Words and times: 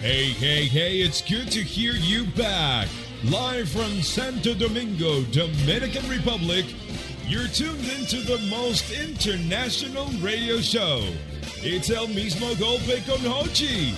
Hey, 0.00 0.30
hey, 0.30 0.64
hey, 0.66 0.98
it's 0.98 1.22
good 1.22 1.50
to 1.52 1.62
hear 1.62 1.92
you 1.92 2.26
back. 2.36 2.88
Live 3.24 3.68
from 3.68 4.02
Santo 4.02 4.54
Domingo, 4.54 5.22
Dominican 5.32 6.08
Republic, 6.08 6.66
you're 7.26 7.48
tuned 7.48 7.88
into 7.98 8.20
the 8.20 8.38
most 8.50 8.90
international 8.92 10.06
radio 10.20 10.60
show. 10.60 11.02
It's 11.62 11.90
El 11.90 12.08
Mismo 12.08 12.54
Golpe 12.56 13.04
con 13.06 13.18
Hochi. 13.18 13.94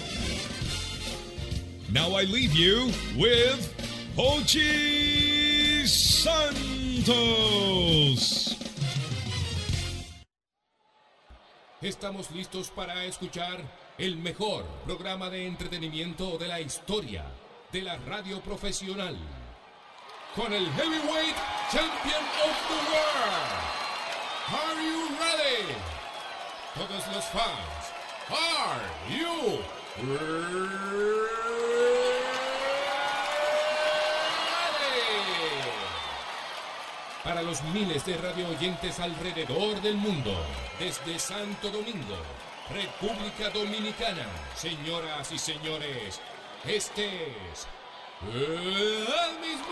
Now 1.93 2.13
I 2.13 2.23
leave 2.23 2.55
you 2.55 2.93
with 3.17 3.75
Hochi 4.17 5.87
Santos. 5.87 7.09
Estamos 11.83 12.31
listos 12.33 12.71
para 12.71 13.05
escuchar 13.05 13.63
el 13.99 14.17
mejor 14.17 14.65
programa 14.87 15.29
de 15.29 15.45
entretenimiento 15.45 16.39
de 16.39 16.47
la 16.47 16.61
historia 16.61 17.25
de 17.73 17.83
la 17.83 17.97
radio 17.97 18.41
profesional. 18.41 19.17
Con 20.37 20.53
el 20.53 20.71
Heavyweight 20.73 21.35
Champion 21.73 22.25
of 22.45 22.57
the 22.69 22.79
World. 22.93 23.69
Are 24.51 24.81
you 24.81 25.09
ready? 25.19 25.75
Todos 26.75 27.07
los 27.13 27.25
fans, 27.25 27.93
are 28.31 28.87
you 29.11 29.59
ready? 30.07 30.69
Para 37.25 37.43
los 37.43 37.63
miles 37.75 38.07
de 38.07 38.17
radio 38.17 38.49
oyentes 38.49 39.01
alrededor 39.01 39.83
del 39.83 39.97
mundo, 39.97 40.33
desde 40.79 41.19
Santo 41.19 41.69
Domingo, 41.69 42.17
República 42.71 43.49
Dominicana, 43.51 44.27
señoras 44.55 45.33
y 45.33 45.39
señores, 45.39 46.21
este 46.67 47.29
es 47.51 47.67
el 48.23 49.41
mismo. 49.41 49.69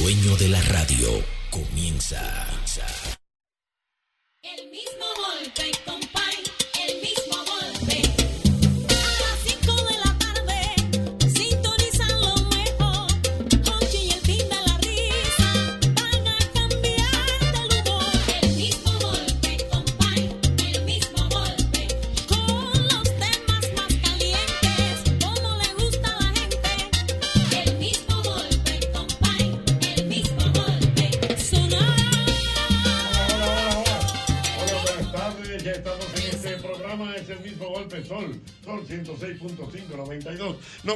Dueño 0.00 0.34
de 0.36 0.48
la 0.48 0.62
radio 0.62 1.08
comienza. 1.50 3.19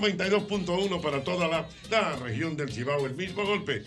92.1 0.00 1.00
para 1.00 1.22
toda 1.24 1.48
la, 1.48 1.68
la 1.90 2.16
región 2.16 2.56
del 2.56 2.72
Cibao. 2.72 3.06
El 3.06 3.14
mismo 3.14 3.44
golpe. 3.44 3.82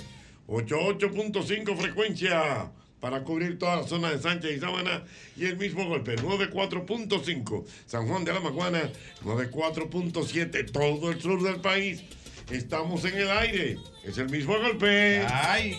88.5 0.48 1.77
frecuencia 1.77 2.71
para 3.00 3.24
cubrir 3.24 3.59
toda 3.59 3.77
la 3.77 3.83
zona 3.88 4.12
de 4.12 4.19
Sánchez 4.19 4.57
y 4.57 4.59
Sabana. 4.59 5.04
Y 5.36 5.45
el 5.45 5.57
mismo 5.57 5.86
golpe. 5.88 6.15
94.5 6.15 7.65
San 7.86 8.07
Juan 8.07 8.24
de 8.24 8.33
la 8.33 8.39
Maguana. 8.39 8.89
94.7 9.24 10.71
todo 10.71 11.12
el 11.12 11.21
sur 11.21 11.42
del 11.44 11.62
país. 11.62 12.04
Estamos 12.51 13.03
en 13.06 13.15
el 13.18 13.30
aire. 13.30 13.77
Es 14.06 14.18
el 14.18 14.30
mismo 14.30 14.57
golpe. 14.57 15.25
Ay. 15.30 15.77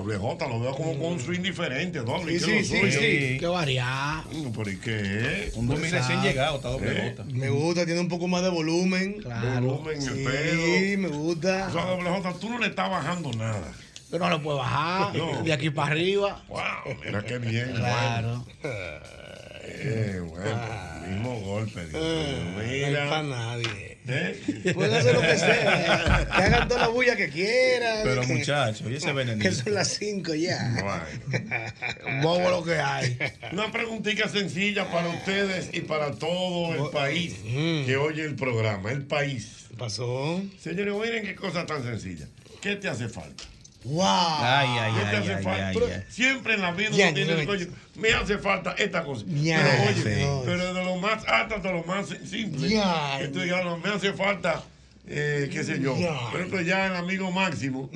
Doble 0.00 0.16
J, 0.16 0.48
lo 0.48 0.60
veo 0.60 0.74
como 0.74 0.98
con 0.98 1.12
un 1.12 1.20
swing 1.20 1.40
diferente, 1.42 1.98
doble. 2.00 2.38
Sí, 2.38 2.46
¿qué 2.46 2.58
es 2.60 2.68
sí, 2.68 2.80
sí, 2.80 2.90
sí. 2.92 3.36
Qué 3.38 3.46
variar. 3.46 4.24
Mm, 4.32 4.50
¿Pero 4.50 4.70
y 4.70 4.76
qué? 4.78 5.52
Un 5.56 5.66
domingo 5.66 5.94
recién 5.96 6.22
llegado, 6.22 6.56
está 6.56 6.68
doble 6.70 7.08
¿Eh? 7.08 7.14
J. 7.18 7.24
Me 7.32 7.50
gusta, 7.50 7.84
tiene 7.84 8.00
un 8.00 8.08
poco 8.08 8.26
más 8.26 8.42
de 8.42 8.48
volumen. 8.48 9.22
Volumen, 9.22 9.96
el 9.96 10.02
Sí, 10.02 10.24
pelo. 10.24 11.02
me 11.02 11.08
gusta. 11.08 11.68
O 11.68 11.72
sea, 11.72 11.84
doble 11.84 12.08
J, 12.08 12.32
tú 12.40 12.48
no 12.48 12.58
le 12.58 12.68
estás 12.68 12.88
bajando 12.90 13.30
nada. 13.32 13.72
Pero 14.10 14.24
no 14.24 14.30
lo 14.30 14.42
puedo 14.42 14.56
bajar. 14.58 15.12
De 15.44 15.52
aquí 15.52 15.68
para 15.70 15.92
arriba. 15.92 16.42
Wow, 16.48 16.96
mira 17.04 17.22
qué 17.22 17.38
bien. 17.38 17.72
Claro. 17.74 18.44
Bueno. 18.62 19.19
Eh, 19.62 20.20
bueno, 20.24 20.60
mismo 21.08 21.40
golpe. 21.40 21.86
Dios 21.86 21.92
mío, 22.02 22.54
No 22.56 22.62
Mira. 22.62 23.08
para 23.10 23.22
nadie. 23.22 23.98
¿Eh? 24.08 24.72
Pueden 24.74 24.94
hacer 24.94 25.14
lo 25.14 25.20
que 25.20 25.36
sea. 25.36 26.26
Que 26.36 26.42
hagan 26.42 26.68
toda 26.68 26.80
la 26.80 26.88
bulla 26.88 27.14
que 27.16 27.28
quieran. 27.28 28.00
Pero 28.02 28.22
Que- 28.22 28.26
muchachos, 28.28 28.82
y 28.90 28.94
ese 28.96 29.06
Que 29.08 29.12
venenito. 29.12 29.52
son 29.52 29.74
las 29.74 29.88
5 29.88 30.34
ya. 30.34 30.74
Bueno. 30.82 32.22
Bobo 32.22 32.50
lo 32.50 32.64
que 32.64 32.74
hay. 32.78 33.18
Una 33.52 33.70
preguntita 33.70 34.28
sencilla 34.28 34.90
para 34.90 35.08
ustedes 35.10 35.68
y 35.72 35.80
para 35.82 36.12
todo 36.12 36.74
el 36.86 36.90
país 36.90 37.34
que 37.44 37.96
oye 37.96 38.24
el 38.24 38.34
programa, 38.36 38.90
el 38.90 39.02
país. 39.04 39.66
Pasó. 39.78 40.42
Señores, 40.60 40.94
miren 40.94 41.24
qué 41.24 41.34
cosa 41.34 41.64
tan 41.66 41.82
sencilla. 41.82 42.26
¿Qué 42.60 42.76
te 42.76 42.88
hace 42.88 43.08
falta? 43.08 43.44
¡Wow! 43.84 44.02
Ay, 44.04 44.68
ay, 44.78 44.92
¿Qué 44.92 45.32
te 45.32 45.48
ay, 45.48 45.74
Pero. 45.74 45.88
Siempre 46.10 46.54
en 46.54 46.60
la 46.60 46.72
vida 46.72 46.90
Ya, 46.90 47.06
uno 47.06 47.14
tiene 47.14 47.32
el 47.40 47.46
coño, 47.46 47.66
me 47.94 48.12
hace 48.12 48.36
falta 48.38 48.74
esta 48.76 49.04
cosa. 49.04 49.24
Ya, 49.26 49.62
pero 49.62 49.90
oye, 49.90 50.16
sí. 50.16 50.26
pero 50.44 50.74
de 50.74 50.84
lo 50.84 50.96
más 50.96 51.26
alto 51.26 51.54
hasta 51.56 51.72
lo 51.72 51.82
más 51.84 52.08
simple. 52.24 52.68
Ya. 52.68 53.18
Tú 53.32 53.40
digas, 53.40 53.64
no, 53.64 53.78
me 53.78 53.88
hace 53.88 54.12
falta, 54.12 54.62
eh, 55.06 55.48
qué 55.50 55.64
sé 55.64 55.80
yo. 55.80 55.96
Ya. 55.98 56.30
Por 56.30 56.40
ejemplo, 56.40 56.60
ya 56.60 56.88
el 56.88 56.96
amigo 56.96 57.30
Máximo. 57.30 57.88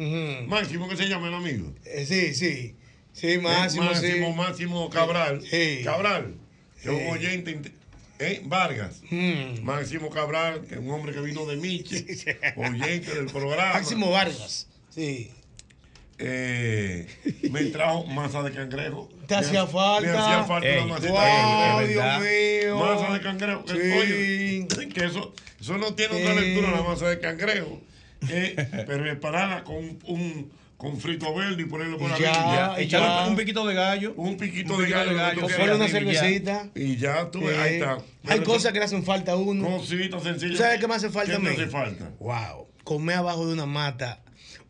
Máximo, 0.46 0.88
¿qué 0.88 0.96
se 0.96 1.06
llama 1.08 1.28
el 1.28 1.34
amigo? 1.34 1.72
Eh, 1.84 2.06
sí, 2.08 2.34
sí. 2.34 2.74
Sí, 3.12 3.38
Máximo, 3.38 3.84
Eh, 3.84 3.86
Máximo, 3.88 4.26
sí. 4.28 4.34
Máximo 4.36 4.90
Cabral. 4.90 5.42
Sí. 5.48 5.82
Cabral, 5.84 6.34
que 6.82 6.88
Sí. 6.88 6.94
un 6.94 7.10
oyente. 7.12 7.60
¿eh? 8.18 8.40
Vargas. 8.44 9.02
Mm. 9.10 9.62
Máximo 9.62 10.08
Cabral, 10.08 10.62
que 10.66 10.74
es 10.76 10.80
un 10.80 10.90
hombre 10.90 11.12
que 11.12 11.20
vino 11.20 11.44
de 11.46 11.56
Miche, 11.56 12.04
oyente 12.56 13.14
del 13.14 13.26
programa. 13.26 13.74
Máximo 13.74 14.10
Vargas. 14.10 14.66
Sí. 14.90 15.30
Eh, 16.18 17.06
me 17.50 17.64
trajo 17.66 18.04
masa 18.06 18.42
de 18.42 18.52
cangrejo. 18.52 19.08
Te 19.26 19.34
Me 19.34 19.40
hacía 19.40 19.62
ha- 19.62 19.66
falta. 19.66 20.10
Me 20.12 20.16
hacía 20.18 20.44
falta 20.44 20.68
Ey, 20.68 20.78
una 20.84 20.94
masita 20.94 21.12
¡Wow, 21.12 21.80
de 21.80 21.88
Dios 21.88 22.04
verdad. 22.04 22.20
mío! 22.20 22.78
Masa 22.78 23.12
de 23.14 23.20
cangrejo. 23.20 23.64
que, 23.64 23.72
Sí. 23.72 23.92
oye, 24.78 24.88
que 24.94 25.04
eso, 25.04 25.34
eso 25.60 25.78
no 25.78 25.94
tiene 25.94 26.20
otra 26.22 26.34
lectura 26.40 26.70
la 26.70 26.82
masa 26.82 27.08
de 27.08 27.18
cangrejo. 27.20 27.80
Eh, 28.30 28.54
pero 28.86 29.02
prepararla 29.02 29.64
con 29.64 29.98
un 30.04 30.50
con 30.76 30.98
frito 30.98 31.34
verde 31.34 31.62
y 31.62 31.64
ponerlo 31.66 31.98
por 31.98 32.10
Y 32.10 32.12
arriba. 32.14 32.74
ya, 32.76 32.80
y 32.80 32.84
echarle 32.84 33.06
ya. 33.08 33.26
un 33.28 33.36
piquito 33.36 33.66
de 33.66 33.74
gallo. 33.74 34.12
Un 34.16 34.36
piquito 34.36 34.74
Un 34.74 34.84
de 34.84 34.90
gallo. 34.90 35.14
de. 35.16 35.48
Solo 35.54 35.76
una 35.76 35.84
arriba 35.86 36.10
y 36.10 36.14
ya. 36.14 36.20
cervecita. 36.20 36.68
Y 36.74 36.96
ya 36.96 37.30
tú, 37.30 37.40
ves, 37.42 37.56
ahí 37.58 37.74
está. 37.74 37.92
Hay 37.94 38.00
Pero 38.24 38.44
cosas 38.44 38.72
que 38.72 38.78
le 38.80 38.84
hacen 38.84 39.02
falta 39.04 39.32
a 39.32 39.36
uno. 39.36 39.66
Cositas 39.78 40.22
sencillas. 40.22 40.56
¿Tú 40.58 40.62
sabes 40.62 40.80
qué 40.80 40.88
me 40.88 40.94
hace 40.94 41.10
falta 41.10 41.30
¿Qué 41.30 41.36
a 41.36 41.38
mí? 41.38 41.46
te 41.56 41.62
hace 41.62 41.66
falta? 41.68 42.10
Wow. 42.18 42.68
Comer 42.82 43.16
abajo 43.16 43.46
de 43.46 43.54
una 43.54 43.66
mata 43.66 44.20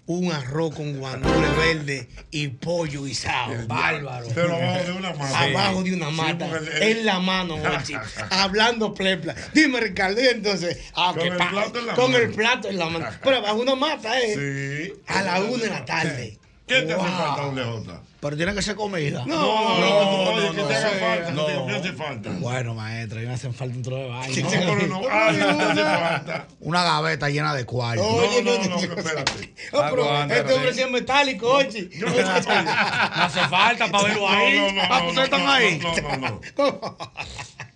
un 0.06 0.30
arroz 0.32 0.74
con 0.74 0.98
guandules 0.98 1.56
verdes 1.56 2.06
y 2.30 2.48
pollo 2.48 3.04
guisado. 3.04 3.54
Bárbaro. 3.66 4.26
Pero 4.34 4.54
abajo 4.54 4.84
de 4.84 4.92
una 4.92 5.10
mata. 5.14 5.40
Abajo 5.40 5.82
de 5.82 5.94
una 5.94 6.10
mata. 6.10 6.46
porque 6.50 6.66
el- 6.76 6.82
el- 6.82 6.98
en 6.98 7.06
la 7.06 7.20
mano, 7.20 7.54
Ochi. 7.78 7.94
hablando 8.30 8.92
plepla. 8.92 9.34
Dime, 9.54 9.80
Ricardo, 9.80 10.20
y 10.22 10.26
entonces. 10.26 10.78
ah, 10.94 11.12
Con 11.14 11.22
que 11.22 11.28
el 11.28 11.36
plato 11.36 11.78
en 11.78 11.86
la 11.86 11.94
Con 11.94 12.12
mano. 12.12 12.24
el 12.24 12.30
plato 12.32 12.68
en 12.68 12.78
la 12.78 12.86
mano. 12.90 13.06
Pero 13.22 13.36
abajo 13.38 13.56
de 13.56 13.62
una 13.62 13.74
mata, 13.76 14.20
¿eh? 14.20 14.90
Sí. 14.94 15.02
A 15.06 15.22
la 15.22 15.40
una 15.42 15.62
de 15.64 15.70
la 15.70 15.84
tarde. 15.84 16.38
¿Qué 16.66 16.80
te 16.82 16.94
Wow. 16.94 17.04
hace 17.04 17.12
falta, 17.16 17.42
doble? 17.42 17.92
Pero 18.20 18.36
tiene 18.38 18.54
que 18.54 18.62
ser 18.62 18.74
comida. 18.74 19.22
No, 19.26 19.36
No, 19.36 19.78
no, 19.78 20.30
oye, 20.32 20.46
no, 20.46 20.52
que 20.54 20.62
no, 20.62 20.66
te 20.68 20.76
haga 20.76 20.90
no, 20.94 20.98
falta. 20.98 21.30
no. 21.32 21.66
¿Qué 21.66 21.72
hace 21.76 21.92
falta? 21.92 22.30
Bueno, 22.40 22.74
maestro, 22.74 23.18
a 23.18 23.20
mí 23.20 23.26
me 23.28 23.34
hacen 23.34 23.52
falta 23.52 23.76
un 23.76 23.82
trozo 23.82 23.98
de 24.00 24.08
baño. 24.08 24.34
Sí, 24.34 24.40
sí, 24.48 24.56
pero 24.58 24.86
no. 24.86 25.02
Ah, 25.10 25.28
¿qué 25.30 25.74
te 25.74 25.84
falta? 25.84 26.46
Una 26.60 26.82
gaveta 26.84 27.28
llena 27.28 27.54
de 27.54 27.66
cuartos. 27.66 28.06
No, 28.06 28.14
Oye, 28.16 28.42
no, 28.42 28.54
no, 28.56 28.62
no, 28.64 28.68
no. 28.70 28.78
que 28.80 28.86
espérate. 29.00 29.54
Pero 29.70 30.04
Aguanta, 30.04 30.36
este 30.38 30.52
hombre 30.54 30.72
sí 30.74 30.80
es 30.80 30.90
metálico, 30.90 31.48
Ochi. 31.52 31.90
Yo 31.98 32.06
no 32.06 32.14
No 32.22 32.30
hace 33.24 33.40
falta 33.48 33.88
para 33.90 34.04
verlo 34.04 34.28
ahí. 34.30 34.56
No, 34.58 34.72
no, 34.72 34.82
ah, 34.82 34.98
no, 35.00 35.04
pues 35.04 35.14
no, 35.16 35.22
están 35.24 35.44
no, 35.44 35.52
ahí. 35.52 35.78
no, 35.82 36.16
no, 36.16 36.40
no. 36.56 36.96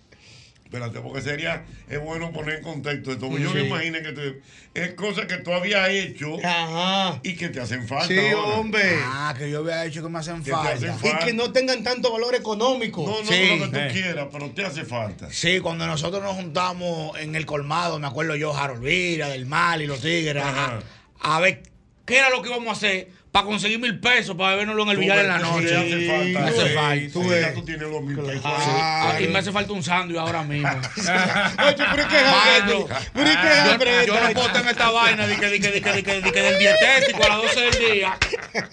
Espérate, 0.69 0.99
porque 0.99 1.21
sería, 1.23 1.65
es 1.89 1.99
bueno 1.99 2.31
poner 2.31 2.57
en 2.57 2.63
contexto 2.63 3.11
esto. 3.11 3.27
porque 3.27 3.41
Yo 3.43 3.51
me 3.51 3.61
imagino 3.61 3.97
que 4.03 4.11
te- 4.11 4.41
es 4.75 4.93
cosas 4.93 5.25
que 5.25 5.37
tú 5.37 5.51
habías 5.51 5.89
hecho 5.89 6.37
Ajá. 6.45 7.19
y 7.23 7.35
que 7.35 7.49
te 7.49 7.59
hacen 7.59 7.87
falta. 7.87 8.05
Sí, 8.07 8.19
ahora. 8.19 8.57
hombre. 8.59 8.99
Ah, 9.03 9.33
que 9.35 9.49
yo 9.49 9.59
había 9.61 9.83
hecho 9.85 10.03
que 10.03 10.09
me 10.09 10.19
hacen 10.19 10.43
Que 10.43 10.51
te 10.51 10.55
hacen 10.55 10.93
falta. 10.99 11.21
Y 11.23 11.25
que 11.25 11.33
no 11.33 11.51
tengan 11.51 11.81
tanto 11.83 12.11
valor 12.11 12.35
económico. 12.35 13.03
No, 13.03 13.19
no, 13.23 13.27
Sí. 13.27 13.47
no 13.57 13.65
lo 13.65 13.71
que 13.71 13.77
tú 13.79 13.83
Eh. 13.83 13.89
quieras, 13.93 14.27
pero 14.31 14.51
te 14.51 14.63
hace 14.63 14.85
falta. 14.85 15.27
Sí, 15.31 15.59
cuando 15.59 15.87
nosotros 15.87 16.21
nos 16.21 16.33
juntamos 16.35 17.17
en 17.19 17.35
el 17.35 17.47
colmado, 17.47 17.97
me 17.97 18.05
acuerdo 18.05 18.35
yo, 18.35 18.55
Harold 18.55 18.83
Vira, 18.83 19.27
del 19.29 19.47
Mal 19.47 19.81
y 19.81 19.87
los 19.87 20.01
Tigres, 20.01 20.43
Ajá. 20.43 20.81
a 21.19 21.39
ver 21.39 21.63
qué 22.05 22.19
era 22.19 22.29
lo 22.29 22.43
que 22.43 22.49
íbamos 22.49 22.67
a 22.69 22.71
hacer 22.73 23.07
para 23.31 23.45
conseguir 23.45 23.77
mil 23.79 23.99
pesos 23.99 24.35
para 24.35 24.51
bebernoslo 24.51 24.83
en 24.83 24.89
el 24.89 24.95
Tú 24.95 25.01
billar 25.01 25.17
ves 25.17 25.25
en 25.25 25.29
la 25.31 25.39
sí 25.39 25.45
noche. 25.45 25.67
te 25.67 25.75
hace 25.75 26.07
falta. 26.07 26.39
Me 26.39 26.49
hace 26.49 26.67
Sí, 26.69 26.75
falta. 26.75 26.95
sí, 27.35 27.41
ya 27.41 27.53
tú 27.53 27.61
tienes 27.65 27.87
los 27.89 28.01
mil 28.01 28.17
pesos. 28.19 28.41
Ah, 28.43 29.17
y 29.19 29.27
me 29.27 29.39
hace 29.39 29.51
falta 29.51 29.73
un 29.73 29.83
sándwich 29.83 30.17
ahora 30.17 30.43
mismo. 30.43 30.67
Oye, 30.69 31.75
pero 31.95 32.07
¿qué 32.07 32.17
hambre? 32.17 32.85
Pero 33.13 33.31
¿y 33.31 33.35
qué 33.35 33.47
es 33.51 33.59
hambre 33.59 33.91
yo, 34.07 34.19
no 34.19 34.29
puedo 34.33 34.51
tener 34.51 34.71
esta 34.71 34.89
vaina 34.91 35.27
de 35.27 35.35
que, 35.37 35.45
de 35.47 35.59
que, 35.59 35.71
de 35.71 35.81
que, 35.81 35.91
de 35.93 36.03
que, 36.03 36.21
de 36.21 36.31
que 36.31 36.41
del 36.41 36.59
dietético 36.59 37.23
a 37.23 37.29
las 37.29 37.37
12 37.43 37.61
del 37.61 37.93
día. 37.93 38.17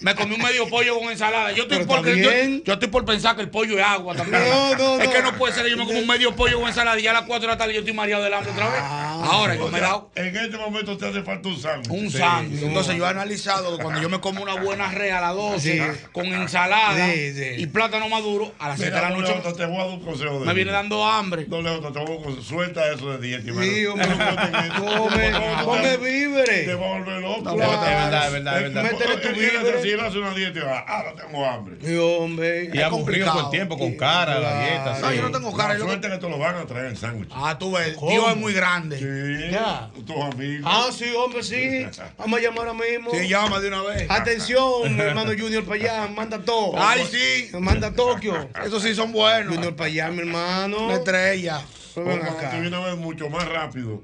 Me 0.01 0.15
comí 0.15 0.35
un 0.37 0.43
medio 0.43 0.69
pollo 0.69 0.99
con 0.99 1.11
ensalada. 1.11 1.53
Yo 1.53 1.65
estoy, 1.65 1.79
Pero 1.79 1.89
por, 1.89 2.07
yo, 2.07 2.73
estoy 2.73 2.89
por 2.89 3.05
pensar 3.05 3.37
que 3.37 3.43
el 3.43 3.51
pollo 3.51 3.79
es 3.79 3.85
agua 3.85 4.15
también. 4.17 4.43
No, 4.49 4.75
no, 4.75 4.99
es 5.01 5.07
no. 5.07 5.13
que 5.13 5.23
no 5.23 5.33
puede 5.37 5.53
ser 5.55 5.65
que 5.65 5.71
yo 5.71 5.77
me 5.77 5.85
como 5.85 5.99
un 5.99 6.07
medio 6.07 6.35
pollo 6.35 6.59
con 6.61 6.69
ensalada 6.69 6.99
y 6.99 7.03
ya 7.03 7.11
a 7.11 7.15
las 7.15 7.23
4 7.25 7.41
de 7.43 7.47
la 7.47 7.59
tarde 7.59 7.75
yo 7.75 7.81
estoy 7.81 7.93
mareado 7.95 8.25
del 8.25 8.33
hambre 8.33 8.53
otra 8.53 8.69
vez. 8.71 8.81
Ahora 8.83 9.55
yo 9.55 9.69
me 9.69 9.79
he 9.79 9.81
dado 9.83 10.11
en 10.15 10.35
este 10.37 10.57
momento 10.57 10.97
te 10.97 11.07
hace 11.09 11.23
falta 11.23 11.49
un 11.49 11.61
sándwich. 11.61 11.91
un 11.91 12.11
Sí. 12.11 12.19
sándwich. 12.19 12.63
Entonces 12.63 12.97
yo 12.97 13.05
he 13.05 13.09
analizado 13.11 13.77
que 13.77 13.83
cuando 13.83 14.01
yo 14.01 14.09
me 14.09 14.19
como 14.21 14.46
una 14.53 14.63
buena 14.63 14.91
rea 14.91 15.19
a 15.19 15.21
las 15.21 15.35
12 15.35 15.57
Sí. 15.73 15.81
con 16.13 16.27
ensalada 16.27 17.07
Sí, 17.13 17.33
sí. 17.35 17.45
y 17.59 17.67
plátano 17.67 18.09
maduro, 18.09 18.53
a 18.59 18.69
las 18.69 18.79
7 18.79 18.91
de 18.93 18.97
Mira, 18.97 19.11
la 19.11 19.17
noche 19.17 19.53
te 19.57 19.67
voy 19.67 19.77
a 19.77 19.79
dar 19.85 19.89
un 19.89 20.05
consejo 20.05 20.41
de 20.41 20.47
me 20.47 20.55
viene 20.55 20.73
dando 20.73 21.05
hambre. 21.05 21.45
Te 21.45 21.51
voy 21.51 21.67
a. 21.67 22.43
Suelta 22.43 22.93
eso 22.93 23.11
de 23.17 23.27
dieta. 23.27 23.63
Sí, 23.63 23.87
hombre. 23.87 24.07
Come, 24.77 25.33
come 25.65 25.81
Te 25.83 25.97
víveres. 25.99 26.69
va 26.69 26.73
a 26.73 26.99
volver 26.99 27.21
loco. 27.23 27.51
Es 27.51 27.57
verdad, 27.57 28.27
es 28.27 28.33
verdad, 28.33 28.57
es 28.57 28.63
verdad. 28.75 28.83
Métele 28.83 29.17
tu 29.19 29.29
víveres. 29.29 29.63
decir, 29.75 29.95
él 29.95 30.01
hace 30.01 30.19
una 30.19 30.35
dieta 30.35 30.65
va, 30.65 30.79
ahora 30.81 31.13
tengo 31.15 31.45
hambre. 31.47 31.77
Sí, 31.83 31.97
hombre. 31.97 32.71
Y 32.73 32.81
aburrido 32.81 33.27
todo 33.33 33.45
el 33.45 33.51
tiempo 33.51 33.79
con 33.79 33.95
cara, 33.97 34.39
galletas. 34.41 35.01
No, 35.01 35.11
sí. 35.11 35.17
yo 35.17 35.23
no 35.23 35.31
tengo 35.33 35.57
cara. 35.57 35.75
La 35.75 35.75
yo 35.75 35.81
lo 35.81 35.87
que- 35.87 35.91
suerte 35.93 36.09
que 36.11 36.19
te 36.19 36.29
lo 36.31 36.39
van 36.39 36.57
a 36.57 36.67
traer 36.67 36.87
el 36.87 36.97
sándwich. 36.97 37.31
Ah, 37.33 37.57
tú 37.59 37.73
ves, 37.73 37.95
¿Cómo? 37.97 38.11
Dios 38.11 38.29
es 38.31 38.37
muy 38.37 38.53
grande. 38.53 38.99
Sí. 38.99 39.53
Ya. 39.53 39.91
Tus 40.07 40.17
amigos. 40.35 40.71
Ah, 40.73 40.89
sí, 40.97 41.07
hombre, 41.17 41.43
sí. 41.43 41.87
Vamos 42.19 42.39
a 42.39 42.43
llamar 42.43 42.69
ahora 42.69 42.85
mismo. 42.85 43.11
Sí, 43.13 43.29
llama 43.29 43.61
de 43.61 43.69
una 43.69 43.83
vez. 43.83 44.07
Atención, 44.37 45.01
hermano 45.01 45.33
Junior 45.39 45.65
para 45.65 45.77
allá, 45.77 46.09
manda 46.09 46.39
todo. 46.39 46.75
Ay, 46.77 47.03
sí. 47.11 47.57
Manda 47.59 47.91
Tokio. 47.93 48.49
Esos 48.65 48.83
sí 48.83 48.95
son 48.95 49.11
buenos. 49.13 49.55
Junior 49.55 49.75
para 49.75 49.89
allá, 49.89 50.11
mi 50.11 50.21
hermano. 50.21 50.87
Una 50.87 50.95
estrella. 50.97 51.63
Cuando 51.95 52.25
acá. 52.27 52.51
te 52.51 52.61
viene 52.61 52.77
a 52.77 52.81
ver 52.81 52.97
mucho 52.97 53.31
más 53.31 53.49
rápido. 53.49 54.03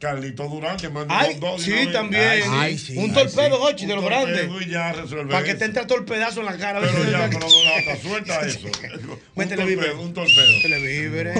Carlito 0.00 0.48
Durán 0.48 0.78
te 0.78 0.88
manda 0.88 1.16
Ay, 1.16 1.34
un 1.34 1.40
dos 1.40 1.62
sí, 1.62 1.70
una 1.72 1.80
vez. 1.82 1.92
también. 1.92 2.42
Ay, 2.48 2.78
sí. 2.78 2.96
Un 2.96 3.04
Ay, 3.04 3.10
torpedo, 3.12 3.56
sí. 3.56 3.62
Jochi, 3.62 3.86
de 3.86 3.92
Un 3.92 4.00
los 4.00 4.04
grandes. 4.08 4.48
torpedo 4.48 5.28
Para 5.28 5.44
que 5.44 5.54
te 5.54 5.64
entre 5.66 5.84
todo 5.86 5.98
el 5.98 6.04
pedazo 6.06 6.40
en 6.40 6.46
la 6.46 6.56
cara. 6.56 6.80
Pero 6.80 7.04
ya, 7.10 7.28
pero 7.28 7.40
no, 7.40 7.46
no, 7.46 8.00
suelta 8.00 8.40
eso. 8.40 8.66
un 8.66 8.72
torpedo, 8.72 10.00
un 10.00 10.14
torpedo. 10.14 10.52
Métele 10.56 10.80
víveres. 10.80 11.38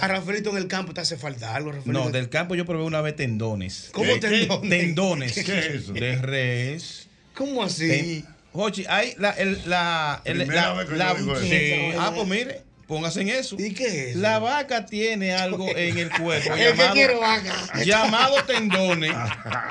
A 0.00 0.08
Rafaelito 0.08 0.50
en 0.50 0.56
el 0.56 0.66
campo 0.68 0.92
te 0.94 1.00
hace 1.00 1.16
falta 1.16 1.54
algo, 1.54 1.72
Rafaelito. 1.72 2.04
No, 2.04 2.10
del 2.10 2.28
campo 2.28 2.54
yo 2.54 2.64
probé 2.66 2.84
una 2.84 3.00
vez 3.00 3.16
tendones. 3.16 3.90
¿Cómo 3.92 4.18
tendones? 4.18 4.68
Tendones. 4.70 5.32
¿Qué 5.34 5.58
es 5.58 5.66
eso? 5.66 5.92
De 5.92 6.16
res. 6.16 7.08
¿Cómo 7.34 7.62
así? 7.62 7.88
Ten- 7.88 8.26
Jochi, 8.52 8.84
hay 8.86 9.14
la, 9.18 9.30
el, 9.30 9.62
la, 9.66 10.20
el- 10.24 10.46
la, 10.46 10.72
vez 10.74 10.88
que 10.88 10.96
la- 10.96 11.12
yo 11.12 11.18
digo 11.18 11.32
eso. 11.36 11.42
sí. 11.46 11.92
Ah, 11.98 12.12
pues 12.14 12.28
mire, 12.28 12.62
Póngase 12.86 13.22
en 13.22 13.30
eso. 13.30 13.56
¿Y 13.58 13.72
qué 13.72 14.10
es? 14.10 14.16
La 14.16 14.38
vaca 14.38 14.84
tiene 14.84 15.32
algo 15.32 15.66
en 15.76 15.96
el 15.96 16.10
cuerpo 16.10 16.54
llamado, 16.56 16.92
quiere 16.92 17.14
vaca. 17.14 17.54
llamado 17.86 18.42
tendones 18.44 19.14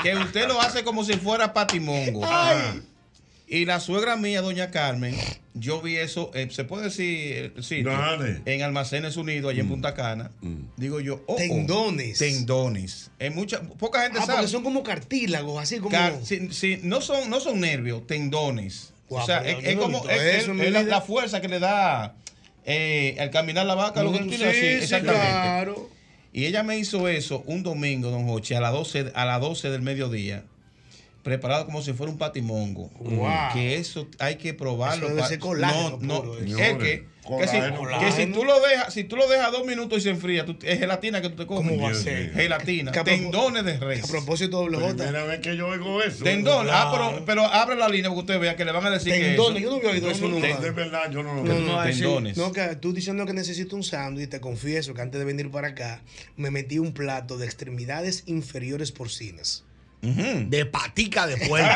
que 0.02 0.16
usted 0.16 0.48
lo 0.48 0.60
hace 0.60 0.84
como 0.84 1.04
si 1.04 1.14
fuera 1.14 1.54
patimongo. 1.54 2.26
Ay. 2.26 2.82
Y 3.54 3.66
la 3.66 3.82
suegra 3.82 4.16
mía, 4.16 4.42
doña 4.42 4.72
Carmen, 4.72 5.14
yo 5.54 5.82
vi 5.82 5.98
eso, 5.98 6.32
eh, 6.34 6.48
se 6.52 6.64
puede 6.64 6.86
decir 6.86 7.54
eh, 7.70 7.84
Dale. 7.84 8.42
en 8.46 8.62
Almacenes 8.62 9.18
Unidos, 9.18 9.52
allá 9.52 9.60
en 9.60 9.68
Punta 9.68 9.94
Cana. 9.94 10.32
Digo 10.78 11.02
yo, 11.02 11.16
oh, 11.28 11.34
oh, 11.34 11.36
Tendones. 11.36 12.18
tendones. 12.18 13.12
En 13.20 13.36
mucha, 13.36 13.62
poca 13.62 14.04
gente 14.04 14.20
Ah, 14.20 14.26
sabe. 14.26 14.38
porque 14.38 14.52
son 14.52 14.64
como 14.64 14.84
cartílagos, 14.84 15.62
así 15.62 15.80
como. 15.80 15.90
Car- 15.92 16.18
sí, 16.24 16.48
sí, 16.52 16.80
no, 16.84 17.02
son, 17.02 17.30
no 17.30 17.42
son 17.42 17.60
nervios, 17.60 18.08
tendones. 18.08 18.94
Guau, 19.10 19.22
o 19.24 19.26
sea, 19.26 19.40
es, 19.40 19.76
no 19.76 19.82
como 19.82 20.10
es, 20.10 20.44
eso 20.44 20.54
es 20.54 20.86
la, 20.86 21.02
fuerza 21.02 21.42
que 21.42 21.50
le 21.50 21.60
da 21.60 22.16
eh, 22.64 23.18
al 23.20 23.32
caminar 23.32 23.66
la 23.66 23.76
vaca, 23.76 24.02
lo 24.02 24.14
que 24.14 24.20
tú 24.20 24.26
Mm, 24.28 24.30
sí, 24.30 24.38
sí, 24.38 24.66
exactamente. 24.68 25.28
claro. 25.28 25.90
Y 26.32 26.46
ella 26.46 26.64
me 26.64 26.78
hizo 26.78 27.10
eso 27.10 27.44
un 27.46 27.64
domingo, 27.64 28.10
don 28.12 28.26
Joche, 28.30 28.56
a 28.56 28.62
las 28.62 28.72
12, 28.72 29.12
a 29.14 29.26
las 29.26 29.42
12 29.42 29.70
del 29.70 29.82
mediodía, 29.82 30.46
preparado 31.24 31.66
como 31.66 31.82
si 31.82 31.94
fuera 31.94 32.12
un 32.12 32.18
patimongo. 32.18 32.90
Wow. 33.00 33.28
Que 33.54 33.76
eso 33.78 34.08
hay 34.20 34.36
que 34.38 34.54
probarlo. 34.54 35.06
Eso 35.06 35.10
debe 35.10 35.22
pa- 35.22 35.28
ser 35.28 35.40
colágeno 35.40 35.98
no, 36.02 36.16
no, 36.16 36.22
puro, 36.24 36.40
es 36.40 36.46
que, 36.46 36.58
que 36.78 37.48
si, 37.48 37.60
Colágeno. 37.60 38.00
que 38.00 38.12
si 38.12 38.26
tú 38.32 38.44
lo 38.44 38.60
dejas, 38.60 38.94
si 38.94 39.04
tú 39.04 39.16
lo 39.16 39.28
dejas 39.28 39.52
dos 39.52 39.64
minutos 39.66 40.00
y 40.00 40.02
se 40.02 40.10
enfría, 40.10 40.44
tú- 40.46 40.58
es 40.64 40.80
gelatina 40.80 41.22
que 41.22 41.30
tú 41.30 41.36
te 41.36 41.46
comes. 41.46 41.72
¿Cómo 41.72 41.84
va 41.84 41.92
a 41.92 41.94
ser? 41.94 42.34
Gelatina. 42.34 42.92
Que 42.92 43.04
Tendones 43.04 43.64
de 43.64 43.78
res. 43.78 44.04
A 44.04 44.08
propósito, 44.08 44.58
doble 44.58 44.78
J. 44.80 44.96
Primera 44.96 45.24
vez 45.26 45.40
que 45.40 45.56
yo 45.56 45.68
oigo 45.68 46.02
eso. 46.02 46.24
Tendón, 46.24 46.68
ah, 46.72 46.90
pero, 46.92 47.24
pero 47.26 47.46
abre 47.46 47.76
la 47.76 47.88
línea 47.88 48.10
porque 48.10 48.22
usted 48.22 48.40
vea 48.40 48.56
que 48.56 48.66
le 48.66 48.72
van 48.72 48.86
a 48.88 48.90
decir 48.90 49.14
Tendones, 49.14 49.58
que 49.58 49.62
yo 49.62 49.70
eso. 49.70 49.70
no 49.84 49.90
había 49.90 49.92
oído 49.92 50.10
eso 50.12 50.22
No, 50.28 50.40
no, 50.40 50.48
nunca. 50.48 50.60
de 50.60 50.72
verdad, 50.72 51.12
yo 51.12 51.22
no 51.24 51.36
lo 51.36 51.44
No, 51.44 51.84
tendones. 51.84 52.36
no, 52.38 52.52
que 52.52 52.76
tú 52.78 52.92
diciendo 52.94 53.26
que 53.28 53.34
necesito 53.34 53.76
un 53.76 53.84
sándwich, 53.84 54.30
te 54.30 54.42
confieso 54.42 54.96
que 54.96 55.02
antes 55.02 55.20
de 55.20 55.26
venir 55.26 55.52
para 55.52 55.70
acá, 55.70 56.02
me 56.36 56.50
metí 56.50 56.80
un 56.80 56.94
plato 56.94 57.38
de 57.38 57.46
extremidades 57.46 58.24
inferiores 58.26 58.92
porcinas. 58.92 59.64
De 60.02 60.66
patica 60.66 61.28
de 61.28 61.38
puerco. 61.48 61.68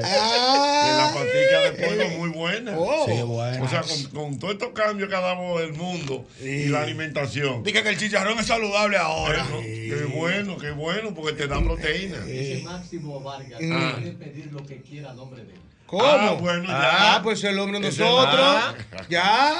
La 0.00 1.04
ah, 1.08 1.12
patica 1.14 1.60
de 1.70 1.72
pollo 1.86 2.08
muy 2.18 2.28
buena. 2.30 2.72
Oh. 2.76 3.06
Sí, 3.06 3.22
buena. 3.22 3.62
O 3.62 3.68
sea, 3.68 3.82
con, 3.82 4.04
con 4.10 4.38
todos 4.38 4.54
estos 4.54 4.70
cambios 4.70 5.08
que 5.08 5.14
ha 5.14 5.20
dado 5.20 5.60
el 5.60 5.72
mundo 5.72 6.26
y 6.40 6.66
la 6.66 6.82
alimentación. 6.82 7.62
Dice 7.62 7.82
que 7.82 7.88
el 7.90 7.98
chicharrón 7.98 8.38
es 8.38 8.46
saludable 8.46 8.96
ahora. 8.98 9.42
Eso, 9.44 9.60
qué 9.60 10.04
bueno, 10.14 10.56
qué 10.58 10.70
bueno, 10.70 11.14
porque 11.14 11.32
te 11.32 11.46
da 11.48 11.60
proteína. 11.62 12.18
Máximo 12.64 13.20
Vargas 13.20 13.60
Ah. 13.72 13.92
puede 13.96 14.12
pedir 14.12 14.52
lo 14.52 14.66
que 14.66 14.80
quiera 14.82 15.10
a 15.10 15.14
nombre 15.14 15.44
de 15.44 15.52
él. 15.54 15.60
¿Cómo? 15.86 16.04
Ah, 16.04 16.32
bueno, 16.40 16.64
ya. 16.68 17.16
Ah, 17.16 17.20
pues 17.22 17.42
el 17.44 17.58
hombre 17.58 17.80
de 17.80 17.88
Ese- 17.88 18.02
nosotros. 18.02 18.40
Ah. 18.40 18.74
Ya. 19.10 19.54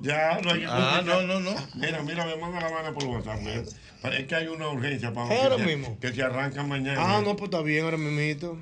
Ya, 0.00 0.40
no 0.42 0.50
hay 0.52 0.60
que 0.60 0.66
Ah, 0.68 1.02
no, 1.04 1.22
no, 1.22 1.40
no. 1.40 1.50
Mira, 1.74 2.02
mira, 2.02 2.24
me 2.26 2.36
manda 2.36 2.60
la 2.60 2.70
mano 2.70 2.94
por 2.94 3.04
WhatsApp. 3.04 3.40
mira. 3.40 3.62
Es 4.16 4.26
que 4.26 4.34
hay 4.34 4.46
una 4.46 4.68
urgencia 4.68 5.12
para 5.12 5.34
Ahora 5.34 5.56
que, 5.56 5.64
se- 5.64 5.76
mismo. 5.76 5.98
que 6.00 6.12
se 6.12 6.22
arranca 6.22 6.62
mañana. 6.62 7.00
Ah, 7.00 7.20
no, 7.24 7.34
pues 7.36 7.50
está 7.50 7.62
bien, 7.62 7.84
ahora 7.84 7.96
mismito. 7.96 8.56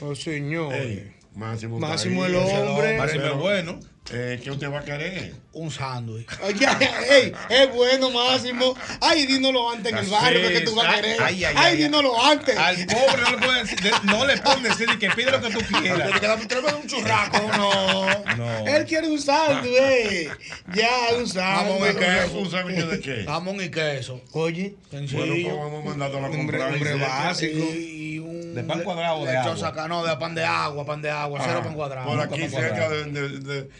Oh, 0.00 0.14
señor. 0.14 0.72
Ey, 0.74 1.12
Máximo, 1.34 1.78
Máximo 1.78 2.24
el 2.26 2.36
hombre. 2.36 2.98
Máximo 2.98 3.24
es 3.24 3.36
bueno. 3.36 3.80
Eh, 4.12 4.40
¿Qué 4.42 4.50
usted 4.50 4.70
va 4.70 4.80
a 4.80 4.84
querer? 4.84 5.34
Un 5.54 5.70
sándwich. 5.70 6.26
Oye, 6.42 6.66
ey, 7.10 7.32
es 7.50 7.74
bueno, 7.74 8.10
Máximo. 8.10 8.74
Ay, 9.00 9.26
dínoslo 9.26 9.70
antes 9.70 9.92
en 9.92 9.98
el 9.98 10.06
barrio, 10.06 10.48
que, 10.48 10.60
tú 10.62 10.74
vas 10.74 10.86
a 10.88 10.94
querer. 10.96 11.16
ay, 11.22 11.44
Ay, 11.44 11.44
ay, 11.44 11.54
ay. 11.56 11.76
dínoslo 11.76 12.24
antes. 12.24 12.56
Al 12.56 12.76
pobre 12.86 13.22
no 13.22 13.30
le 13.32 13.38
pueden 13.38 13.62
decir, 13.66 13.80
de- 13.80 13.92
no 14.04 14.24
le 14.24 14.36
pueden 14.38 14.62
decir 14.62 14.98
que 14.98 15.10
pide 15.10 15.30
lo 15.30 15.40
que 15.42 15.50
tú 15.50 15.60
quieras. 15.80 16.10
Te 16.12 16.20
queda 16.20 16.36
un 16.76 16.86
churraco, 16.86 17.38
no. 17.56 18.06
No. 18.36 18.66
Él 18.66 18.86
quiere 18.86 19.08
un 19.08 19.20
sándwich. 19.20 20.30
Ya, 20.74 20.88
un 21.18 21.26
Jamón 21.28 21.76
y 21.76 21.82
sándwich. 21.84 21.98
queso. 21.98 22.38
¿Un 22.38 22.50
sándwich 22.50 22.84
de 22.86 23.00
qué? 23.00 23.24
Jamón 23.26 23.60
y 23.62 23.68
queso. 23.70 24.20
Oye, 24.32 24.74
Bueno, 24.90 25.06
pues 25.06 25.44
vamos 25.54 25.94
a 25.94 25.98
la 25.98 26.06
hombre, 26.06 26.38
comprar. 26.38 26.72
hombre 26.72 26.94
básico. 26.94 27.58
Y 27.74 28.18
un. 28.20 28.54
¿De 28.54 28.62
pan 28.64 28.80
cuadrado 28.82 29.24
de 29.24 29.36
agua? 29.36 29.68
acá, 29.68 29.88
no, 29.88 30.04
de 30.04 30.16
pan 30.16 30.34
de 30.34 30.44
agua, 30.44 30.84
pan 30.84 31.00
de 31.02 31.10
agua, 31.10 31.40
Ah, 31.42 31.44
cero 31.46 31.60
pan 31.64 31.74
cuadrado. 31.74 32.06
Por 32.08 32.20
aquí 32.20 32.48
cerca 32.48 32.88
de, 32.88 33.04
de, 33.04 33.28
de, 33.28 33.40
de. 33.40 33.70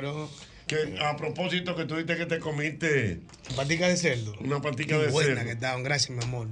Claro. 0.00 0.30
Que 0.66 0.98
a 1.00 1.16
propósito 1.16 1.76
que 1.76 1.84
tú 1.84 1.94
dijiste 1.94 2.16
que 2.16 2.26
te 2.26 2.38
comiste 2.40 3.20
Patica 3.54 3.86
de 3.88 3.96
cerdo. 3.96 4.34
una 4.40 4.60
patica 4.60 4.98
de 4.98 5.08
Buena 5.08 5.34
cerdo. 5.34 5.44
que 5.44 5.52
estaban, 5.52 5.82
gracias, 5.84 6.10
mi 6.10 6.24
amor. 6.24 6.48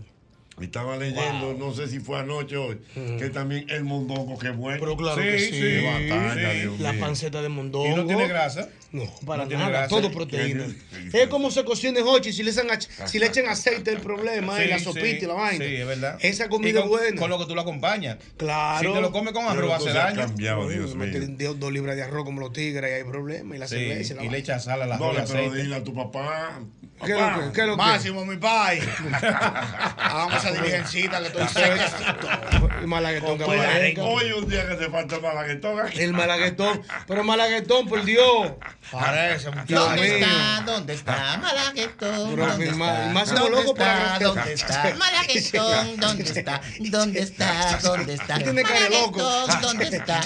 Estaba 0.61 0.97
leyendo, 0.97 1.55
no 1.59 1.75
sé 1.75 1.89
si 1.89 1.99
fue 1.99 2.17
anoche 2.21 2.57
o 2.57 2.67
hoy, 2.67 2.79
que 3.19 3.29
también 3.31 3.69
el 3.71 3.83
mondongo, 3.83 4.39
que 4.39 4.51
bueno. 4.51 4.79
Pero 4.79 4.97
claro 4.97 5.21
Sí, 5.21 5.29
que 5.29 5.39
sí. 5.41 5.51
sí, 5.51 5.85
batalla, 5.85 6.55
La 6.79 6.93
panceta 6.95 7.43
de 7.43 7.49
mondongo. 7.49 7.89
Y 7.89 7.95
no 7.97 8.07
tiene 8.07 8.29
grasa. 8.29 8.69
No, 8.93 9.03
para 9.27 9.45
No 9.47 9.51
nada. 9.51 9.69
grasa. 9.71 9.89
Todo 9.89 10.13
proteína. 10.13 10.67
Es 11.13 11.27
como 11.27 11.51
se 11.51 11.65
cocina 11.65 11.99
en 11.99 12.07
Hochi. 12.07 12.33
Si 12.33 12.45
le, 12.45 12.53
echan, 12.53 12.69
si 13.07 13.19
le 13.19 13.27
echan 13.27 13.47
aceite, 13.49 13.91
el 13.91 13.99
problema 13.99 14.63
es 14.63 14.71
la 14.71 14.79
sopita 14.79 15.07
sí, 15.07 15.19
y 15.23 15.27
la 15.27 15.35
vaina. 15.35 15.65
Sí, 15.65 15.75
es 15.75 15.87
verdad. 15.89 16.19
Esa 16.23 16.49
comida 16.49 16.83
con, 16.83 16.85
es 16.85 16.89
buena. 17.01 17.21
Con 17.21 17.31
lo 17.31 17.39
que 17.41 17.47
tú 17.47 17.55
lo 17.57 17.63
acompañas. 17.63 18.19
Claro. 18.37 18.89
Si 18.91 18.95
te 18.95 19.01
lo 19.01 19.11
comes 19.11 19.33
con 19.33 19.45
arroz, 19.47 19.73
hace 19.75 19.91
daño. 19.93 20.21
cambiado, 20.21 20.69
Dios 20.69 20.95
Me 20.95 21.07
mío. 21.07 21.19
meten 21.19 21.37
dos, 21.37 21.59
dos 21.59 21.73
libras 21.73 21.97
de 21.97 22.05
arroz 22.05 22.25
como 22.25 22.41
los 22.41 22.53
tigres 22.53 22.89
y 22.93 22.95
hay 22.95 23.03
problema. 23.03 23.57
Y 23.57 23.59
la 23.59 23.67
Sí, 23.67 23.75
cerveza. 23.75 24.15
y 24.15 24.17
la 24.19 24.25
y 24.25 24.29
le 24.29 24.39
echas 24.39 24.63
sal 24.63 24.81
a 24.83 24.87
la 24.87 24.99
No, 24.99 25.11
pero 25.11 25.25
aceite. 25.25 25.57
dile 25.63 25.75
a 25.75 25.83
tu 25.83 25.93
papá. 25.93 26.61
¿Qué 27.05 27.13
es 27.13 27.21
lo 27.21 27.41
que? 27.41 27.53
¿Qué 27.53 27.61
es 27.61 27.67
lo 27.67 27.77
que? 27.77 27.83
Máximo, 27.83 28.25
mi 28.25 28.37
pai. 28.37 28.81
Hagamos 29.99 30.35
esa 30.45 30.51
diligencita 30.53 31.21
que 31.21 31.27
estoy 31.27 31.49
seco. 31.49 32.29
El 32.81 32.87
malaguetón 32.87 33.39
que 33.39 33.45
aparezca. 33.45 34.03
Hoy 34.03 34.33
un 34.33 34.49
día 34.49 34.69
que 34.69 34.77
se 34.77 34.91
falta 34.91 35.19
malaguetón 35.21 35.81
aquí. 35.81 36.01
El 36.01 36.13
malaguetón. 36.13 36.83
Pero 37.07 37.25
malaguetón, 37.25 37.89
por 37.89 38.05
Dios. 38.05 38.53
Parece, 38.91 39.51
muchacho. 39.51 39.91
mío. 39.91 40.27
¿Dónde 40.67 40.95
está 40.95 41.39
Malaguetón? 41.39 42.35
Pero 42.37 42.59
mi 42.59 42.67
ma- 42.71 43.07
Máximo 43.13 43.49
loco 43.49 43.75
para 43.75 44.19
¿Dónde 44.19 44.53
está 44.53 44.95
Malaguetón? 44.97 45.97
¿Dónde 45.97 46.23
está? 46.25 46.61
¿Dónde 46.81 47.21
está? 47.21 47.79
¿Dónde 47.83 48.15
está? 48.15 48.39
Tiene 48.39 48.63
cara 48.63 48.89
loco. 48.91 49.19
Malaguetón, 49.19 49.61
¿Dónde 49.63 49.97
está? 49.97 50.21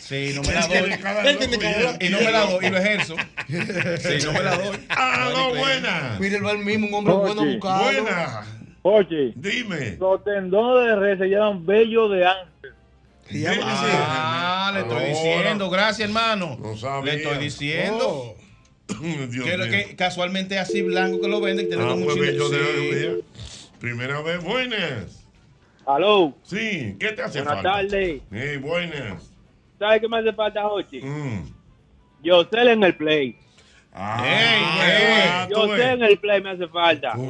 Sí, 0.00 0.32
no 0.34 0.42
me 0.42 0.52
la 0.52 0.66
doy. 0.66 1.96
Y 2.00 2.08
no 2.08 2.18
me 2.20 2.32
la 2.32 2.40
doy, 2.40 2.66
y 2.66 2.70
lo 2.70 2.78
ejerzo. 2.78 3.16
Sí, 3.48 4.24
no 4.24 4.32
me 4.32 4.42
la 4.42 4.56
doy. 4.56 4.86
Ah, 4.90 5.28
no, 5.32 5.54
buena. 5.54 6.16
Mira 6.20 6.50
el 6.52 6.58
mismo, 6.58 6.86
un 6.88 6.94
hombre 6.94 7.14
Oye, 7.14 7.22
bueno 7.34 7.44
buscado. 7.44 7.84
Buena. 7.84 8.46
Oye, 8.82 9.32
Dime. 9.36 9.96
los 9.98 10.24
tendones 10.24 10.86
de 10.88 10.96
res 10.96 11.18
se 11.18 11.26
llaman 11.26 11.64
vello 11.66 12.08
de 12.08 12.26
ángel. 12.26 12.72
Llama 13.30 13.72
así. 13.72 13.86
Ah, 13.92 14.70
le 14.74 14.80
estoy 14.80 15.04
diciendo, 15.10 15.68
gracias 15.70 16.08
hermano. 16.08 16.56
No 16.60 16.76
sabía. 16.76 17.12
Le 17.14 17.22
estoy 17.22 17.38
diciendo 17.38 18.06
Oh. 18.08 18.36
Que, 19.44 19.94
casualmente 19.96 20.54
es 20.54 20.62
así 20.62 20.80
blanco 20.80 21.20
que 21.20 21.28
lo 21.28 21.42
venden 21.42 21.66
y 21.66 21.68
tiene 21.68 21.84
Ah, 21.84 21.94
pues 22.02 22.18
bello 22.18 22.48
de 22.48 23.22
Sí. 23.36 23.68
Primera 23.80 24.22
vez, 24.22 24.42
buenas. 24.42 25.26
Aló, 25.86 26.34
Sí, 26.42 26.96
¿qué 26.98 27.12
te 27.12 27.22
hace 27.22 27.42
buenas 27.42 27.62
falta? 27.62 27.72
tardes. 27.90 28.22
Sí, 28.32 28.56
buenas. 28.58 29.30
¿Sabes 29.78 30.00
qué 30.00 30.08
me 30.08 30.18
hace 30.18 30.32
falta, 30.32 30.62
Jochi? 30.62 31.00
Mm. 31.02 31.52
Yo 32.22 32.44
sé 32.50 32.72
en 32.72 32.82
el 32.82 32.96
play. 32.96 33.38
Ah, 34.00 34.22
Ey, 34.24 34.62
ah, 35.28 35.48
Yo 35.50 35.76
sé 35.76 35.82
en 35.82 36.02
el 36.04 36.18
play 36.18 36.40
me 36.40 36.50
hace 36.50 36.68
falta. 36.68 37.14
Mi 37.14 37.26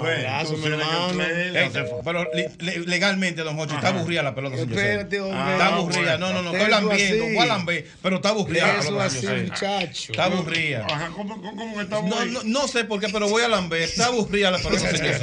hermano. 0.67 2.01
pero 2.05 2.27
le- 2.35 2.51
le- 2.59 2.79
legalmente, 2.81 3.43
don 3.43 3.57
Jochi, 3.57 3.75
está 3.75 3.89
aburrida 3.89 4.23
la 4.23 4.35
pelota. 4.35 4.57
Espérate, 4.57 5.21
hombre. 5.21 5.53
Está 5.53 5.67
Ah, 5.69 5.75
aburrida. 5.77 6.19
No, 6.19 6.33
no, 6.33 6.43
no, 6.43 6.53
estoy 6.53 6.71
lambiendo. 6.71 7.25
así. 7.25 7.35
Voy 7.35 7.43
a 7.43 7.47
lamber, 7.47 7.87
pero 8.03 8.17
está 8.17 8.29
aburrida 8.31 8.79
Eso 8.81 9.01
así, 9.01 9.27
muchacho. 9.27 10.13
Está 10.13 10.25
aburrida. 10.25 10.87
Ajá, 10.91 11.09
¿cómo, 11.15 11.41
cómo, 11.41 11.75
que 11.77 11.83
estamos 11.83 12.11
No, 12.11 12.21
ahí? 12.21 12.31
no, 12.31 12.43
no 12.45 12.69
sé 12.69 12.85
por 12.85 13.01
qué, 13.01 13.09
pero 13.09 13.29
voy 13.29 13.43
a 13.43 13.49
lamber. 13.49 13.83
Está 13.83 14.07
aburrida 14.07 14.51
la 14.51 14.59
pelota, 14.59 14.91
señor. 14.91 15.17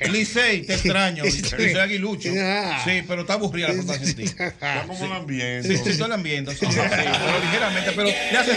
Licey, 0.10 0.62
te 0.66 0.74
extraño. 0.74 1.24
Licey 1.24 1.74
Aguilucho. 1.78 2.30
Ah. 2.38 2.82
Sí, 2.84 3.02
pero 3.08 3.22
está 3.22 3.34
aburrida 3.34 3.68
la 3.68 3.74
pelota 3.74 3.94
sin 4.04 4.14
ti. 4.16 4.22
Está 4.60 4.84
como 4.86 5.04
el 5.06 5.12
ambiente. 5.12 5.68
Sí, 5.68 5.76
sí, 5.84 5.90
estoy 5.90 6.08
lambiendo. 6.08 6.50
Sí, 6.52 6.58
sí, 6.66 6.66
pero 6.76 7.40
ligeramente, 7.40 7.92
pero 7.96 8.08
le 8.08 8.36
hace. 8.38 8.52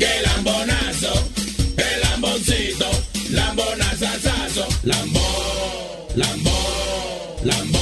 Que 0.00 0.20
lambonazo, 0.22 1.30
el 1.76 2.00
lamboncito, 2.00 2.90
lambonazazazo, 3.30 4.66
lambo, 4.84 6.08
lambo, 6.16 7.40
lambo. 7.44 7.78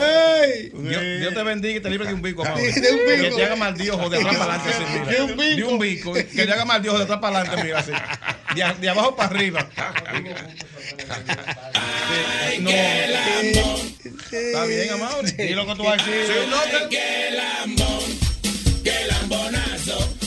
¡Ey! 0.00 0.70
Dios, 0.72 1.02
Dios 1.20 1.34
te 1.34 1.42
bendiga 1.42 1.76
y 1.76 1.80
te 1.80 1.90
libre 1.90 2.06
de 2.08 2.14
un 2.14 2.22
bico, 2.22 2.42
amado. 2.46 2.58
De 2.58 2.70
un 2.70 2.72
bico. 3.06 3.22
Que 3.28 3.30
te 3.36 3.44
haga 3.44 3.56
mal 3.56 3.76
Dios 3.76 4.10
de 4.10 4.16
atrás 4.18 4.36
para 4.36 4.54
adelante. 4.54 4.70
así, 4.70 4.84
mira. 4.92 5.06
De 5.12 5.20
un 5.22 5.36
bico. 5.36 5.56
De 5.56 5.64
un 5.64 5.78
bico. 5.78 6.12
Que 6.14 6.22
te 6.46 6.52
haga 6.52 6.64
mal 6.64 6.80
Dios 6.82 6.96
de 6.96 7.02
atrás 7.04 7.18
para 7.18 7.38
adelante, 7.40 7.64
mira 7.64 7.78
así. 7.80 7.92
De, 8.54 8.74
de 8.80 8.88
abajo 8.88 9.16
para 9.16 9.28
arriba. 9.34 9.68
Sí, 12.54 12.60
No. 12.60 12.70
Está 12.70 14.64
bien, 14.66 14.90
amado. 14.92 15.22
Dile 15.22 15.54
lo 15.56 15.66
que 15.66 15.74
tú 15.74 15.82
vas 15.84 16.00
a 16.00 16.04
decir. 16.06 16.24
Sí, 16.26 16.32
no, 16.50 16.88
que- 16.88 16.96
Que 16.96 17.30
lambón, 17.32 18.18
que 18.84 18.94
lambonazo, 19.08 20.17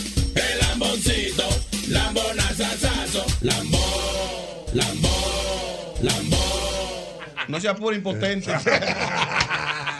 lambonazazazo, 2.62 3.26
lambo, 3.42 4.66
lambo, 4.74 5.96
lambo. 6.02 6.38
No 7.48 7.60
seas 7.60 7.76
puro 7.78 7.96
impotente. 7.96 8.52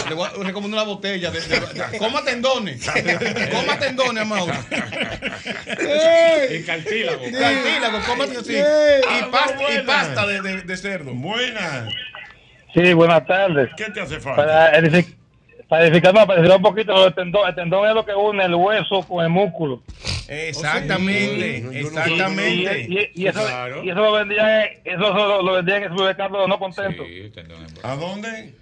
Le 0.10 0.16
voy 0.16 0.28
a 0.28 0.44
recomendar 0.44 0.82
una 0.82 0.84
botella. 0.84 1.32
De, 1.32 1.40
de- 1.40 1.98
coma 1.98 2.24
tendones. 2.24 2.86
Coma 3.52 3.80
tendones, 3.80 4.26
Mauro. 4.28 4.54
Y 6.52 6.64
cartílago. 6.64 7.24
Cartílago. 7.32 7.98
Ey. 8.50 9.02
Y 9.20 9.24
pasta, 9.32 9.54
y 9.54 9.64
buena. 9.64 9.86
pasta 9.86 10.28
de, 10.28 10.42
de- 10.42 10.62
de 10.64 10.78
cerdo. 10.78 11.14
Buenas. 11.14 11.90
Sí, 12.74 12.94
buenas 12.94 13.26
tardes. 13.26 13.70
¿Qué 13.78 13.86
te 13.86 14.02
hace 14.02 14.20
falta? 14.20 14.42
Para, 14.46 14.78
no, 15.72 15.78
para 15.78 15.86
edificar 16.36 16.56
un 16.58 16.62
poquito 16.62 17.08
el 17.08 17.14
tendón. 17.14 17.48
El 17.48 17.56
tendón 17.56 17.88
es 17.88 17.94
lo 17.94 18.06
que 18.06 18.14
une 18.14 18.44
el 18.46 18.56
hueso 18.56 19.02
con 19.08 19.24
el 19.24 19.30
músculo. 19.30 19.82
Exactamente, 20.28 21.80
exactamente. 21.80 22.88
y- 22.90 23.22
y 23.24 23.28
eso, 23.28 23.42
Claro. 23.42 23.84
y 23.84 23.90
eso 23.90 24.00
lo 24.00 24.12
vendían, 24.14 24.62
eso 24.84 25.00
lo, 25.14 25.42
lo 25.42 25.54
vendían 25.54 25.78
en 25.78 25.84
el 25.84 25.90
supermercado 25.90 26.48
no 26.48 26.60
contento. 26.60 27.04
¿A 27.84 27.96
dónde? 27.96 28.54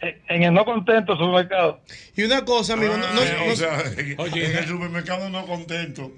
En, 0.00 0.42
el 0.44 0.54
no 0.54 0.64
contento 0.64 1.16
supermercado. 1.16 1.80
Y 2.16 2.22
una 2.22 2.44
cosa, 2.44 2.74
amigo, 2.74 2.96
no, 2.96 3.12
no- 3.14 3.20
Ah, 3.20 3.24
no- 3.46 3.52
o 3.52 3.56
sea, 3.56 3.80
en 3.96 4.56
el 4.56 4.66
supermercado 4.68 5.28
no 5.28 5.44
contento. 5.44 6.12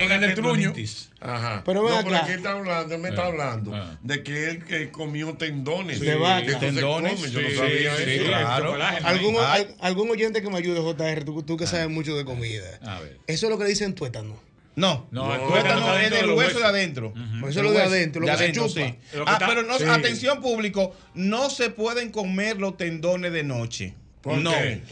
En 0.00 0.22
el 0.24 0.34
truño. 0.34 0.72
Ajá. 1.20 1.62
Pero 1.64 1.88
no, 1.88 2.04
pero 2.04 2.16
aquí 2.16 2.32
está 2.32 2.50
hablando, 2.52 2.94
él 2.94 3.00
me 3.00 3.08
está 3.08 3.22
Ah, 3.22 3.26
hablando 3.26 3.74
ah. 3.74 3.96
de 4.02 4.22
que 4.22 4.50
él 4.50 4.64
que 4.64 4.90
comió 4.90 5.34
tendones. 5.34 6.00
De 6.00 6.14
vaca. 6.14 6.58
Tendones, 6.58 7.14
come, 7.14 7.30
yo 7.30 7.40
no 7.42 7.48
sí, 7.48 7.56
sabía 7.56 7.96
sí, 7.96 8.02
eso. 8.10 8.24
claro. 8.26 8.76
algún, 9.04 9.36
al- 9.38 9.74
algún 9.80 10.10
oyente 10.10 10.42
que 10.42 10.50
me 10.50 10.58
ayude, 10.58 10.80
JR, 10.80 11.24
tú, 11.24 11.42
tú 11.42 11.56
que 11.56 11.66
sabes 11.66 11.88
mucho 11.88 12.16
de 12.16 12.24
comida. 12.24 12.66
A 12.86 13.00
ver. 13.00 13.18
Eso 13.26 13.46
es 13.46 13.50
lo 13.50 13.58
que 13.58 13.64
le 13.64 13.70
dicen 13.70 13.94
tuétano. 13.94 14.36
No, 14.76 15.08
No, 15.10 15.34
el 15.34 15.40
el 15.40 15.46
tuétano 15.48 15.80
tuétano 15.80 15.96
está 15.96 16.02
es 16.04 16.10
del 16.10 16.30
hueso 16.30 16.58
de 16.58 16.64
adentro. 16.66 17.12
Por 17.40 17.50
eso 17.50 17.60
es 17.60 17.64
lo 17.66 17.72
de 17.72 17.82
adentro, 17.82 18.20
lo 18.20 18.26
que 18.28 18.36
se 18.36 18.52
chupa. 18.52 18.68
sí. 18.68 18.94
Lo 19.14 19.24
que 19.24 19.30
Ah, 19.30 19.34
está- 19.34 19.46
pero 19.48 19.62
no, 19.62 19.78
sí. 19.78 19.84
atención 19.84 20.40
público, 20.42 20.94
no 21.14 21.48
se 21.50 21.70
pueden 21.70 22.10
comer 22.10 22.58
los 22.58 22.76
tendones 22.76 23.32
de 23.32 23.42
noche. 23.42 23.94
¿Por 24.20 24.38
no. 24.38 24.50
qué? 24.52 24.82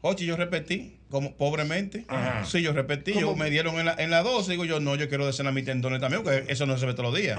Oye, 0.00 0.24
yo 0.26 0.36
repetí, 0.36 0.96
como 1.10 1.34
pobremente. 1.36 2.04
Ajá. 2.08 2.44
Sí, 2.44 2.62
yo 2.62 2.72
repetí. 2.72 3.12
Yo 3.12 3.36
me 3.36 3.50
dieron 3.50 3.78
en 3.78 3.86
la, 3.86 3.94
en 3.98 4.10
la 4.10 4.22
12. 4.22 4.50
Digo 4.52 4.64
yo, 4.64 4.80
no, 4.80 4.96
yo 4.96 5.08
quiero 5.08 5.30
de 5.30 5.52
mis 5.52 5.64
tendones 5.64 6.00
también, 6.00 6.22
porque 6.22 6.44
eso 6.52 6.64
no 6.66 6.76
se 6.78 6.86
ve 6.86 6.94
todos 6.94 7.12
los 7.12 7.20
días. 7.20 7.38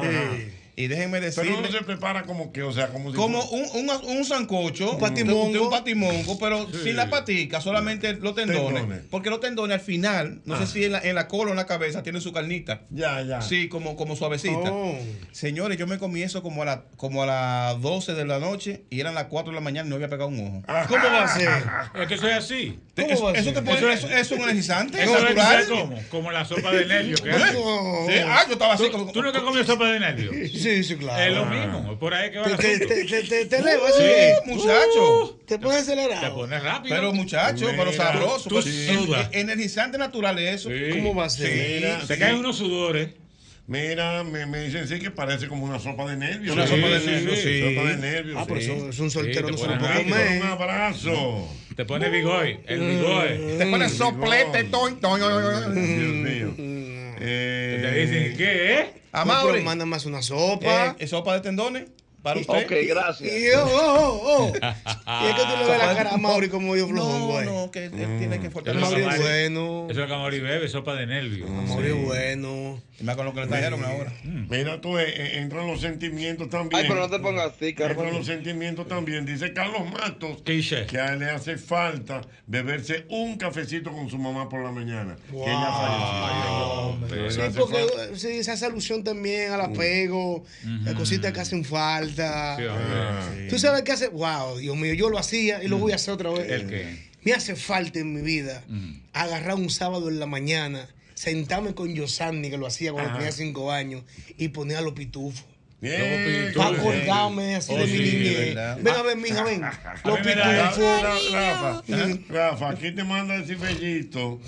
Y 0.77 0.87
déjenme 0.87 1.19
Pero 1.19 1.25
decirle. 1.25 1.61
no 1.61 1.71
se 1.71 1.83
prepara 1.85 2.23
como 2.23 2.51
que, 2.51 2.61
o 2.63 2.71
sea, 2.73 2.87
como 2.89 3.09
si 3.11 3.15
Como 3.15 3.41
un, 3.45 3.65
un, 3.73 3.89
un 4.17 4.25
sancocho, 4.25 4.91
Un 4.93 4.99
patimongo. 4.99 5.51
de 5.53 5.59
un 5.59 5.69
patimongo, 5.69 6.37
pero 6.37 6.67
sin 6.83 6.95
la 6.97 7.09
patica, 7.09 7.61
solamente 7.61 8.13
los 8.13 8.35
tendones. 8.35 8.81
Tendones. 8.81 9.01
Porque 9.09 9.29
los 9.29 9.39
tendones 9.39 9.75
al 9.75 9.81
final, 9.81 10.41
no 10.45 10.55
Ah. 10.55 10.59
sé 10.59 10.67
si 10.67 10.83
en 10.85 10.91
la, 10.91 10.99
en 10.99 11.15
la 11.15 11.27
cola 11.29 11.49
o 11.49 11.53
en 11.53 11.57
la 11.57 11.65
cabeza, 11.65 12.03
tienen 12.03 12.21
su 12.21 12.33
carnita. 12.33 12.81
Ya, 12.89 13.21
ya. 13.21 13.41
Sí, 13.41 13.69
como, 13.69 13.95
como 13.95 14.15
suavecita. 14.17 14.71
Oh. 14.71 14.97
Señores, 15.31 15.77
yo 15.77 15.87
me 15.87 15.97
comí 15.97 16.21
eso 16.23 16.43
como 16.43 16.61
a, 16.63 16.65
la, 16.65 16.83
como 16.97 17.23
a 17.23 17.25
las 17.25 17.81
12 17.81 18.13
de 18.13 18.25
la 18.25 18.39
noche 18.39 18.83
y 18.89 18.99
eran 18.99 19.15
las 19.15 19.25
4 19.25 19.51
de 19.51 19.55
la 19.55 19.61
mañana 19.61 19.87
y 19.87 19.89
no 19.89 19.95
había 19.95 20.09
pegado 20.09 20.27
un 20.29 20.39
ojo. 20.45 20.87
¿Cómo 20.89 21.03
va 21.05 21.23
a 21.23 21.27
ser? 21.27 21.49
Es 22.01 22.07
que 22.07 22.15
eso 22.15 22.27
es 22.27 22.35
así. 22.35 22.79
¿Cómo 22.95 23.07
eso, 23.09 23.23
va 23.23 23.29
a 23.31 23.33
eso 23.33 23.43
ser? 23.45 23.53
te 23.53 23.61
pone, 23.61 23.77
Eso 23.77 23.89
eso, 23.91 24.07
es- 24.07 24.13
eso 24.13 24.35
es 24.35 24.39
un 24.41 24.43
energizante. 24.49 25.01
Eso 25.01 25.17
es 25.17 25.35
natural. 25.35 26.05
Como 26.09 26.31
la 26.31 26.43
sopa 26.43 26.71
de 26.73 26.85
nervio 26.85 27.15
que 27.17 27.29
¿Eh? 27.29 27.33
hace. 27.33 27.53
No. 27.53 28.05
Sí, 28.07 28.13
ah, 28.25 28.43
yo 28.47 28.53
estaba 28.53 28.73
así 28.73 28.83
¿Tú, 28.85 28.91
como. 28.91 29.11
tú 29.11 29.21
nunca 29.21 29.37
has 29.37 29.43
comido 29.43 29.63
sopa 29.63 29.87
de 29.89 29.99
nervio? 29.99 30.31
Sí, 30.65 30.83
sí, 30.83 30.95
claro. 30.95 31.23
Es 31.23 31.33
lo 31.33 31.45
mismo. 31.45 31.91
es 31.91 31.97
Por 31.99 32.13
ahí 32.13 32.31
que 32.31 32.39
va 32.39 32.47
el 32.47 32.57
Te, 32.57 32.79
te, 32.79 32.85
te, 32.87 33.05
te, 33.05 33.23
te, 33.23 33.45
te 33.45 33.57
Sí, 33.57 34.49
muchacho. 34.51 35.39
Te 35.45 35.59
pones 35.59 35.85
Te 35.85 35.93
acelerado. 35.93 36.35
pones 36.35 36.63
rápido. 36.63 36.95
Pero 36.95 37.13
muchacho, 37.13 37.67
pero 37.77 37.91
Mira, 37.91 38.03
sabroso. 38.03 38.49
tú 38.49 38.55
pues, 38.55 38.65
sudas. 38.65 39.29
en- 39.31 39.41
energizante 39.41 39.97
natural 39.97 40.39
es 40.39 40.55
eso. 40.61 40.69
Sí. 40.69 40.89
¿Cómo 40.91 41.13
va 41.13 41.25
a 41.25 41.29
ser? 41.29 41.47
Sí. 41.47 41.73
Mira, 41.75 41.99
Te 42.07 42.13
sí. 42.15 42.19
caen 42.19 42.35
unos 42.37 42.57
sudores. 42.57 43.09
Mira, 43.67 44.23
me, 44.23 44.45
me 44.45 44.63
dicen 44.65 44.87
sí 44.87 44.99
que 44.99 45.09
parece 45.11 45.47
como 45.47 45.65
una 45.65 45.79
sopa 45.79 46.05
de 46.07 46.17
nervios. 46.17 46.55
Una 46.55 46.65
sopa 46.67 46.87
de 46.87 46.99
nervios, 46.99 47.39
sí. 47.39 47.61
Sopa 47.61 47.89
de 47.89 47.97
nervios. 47.97 48.37
Ah, 48.39 48.45
pero 48.47 48.59
eso 48.59 48.89
es 48.89 48.99
un 48.99 49.09
soltero, 49.11 49.47
Sí, 49.47 49.53
no 49.53 49.57
te 49.57 49.63
se 49.63 49.67
lo 49.69 49.79
ponen 49.79 50.07
puede 50.07 50.25
comer. 50.25 50.41
Un 50.41 50.47
abrazo. 50.47 51.49
Te 51.75 51.85
pone 51.85 52.09
bigoy. 52.09 52.59
El 52.67 52.79
bigoy. 52.79 53.57
Te 53.57 53.65
pones 53.67 53.91
soplete, 53.93 54.63
toy, 54.65 54.93
toy, 54.95 55.19
toy, 55.19 55.19
toy. 55.19 55.73
Dios 55.73 56.13
mío. 56.13 57.04
Eh, 57.19 57.79
Te 57.81 57.99
dicen, 58.01 58.37
¿qué 58.37 58.73
es? 58.79 58.87
A 59.11 59.19
No, 59.25 59.33
Mauri, 59.33 59.53
pero 59.53 59.65
manda 59.65 59.85
más 59.85 60.05
una 60.05 60.21
sopa. 60.21 60.95
eh, 60.99 61.07
sopa 61.07 61.33
de 61.35 61.41
tendones 61.41 61.85
para 62.25 62.39
usted. 62.39 62.87
gracias. 62.89 63.31
Y, 63.31 63.49
oh, 63.51 63.63
oh, 63.65 64.21
oh. 64.23 64.47
y 64.55 65.27
es 65.27 65.35
que 65.35 65.41
tú 65.41 65.57
le 65.59 65.69
ves 65.69 65.77
la 65.77 65.95
cara 65.95 66.09
a 66.13 66.17
Mauri 66.17 66.49
como 66.49 66.71
medio 66.73 66.87
flojón, 66.87 67.19
No, 67.19 67.25
güey. 67.27 67.45
no, 67.45 67.71
que 67.71 67.85
él 67.85 67.91
tiene 67.91 68.39
que 68.39 68.47
Eso 68.47 68.51
fortalecer. 68.51 69.05
Mauri 69.05 69.21
bueno. 69.21 69.87
Eso 69.89 69.91
es 69.91 69.97
lo 69.97 70.07
que 70.07 70.13
Amaury 70.13 70.39
bebe, 70.39 70.67
sopa 70.67 70.95
de 70.95 71.05
nervio. 71.05 71.47
Mauri 71.47 71.87
es 71.89 72.03
bueno. 72.03 72.81
Y 72.99 73.03
más 73.03 73.15
con 73.17 73.25
lo 73.25 73.33
que 73.33 73.41
le 73.41 73.47
trajeron 73.47 73.83
ahora. 73.83 74.11
Mira 74.23 74.79
tú, 74.81 74.97
eh, 74.97 75.03
eh, 75.07 75.39
entran 75.39 75.67
los 75.67 75.81
sentimientos 75.81 76.49
también. 76.49 76.81
Ay, 76.81 76.87
pero 76.87 77.01
no 77.01 77.09
te 77.09 77.19
pongas 77.19 77.51
así, 77.53 77.69
Entran 77.69 77.93
Carlos. 77.95 78.13
los 78.13 78.25
sentimientos 78.25 78.87
también. 78.87 79.25
Dice 79.25 79.51
Carlos 79.53 79.81
Matos 79.91 80.41
que 80.43 80.99
a 80.99 81.13
él 81.13 81.19
le 81.19 81.29
hace 81.29 81.57
falta 81.57 82.21
beberse 82.47 83.05
un 83.09 83.37
cafecito 83.37 83.91
con 83.91 84.09
su 84.09 84.17
mamá 84.17 84.47
por 84.49 84.63
la 84.63 84.71
mañana. 84.71 85.17
Que 85.29 85.35
ella 85.37 85.69
Wow. 85.69 86.97
falleció. 87.07 87.51
Sí, 87.51 87.57
porque 87.59 87.77
falta. 87.77 88.15
sí, 88.17 88.43
se 88.43 88.51
hace 88.51 88.65
alusión 88.65 89.03
también 89.03 89.51
al 89.51 89.61
apego, 89.61 90.43
las 90.83 90.93
cositas 90.95 91.33
que 91.33 91.41
hacen 91.41 91.65
falta. 91.65 92.14
Sí. 92.15 93.47
Tú 93.49 93.59
sabes 93.59 93.83
qué 93.83 93.91
hace, 93.91 94.07
wow, 94.09 94.57
Dios 94.57 94.75
mío, 94.77 94.93
yo 94.93 95.09
lo 95.09 95.17
hacía 95.17 95.63
y 95.63 95.67
lo 95.67 95.77
voy 95.77 95.91
a 95.91 95.95
hacer 95.95 96.13
otra 96.13 96.31
vez. 96.31 96.49
¿El 96.49 96.67
qué? 96.67 97.05
Me 97.23 97.33
hace 97.33 97.55
falta 97.55 97.99
en 97.99 98.13
mi 98.13 98.21
vida 98.21 98.63
agarrar 99.13 99.55
un 99.55 99.69
sábado 99.69 100.09
en 100.09 100.19
la 100.19 100.25
mañana, 100.27 100.87
sentarme 101.15 101.73
con 101.73 101.93
Yosani, 101.95 102.49
que 102.49 102.57
lo 102.57 102.67
hacía 102.67 102.91
cuando 102.91 103.09
Ajá. 103.09 103.17
tenía 103.19 103.31
cinco 103.31 103.71
años, 103.71 104.03
y 104.37 104.49
poner 104.49 104.77
a 104.77 104.81
los 104.81 104.93
pitufos. 104.93 105.43
Bien, 105.81 106.51
Para 106.55 106.77
acordarme 106.77 107.55
así 107.55 107.73
Oh, 107.73 107.77
de 107.77 107.85
mi 107.85 107.91
sí, 107.97 107.99
niñez. 108.17 108.55
Ven 108.81 108.87
a 108.95 109.01
ver, 109.03 109.17
mija, 109.17 109.43
ven. 109.43 109.61
Los 110.03 110.19
mí 110.19 110.25
me 110.25 110.35
da- 110.35 110.51
Ra- 110.51 110.69
pitufos. 110.71 111.01
Ra- 111.31 111.81
Rafa, 111.83 112.19
Rafa, 112.29 112.69
aquí 112.69 112.91
te 112.91 113.03
manda 113.03 113.35
el 113.35 113.45
cifellito. 113.45 114.39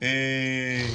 Eh, 0.00 0.86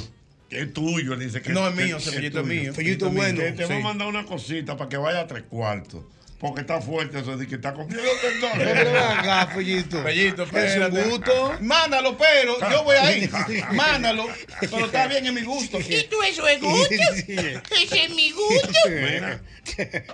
que 0.50 0.60
es 0.62 0.72
tuyo, 0.72 1.16
dice 1.16 1.40
que 1.42 1.50
No, 1.52 1.68
es 1.68 1.74
mío, 1.74 1.98
Cefellito 2.00 2.40
es 2.40 2.46
mío. 2.46 2.74
Fellito 2.74 3.10
bueno. 3.10 3.34
mío. 3.42 3.44
Que 3.46 3.52
te 3.52 3.64
va 3.66 3.76
a 3.76 3.80
mandar 3.80 4.08
una 4.08 4.24
cosita 4.26 4.76
para 4.76 4.88
que 4.88 4.96
vaya 4.96 5.20
a 5.20 5.26
tres 5.26 5.44
cuartos. 5.48 6.02
Porque 6.38 6.60
está 6.60 6.82
fuerte 6.82 7.20
eso 7.20 7.34
de 7.36 7.46
que 7.46 7.54
está 7.54 7.72
comiendo 7.72 8.02
Pero 8.20 8.34
tendones. 8.52 8.84
ven 8.84 8.96
acá, 8.96 9.46
Fellito. 9.54 10.02
Bellito, 10.02 10.42
Es 10.42 10.76
un 10.76 11.10
gusto. 11.10 11.54
Mándalo, 11.62 12.18
pero 12.18 12.58
yo 12.70 12.84
voy 12.84 12.96
ahí. 12.96 13.30
Mándalo. 13.72 14.26
Pero 14.60 14.84
está 14.84 15.06
bien 15.06 15.26
en 15.26 15.34
mi 15.34 15.42
gusto. 15.42 15.78
tú 15.78 16.22
eso 16.28 16.46
es 16.46 16.60
gusto? 16.60 16.94
Ese 16.94 18.04
es 18.04 18.10
mi 18.14 18.30
gusto. 18.32 18.68
Mira, 18.88 19.40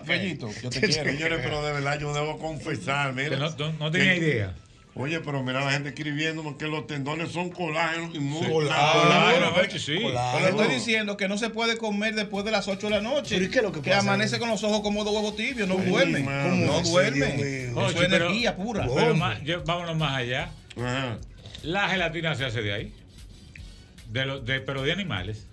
Bellito, 0.06 0.48
yo 0.62 0.70
te 0.70 0.80
quiero. 0.80 1.10
señores, 1.10 1.40
pero 1.42 1.64
de 1.64 1.72
verdad 1.72 1.98
yo 1.98 2.14
debo 2.14 2.38
confesar, 2.38 3.12
mira. 3.14 3.30
Que 3.30 3.36
no, 3.36 3.50
no- 3.50 3.72
no 3.72 3.90
tenía 3.90 4.14
idea. 4.16 4.54
Oye, 4.94 5.20
pero 5.20 5.42
mira 5.42 5.64
la 5.64 5.70
gente 5.72 5.88
escribiéndome 5.88 6.54
que 6.58 6.66
los 6.66 6.86
tendones 6.86 7.32
son 7.32 7.48
colágenos 7.48 8.14
y 8.14 8.18
muy 8.18 8.46
Claro, 8.46 9.52
Jochi, 9.54 9.78
sí. 9.78 9.98
Pero 10.34 10.48
estoy 10.48 10.68
diciendo 10.74 11.16
que 11.16 11.28
no 11.28 11.38
se 11.38 11.48
puede 11.48 11.78
comer 11.78 12.14
después 12.14 12.44
de 12.44 12.50
las 12.50 12.68
8 12.68 12.88
de 12.88 12.90
la 12.96 13.00
noche. 13.00 13.36
¿Pero 13.38 13.50
es 13.50 13.62
lo 13.62 13.72
que 13.72 13.80
que 13.80 13.88
pasa? 13.90 14.00
amanece 14.02 14.38
con 14.38 14.50
los 14.50 14.62
ojos 14.64 14.80
como 14.82 15.02
dos 15.02 15.14
huevos 15.14 15.34
tibios, 15.34 15.66
no 15.66 15.76
Sí, 15.76 15.88
duerme. 15.88 16.20
No 16.20 16.66
¿Cómo 16.66 16.78
así, 16.80 16.90
duerme. 16.90 17.64
Eso 17.70 17.88
es 17.88 17.96
energía 18.02 18.54
pura. 18.54 18.86
Pero 18.94 19.14
más- 19.14 19.42
yo- 19.42 19.64
vámonos 19.64 19.96
más 19.96 20.12
allá. 20.18 20.50
Ajá. 20.76 21.16
La 21.62 21.88
gelatina 21.88 22.34
se 22.34 22.44
hace 22.44 22.60
de 22.60 22.72
ahí. 22.74 22.92
De 24.10 24.26
lo- 24.26 24.40
de, 24.40 24.60
pero 24.60 24.82
de 24.82 24.92
animales. 24.92 25.46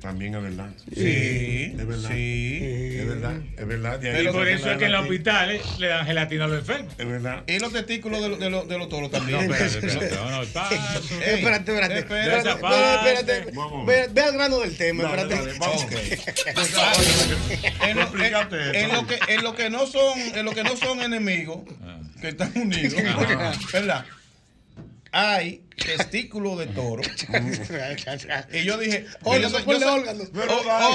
También 0.00 0.34
es 0.34 0.42
verdad. 0.42 0.70
Sí, 0.94 1.72
Es 1.78 1.86
verdad. 1.86 2.08
sí. 2.10 2.58
Es 2.96 3.06
verdad, 3.08 3.36
es 3.56 3.66
verdad. 3.66 3.98
De 3.98 4.10
ahí 4.10 4.24
y 4.26 4.28
por 4.28 4.46
eso 4.48 4.70
es 4.70 4.78
que 4.78 4.84
en 4.86 4.92
los 4.92 5.02
hospitales 5.02 5.62
le 5.78 5.88
dan 5.88 6.06
gelatina 6.06 6.44
a 6.44 6.48
los 6.48 6.58
enfermos. 6.60 6.94
Es 6.98 7.06
verdad. 7.08 7.42
Y 7.46 7.58
los 7.58 7.72
testículos 7.72 8.20
de, 8.22 8.28
los- 8.28 8.38
de, 8.38 8.50
los- 8.50 8.68
de 8.68 8.78
los 8.78 8.88
toros 8.88 9.10
No, 9.12 9.18
también. 9.18 9.40
espérate, 9.52 9.86
espérate. 9.86 10.14
No, 10.16 10.30
no. 10.30 10.42
Ey, 10.42 10.46
Espérate, 10.46 11.72
espérate. 11.72 11.98
espérate. 11.98 11.98
Espérate, 11.98 13.12
espérate. 13.20 13.50
Vamos. 13.56 13.86
Ve, 13.86 14.08
ve 14.12 14.20
al 14.22 14.32
grano 14.34 14.60
del 14.60 14.76
tema, 14.76 15.02
Dale, 15.04 15.22
espérate. 15.22 15.46
dale, 15.46 15.58
vamos. 15.58 15.86
en, 17.82 17.96
lo, 17.96 18.02
Explícate 18.02 18.80
en- 18.80 18.92
lo 18.92 19.06
que, 19.06 19.18
en 19.28 19.42
lo 19.42 19.54
que 19.54 19.70
no 19.70 19.86
son 19.86 20.18
en 20.18 20.44
lo 20.44 20.52
que 20.52 20.64
no 20.64 20.76
son 20.76 21.00
enemigos 21.02 21.58
que 22.20 22.28
están 22.28 22.52
unidos 22.56 22.94
verdad 23.72 24.04
hay 25.12 25.62
testículos 25.76 26.58
de 26.58 26.66
toro 26.66 27.02
y 28.52 28.64
yo 28.64 28.78
dije 28.78 29.06
Órgano, 29.22 29.58
yo 29.60 29.94
órgano. 29.94 30.24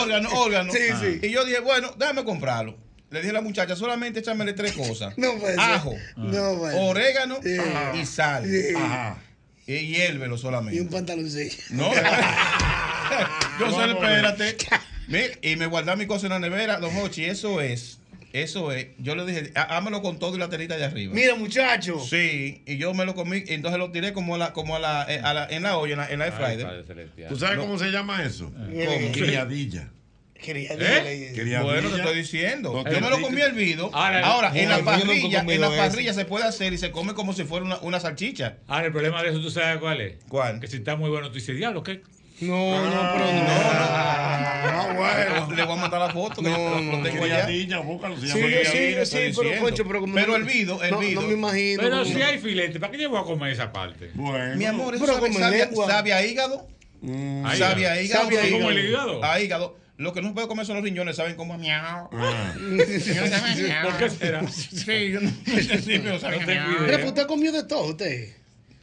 órgano 0.02 0.30
órgano 0.34 0.74
Sí, 0.74 0.80
sí. 1.00 1.20
y 1.28 1.32
yo 1.32 1.46
dije 1.46 1.60
bueno 1.60 1.94
déjame 1.98 2.24
comprarlo 2.24 2.78
le 3.12 3.20
dije 3.20 3.30
a 3.32 3.34
la 3.34 3.41
muchacha 3.41 3.76
solamente 3.76 4.20
échamele 4.22 4.54
tres 4.54 4.74
cosas 4.74 5.13
No 5.17 5.34
puede 5.38 5.54
ser. 5.54 5.60
ajo 5.62 5.96
No, 6.17 6.56
bueno. 6.56 6.80
orégano 6.88 7.39
Sí. 7.44 7.58
y 8.02 8.06
sal 8.06 8.46
Sí. 8.46 8.74
Ajá. 8.76 9.17
y 9.67 9.78
hiérvelo 9.88 10.36
Y 10.36 10.39
solamente 10.39 10.82
un 10.82 10.89
pantaloncillo. 10.89 11.58
no. 11.72 11.91
Yo 13.60 13.72
sé, 13.80 13.91
espérate. 13.91 14.58
Y 15.41 15.56
me 15.58 15.65
guardé 15.67 15.96
mi 15.98 16.06
cosa 16.08 16.28
en 16.28 16.32
la 16.34 16.39
nevera, 16.39 16.78
don 16.80 16.96
Hochi, 16.98 17.26
eso 17.26 17.60
es. 17.62 18.00
Eso 18.34 18.72
es. 18.72 18.88
Yo 18.98 19.15
le 19.15 19.26
dije, 19.26 19.52
"Há- 19.56 19.78
hámelo 19.78 20.02
con 20.02 20.17
todo 20.20 20.36
y 20.36 20.39
la 20.39 20.50
telita 20.50 20.78
de 20.78 20.86
arriba. 20.86 21.13
Mira, 21.13 21.36
muchacho. 21.36 22.00
Sí, 22.00 22.63
y 22.65 22.78
yo 22.78 22.94
me 22.94 23.06
lo 23.06 23.13
comí, 23.15 23.44
y 23.48 23.54
entonces 23.54 23.78
lo 23.80 23.91
tiré 23.91 24.13
como 24.13 24.36
a 24.36 24.38
la, 24.38 24.54
como 24.54 24.76
a 24.76 24.80
la, 24.80 25.06
eh, 25.10 25.20
a 25.24 25.34
la- 25.34 25.48
en 25.50 25.63
la 25.63 25.78
olla, 25.78 25.94
en 25.94 25.98
la, 26.00 26.10
en 26.12 26.20
la 26.20 26.26
Ay. 26.26 26.58
¿Tú 27.30 27.36
sabes 27.38 27.58
cómo 27.58 27.78
se 27.78 27.91
llama 27.91 28.24
eso? 28.24 28.52
¿Cómo? 28.86 29.12
Criadilla. 29.12 29.89
¿Eh? 30.88 31.34
Bueno, 31.62 31.89
te 31.89 31.98
estoy 31.98 32.17
diciendo. 32.17 32.74
No 32.74 32.89
Yo 32.91 33.00
me 33.00 33.10
lo 33.12 33.22
comí 33.22 33.41
hervido. 33.41 33.91
Ahora, 33.94 34.26
Ahora, 34.26 34.52
en 34.56 34.70
la 34.70 34.78
parrilla, 34.86 35.41
en 35.56 35.62
la 35.62 35.67
parrilla 35.78 36.13
se 36.13 36.26
puede 36.26 36.46
hacer 36.46 36.74
y 36.74 36.78
se 36.80 36.89
come 36.89 37.13
como 37.13 37.34
si 37.34 37.44
fuera 37.44 37.63
una, 37.65 37.78
una 37.82 38.00
salchicha. 38.00 38.58
Ahora, 38.67 38.88
el 38.88 38.91
problema 38.91 39.22
de 39.22 39.30
eso, 39.30 39.39
¿tú 39.39 39.52
sabes 39.52 39.78
cuál 39.80 40.02
es? 40.02 40.15
¿Cuál? 40.30 40.60
Que 40.60 40.67
si 40.67 40.78
está 40.78 40.96
muy 40.96 41.10
bueno, 41.12 41.28
tú 41.28 41.36
dices, 41.36 41.56
diablo, 41.56 41.84
¿qué? 41.84 42.02
No, 42.42 42.86
no, 42.86 43.12
pero 43.14 43.26
no. 43.26 43.46
Ah, 43.48 44.94
bueno. 44.96 45.56
Le 45.56 45.64
voy 45.64 45.74
a 45.74 45.82
mandar 45.82 46.00
la 46.02 46.10
foto. 46.10 46.42
que 46.42 46.50
No, 46.50 46.80
no, 46.82 47.04
tengo 47.04 47.24
allá. 47.24 47.46
niña, 47.48 47.80
búscalo, 47.80 48.18
Sí, 48.20 48.28
sí, 48.28 48.34
criadilla. 48.40 49.06
sí, 49.06 49.18
pero 49.38 49.60
concho, 49.62 49.84
pero 49.86 50.00
como 50.02 50.14
Pero 50.16 50.28
no- 50.28 50.36
hervido, 50.38 50.78
no- 50.78 50.84
hervido. 50.84 51.22
No, 51.22 51.28
me 51.28 51.34
imagino. 51.34 51.82
Pero 51.84 52.06
si 52.06 52.22
hay 52.22 52.40
filete, 52.40 52.80
¿para 52.80 52.92
qué 52.92 53.00
yo 53.02 53.10
voy 53.10 53.20
a 53.20 53.24
comer 53.24 53.52
esa 53.52 53.72
parte? 53.72 54.12
Bueno. 54.16 54.56
Mi 54.56 54.66
amor, 54.66 54.96
eso 54.96 55.06
sabe, 55.06 55.32
sabe 55.34 56.14
a 56.14 56.26
hígado. 56.26 56.68
Sabe 57.58 57.88
a 57.88 58.02
hígado. 58.02 58.24
Sabe 58.24 58.40
a 58.40 58.44
sí. 58.44 58.52
¿Como 58.52 58.70
el 58.72 58.86
hígado? 58.90 59.24
A 59.24 59.40
hígado. 59.40 59.78
Lo 59.98 60.14
que 60.14 60.22
no 60.24 60.30
se 60.30 60.34
puede 60.34 60.48
comer 60.48 60.66
son 60.66 60.78
los 60.78 60.84
riñones, 60.84 61.16
saben 61.16 61.36
como 61.36 61.54
a 61.54 61.58
miau. 61.60 62.10
Ah. 62.12 62.54
¿Por 63.84 63.98
qué 63.98 64.10
será? 64.10 64.42
Sí, 64.50 65.12
yo 65.12 65.20
no 65.22 65.30
sí, 65.46 66.00
No 66.00 66.16
idea. 66.16 66.68
Pero 66.88 67.08
usted 67.08 67.28
comió 67.28 67.52
de 67.52 67.64
todo, 67.66 67.84
usted. 67.92 68.30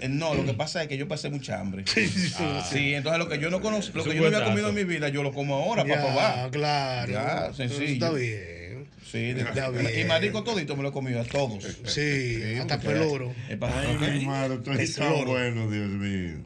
Eh, 0.00 0.08
No, 0.08 0.34
lo 0.34 0.44
que 0.44 0.54
pasa 0.54 0.82
es 0.82 0.88
que 0.88 0.96
yo 0.96 1.08
pasé 1.08 1.28
mucha 1.30 1.58
hambre. 1.60 1.84
Sí, 2.70 2.94
entonces 2.94 3.18
lo 3.18 3.28
que 3.28 3.38
yo 3.38 3.50
no 3.50 3.60
conozco, 3.60 3.96
lo 3.98 4.04
que 4.04 4.14
yo 4.14 4.20
no 4.22 4.36
había 4.36 4.44
comido 4.44 4.68
en 4.68 4.74
mi 4.74 4.84
vida, 4.84 5.08
yo 5.08 5.22
lo 5.22 5.32
como 5.32 5.56
ahora 5.56 5.84
Ya, 5.86 5.94
para 5.94 6.06
probar. 6.06 6.50
claro. 6.50 7.12
Ya, 7.12 7.52
sencillo. 7.54 7.84
Está 7.92 8.10
bien. 8.12 8.86
Sí, 9.10 9.32
de- 9.32 9.40
Está 9.40 9.70
bien. 9.70 10.00
y 10.00 10.04
marico 10.04 10.44
todito 10.44 10.76
me 10.76 10.82
lo 10.82 10.90
he 10.90 10.92
comido 10.92 11.20
a 11.20 11.24
todos. 11.24 11.64
Sí, 11.86 12.42
hasta 12.60 12.78
porque 12.78 12.98
peloro. 12.98 13.34
es 13.48 13.56
para- 13.56 13.80
Ay, 13.80 14.26
mi 14.26 14.58
tú 14.62 14.70
eres 14.72 14.94
tan 14.94 15.24
bueno, 15.24 15.70
Dios 15.70 15.88
mío. 15.88 16.44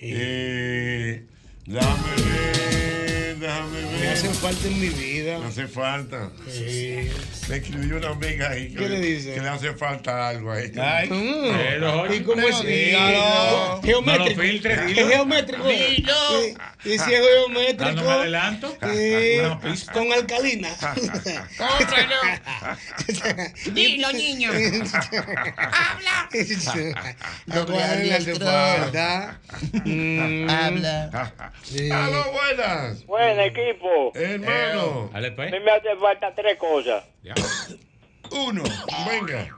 Eh, 0.00 1.24
déjame 1.66 2.93
ver, 3.34 3.50
déjame 3.50 3.82
Me 3.92 4.00
ver. 4.00 4.08
hacen 4.12 4.34
falta 4.34 4.66
en 4.68 4.80
mi 4.80 4.88
vida. 4.88 5.38
Me 5.38 5.46
hace 5.46 5.66
falta. 5.68 6.30
Sí. 6.50 7.08
Me 7.48 7.56
escribió 7.56 7.96
una 7.98 8.08
amiga 8.10 8.50
ahí 8.50 8.68
que, 8.70 8.76
¿Qué 8.76 8.88
le 8.88 9.00
dice? 9.00 9.34
que 9.34 9.40
le 9.40 9.48
hace 9.48 9.74
falta 9.74 10.28
algo 10.28 10.52
ahí. 10.52 10.72
Ay, 10.80 11.08
Mm. 11.10 11.56
Pero, 11.56 12.14
¿Y 12.14 12.20
cómo 12.20 12.46
es? 12.48 12.62
dilo. 12.62 13.80
Geométrico. 13.82 14.18
No 14.24 14.28
lo 14.36 14.42
filtres, 14.42 14.78
Es 14.98 15.08
geométrico. 15.08 15.66
Dilo. 15.68 16.14
Sí. 16.42 16.54
Y 16.84 16.98
si 16.98 17.14
es 17.14 17.26
geométrico. 17.26 17.84
Dándome 17.84 18.10
adelanto. 18.10 18.76
Pista. 19.62 19.92
con 19.92 20.12
alcalina. 20.12 20.68
Dilo, 23.72 24.12
niño. 24.12 24.50
Habla. 24.50 26.28
No 27.46 27.66
¿Cuál 27.66 27.98
le 27.98 28.04
le 28.04 28.14
hace 28.14 28.30
entró. 28.32 28.46
falta? 28.46 29.40
Mm. 29.84 30.50
Habla. 30.50 31.32
Sí. 31.62 31.90
¡Aló, 31.90 32.24
buenas! 32.32 33.04
Buen 33.06 33.40
equipo. 33.40 34.12
Hermano. 34.14 35.10
A 35.14 35.20
pues. 35.34 35.52
mí 35.52 35.60
me 35.60 35.70
hace 35.70 35.96
falta 36.00 36.34
tres 36.34 36.56
cosas. 36.58 37.04
Ya. 37.22 37.34
Uno, 38.30 38.62
venga. 39.08 39.48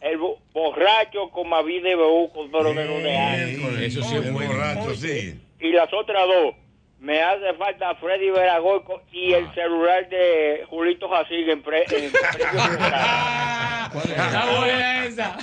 El 0.00 0.16
bo- 0.18 0.40
borracho 0.52 1.28
con 1.32 1.48
Mavi 1.48 1.80
de 1.80 1.96
Beuco, 1.96 2.48
pero 2.52 2.72
de 2.72 2.84
los 2.84 3.02
de 3.02 3.16
años. 3.16 3.48
Miércoles. 3.58 3.96
Eso 3.96 4.08
sí 4.08 4.16
es 4.16 4.32
bueno. 4.32 4.52
borracho, 4.52 4.94
sí. 4.94 5.40
Y 5.60 5.72
las 5.72 5.92
otras 5.92 6.26
dos, 6.26 6.54
me 7.00 7.20
hace 7.22 7.54
falta 7.54 7.94
Freddy 7.96 8.30
Veragoico 8.30 9.02
y 9.12 9.32
el 9.32 9.52
celular 9.54 10.08
de 10.08 10.64
Julito 10.68 11.08
Jacín 11.08 11.48
en, 11.50 11.62
pre, 11.62 11.84
en 11.90 12.12
precio 12.12 12.46
buena 14.58 15.04
esa. 15.06 15.36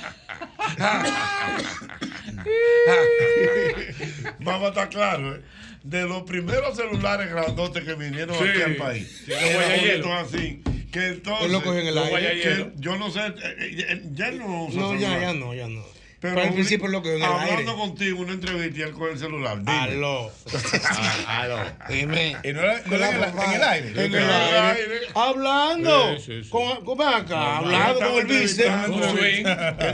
Vamos 4.39 4.63
a 4.65 4.67
estar 4.69 4.89
claros, 4.89 5.37
¿eh? 5.37 5.41
De 5.83 6.01
los 6.03 6.23
primeros 6.23 6.75
celulares 6.75 7.29
grandotes 7.29 7.83
que 7.83 7.93
vinieron 7.93 8.35
Sí. 8.37 8.43
aquí 8.49 8.61
al 8.63 8.75
país. 8.75 9.23
Sí, 9.25 9.97
los 9.99 10.07
así. 10.07 10.61
Que 10.91 11.07
entonces. 11.09 11.51
Lo 11.51 11.61
cogió 11.61 11.79
en 11.81 11.87
el 11.87 11.97
aire. 11.97 12.41
que 12.41 12.71
yo 12.77 12.97
no 12.97 13.11
sé, 13.11 13.19
eh, 13.27 13.33
eh, 13.59 14.01
ya 14.13 14.31
no 14.31 14.65
usa 14.65 14.81
No, 14.81 14.95
ya, 14.95 15.19
ya 15.19 15.33
no, 15.33 15.53
ya 15.53 15.67
no. 15.67 15.83
Pero, 16.19 16.41
al 16.41 16.53
principio 16.53 16.87
lo 16.87 16.99
cogió 17.01 17.13
en 17.17 17.23
el 17.23 17.23
hablando 17.25 17.51
aire. 17.57 17.73
contigo, 17.75 18.19
una 18.21 18.33
entrevista 18.33 18.79
y 18.79 18.81
él 18.83 18.91
con 18.93 19.09
el 19.11 19.19
celular. 19.19 19.59
Dime. 19.59 19.71
Aló. 19.79 20.31
Aló. 21.27 21.57
Dime. 21.89 22.35
Y 22.43 22.53
no 22.53 22.61
era, 22.61 22.81
no 22.85 22.95
era 22.95 23.09
en, 23.09 23.15
el, 23.23 23.23
en 23.43 23.51
el 23.53 23.63
aire. 23.63 23.89
En 23.89 23.97
el 23.97 24.05
En 24.05 24.15
el 24.15 24.29
aire. 24.29 24.59
aire. 24.59 24.99
Hablando. 25.13 26.15
Sí, 26.17 26.23
sí, 26.25 26.43
sí. 26.43 26.49
Con, 26.49 26.83
con, 26.85 26.97
ven 26.97 27.07
acá, 27.09 27.35
No, 27.35 27.41
hablando 27.57 27.99
con 27.99 28.19
el 28.19 28.25
vice. 28.25 28.67
entrevistando- 28.67 28.95
Un 29.11 29.17
swing. 29.17 29.45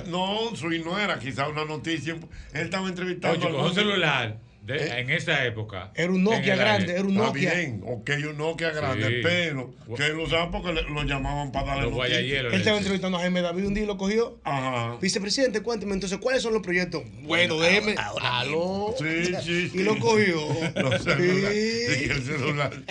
No, 0.12 0.40
un 0.50 0.58
swing 0.58 0.84
no 0.84 1.00
era, 1.00 1.20
quizá 1.20 1.48
una 1.48 1.66
noticia. 1.66 2.14
Él 2.54 2.62
estaba 2.62 2.88
entrevistando. 2.88 3.48
Oye, 3.48 3.56
con 3.58 3.66
un 3.66 3.74
celular 3.76 4.38
de- 4.72 5.00
en 5.00 5.10
esa 5.10 5.46
época. 5.46 5.92
Era 5.96 6.12
un 6.12 6.24
Nokia 6.24 6.56
grande, 6.56 6.94
era 6.94 7.02
un 7.04 7.12
Está 7.12 7.24
Nokia. 7.26 7.54
bien, 7.54 7.82
ok, 7.86 8.10
un 8.30 8.38
Nokia 8.38 8.70
grande, 8.72 9.08
Sí. 9.08 9.16
pero 9.24 9.74
que 9.96 10.10
lo 10.10 10.24
usaba 10.24 10.50
porque 10.52 10.74
le- 10.74 10.84
lo 10.84 11.04
llamaban 11.04 11.52
para 11.52 11.68
darle 11.76 11.90
Los. 11.92 12.50
Él 12.50 12.54
estaba 12.54 12.78
entrevistando 12.78 13.18
a 13.18 13.22
Jaime 13.22 13.42
David 13.42 13.66
un 13.68 13.74
día 13.74 13.84
y 13.84 13.88
lo 13.88 13.98
cogió. 13.98 14.40
Ajá. 14.44 14.98
Vicepresidente, 15.02 15.62
cuénteme 15.62 15.94
entonces, 15.94 16.18
¿cuáles 16.20 16.42
son 16.44 16.54
los 16.54 16.62
proyectos? 16.62 17.04
Bueno, 17.22 17.60
déjeme. 17.60 17.96
Aló. 18.22 18.96
Sí, 18.98 19.26
sí, 19.42 19.70
sí. 19.70 19.72
Y 19.80 19.84
lo 19.84 19.98
cogió. 20.00 20.38
Los 20.76 21.04
celulares. 21.04 21.96
Sí. 21.98 22.10
El 22.10 22.24
celular. 22.24 22.72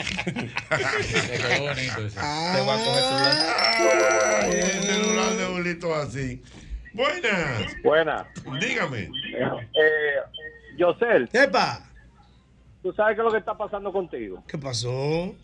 Le 0.71 1.39
quedó 1.39 1.63
bonito 1.63 2.07
eso. 2.07 2.21
Te 2.21 2.61
va 2.61 2.75
a 2.75 2.85
coger 2.85 3.03
celular. 3.03 3.57
Ay, 4.43 4.51
el 4.53 4.83
celular 4.83 5.37
de 5.37 5.47
bolito 5.47 5.95
así. 5.95 6.43
Buenas. 6.93 7.73
Buena. 7.83 8.27
Dígame. 8.61 8.99
Eh, 9.03 10.17
Yosel, 10.81 11.29
Epa, 11.33 11.81
¿tú 12.83 12.93
sabes 12.95 13.15
qué 13.15 13.21
es 13.21 13.25
lo 13.25 13.31
que 13.33 13.39
está 13.39 13.55
pasando 13.55 13.93
contigo? 13.93 14.43
¿qué 14.49 14.57
pasó? 14.57 15.35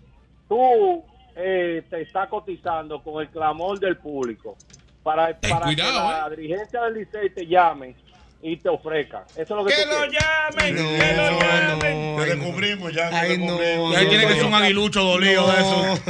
Tú 0.49 1.05
eh, 1.37 1.85
te 1.91 2.01
estás 2.03 2.29
cotizando 2.29 3.03
con 3.03 3.21
el 3.23 3.29
clamor 3.29 3.79
del 3.79 3.99
público 3.99 4.57
para, 5.03 5.39
para 5.41 5.67
cuidado, 5.67 6.09
que 6.09 6.13
la 6.21 6.31
dirigencia 6.31 6.83
del 6.85 6.95
Licey 6.95 7.31
te 7.31 7.47
llame 7.47 7.95
y 8.43 8.57
te 8.59 8.69
ofrezca. 8.69 9.25
Eso 9.35 9.43
es 9.43 9.51
lo 9.51 9.65
que, 9.65 9.75
¡Que 9.75 9.83
tú 9.83 9.89
lo 9.91 9.97
quieres. 10.09 10.19
llamen! 10.21 10.75
No, 10.77 10.91
¡Que 10.91 11.13
lo 11.17 11.41
llamen! 11.41 12.17
Te 12.17 12.37
descubrimos 12.37 12.93
ya. 12.93 13.11
te 13.11 13.17
Ay, 13.17 13.39
no. 13.39 13.57
descubrimos. 13.59 14.09
Tiene 14.09 14.27
que 14.27 14.35
ser 14.35 14.45
un 14.45 14.51
No. 14.51 14.57
aguilucho 14.57 15.03
dolido 15.03 15.47
de 15.53 15.61
No. 15.61 15.95
eso. 15.95 16.03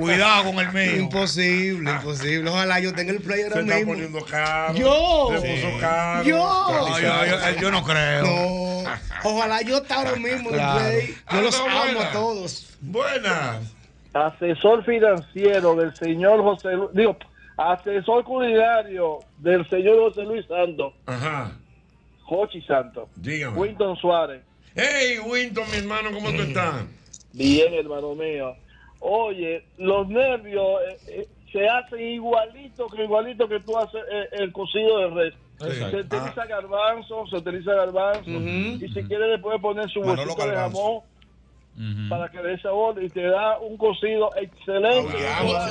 Cuidado 0.00 0.44
con 0.44 0.58
el 0.60 0.72
mío. 0.72 0.96
Imposible, 1.02 1.90
imposible. 1.90 2.50
Ojalá 2.50 2.80
yo 2.80 2.94
tenga 2.94 3.12
el 3.12 3.20
play 3.20 3.42
ahora 3.42 3.54
Se 3.56 3.60
está 3.62 3.74
mismo. 3.74 3.92
poniendo 3.92 4.24
caro. 4.24 4.74
Yo. 4.74 5.28
Se 5.40 5.54
puso 5.54 5.80
caro. 5.80 6.22
Yo. 6.24 6.36
No, 6.38 7.00
yo, 7.00 7.26
yo- 7.26 7.60
yo 7.60 7.70
no 7.70 7.82
creo. 7.82 8.22
No. 8.22 8.61
Ojalá 9.24 9.62
yo 9.62 9.76
esté 9.78 9.94
ahora 9.94 10.16
mismo 10.16 10.50
Claro. 10.50 10.78
play. 10.80 11.08
Yo 11.08 11.14
Ah, 11.26 11.40
los 11.40 11.58
no, 11.58 11.64
amo 11.66 11.82
buena. 11.84 12.08
a 12.08 12.12
todos. 12.12 12.76
Buenas. 12.80 13.74
Asesor 14.14 14.84
financiero 14.84 15.74
del 15.76 15.94
señor 15.96 16.42
José 16.42 16.72
Luis, 16.74 16.90
digo, 16.92 17.16
asesor 17.56 18.24
culinario 18.24 19.20
del 19.38 19.68
señor 19.70 19.98
José 20.00 20.22
Luis 20.24 20.44
Santos, 20.46 20.92
Ajá. 21.06 21.52
Jochi 22.24 22.60
Santos, 22.62 23.08
Dígame. 23.16 23.58
Winton 23.58 23.96
Suárez. 23.96 24.42
Hey, 24.74 25.18
Winton, 25.24 25.64
mi 25.70 25.78
hermano, 25.78 26.10
¿cómo 26.12 26.30
tú 26.30 26.42
estás? 26.42 26.84
Bien, 27.32 27.72
hermano 27.74 28.14
mío. 28.14 28.54
Oye, 29.00 29.64
los 29.78 30.06
nervios 30.08 30.66
eh, 30.88 30.98
eh, 31.08 31.28
se 31.50 31.68
hacen 31.68 32.00
igualito 32.00 32.86
que 32.88 33.04
igualito 33.04 33.48
que 33.48 33.60
tú 33.60 33.76
haces 33.78 34.00
eh, 34.12 34.28
el 34.32 34.52
cocido 34.52 34.98
de 34.98 35.08
res. 35.24 35.34
Se 35.62 35.96
utiliza 35.96 36.46
garbanzo, 36.46 37.26
se 37.28 37.36
utiliza 37.36 37.72
garbanzo. 37.74 38.30
Y 38.30 38.78
si 38.92 39.02
quieres 39.04 39.30
después 39.30 39.60
poner 39.60 39.88
su 39.90 40.00
huesito 40.00 40.46
de 40.46 40.54
jamón 40.54 41.00
Ujú. 41.74 42.08
para 42.10 42.30
que 42.30 42.38
dé 42.42 42.60
sabor 42.60 43.02
y 43.02 43.08
te 43.08 43.22
da 43.22 43.58
un 43.58 43.78
cocido 43.78 44.28
excelente. 44.36 45.16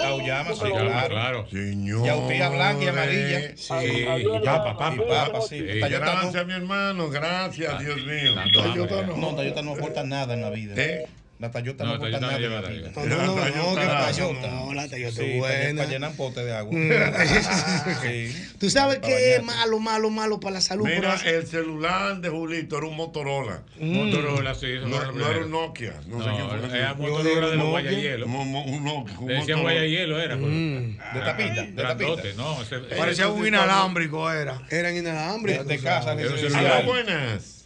Auyama, 0.04 0.54
sí, 0.54 0.66
Sí, 0.66 0.72
claro, 0.72 1.10
claro. 1.10 1.48
Señor. 1.50 2.06
Y 2.06 2.10
autilla 2.10 2.50
blanca 2.50 2.84
y 2.84 2.88
amarilla. 2.88 3.58
Sí, 3.58 3.74
y 3.84 4.06
papa, 4.06 4.14
adiós, 4.16 4.42
Y 4.42 4.46
papa. 4.46 4.78
papa, 4.78 5.42
sí. 5.42 5.60
Sí. 5.60 5.80
Tallota 5.80 6.06
no. 6.06 6.12
Gracias, 6.22 6.48
mi 6.48 6.54
hermano. 6.54 7.10
Gracias, 7.10 7.80
Dios 7.80 7.98
mío. 7.98 8.32
Hambre, 8.40 8.62
ya. 8.90 9.16
No, 9.16 9.36
Tayota 9.36 9.62
no 9.62 9.72
aporta 9.74 10.04
nada 10.04 10.34
en 10.34 10.42
la 10.42 10.50
vida. 10.50 10.74
¿Eh? 10.76 11.06
La 11.42 11.50
Tayota 11.50 11.84
No, 11.84 11.90
no, 11.90 11.96
aporta 11.96 12.20
Toyota 12.20 12.36
no 12.38 12.38
nada. 12.62 12.70
No, 12.94 13.16
no, 13.26 13.36
no, 13.36 13.76
¿qué 13.76 13.86
la? 13.88 14.06
Tayota. 14.06 14.48
No, 14.52 14.74
la 14.76 14.88
Tayota 14.88 15.16
Sí, 15.16 15.22
es 15.32 15.42
para, 15.42 15.58
buena. 15.58 15.82
para 15.82 15.90
llenar 15.92 16.12
pote 16.16 16.46
de 16.46 16.54
agua. 16.56 16.72
Sí. 18.04 18.36
Tú 18.60 18.70
sabes 18.70 19.00
que 19.00 19.36
es 19.36 19.44
malo, 19.44 19.80
malo, 19.80 20.10
malo 20.12 20.40
para 20.40 20.54
la 20.56 20.62
salud. 20.62 20.86
Mira, 20.86 21.16
el 21.26 21.48
celular 21.48 22.22
de 22.22 22.30
Julito 22.30 22.78
era 22.78 22.86
un 22.86 22.96
Motorola. 22.96 23.64
Motorola, 23.80 24.54
sí, 24.54 24.68
eso 24.68 24.88
No, 24.88 24.98
era 25.02 25.40
un 25.46 25.50
Nokia. 25.52 25.96
No, 26.08 26.24
sé 26.24 26.30
quién 26.30 26.48
fue 26.48 26.70
que 26.70 26.78
era 26.78 26.90
se- 26.94 26.96
Motorola 27.02 27.48
de 27.50 27.56
los 27.58 27.70
guayayelos. 27.70 28.30
Un 28.30 28.84
Nokia, 28.84 29.20
un 29.20 29.26
Motorola. 29.38 29.62
guayayelo, 29.62 30.20
era. 30.22 30.36
pero- 30.36 30.48
Mm. 30.48 30.98
De 31.14 31.20
tapita, 31.26 31.62
de 31.64 31.72
tapita. 31.84 32.24
No. 32.38 32.58
Parecía 32.98 33.28
un 33.30 33.48
inalámbrico, 33.48 34.32
era. 34.32 34.62
Eran 34.70 34.96
inalámbricos. 34.96 35.66
de 35.66 35.80
casa 35.80 36.14
un 36.14 36.86
buenas. 36.86 37.58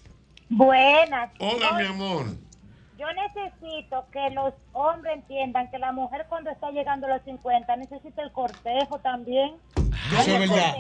Buenas. 0.48 1.32
Hola, 1.40 1.74
mi 1.74 1.86
amor. 1.88 2.26
Yo 2.98 3.06
necesito 3.14 4.06
que 4.12 4.30
los 4.32 4.54
hombres 4.74 5.16
entiendan 5.16 5.70
que 5.70 5.78
la 5.80 5.92
mujer 5.92 6.26
cuando 6.30 6.50
está 6.50 6.72
llegando 6.72 7.08
a 7.08 7.16
los 7.16 7.24
50 7.24 7.76
necesita 7.76 8.22
el 8.22 8.32
cortejo 8.32 9.00
también. 9.00 9.56
Eso 10.18 10.32
es 10.38 10.40
verdad. 10.50 10.76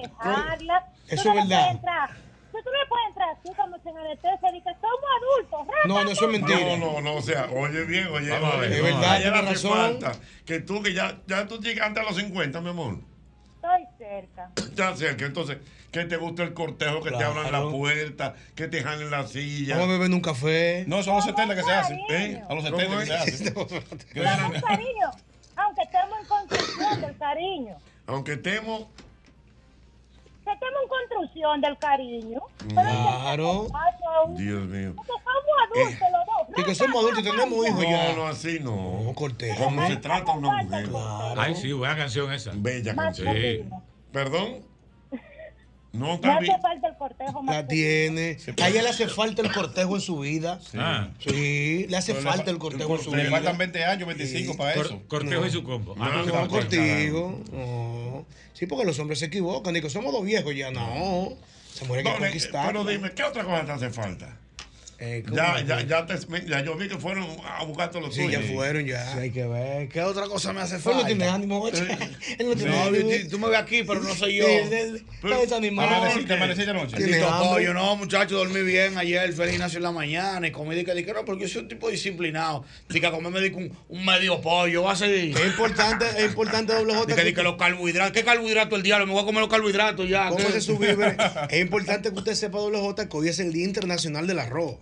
Eso 1.08 1.24
Tú 1.24 1.34
no 1.34 1.40
es 1.42 1.50
verdad. 1.50 1.62
puedes 1.62 1.72
entrar- 1.76 2.10
Tú, 2.52 2.62
tú 2.64 2.70
me 2.72 2.88
puede 2.88 3.06
entrar 3.10 3.30
así 3.32 3.50
como 3.54 3.78
sin 3.80 3.98
anestesia 3.98 4.50
que 4.52 4.80
somos 4.80 5.10
adultos. 5.20 5.76
No, 5.88 6.04
no, 6.06 6.10
eso 6.10 6.26
es 6.26 6.32
mentira. 6.40 6.78
No, 6.78 6.94
no, 6.94 7.02
no, 7.02 7.16
o 7.16 7.22
sea, 7.22 7.50
oye 7.54 7.84
bien, 7.84 8.08
oye, 8.08 8.30
Vamos 8.32 8.54
a 8.54 8.58
ver, 8.60 8.70
oye, 8.70 8.78
es 8.78 8.84
verdad, 8.84 9.04
a 9.12 9.18
ella 9.18 9.32
tiene 9.34 9.42
le 9.42 9.50
hace 9.50 9.68
razón. 9.68 9.78
falta 10.02 10.12
que 10.46 10.60
tú, 10.62 10.82
que 10.82 10.94
ya, 10.94 11.18
ya 11.28 11.46
tú 11.48 11.60
llegaste 11.60 12.00
a 12.00 12.04
los 12.04 12.16
50, 12.16 12.62
mi 12.62 12.70
amor. 12.70 12.96
Estoy 13.56 13.86
cerca. 13.98 14.52
Ya 14.74 14.96
cerca, 14.96 15.26
entonces, 15.26 15.58
que 16.00 16.06
te 16.06 16.18
guste 16.18 16.44
el 16.44 16.54
cortejo, 16.54 17.02
que 17.02 17.10
te 17.12 17.24
abran 17.24 17.44
la 17.44 17.50
Claro. 17.50 17.72
puerta, 17.72 18.36
que 18.54 18.68
te 18.68 18.84
jalen 18.84 19.10
la 19.10 19.26
silla. 19.28 19.76
Vamos 19.78 19.90
a 19.90 19.98
beber 19.98 20.12
un 20.12 20.20
café. 20.22 20.84
No, 20.88 21.02
son 21.04 21.16
los 21.16 21.24
70 21.26 21.56
que 21.56 21.64
se 21.64 21.72
hace. 21.72 21.98
¿Eh? 22.10 22.44
A 22.50 22.54
los 22.54 22.66
¿Cómo 22.66 22.78
70 22.78 23.00
que 23.00 23.06
se 23.06 23.14
hace. 23.16 23.52
Pero 23.52 23.66
un 24.54 24.62
cariño, 24.62 25.12
aunque 25.56 25.82
estemos 25.84 26.20
en 26.20 26.28
construcción 26.28 27.02
del 27.02 27.18
cariño. 27.18 27.78
Aunque 28.08 28.34
estemos. 28.34 28.88
Que 30.44 30.52
estemos 30.52 30.80
en 30.84 30.90
construcción 30.90 31.62
del 31.62 31.78
cariño. 31.78 32.42
Claro. 32.68 33.68
Dios 34.36 34.66
mío. 34.66 34.96
Que 34.96 35.08
somos 35.08 35.32
adultos 35.64 36.08
los 36.12 36.26
dos. 36.26 36.60
Y 36.60 36.64
que 36.66 36.76
somos 36.76 36.96
adultos 36.98 37.20
y 37.20 37.24
tenemos 37.24 37.68
hijos 37.68 37.84
No, 37.84 37.90
ya. 37.90 38.14
no, 38.16 38.28
así 38.28 38.60
no. 38.60 39.02
No, 39.02 39.14
cortejo. 39.16 39.64
¿Cómo 39.64 39.88
se 39.88 39.96
trata 39.96 40.32
a 40.34 40.36
una 40.36 40.62
mujer? 40.64 40.90
Ay, 41.38 41.56
sí, 41.56 41.72
buena 41.72 41.96
canción 41.96 42.32
esa. 42.34 42.52
Bella 42.54 42.94
canción. 42.96 43.34
Sí. 43.34 43.64
¿Perdón? 44.12 44.75
No, 45.96 46.08
Me 46.08 46.14
está 46.16 46.38
hace 46.38 46.62
falta 46.62 46.88
el 46.88 46.96
cortejo 46.98 47.44
más. 47.44 47.56
La 47.56 47.68
tiene. 47.68 48.38
A 48.62 48.68
ella 48.70 48.82
le 48.84 48.90
hace 48.90 49.08
falta 49.08 49.42
el 49.42 49.52
cortejo 49.52 49.96
en 49.96 50.02
su 50.02 50.20
vida. 50.20 50.60
Ah. 50.78 51.10
Sí, 51.20 51.86
le 51.90 51.98
hace 51.98 52.14
Pero 52.14 52.24
le 52.24 52.30
falta 52.30 52.46
fa- 52.46 52.52
el 52.52 52.58
cortejo 52.58 52.96
en 52.98 53.02
su 53.04 53.16
Le 53.16 53.22
vida. 53.24 53.32
faltan 53.32 53.58
20 53.58 53.86
años, 53.86 54.08
25 54.08 54.58
para 54.58 54.74
Cor- 54.76 54.86
eso. 54.86 55.02
cortejo 55.08 55.42
No. 55.42 55.48
y 55.48 55.52
su 55.52 55.64
combo. 55.64 55.96
No, 55.96 56.04
Ah, 56.04 56.10
no, 56.10 56.26
No, 56.26 56.32
Tampoco, 56.32 56.60
contigo. 56.62 57.42
No. 57.52 58.26
Sí, 58.54 58.66
porque 58.68 58.86
los 58.86 58.98
hombres 59.00 59.20
se 59.20 59.26
equivocan. 59.26 59.74
Digo, 59.74 59.90
somos 59.90 60.14
dos 60.14 60.24
viejos 60.26 60.56
ya. 60.56 60.72
No. 60.72 61.34
Se 61.74 61.86
muere 61.86 62.04
que 62.04 62.10
No, 62.10 62.16
le- 62.20 62.26
conquistar. 62.28 62.68
pero 62.68 62.84
dime, 62.86 63.12
¿qué 63.12 63.24
otra 63.24 63.44
cosa 63.44 63.66
te 63.66 63.72
hace 63.74 63.90
falta? 63.90 64.38
Eh, 64.98 65.24
¿cómo 65.26 65.36
Ya, 65.36 65.56
que? 65.56 65.66
ya, 65.66 65.82
ya, 65.82 66.06
te, 66.06 66.16
ya 66.48 66.64
yo 66.64 66.76
vi 66.78 66.88
que 66.88 66.98
fueron 66.98 67.28
a 67.46 67.64
buscar 67.66 67.90
todos 67.92 68.06
los 68.06 68.16
Sí, 68.16 68.28
ya 68.32 68.40
fueron 68.42 68.86
ya. 68.86 69.12
Sí, 69.14 69.20
hay 69.20 69.32
que 69.32 69.46
ver. 69.46 69.90
¿Qué 69.90 70.02
otra 70.02 70.26
cosa 70.28 70.54
me 70.54 70.62
hace 70.62 70.76
Él 70.76 70.82
falta? 70.82 71.00
no 71.02 71.06
tiene 71.06 71.26
ánimo. 71.28 71.68
Él 71.68 72.48
no 72.48 72.56
tiene 72.56 72.78
ánimo. 72.80 73.10
tú- 73.10 73.30
tú 73.32 73.40
me 73.40 73.50
ves 73.50 73.60
aquí, 73.60 73.84
pero 73.84 74.02
no 74.02 74.14
soy 74.16 74.38
yo. 74.38 74.48
Él- 74.48 74.72
él- 74.74 75.06
Está 75.24 75.38
desanimado. 75.40 75.90
Amaneciste, 75.96 76.34
amaneciste 76.34 76.72
anoche. 76.72 76.98
Pollo, 77.40 77.74
no, 77.74 77.96
muchacho, 77.98 78.38
dormí 78.38 78.62
bien 78.62 78.98
ayer, 78.98 79.34
feliz 79.34 79.60
nació 79.60 79.78
en 79.78 79.84
la 79.84 79.92
mañana 79.92 80.48
y 80.48 80.52
comí 80.52 80.76
de 80.76 80.86
que 80.86 80.94
dije, 80.94 81.12
no, 81.14 81.26
porque 81.26 81.44
yo 81.44 81.50
soy 81.50 81.64
un 81.64 81.68
tipo 81.68 81.90
disciplinado. 81.90 82.64
Dije, 82.88 83.02
que 83.02 83.08
a 83.08 83.12
comer 83.12 83.32
me 83.32 83.42
di 83.42 83.50
un, 83.54 83.78
un 83.90 84.06
medio 84.06 84.40
pollo, 84.42 84.84
va 84.84 84.94
a 84.94 84.96
seguir. 84.96 85.36
Es 85.38 85.46
importante, 85.46 86.06
es 86.18 86.26
importante, 86.26 86.74
doble 86.74 86.94
J. 86.96 87.06
Dije, 87.16 87.26
dije, 87.26 87.44
los 87.44 87.56
carbohidratos, 87.58 88.12
¿qué 88.14 88.24
carbohidratos 88.24 88.78
el 88.78 88.84
diablo? 88.84 89.08
Me 89.08 89.14
voy 89.14 89.24
a 89.24 89.26
comer 89.26 89.42
los 89.42 89.50
carbohidratos 89.50 90.08
ya. 90.08 90.30
¿Cómo 90.30 90.40
se? 90.50 90.56
Es 91.50 91.62
importante 91.62 92.12
que 92.12 92.18
usted 92.18 92.34
sepa, 92.36 92.60
doble 92.60 92.80
J, 92.80 93.10
que 93.10 93.18
hoy 93.18 93.28
es 93.30 93.40
el 93.40 93.52
Día 93.52 93.66
Internacional 93.66 94.28
del 94.28 94.40
Arroz. 94.40 94.76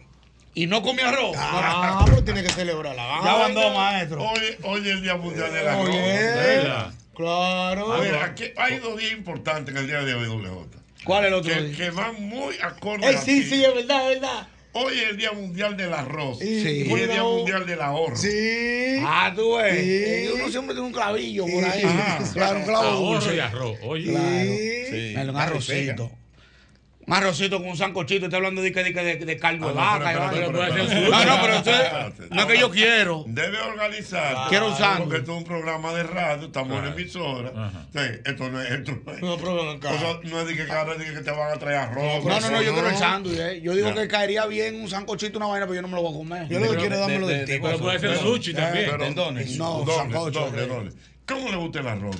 Y 0.55 0.67
no 0.67 0.81
comí 0.83 1.01
arroz. 1.01 1.35
Ah, 1.37 2.03
pero 2.05 2.23
tiene 2.23 2.43
que 2.43 2.49
celebrar 2.49 2.95
la 2.95 3.21
Ya 3.23 3.37
mandó, 3.37 3.73
maestro. 3.73 4.21
Oye, 4.23 4.57
oye, 4.63 4.91
el 4.91 5.01
Día 5.01 5.15
Mundial 5.15 5.51
del 5.51 5.67
Arroz. 5.67 6.93
Claro. 7.15 7.93
A 7.93 7.99
ver, 7.99 8.15
aquí 8.15 8.45
hay 8.57 8.79
dos 8.79 8.97
días 8.97 9.11
importantes 9.13 9.73
en 9.73 9.81
el 9.81 9.87
día 9.87 10.01
de 10.03 10.13
hoy, 10.15 10.27
WJ. 10.27 10.77
¿Cuál 11.05 11.23
es 11.25 11.27
el 11.27 11.33
otro 11.35 11.53
Que, 11.53 11.61
día? 11.61 11.77
que 11.77 11.89
van 11.91 12.21
muy 12.27 12.55
acorde 12.61 13.05
Eh, 13.11 13.15
a 13.15 13.21
sí, 13.21 13.43
sí, 13.43 13.63
es 13.63 13.73
verdad, 13.73 14.11
es 14.11 14.19
verdad. 14.21 14.47
Hoy 14.75 14.93
es 14.97 15.09
el 15.09 15.17
Día 15.17 15.31
Mundial 15.31 15.77
del 15.77 15.93
Arroz. 15.93 16.39
Sí. 16.39 16.85
Y 16.87 16.91
hoy 16.91 17.01
es 17.01 17.07
el 17.07 17.11
Día 17.13 17.23
Mundial 17.23 17.65
del 17.67 17.81
Ahorro. 17.81 18.15
Sí. 18.15 18.97
Ah, 19.05 19.31
tú 19.35 19.57
ves. 19.57 19.73
Sí. 19.79 19.89
Eh, 19.91 20.31
Uno 20.33 20.49
siempre 20.49 20.73
tiene 20.73 20.87
un 20.87 20.93
clavillo 20.93 21.45
por 21.45 21.63
ahí. 21.65 21.83
Ah, 21.85 22.19
claro, 22.33 22.59
un 22.59 22.65
clavo 22.65 22.87
Ahorro 22.87 23.33
y 23.35 23.39
arroz. 23.39 23.77
Oye. 23.83 24.87
Sí. 24.89 25.15
Un 25.19 25.35
arrocito. 25.37 26.11
Un 27.05 27.13
arrocito 27.13 27.57
con 27.59 27.67
un 27.69 27.75
sancochito. 27.77 28.25
Estoy 28.25 28.37
hablando 28.37 28.61
de, 28.61 28.71
que- 28.71 28.83
de, 28.83 28.93
de, 28.93 29.15
de 29.17 29.37
caldo 29.37 29.67
de 29.67 29.73
Ah, 29.77 29.97
no, 29.99 30.05
vaca. 30.05 30.13
No, 30.13 31.25
no, 31.25 31.41
pero 31.41 31.57
usted, 31.57 32.29
no 32.29 32.41
es 32.41 32.45
que 32.47 32.59
yo 32.59 32.69
quiero. 32.71 33.25
Debe 33.27 33.59
organizar. 33.59 34.47
Quiero 34.49 34.69
un 34.69 34.77
sándwich. 34.77 35.03
Porque 35.03 35.17
esto 35.19 35.31
es 35.33 35.37
un 35.39 35.43
programa 35.43 35.93
de 35.93 36.03
radio, 36.03 36.45
estamos 36.47 36.79
en 36.79 36.93
emisora. 36.93 37.51
Ajá. 37.55 37.85
Sí, 37.91 37.99
esto 38.25 38.49
no 38.49 38.61
es. 38.61 38.71
Esto 38.71 38.91
no 39.05 39.11
es. 39.13 39.21
No, 39.21 39.37
pero 39.37 39.77
no 40.23 40.39
es 40.41 40.47
de 40.47 40.55
que 40.55 40.65
cada 40.65 40.85
vez 40.85 41.11
que 41.11 41.19
te 41.19 41.31
van 41.31 41.51
a 41.51 41.59
traer 41.59 41.77
arroz. 41.77 42.23
No, 42.23 42.39
no, 42.39 42.49
no, 42.51 42.61
yo 42.61 42.73
quiero 42.73 42.87
el 42.89 42.95
sándwich. 42.97 43.37
eh. 43.37 43.61
Yo 43.61 43.73
digo 43.75 43.89
Ya. 43.89 43.95
que 43.95 44.07
caería 44.07 44.45
bien 44.45 44.81
un 44.81 44.89
sancochito, 44.89 45.37
una 45.39 45.47
vaina, 45.47 45.65
pero 45.65 45.75
yo 45.75 45.81
no 45.81 45.87
me 45.89 45.95
lo 45.95 46.03
voy 46.03 46.13
a 46.13 46.17
comer. 46.17 46.47
Yo 46.47 46.59
lo 46.59 46.71
que 46.71 46.77
quiero 46.77 46.95
es 46.95 47.01
dármelo 47.01 47.27
de- 47.27 47.39
de- 47.39 47.45
tipo. 47.55 47.65
Pero 47.67 47.79
puede 47.79 47.99
ser 47.99 48.17
sushi 48.17 48.53
también. 48.53 48.89
No, 49.57 49.85
sancocho. 49.85 50.49
doble. 50.51 50.91
¿Cómo 51.27 51.49
le 51.49 51.57
gusta 51.57 51.79
el 51.81 51.87
arroz? 51.87 52.15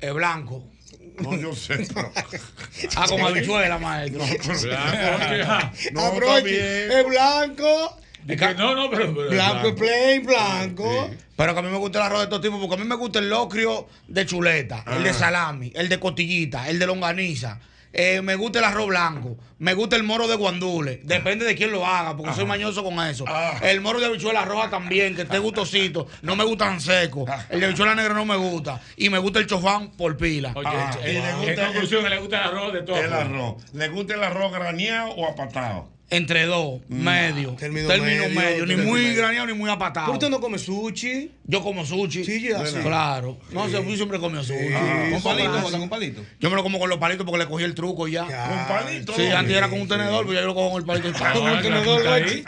Es 0.00 0.14
blanco. 0.14 0.64
No, 1.22 1.36
yo 1.36 1.54
sé. 1.54 1.86
pero- 1.94 2.12
Ah, 2.96 3.06
con 3.08 3.20
habichuela, 3.20 3.78
maestro. 3.78 4.22
Ah. 4.76 5.72
No, 5.92 6.00
Ah. 6.02 6.38
Es 6.38 7.06
blanco. 7.06 7.96
Que 8.26 8.36
no, 8.54 8.74
no, 8.74 8.90
pero. 8.90 9.14
pero 9.14 9.30
Blanco 9.30 9.68
es 9.68 9.74
plain, 9.74 10.26
blanco. 10.26 11.10
Pero 11.36 11.54
que 11.54 11.58
a 11.58 11.62
mí 11.62 11.70
me 11.70 11.78
gusta 11.78 11.98
el 12.00 12.04
arroz 12.04 12.18
de 12.20 12.24
estos 12.24 12.40
tipos, 12.42 12.60
porque 12.60 12.74
a 12.74 12.78
mí 12.78 12.84
me 12.84 12.94
gusta 12.96 13.18
el 13.18 13.30
locrio 13.30 13.88
de 14.08 14.26
chuleta, 14.26 14.84
el 14.94 15.02
de 15.02 15.10
Ah. 15.10 15.14
salami, 15.14 15.72
el 15.74 15.88
de 15.88 15.98
cotillita, 15.98 16.68
el 16.68 16.78
de 16.78 16.86
longaniza. 16.86 17.58
Eh, 17.92 18.22
me 18.22 18.36
gusta 18.36 18.60
el 18.60 18.64
arroz 18.66 18.86
blanco, 18.86 19.36
me 19.58 19.74
gusta 19.74 19.96
el 19.96 20.04
moro 20.04 20.28
de 20.28 20.36
guandule, 20.36 21.00
depende 21.02 21.44
de 21.44 21.56
quién 21.56 21.72
lo 21.72 21.84
haga, 21.84 22.16
porque 22.16 22.32
soy 22.34 22.44
mañoso 22.46 22.84
con 22.84 23.00
eso. 23.00 23.24
Ah. 23.26 23.58
El 23.62 23.80
moro 23.80 23.98
de 23.98 24.06
habichuela 24.06 24.44
roja 24.44 24.70
también, 24.70 25.16
que 25.16 25.22
esté 25.22 25.38
gustosito, 25.40 26.06
no 26.22 26.36
me 26.36 26.44
gusta 26.44 26.66
tan 26.66 26.80
seco. 26.80 27.26
El 27.48 27.58
de 27.58 27.66
habichuela 27.66 27.96
negra 27.96 28.14
no 28.14 28.24
me 28.24 28.36
gusta. 28.36 28.80
Y 28.96 29.10
me 29.10 29.18
gusta 29.18 29.40
el 29.40 29.46
chofán 29.46 29.90
por 29.90 30.16
pila. 30.16 30.52
Oye, 30.54 30.68
Ah, 30.70 30.96
eh, 31.02 31.10
y 31.10 31.12
le 31.14 31.30
en 31.30 31.36
gusta 31.38 31.66
conclusión, 31.66 32.08
le 32.08 32.18
gusta 32.18 32.38
el 32.38 32.44
arroz 32.48 32.72
de 32.72 32.82
todo. 32.82 32.96
El 32.96 33.12
arroz. 33.12 33.72
¿Le 33.72 33.88
gusta 33.88 34.14
el 34.14 34.22
arroz 34.22 34.52
graneado 34.52 35.10
o 35.10 35.26
apatado? 35.26 35.88
Entre 36.12 36.44
dos, 36.46 36.80
medio. 36.88 37.52
Término 37.52 37.86
Término, 37.86 38.24
medio, 38.28 38.40
medio, 38.40 38.66
ni 38.66 38.74
muy 38.76 39.00
medio. 39.04 39.18
graneado 39.18 39.46
ni 39.46 39.52
muy 39.52 39.70
apatado. 39.70 40.06
¿Por 40.06 40.14
qué 40.18 40.26
usted 40.26 40.30
no 40.36 40.40
come 40.40 40.58
sushi? 40.58 41.30
Yo 41.44 41.62
como 41.62 41.86
sushi. 41.86 42.24
Sí, 42.24 42.42
ya, 42.48 42.66
sí. 42.66 42.76
Claro. 42.82 43.38
No 43.52 43.66
sé, 43.68 43.82
yo 43.84 43.96
siempre 43.96 44.18
comí 44.18 44.42
sushi. 44.42 44.72
Con 45.12 45.22
palito, 45.22 45.50
Claro. 45.50 45.60
Jota, 45.62 45.78
con 45.78 45.88
palito. 45.88 46.24
Yo 46.40 46.50
me 46.50 46.56
lo 46.56 46.62
como 46.64 46.80
con 46.80 46.88
los 46.88 46.98
palitos 46.98 47.24
porque 47.24 47.38
le 47.44 47.46
cogí 47.48 47.62
el 47.64 47.74
truco 47.76 48.08
y 48.08 48.12
ya. 48.12 48.24
¿Con 48.24 48.76
palito? 48.76 49.14
Sí, 49.14 49.26
antes 49.28 49.56
era 49.56 49.68
con 49.68 49.80
un 49.80 49.86
tenedor, 49.88 50.24
pero 50.26 50.34
ya 50.34 50.40
yo 50.40 50.46
lo 50.48 50.54
cojo 50.54 50.70
con 50.72 50.80
el 50.80 50.86
palito. 50.86 51.12
Ah, 51.24 51.32
Con 51.32 51.42
un 51.42 51.52
la 51.52 51.62
tenedor. 51.62 52.02
Él 52.06 52.44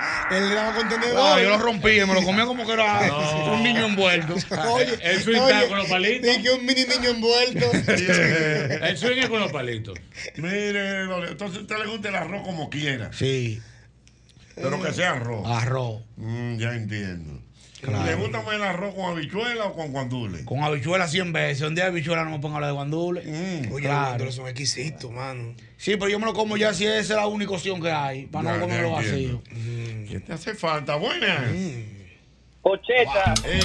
le 0.49 0.55
daba 0.55 0.75
con 0.75 0.89
tenedor. 0.89 1.19
Ah, 1.39 1.41
yo 1.43 1.49
lo 1.51 1.59
rompí 1.59 1.91
y 1.91 2.05
me 2.05 2.15
lo 2.15 2.23
comía 2.25 2.45
como 2.47 2.67
que 2.67 2.73
era 2.73 3.01
un 3.53 3.63
niño 3.63 3.87
envuelto. 3.87 4.35
Oye, 4.73 4.99
El 5.03 5.21
swing 5.23 5.37
está 5.37 5.69
con 5.69 5.79
los 5.79 5.87
palitos. 5.89 6.37
Dije 6.37 6.51
un 6.53 6.67
mini 6.67 6.85
niño 6.85 7.11
envuelto. 7.11 7.71
El 8.83 8.97
swing 8.99 9.19
es 9.19 9.29
con 9.29 9.39
los 9.41 9.53
palitos. 9.53 9.97
Mire, 10.37 11.03
entonces 11.29 11.59
a 11.59 11.61
usted 11.63 11.79
le 11.79 11.87
gusta 11.87 12.09
el 12.09 12.17
arroz 12.17 12.43
como 12.43 12.69
quiera. 12.71 13.11
Sí, 13.13 13.52
Pero 14.55 14.81
que 14.83 14.93
sea 14.93 15.13
arroz. 15.13 15.47
arroz. 15.47 16.03
Mm, 16.17 16.57
ya 16.59 16.75
entiendo. 16.75 17.41
Claro. 17.81 18.07
¿Le 18.07 18.15
gusta 18.15 18.43
más 18.43 18.55
el 18.55 18.63
arroz 18.63 18.95
con 18.95 19.07
habichuela 19.07 19.65
o 19.65 19.75
con 19.75 19.91
guandule? 19.91 20.45
Con 20.45 20.63
habichuela 20.63 21.09
100 21.09 21.33
veces. 21.33 21.67
Un 21.67 21.75
día 21.75 21.85
de 21.85 21.91
habichuela 21.91 22.23
no 22.25 22.31
me 22.31 22.39
pongo 22.39 22.55
a 22.55 22.59
hablar 22.59 22.71
de 22.71 22.75
guandule. 22.77 23.23
Mm. 23.23 23.73
Oye, 23.73 23.87
Claro. 23.87 23.99
los 24.01 24.07
guandules 24.09 24.35
son 24.37 24.47
exquisitos, 24.49 25.11
mano. 25.11 25.55
Sí, 25.79 25.97
pero 25.97 26.09
yo 26.09 26.21
me 26.21 26.27
lo 26.27 26.33
como 26.33 26.57
ya 26.57 26.73
si 26.75 26.85
esa 26.87 26.99
es 27.01 27.09
la 27.11 27.27
única 27.27 27.51
opción 27.53 27.83
que 27.83 27.91
hay. 27.91 28.27
Para 28.27 28.53
Ya, 28.53 28.57
no 28.59 28.63
comerlo 28.63 28.91
vacío. 28.93 29.43
entiendo. 29.51 30.11
¿Qué 30.13 30.21
te 30.21 30.33
hace 30.33 30.55
falta? 30.55 30.95
Buenas. 30.95 31.51
Pocheta, 32.63 33.35
Ey. 33.45 33.61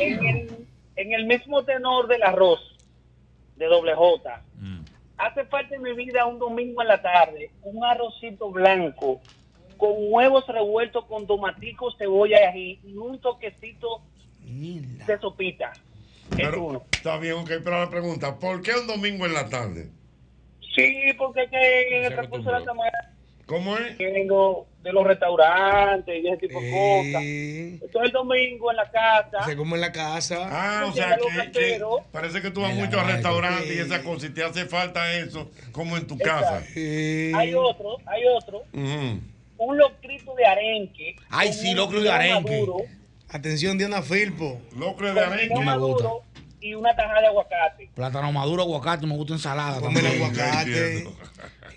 en, 0.00 0.26
el, 0.26 0.48
en 0.96 1.12
el 1.12 1.26
mismo 1.26 1.64
tenor 1.64 2.08
del 2.08 2.22
arroz 2.24 2.58
de 3.56 3.66
doble 3.66 3.94
J, 3.94 4.42
hace 5.26 5.44
falta 5.44 5.74
en 5.74 5.82
mi 5.82 5.92
vida 5.94 6.26
un 6.26 6.38
domingo 6.38 6.82
en 6.82 6.88
la 6.88 7.00
tarde 7.00 7.50
un 7.62 7.84
arrocito 7.84 8.50
blanco 8.50 9.20
con 9.76 9.90
huevos 9.96 10.46
revueltos 10.46 11.04
con 11.06 11.26
tomaticos, 11.26 11.96
cebolla 11.98 12.40
y 12.40 12.44
ají 12.44 12.80
y 12.84 12.96
un 12.96 13.20
toquecito 13.20 14.02
de 14.44 15.18
sopita. 15.20 15.72
Es 15.72 16.36
Pero, 16.36 16.64
uno. 16.64 16.82
está 16.92 17.18
bien, 17.18 17.34
ok, 17.34 17.50
pero 17.64 17.80
la 17.80 17.90
pregunta, 17.90 18.38
¿por 18.38 18.62
qué 18.62 18.72
un 18.80 18.86
domingo 18.86 19.26
en 19.26 19.34
la 19.34 19.48
tarde? 19.48 19.90
Sí, 20.74 21.12
porque 21.18 21.42
es 21.42 21.50
que 21.50 21.98
en 21.98 22.04
el 22.04 22.14
transcurso 22.14 22.50
de 22.50 22.60
la 22.60 22.64
semana 22.64 23.16
¿Cómo 23.46 23.76
es? 23.76 23.98
vengo 23.98 24.66
de 24.82 24.92
los 24.92 25.06
restaurantes 25.06 26.22
y 26.22 26.26
ese 26.26 26.36
tipo 26.38 26.60
de 26.60 26.70
cosas. 26.70 27.22
Entonces 27.22 28.02
el 28.02 28.10
domingo 28.12 28.70
en 28.70 28.76
la 28.76 28.90
casa. 28.90 29.44
Se 29.44 29.56
come 29.56 29.74
en 29.76 29.80
la 29.80 29.92
casa. 29.92 30.48
Ah, 30.50 30.86
o 30.88 30.92
sea, 30.92 31.16
que, 31.52 31.80
parece 32.10 32.42
que 32.42 32.50
tú 32.50 32.62
vas 32.62 32.74
mucho 32.74 32.98
a 32.98 33.04
restaurantes 33.04 33.74
y 33.74 33.78
esas 33.78 34.00
cosas 34.00 34.30
y 34.30 34.34
te 34.34 34.42
hace 34.42 34.66
falta 34.66 35.12
eso, 35.14 35.50
como 35.70 35.96
en 35.96 36.06
tu 36.06 36.14
Exacto. 36.14 36.46
casa. 36.46 36.64
Sí. 36.74 37.32
Hay 37.34 37.54
otro, 37.54 37.96
hay 38.06 38.22
otro, 38.26 38.62
un 38.72 39.78
locrito 39.78 40.34
de 40.34 40.44
arenque. 40.44 41.16
Ay, 41.30 41.52
sí, 41.52 41.74
locro 41.74 42.00
de 42.00 42.10
arenque. 42.10 42.50
maduro, 42.50 42.76
Atención, 43.28 43.78
Diana 43.78 44.02
Filpo. 44.02 44.60
Locro 44.76 45.14
de 45.14 45.20
arenque. 45.20 45.58
me 45.58 45.78
gusta. 45.78 46.08
Y 46.62 46.74
una 46.74 46.94
tajada 46.96 47.20
de 47.20 47.26
aguacate. 47.26 47.90
Plátano 47.94 48.32
maduro, 48.32 48.62
aguacate, 48.62 49.06
me 49.06 49.14
gusta 49.16 49.34
ensalada. 49.34 49.76
El 49.76 49.82
también. 49.82 50.04
Ya 50.04 50.12
aguacate. 50.12 50.86
entiendo. 50.98 51.16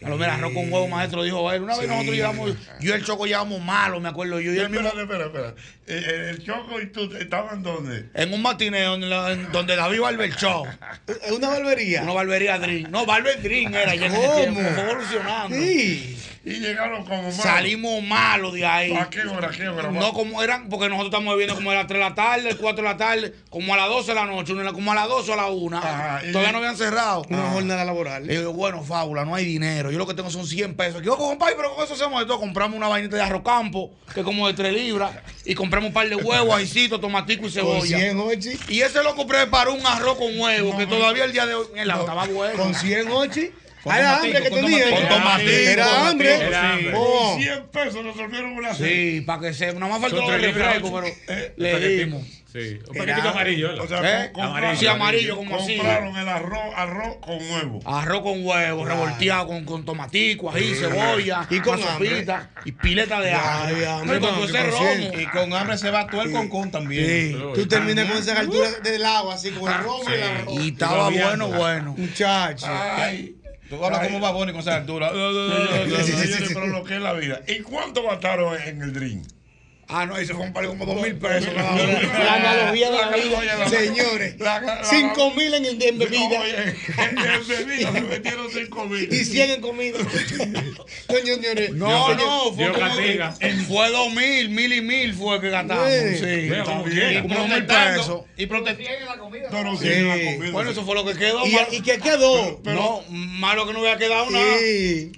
A 0.03 0.09
lo 0.09 0.17
mejor 0.17 0.33
arroz 0.35 0.53
con 0.53 0.71
huevo, 0.71 0.87
maestro, 0.87 1.23
dijo 1.23 1.51
él. 1.51 1.63
Una 1.63 1.77
vez 1.77 1.87
nosotros 1.87 2.15
llegamos, 2.15 2.51
yo 2.79 2.91
y 2.91 2.95
el 2.95 3.03
choco 3.03 3.25
llegamos 3.25 3.59
malos, 3.61 4.01
me 4.01 4.09
acuerdo 4.09 4.39
yo. 4.39 4.53
Y 4.53 4.57
él 4.59 4.69
mismo, 4.69 4.87
Espera, 4.89 5.03
espera, 5.03 5.25
espera. 5.25 5.47
Eh, 5.87 6.03
eh, 6.07 6.29
El 6.31 6.43
Choco 6.43 6.79
y 6.81 6.87
tú 6.87 7.09
estaban 7.17 7.63
donde? 7.63 8.09
en 8.13 8.33
un 8.33 8.41
matineo 8.41 8.91
donde, 8.91 9.07
la- 9.07 9.31
en 9.31 9.51
donde 9.51 9.75
David 9.75 10.01
Barber 10.01 10.35
Show. 10.35 10.65
¿Es 11.07 11.31
una 11.31 11.47
barbería? 11.49 12.03
Una 12.03 12.13
barbería 12.13 12.59
Dream. 12.59 12.91
No, 12.91 13.05
Barber 13.05 13.41
Dream 13.41 13.73
era 13.73 13.95
ya 13.95 14.07
en 14.07 14.13
¿Cómo? 14.13 14.35
tiempo. 14.35 14.59
Fue 14.61 14.83
evolucionando. 14.91 15.55
Sí. 15.55 16.19
Y 16.47 16.59
llegaron 16.59 17.03
como 17.03 17.23
malos. 17.23 17.35
Salimos 17.35 18.03
malos 18.03 18.53
de 18.53 18.63
ahí. 18.65 18.93
¿A 18.95 19.09
qué 19.09 19.21
hora? 19.21 19.47
¿A 19.47 19.51
qué 19.51 19.67
hora? 19.67 19.89
No 19.89 20.13
como 20.13 20.43
eran, 20.43 20.69
porque 20.69 20.87
nosotros 20.89 21.11
estamos 21.11 21.35
viendo 21.37 21.55
como 21.55 21.71
a 21.71 21.73
las 21.75 21.87
3 21.87 21.97
de 21.99 22.09
la 22.09 22.13
tarde, 22.13 22.55
4 22.55 22.83
de 22.83 22.89
la 22.89 22.97
tarde, 22.97 23.33
como 23.49 23.73
a 23.73 23.77
las 23.77 23.89
12 23.89 24.09
de 24.11 24.15
la 24.15 24.25
noche, 24.25 24.53
como 24.71 24.91
a 24.91 24.95
las 24.95 25.07
12 25.07 25.31
o 25.31 25.33
a 25.33 25.37
la 25.37 25.47
1. 25.47 25.77
Ajá, 25.79 26.21
y- 26.23 26.31
Todavía 26.31 26.51
no 26.51 26.59
habían 26.59 26.77
cerrado. 26.77 27.23
Una 27.29 27.49
jornada 27.49 27.83
laboral. 27.83 28.27
Le 28.27 28.37
digo, 28.37 28.53
bueno, 28.53 28.83
fábula, 28.83 29.25
no 29.25 29.33
hay 29.33 29.43
dinero. 29.43 29.89
Yo 29.89 29.97
lo 29.97 30.05
que 30.05 30.13
tengo 30.13 30.29
son 30.29 30.45
100 30.45 30.75
pesos. 30.75 31.01
Yo, 31.01 31.17
compadre, 31.17 31.55
pero 31.57 31.73
con 31.73 31.83
eso 31.83 31.95
hacemos 31.95 32.19
de 32.19 32.27
todo. 32.27 32.39
Compramos 32.39 32.77
una 32.77 32.89
vainita 32.89 33.15
de 33.15 33.23
arroz 33.23 33.41
campo, 33.43 33.95
que 34.13 34.19
es 34.19 34.25
como 34.25 34.45
de 34.45 34.53
3 34.53 34.71
libras, 34.71 35.13
y 35.45 35.55
compramos 35.55 35.87
un 35.87 35.93
par 35.95 36.07
de 36.07 36.15
huevos, 36.15 36.55
aicitos, 36.57 37.01
tomatico 37.01 37.39
y 37.47 37.51
Con 37.51 37.51
cebolla. 37.51 37.97
100, 37.97 38.19
Ochi. 38.19 38.59
Y 38.69 38.81
ese 38.81 39.01
loco 39.03 39.25
preparó 39.25 39.73
un 39.73 39.83
arroz 39.85 40.15
con 40.19 40.39
huevo, 40.39 40.77
que 40.77 40.85
todavía 40.85 41.23
el 41.25 41.31
día 41.31 41.47
de 41.47 41.55
hoy 41.55 41.65
mira, 41.73 41.95
estaba 41.99 42.25
bueno. 42.27 42.61
Con 42.61 42.75
100, 42.75 43.07
Ochi. 43.11 43.49
Con 43.85 43.93
Ah, 43.93 43.99
Era 43.99 44.15
hambre 44.17 44.41
que 44.41 44.49
con 44.49 44.61
tenía. 44.61 44.89
Con 44.89 45.07
tomatico, 45.07 45.49
Era 45.51 45.85
con 45.85 46.07
hambre. 46.07 46.29
tomatico, 46.31 46.47
Era 46.49 46.71
hambre. 46.73 46.91
Con 46.91 47.39
100 47.41 47.67
pesos 47.67 48.03
resolvieron 48.05 48.51
una 48.53 48.73
cena. 48.73 48.89
Sí, 48.89 49.21
para 49.21 49.41
que 49.41 49.53
se. 49.53 49.73
Nada 49.73 49.87
más 49.87 50.01
faltó 50.01 50.33
el 50.33 50.41
refresco, 50.41 50.91
pero 51.01 51.15
le 51.55 51.89
dimos. 51.89 52.23
Sí, 52.51 52.79
un 52.87 52.95
paquetico 52.97 53.27
amarillo. 53.29 53.83
O 53.83 53.87
sea, 53.87 54.23
¿Eh? 54.25 54.31
com- 54.31 54.43
Amarillo. 54.45 54.79
Sí, 54.79 54.87
amarillo, 54.87 55.35
como 55.35 55.57
así. 55.57 55.75
compraron 55.75 56.15
el 56.17 56.29
arroz, 56.29 56.73
arroz 56.75 57.17
con 57.19 57.35
huevo. 57.51 57.79
Arroz 57.85 58.21
con 58.21 58.45
huevo, 58.45 58.85
revolteado 58.85 59.47
con, 59.47 59.65
con 59.65 59.83
tomatico, 59.85 60.49
ají, 60.49 60.73
cebolla, 60.73 61.45
Y 61.49 61.59
con 61.59 61.77
sopita 61.79 62.49
y 62.63 62.71
pileta 62.71 63.19
de 63.19 63.33
Ay, 63.33 63.83
hambre, 63.83 64.17
ese 64.17 64.23
por 64.23 64.69
romo. 64.71 65.11
Y 65.19 65.25
con 65.27 65.53
hambre 65.53 65.77
se 65.77 65.91
va 65.91 66.07
todo 66.07 66.21
el 66.23 66.31
concón 66.31 66.71
también. 66.71 67.05
Sí. 67.33 67.37
Tú 67.53 67.67
terminas 67.67 68.07
con 68.09 68.17
esa 68.19 68.39
altura 68.39 68.71
del 68.81 69.03
agua, 69.05 69.35
así 69.35 69.51
con 69.51 69.71
el 69.71 69.77
romo 69.79 70.03
y 70.09 70.13
el 70.13 70.23
arroz. 70.23 70.53
Y 70.63 70.67
estaba 70.69 71.09
bueno, 71.09 71.47
bueno. 71.49 71.93
Muchacho. 71.97 72.67
Ay. 72.69 73.35
Tú 73.69 73.83
hablas 73.83 74.07
como 74.07 74.19
baboni 74.19 74.51
con 74.51 74.61
esa 74.61 74.75
altura. 74.75 75.11
Pero 75.11 76.67
lo 76.67 76.83
que 76.83 76.95
es 76.95 77.01
la 77.01 77.13
vida. 77.13 77.41
¿Y 77.47 77.59
cuánto 77.59 78.03
gastaron 78.03 78.59
en 78.61 78.81
el 78.81 78.93
drink? 78.93 79.27
Ah, 79.87 80.05
no, 80.07 80.15
ahí 80.15 80.25
se 80.25 80.33
fue 80.33 80.51
como 80.51 80.85
dos 80.85 81.01
mil 81.01 81.15
pesos. 81.15 81.53
La 81.53 82.33
analogía 82.35 82.89
de 82.89 82.97
la 82.97 83.09
vida. 83.11 83.69
Señores, 83.69 84.39
la- 84.39 84.59
la- 84.61 84.83
5 84.83 85.31
mil 85.31 85.53
en, 85.53 85.65
en 85.65 85.99
bebida 85.99 86.39
Oye, 86.41 86.75
en 86.97 87.47
bebida 87.47 87.91
se 87.93 88.01
metieron 88.01 88.47
5 88.51 88.85
mil. 88.85 89.13
y 89.13 89.23
100 89.25 89.51
en 89.51 89.61
comida. 89.61 89.97
No, 91.07 91.15
señores. 91.15 91.71
No, 91.73 92.13
no, 92.15 92.53
fue, 92.53 92.73
fue 93.67 93.89
dos 93.91 94.13
mil, 94.13 94.49
mil 94.49 94.73
y 94.73 94.81
mil 94.81 95.13
fue 95.13 95.39
que 95.39 95.49
gastamos. 95.49 95.87
Sí. 95.89 96.49
Como 96.63 97.47
mil 97.47 97.65
pesos. 97.65 98.21
Y 98.37 98.45
protestando. 98.47 99.29
Pero 99.51 99.77
sí, 99.77 99.87
Sí. 99.87 100.01
la 100.01 100.13
comida. 100.13 100.51
Bueno, 100.51 100.71
eso 100.71 100.83
fue 100.85 100.95
lo 100.95 101.05
que 101.05 101.13
quedó. 101.13 101.45
¿Y, 101.45 101.51
mal- 101.51 101.67
¿Y 101.71 101.81
qué 101.81 101.97
quedó? 101.99 102.59
no, 102.63 103.01
malo 103.09 103.65
que 103.67 103.73
no 103.73 103.79
hubiera 103.81 103.97
quedado 103.97 104.29
nada. 104.29 104.45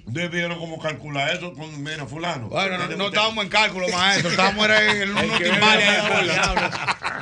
Debieron 0.06 0.58
como 0.58 0.78
calcular 0.78 1.34
eso 1.34 1.52
con, 1.54 1.82
mira, 1.82 2.06
fulano. 2.06 2.48
Bueno, 2.48 2.78
no, 2.96 3.08
estábamos 3.08 3.44
en 3.44 3.50
cálculo, 3.50 3.88
maestro. 3.88 4.30
Estábamos 4.38 4.57
era 4.64 4.80
la 4.80 4.92
el 4.92 5.12
bola. 5.12 5.38
diablo. 6.22 6.70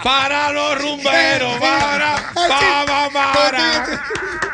Para 0.03 0.53
los 0.53 0.81
rumberos, 0.81 1.59
para, 1.59 2.33
para, 2.35 3.11
para. 3.11 4.03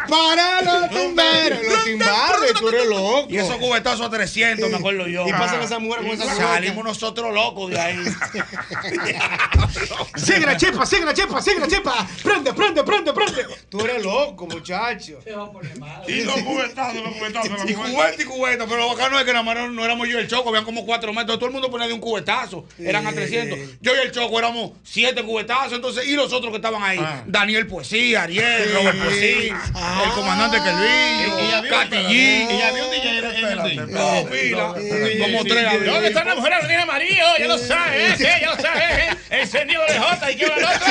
Para 0.08 0.60
los 0.60 0.90
timberos, 0.90 1.58
los 1.66 1.84
timbales, 1.84 2.52
tú 2.58 2.68
eres 2.68 2.86
loco. 2.86 3.26
Y 3.30 3.38
esos 3.38 3.56
cubetazos 3.56 4.06
a 4.06 4.10
300, 4.10 4.68
me 4.70 4.76
acuerdo 4.76 5.06
yo. 5.06 5.26
Y 5.26 5.32
pasan 5.32 5.62
esas 5.62 5.80
mujeres 5.80 6.06
con 6.06 6.20
esas 6.20 6.36
Salimos 6.36 6.84
nosotros 6.84 7.32
locos 7.32 7.70
de 7.70 7.80
ahí. 7.80 7.96
Sigue 10.16 10.40
la 10.40 10.56
chepa, 10.56 10.84
sigue 10.84 11.04
la 11.04 11.14
chepa, 11.14 11.40
sigue 11.40 11.60
la 11.60 11.68
chepa. 11.68 12.06
Prende, 12.22 12.52
prende, 12.52 12.84
prende, 12.84 13.12
prende. 13.12 13.46
Tú 13.70 13.80
eres 13.80 14.02
loco, 14.04 14.46
muchacho. 14.46 15.18
Y 16.06 16.24
los 16.24 16.36
cubetazos, 16.42 17.02
los 17.02 17.14
cubetazos. 17.14 17.64
la 17.64 17.70
Y 17.70 17.74
cubeta 17.74 18.22
y 18.22 18.24
cubeta, 18.24 18.66
pero 18.66 18.78
lo 18.78 18.88
bacano 18.88 19.18
es 19.18 19.24
que 19.24 19.32
nada 19.32 19.44
más 19.44 19.54
no, 19.56 19.68
no 19.68 19.84
éramos 19.84 20.08
yo 20.08 20.18
el 20.18 20.28
choco, 20.28 20.50
habían 20.50 20.64
como 20.64 20.84
cuatro 20.84 21.12
metros, 21.12 21.38
todo 21.38 21.46
el 21.46 21.52
mundo 21.52 21.70
ponía 21.70 21.86
de 21.86 21.94
un 21.94 22.00
cubetazo, 22.00 22.66
eran 22.78 23.06
a 23.06 23.12
300. 23.12 23.58
Yo 23.80 23.94
y 23.94 23.98
el 23.98 24.12
choco 24.12 24.38
éramos 24.38 24.72
siete 24.84 25.22
cubetazos, 25.22 25.72
entonces, 25.74 26.06
y 26.06 26.14
los 26.14 26.32
otros 26.32 26.50
que 26.50 26.56
estaban 26.56 26.82
ahí, 26.82 26.98
Ah. 27.00 27.22
Daniel 27.26 27.66
Poesía, 27.66 28.22
Ariel, 28.22 28.72
Robert 28.74 28.98
Poesía, 29.02 29.60
Ah. 29.74 30.02
el 30.06 30.10
comandante 30.12 30.58
Kelvin, 30.58 31.52
G. 32.08 32.52
Y 32.52 32.62
había 32.62 32.84
un 32.84 32.90
DJ 32.90 33.08
en 33.10 33.16
el 33.16 33.24
Espérate, 33.24 33.62
drink. 33.62 33.80
No, 33.90 34.24
pila, 34.30 34.74
como 35.24 35.44
tres. 35.44 35.84
¿Dónde 35.86 36.08
está 36.08 36.24
la 36.24 36.34
mujer 36.34 36.52
que 36.60 36.66
tiene 36.66 36.82
amarillo? 36.82 37.24
Ya 37.38 37.46
lo 37.46 37.58
sabes, 37.58 38.20
¿eh? 38.20 38.38
Ya 38.40 38.50
lo 38.54 38.56
sabes, 38.60 38.98
¿eh? 38.98 39.16
Encendido 39.30 39.82
de 39.86 39.98
J 39.98 40.30
y 40.32 40.36
qué 40.36 40.46
va 40.48 40.56
el 40.56 40.64
otro. 40.64 40.86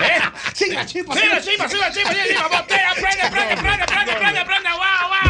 ¿Eh? 0.00 0.20
Sigue 0.54 0.74
la 0.74 0.86
chepa, 0.86 1.14
Sí, 1.14 1.20
la 1.28 1.40
chipa, 1.40 1.68
sí, 1.68 1.76
la 1.76 1.92
chipa, 1.92 2.10
sí, 2.10 2.16
la 2.16 2.26
chipa, 2.28 2.48
botella, 2.48 2.92
prende, 2.94 3.30
prende, 3.30 3.56
prende, 3.56 3.86
prende, 3.86 4.12
prende, 4.14 4.44
prende, 4.44 4.68
wow, 4.70 4.78
wow, 4.78 5.29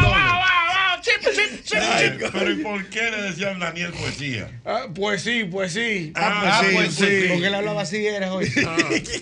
pero 2.31 2.51
¿y 2.51 2.55
por 2.55 2.85
qué 2.89 3.11
le 3.11 3.21
decían 3.23 3.59
Daniel 3.59 3.91
poesía? 3.91 4.49
Ah, 4.65 4.87
Pues 4.93 5.23
sí, 5.23 5.43
pues 5.45 5.73
sí. 5.73 6.11
Ah, 6.15 6.61
sí, 6.63 6.75
pues 6.75 6.95
sí. 6.95 7.05
sí. 7.05 7.25
Porque 7.29 7.47
él 7.47 7.55
hablaba 7.55 7.81
así, 7.81 8.05
era 8.05 8.33
hoy. 8.33 8.51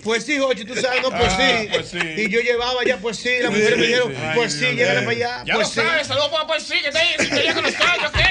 Pues 0.04 0.24
sí, 0.24 0.38
Jochi, 0.38 0.64
tú 0.64 0.74
sabes, 0.76 1.02
no, 1.02 1.10
pues 1.10 1.32
sí. 1.32 1.68
pues 1.72 1.88
sí. 1.88 1.98
Y 2.16 2.28
yo 2.30 2.40
llevaba 2.40 2.84
ya, 2.84 2.96
pues 2.98 3.16
sí. 3.18 3.30
Las 3.40 3.50
mujeres 3.50 3.78
me 3.78 3.86
dijeron, 3.86 4.14
pues 4.34 4.52
sí, 4.52 4.66
mío. 4.66 4.86
para 4.86 5.10
allá. 5.10 5.42
Ya 5.46 5.54
Pues 5.54 5.68
lo 5.76 5.82
sí. 5.82 5.88
sabes, 5.88 6.06
saludos 6.06 6.28
para 6.30 6.46
pues 6.46 6.62
sí, 6.62 6.74
que 6.80 6.96
ahí 6.98 7.08
en 7.18 7.24
sintonía 7.26 7.54
con 7.54 7.62
nosotros, 7.64 7.88
¿ok? 8.06 8.12
Prende, 8.12 8.29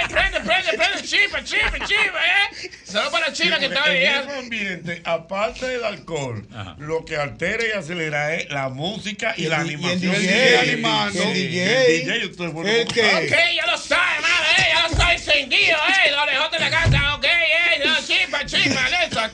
prende, 0.77 0.85
prende, 0.85 1.07
chipa, 1.07 1.43
chipa, 1.43 1.85
chipa, 1.85 2.19
¿eh? 2.25 2.69
Saludos 2.83 3.11
para 3.11 3.33
China 3.33 3.59
que 3.59 3.65
está 3.65 3.83
ahí, 3.83 3.97
en 3.97 4.11
¿eh? 4.13 4.21
ese 4.27 4.37
ambiente, 4.39 5.01
aparte 5.05 5.67
del 5.67 5.83
alcohol, 5.83 6.47
Ajá. 6.53 6.75
lo 6.79 7.05
que 7.05 7.17
altera 7.17 7.63
y 7.67 7.77
acelera 7.77 8.33
es 8.35 8.49
la 8.49 8.69
música 8.69 9.33
y, 9.37 9.43
Y 9.43 9.45
el 9.45 9.51
la 9.51 9.57
y 9.57 9.59
el 9.59 9.65
animación. 9.75 10.15
DJ, 10.21 10.57
animando. 10.59 11.23
El 11.23 11.33
Sí, 11.35 11.47
DJ. 11.47 11.85
El 11.85 12.05
DJ, 12.05 12.25
usted 12.27 12.49
fue 12.51 12.81
¿El 12.81 12.87
qué? 12.87 13.01
Ok, 13.01 13.55
ya 13.55 13.65
lo 13.71 13.77
sabes, 13.77 14.21
madre, 14.21 14.47
¿eh? 14.57 14.65
Ya 14.73 14.87
lo 14.87 14.95
sabes, 14.95 15.27
encendido, 15.27 15.77
¿eh? 15.77 16.11
Lo 16.11 16.25
lejos 16.25 16.51
de 16.51 16.59
la 16.59 16.69
casa, 16.69 17.15
¿ok? 17.15 17.25
¿eh? 17.25 17.83
No, 17.85 17.95
chipa, 18.05 18.45
chipa, 18.45 18.87
esa. 19.05 19.31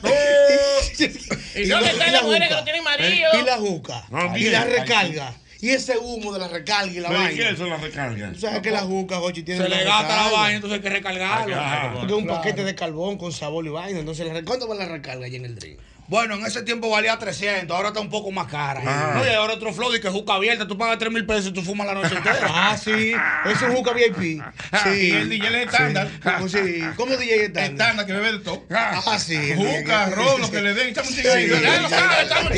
¿Y 1.54 1.64
dónde 1.68 1.90
están 1.90 2.12
las 2.12 2.22
mujeres 2.22 2.48
que 2.48 2.54
no 2.54 2.64
tienen 2.64 2.84
marido? 2.84 3.30
Y 3.40 3.44
la 3.44 3.56
juca. 3.56 4.04
Y 4.10 4.38
bien. 4.38 4.52
la 4.52 4.64
recarga. 4.64 5.32
Y 5.60 5.70
ese 5.70 5.96
humo 5.98 6.32
de 6.32 6.38
la 6.38 6.48
recarga 6.48 6.92
y 6.92 7.00
la 7.00 7.08
¿Pero 7.08 7.20
y 7.22 7.26
qué 7.28 7.34
vaina. 7.34 7.48
es 7.48 7.54
eso 7.54 7.66
la 7.66 7.76
recarga? 7.78 8.32
Tú 8.32 8.38
sabes 8.40 8.60
que 8.60 8.70
la 8.70 8.80
juca, 8.82 9.16
Jochi, 9.18 9.42
tiene 9.42 9.62
Se 9.62 9.68
le 9.68 9.84
gasta 9.84 10.16
la 10.26 10.30
vaina, 10.32 10.56
entonces 10.56 10.76
hay 10.78 10.82
que 10.82 10.90
recargarlo. 10.90 11.56
Porque 12.00 12.12
es 12.12 12.18
un 12.18 12.26
paquete 12.26 12.64
de 12.64 12.74
carbón 12.74 13.16
con 13.18 13.32
sabor 13.32 13.64
y 13.66 13.70
vaina. 13.70 13.98
Entonces, 14.00 14.26
la- 14.32 14.44
¿cuánto 14.44 14.66
vale 14.68 14.80
la 14.86 14.92
recarga 14.92 15.24
allí 15.26 15.36
en 15.36 15.44
el 15.46 15.54
drink? 15.56 15.78
Bueno, 16.08 16.34
en 16.36 16.46
ese 16.46 16.62
tiempo 16.62 16.88
valía 16.88 17.18
300, 17.18 17.74
ahora 17.76 17.88
está 17.88 18.00
un 18.00 18.10
poco 18.10 18.30
más 18.30 18.46
cara. 18.46 18.80
Ah. 18.84 19.12
No, 19.16 19.26
y 19.26 19.34
ahora 19.34 19.54
otro 19.54 19.72
flow 19.74 19.90
de 19.90 20.00
que 20.00 20.08
juca 20.08 20.34
abierta, 20.34 20.66
tú 20.68 20.78
pagas 20.78 20.98
3 20.98 21.10
mil 21.12 21.26
pesos 21.26 21.46
y 21.46 21.52
tú 21.52 21.62
fumas 21.62 21.86
la 21.86 21.94
noche 21.94 22.14
entera. 22.16 22.46
Ah, 22.48 22.76
sí. 22.76 23.12
Es 23.44 23.62
un 23.62 23.74
juca 23.74 23.92
VIP. 23.92 24.42
Sí. 24.84 24.90
Y 25.08 25.10
el 25.12 25.28
DJ 25.30 25.48
es 25.48 25.66
estándar. 25.66 26.08
¿Cómo, 26.22 26.48
sí. 26.48 26.80
¿Cómo 26.96 27.16
DJ 27.16 27.44
estándar? 27.46 27.70
Estándar 27.72 28.06
que 28.06 28.12
bebe 28.12 28.32
de 28.32 28.38
todo. 28.40 28.64
Ah, 28.70 29.18
sí. 29.18 29.54
Juca, 29.54 30.06
ron, 30.10 30.40
lo 30.40 30.50
que 30.50 30.60
le 30.60 30.74
den. 30.74 30.88
Echamos 30.88 31.10
un 31.10 31.16
cigarrillo. 31.16 31.60
Ya 31.60 31.80
lo 31.80 31.88
sabes, 31.88 32.22
estamos 32.22 32.50
¿ok? 32.50 32.56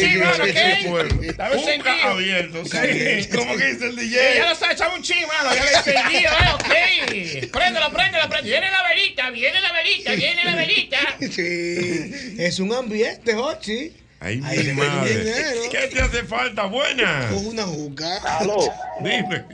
Estamos 1.23 1.57
encendidos. 1.57 2.05
abierto. 2.05 2.65
Sí. 2.65 3.29
¿Cómo 3.35 3.57
que 3.57 3.67
dice 3.67 3.87
el 3.87 3.97
DJ? 3.97 4.35
Ya 4.37 4.49
lo 4.51 4.55
sabes, 4.57 4.75
echamos 4.77 4.97
un 4.99 5.03
ching, 5.03 5.27
mano. 5.27 5.55
Ya 5.55 5.65
he 5.65 5.77
encendido, 5.77 6.31
¿eh? 6.33 7.45
Ok. 7.45 7.51
Préndelo, 7.53 7.91
préndelo, 7.93 8.29
préndelo. 8.29 8.43
Viene 8.43 8.71
la 8.71 8.83
velita, 8.89 9.31
viene 9.31 9.61
la 9.61 9.73
velita, 9.73 10.13
viene 10.13 10.45
la 10.45 10.55
velita. 10.57 10.99
Sí. 11.31 12.37
Es 12.39 12.59
un 12.59 12.73
ambiente, 12.73 13.35
Ay, 14.21 14.41
Ahí 14.45 14.59
mi 14.67 14.73
madre. 14.73 15.25
¿Qué 15.71 15.87
te 15.95 16.01
hace 16.01 16.25
falta? 16.25 16.67
Buena. 16.67 17.29
Con 17.33 17.47
una 17.47 17.63
juca. 17.63 18.39
Aló. 18.41 18.57
Dime. 19.01 19.45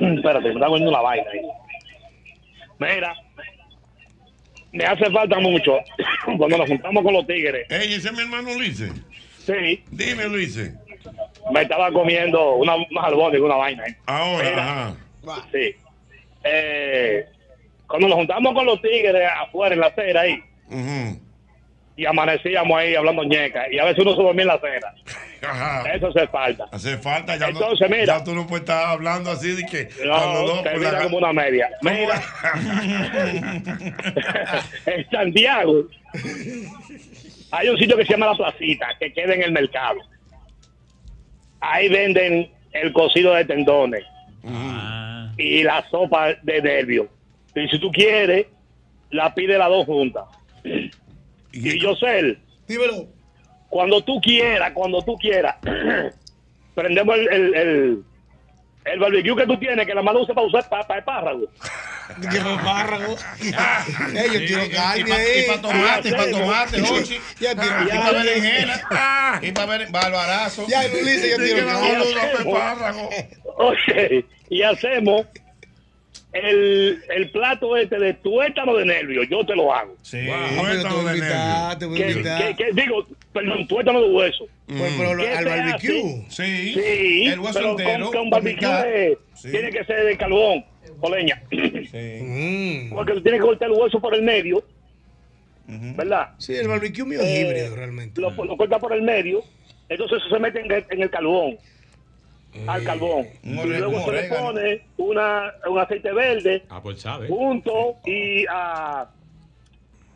Espérate, 0.16 0.48
me 0.48 0.54
está 0.54 0.66
poniendo 0.66 0.90
una 0.90 1.00
vaina 1.00 1.24
ahí. 1.32 1.40
Mira, 2.78 3.14
me 4.72 4.84
hace 4.84 5.10
falta 5.10 5.38
mucho 5.40 5.78
cuando 6.38 6.58
nos 6.58 6.68
juntamos 6.68 7.02
con 7.02 7.12
los 7.12 7.26
tigres. 7.26 7.66
Ey, 7.70 7.94
ese 7.94 8.08
es 8.08 8.12
mi 8.14 8.20
hermano 8.20 8.54
Luis. 8.54 8.82
Sí, 9.44 9.82
Dime, 9.90 10.24
Luis. 10.28 10.56
me 11.52 11.62
estaba 11.62 11.90
comiendo 11.92 12.54
una, 12.54 12.76
unos 12.76 13.04
albóndigas, 13.04 13.44
una 13.46 13.56
vaina. 13.56 13.84
¿eh? 13.84 13.96
Ahora, 14.06 14.50
Mira. 14.50 14.88
ajá. 15.32 15.48
Sí. 15.52 15.74
Eh, 16.44 17.26
cuando 17.88 18.08
nos 18.08 18.16
juntamos 18.18 18.54
con 18.54 18.64
los 18.66 18.80
tigres 18.80 19.28
afuera 19.40 19.74
en 19.74 19.80
la 19.80 19.86
acera 19.88 20.20
ahí, 20.22 20.40
Ujú. 20.68 21.20
Y 21.96 22.06
amanecíamos 22.06 22.78
ahí 22.78 22.94
hablando 22.94 23.22
ñeca, 23.24 23.64
y 23.70 23.78
a 23.78 23.84
veces 23.84 24.00
uno 24.04 24.16
se 24.16 24.22
dormía 24.22 24.42
en 24.42 24.48
la 24.48 24.54
acera. 24.54 24.94
Ajá. 25.42 25.92
Eso 25.92 26.06
hace 26.08 26.26
falta. 26.28 26.66
Hace 26.72 26.96
falta, 26.98 27.36
ya, 27.36 27.48
Entonces, 27.48 27.90
no, 27.90 27.96
mira. 27.96 28.18
ya 28.18 28.24
tú 28.24 28.34
no 28.34 28.46
puedes 28.46 28.62
estar 28.62 28.86
hablando 28.86 29.30
así 29.30 29.50
de 29.56 29.64
que 29.66 29.88
No, 30.06 30.46
dos 30.46 30.62
te 30.62 30.76
mira 30.78 30.92
la- 30.92 31.02
como 31.02 31.18
una 31.18 31.32
media. 31.32 31.68
Mira, 31.82 32.22
en 34.86 35.10
Santiago 35.10 35.84
hay 37.50 37.68
un 37.68 37.76
sitio 37.78 37.96
que 37.96 38.04
se 38.06 38.12
llama 38.12 38.26
La 38.26 38.34
Placita, 38.36 38.86
que 38.98 39.12
queda 39.12 39.34
en 39.34 39.42
el 39.42 39.52
mercado. 39.52 39.98
Ahí 41.60 41.88
venden 41.88 42.50
el 42.72 42.92
cocido 42.92 43.34
de 43.34 43.44
tendones. 43.44 44.04
Ah. 44.44 45.32
y 45.38 45.62
la 45.62 45.88
sopa 45.88 46.34
de 46.42 46.60
nervio. 46.60 47.08
Y 47.54 47.68
si 47.68 47.78
tú 47.78 47.92
quieres, 47.92 48.46
la 49.10 49.32
pide 49.34 49.56
las 49.56 49.68
dos 49.68 49.86
juntas. 49.86 50.24
Y 51.52 51.78
yo 51.80 51.94
sé, 51.96 52.38
dímelo. 52.66 53.06
Cuando 53.68 54.02
tú 54.02 54.20
quieras, 54.20 54.72
cuando 54.74 55.02
tú 55.02 55.16
quieras, 55.18 55.56
prendemos 56.74 57.16
el, 57.16 57.28
el, 57.28 57.54
el, 57.54 58.02
el 58.84 58.98
barbecue 58.98 59.36
que 59.36 59.46
tú 59.46 59.56
tienes, 59.58 59.86
que 59.86 59.94
la 59.94 60.02
mano 60.02 60.20
usa 60.20 60.34
para 60.34 60.46
usar 60.46 60.68
para, 60.68 60.86
para 60.86 61.00
espárrago. 61.00 61.46
Que 62.30 62.38
para 62.40 62.54
espárrago. 62.56 63.16
Eh, 64.14 64.26
yo 64.32 64.38
tiro 64.46 64.62
y- 64.62 64.66
y 64.66 64.70
carne 64.70 65.12
ahí. 65.12 65.44
y 65.44 65.48
pa' 65.48 65.62
tomate, 65.62 66.08
y 66.08 66.12
pa' 66.12 66.30
tomate, 66.30 66.78
Sí. 66.80 66.84
Jochi. 66.86 67.18
Ya 67.40 67.54
tiro 67.54 67.74
Y 67.84 67.88
para 67.98 68.12
berenjena. 68.12 69.40
Y 69.42 69.52
para 69.52 69.66
ver 69.66 69.90
barbarazo. 69.90 70.66
Ya, 70.68 70.80
Ulises, 70.80 71.30
yo 71.30 71.44
tiro 71.44 71.66
carne. 72.52 73.28
Ok, 73.56 74.24
y 74.50 74.62
hacemos 74.62 75.26
el, 76.32 77.02
el 77.14 77.30
plato 77.30 77.76
este 77.76 77.98
de 77.98 78.14
tuétano 78.14 78.74
de 78.76 78.86
nervio, 78.86 79.22
yo 79.24 79.44
te 79.44 79.54
lo 79.54 79.72
hago. 79.74 79.94
Sí. 80.02 80.18
Ah, 80.30 80.48
pero 80.62 80.82
te 80.82 80.88
voy 80.94 81.06
a 81.06 81.14
invitar, 81.14 81.78
te 81.78 81.84
voy 81.86 82.02
a 82.02 82.10
invitar. 82.10 82.56
que- 82.56 82.64
que- 82.64 82.72
digo, 82.82 83.06
perdón, 83.32 83.66
tuétano 83.68 84.00
de 84.00 84.10
hueso. 84.10 84.46
Pues, 84.66 84.94
pero 84.96 85.14
lo- 85.14 85.22
¿Qué 85.24 85.30
al 85.30 85.44
barbecue. 85.44 86.24
Sí, 86.28 86.74
Sí, 86.74 87.24
el 87.26 87.38
hueso 87.40 87.58
pero 87.58 87.70
entero, 87.72 88.04
con, 88.06 88.14
con 88.14 88.30
barbecue 88.30 88.68
de- 88.68 89.18
Sí. 89.34 89.50
tiene 89.50 89.70
que 89.70 89.84
ser 89.84 90.04
de 90.06 90.16
carbón 90.16 90.64
o 91.00 91.10
leña. 91.14 91.42
Mm. 91.50 92.94
Porque 92.94 93.12
tú 93.14 93.22
tienes 93.22 93.40
que 93.40 93.46
cortar 93.46 93.68
el 93.70 93.74
hueso 93.78 94.00
por 94.00 94.14
el 94.14 94.22
medio, 94.22 94.64
¿verdad? 95.66 96.30
Sí, 96.38 96.54
el 96.54 96.68
barbecue 96.68 97.04
mío 97.04 97.20
es 97.20 97.26
Eh, 97.26 97.40
híbrido 97.42 97.76
realmente. 97.76 98.20
Lo, 98.20 98.30
lo 98.30 98.56
corta 98.56 98.78
por 98.78 98.92
el 98.92 99.02
medio, 99.02 99.42
entonces 99.88 100.18
eso 100.18 100.34
se 100.34 100.40
mete 100.40 100.60
en 100.60 100.70
el, 100.70 100.84
en 100.90 101.02
el 101.02 101.10
carbón. 101.10 101.58
Al 102.66 102.84
carbón. 102.84 103.26
Un 103.44 103.58
Y 103.58 103.64
luego 103.64 104.04
se 104.04 104.12
le 104.12 104.22
pone 104.24 104.82
una, 104.98 105.52
un 105.68 105.78
aceite 105.78 106.12
verde 106.12 106.62
Ah, 106.68 106.80
pues 106.82 107.00
sabe. 107.00 107.26
junto 107.28 107.96
y 108.04 108.44
a, 108.50 109.08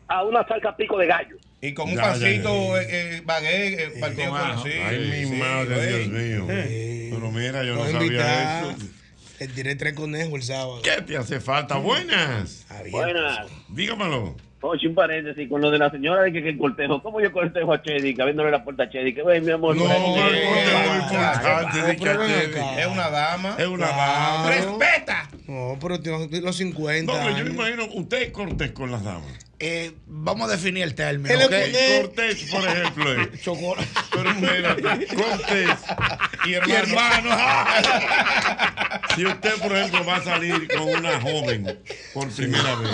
a 0.07 0.23
una 0.23 0.47
salsa 0.47 0.75
pico 0.75 0.97
de 0.97 1.07
gallo. 1.07 1.37
Y 1.61 1.73
con 1.73 1.89
un 1.89 1.95
Ya, 1.95 2.03
ya, 2.03 2.09
pancito, 2.11 2.77
eh, 2.79 2.85
eh, 2.89 3.21
baguette, 3.25 3.79
eh, 3.79 3.99
partido 3.99 4.29
con 4.31 4.41
así. 4.41 4.69
Ay, 4.69 5.25
mi 5.25 5.37
madre, 5.37 5.87
Dios 5.97 6.07
mío. 6.09 6.45
Pero 6.47 7.31
mira, 7.31 7.63
yo 7.63 7.75
no 7.75 7.85
sabía 7.85 8.01
invitar. 8.05 8.65
eso. 8.75 8.75
Le 9.39 9.47
tiré 9.47 9.75
tres 9.75 9.93
conejos 9.93 10.33
el 10.35 10.43
sábado. 10.43 10.81
¿Qué 10.83 11.01
te 11.01 11.17
hace 11.17 11.39
falta? 11.39 11.77
Buenas. 11.77 12.65
Buenas. 12.91 13.47
Dígamelo. 13.69 14.35
Oye, 14.61 14.87
un 14.87 14.95
paréntesis 14.95 15.47
con 15.47 15.61
lo 15.61 15.69
de 15.69 15.77
la 15.77 15.91
señora 15.91 16.23
de 16.23 16.33
que, 16.33 16.41
que 16.41 16.49
el 16.49 16.57
cortejo. 16.57 17.01
¿Cómo 17.03 17.21
yo 17.21 17.31
cortejo 17.31 17.71
a 17.73 17.81
Chedi? 17.81 18.15
Que 18.15 18.21
abriéndole 18.23 18.49
la 18.49 18.63
puerta 18.63 18.83
a 18.83 18.89
Chedi. 18.89 19.13
Que 19.13 19.23
mi 19.41 19.51
amor. 19.51 19.75
No, 19.75 19.83
es 19.85 19.89
una 22.87 23.09
dama. 23.09 23.55
Es 23.57 23.67
una 23.67 23.87
Claro. 23.87 23.97
dama. 23.97 24.49
¡Respeta! 24.49 25.29
No, 25.47 25.77
pero 25.79 25.99
tiene 25.99 26.41
los 26.41 26.55
50. 26.57 27.13
No, 27.13 27.19
pero 27.23 27.37
yo 27.37 27.43
me 27.45 27.51
imagino, 27.51 27.85
usted 27.93 28.21
es 28.23 28.31
cortés 28.31 28.71
con 28.71 28.91
las 28.91 29.03
damas. 29.03 29.46
Eh, 29.59 29.91
vamos 30.05 30.47
a 30.49 30.51
definir 30.51 30.83
el 30.83 30.93
término. 30.93 31.33
¿ok? 31.35 31.51
cortés. 32.01 32.43
Por 32.51 32.67
ejemplo. 32.67 33.21
es. 33.21 33.41
Chocolate. 33.41 33.87
Pero 34.11 34.29
espérate, 34.31 35.15
cortés 35.15 35.69
y 36.45 36.49
Y 36.49 36.53
hermano. 36.53 37.31
hermano. 37.31 37.97
Si 39.15 39.25
usted, 39.25 39.55
por 39.55 39.75
ejemplo, 39.75 40.05
va 40.05 40.17
a 40.17 40.23
salir 40.23 40.67
con 40.67 40.87
una 40.89 41.19
joven 41.19 41.79
por 42.13 42.29
primera 42.29 42.75
vez, 42.75 42.91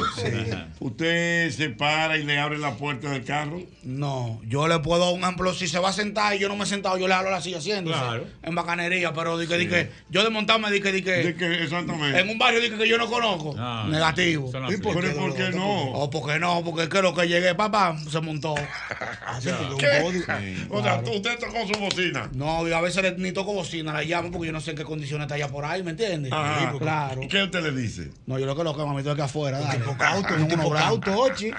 usted 0.80 1.50
se 1.52 1.70
para 1.70 2.18
y 2.18 2.24
le 2.24 2.40
abre 2.40 2.58
la 2.58 2.76
puerta 2.76 3.10
del 3.10 3.26
carro. 3.26 3.62
No, 3.84 4.40
yo 4.46 4.68
le 4.70 4.80
puedo 4.80 5.04
dar 5.04 5.14
un 5.14 5.22
ejemplo. 5.22 5.54
Si 5.54 5.68
se 5.68 5.80
va 5.80 5.90
a 5.90 5.94
sentar 5.94 6.34
y 6.36 6.40
yo 6.40 6.48
no 6.48 6.56
me 6.56 6.64
he 6.64 6.68
sentado, 6.68 6.98
yo 6.98 7.10
le 7.10 7.14
hablo 7.14 7.30
la 7.30 7.42
silla 7.42 7.58
haciéndose. 7.58 7.98
Claro. 8.00 8.26
En 8.42 8.56
bacanería, 8.56 9.12
pero 9.14 9.38
di 9.38 9.48
que, 9.48 9.58
di 9.58 9.68
que, 9.68 9.90
yo 10.10 10.24
de 10.24 10.30
montarme 10.30 10.72
di 10.72 10.80
que, 10.80 10.94
di 10.94 11.02
que, 11.02 11.12
De 11.12 11.36
que, 11.36 11.64
exactamente. 11.64 12.20
en 12.22 12.30
un 12.30 12.38
barrio 12.38 12.62
di 12.62 12.70
que, 12.70 12.88
yo 12.88 12.98
no 12.98 13.08
conozco. 13.08 13.54
No, 13.54 13.88
Negativo. 13.90 14.50
¿Y 14.70 14.78
por, 14.78 15.02
qué, 15.02 15.10
por 15.10 15.36
qué 15.36 15.50
no? 15.50 15.92
O 15.92 16.10
porque 16.10 16.40
no, 16.40 16.53
porque 16.62 16.84
es 16.84 16.90
que 16.90 17.02
lo 17.02 17.14
que 17.14 17.28
llegué, 17.28 17.56
papá, 17.56 17.98
se 18.10 18.20
montó. 18.20 18.56
Así, 19.26 19.50
un 19.50 19.78
body. 19.78 20.68
O 20.70 20.84
sea, 20.84 21.02
usted 21.02 21.40
tocó 21.40 21.66
su 21.74 21.80
bocina. 21.80 22.30
No, 22.34 22.68
yo 22.68 22.76
a 22.76 22.82
veces 22.82 23.18
ni 23.18 23.32
toco 23.32 23.54
bocina, 23.54 23.94
la 23.94 24.04
llamo 24.04 24.32
porque 24.32 24.48
yo 24.48 24.54
no 24.54 24.62
sé 24.62 24.72
en 24.72 24.78
qué 24.78 24.84
condiciones 24.84 25.26
está 25.26 25.36
allá 25.36 25.48
por 25.48 25.66
ahí, 25.66 25.82
¿me 25.84 25.92
entiendes? 25.92 26.32
Sí, 26.32 26.66
pues, 26.70 26.82
claro. 26.82 27.22
¿Qué 27.30 27.44
usted 27.44 27.64
le 27.64 27.72
dice? 27.72 28.12
No, 28.26 28.38
yo 28.38 28.46
lo 28.46 28.56
que 28.56 28.64
lo 28.64 28.76
que 28.76 28.86
mami, 28.86 29.04
tengo 29.04 29.16
que 29.16 29.22
afuera. 29.22 29.60
dale. 29.60 29.80
tipo 29.80 29.98
cauto, 29.98 30.34
un 30.38 30.48
tipo 30.48 30.70
cauto, 30.72 31.18
Ochi. 31.18 31.52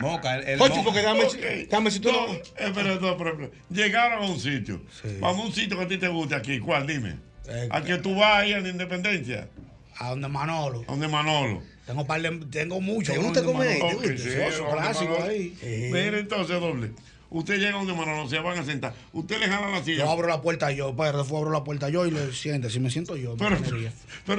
Moca, 0.00 0.36
el, 0.36 0.48
el 0.48 0.60
Ochi, 0.60 0.80
porque 0.84 1.02
dame, 1.02 1.22
dame 1.70 1.90
si 1.90 2.00
tú 2.00 2.12
No, 2.12 2.26
no. 2.26 2.32
espera, 2.34 2.94
no, 3.00 3.16
pero, 3.16 3.50
llegaron 3.70 4.22
a 4.22 4.26
un 4.26 4.38
sitio. 4.38 4.82
Vamos 5.20 5.44
a 5.44 5.48
un 5.48 5.52
sitio 5.52 5.78
que 5.78 5.84
a 5.84 5.88
ti 5.88 5.98
te 5.98 6.08
guste 6.08 6.34
aquí. 6.34 6.60
¿Cuál? 6.60 6.86
Dime. 6.86 7.16
Eh, 7.48 7.68
¿A 7.70 7.82
que 7.82 7.98
tú 7.98 8.14
vas 8.14 8.42
ahí 8.42 8.52
a 8.52 8.60
la 8.60 8.68
Independencia? 8.68 9.48
¿A 9.98 10.10
donde 10.10 10.28
Manolo? 10.28 10.82
¿A 10.86 10.92
donde 10.92 11.08
Manolo? 11.08 11.62
Tengo, 11.86 12.06
par 12.06 12.22
de- 12.22 12.46
tengo 12.50 12.80
mucho. 12.80 13.12
¿Te 13.12 13.18
¿no? 13.18 13.24
gusta 13.24 13.42
comer 13.42 13.68
ahí? 13.68 13.78
Manolo. 13.80 13.98
¿Te 14.00 14.06
Ok, 14.06 14.12
gusta? 14.12 14.30
sí, 14.56 14.62
clásico 14.72 15.22
ahí. 15.22 15.58
Eh. 15.62 15.90
Mira 15.92 16.18
entonces, 16.18 16.60
doble. 16.60 16.90
Usted 17.32 17.58
llega 17.58 17.72
donde 17.78 17.92
Manolo, 17.94 18.28
se 18.28 18.38
van 18.40 18.58
a 18.58 18.64
sentar. 18.64 18.92
Usted 19.12 19.38
le 19.38 19.46
jala 19.46 19.68
la 19.70 19.84
silla. 19.84 19.98
Yo 20.04 20.10
abro 20.10 20.26
la 20.28 20.42
puerta 20.42 20.72
yo, 20.72 20.94
pero 20.96 21.18
después 21.18 21.38
abro 21.40 21.52
la 21.52 21.62
puerta 21.62 21.88
yo 21.88 22.04
y 22.06 22.10
le 22.10 22.32
siente. 22.32 22.70
Si 22.70 22.80
me 22.80 22.90
siento 22.90 23.16
yo, 23.16 23.36
Pero, 23.36 23.54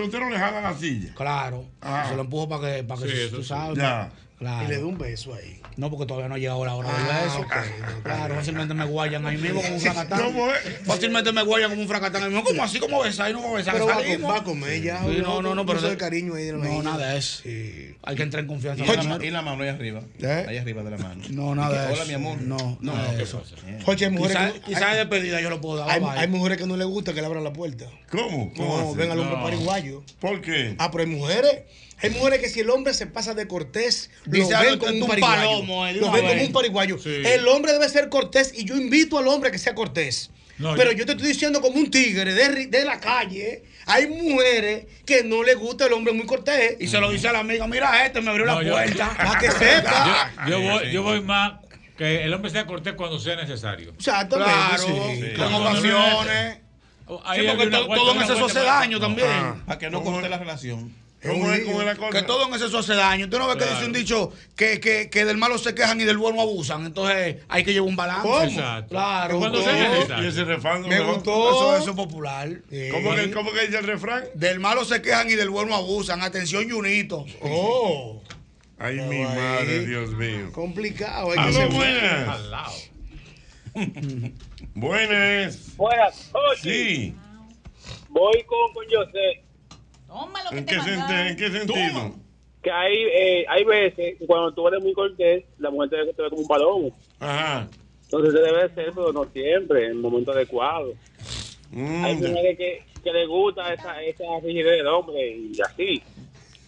usted 0.05 0.19
no 0.19 0.29
le 0.29 0.37
jala 0.37 0.59
la 0.61 0.77
silla. 0.77 1.13
Claro. 1.15 1.65
Ah. 1.81 2.05
Se 2.09 2.15
lo 2.15 2.23
empujo 2.23 2.49
para 2.49 2.75
que, 2.75 2.83
para 2.83 3.01
que 3.01 3.07
Sí, 3.09 3.29
tú 3.31 3.41
sí. 3.41 3.47
sabes. 3.47 3.77
Ya. 3.77 4.11
Claro. 4.41 4.65
Y 4.65 4.69
le 4.69 4.77
doy 4.77 4.89
un 4.89 4.97
beso 4.97 5.35
ahí. 5.35 5.59
No, 5.77 5.89
porque 5.91 6.07
todavía 6.07 6.27
no 6.27 6.33
ha 6.35 6.37
llegado 6.39 6.65
la 6.65 6.73
hora 6.73 6.89
Ah, 6.91 6.97
del 6.97 7.23
beso. 7.25 7.39
ok, 7.41 7.55
no, 7.95 8.03
claro, 8.03 8.35
fácilmente 8.35 8.73
me 8.73 8.85
guayan 8.85 9.25
ahí 9.25 9.37
mismo 9.37 9.61
como 9.61 9.75
un 9.75 9.79
fracatán. 9.81 10.19
¿Cómo 10.19 10.51
es? 10.51 10.79
Fácilmente 10.83 11.31
me 11.31 11.43
guayan 11.43 11.69
como 11.69 11.81
un 11.83 11.87
fracatán 11.87 12.23
ahí 12.23 12.29
mismo. 12.29 12.43
Como 12.43 12.63
así 12.63 12.79
como 12.79 13.01
besar 13.03 13.29
y 13.29 13.33
no 13.33 13.41
me 13.47 13.53
besar. 13.55 13.73
Pero 13.75 13.85
va, 13.85 14.01
va 14.33 14.37
a 14.39 14.43
comer 14.43 14.81
ya. 14.81 14.99
Sí, 15.03 15.19
no, 15.21 15.41
no, 15.43 15.53
no, 15.55 15.65
pero 15.65 15.79
de- 15.79 15.95
cariño 15.95 16.33
ahí 16.35 16.45
de 16.45 16.53
la 16.53 16.57
No, 16.65 16.81
nada 16.83 17.11
de 17.11 17.19
eso. 17.19 17.43
Sí. 17.43 17.95
Hay 18.03 18.15
que 18.15 18.23
entrar 18.23 18.41
en 18.41 18.47
confianza. 18.47 18.83
Y 18.83 18.87
la, 18.87 19.25
y 19.25 19.31
mano 19.43 19.61
ahí 19.63 19.69
arriba. 19.69 20.01
¿Eh? 20.19 20.45
Ahí 20.49 20.57
arriba 20.57 20.81
de 20.81 20.89
la 20.89 20.97
mano. 20.97 21.21
No, 21.29 21.53
nada 21.53 21.69
que, 21.69 21.77
de 21.77 21.83
eso. 21.85 21.93
Hola, 21.93 22.05
mi 22.05 22.13
amor. 22.15 22.41
No, 22.41 22.77
No, 22.81 22.93
nada 22.93 23.11
de 23.11 23.17
¿qué 23.17 23.23
eso. 23.23 23.43
Jochi, 23.85 24.05
hay 24.05 24.11
mujeres 24.11 24.53
Quizás 24.65 24.91
de 24.93 24.97
despedida 24.97 25.39
yo 25.39 25.51
lo 25.51 25.61
puedo 25.61 25.77
dar. 25.77 26.01
hay, 26.17 26.27
mujeres 26.27 26.57
que 26.57 26.65
no 26.65 26.75
les 26.77 26.87
gusta 26.87 27.13
que 27.13 27.21
le 27.21 27.27
abran 27.27 27.43
la 27.43 27.53
puerta. 27.53 27.85
¿Cómo? 28.09 28.51
¿Cómo 28.57 28.77
No, 28.79 28.95
ven 28.95 29.11
al 29.11 29.19
hombre 29.19 29.37
No. 29.37 29.43
pariguayo. 29.43 30.03
¿Por 30.19 30.41
qué? 30.41 30.75
Ah, 30.79 30.89
pero 30.91 31.03
hay 31.03 31.09
mujeres. 31.11 31.61
Hay 32.03 32.09
mujeres 32.11 32.39
que 32.39 32.49
si 32.49 32.59
el 32.61 32.69
hombre 32.69 32.93
se 32.93 33.07
pasa 33.07 33.33
de 33.33 33.47
cortés, 33.47 34.09
Dice, 34.25 34.51
lo 34.51 34.57
ah, 34.57 34.61
ven 34.61 34.73
tú- 34.79 34.85
como 34.85 34.91
un 34.97 35.01
un 35.03 35.07
pariguayo. 35.09 35.41
palomo, 35.41 35.85
lo 35.87 36.11
ven 36.11 36.27
como 36.27 36.41
un 36.43 36.51
pariguayo. 36.51 36.97
Sí. 36.99 37.21
El 37.25 37.47
hombre 37.47 37.73
debe 37.73 37.87
ser 37.89 38.09
cortés 38.09 38.53
y 38.55 38.65
yo 38.65 38.75
invito 38.75 39.17
al 39.17 39.27
hombre 39.27 39.49
a 39.49 39.51
que 39.51 39.59
sea 39.59 39.75
cortés. 39.75 40.31
No, 40.57 40.75
pero 40.75 40.91
yo- 40.91 40.99
yo, 40.99 41.05
te 41.07 41.13
estoy 41.13 41.27
diciendo 41.29 41.59
como 41.61 41.75
un 41.79 41.89
tigre 41.89 42.33
de, 42.33 42.85
la 42.85 42.99
calle. 42.99 43.63
Hay 43.87 44.07
mujeres 44.07 44.85
que 45.05 45.23
no 45.23 45.41
les 45.43 45.57
gusta 45.57 45.87
el 45.87 45.93
hombre 45.93 46.13
muy 46.13 46.25
cortés. 46.27 46.77
Y 46.79 46.87
se 46.87 46.99
lo 46.99 47.09
dice 47.09 47.27
a 47.29 47.33
la 47.33 47.39
amiga, 47.39 47.65
mira 47.67 48.05
este, 48.05 48.21
me 48.21 48.29
abrió 48.29 48.45
No, 48.45 48.61
la 48.61 48.67
yo- 48.67 48.73
puerta. 48.73 49.09
Para 49.17 49.39
que 49.39 49.51
sepa. 49.51 50.31
Yo, 50.47 50.49
yo 50.51 50.59
voy, 50.61 50.91
yo 50.91 51.03
voy 51.03 51.21
más 51.21 51.53
que 51.97 52.23
el 52.23 52.33
hombre 52.33 52.51
sea 52.51 52.65
cortés 52.65 52.93
cuando 52.93 53.19
sea 53.19 53.35
necesario. 53.35 53.93
Claro, 54.03 54.29
sí. 54.77 55.33
con 55.37 55.53
ocasiones. 55.53 56.57
Sí, 57.07 57.41
porque 57.47 57.67
todo 57.67 58.11
en 58.13 58.21
exceso 58.21 58.45
hace 58.45 58.59
daño 58.61 58.99
también. 58.99 59.63
Para 59.65 59.79
que 59.79 59.89
no 59.89 60.03
corte 60.03 60.29
la 60.29 60.37
relación. 60.37 60.93
¿Cómo 61.23 61.51
es, 61.51 61.59
es 61.67 61.85
la 61.85 61.95
cosa? 61.95 62.09
Que 62.11 62.23
todo 62.23 62.47
en 62.47 62.53
exceso 62.53 62.79
hace 62.79 62.95
daño. 62.95 63.29
Tú 63.29 63.37
no 63.37 63.47
ves 63.47 63.57
que 63.57 63.65
dice 63.71 63.85
un 63.85 63.93
dicho 63.93 64.31
que, 64.55 64.79
que, 64.79 65.09
que 65.09 65.23
del 65.23 65.37
malo 65.37 65.57
se 65.59 65.75
quejan 65.75 66.01
y 66.01 66.03
del 66.03 66.17
bueno 66.17 66.41
abusan. 66.41 66.85
Entonces 66.85 67.37
hay 67.47 67.63
que 67.63 67.73
llevar 67.73 67.89
un 67.89 67.95
balance. 67.95 68.23
¿Cómo? 68.27 68.41
Exacto. 68.41 68.89
Claro. 68.89 69.37
Cuando 69.39 69.59
gustó. 69.59 69.71
sea 70.07 70.19
Y 70.23 70.27
ese 70.27 70.43
refrán. 70.45 70.81
Me 70.81 70.97
¿no? 70.97 71.13
gustó. 71.13 71.49
Eso, 71.51 71.77
eso 71.77 71.89
es 71.91 71.95
popular. 71.95 72.49
¿Cómo 72.91 73.15
que, 73.15 73.31
¿Cómo 73.31 73.51
que 73.51 73.67
dice 73.67 73.77
el 73.77 73.85
refrán? 73.85 74.23
Del 74.33 74.59
malo 74.59 74.83
se 74.83 75.01
quejan 75.03 75.29
y 75.29 75.35
del 75.35 75.49
bueno 75.51 75.75
abusan. 75.75 76.21
Atención, 76.23 76.67
Junito. 76.69 77.25
Oh, 77.41 78.21
Ay, 78.79 78.95
mi 78.95 79.17
ahí. 79.23 79.35
madre, 79.35 79.85
Dios 79.85 80.09
mío. 80.13 80.51
complicado. 80.51 81.31
Hay 81.37 81.47
que 81.47 81.53
ser 81.53 81.69
buenas. 81.69 82.29
Al 82.29 82.49
lado. 82.51 82.73
Buenas. 84.73 85.75
Buenas, 85.77 86.29
oye, 86.33 86.61
Sí. 86.61 87.15
voy 88.09 88.43
con, 88.45 88.73
con 88.73 88.85
José. 88.85 89.43
Toma 90.11 90.43
lo 90.43 90.49
que 90.49 90.57
¿En 90.57 90.65
te 90.65 90.75
qué, 90.75 90.81
senti- 90.81 90.97
mandaron. 90.99 91.27
¿En 91.27 91.37
qué 91.37 91.49
sentido? 91.49 92.15
Que 92.61 92.69
hay, 92.71 92.93
eh, 92.95 93.45
hay 93.47 93.63
veces 93.63 94.17
que 94.19 94.25
cuando 94.27 94.53
tú 94.53 94.67
eres 94.67 94.83
muy 94.83 94.93
cortés, 94.93 95.45
la 95.57 95.71
mujer 95.71 95.89
te 95.89 95.95
ve, 95.97 96.13
te 96.13 96.21
ve 96.21 96.29
como 96.29 96.41
un 96.41 96.47
palomo. 96.47 96.91
Ajá. 97.19 97.67
Entonces 98.03 98.33
se 98.33 98.39
debe 98.41 98.63
hacer, 98.63 98.91
pero 98.93 99.13
no 99.13 99.25
siempre, 99.31 99.85
en 99.85 99.91
el 99.91 99.95
momento 99.99 100.31
adecuado. 100.33 100.93
Mm, 101.71 102.03
Hay 102.03 102.15
mujeres 102.15 102.57
que, 102.57 102.83
que 103.01 103.13
les 103.13 103.27
gusta 103.27 103.73
esa, 103.73 104.03
esa 104.03 104.23
rigidez 104.43 104.77
del 104.77 104.87
hombre 104.87 105.37
y 105.37 105.61
así. 105.61 106.03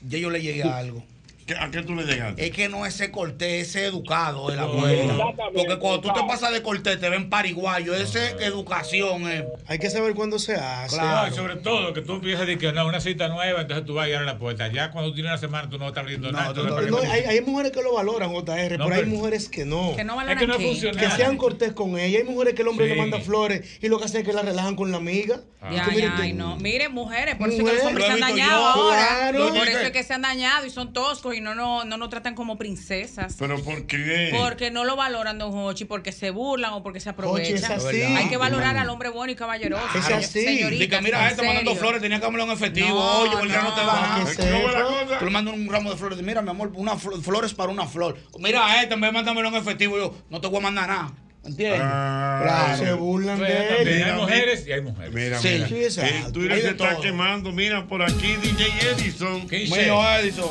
Ya 0.08 0.18
yo 0.20 0.30
le 0.30 0.42
llegué 0.42 0.64
a 0.64 0.78
algo. 0.78 1.04
¿Qué- 1.46 1.56
¿A 1.56 1.70
qué 1.72 1.82
tú 1.82 1.94
le 1.96 2.04
llegaste? 2.04 2.46
Es 2.46 2.52
que 2.52 2.70
no 2.70 2.86
es 2.86 2.96
ese 2.96 3.12
cortés, 3.12 3.68
ese 3.70 3.86
educado 3.86 4.50
de 4.50 4.56
la 4.56 4.66
vuelta. 4.66 5.14
Porque 5.54 5.78
cuando 5.78 6.02
tú 6.02 6.14
te 6.14 6.22
pasas 6.28 6.52
de 6.54 6.62
cortés, 6.62 7.00
te 7.00 7.10
ven 7.10 7.30
pariguayo. 7.30 7.94
Ese 7.96 8.28
es 8.28 8.36
educación. 8.42 9.30
eh. 9.30 9.46
Hay 9.68 9.80
que 9.80 9.90
saber 9.90 10.14
cuándo 10.14 10.40
se 10.40 10.56
hace. 10.56 10.98
No, 10.98 11.28
y 11.28 11.32
sobre 11.32 11.56
todo 11.58 11.94
que 11.94 12.02
tú 12.02 12.14
empiezas 12.14 12.42
a 12.42 12.46
decir 12.46 12.60
que 12.60 12.72
no, 12.72 12.88
una 12.88 13.00
cita 13.02 13.28
nueva, 13.28 13.62
entonces 13.62 13.86
tú 13.86 13.94
vas 13.96 14.06
a 14.06 14.10
ir 14.10 14.16
a 14.16 14.24
la 14.24 14.38
puerta. 14.38 14.68
Ya 14.72 14.92
cuando 14.92 15.10
tú 15.12 15.16
tienes 15.16 15.32
una 15.32 15.38
semana, 15.40 15.70
tú 15.70 15.78
no 15.78 15.88
estás 15.88 16.02
abriendo 16.04 16.32
nada. 16.32 16.48
entonces, 16.50 16.72
¿para 16.74 16.86
qué 16.86 16.92
No, 16.92 16.98
tú- 16.98 17.12
hay, 17.12 17.22
hay 17.22 17.42
mujeres 17.42 17.72
que 17.72 17.82
lo 17.82 17.94
valoran, 17.94 18.30
JR, 18.32 18.78
No, 18.78 18.86
pero 18.86 18.96
hay 19.02 19.06
mujeres 19.06 19.50
que 19.50 19.66
no. 19.66 19.96
Que 19.96 20.04
no 20.04 20.16
valoran 20.16 20.38
Es 20.38 20.42
que 20.42 20.48
no 20.48 20.54
funcional. 20.60 20.98
Que 21.10 21.12
sean 21.16 21.38
cortés 21.38 21.74
con 21.74 21.98
ella. 22.00 22.20
Hay 22.20 22.24
mujeres 22.24 22.54
que 22.54 22.62
el 22.62 22.68
hombre 22.70 22.88
Sí. 22.88 22.94
le 22.94 23.00
manda 23.00 23.20
flores 23.20 23.80
y 23.82 23.88
lo 23.90 24.00
que 24.00 24.06
hace 24.06 24.20
es 24.20 24.26
que 24.26 24.34
la 24.34 24.42
relajan 24.44 24.76
con 24.76 24.92
la 24.92 24.98
amiga. 24.98 25.42
Y 25.72 25.76
Ya, 25.76 25.86
tú, 25.86 25.92
mire, 25.92 26.02
ya, 26.04 26.16
tú- 26.16 26.22
ay, 26.22 26.34
no. 26.34 26.58
Miren, 26.58 26.92
mujeres, 26.94 27.36
por 27.36 27.50
eso 27.50 27.62
es 27.62 27.70
que 27.70 27.76
los 27.78 27.86
hombres 27.86 28.06
se 28.06 28.12
han 28.14 28.20
dañado 28.20 28.62
yo. 28.62 28.68
ahora. 28.68 29.08
Claro. 29.08 29.48
Por 29.54 29.68
eso 29.68 29.80
es 29.80 29.92
que 29.92 30.04
se 30.04 30.14
han 30.14 30.22
dañado 30.22 30.66
y 30.66 30.70
son 30.70 30.92
toscos 30.94 31.36
y 31.36 31.42
no, 31.44 31.54
no, 31.54 31.84
no 31.86 31.98
nos 31.98 32.10
tratan 32.10 32.34
como 32.36 32.58
princesas. 32.58 33.36
¿Pero 33.38 33.62
por 33.64 33.86
qué? 33.86 34.34
Porque 34.36 34.72
no 34.72 34.84
lo 34.86 34.96
valoran, 34.96 35.38
don 35.38 35.52
Hochi, 35.56 35.86
porque 35.86 36.12
se 36.12 36.32
burlan 36.32 36.74
o 36.74 36.82
porque 36.84 37.00
se 37.00 37.10
aprovechan. 37.10 37.56
es 37.58 37.64
así. 37.70 38.02
Hay 38.02 38.28
que 38.30 38.38
valorar 38.38 38.78
al 38.78 38.90
hombre 38.90 39.10
bueno 39.10 39.32
y 39.32 39.36
caballeroso. 39.36 39.84
Es 39.98 40.10
así. 40.10 40.42
Señorita, 40.44 40.84
Di 40.84 40.90
que 40.90 41.02
mira, 41.02 41.22
en 41.26 41.32
este 41.32 41.46
mandando 41.46 41.76
flores, 41.76 42.02
tenía 42.02 42.20
que 42.20 42.26
en 42.26 42.50
efectivo. 42.52 42.88
No, 42.90 43.20
Oye, 43.20 43.32
porque 43.34 43.50
ya 43.50 43.62
no 43.62 43.74
te 43.76 43.82
no. 43.82 43.88
va 43.88 44.16
a. 44.16 45.20
Tú 45.20 45.26
le 45.26 45.32
mandas 45.32 45.54
un 45.54 45.70
ramo 45.70 45.92
de 45.92 45.98
flores. 45.98 46.22
Mira, 46.22 46.42
mi 46.42 46.50
amor, 46.50 46.72
una 46.76 46.94
flo- 46.94 47.22
flores 47.22 47.54
para 47.54 47.72
una 47.72 47.86
flor. 47.86 48.18
Mira, 48.40 48.82
este, 48.82 48.94
en 48.94 49.02
vez 49.02 49.10
de 49.10 49.14
mandármelo 49.14 49.50
en 49.50 49.56
efectivo, 49.56 49.98
yo 49.98 50.16
no 50.30 50.42
te 50.42 50.48
voy 50.48 50.60
a 50.60 50.62
mandar 50.62 50.88
nada. 50.88 51.12
¿Entiendes? 51.46 51.82
Claro, 51.82 52.78
se 52.78 52.94
burlan 52.94 53.38
de 53.38 53.48
también 53.54 53.98
él. 53.98 54.04
hay 54.06 54.14
mujeres 54.14 54.66
y 54.66 54.72
hay 54.72 54.82
mujeres. 54.82 55.14
Mira, 55.14 55.40
Sí, 55.40 55.50
mira. 55.50 55.68
sí, 55.68 55.76
exacto. 55.84 56.16
El 56.28 56.32
Twitter 56.32 56.62
se 56.62 56.68
está 56.70 56.90
todo. 56.92 57.02
quemando. 57.02 57.52
Mira, 57.52 57.86
por 57.86 58.02
aquí 58.02 58.36
DJ 58.42 58.92
Edison. 58.92 59.46
¿Qué 59.48 59.64
Edison. 59.66 60.48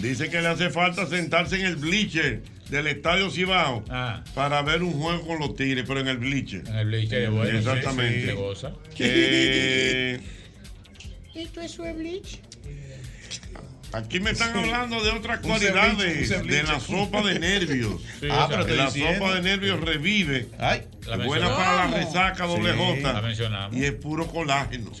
Dice 0.00 0.30
que 0.30 0.40
le 0.40 0.48
hace 0.48 0.70
falta 0.70 1.06
sentarse 1.06 1.56
en 1.60 1.66
el 1.66 1.76
bleacher 1.76 2.42
del 2.70 2.86
Estadio 2.86 3.30
Cibao 3.30 3.84
para 4.34 4.62
ver 4.62 4.82
un 4.82 4.92
juego 4.92 5.26
con 5.26 5.38
los 5.38 5.54
Tigres, 5.56 5.84
pero 5.86 6.00
en 6.00 6.08
el 6.08 6.18
bleacher. 6.18 6.62
En 6.66 6.74
el 6.76 6.86
bleacher, 6.86 7.30
bueno, 7.30 7.50
sí, 7.50 7.56
Exactamente. 7.58 8.26
sí, 8.30 8.32
goza. 8.36 8.72
Eh, 8.98 10.20
¿Esto 11.34 11.60
es 11.60 11.70
su 11.72 11.82
bleach? 11.82 12.40
Aquí 13.92 14.20
me 14.20 14.30
están 14.30 14.56
hablando 14.56 15.02
de 15.02 15.10
otras 15.10 15.40
Un 15.42 15.48
cualidades 15.50 16.28
de 16.46 16.62
la 16.62 16.78
sopa 16.78 17.22
de 17.22 17.38
nervios. 17.40 18.00
Sí, 18.20 18.28
Ah, 18.30 18.46
pero 18.48 18.66
la 18.68 18.84
diciendo. 18.86 19.18
sopa 19.26 19.34
de 19.34 19.42
nervios 19.42 19.80
revive. 19.80 20.48
Ay, 20.58 20.82
buena 21.26 21.48
para 21.56 21.86
la 21.88 21.96
resaca 21.96 22.46
doble 22.46 22.72
Sí, 22.72 22.78
J. 23.02 23.12
la 23.12 23.20
mencionamos. 23.22 23.76
Y 23.76 23.84
es 23.84 23.92
puro 23.92 24.26
colágeno. 24.28 24.92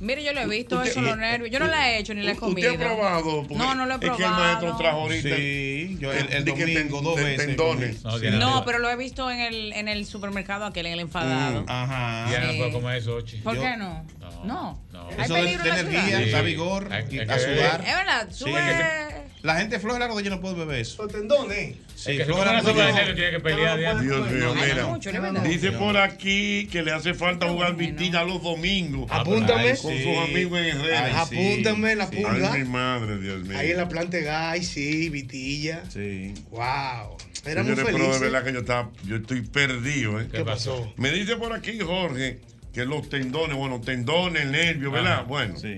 Mire, 0.00 0.24
yo 0.24 0.32
lo 0.32 0.40
he 0.40 0.46
visto, 0.48 0.82
eso, 0.82 1.00
los 1.00 1.16
nervios. 1.16 1.50
Yo 1.50 1.60
no 1.60 1.66
la 1.68 1.90
he 1.92 1.98
hecho 1.98 2.14
ni 2.14 2.22
la 2.22 2.32
he 2.32 2.36
comido. 2.36 2.72
¿Usted 2.72 2.84
ha 2.84 2.88
probado? 2.94 3.42
Porque 3.42 3.54
No, 3.54 3.74
no 3.76 3.86
lo 3.86 3.92
he 3.92 3.94
Es 3.94 4.00
que 4.00 4.06
el 4.08 4.12
probado. 4.16 4.42
maestro 4.44 4.76
trajo 4.76 5.00
ahorita. 5.02 5.36
Sí, 5.36 5.96
yo 6.00 6.12
el, 6.12 6.32
el 6.32 6.44
domingo 6.44 7.00
dos 7.00 7.16
veces. 7.16 7.46
tendones. 7.46 8.02
No, 8.34 8.64
pero 8.64 8.80
lo 8.80 8.90
he 8.90 8.96
visto 8.96 9.30
en 9.30 9.40
el, 9.40 9.72
en 9.72 9.88
el 9.88 10.04
supermercado 10.04 10.64
aquel, 10.66 10.86
en 10.86 10.94
el 10.94 11.00
enfadado. 11.00 11.62
Mm, 11.62 11.66
Ajá. 11.68 12.28
Ya 12.32 12.40
no 12.40 12.56
puedo 12.58 12.72
comer 12.72 12.98
eso, 12.98 13.14
Ochi. 13.14 13.36
¿Por 13.38 13.54
Yo- 13.54 13.62
qué 13.62 13.76
no? 13.76 14.04
No. 14.44 14.78
Hay 15.16 15.24
Eso 15.24 15.34
de, 15.34 15.52
energía, 15.52 16.26
da 16.32 16.42
vigor, 16.42 16.92
Hay- 16.92 17.04
y 17.10 17.18
hay 17.20 17.28
a 17.28 17.38
sudar. 17.38 17.80
Es 17.86 17.94
verdad, 17.94 18.28
sube. 18.32 19.24
La 19.42 19.56
gente 19.56 19.78
floja 19.78 20.08
de 20.08 20.22
yo 20.22 20.30
no 20.30 20.40
puedo 20.40 20.56
beber 20.56 20.80
eso. 20.80 21.02
Los 21.02 21.12
tendones. 21.12 21.76
Sí, 22.04 22.18
que 22.18 22.26
yo- 22.26 22.44
nervios 22.44 23.14
tiene 23.14 23.30
que 23.30 23.40
pelear. 23.40 23.78
Diana. 23.78 24.02
Dios 24.02 24.30
mío, 24.30 24.54
mira. 24.54 24.86
mucho, 24.86 25.12
¿no 25.12 25.22
verdad? 25.22 25.42
Dice 25.44 25.72
por 25.72 25.96
aquí 25.96 26.66
que 26.70 26.82
le 26.82 26.92
hace 26.92 27.14
falta 27.14 27.48
jugar 27.48 27.76
vitilla 27.76 28.24
los 28.24 28.42
domingos. 28.42 29.10
Apúntame. 29.10 29.70
Con 29.76 29.92
sus 29.96 30.18
amigos 30.18 30.58
en 30.60 30.66
Herrera. 30.80 31.20
Apúntame 31.22 31.96
la 31.96 32.10
pulga. 32.10 32.52
Ay, 32.52 32.62
mi 32.62 32.68
madre, 32.68 33.18
Dios 33.18 33.42
mío. 33.44 33.58
Ahí 33.58 33.70
en 33.70 33.76
la 33.78 33.88
planta 33.88 34.16
de 34.18 34.24
Gay, 34.24 34.62
sí, 34.62 35.08
Vitilla. 35.08 35.82
Sí. 35.90 36.34
Wow. 36.50 37.16
Era 37.46 37.62
muy 37.62 37.74
Señores, 37.74 37.84
pero 37.84 37.98
de 37.98 38.04
feliz. 38.12 38.20
verdad 38.20 38.44
que 38.44 38.52
yo, 38.54 38.58
estaba, 38.60 38.90
yo 39.06 39.16
estoy 39.16 39.42
perdido. 39.42 40.20
¿eh? 40.20 40.28
¿Qué 40.32 40.44
pasó? 40.44 40.92
Me 40.96 41.10
dice 41.10 41.36
por 41.36 41.52
aquí 41.52 41.78
Jorge 41.78 42.40
que 42.72 42.84
los 42.84 43.08
tendones, 43.08 43.56
bueno, 43.56 43.80
tendones, 43.80 44.46
nervios, 44.46 44.92
¿verdad? 44.92 45.12
Ajá. 45.12 45.22
Bueno, 45.22 45.56
Sí. 45.58 45.76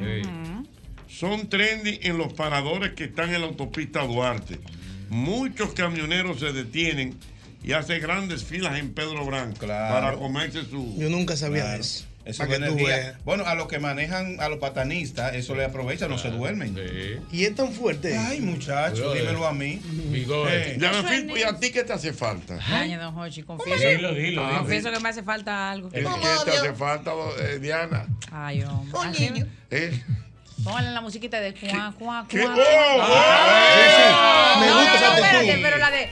son 1.08 1.48
trendy 1.48 1.98
en 2.02 2.18
los 2.18 2.32
paradores 2.32 2.92
que 2.92 3.04
están 3.04 3.32
en 3.34 3.40
la 3.40 3.46
autopista 3.46 4.02
Duarte. 4.04 4.58
Muchos 5.08 5.72
camioneros 5.72 6.40
se 6.40 6.52
detienen 6.52 7.14
y 7.62 7.72
hacen 7.72 8.00
grandes 8.00 8.44
filas 8.44 8.78
en 8.78 8.92
Pedro 8.92 9.24
Branco 9.24 9.58
Claro. 9.58 9.94
para 9.94 10.16
comerse 10.16 10.64
su. 10.64 10.96
Yo 10.98 11.08
nunca 11.08 11.36
sabía 11.36 11.62
Claro. 11.62 11.80
eso. 11.80 12.04
Eso 12.24 12.44
Para 12.44 12.58
que 12.58 12.66
tú 12.66 12.74
veas. 12.74 13.24
Bueno, 13.24 13.44
a 13.46 13.54
los 13.54 13.68
que 13.68 13.78
manejan, 13.78 14.40
a 14.40 14.48
los 14.48 14.58
patanistas, 14.58 15.36
eso 15.36 15.54
le 15.54 15.64
aprovecha, 15.64 16.08
no 16.08 16.18
se 16.18 16.28
duermen. 16.32 16.76
Y 17.30 17.44
es 17.44 17.54
tan 17.54 17.70
fuerte. 17.70 18.18
Ay, 18.18 18.40
muchacho, 18.40 18.96
Brother. 19.02 19.20
dímelo 19.22 19.46
a 19.46 19.52
mí. 19.54 19.80
Eh, 20.12 20.76
Ya 20.80 20.90
me 20.90 21.02
fui, 21.04 21.38
¿y 21.40 21.44
a 21.44 21.56
ti 21.56 21.70
qué 21.70 21.84
te 21.84 21.92
hace 21.92 22.12
falta? 22.12 22.58
Ay, 22.66 22.96
don 22.96 23.16
Hochi, 23.16 23.44
confieso. 23.44 23.78
Dilo, 23.78 24.12
dilo, 24.12 24.42
dilo. 24.44 24.58
Confieso 24.58 24.90
que 24.90 24.98
me 24.98 25.08
hace 25.08 25.22
falta 25.22 25.70
algo. 25.70 25.88
¿Qué 25.88 26.02
te 26.02 26.08
hace 26.50 26.74
falta, 26.74 27.12
eh, 27.40 27.60
Diana? 27.60 28.06
Ay, 28.32 28.62
hombre. 28.64 28.98
Así- 29.04 29.44
¿Eh? 29.70 30.02
Póngale 30.66 30.90
la 30.90 31.00
musiquita 31.00 31.38
de 31.40 31.54
cuá, 31.54 31.94
cuá, 31.96 32.26
¿Qué? 32.28 32.40
cuá. 32.42 32.54
¡Oh! 32.56 34.58
Me 34.58 34.66
No, 34.66 34.80
gusta 34.80 35.00
no, 35.00 35.06
no, 35.06 35.14
espérate, 35.14 35.58
pero 35.62 35.78
la 35.78 35.90
de. 35.92 36.10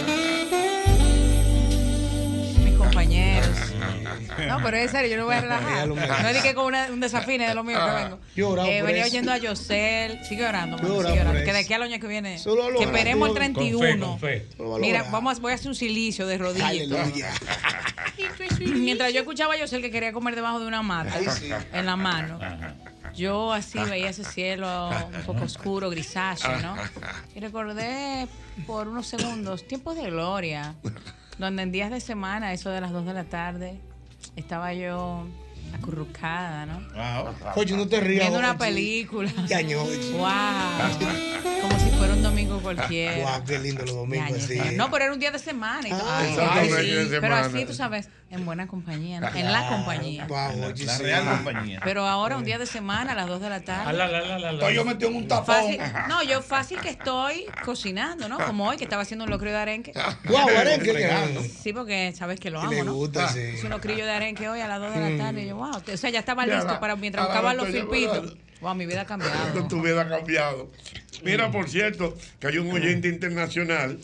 No, 4.59 4.63
pero 4.65 4.77
es 4.77 4.91
serio, 4.91 5.11
yo 5.11 5.17
no 5.19 5.25
voy 5.27 5.35
a 5.37 5.41
relajar. 5.43 5.89
No 5.89 6.29
es 6.29 6.35
de 6.35 6.43
que 6.43 6.55
con 6.55 6.67
una- 6.67 6.87
un 6.87 7.01
desafine 7.01 7.49
de 7.49 7.55
lo 7.55 7.65
mío 7.65 7.79
que 7.85 7.93
vengo. 8.03 8.19
Yo 8.37 8.57
Eh, 8.67 8.83
venía 8.83 9.05
oyendo 9.05 9.33
a 9.33 9.39
Yosel. 9.39 10.25
Sigue 10.25 10.47
orando, 10.47 10.77
mano, 10.79 11.03
sigue 11.09 11.21
orando. 11.21 11.45
Que 11.45 11.53
de 11.53 11.59
aquí 11.59 11.73
al 11.75 11.83
año 11.83 11.99
que 12.01 12.07
viene. 12.07 12.39
Solo 12.39 12.71
lo 12.71 12.79
que 12.79 12.85
esperemos 12.85 13.29
el 13.31 13.35
Dios. 13.35 13.45
Con 13.47 13.55
fe, 13.81 13.97
31. 13.97 14.07
con 14.07 14.19
fe. 14.21 14.47
A 14.59 14.79
Mira, 14.79 15.03
vamos, 15.11 15.39
a- 15.39 15.41
voy 15.41 15.53
a 15.53 15.55
hacer 15.55 15.69
un 15.69 15.75
silicio 15.75 16.27
de 16.27 16.39
rodillas. 16.39 16.73
Mientras 18.61 19.13
yo 19.13 19.21
escuchaba 19.21 19.55
a 19.55 19.57
Yosel 19.59 19.83
que 19.83 19.91
quería 19.91 20.13
comer 20.13 20.35
debajo 20.35 20.61
de 20.61 20.67
una 20.67 20.83
mata 20.83 21.13
Ay, 21.17 21.27
sí. 21.31 21.51
en 21.73 21.87
la 21.87 21.97
mano. 21.97 22.39
Yo 23.15 23.53
así 23.53 23.79
veía 23.79 24.09
ese 24.11 24.25
cielo 24.25 24.89
un 25.15 25.23
poco 25.27 25.45
oscuro, 25.45 25.91
grisáceo, 25.91 26.59
¿no? 26.61 26.77
Y 27.35 27.41
recordé 27.41 28.27
por 28.67 28.89
unos 28.89 29.07
segundos 29.07 29.67
tiempos 29.67 29.97
de 29.97 30.05
gloria, 30.11 30.75
donde 31.39 31.63
en 31.63 31.73
días 31.73 31.91
de 31.91 32.01
semana, 32.01 32.53
eso 32.55 32.71
de 32.71 32.81
las 32.81 32.91
2 32.93 33.05
de 33.05 33.13
la 33.15 33.25
tarde, 33.25 33.79
estaba 34.37 34.73
yo 34.75 35.27
acurrucada, 35.77 36.67
¿no? 36.67 36.81
Wow. 36.95 37.35
Oye, 37.57 37.77
no 37.77 37.87
te 37.89 38.01
rías. 38.01 38.21
Viendo 38.23 38.39
una 38.39 38.57
película. 38.59 39.31
Yaño. 39.49 39.85
Wow. 39.85 40.29
Como 41.61 41.79
si 41.79 41.91
fuera 41.91 42.15
un 42.15 42.23
domingo 42.23 42.61
cualquiera. 42.61 43.19
Guau, 43.23 43.45
qué 43.45 43.59
lindo 43.59 43.85
los 43.85 43.95
domingos. 43.95 44.49
No, 44.75 44.91
pero 44.91 45.05
era 45.05 45.13
un 45.13 45.21
día 45.21 45.31
de 45.31 45.39
semana. 45.39 45.87
y 45.87 45.91
todo. 45.91 46.03
Ah, 46.05 46.19
Ay, 46.21 46.29
exactamente, 46.31 46.77
ay, 46.77 46.85
sí. 46.87 46.91
de 46.93 47.21
Pero 47.21 47.37
semana. 47.37 47.41
así, 47.47 47.65
tú 47.67 47.75
sabes, 47.75 48.09
en 48.31 48.45
buena 48.45 48.67
compañía, 48.67 49.21
¿no? 49.21 49.29
en 49.35 49.53
la 49.53 49.69
compañía. 49.69 50.27
Guau, 50.27 50.65
oye, 50.65 50.85
La 50.85 50.97
sí. 50.97 51.03
real 51.05 51.25
compañía. 51.29 51.81
Pero 51.85 52.07
ahora, 52.09 52.37
un 52.37 52.45
día 52.45 52.59
de 52.59 52.67
semana, 52.67 53.13
a 53.13 53.15
las 53.15 53.29
2 53.29 53.41
de 53.41 53.49
la 53.49 53.57
Ah, 53.57 53.61
tarde. 53.61 53.93
la, 53.93 54.09
la, 54.09 54.21
la, 54.23 54.39
la, 54.39 54.39
la. 54.39 54.51
Estoy 54.53 54.75
yo 54.75 54.85
metido 54.85 55.11
en 55.11 55.17
un 55.17 55.29
tapón. 55.29 55.55
Fácil, 55.55 55.81
no, 56.09 56.23
yo 56.25 56.43
fácil 56.43 56.81
que 56.81 56.89
estoy 56.89 57.45
cocinando, 57.65 58.29
¿no? 58.29 58.39
Como 58.45 58.69
hoy, 58.69 58.77
que 58.77 58.85
estaba 58.85 59.03
haciendo 59.03 59.25
un 59.25 59.31
locrio 59.31 59.53
de 59.53 59.59
arenque. 59.59 59.93
Guau, 60.25 60.49
arenque. 60.49 61.39
Sí, 61.63 61.73
porque 61.73 62.13
sabes 62.17 62.41
que 62.41 62.51
lo 62.51 62.61
amo, 62.61 62.83
¿no? 62.85 62.95
gusta, 62.95 63.29
sí. 63.29 63.41
Hice 63.55 63.65
un 63.67 63.71
locrillo 63.71 64.05
de 64.05 64.13
arenque 64.13 64.49
hoy 64.49 64.61
a 64.61 64.67
las 64.69 64.81
2 64.81 64.95
de 64.95 65.11
la 65.17 65.25
tarde. 65.25 65.43
Y 65.45 65.49
yo, 65.49 65.57
wow. 65.71 65.83
O 65.95 65.97
sea, 65.97 66.11
ya 66.11 66.19
estaba 66.21 66.47
Ya, 66.47 66.55
listo 66.57 66.73
la- 66.73 66.81
para 66.81 66.97
mientras 66.97 67.25
buscaba 67.27 67.55
los 67.55 67.69
filpitos. 67.69 68.37
Wow, 68.61 68.75
mi 68.75 68.87
vida 68.87 69.01
ha 69.03 69.07
cambiado. 69.07 69.67
Tu 69.69 69.83
vida 69.83 70.03
ha 70.03 70.09
cambiado. 70.09 70.71
Mira, 71.25 71.51
por 71.51 71.69
cierto, 71.69 72.17
que 72.41 72.47
hay 72.49 72.59
un 72.59 72.71
oyente 72.73 73.09
internacional 73.09 73.99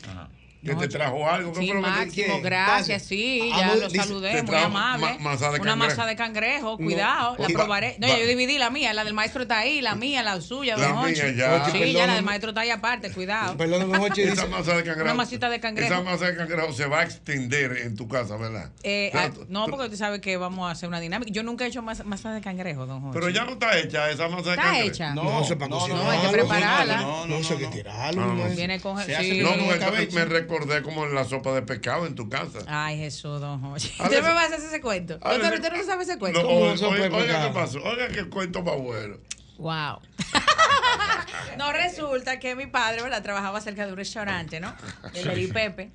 que 0.65 0.75
te 0.75 0.89
trajo 0.89 1.29
algo. 1.29 1.53
¿Qué 1.53 1.61
Sí, 1.61 1.67
fue 1.69 1.77
lo 1.77 1.83
que 1.87 1.91
te- 1.93 1.97
Máximo, 2.07 2.41
gracias, 2.43 3.03
sí, 3.03 3.51
Ah, 3.55 3.59
ya 3.61 3.75
lo 3.77 3.89
dice- 3.89 3.97
saludé, 4.05 4.33
muy 4.43 4.51
trajo 4.51 4.67
amable. 4.67 5.07
ma- 5.07 5.31
masa 5.31 5.51
de 5.53 5.61
Una 5.61 5.77
masa 5.77 6.07
de 6.07 6.17
cangrejo, 6.17 6.77
cuidado, 6.77 7.37
la 7.39 7.49
probaré. 7.49 7.97
No, 8.01 8.09
yo 8.09 8.27
dividí 8.27 8.59
la 8.59 8.71
mía, 8.71 8.93
la 8.93 9.05
del 9.05 9.15
maestro 9.15 9.43
está 9.43 9.59
ahí, 9.59 9.81
la 9.81 9.95
mía, 9.95 10.23
la 10.23 10.41
suya, 10.41 10.77
La 10.77 10.89
don 10.89 10.97
mía, 11.05 11.25
Hochi. 11.25 11.35
ya. 11.37 11.71
Sí, 11.71 11.93
ya 11.93 12.07
la 12.07 12.15
del 12.15 12.25
maestro 12.25 12.51
está 12.51 12.63
ahí 12.63 12.71
aparte, 12.71 13.11
cuidado. 13.13 13.57
Perdóname, 13.57 13.99
Ochi. 13.99 14.23
Esa 14.23 14.33
dice- 14.35 14.47
masa 14.49 14.73
de 14.77 14.83
cangrejo. 14.85 15.03
Una 15.05 15.15
masita 15.15 15.49
de 15.49 15.61
cangrejo. 15.61 15.93
Esa 15.95 16.03
masa 16.03 16.27
de 16.27 16.37
cangrejo 16.37 16.73
se 16.73 16.87
va 16.87 17.01
a 17.01 17.03
extender 17.05 17.79
en 17.79 17.97
tu 17.97 18.09
casa, 18.09 18.37
¿verdad? 18.37 18.71
Eh, 18.83 19.11
Pero 19.13 19.25
ah, 19.25 19.31
tú- 19.33 19.47
no, 19.49 19.65
tú- 19.65 19.71
porque 19.71 19.85
usted 19.87 19.99
sabe 19.99 20.21
que 20.21 20.37
vamos 20.37 20.69
a 20.69 20.73
hacer 20.73 20.89
una 20.89 21.01
dinámica. 21.01 21.31
Yo 21.33 21.43
nunca 21.43 21.65
he 21.65 21.69
hecho 21.69 21.83
masa, 21.83 22.05
masa 22.05 22.33
de 22.33 22.41
cangrejo, 22.41 22.87
don 22.87 23.01
Jorge. 23.01 23.19
Pero 23.19 23.31
ya 23.31 23.45
no 23.45 23.53
está 23.53 23.79
hecha 23.79 24.11
esa 24.11 24.29
masa 24.29 24.43
de 24.45 24.51
¿Está 24.51 24.63
cangrejo. 24.63 24.89
hecha? 24.89 25.15
No, 25.15 25.23
no, 25.25 25.31
cocinar. 25.41 25.69
no, 25.71 26.11
hay 26.11 26.19
que 26.21 26.29
prepararla. 26.29 26.97
No, 27.01 27.27
no, 27.27 27.27
No, 27.27 27.37
eso 27.37 27.55
hay 27.55 27.63
no, 27.63 27.71
que 27.71 27.77
no. 27.77 27.83
tirarlo. 27.83 28.21
No, 28.27 28.35
no. 28.35 28.43
man. 28.45 28.57
Viene 28.57 28.81
con... 28.81 28.97
No, 28.97 29.03
me 29.07 30.27
recordé 30.49 30.83
como 30.83 31.05
en 31.05 31.15
la 31.15 31.25
sopa 31.25 31.53
de 31.53 31.63
pescado 31.63 32.07
en 32.07 32.15
tu 32.15 32.29
casa. 32.29 32.61
Ay, 32.67 32.99
Jesús, 32.99 33.41
don 33.41 33.61
Jorge. 33.61 34.03
¿Usted 34.03 34.23
me 34.23 34.33
va 34.33 34.43
a 34.43 34.47
hacer 34.47 34.61
ese 34.61 34.81
cuento? 34.81 35.17
¿Usted, 35.17 35.55
usted 35.55 35.73
no 35.73 35.85
sabe 35.85 36.03
ese 36.05 36.19
cuento? 36.19 36.43
No, 36.43 36.49
oiga, 36.49 36.89
oiga, 36.89 37.17
oiga 37.17 37.47
qué 37.47 37.55
pasó. 37.55 37.79
Oiga 37.83 38.09
qué 38.09 38.29
cuento 38.29 38.63
más 38.63 38.77
bueno. 38.77 39.17
Wow. 39.59 40.01
no, 41.59 41.73
resulta 41.73 42.39
que 42.39 42.55
mi 42.55 42.67
padre, 42.67 43.03
¿verdad? 43.03 43.23
Trabajaba 43.23 43.61
cerca 43.61 43.85
de 43.85 43.93
un 43.93 43.99
restaurante, 43.99 44.61
¿no? 44.61 44.75
El. 45.15 45.29
Eli 45.29 45.47
Pepe. 45.49 45.91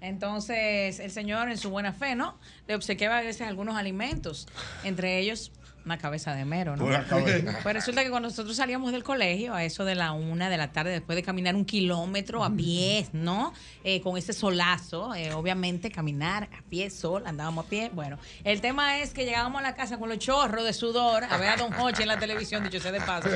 Entonces, 0.00 1.00
el 1.00 1.10
señor, 1.10 1.48
en 1.48 1.56
su 1.56 1.70
buena 1.70 1.92
fe, 1.92 2.14
¿no? 2.14 2.38
Le 2.68 2.74
obsequiaba 2.74 3.18
a 3.18 3.22
veces 3.22 3.46
algunos 3.46 3.76
alimentos, 3.76 4.46
entre 4.84 5.18
ellos 5.18 5.52
una 5.86 5.98
cabeza 5.98 6.34
de 6.34 6.44
mero, 6.44 6.76
¿no? 6.76 6.84
Una 6.84 7.06
cabeza. 7.06 7.60
Pues 7.62 7.74
resulta 7.74 8.02
que 8.02 8.10
cuando 8.10 8.28
nosotros 8.28 8.56
salíamos 8.56 8.90
del 8.90 9.04
colegio, 9.04 9.54
a 9.54 9.64
eso 9.64 9.84
de 9.84 9.94
la 9.94 10.12
una 10.12 10.50
de 10.50 10.56
la 10.56 10.72
tarde, 10.72 10.90
después 10.90 11.14
de 11.14 11.22
caminar 11.22 11.54
un 11.54 11.64
kilómetro 11.64 12.44
a 12.44 12.50
pie, 12.50 13.06
¿no? 13.12 13.54
Eh, 13.84 14.00
con 14.00 14.18
ese 14.18 14.32
solazo, 14.32 15.14
eh, 15.14 15.32
obviamente 15.32 15.90
caminar 15.90 16.48
a 16.52 16.62
pie, 16.68 16.90
sol, 16.90 17.22
andábamos 17.24 17.66
a 17.66 17.68
pie. 17.68 17.90
Bueno, 17.94 18.18
el 18.42 18.60
tema 18.60 18.98
es 18.98 19.14
que 19.14 19.24
llegábamos 19.24 19.60
a 19.60 19.62
la 19.62 19.76
casa 19.76 19.96
con 19.96 20.08
los 20.08 20.18
chorros 20.18 20.64
de 20.64 20.72
sudor 20.72 21.22
a 21.22 21.36
ver 21.36 21.50
a 21.50 21.56
Don 21.56 21.72
Hochi 21.72 22.02
en 22.02 22.08
la 22.08 22.18
televisión, 22.18 22.64
dicho 22.64 22.80
sea 22.80 22.90
de 22.90 23.00
paso, 23.00 23.28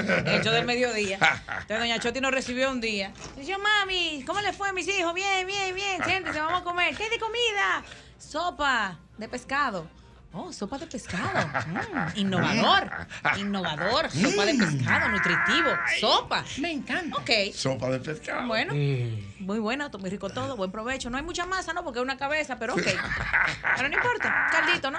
show 0.43 0.53
del 0.53 0.67
mediodía. 0.67 1.19
Entonces, 1.61 1.79
Doña 1.79 2.01
Choti 2.01 2.21
nos 2.21 2.33
recibió 2.33 2.71
un 2.71 2.81
día. 2.81 3.13
Dice, 3.37 3.57
mami, 3.59 4.25
¿cómo 4.27 4.41
le 4.41 4.53
fue 4.53 4.69
a 4.69 4.73
mis 4.73 4.89
hijos? 4.89 5.15
Bien, 5.15 5.47
bien, 5.47 5.73
bien, 5.73 6.03
siéntese, 6.05 6.41
vamos 6.41 6.63
a 6.63 6.65
comer. 6.65 6.97
¿Qué 6.97 7.09
de 7.09 7.19
comida? 7.21 7.85
Sopa 8.19 8.99
de 9.19 9.29
pescado. 9.29 10.00
Oh, 10.33 10.53
sopa 10.53 10.79
de 10.79 10.87
pescado. 10.87 11.29
Mm, 11.67 12.19
innovador. 12.19 12.91
Innovador. 13.39 14.11
Sopa 14.11 14.47
de 14.47 14.55
pescado, 14.55 15.09
nutritivo. 15.09 15.71
Sopa. 15.99 16.45
Me 16.59 16.71
encanta. 16.71 17.17
Ok. 17.17 17.53
Sopa 17.53 17.91
de 17.91 17.99
pescado. 17.99 18.47
Bueno, 18.47 18.73
muy 18.73 19.59
bueno, 19.59 19.91
muy 19.99 20.11
rico 20.11 20.31
todo, 20.31 20.57
buen 20.57 20.71
provecho. 20.71 21.11
No 21.11 21.17
hay 21.17 21.25
mucha 21.25 21.47
masa, 21.47 21.73
¿no? 21.73 21.83
Porque 21.83 21.99
es 21.99 22.05
una 22.05 22.17
cabeza, 22.17 22.59
pero 22.59 22.75
ok. 22.75 22.83
Pero 23.77 23.89
no 23.89 23.95
importa, 23.97 24.49
caldito, 24.53 24.91
¿no? 24.91 24.99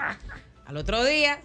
Al 0.66 0.78
otro 0.78 1.04
día, 1.06 1.40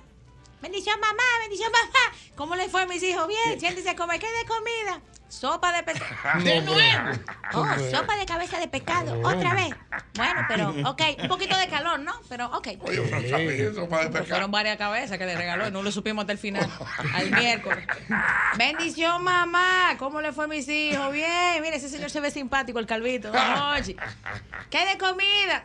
bendición 0.67 0.99
mamá, 1.01 1.23
bendición 1.43 1.71
mamá. 1.73 2.17
¿Cómo 2.35 2.57
le 2.57 2.69
fue 2.69 2.83
a 2.83 2.87
mis 2.87 3.03
hijos? 3.03 3.27
Bien, 3.29 3.59
siéntese 3.59 3.91
a 3.91 3.97
comer. 3.97 4.19
¿Qué 4.21 4.27
de 4.27 4.45
comida? 4.47 5.01
Sopa 5.29 5.73
de 5.73 5.83
pescado. 5.83 6.41
De 6.45 6.61
No, 6.63 6.73
nuevo. 6.73 7.19
Oh, 7.55 7.67
sopa 7.91 8.17
de 8.17 8.27
cabeza 8.27 8.59
de 8.61 8.69
pescado. 8.69 9.21
Otra 9.23 9.55
vez. 9.55 9.75
Bueno, 10.15 10.41
pero, 10.49 10.71
ok. 10.91 11.03
Un 11.23 11.29
poquito 11.29 11.57
de 11.59 11.67
calor, 11.69 11.99
¿no? 12.01 12.13
Pero, 12.29 12.47
ok. 12.47 12.69
Oye, 12.81 13.03
está 13.05 13.37
bien, 13.39 13.75
sopa 13.75 13.97
de 13.99 14.03
Pero 14.05 14.13
pescado. 14.13 14.27
fueron 14.27 14.51
varias 14.53 14.77
cabezas 14.77 15.19
que 15.19 15.27
le 15.27 15.37
regaló 15.37 15.67
y 15.69 15.71
no 15.73 15.83
lo 15.83 15.91
supimos 15.91 16.23
hasta 16.23 16.33
el 16.33 16.39
final, 16.39 16.71
al 17.15 17.31
miércoles. 17.33 17.87
Bendición, 18.57 19.23
mamá. 19.25 19.97
¿Cómo 19.99 20.21
le 20.21 20.33
fue 20.33 20.45
a 20.45 20.49
mis 20.49 20.69
hijos? 20.69 21.13
Bien. 21.13 21.61
Mire, 21.61 21.77
ese 21.77 21.89
señor 21.89 22.11
se 22.11 22.21
ve 22.21 22.31
simpático, 22.31 22.79
el 22.79 22.87
calvito. 22.87 23.31
Oye, 23.31 23.97
¿qué 24.71 24.87
de 24.87 24.97
comida? 24.99 25.65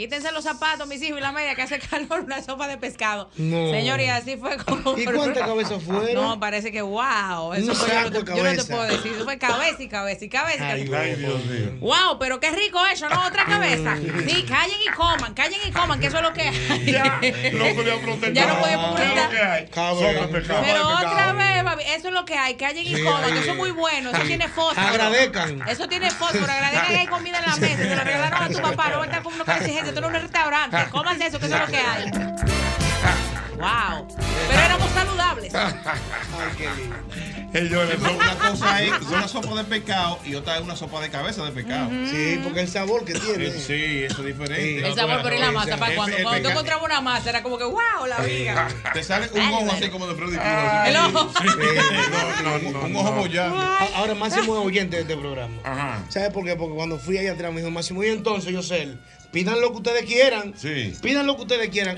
Quítense 0.00 0.32
los 0.32 0.44
zapatos, 0.44 0.86
mis 0.88 1.02
hijos, 1.02 1.18
y 1.18 1.20
la 1.20 1.30
media, 1.30 1.54
que 1.54 1.60
hace 1.60 1.78
calor, 1.78 2.20
una 2.24 2.42
sopa 2.42 2.66
de 2.68 2.78
pescado. 2.78 3.28
No. 3.36 3.70
Señor, 3.70 4.00
y 4.00 4.06
así 4.06 4.38
fue 4.38 4.56
como... 4.56 4.96
¿Y 4.96 5.04
cuántas 5.04 5.46
cabezas 5.46 5.82
fueron? 5.86 6.14
No, 6.14 6.40
parece 6.40 6.72
que 6.72 6.80
wow. 6.80 7.52
Eso 7.52 7.70
Un 7.72 7.76
fue, 7.76 7.88
yo, 7.90 8.00
no 8.00 8.10
te, 8.10 8.34
yo 8.36 8.42
no 8.42 8.54
te 8.54 8.64
puedo 8.64 8.82
decir. 8.84 9.12
Eso 9.12 9.24
fue 9.24 9.36
cabeza 9.38 9.82
y 9.82 9.88
cabeza 9.88 10.24
y 10.24 10.28
cabeza. 10.30 10.78
y 10.78 10.80
Ay, 10.82 10.88
cabeza. 10.88 11.18
Dios 11.18 11.44
mío. 11.44 11.76
Wow, 11.80 12.18
pero 12.18 12.40
qué 12.40 12.50
rico 12.50 12.80
eso, 12.86 13.10
¿no? 13.10 13.26
Otra 13.26 13.44
cabeza. 13.44 13.96
Sí, 14.26 14.42
callen 14.48 14.78
y 14.82 14.90
coman, 14.96 15.34
callen 15.34 15.60
y 15.66 15.70
coman, 15.70 16.00
que 16.00 16.06
eso 16.06 16.16
es 16.16 16.22
lo 16.22 16.32
que 16.32 16.42
hay. 16.48 16.84
Ya, 16.92 17.04
no 17.52 17.74
podía 17.74 18.00
protestar. 18.00 18.32
Ya 18.32 18.46
no 18.46 18.58
podía 18.58 18.76
¿Qué 18.76 18.82
es 18.82 19.12
protestar. 19.12 19.24
lo 19.24 19.30
que 19.30 19.42
hay? 19.42 19.66
Sopa 19.66 19.94
de 20.26 20.28
pescado. 20.28 20.62
Pero 20.62 20.88
otra 20.88 21.32
vez, 21.34 21.62
papi, 21.64 21.82
eso 21.94 22.08
es 22.08 22.14
lo 22.14 22.24
que 22.24 22.34
hay. 22.38 22.54
Callen 22.54 22.86
y 22.86 22.94
Sí, 22.96 23.02
coman, 23.02 23.32
que 23.34 23.38
eso 23.40 23.50
es 23.50 23.56
muy 23.58 23.70
bueno. 23.72 24.10
Eso 24.12 24.22
tiene 24.22 24.48
fósforo. 24.48 24.86
Agradezcan. 24.88 25.68
Eso 25.68 25.88
tiene 25.88 26.10
fósforo. 26.10 26.50
Agradezcan 26.50 26.86
que 26.88 26.96
hay 26.96 27.06
comida 27.06 27.38
en 27.38 27.50
la 27.50 27.56
mesa. 27.56 27.76
Se 27.76 27.94
lo 27.96 28.02
regalaron 28.04 28.42
a 28.44 28.48
tu 28.48 28.60
papá. 28.62 28.88
No 28.90 28.96
va 28.98 29.02
a 29.02 29.06
estar 29.06 29.22
con 29.22 29.34
Esto 29.90 30.00
no 30.00 30.08
es 30.08 30.14
un 30.14 30.20
restaurante. 30.22 30.76
Cómanse 30.90 31.26
eso, 31.26 31.38
que 31.38 31.46
eso 31.46 31.54
es 31.56 31.60
lo 31.60 31.66
que 31.66 31.76
hay. 31.78 32.10
Wow. 33.60 34.08
Pero 34.48 34.60
éramos 34.62 34.90
saludables. 34.92 35.52
Señores, 37.52 37.98
Una- 37.98 38.10
Una 38.12 38.34
cosa 38.36 38.82
es 38.82 38.92
una 39.02 39.26
sopa 39.28 39.54
de 39.56 39.64
pescado 39.64 40.18
y 40.24 40.34
otra 40.36 40.56
es 40.56 40.62
una 40.62 40.76
sopa 40.76 41.00
de 41.00 41.10
cabeza 41.10 41.44
de 41.44 41.50
pescado. 41.50 41.90
Sí, 42.10 42.40
porque 42.44 42.60
el 42.60 42.68
sabor 42.68 43.04
que 43.04 43.12
tiene. 43.14 43.46
Eh, 43.48 43.60
Sí, 43.60 44.04
eso 44.04 44.20
es 44.20 44.26
diferente. 44.38 44.86
El 44.86 44.94
sabor, 44.94 45.20
pero 45.22 45.34
y 45.36 45.38
la 45.40 45.50
masa, 45.52 45.76
¿para 45.76 45.94
cuando? 45.96 46.16
Cuando 46.22 46.42
tú 46.42 46.48
encontrabas 46.50 46.84
una 46.84 47.00
masa, 47.00 47.30
era 47.30 47.42
como 47.42 47.58
que, 47.58 47.64
wow, 47.64 48.06
la 48.08 48.18
viga. 48.20 48.68
Te 48.94 49.02
sale 49.02 49.28
un 49.34 49.40
ojo 49.40 49.72
así 49.72 49.88
como 49.90 50.06
de 50.06 50.14
Freddy 50.14 50.36
El 50.86 50.96
ojo. 50.96 51.32
No, 52.42 52.58
no, 52.58 52.70
no. 52.72 52.80
Un 52.86 52.96
ojo 52.96 53.12
bollado. 53.12 53.58
Ahora 53.96 54.14
Máximo 54.14 54.58
es 54.60 54.66
oyente 54.66 54.96
de 54.96 55.02
este 55.02 55.16
programa. 55.16 55.54
Ajá. 55.64 55.98
¿Sabes 56.08 56.30
por 56.30 56.44
qué? 56.44 56.54
Porque 56.56 56.74
cuando 56.76 56.98
fui 56.98 57.18
allá 57.18 57.32
atrás 57.32 57.52
me 57.52 57.60
dijo 57.60 57.70
Máximo, 57.70 58.02
y 58.04 58.08
entonces 58.08 58.52
yo 58.52 58.62
sé, 58.62 58.94
pidan 59.32 59.60
lo 59.60 59.70
que 59.70 59.76
ustedes 59.78 60.04
quieran. 60.04 60.54
Sí. 60.56 60.94
Pidan 61.02 61.26
lo 61.26 61.36
que 61.36 61.42
ustedes 61.42 61.68
quieran. 61.70 61.96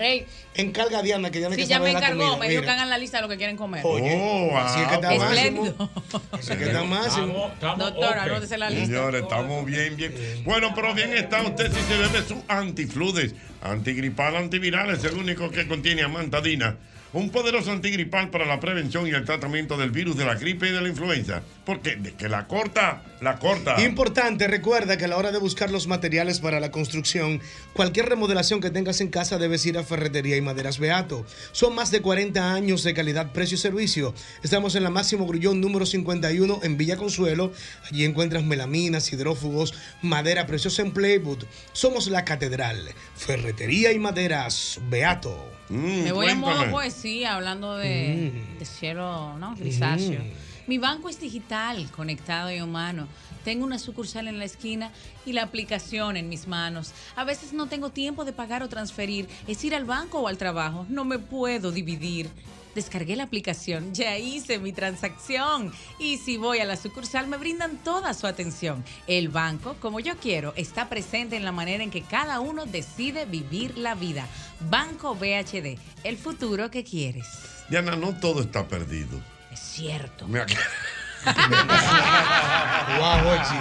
Encarga 0.55 0.99
a 0.99 1.03
Diana 1.03 1.31
que 1.31 1.39
Diana 1.39 1.55
Sí, 1.55 1.63
que 1.63 1.67
ya 1.67 1.77
sabe 1.77 1.89
me 1.89 1.93
la 1.95 1.99
encargó, 1.99 2.37
me 2.37 2.49
dijo 2.49 2.63
que 2.63 2.69
hagan 2.71 2.91
la 2.91 2.99
lista 2.99 3.19
de 3.19 3.23
lo 3.23 3.29
que 3.29 3.37
quieren 3.39 3.57
comer. 3.57 3.81
Oye, 3.85 4.19
Oh, 4.21 4.57
así 4.59 4.81
es 4.81 4.89
que 4.89 4.95
está 4.95 5.09
Máximo. 5.15 5.25
Espléndido. 5.33 5.91
Así 6.33 6.57
que 6.57 6.65
está 6.65 6.85
Máximo. 6.85 7.51
Doctora, 7.79 8.23
anótese 8.25 8.59
la 8.59 8.69
lista. 8.71 8.87
Señores, 8.87 9.23
estamos 9.23 9.65
bien, 9.65 9.97
bien. 9.97 10.15
Bueno, 10.45 10.73
pero 10.75 10.95
bien 10.95 11.15
está 11.15 11.43
usted 11.43 11.73
si 11.73 11.81
se 11.81 11.97
bebe 11.97 12.23
su 12.27 12.43
antifludes, 12.49 13.35
antigripal, 13.63 14.37
antiviral, 14.37 14.91
es 14.91 15.03
el 15.05 15.15
único 15.17 15.51
que 15.51 15.67
contiene 15.67 16.03
amantadina. 16.03 16.77
Un 17.15 17.29
poderoso 17.29 17.71
antigripal 17.73 18.31
para 18.31 18.47
la 18.47 18.59
prevención 18.59 19.07
y 19.07 19.11
el 19.11 19.25
tratamiento 19.27 19.77
del 19.77 19.91
virus 19.91 20.17
de 20.17 20.25
la 20.25 20.35
gripe 20.35 20.69
y 20.69 20.73
de 20.73 20.81
la 20.81 20.89
influenza. 20.89 21.43
Porque 21.65 21.95
de 21.95 22.15
que 22.15 22.29
la 22.29 22.49
corta, 22.49 23.05
la 23.21 23.39
corta. 23.39 23.81
Importante, 23.85 24.49
recuerda 24.49 24.97
que 24.97 25.05
a 25.05 25.09
la 25.09 25.17
hora 25.17 25.31
de 25.31 25.39
buscar 25.39 25.71
los 25.71 25.87
materiales 25.87 26.41
para 26.41 26.59
la 26.59 26.73
construcción, 26.73 27.41
cualquier 27.73 28.09
remodelación 28.09 28.61
que 28.61 28.71
tengas 28.71 29.01
en 29.01 29.09
casa 29.11 29.39
debes 29.39 29.65
ir 29.65 29.79
a 29.79 29.85
Ferretería 29.85 30.37
y 30.37 30.41
Maderas 30.41 30.81
Beato. 30.81 31.25
Son 31.53 31.73
más 31.77 31.93
de 31.93 32.03
40 32.03 32.53
años 32.53 32.83
de 32.83 32.95
calidad, 32.95 33.31
precio 33.31 33.55
y 33.55 33.59
servicio. 33.59 34.13
Estamos 34.43 34.75
en 34.75 34.83
la 34.83 34.91
Máximo 34.91 35.25
Grullón 35.25 35.61
número 35.61 35.87
51 35.87 36.61
en 36.65 36.77
Villa 36.77 36.97
Consuelo. 36.97 37.53
Allí 37.89 38.05
encuentras 38.05 38.43
melaminas, 38.43 39.13
hidrófugos, 39.13 39.73
madera 40.03 40.47
preciosa 40.47 40.83
en 40.83 40.91
Playwood. 40.91 41.45
Somos 41.73 42.09
la 42.09 42.25
catedral. 42.25 42.89
Ferretería 43.17 43.93
y 43.93 44.01
Maderas 44.01 44.81
Beato. 44.91 45.49
Mm, 45.69 46.03
Me 46.03 46.13
voy 46.13 46.27
en 46.27 46.39
modo 46.39 46.69
poesía 46.73 47.35
hablando 47.37 47.77
de, 47.77 48.33
Mm. 48.35 48.59
de 48.59 48.65
cielo 48.65 49.39
¿no? 49.39 49.55
grisáceo. 49.55 50.21
Mm. 50.21 50.52
Mi 50.67 50.79
banco 50.79 51.09
es 51.09 51.19
digital, 51.19 51.91
conectado 51.91 52.53
y 52.53 52.61
humano. 52.61 53.09
Tengo 53.45 53.65
una 53.65 53.81
sucursal 53.81 54.29
en 54.29 54.39
la 54.39 54.45
esquina 54.45 54.93
y 55.27 55.33
la 55.33 55.43
aplicación 55.43 56.17
en 56.17 56.29
mis 56.29 56.47
manos. 56.47 56.93
A 57.17 57.25
veces 57.25 57.53
no 57.53 57.67
tengo 57.67 57.91
tiempo 57.91 58.25
de 58.25 58.33
pagar 58.33 58.63
o 58.63 58.69
transferir. 58.69 59.29
Es 59.49 59.65
ir 59.65 59.75
al 59.75 59.85
banco 59.85 60.21
o 60.21 60.29
al 60.29 60.39
trabajo. 60.39 60.87
No 60.89 61.05
me 61.05 61.19
puedo 61.19 61.73
dividir. 61.73 62.31
Descargué 62.77 63.17
la 63.17 63.25
aplicación, 63.25 63.93
ya 63.93 64.17
hice 64.17 64.59
mi 64.59 64.73
transacción 64.73 65.73
y 65.99 66.17
si 66.17 66.39
voy 66.39 66.61
a 66.61 66.65
la 66.65 66.77
sucursal 66.77 67.27
me 67.27 67.37
brindan 67.37 67.77
toda 67.85 68.15
su 68.15 68.27
atención. 68.27 68.83
El 69.07 69.29
banco, 69.29 69.77
como 69.79 70.01
yo 70.01 70.17
quiero, 70.17 70.55
está 70.57 70.89
presente 70.89 71.37
en 71.37 71.45
la 71.45 71.53
manera 71.53 71.85
en 71.85 71.91
que 71.91 72.01
cada 72.01 72.41
uno 72.41 72.65
decide 72.65 73.27
vivir 73.27 73.77
la 73.77 73.95
vida. 73.95 74.27
Banco 74.71 75.15
BHD, 75.15 75.79
el 76.03 76.17
futuro 76.17 76.71
que 76.71 76.83
quieres. 76.83 77.27
Diana, 77.69 77.95
no 77.95 78.19
todo 78.19 78.41
está 78.41 78.67
perdido. 78.67 79.21
Es 79.53 79.61
cierto. 79.61 80.27
Wow, 80.27 80.45
Jochi. 83.25 83.57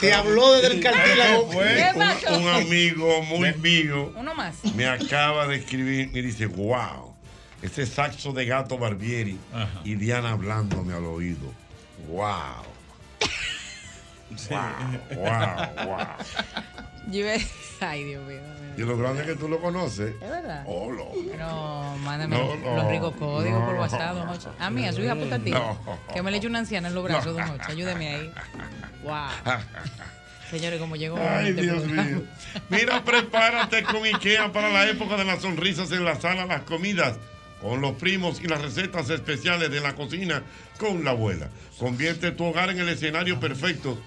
Te 0.00 0.12
habló 0.14 0.52
desde 0.52 0.68
el 0.74 0.80
cartílago. 0.82 1.42
Un, 1.44 1.56
un 2.42 2.48
amigo 2.48 3.22
muy 3.22 3.52
mío 3.54 4.12
Uno 4.16 4.34
más. 4.34 4.64
me 4.74 4.88
acaba 4.88 5.46
de 5.46 5.56
escribir 5.56 6.10
y 6.14 6.22
dice, 6.22 6.46
wow, 6.46 7.14
ese 7.60 7.84
saxo 7.86 8.32
de 8.32 8.46
gato 8.46 8.78
Barbieri 8.78 9.38
y 9.84 9.94
Diana 9.96 10.30
hablándome 10.30 10.94
al 10.94 11.04
oído. 11.04 11.52
Wow. 12.08 12.64
Wow, 14.48 14.60
wow, 15.16 15.86
wow. 15.86 16.06
Ay, 17.80 18.04
Dios 18.04 18.26
mío. 18.26 18.40
Y 18.76 18.82
lo 18.82 18.96
grande 18.96 19.22
es 19.22 19.28
que 19.28 19.34
tú 19.36 19.48
lo 19.48 19.60
conoces. 19.60 20.14
¿Es 20.20 20.30
verdad? 20.30 20.64
Oh, 20.66 20.90
No, 21.38 21.96
mándame 21.98 22.36
No, 22.36 22.56
no, 22.56 22.76
los 22.76 22.86
ricos 22.88 23.14
códigos 23.16 23.62
por. 23.64 23.74
WhatsApp, 23.74 24.14
don 24.14 24.28
Hochi. 24.28 24.48
A 24.58 24.70
mí, 24.70 24.86
a 24.86 24.92
su 24.92 25.02
hija 25.02 25.14
puta 25.14 25.38
tía. 25.38 25.54
No. 25.54 25.98
Que 26.12 26.22
me 26.22 26.30
le 26.30 26.38
eche 26.38 26.46
una 26.46 26.60
anciana 26.60 26.88
en 26.88 26.94
los 26.94 27.04
brazos, 27.04 27.34
don 27.34 27.42
Hochi. 27.42 27.72
Ayúdeme 27.72 28.14
ahí. 28.14 28.32
Wow. 29.02 29.58
Señores, 30.48 30.78
como 30.78 30.94
llegó 30.94 31.18
Ay, 31.18 31.54
Dios 31.54 31.84
mío. 31.86 32.22
Mira, 32.68 33.02
prepárate 33.04 33.82
con 33.82 34.04
IKEA 34.04 34.52
para 34.52 34.68
la 34.68 34.88
época 34.88 35.16
de 35.16 35.24
las 35.24 35.42
sonrisas 35.42 35.90
en 35.90 36.04
la 36.04 36.14
sala, 36.20 36.46
las 36.46 36.62
comidas, 36.62 37.16
con 37.60 37.80
los 37.80 37.94
primos 37.94 38.40
y 38.40 38.46
las 38.46 38.60
recetas 38.60 39.10
especiales 39.10 39.70
de 39.70 39.80
la 39.80 39.94
cocina 39.94 40.42
con 40.78 41.04
la 41.04 41.12
abuela. 41.12 41.48
Convierte 41.78 42.30
tu 42.32 42.44
hogar 42.44 42.70
en 42.70 42.78
el 42.78 42.88
escenario 42.90 43.40
perfecto 43.40 43.98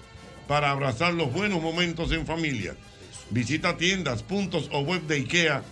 para 0.46 0.70
abrazar 0.70 1.14
los 1.14 1.32
buenos 1.32 1.60
momentos 1.60 2.12
en 2.12 2.24
familia. 2.24 2.74
Visita 3.30 3.76
tiendas, 3.76 4.22
puntos 4.22 4.68
o 4.72 4.80
web 4.80 5.02
de 5.02 5.18
IKEA.com.do 5.18 5.66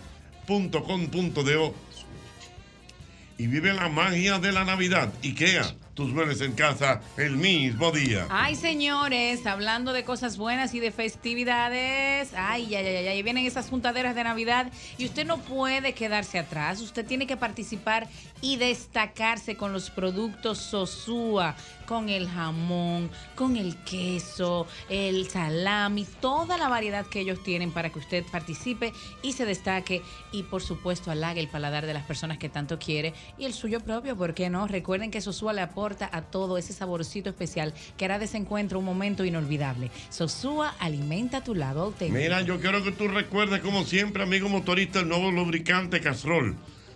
y 3.37 3.47
vive 3.47 3.73
la 3.73 3.89
magia 3.89 4.39
de 4.39 4.51
la 4.51 4.63
Navidad. 4.63 5.11
IKEA, 5.23 5.75
tus 5.93 6.13
muebles 6.13 6.41
en 6.41 6.53
casa 6.53 7.01
el 7.17 7.37
mismo 7.37 7.91
día. 7.91 8.27
Ay, 8.29 8.55
señores, 8.55 9.45
hablando 9.45 9.93
de 9.93 10.03
cosas 10.03 10.37
buenas 10.37 10.73
y 10.73 10.79
de 10.79 10.91
festividades, 10.91 12.33
ay, 12.35 12.73
ay, 12.75 12.85
ay, 12.85 13.07
ay, 13.07 13.23
vienen 13.23 13.45
esas 13.45 13.69
juntaderas 13.69 14.15
de 14.15 14.23
Navidad 14.23 14.71
y 14.97 15.05
usted 15.05 15.25
no 15.25 15.39
puede 15.39 15.93
quedarse 15.93 16.39
atrás. 16.39 16.81
Usted 16.81 17.05
tiene 17.05 17.27
que 17.27 17.37
participar 17.37 18.07
y 18.41 18.57
destacarse 18.57 19.55
con 19.55 19.73
los 19.73 19.89
productos 19.89 20.59
Sosúa, 20.59 21.55
con 21.85 22.09
el 22.09 22.27
jamón, 22.27 23.09
con 23.35 23.57
el 23.57 23.75
queso, 23.83 24.67
el 24.89 25.29
salami, 25.29 26.05
toda 26.19 26.57
la 26.57 26.69
variedad 26.69 27.05
que 27.05 27.21
ellos 27.21 27.41
tienen 27.43 27.71
para 27.71 27.89
que 27.89 27.99
usted 27.99 28.23
participe 28.31 28.93
y 29.21 29.33
se 29.33 29.45
destaque 29.45 30.01
y 30.31 30.43
por 30.43 30.61
supuesto 30.61 31.11
halague 31.11 31.39
el 31.39 31.47
paladar 31.47 31.85
de 31.85 31.93
las 31.93 32.03
personas 32.03 32.37
que 32.37 32.49
tanto 32.49 32.79
quiere 32.79 33.13
y 33.37 33.45
el 33.45 33.53
suyo 33.53 33.79
propio, 33.79 34.15
¿por 34.15 34.33
qué 34.33 34.49
no? 34.49 34.67
Recuerden 34.67 35.11
que 35.11 35.21
Sosúa 35.21 35.53
le 35.53 35.61
aporta 35.61 36.09
a 36.11 36.21
todo 36.21 36.57
ese 36.57 36.73
saborcito 36.73 37.29
especial 37.29 37.73
que 37.97 38.05
hará 38.05 38.19
de 38.19 38.25
ese 38.25 38.37
encuentro 38.37 38.79
un 38.79 38.85
momento 38.85 39.23
inolvidable. 39.25 39.91
Sosúa 40.09 40.75
alimenta 40.79 41.43
tu 41.43 41.55
lado 41.55 41.83
auténtico. 41.83 42.17
Mira, 42.17 42.41
yo 42.41 42.59
quiero 42.59 42.83
que 42.83 42.91
tú 42.91 43.07
recuerdes, 43.07 43.61
como 43.61 43.83
siempre, 43.83 44.23
amigo 44.23 44.49
motorista, 44.49 44.99
el 44.99 45.07
nuevo 45.07 45.31
lubricante 45.31 46.01
Castrol. 46.01 46.55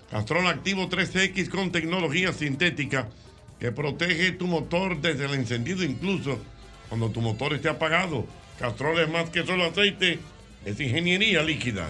Castrol 0.10 0.48
Activo 0.48 0.90
3X 0.90 1.50
con 1.50 1.72
tecnología 1.72 2.34
sintética 2.34 3.08
que 3.60 3.72
protege 3.72 4.32
tu 4.32 4.48
motor 4.48 5.02
desde 5.02 5.26
el 5.26 5.34
encendido, 5.34 5.84
incluso 5.84 6.40
cuando 6.88 7.10
tu 7.10 7.22
motor 7.22 7.54
esté 7.54 7.70
apagado. 7.70 8.26
Castrol 8.58 9.00
es 9.00 9.10
más 9.10 9.30
que 9.30 9.46
solo 9.46 9.66
aceite, 9.66 10.20
es 10.66 10.80
ingeniería 10.80 11.44
líquida. 11.44 11.88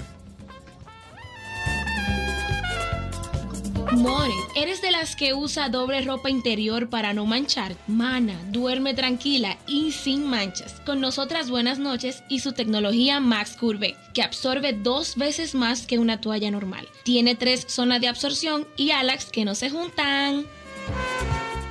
More, 3.92 4.32
¿eres 4.56 4.82
de 4.82 4.92
las 4.92 5.16
que 5.16 5.34
usa 5.34 5.68
doble 5.70 6.02
ropa 6.02 6.30
interior 6.30 6.90
para 6.90 7.14
no 7.14 7.26
manchar? 7.26 7.76
Mana, 7.88 8.40
duerme 8.50 8.94
tranquila 8.94 9.58
y 9.68 9.92
sin 9.92 10.28
manchas. 10.28 10.80
Con 10.86 11.02
nosotras 11.02 11.50
buenas 11.50 11.80
noches 11.80 12.24
y 12.30 12.40
su 12.40 12.54
tecnología 12.54 13.20
Max 13.20 13.58
Curve, 13.60 13.96
que 14.14 14.22
absorbe 14.22 14.74
dos 14.74 15.16
veces 15.16 15.56
más 15.56 15.88
que 15.88 15.98
una 15.98 16.22
toalla 16.22 16.52
normal. 16.52 16.88
Tiene 17.04 17.36
tres 17.36 17.66
zonas 17.68 18.00
de 18.00 18.08
absorción 18.08 18.68
y 18.78 18.92
alax 18.92 19.26
que 19.32 19.44
no 19.44 19.56
se 19.56 19.72
juntan. 19.72 20.46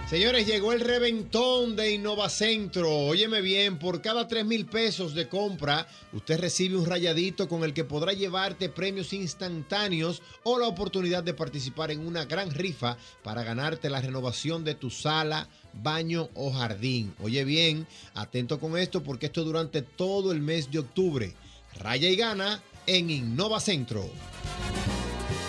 Señores, 0.08 0.46
llegó 0.46 0.72
el 0.72 0.80
reventón 0.80 1.76
de 1.76 1.92
Innovacentro. 1.92 2.90
Óyeme 2.90 3.42
bien, 3.42 3.78
por 3.78 4.00
cada 4.00 4.26
3 4.26 4.42
mil 4.46 4.64
pesos 4.64 5.12
de 5.12 5.28
compra, 5.28 5.86
usted 6.14 6.40
recibe 6.40 6.78
un 6.78 6.86
rayadito 6.86 7.46
con 7.46 7.62
el 7.62 7.74
que 7.74 7.84
podrá 7.84 8.14
llevarte 8.14 8.70
premios 8.70 9.12
instantáneos 9.12 10.22
o 10.44 10.58
la 10.58 10.66
oportunidad 10.66 11.22
de 11.22 11.34
participar 11.34 11.90
en 11.90 12.06
una 12.06 12.24
gran 12.24 12.50
rifa 12.50 12.96
para 13.22 13.42
ganarte 13.42 13.90
la 13.90 14.00
renovación 14.00 14.64
de 14.64 14.74
tu 14.74 14.88
sala, 14.88 15.46
baño 15.74 16.30
o 16.32 16.50
jardín. 16.52 17.14
Oye 17.20 17.44
bien, 17.44 17.86
atento 18.14 18.58
con 18.58 18.78
esto 18.78 19.02
porque 19.02 19.26
esto 19.26 19.44
durante 19.44 19.82
todo 19.82 20.32
el 20.32 20.40
mes 20.40 20.70
de 20.70 20.78
octubre. 20.78 21.34
Raya 21.78 22.08
y 22.08 22.16
gana 22.16 22.62
en 22.86 23.10
Innovacentro. 23.10 24.08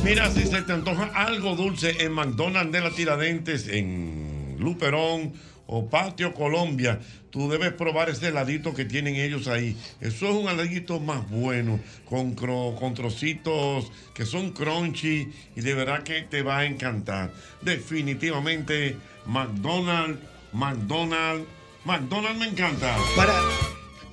Mira, 0.04 0.30
si 0.32 0.46
se 0.46 0.62
te 0.62 0.74
antoja 0.74 1.06
algo 1.16 1.56
dulce 1.56 2.04
en 2.04 2.12
McDonald's 2.12 2.72
de 2.74 2.82
la 2.82 2.92
Tiradentes, 2.92 3.68
en 3.70 4.58
Luperón 4.60 5.34
o 5.66 5.90
Patio 5.90 6.34
Colombia, 6.34 7.00
tú 7.30 7.50
debes 7.50 7.72
probar 7.72 8.10
ese 8.10 8.28
heladito 8.28 8.74
que 8.74 8.84
tienen 8.84 9.16
ellos 9.16 9.48
ahí. 9.48 9.78
Eso 10.02 10.28
es 10.28 10.36
un 10.36 10.50
heladito 10.50 11.00
más 11.00 11.28
bueno, 11.30 11.80
con, 12.06 12.36
cro- 12.36 12.78
con 12.78 12.94
trocitos 12.94 13.90
que 14.14 14.26
son 14.26 14.52
crunchy 14.52 15.32
y 15.56 15.62
de 15.62 15.74
verdad 15.74 16.04
que 16.04 16.22
te 16.24 16.42
va 16.42 16.60
a 16.60 16.66
encantar. 16.66 17.32
Definitivamente, 17.62 18.98
McDonald's, 19.26 20.20
McDonald's, 20.52 21.48
McDonald's 21.86 22.40
me 22.40 22.48
encanta. 22.50 22.98
Para, 23.16 23.34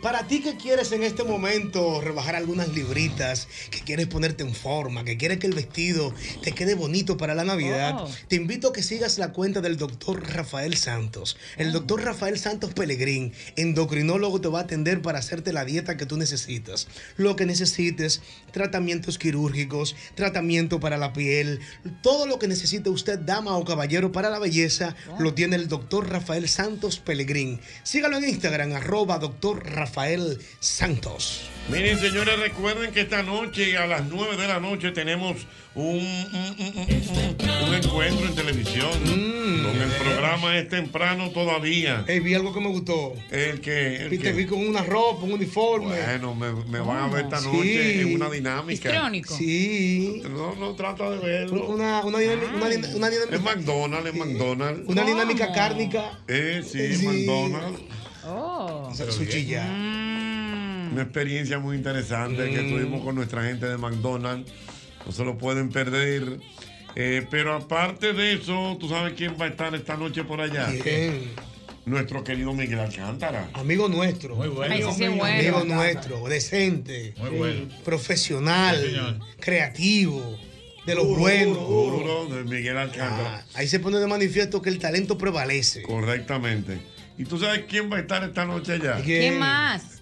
para 0.02 0.26
ti 0.26 0.40
que 0.40 0.56
quieres 0.56 0.92
en 0.92 1.02
este 1.02 1.24
momento 1.24 2.00
rebajar 2.00 2.34
algunas 2.34 2.68
libritas, 2.68 3.48
que 3.70 3.80
quieres 3.80 4.06
ponerte 4.06 4.42
en 4.42 4.54
forma, 4.54 5.04
que 5.04 5.16
quieres 5.16 5.38
que 5.38 5.46
el 5.46 5.54
vestido 5.54 6.14
te 6.42 6.52
quede 6.52 6.74
bonito 6.74 7.16
para 7.16 7.34
la 7.34 7.44
Navidad, 7.44 7.96
Oh. 7.98 8.10
te 8.28 8.36
invito 8.36 8.68
a 8.68 8.72
que 8.72 8.82
sigas 8.82 9.18
la 9.18 9.32
cuenta 9.32 9.60
del 9.60 9.76
doctor 9.76 10.22
Rafael 10.34 10.76
Santos. 10.76 11.36
El 11.56 11.72
doctor 11.72 12.02
Rafael 12.02 12.38
Santos 12.38 12.72
Pellegrín, 12.72 13.32
endocrinólogo, 13.56 14.40
te 14.40 14.48
va 14.48 14.60
a 14.60 14.62
atender 14.62 15.02
para 15.02 15.18
hacerte 15.18 15.52
la 15.52 15.64
dieta 15.64 15.96
que 15.96 16.06
tú 16.06 16.16
necesitas. 16.16 16.88
Lo 17.16 17.36
que 17.36 17.46
necesites, 17.46 18.22
tratamientos 18.52 19.18
quirúrgicos, 19.18 19.96
tratamiento 20.14 20.80
para 20.80 20.96
la 20.96 21.12
piel, 21.12 21.60
todo 22.02 22.26
lo 22.26 22.38
que 22.38 22.48
necesite 22.48 22.90
usted, 22.90 23.18
dama 23.18 23.56
o 23.56 23.64
caballero, 23.64 24.12
para 24.12 24.30
la 24.30 24.38
belleza, 24.38 24.94
lo 25.18 25.34
tiene 25.34 25.56
el 25.56 25.68
doctor 25.68 26.08
Rafael 26.08 26.48
Santos 26.48 26.98
Pellegrín. 26.98 27.60
Sígalo 27.82 28.18
en 28.18 28.28
Instagram, 28.28 28.72
arroba 28.72 29.18
doctor 29.18 29.64
Rafael 29.64 30.38
Santos. 30.60 31.50
Miren, 31.68 31.98
señores, 31.98 32.38
recuerden 32.40 32.90
que 32.92 33.02
esta 33.02 33.22
noche 33.22 33.76
a 33.76 33.86
las 33.86 34.04
9 34.06 34.36
de 34.36 34.48
la 34.48 34.58
noche 34.58 34.90
tenemos 34.90 35.46
un, 35.74 35.84
un- 35.98 37.74
encuentro 37.74 38.26
en 38.26 38.34
televisión. 38.34 38.90
Donde 39.04 39.84
el 39.84 39.90
programa 40.02 40.56
es 40.58 40.68
temprano 40.68 41.30
todavía. 41.30 42.04
Hey, 42.08 42.20
vi 42.20 42.34
algo 42.34 42.52
que 42.52 42.60
me 42.60 42.68
gustó. 42.68 43.14
El 43.30 43.60
que. 43.60 43.96
el 44.06 44.12
Y 44.12 44.18
te 44.18 44.32
vi 44.32 44.46
con 44.46 44.58
una 44.66 44.82
ropa, 44.82 45.24
un 45.24 45.32
uniforme. 45.32 45.96
Bueno, 46.02 46.34
me, 46.34 46.52
me 46.64 46.80
van 46.80 46.98
a 46.98 47.06
ver 47.08 47.24
esta 47.24 47.38
Sí. 47.40 47.46
noche 47.46 48.00
en 48.02 48.14
una 48.14 48.28
dinámica. 48.30 48.72
Histriónico. 48.72 49.34
Sí. 49.36 50.22
No, 50.30 50.54
no 50.56 50.74
trata 50.74 51.10
de 51.10 51.18
verlo. 51.18 51.68
Una, 51.68 52.00
una, 52.04 52.18
dinámica- 52.18 52.54
una, 52.56 52.68
din- 52.68 52.94
una 52.96 53.10
dinámica. 53.10 53.36
Es 53.36 53.42
McDonald's, 53.42 54.06
es 54.08 54.14
McDonald's. 54.16 54.88
Una 54.88 55.04
dinámica 55.04 55.52
cárnica. 55.52 56.18
Eh, 56.28 56.62
sí, 56.64 56.94
Sí. 56.96 57.06
McDonald's. 57.06 57.80
Oh. 58.26 58.92
Sushi 58.94 59.46
ya. 59.46 59.64
Una 60.92 61.02
experiencia 61.02 61.58
muy 61.58 61.76
interesante 61.76 62.50
que 62.50 62.62
Mm. 62.62 62.70
tuvimos 62.70 63.04
con 63.04 63.14
nuestra 63.14 63.44
gente 63.44 63.66
de 63.66 63.76
McDonald's. 63.78 64.50
No 65.06 65.12
se 65.12 65.24
lo 65.24 65.38
pueden 65.38 65.70
perder. 65.70 66.38
Eh, 66.96 67.26
pero 67.30 67.54
aparte 67.54 68.12
de 68.12 68.32
eso, 68.34 68.76
¿tú 68.80 68.88
sabes 68.88 69.14
quién 69.16 69.36
va 69.40 69.46
a 69.46 69.48
estar 69.48 69.74
esta 69.74 69.96
noche 69.96 70.24
por 70.24 70.40
allá? 70.40 70.68
¿Quién? 70.82 71.30
Nuestro 71.86 72.22
querido 72.22 72.52
Miguel 72.52 72.80
Alcántara. 72.80 73.48
Amigo 73.54 73.88
nuestro. 73.88 74.36
Muy 74.36 74.48
bueno. 74.48 74.74
Ay, 74.74 74.82
sí 74.96 75.08
bueno. 75.08 75.24
Amigo 75.24 75.64
nuestro, 75.64 76.28
decente. 76.28 77.14
Muy 77.18 77.30
bueno. 77.30 77.68
Profesional. 77.84 78.78
Sí, 78.84 78.96
creativo. 79.40 80.38
De 80.86 80.94
los 80.94 81.04
Duro, 81.06 81.20
buenos. 81.20 81.56
duro, 81.68 82.26
de 82.26 82.44
Miguel 82.44 82.76
Alcántara. 82.76 83.44
Ah, 83.44 83.46
ahí 83.54 83.68
se 83.68 83.80
pone 83.80 83.98
de 83.98 84.06
manifiesto 84.06 84.60
que 84.62 84.70
el 84.70 84.78
talento 84.78 85.16
prevalece. 85.18 85.82
Correctamente. 85.82 86.78
¿Y 87.18 87.24
tú 87.24 87.38
sabes 87.38 87.64
quién 87.68 87.90
va 87.92 87.98
a 87.98 88.00
estar 88.00 88.24
esta 88.24 88.44
noche 88.46 88.72
allá? 88.74 89.00
¿Quién 89.04 89.38
más? 89.38 89.99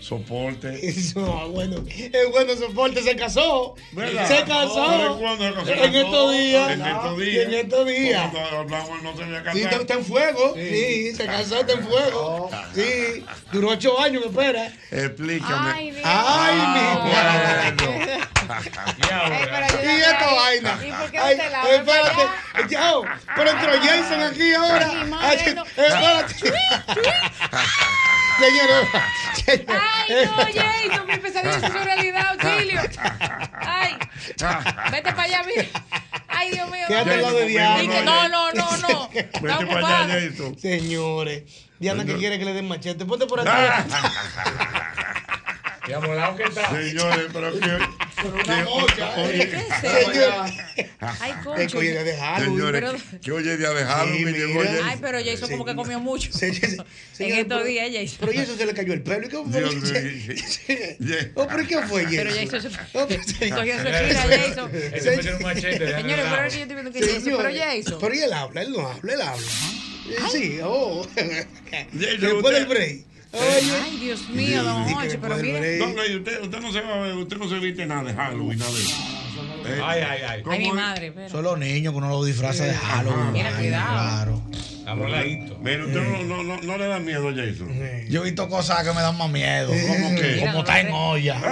Soporte. 0.00 0.80
No, 1.14 1.48
bueno, 1.50 1.84
el 1.96 2.26
bueno 2.30 2.56
soporte 2.56 3.02
se 3.02 3.16
casó. 3.16 3.74
¿Verdad? 3.92 4.26
Se 4.26 4.44
casó. 4.44 4.86
¿Pero 4.90 5.18
cuándo 5.18 5.44
se 5.44 5.54
casó? 5.54 5.84
En 5.84 5.94
estos 5.94 6.32
días. 6.32 6.70
En 6.70 6.86
estos 6.86 7.18
días. 7.18 7.46
En 7.46 7.54
estos 7.54 7.86
días. 7.86 8.30
Cuando 8.30 8.58
hablamos 8.58 9.02
no 9.02 9.16
se 9.16 9.22
había 9.24 9.52
Sí, 9.52 9.62
está, 9.62 9.76
está 9.76 9.94
en 9.94 10.04
fuego. 10.04 10.54
Sí, 10.54 11.12
se 11.14 11.26
casó, 11.26 11.60
está 11.60 11.72
en 11.72 11.84
fuego. 11.86 12.50
Sí, 12.74 13.24
duró 13.52 13.68
ocho 13.70 14.00
años, 14.00 14.22
me 14.24 14.30
espera. 14.30 14.72
Explícame. 14.90 15.70
Ay, 15.72 15.90
Dios. 15.90 16.04
Ay, 16.04 17.72
mi 17.72 18.39
Y 19.82 20.00
esta 20.00 20.34
vaina. 20.34 20.78
¿Y 20.86 20.92
por 20.92 21.10
qué 21.10 21.18
no 21.18 21.24
Ay, 21.24 21.36
te 21.36 21.74
espérate. 21.76 22.22
Yo, 22.74 23.02
pero 23.36 23.50
entró 23.50 23.72
Jason 23.82 24.22
aquí 24.22 24.52
ahora. 24.54 24.90
Ay. 25.20 25.36
Espérate. 25.36 26.34
Señores. 28.40 28.88
Ay, 29.68 30.24
no, 30.24 30.36
Jason, 30.36 31.06
mi 31.06 31.16
pesadilla 31.18 31.56
es 31.56 31.72
su 31.72 31.78
realidad, 31.78 32.26
auxilio. 32.28 32.80
Ay, 33.60 33.96
vete 34.90 35.12
para 35.12 35.22
allá, 35.24 35.42
mira. 35.44 35.68
Ay, 36.28 36.50
Dios 36.52 36.70
mío. 36.70 36.84
Quédate 36.88 37.12
al 37.14 37.22
lado 37.22 37.36
de 37.38 37.46
Diana. 37.46 38.02
No, 38.02 38.28
no, 38.28 38.52
no, 38.52 38.76
no. 38.78 39.10
Está 39.12 39.58
para 39.58 39.98
allá. 40.04 40.06
Jason. 40.30 40.58
Señores. 40.58 41.42
Diana 41.78 42.04
que 42.04 42.16
quiere 42.16 42.38
que 42.38 42.44
le 42.44 42.52
den 42.54 42.68
machete. 42.68 43.04
Ponte 43.04 43.26
por 43.26 43.40
Ah. 43.46 43.84
Y 45.88 45.92
amolado 45.92 46.36
que 46.36 46.42
está. 46.44 46.70
Señores, 46.70 47.26
pero 47.32 47.52
que. 47.58 47.58
una 48.26 48.64
mocha, 48.64 49.14
oye, 49.16 49.48
¿Qué 49.48 49.56
es 49.56 49.84
eso? 49.84 50.44
Ay, 51.00 51.32
Es 51.58 51.72
que 51.72 51.78
hoy 51.78 51.86
es 51.88 51.92
día 51.94 52.04
de 52.04 52.16
Halloween. 52.16 52.56
Señores, 52.58 52.82
pero- 53.10 53.20
que 53.22 53.32
hoy 53.32 53.48
es 53.48 53.58
día 53.58 53.70
de 53.70 53.84
Halloween. 53.84 54.34
Sí. 54.34 54.78
Ay, 54.84 54.98
pero 55.00 55.18
Jason 55.24 55.50
como 55.50 55.64
que 55.64 55.74
comió 55.74 55.98
mucho. 56.00 56.30
En 57.20 57.34
estos 57.38 57.64
días, 57.66 57.88
Jason. 57.92 58.16
Pero 58.20 58.32
Jason 58.32 58.56
se 58.56 58.66
le 58.66 58.72
cayó 58.74 58.92
el 58.94 59.02
pelo. 59.02 59.26
¿Y 59.26 59.28
qué 59.28 59.36
fue? 59.36 59.60
Dios. 59.60 61.30
Oh, 61.34 61.46
¿pero 61.46 61.66
qué 61.66 61.78
fue, 61.82 62.04
Jason? 62.04 62.16
Pero 62.16 62.30
Jason 62.34 62.62
se 62.62 62.68
Oh, 62.94 63.06
cogió 63.06 63.22
su 63.78 63.84
chila, 63.84 64.26
Jason. 64.30 64.70
Ese 64.92 65.16
metió 65.16 65.36
un 65.36 65.42
machete. 65.42 65.78
déjame 65.84 66.02
Señores, 66.02 66.24
pero 66.30 66.36
ver. 66.36 66.46
es 66.46 66.52
que 66.52 66.58
yo 66.58 66.62
estoy 66.62 66.74
viendo 66.76 66.92
que 66.92 67.00
Jason, 67.00 67.34
pero 67.36 67.50
Jason. 67.54 67.98
Pero 68.00 68.14
él 68.14 68.32
habla, 68.32 68.62
él 68.62 68.72
no 68.72 68.88
habla, 68.88 69.12
él 69.12 69.20
habla. 69.20 69.46
Sí, 70.32 70.58
oh. 70.62 71.06
Jason, 71.14 71.46
Después 71.92 72.54
del 72.54 72.66
break. 72.66 73.04
Ay, 73.32 73.96
Dios 74.00 74.28
mío, 74.28 74.64
don 74.64 74.84
Jorge, 74.84 75.18
pero 75.18 75.36
mire. 75.36 75.78
y 75.78 76.16
usted, 76.16 76.42
usted, 76.42 76.60
no 76.60 76.72
se 76.72 76.80
va 76.80 76.94
a 76.94 77.00
ver, 77.00 77.14
usted 77.14 77.36
no 77.36 77.48
se 77.48 77.58
viste 77.58 77.86
nada 77.86 78.04
de 78.04 78.14
Halloween, 78.14 78.58
nada 78.58 78.72
de 78.72 78.80
eso. 78.80 78.96
Ay, 79.84 80.00
ay, 80.02 80.20
ay. 80.28 80.42
¿cómo 80.42 80.56
Ay, 80.56 80.62
mi 80.64 80.72
madre, 80.72 81.06
espera. 81.08 81.28
Son 81.28 81.44
los 81.44 81.58
niños 81.58 81.92
que 81.92 81.98
uno 81.98 82.08
los 82.08 82.26
disfraza 82.26 82.64
de 82.64 82.74
Halloween. 82.74 83.32
Mira, 83.32 83.56
cuidado. 83.56 83.92
Claro. 83.92 84.42
Amoladito. 84.90 85.58
Mira, 85.62 85.84
usted 85.84 86.00
no, 86.02 86.22
no, 86.24 86.42
no, 86.42 86.60
no 86.62 86.78
le 86.78 86.86
da 86.86 86.98
miedo, 86.98 87.30
Jason. 87.30 87.68
Yo 88.08 88.22
he 88.22 88.24
visto 88.24 88.48
cosas 88.48 88.82
que 88.84 88.92
me 88.92 89.00
dan 89.00 89.16
más 89.16 89.30
miedo. 89.30 89.68
¿Cómo? 89.86 90.10
Mira, 90.10 90.38
Como 90.40 90.52
no 90.52 90.58
está 90.60 90.80
en 90.80 90.92
olla. 90.92 91.40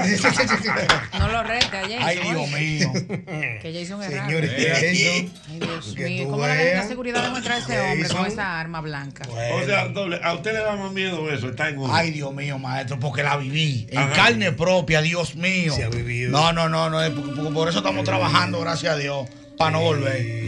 No 1.19 1.29
lo 1.29 1.43
resta, 1.43 1.81
Jason. 1.83 1.99
Ay, 2.03 2.19
Dios 2.19 2.51
mío. 2.51 2.93
Que 3.63 3.73
Jason 3.75 4.03
es 4.03 4.13
raro. 4.13 4.27
Señores. 4.29 4.51
Jason. 4.51 5.33
Ay, 5.51 5.59
Dios 5.61 5.95
Que 5.97 6.05
mío. 6.05 6.29
¿Cómo 6.29 6.47
le 6.47 6.73
da 6.73 6.83
la 6.83 6.89
seguridad 6.89 7.23
de 7.25 7.31
mostrar 7.31 7.57
a 7.57 7.59
ese 7.59 7.81
hombre 7.81 8.09
con 8.09 8.27
esa 8.27 8.61
arma 8.61 8.81
blanca? 8.81 9.25
O 9.29 9.65
sea, 9.65 9.89
doble, 9.89 10.21
a 10.23 10.35
usted 10.35 10.53
le 10.53 10.61
da 10.61 10.77
más 10.77 10.93
miedo 10.93 11.33
eso, 11.33 11.49
está 11.49 11.69
en 11.69 11.79
uno. 11.79 11.95
Ay, 11.95 12.11
Dios 12.11 12.33
mío, 12.35 12.59
maestro, 12.59 12.99
porque 12.99 13.23
la 13.23 13.37
viví. 13.37 13.87
En 13.91 13.99
Ajá. 13.99 14.13
carne 14.13 14.53
propia, 14.53 15.01
Dios 15.01 15.35
mío. 15.37 15.75
Se 15.75 15.85
ha 15.85 15.89
vivido. 15.89 16.31
No, 16.31 16.53
no, 16.53 16.69
no, 16.69 16.89
no. 16.91 17.51
por 17.53 17.69
eso 17.69 17.79
estamos 17.79 18.05
trabajando, 18.05 18.61
gracias 18.61 18.95
a 18.95 18.97
Dios, 18.97 19.29
para 19.57 19.73
no 19.73 19.81
volver. 19.81 20.48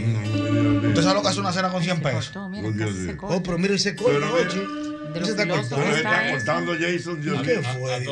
¿Usted 0.91 1.03
sabe 1.03 1.15
lo 1.15 1.21
que 1.21 1.27
hace 1.29 1.39
una 1.39 1.53
cena 1.53 1.69
con 1.69 1.83
100 1.83 2.01
pesos? 2.01 2.29
Cortó, 2.29 2.49
mira, 2.49 2.67
Oh, 2.67 2.93
se. 2.93 3.17
Oh, 3.21 3.43
pero 3.43 3.57
mira, 3.57 3.77
se 3.77 3.93
Pero, 3.93 4.33
oye. 4.33 4.81
De 5.13 5.25
se 5.25 5.31
está 5.31 5.47
cortando. 5.47 5.85
Está 5.85 6.31
cortando 6.31 6.73
Jason, 6.79 7.21
Dios 7.21 7.41
¿Qué 7.41 7.61
fue? 7.61 8.05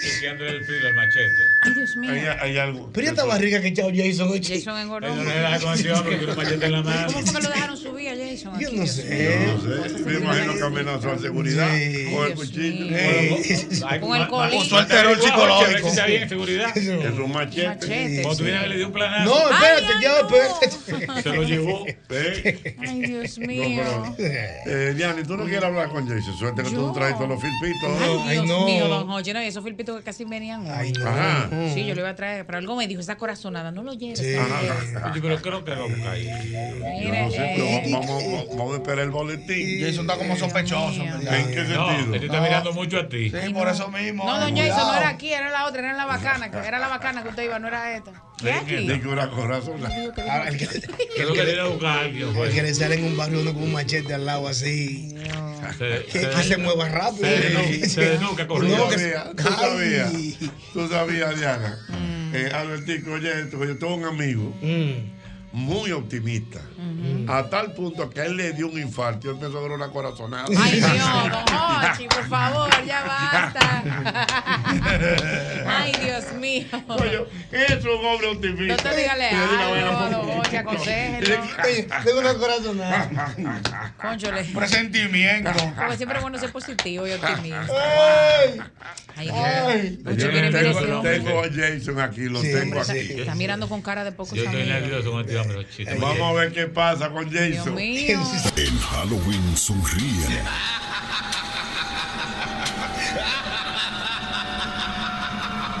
Chequeándole 0.00 0.50
el 0.50 0.64
filo 0.64 0.88
al 0.88 0.94
machete. 0.94 1.42
Ay, 1.62 1.74
Dios 1.74 1.96
mío. 1.96 2.12
Hay, 2.12 2.20
hay 2.40 2.58
algo. 2.58 2.90
Pero 2.92 3.06
¿y 3.06 3.10
esta 3.10 3.24
barriga 3.24 3.60
que 3.60 3.68
echado 3.68 3.90
Jason, 3.94 4.28
oye. 4.30 4.56
Jason 4.58 4.78
engordó. 4.78 5.14
No 5.14 5.24
le 5.24 5.34
da 5.40 5.58
con 5.60 5.76
con 5.82 6.28
un 6.28 6.36
machete 6.36 6.66
en 6.66 6.72
la 6.72 6.82
mano. 6.82 7.06
¿Cómo 7.12 7.26
fue 7.26 7.34
que 7.40 7.46
lo 7.46 7.52
dejaron 7.54 7.76
subir 7.76 8.08
a 8.08 8.16
Jason? 8.16 8.58
Yo 8.60 8.68
aquí, 8.68 8.76
no 8.76 8.82
Dios 8.84 8.94
sé. 8.96 9.04
mío? 9.04 9.60
No 9.78 9.84
sé, 9.88 10.04
me 10.04 10.14
imagino 10.14 10.54
que 10.54 10.62
amenazó 10.62 11.10
a 11.12 11.18
seguridad 11.18 11.68
Sí. 11.76 12.10
con 12.14 12.26
el 12.26 12.34
cuchillo. 12.34 12.86
Con 14.00 14.16
el 14.20 14.28
colín. 14.28 14.58
ma- 14.58 14.62
Usó 14.64 14.80
el 14.80 14.86
terror 14.86 15.12
A 15.12 15.16
ver 15.16 15.22
psicológico. 15.22 15.90
si 15.90 16.00
bien 16.10 16.22
en 16.22 16.28
seguridad. 16.28 16.76
Es 16.76 17.18
un 17.18 17.32
machete. 17.32 17.68
Machete. 17.68 18.22
Cuando 18.22 18.36
tú 18.38 18.44
vienes 18.44 18.62
a 18.62 18.66
le 18.66 18.76
dio 18.76 18.86
un 18.86 18.92
planazo. 18.92 19.24
No, 19.24 19.50
espérate, 19.50 19.92
ya, 20.02 20.20
espérate. 20.20 21.22
Se 21.22 21.28
lo 21.30 21.42
llevó. 21.42 21.86
Ay, 22.80 23.00
Dios 23.02 23.38
No, 23.38 23.46
mío. 23.46 24.14
eh, 24.18 24.94
Diana, 24.96 25.22
¿tú 25.26 25.36
no 25.36 25.44
quieres 25.44 25.64
hablar 25.64 25.88
con 25.88 26.06
Jason? 26.08 26.36
Suerte 26.38 26.62
que 26.62 26.70
tú 26.70 26.76
Yo. 26.76 26.92
traes 26.92 27.14
todos 27.16 27.28
los 27.30 27.40
filpitos. 27.42 27.90
Ay, 28.24 28.32
Dios 28.32 28.46
no. 28.46 28.64
mío, 28.66 28.88
don 28.88 29.06
Jorge. 29.06 29.32
No, 29.34 29.42
y 29.42 29.46
esos 29.46 29.64
filpitos 29.64 29.87
que 29.96 30.02
casi 30.02 30.24
venían 30.24 30.62
hoy. 30.66 30.72
Ay, 30.72 30.92
no. 30.92 31.06
Ajá. 31.08 31.48
Sí, 31.74 31.84
yo 31.86 31.94
lo 31.94 32.00
iba 32.02 32.10
a 32.10 32.14
traer, 32.16 32.44
pero 32.46 32.58
algo 32.58 32.76
me 32.76 32.86
dijo, 32.86 33.00
esa 33.00 33.16
corazonada, 33.16 33.70
no 33.70 33.82
lo 33.82 33.94
lleves. 33.94 34.18
Sí. 34.18 34.34
pero 35.20 35.40
creo 35.40 35.64
que 35.64 35.70
va 35.72 35.76
a 35.78 35.82
buscar 35.88 36.08
ahí. 36.08 36.24
Yo 36.26 37.10
Mire, 37.10 37.22
no 37.22 37.30
sé, 37.30 37.36
eh, 37.38 37.52
pero 37.84 37.98
vamos, 38.00 38.22
vamos, 38.24 38.46
vamos 38.56 38.72
a 38.74 38.76
esperar 38.76 38.98
el 39.04 39.10
boletín. 39.10 39.80
Jason 39.80 40.06
está 40.08 40.16
como 40.16 40.36
sospechoso. 40.36 41.02
¿En 41.02 41.46
qué 41.48 41.66
sentido? 41.66 42.10
te 42.18 42.26
está 42.26 42.40
mirando 42.40 42.72
mucho 42.72 42.98
a 42.98 43.08
ti. 43.08 43.30
Sí, 43.30 43.52
por 43.52 43.68
eso 43.68 43.88
mismo. 43.88 44.24
No, 44.24 44.38
don 44.40 44.56
Jason, 44.56 44.76
no 44.88 44.94
era 44.94 45.08
aquí, 45.08 45.32
era 45.32 45.50
la 45.50 45.66
otra, 45.66 45.80
era 45.80 45.92
la 45.94 46.04
bacana, 46.06 46.50
que- 46.50 46.58
era 46.68 46.78
la 46.78 46.88
bacana 46.88 47.22
que 47.22 47.28
usted 47.30 47.44
iba, 47.44 47.58
no 47.58 47.68
era 47.68 47.96
esta. 47.96 48.12
¿Qué 48.40 48.52
aquí? 48.52 48.86
de 48.86 49.00
que 49.00 49.08
una 49.08 49.28
corazón. 49.30 49.80
Ah, 49.84 50.44
el 50.48 50.56
que- 50.56 50.66
que 50.68 50.76
el 51.22 52.32
pues. 52.34 52.54
que 52.54 52.62
le 52.62 52.74
sale 52.74 52.94
en 52.94 53.04
un 53.04 53.16
barrio 53.16 53.40
uno 53.40 53.52
con 53.52 53.64
un 53.64 53.72
machete 53.72 54.14
al 54.14 54.24
lado 54.26 54.46
así. 54.48 55.14
Se- 55.76 56.04
Que, 56.06 56.20
se- 56.20 56.30
que 56.30 56.42
se 56.44 56.56
mueva 56.56 56.88
rápido. 56.88 57.26
Se 57.88 58.00
desnuca, 58.00 58.46
corriendo. 58.46 58.88
Sabías, 59.78 60.12
tú 60.72 60.88
sabías, 60.88 61.38
Diana. 61.38 61.78
Eh, 62.32 62.50
Albertico, 62.54 63.12
oye, 63.12 63.40
esto, 63.40 63.64
yo 63.64 63.78
tengo 63.78 63.94
un 63.94 64.04
amigo 64.04 64.54
Mm. 64.60 65.17
Muy 65.52 65.92
optimista. 65.92 66.60
A 67.28 67.44
tal 67.48 67.72
punto 67.72 68.08
que 68.10 68.20
a 68.20 68.26
él 68.26 68.36
le 68.36 68.52
dio 68.52 68.68
un 68.68 68.78
infarto 68.78 69.28
y 69.28 69.30
empezó 69.30 69.58
a 69.58 69.62
dar 69.62 69.70
una 69.72 69.88
corazonada. 69.88 70.46
Ay, 70.58 70.80
Dios, 70.80 70.88
don 70.88 72.08
por 72.08 72.28
favor, 72.28 72.70
ya 72.86 73.04
basta. 73.04 73.82
Ay, 75.66 75.92
Dios 76.02 76.32
mío. 76.34 76.66
Oye, 76.88 77.26
es 77.52 77.84
un 77.84 78.04
hombre 78.04 78.28
optimista. 78.28 78.74
Doctor, 78.74 78.96
dígale 78.96 79.30
Y 79.30 79.34
le 79.34 79.40
di 79.40 79.54
una 79.54 80.06
algo, 80.06 80.28
don 80.28 80.56
aconsejelo. 80.56 81.42
Tengo 82.04 82.20
una 82.20 82.34
corazonada. 82.34 83.34
Conchole. 84.00 84.44
Presentimiento. 84.44 85.50
Porque 85.76 85.96
siempre 85.96 86.18
es 86.18 86.22
bueno 86.22 86.38
ser 86.38 86.52
positivo 86.52 87.06
y 87.06 87.12
optimista. 87.12 87.66
Ay, 89.16 89.30
Ay, 89.32 89.98
Yo 90.16 90.30
tengo, 91.02 91.42
a 91.42 91.48
Jason 91.52 92.00
aquí, 92.00 92.28
lo 92.28 92.40
Sí, 92.40 92.52
tengo 92.52 92.80
Está, 92.80 92.92
aquí. 92.92 93.20
está 93.20 93.34
mirando 93.34 93.68
con 93.68 93.82
cara 93.82 94.04
de 94.04 94.12
pocos 94.12 94.34
Yo 94.34 94.44
estoy 94.44 94.64
nervioso 94.64 95.10
con 95.10 95.20
este. 95.20 95.37
Vamos 96.00 96.20
a 96.20 96.32
ver 96.32 96.52
qué 96.52 96.66
pasa 96.66 97.10
con 97.10 97.30
Jason. 97.30 97.78
En 97.78 98.78
Halloween 98.78 99.56
sonríen. 99.56 100.42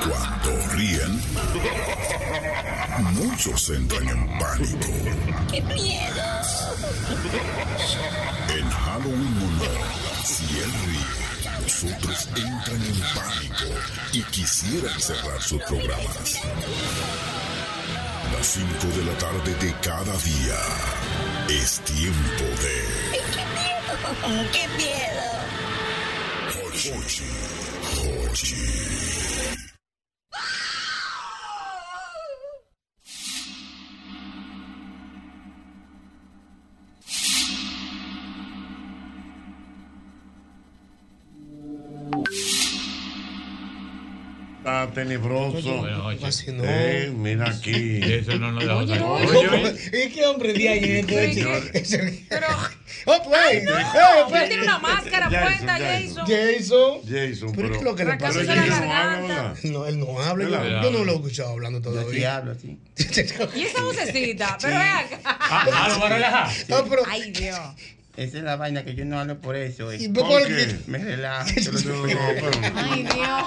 Cuando 0.08 0.50
ríen, 0.74 1.22
muchos 3.14 3.70
entran 3.70 4.08
en 4.08 4.38
pánico. 4.38 4.88
¡Qué 5.50 5.60
miedo! 5.62 6.22
En 8.56 8.70
Halloween 8.70 9.38
o 9.38 9.50
no, 9.58 9.64
si 10.24 10.44
él 10.58 10.72
ríe, 10.86 11.62
los 11.62 11.84
otros 11.84 12.28
entran 12.28 12.82
en 12.82 13.00
pánico 13.14 13.68
y 14.12 14.22
quisieran 14.24 15.00
cerrar 15.00 15.40
sus 15.42 15.62
programas. 15.62 16.40
Las 18.32 18.46
5 18.46 18.86
de 18.96 19.04
la 19.04 19.18
tarde 19.18 19.54
de 19.54 19.74
cada 19.80 20.16
día 20.18 20.56
es 21.48 21.80
tiempo 21.80 22.44
de 22.62 22.98
¡Qué 24.52 24.68
miedo! 24.76 25.28
Hochi. 26.98 27.24
Hochi. 28.30 29.07
Está 44.68 44.90
tenebroso. 44.92 45.86
Eh, 46.62 47.10
mira 47.16 47.48
aquí. 47.48 48.00
Eso 48.02 48.38
no 48.38 48.52
nos 48.52 48.66
da 48.66 48.76
Oye, 48.76 49.00
oye. 49.00 49.36
Oye, 49.38 50.04
¿Y 50.04 50.10
qué 50.10 50.26
hombre 50.26 50.52
de 50.52 50.68
ahí 50.68 51.06
es 51.72 51.96
Pero, 52.28 52.46
Oh, 53.06 53.22
pues. 53.24 53.64
no, 53.64 53.78
Eh, 53.78 54.42
él 54.42 54.48
tiene 54.48 54.62
una 54.64 54.78
máscara 54.78 55.30
Jason, 55.30 55.42
puesta, 55.42 55.78
Jason. 55.78 56.26
Jason. 56.26 57.00
Jason. 57.08 57.52
¿Pero 57.52 57.68
pero. 57.68 57.70
qué 57.70 57.76
es 57.78 57.82
lo 57.84 57.94
que 57.96 58.04
le 58.04 58.12
¿Acaso 58.12 58.38
pasa? 58.40 58.54
No 58.54 58.60
habla, 58.62 58.76
garganta? 58.88 59.42
¿verdad? 59.42 59.56
No, 59.64 59.86
él 59.86 59.98
no 60.00 60.20
habla. 60.20 60.44
Yo, 60.48 60.82
yo 60.82 60.90
no 60.98 61.04
lo 61.04 61.12
he 61.12 61.16
escuchado 61.16 61.48
hablando 61.50 61.78
sí 61.78 61.84
todavía. 61.84 62.36
hablo 62.36 62.52
así. 62.52 62.78
Y 63.54 63.62
esa 63.62 63.82
vocecita, 63.82 64.58
pero 64.60 64.74
ven 64.76 64.86
acá. 64.86 65.20
Ah, 65.24 65.66
ah, 65.72 65.88
lo 65.88 66.00
va 66.00 66.06
a 66.06 66.10
relajar. 66.10 66.48
Ah, 66.70 66.84
Ay, 67.08 67.30
Dios. 67.30 67.58
Esa 68.16 68.38
es 68.38 68.42
la 68.42 68.56
vaina 68.56 68.84
que 68.84 68.94
yo 68.96 69.04
no 69.04 69.20
hablo 69.20 69.40
por 69.40 69.54
eso. 69.56 69.92
eh. 69.92 69.98
¿Y 70.00 70.08
por 70.08 70.44
qué? 70.44 70.76
Me 70.88 70.98
relajo. 70.98 71.48
Ay, 72.74 73.04
Dios. 73.04 73.42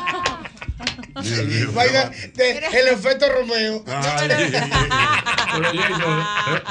Vaina 1.73 2.11
de- 2.35 2.57
el 2.79 2.87
efecto 2.89 3.29
Romeo. 3.31 3.83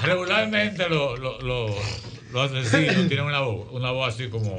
Regularmente 0.03 0.89
los 0.89 1.19
lo, 1.19 1.41
lo- 1.41 1.77
los 2.33 2.53
asesinos 2.53 3.09
tienen 3.09 3.25
una 3.25 3.41
voz, 3.41 3.67
una 3.73 3.91
voz 3.91 4.15
así 4.15 4.29
como. 4.29 4.51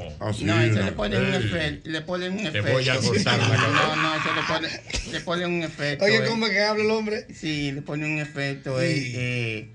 No, 0.42 0.60
eso 0.60 0.82
le 0.82 0.92
ponen 0.92 1.22
un 1.24 1.34
efecto. 1.34 1.88
Le 1.90 2.00
ponen 2.02 2.32
un 2.34 2.40
efecto. 2.46 2.70
voy 2.72 2.86
a 2.88 2.96
cortar 2.98 3.38
la. 3.38 3.56
No, 3.56 3.96
no, 3.96 4.14
eso 4.14 4.34
le 4.34 4.42
ponen, 4.42 4.70
le 5.10 5.20
ponen 5.20 5.50
un 5.54 5.62
efecto. 5.62 6.04
Oye, 6.04 6.16
eh. 6.18 6.24
¿cómo 6.28 6.46
es 6.46 6.52
que 6.52 6.60
habla 6.62 6.84
el 6.84 6.90
hombre? 6.90 7.26
Sí, 7.34 7.72
le 7.72 7.80
ponen 7.82 8.12
un 8.12 8.18
efecto. 8.18 8.78
eh, 8.80 8.94
Sí. 8.94 9.12
eh, 9.16 9.68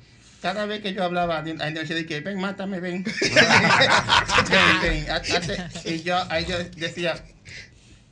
cada 0.43 0.67
vez 0.67 0.81
que 0.81 0.93
yo 0.93 1.03
hablaba, 1.03 1.39
a 1.39 1.41
él 1.49 1.73
decía 1.73 2.05
que 2.05 2.19
ven, 2.21 2.39
mátame, 2.39 2.79
ven. 2.79 3.03
ven, 4.49 4.79
ven. 4.83 5.05
Y 5.85 6.03
yo, 6.03 6.17
ahí 6.31 6.45
yo 6.47 6.57
decía, 6.75 7.15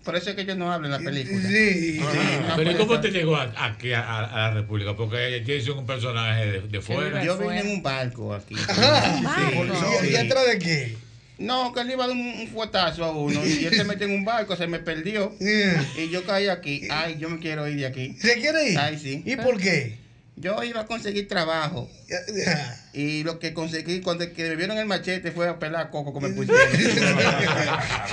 por 0.06 0.16
eso 0.16 0.30
es 0.30 0.36
que 0.38 0.46
yo 0.46 0.56
no 0.56 0.72
hablo 0.72 0.86
en 0.88 0.92
la 0.92 1.00
película. 1.00 1.42
Sí. 1.50 2.00
no, 2.00 2.56
Pero 2.56 2.72
¿y 2.72 2.76
por 2.76 2.88
cómo 2.88 3.02
te 3.02 3.10
llegó 3.12 3.36
aquí 3.36 3.92
a, 3.92 4.02
a- 4.02 4.26
a 4.26 4.38
la 4.50 4.54
República? 4.54 4.96
Porque 4.96 5.40
Jason 5.42 5.58
es 5.74 5.80
un 5.80 5.86
personaje 5.86 6.46
de, 6.46 6.62
de 6.62 6.82
fuera. 6.82 7.24
Yo 7.24 7.38
vine 7.38 7.60
en 7.60 7.68
un 7.68 7.84
barco 7.84 8.34
aquí. 8.34 8.56
Ajá. 8.70 9.02
Sí, 9.36 10.06
¿Y 10.06 10.08
sí. 10.12 10.16
atrás 10.16 10.46
de 10.48 10.60
qué? 10.60 10.96
No, 11.38 11.74
que 11.74 11.82
él 11.82 11.92
iba 11.92 12.06
a 12.06 12.08
dar 12.08 12.16
un, 12.16 12.26
un 12.26 12.48
fuetazo 12.48 13.04
a 13.04 13.12
uno 13.12 13.46
y 13.46 13.66
él 13.66 13.74
se 13.76 13.84
metió 13.86 14.08
en 14.08 14.14
un 14.14 14.24
barco, 14.24 14.56
se 14.56 14.68
me 14.68 14.80
perdió. 14.80 15.36
Y 15.98 16.10
yo 16.10 16.24
caí 16.26 16.48
aquí. 16.48 16.88
Ay, 16.90 17.18
yo 17.20 17.30
me 17.30 17.40
quiero 17.40 17.68
ir 17.68 17.76
de 17.78 17.88
aquí. 17.88 18.16
¿Se 18.18 18.36
quiere 18.36 18.70
ir? 18.70 18.80
Ay, 18.80 18.98
sí. 18.98 19.22
¿Y 19.26 19.36
por 19.36 19.58
qué? 19.60 19.98
Yo 20.38 20.62
iba 20.64 20.82
a 20.82 20.86
conseguir 20.86 21.28
trabajo. 21.28 21.90
Y 22.94 23.24
lo 23.24 23.40
que 23.40 23.54
conseguí 23.54 24.00
cuando 24.00 24.32
que 24.32 24.44
me 24.50 24.56
vieron 24.56 24.78
el 24.78 24.86
machete 24.86 25.32
fue 25.32 25.50
a 25.50 25.60
pelar 25.60 25.90
coco 25.92 26.14
que 26.14 26.28
me 26.28 26.34
pusieron. 26.34 26.66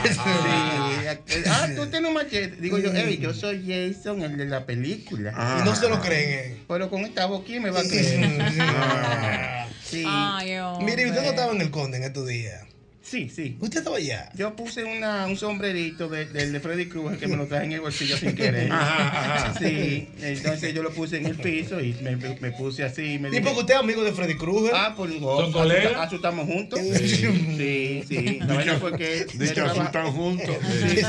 Sí. 0.02 1.42
Ah, 1.48 1.68
tú 1.76 1.86
tienes 1.86 2.08
un 2.08 2.14
machete. 2.14 2.56
Digo 2.60 2.78
yo, 2.78 2.90
hey, 2.92 3.18
yo 3.20 3.32
soy 3.32 3.64
Jason, 3.66 4.22
el 4.22 4.36
de 4.36 4.46
la 4.46 4.66
película. 4.66 5.58
Y 5.60 5.64
no 5.64 5.74
se 5.76 5.88
lo 5.88 6.00
creen. 6.00 6.30
eh. 6.30 6.58
Pero 6.66 6.90
con 6.90 7.02
esta 7.02 7.26
boquilla 7.26 7.60
me 7.60 7.70
va 7.70 7.80
a 7.80 7.84
creer. 7.84 8.40
Ah, 8.60 9.66
Sí. 9.84 10.04
Ay. 10.06 10.56
Mire, 10.80 11.06
¿usted 11.06 11.22
no 11.22 11.30
estaba 11.30 11.52
en 11.52 11.60
el 11.60 11.70
Conde 11.70 11.98
en 11.98 12.04
estos 12.04 12.26
días? 12.26 12.62
Sí, 13.02 13.28
sí. 13.28 13.56
¿Usted 13.60 13.78
estaba 13.78 13.96
allá? 13.96 14.30
Yo 14.34 14.54
puse 14.54 14.84
una, 14.84 15.26
un 15.26 15.36
sombrerito 15.36 16.08
de- 16.08 16.26
del 16.26 16.52
de, 16.52 16.60
Freddy 16.60 16.86
Krueger 16.88 17.18
que 17.18 17.26
me 17.26 17.36
lo 17.36 17.46
traje 17.46 17.64
en 17.66 17.72
el 17.72 17.80
bolsillo 17.80 18.16
sin 18.16 18.34
querer. 18.36 18.70
Ajá, 18.70 19.44
ajá. 19.48 19.58
Sí, 19.58 20.08
entonces 20.20 20.72
yo 20.72 20.82
lo 20.84 20.90
puse 20.92 21.16
en 21.16 21.26
el 21.26 21.34
piso 21.36 21.80
y 21.80 21.94
me, 21.94 22.16
me 22.16 22.52
puse 22.52 22.84
así. 22.84 23.18
Me 23.18 23.28
¿Y 23.36 23.40
porque 23.40 23.58
usted 23.60 23.74
es 23.74 23.80
amigo 23.80 24.04
de 24.04 24.12
Freddy 24.12 24.36
Krueger? 24.36 24.72
Ah, 24.74 24.94
por 24.96 25.10
¿Son 25.12 25.52
colegas? 25.52 25.94
Asu 25.96 26.16
estamos 26.16 26.46
juntos. 26.46 26.78
Sí, 26.80 28.04
sí. 28.08 28.38
La 28.46 28.54
vaina 28.54 28.74
fue 28.78 28.96
que. 28.96 29.26
De 29.34 29.44
hecho, 29.46 29.54
traba- 29.54 29.72
asustan 29.72 30.12
juntos. 30.12 30.56
Sí, 30.88 30.96
sí. 30.98 31.04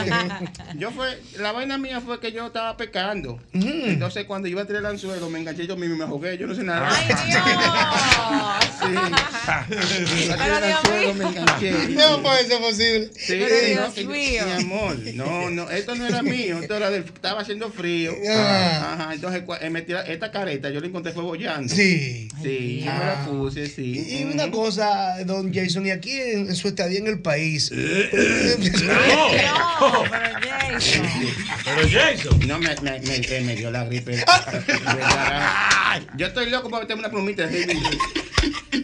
Yo 0.79 0.91
fue, 0.91 1.19
la 1.37 1.51
vaina 1.51 1.77
mía 1.77 2.01
fue 2.01 2.19
que 2.19 2.31
yo 2.31 2.47
estaba 2.47 2.75
pecando. 2.75 3.39
Entonces 3.53 4.25
cuando 4.25 4.47
iba 4.47 4.63
a 4.63 4.65
tirar 4.65 4.81
el 4.81 4.87
anzuelo, 4.87 5.29
me 5.29 5.39
enganché 5.39 5.67
yo 5.67 5.77
mismo 5.77 5.95
y 5.95 5.97
me 5.99 6.03
ahogué. 6.05 6.37
Yo 6.39 6.47
no 6.47 6.55
sé 6.55 6.63
nada. 6.63 6.89
¡Ay, 6.91 8.67
Sí. 8.83 8.89
A 9.47 9.65
tirar 10.35 10.63
el 10.63 10.71
anzuelo, 10.73 11.13
me 11.13 11.25
enganché. 11.25 11.82
No 11.89 12.21
puede 12.21 12.45
ser 12.47 12.59
posible. 12.59 13.09
Sí, 13.15 13.33
Pero 13.39 13.47
sí, 13.47 13.65
Dios 13.71 13.97
no, 14.05 14.11
mío. 14.11 14.43
mi 14.45 14.51
amor, 14.63 14.97
no, 15.15 15.49
no, 15.49 15.69
esto 15.71 15.95
no 15.95 16.07
era 16.07 16.21
mío, 16.21 16.59
esto 16.61 16.75
era 16.77 16.89
del, 16.89 17.03
estaba 17.03 17.41
haciendo 17.41 17.69
frío. 17.71 18.13
Ah. 18.29 18.93
Ajá, 18.99 19.13
entonces 19.13 19.43
eh, 19.61 19.69
me 19.69 19.81
tira- 19.81 20.03
esta 20.07 20.31
careta 20.31 20.69
yo 20.69 20.79
la 20.79 20.87
encontré 20.87 21.11
fue 21.13 21.23
bollando. 21.23 21.73
Sí. 21.73 22.27
Sí, 22.41 22.81
yo 22.85 22.91
me 22.93 22.99
la 23.05 23.25
puse, 23.25 23.67
sí. 23.67 24.05
Y 24.19 24.23
una 24.25 24.49
cosa, 24.51 25.15
don 25.25 25.53
Jason, 25.53 25.85
y 25.87 25.91
aquí 25.91 26.11
en, 26.11 26.47
en 26.49 26.55
su 26.55 26.67
estadía 26.67 26.99
en 26.99 27.07
el 27.07 27.19
país. 27.19 27.71
No, 27.71 27.77
pero 30.09 30.33
Jason. 30.41 31.05
Pero 31.63 31.89
Jason. 31.89 32.39
No, 32.47 32.59
me, 32.59 32.75
me, 32.81 32.99
me, 33.01 33.15
eh, 33.17 33.41
me 33.45 33.55
dio 33.55 33.71
la 33.71 33.85
gripe. 33.85 34.23
Yo 36.17 36.27
estoy 36.27 36.49
loco 36.49 36.69
para 36.69 36.83
meterme 36.83 37.01
una 37.01 37.09
plumita. 37.09 37.49
Sí, 37.49 37.65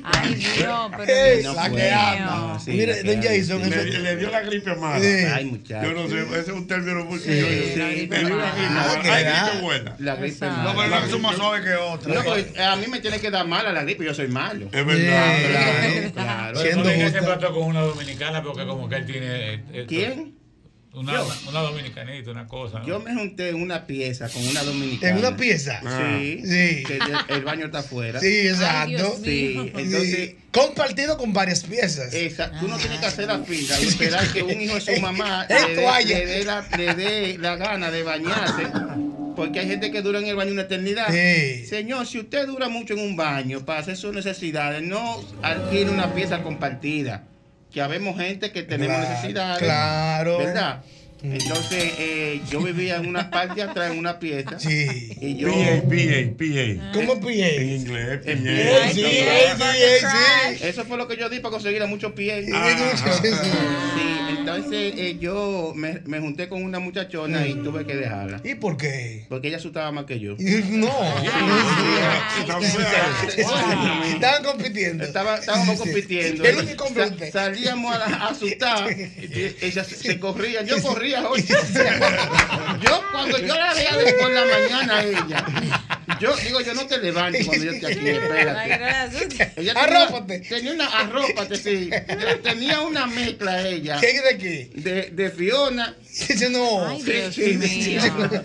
Ay, 0.04 0.36
Dios, 0.36 0.92
pero 0.98 1.12
Ey, 1.12 1.40
Dios 1.40 1.56
la 1.56 1.64
que 1.70 1.76
mío. 1.76 1.96
anda. 1.96 2.60
Mire, 3.04 3.04
don 3.16 3.24
Jason, 3.24 3.70
le, 3.70 3.90
eso- 3.90 4.00
le 4.00 4.16
dio 4.18 4.30
la 4.30 4.42
gripe 4.42 4.76
mala. 4.76 5.00
Sí. 5.00 5.08
Ay, 5.34 5.46
muchacho. 5.46 5.88
Yo 5.88 5.94
no 5.94 6.08
sé, 6.10 6.22
ese 6.22 6.40
es 6.40 6.48
un 6.50 6.68
término 6.68 7.06
muy 7.06 7.20
Sí, 7.20 7.26
criollo. 7.26 7.64
sí, 7.74 7.76
Le 8.02 8.08
pero- 8.08 8.28
dio 8.28 8.36
la 8.38 8.52
gripe 8.52 8.70
mala. 8.70 9.02
que 9.02 9.10
Ay, 9.10 9.24
da. 9.24 9.44
gripe 9.50 9.62
buena. 9.64 9.96
La 10.00 10.16
gripe 10.16 10.46
mala. 10.46 10.64
No, 10.64 10.76
pero 10.82 11.02
que 11.04 11.10
son 11.10 11.22
más 11.22 11.36
suaves 11.36 11.62
que 11.66 11.74
otra. 11.76 12.14
No, 12.14 12.24
pues, 12.24 12.58
a 12.60 12.76
mí 12.76 12.88
me 12.88 13.00
tiene 13.00 13.20
que 13.20 13.30
dar 13.32 13.48
mala 13.48 13.72
la 13.72 13.84
gripe, 13.84 14.04
yo 14.06 14.14
soy 14.14 14.28
malo. 14.28 14.68
Es 14.72 14.86
verdad. 14.86 16.12
Claro, 16.14 16.60
claro. 16.62 16.84
Diga 16.90 17.12
que 17.14 17.20
trató 17.22 17.54
con 17.54 17.64
una 17.64 17.82
dominicana 17.82 18.42
porque 18.44 18.66
como 18.66 18.90
que 18.90 18.96
él 18.96 19.06
tiene... 19.06 19.54
eh, 19.54 19.62
eh, 19.74 19.86
¿Quién? 19.88 20.39
Una, 21.00 21.14
Yo. 21.14 21.28
una 21.48 21.60
dominicanita, 21.62 22.32
una 22.32 22.48
cosa. 22.48 22.80
¿no? 22.80 22.86
Yo 22.88 23.00
me 23.00 23.14
junté 23.14 23.50
en 23.50 23.62
una 23.62 23.88
pieza 23.88 24.28
con 24.30 24.46
una 24.46 24.64
dominicana. 24.64 25.14
¿En 25.14 25.20
una 25.20 25.38
pieza? 25.38 25.80
Sí. 25.82 26.42
Sí. 26.44 26.84
Que 26.86 26.98
el, 26.98 27.36
el 27.38 27.44
baño 27.44 27.66
está 27.68 27.80
afuera. 27.80 28.20
Sí, 28.20 28.48
exacto. 28.48 29.18
Sí, 29.24 29.56
entonces. 29.58 30.12
Sí. 30.12 30.36
Compartido 30.52 31.18
con 31.18 31.32
varias 31.32 31.64
piezas. 31.64 32.14
Exacto. 32.14 32.58
Tú 32.60 32.68
no 32.68 32.78
tienes 32.78 33.00
que 33.00 33.06
hacer 33.06 33.28
la 33.28 33.40
fila 33.40 33.80
y 33.80 33.86
esperar 33.88 34.28
que 34.34 34.44
un 34.44 34.60
hijo 34.62 34.76
de 34.76 34.82
su 34.82 34.92
mamá 35.02 35.46
Es 35.48 35.62
le 35.68 35.76
dé, 35.76 35.82
toalla. 35.82 36.18
le 36.20 36.26
dé 36.26 36.44
la, 36.44 36.66
le 36.78 36.96
dé 36.96 37.38
la 37.38 37.56
gana 37.56 37.92
de 37.92 38.04
bañarse. 38.04 38.64
Porque 39.36 39.60
hay 39.62 39.68
gente 39.68 39.90
que 39.92 40.02
dura 40.02 40.20
en 40.20 40.26
el 40.28 40.36
baño 40.36 40.52
una 40.52 40.64
eternidad. 40.64 41.08
Sí. 41.12 41.66
Señor, 41.66 42.06
si 42.08 42.20
usted 42.20 42.46
dura 42.46 42.68
mucho 42.68 42.94
en 42.96 43.00
un 43.00 43.16
baño 43.16 43.64
para 43.64 43.80
hacer 43.80 43.96
sus 43.96 44.14
necesidades, 44.14 44.82
no 44.82 45.24
adquiere 45.42 45.90
una 45.92 46.14
pieza 46.14 46.42
compartida. 46.44 47.24
Que 47.72 47.82
habemos 47.82 48.18
gente 48.18 48.52
que 48.52 48.64
tenemos 48.64 48.98
Claro, 48.98 49.10
necesidades. 49.16 49.64
claro. 49.64 50.38
¿Verdad? 50.40 50.82
Entonces, 51.22 51.94
eh, 51.98 52.42
yo 52.50 52.62
vivía 52.62 52.96
en 52.98 53.08
una 53.08 53.30
parte 53.30 53.62
atrás, 53.62 53.92
en 53.92 54.00
una 54.00 54.20
pieza. 54.20 54.58
Sí. 54.58 55.18
Y 55.20 55.36
yo. 55.38 55.50
PA, 55.50 55.82
PA, 55.90 56.38
PA. 56.38 56.92
¿Cómo 56.94 57.20
PA? 57.20 57.32
En 57.32 57.70
inglés, 57.70 58.20
PA. 58.20 58.32
PA, 58.32 58.92
Sí, 58.94 59.04
sí. 59.04 60.64
Eso 60.66 60.86
fue 60.86 60.98
lo 60.98 61.08
que 61.08 61.18
yo 61.18 61.30
di 61.30 61.40
para 61.40 61.52
conseguir 61.52 61.82
a 61.82 61.88
muchos 61.88 62.14
pies. 62.14 62.48
Ah. 62.54 62.94
Sí, 63.22 63.30
entonces 64.40 64.94
eh, 64.98 65.18
yo 65.20 65.74
me, 65.76 66.00
me 66.06 66.20
junté 66.20 66.48
con 66.48 66.64
una 66.64 66.80
muchachona 66.80 67.46
y 67.48 67.56
tuve 67.56 67.86
que 67.86 67.96
dejarla. 67.96 68.42
¿Y 68.44 68.56
por 68.56 68.78
qué? 68.78 69.26
Porque 69.28 69.50
ella 69.50 69.58
asustaba 69.58 69.92
más 69.92 70.06
que 70.06 70.20
yo. 70.20 70.36
No. 70.70 70.90
Estaban 74.08 74.44
compitiendo. 74.44 75.04
Estábamos 75.04 75.80
compitiendo. 75.80 76.44
Salíamos 77.32 77.96
a, 77.96 78.28
asustar. 78.28 78.92
y 78.92 79.56
Ellas 79.62 79.88
se, 79.88 79.96
se 79.96 80.20
corrían. 80.20 80.66
Yo 80.66 80.82
corría. 80.82 81.09
Yo 82.82 83.04
cuando 83.12 83.38
yo 83.40 83.56
la 83.60 83.74
veía 83.74 83.98
de 83.98 84.14
por 84.14 84.32
la 84.32 84.46
mañana 84.46 84.96
a 84.98 85.04
ella. 85.04 85.46
Yo 86.20 86.36
digo, 86.38 86.62
yo 86.62 86.74
no 86.74 86.86
te 86.88 86.98
levantes 87.00 87.46
cuando 87.46 87.66
yo 87.66 87.72
esté 87.72 87.88
aquí, 87.88 88.08
espérate. 88.10 89.52
Ella 89.56 89.74
tenía, 89.74 89.84
Arrópate. 89.84 90.40
tenía 90.40 90.74
una 90.74 90.86
arrópate, 90.88 91.56
sí. 91.56 91.90
Tenía 92.44 92.82
una 92.82 93.06
mezcla 93.08 93.68
ella. 93.68 94.00
¿Qué 94.02 94.22
de 94.22 94.38
qué? 94.38 94.70
De, 94.76 95.10
de 95.12 95.30
Fiona. 95.32 95.96
no. 96.52 96.88
Ay, 96.88 97.02
Sí, 97.02 97.12
Dios 97.12 97.36
sí, 97.36 97.58
mío. 97.58 98.02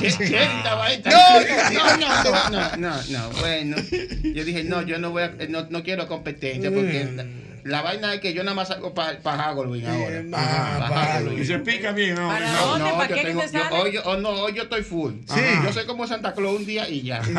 ¿Qué- 0.00 0.14
qué 0.18 0.42
estaba 0.42 0.86
ahí? 0.86 1.02
No, 1.04 1.40
no, 1.40 1.96
no, 1.98 2.50
no, 2.50 2.50
no, 2.50 2.76
no, 2.76 3.02
no, 3.08 3.30
bueno. 3.40 3.76
Yo 4.22 4.44
dije, 4.44 4.64
no, 4.64 4.82
yo 4.82 4.98
no 4.98 5.10
voy 5.10 5.22
a, 5.24 5.28
no, 5.48 5.66
no 5.70 5.82
quiero 5.82 6.06
competencia 6.08 6.70
porque 6.70 7.08
la, 7.14 7.24
la 7.64 7.82
vaina 7.82 8.14
es 8.14 8.20
que 8.20 8.32
yo 8.34 8.42
nada 8.42 8.54
más 8.56 8.68
salgo 8.68 8.92
para 8.94 9.18
pa 9.20 9.36
Halloween 9.36 9.86
ahora. 9.86 10.22
Ah, 10.32 10.86
Pa' 10.90 11.04
Halloween. 11.12 11.42
Y 11.42 11.46
se 11.46 11.58
pica 11.60 11.92
bien 11.92 12.18
ahora. 12.18 12.38
¿Para 12.38 12.52
No, 12.52 12.66
dónde? 12.66 12.84
no, 12.90 12.96
¿Para 12.96 13.08
yo 13.08 13.14
qué 13.14 13.20
que 13.22 13.26
tengo, 13.28 13.42
yo, 13.52 13.76
hoy, 13.82 13.92
yo- 13.92 14.02
oh, 14.04 14.16
no, 14.16 14.28
hoy 14.30 14.52
yo 14.54 14.62
estoy 14.64 14.82
full. 14.82 15.12
Sí. 15.32 15.40
Yo 15.64 15.72
soy 15.72 15.84
como 15.86 16.06
Santa 16.06 16.34
Claus 16.34 16.58
un 16.58 16.66
día 16.66 16.71
y 16.88 17.02
ya. 17.02 17.22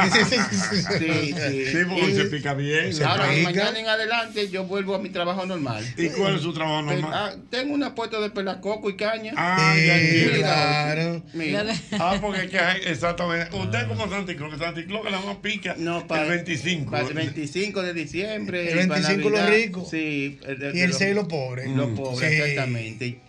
Sí, 0.99 1.33
sí. 1.33 1.65
Sí, 1.65 1.77
porque 1.87 2.09
Y 2.11 2.15
se 2.15 2.25
pica 2.25 2.53
bien. 2.53 2.93
se 2.93 3.03
Ahora, 3.03 3.29
pica. 3.29 3.43
mañana 3.43 3.79
en 3.79 3.87
adelante, 3.87 4.49
yo 4.49 4.65
vuelvo 4.65 4.95
a 4.95 4.99
mi 4.99 5.09
trabajo 5.09 5.45
normal. 5.45 5.83
¿Y 5.97 6.09
cuál 6.09 6.35
es 6.35 6.41
su 6.41 6.53
trabajo 6.53 6.81
normal? 6.83 7.11
ah, 7.13 7.35
tengo 7.49 7.73
una 7.73 7.95
puesta 7.95 8.19
de 8.19 8.29
pelacoco 8.29 8.89
y 8.89 8.95
caña. 8.95 9.33
Ah, 9.35 9.73
ya 9.75 9.97
Sí, 9.99 10.05
entiendo. 10.05 10.37
claro. 10.39 11.23
Mira. 11.33 11.65
Ah, 11.99 12.17
porque 12.21 12.43
es 12.43 12.49
que 12.51 12.59
hay, 12.59 12.81
exactamente. 12.85 13.55
Usted 13.55 13.87
como 13.87 14.09
Santi 14.09 14.35
Claus, 14.35 14.53
que 14.53 14.59
Santi 14.59 14.85
Claus 14.85 15.05
que 15.05 15.11
la 15.11 15.19
más 15.21 15.37
pica 15.37 15.75
No, 15.77 16.05
para 16.07 16.23
el 16.23 16.29
25. 16.29 16.91
Para 16.91 17.07
el 17.07 17.13
25 17.13 17.81
de 17.81 17.93
diciembre. 17.93 18.71
El 18.71 18.85
y 18.85 18.87
para 18.87 18.99
25 19.01 19.29
los 19.29 19.49
ricos. 19.49 19.89
Sí. 19.89 20.39
Y 20.73 20.79
el 20.79 20.93
6 20.93 21.15
los 21.15 21.27
pobres. 21.27 21.69
Los 21.69 21.89
pobres, 21.91 22.29
Sí. 22.29 22.35
exactamente. 22.41 23.19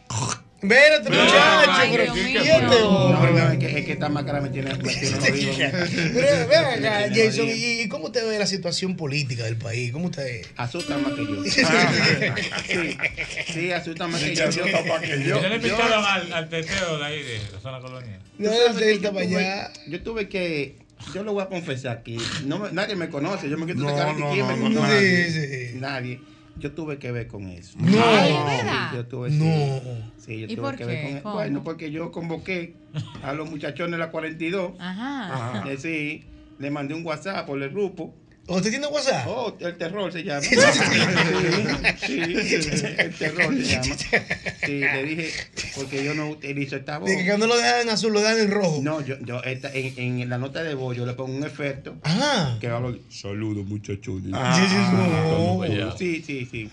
Espérate, 0.64 1.10
muchacho. 1.10 1.34
Ay, 1.68 1.88
pero 1.92 2.14
Dios 2.14 2.16
¿y 2.26 2.30
mío. 2.32 2.40
este 2.42 2.82
hombre? 2.82 3.32
no, 3.32 3.52
es 3.52 3.58
que, 3.58 3.78
es 3.78 3.84
que 3.84 3.92
esta 3.92 4.08
máscara 4.08 4.40
me 4.40 4.48
tiene, 4.48 4.74
me 4.74 4.94
tiene 4.94 5.16
jodido. 5.18 5.52
Pero 6.14 6.48
ven 6.48 6.64
acá, 6.86 7.08
Jason. 7.14 7.46
¿y 7.50 7.86
cómo 7.88 8.10
te 8.10 8.22
ve 8.22 8.38
la 8.38 8.46
situación 8.46 8.96
política 8.96 9.44
del 9.44 9.56
país? 9.56 9.92
¿Cómo 9.92 10.10
te 10.10 10.42
Asustan 10.56 11.02
más 11.02 11.12
que 11.12 11.24
yo. 11.26 11.44
Sí, 12.66 12.96
sí, 13.52 13.72
asustan 13.72 14.10
más 14.10 14.22
que 14.22 14.34
yo. 14.34 14.50
Sí, 14.50 14.60
asustan 14.60 14.88
más 14.88 15.00
que 15.00 15.08
yo. 15.08 15.16
Yo- 15.26 15.36
¿Ustedes 15.36 15.50
le 15.50 15.56
invitaron 15.68 16.04
al, 16.04 16.32
al 16.32 16.48
teteo 16.48 16.98
de 16.98 17.04
ahí, 17.04 17.22
de 17.22 17.40
la 17.52 17.60
zona 17.60 17.80
colonial? 17.80 18.20
No, 18.38 18.50
yo 18.50 19.12
para 19.12 19.26
tuve- 19.26 19.36
allá. 19.38 19.72
Yo 19.88 20.02
tuve 20.02 20.28
que. 20.28 20.76
Yo 21.14 21.22
lo 21.22 21.34
voy 21.34 21.42
a 21.42 21.46
confesar 21.46 21.98
aquí. 21.98 22.16
No 22.46 22.70
nadie 22.70 22.96
me 22.96 23.08
conoce. 23.10 23.50
Yo 23.50 23.58
me 23.58 23.66
quito 23.66 23.80
No, 23.80 23.90
de 23.90 23.94
cara 23.96 24.12
no, 24.14 24.32
quién 24.32 24.46
me 24.46 24.70
no, 24.70 24.86
sí. 24.88 25.72
Nadie. 25.78 26.20
Yo 26.57 26.72
tuve 26.72 26.98
que 26.98 27.11
ver 27.11 27.26
con 27.26 27.48
eso. 27.48 27.76
No. 27.78 28.94
Yo 28.94 29.07
tuve, 29.07 29.30
No. 29.30 29.82
Sí, 30.18 30.40
yo 30.40 30.46
¿Y 30.46 30.57
tuve 30.57 30.62
por 30.62 30.76
que 30.76 30.84
ver 30.84 31.02
con 31.05 31.16
eso. 31.16 31.32
Bueno, 31.32 31.64
porque 31.64 31.90
yo 31.90 32.12
convoqué 32.12 32.76
a 33.22 33.32
los 33.32 33.50
muchachones 33.50 33.92
de 33.92 33.98
la 33.98 34.11
42. 34.11 34.72
Ajá. 34.78 35.64
Eh, 35.70 35.76
sí, 35.78 36.24
le 36.59 36.70
mandé 36.70 36.94
un 36.94 37.05
WhatsApp 37.05 37.46
por 37.46 37.62
el 37.62 37.70
grupo. 37.70 38.14
¿Usted 38.47 38.70
tiene 38.70 38.86
WhatsApp? 38.88 39.26
Oh, 39.26 39.57
el 39.59 39.76
terror 39.78 40.12
se 40.12 40.22
llama. 40.22 40.40
Sí, 42.07 42.20
sí, 42.24 42.62
sí, 42.62 42.86
el 42.99 43.14
terror 43.14 43.55
se 43.55 43.62
llama. 43.62 43.97
Sí, 44.64 44.80
le 44.80 45.03
dije, 45.05 45.30
porque 45.74 46.05
yo 46.05 46.14
no 46.14 46.28
utilizo 46.28 46.76
esta 46.76 46.99
voz. 46.99 47.09
Dije 47.11 47.24
que 47.24 47.38
no 47.38 47.47
lo 47.47 47.57
dejan 47.57 47.82
en 47.82 47.88
azul, 47.90 48.12
lo 48.12 48.20
dejan 48.20 48.38
en 48.40 48.51
rojo. 48.51 48.80
No, 48.82 49.01
yo, 49.01 49.16
yo 49.24 49.42
esta, 49.45 49.70
en, 49.72 50.20
en 50.20 50.28
la 50.28 50.36
nota 50.38 50.62
de 50.62 50.74
voz 50.74 50.97
yo 50.97 51.07
le 51.07 51.14
pongo 51.14 51.34
un 51.36 51.45
efecto. 51.45 51.97
Ah. 52.05 52.59
Que 52.61 52.68
hablo, 52.68 52.99
saludos 53.09 53.64
muchachones. 53.66 54.32
Ah. 54.34 54.55
Sí, 54.55 54.66
sí, 54.68 54.76
sí. 54.76 55.80
Ah, 55.86 55.95
sí, 55.97 56.22
sí, 56.26 56.49
sí. 56.51 56.70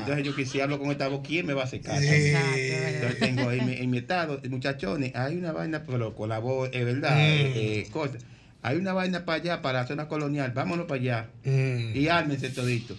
Entonces 0.00 0.24
yo 0.24 0.34
quisiera 0.36 0.64
hablo 0.64 0.78
con 0.78 0.90
esta 0.90 1.08
voz, 1.08 1.20
¿quién 1.26 1.44
me 1.46 1.54
va 1.54 1.62
a 1.62 1.64
hacer 1.64 1.80
caso? 1.80 2.00
Exacto, 2.02 2.56
Entonces 2.56 3.18
tengo 3.18 3.48
ahí 3.48 3.60
mi- 3.60 3.74
en 3.76 3.90
mi 3.90 3.98
estado, 3.98 4.40
muchachones, 4.48 5.12
hay 5.14 5.36
una 5.36 5.52
vaina, 5.52 5.82
pero 5.86 6.14
con 6.14 6.28
la 6.28 6.38
voz, 6.38 6.70
es 6.72 6.84
verdad, 6.84 7.16
Mm. 7.16 7.20
eh, 7.20 7.52
eh, 7.56 7.88
cosa. 7.90 8.14
Hay 8.62 8.76
una 8.76 8.92
vaina 8.92 9.24
para 9.24 9.42
allá, 9.42 9.62
para 9.62 9.80
la 9.82 9.86
zona 9.86 10.06
colonial, 10.08 10.52
vámonos 10.54 10.86
para 10.86 11.00
allá. 11.00 11.30
Mm. 11.44 11.96
Y 11.96 12.08
ármense 12.08 12.50
todito. 12.50 12.96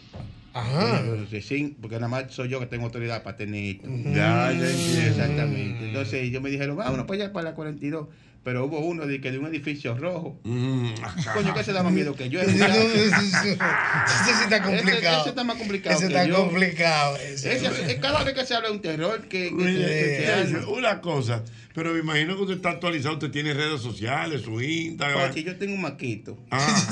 Ajá. 0.54 1.02
Sí, 1.30 1.42
sí, 1.42 1.78
porque 1.80 1.96
nada 1.96 2.08
más 2.10 2.26
soy 2.34 2.50
yo 2.50 2.60
que 2.60 2.66
tengo 2.66 2.86
autoridad 2.86 3.24
para 3.24 3.38
tener 3.38 3.76
esto. 3.78 3.88
Ya, 4.06 4.52
ya 4.52 4.70
entiendo. 4.70 5.08
Exactamente. 5.10 5.88
Entonces 5.88 6.14
ellos 6.16 6.42
me 6.42 6.50
dijeron, 6.50 6.76
vámonos 6.76 7.06
para 7.06 7.24
allá, 7.24 7.34
para 7.34 7.50
la 7.52 7.56
42. 7.56 8.08
Pero 8.44 8.66
hubo 8.66 8.80
uno 8.80 9.06
de, 9.06 9.22
que 9.22 9.32
de 9.32 9.38
un 9.38 9.46
edificio 9.46 9.96
rojo. 9.96 10.40
Coño, 10.44 11.54
que 11.54 11.64
se 11.64 11.74
da 11.74 11.84
más 11.84 11.94
miedo 11.94 12.16
que 12.16 12.28
yo. 12.28 12.42
Ese 12.42 12.54
sí 12.54 14.44
está 14.44 14.64
complicado. 14.64 14.98
Ese, 14.98 15.20
ese 15.22 15.30
está 15.30 15.44
más 15.44 15.58
complicado 15.58 15.96
Ese 16.00 16.08
que 16.08 16.14
está 16.22 16.36
complicado, 16.36 17.18
ese. 17.18 18.00
Cada 18.02 18.24
vez 18.24 18.34
que 18.34 18.46
se 18.46 18.56
habla 18.56 18.70
de 18.70 18.74
un 18.76 18.82
terror, 18.82 19.22
que, 19.28 19.50
que- 19.50 19.54
Oye, 19.56 19.76
que 19.78 20.18
se 20.18 20.24
eh, 20.26 20.34
arma. 20.34 20.68
una 20.70 21.02
cosa, 21.02 21.44
pero 21.74 21.94
me 21.94 22.00
imagino 22.00 22.36
que 22.36 22.42
usted 22.44 22.56
está 22.56 22.72
actualizado, 22.72 23.14
usted 23.16 23.32
tiene 23.32 23.54
redes 23.54 23.82
sociales, 23.82 24.42
su 24.42 24.62
Instagram. 24.62 25.32
Oye, 25.32 25.44
yo 25.44 25.56
tengo 25.58 25.74
un 25.76 25.82
maquito. 25.82 26.38
Ah. 26.52 26.90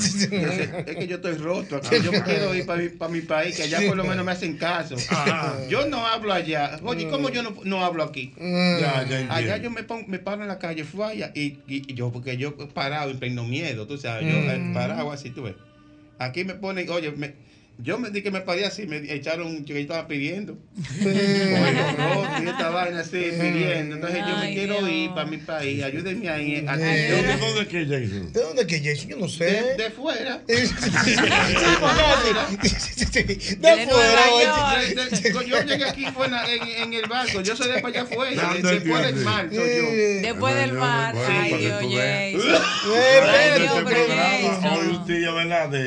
Es 0.86 0.96
que 0.96 1.06
yo 1.06 1.16
estoy 1.16 1.34
roto 1.34 1.76
aquí. 1.76 1.96
Yo 2.02 2.10
quiero 2.24 2.54
ir 2.54 2.66
para 2.66 2.82
mi, 2.82 2.88
pa' 2.88 3.08
mi 3.08 3.20
país, 3.20 3.56
que 3.56 3.64
allá 3.64 3.80
por 3.86 3.96
lo 3.96 4.04
menos 4.04 4.24
me 4.24 4.32
hacen 4.32 4.56
caso. 4.56 4.96
Ah. 5.10 5.58
Yo 5.68 5.86
no 5.86 6.06
hablo 6.06 6.32
allá. 6.32 6.78
Oye, 6.84 7.08
¿cómo 7.08 7.28
yo 7.30 7.42
no, 7.42 7.54
no 7.64 7.84
hablo 7.84 8.02
aquí? 8.02 8.32
Ya, 8.38 8.80
ya 8.80 9.02
entiendo. 9.02 9.34
allá 9.34 9.56
yo 9.58 9.70
me, 9.70 9.82
pongo, 9.82 10.06
me 10.08 10.18
paro 10.18 10.42
en 10.42 10.48
la 10.48 10.58
calle, 10.58 10.84
falla, 10.84 11.32
y, 11.34 11.58
y, 11.66 11.94
yo, 11.94 12.10
porque 12.12 12.36
yo 12.36 12.56
parado 12.72 13.10
y 13.10 13.14
tengo 13.14 13.44
miedo, 13.44 13.86
tú 13.86 13.98
sabes, 13.98 14.26
yo 14.32 14.40
Mm. 14.40 14.72
parado 14.74 15.12
así, 15.12 15.30
tú 15.30 15.42
ves. 15.42 15.54
Aquí 16.18 16.44
me 16.44 16.54
ponen, 16.54 16.88
oye, 16.90 17.10
me, 17.12 17.34
yo 17.82 17.98
me 17.98 18.10
di 18.10 18.22
que 18.22 18.30
me 18.30 18.40
paré 18.40 18.64
así, 18.66 18.86
me 18.86 18.98
echaron 19.12 19.64
yo 19.64 19.76
estaba 19.76 20.06
pidiendo. 20.08 20.58
Oye, 21.00 21.82
roto, 21.96 22.42
y 22.42 22.48
esta 22.48 22.70
vaina 22.70 23.00
así, 23.00 23.18
pidiendo. 23.40 23.96
Entonces 23.96 24.20
yo 24.26 24.36
me 24.38 24.52
quiero 24.54 24.78
Dios. 24.78 24.90
ir 24.90 25.10
para 25.10 25.26
mi 25.26 25.36
país, 25.38 25.82
ayúdenme 25.82 26.28
ahí. 26.28 26.60
¿De 26.60 27.36
dónde 27.38 27.62
es 27.62 27.68
que 27.68 27.84
Jason? 27.86 28.32
¿De 28.32 28.40
dónde 28.42 28.62
es 28.62 28.68
que 28.68 28.80
Jason? 28.82 29.08
Yo 29.10 29.16
no 29.18 29.28
sé. 29.28 29.44
de, 29.44 29.74
de 29.84 29.90
fuera. 29.90 30.42
De 30.46 30.66
fuera, 33.86 34.22
oye. 34.32 34.94
De- 34.94 34.94
de- 35.10 35.46
Yo 35.46 35.62
llegué 35.62 35.84
aquí 35.84 36.06
fue 36.14 36.26
en, 36.26 36.32
la- 36.32 36.52
en, 36.52 36.62
en 36.68 36.92
el 36.94 37.08
barco. 37.08 37.40
Yo 37.40 37.56
soy 37.56 37.68
de 37.68 37.74
para 37.80 37.88
allá 37.88 38.02
afuera. 38.02 38.42
¿Dónde 38.42 38.62
de- 38.62 38.80
Después 38.80 39.02
del 39.04 39.16
mar 39.24 39.48
soy 39.50 39.56
yo. 39.76 39.90
Después 40.28 40.54
del 40.54 40.72
mar. 40.72 41.14
Ay, 41.28 41.54
Dios, 41.58 41.82
Jason. 41.82 42.62
Este. 42.94 43.60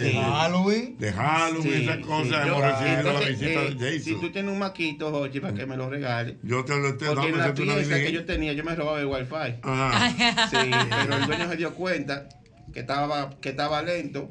De 0.02 0.12
Halloween. 0.14 0.96
De 1.00 1.12
Halloween, 1.12 1.83
esas 1.84 1.98
sí. 1.98 2.02
cosas. 2.04 2.48
Yo- 2.48 2.54
Hemos 2.58 2.62
recibido 2.62 3.04
la 3.04 3.10
entonces, 3.10 3.40
visita 3.40 3.62
eh, 3.64 3.76
de 3.76 4.00
Si 4.00 4.16
tú 4.20 4.32
tienes 4.32 4.52
un 4.52 4.60
maquito, 4.60 5.12
Jochi, 5.12 5.40
para 5.40 5.54
que 5.54 5.66
me 5.66 5.78
lo 5.78 5.90
regales. 5.90 6.36
Yo 6.44 6.64
te 6.66 6.76
lo 6.76 6.90
estoy 6.90 7.08
Porque 7.10 7.30
en 7.30 7.38
la 7.38 7.54
pieza 7.54 7.96
que 7.96 8.12
yo 8.12 8.26
tenía, 8.26 8.54
yo 8.54 8.64
me 8.64 8.76
robaba 8.76 9.00
el 9.00 9.06
wifi. 9.08 9.56
Ajá. 9.62 10.50
Sí, 10.50 10.72
pero 10.90 11.18
el 11.18 11.26
dueño 11.26 11.50
se 11.50 11.58
dio 11.58 11.74
cuenta 11.74 12.28
que 12.74 12.80
estaba, 12.82 13.30
que 13.40 13.50
estaba 13.50 13.82
lento 13.84 14.30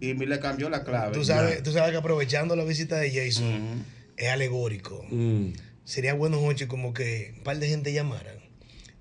y 0.00 0.14
me 0.14 0.26
le 0.26 0.40
cambió 0.40 0.68
la 0.68 0.82
clave. 0.84 1.12
Tú 1.12 1.24
sabes, 1.24 1.62
tú 1.62 1.72
sabes 1.72 1.92
que 1.92 1.96
aprovechando 1.96 2.56
la 2.56 2.64
visita 2.64 2.96
de 2.96 3.10
Jason, 3.10 3.84
es 4.16 4.28
alegórico. 4.28 5.04
Mm. 5.10 5.52
Sería 5.84 6.14
bueno, 6.14 6.38
Jochi, 6.38 6.66
como 6.66 6.92
que 6.92 7.34
un 7.38 7.42
par 7.44 7.58
de 7.58 7.68
gente 7.68 7.92
llamaran 7.92 8.41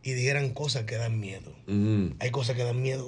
y 0.03 0.13
dijeran 0.13 0.49
cosas 0.49 0.83
que 0.85 0.95
dan 0.95 1.19
miedo. 1.19 1.53
Mm. 1.67 2.13
Hay 2.19 2.31
cosas 2.31 2.55
que 2.55 2.63
dan 2.63 2.81
miedo. 2.81 3.07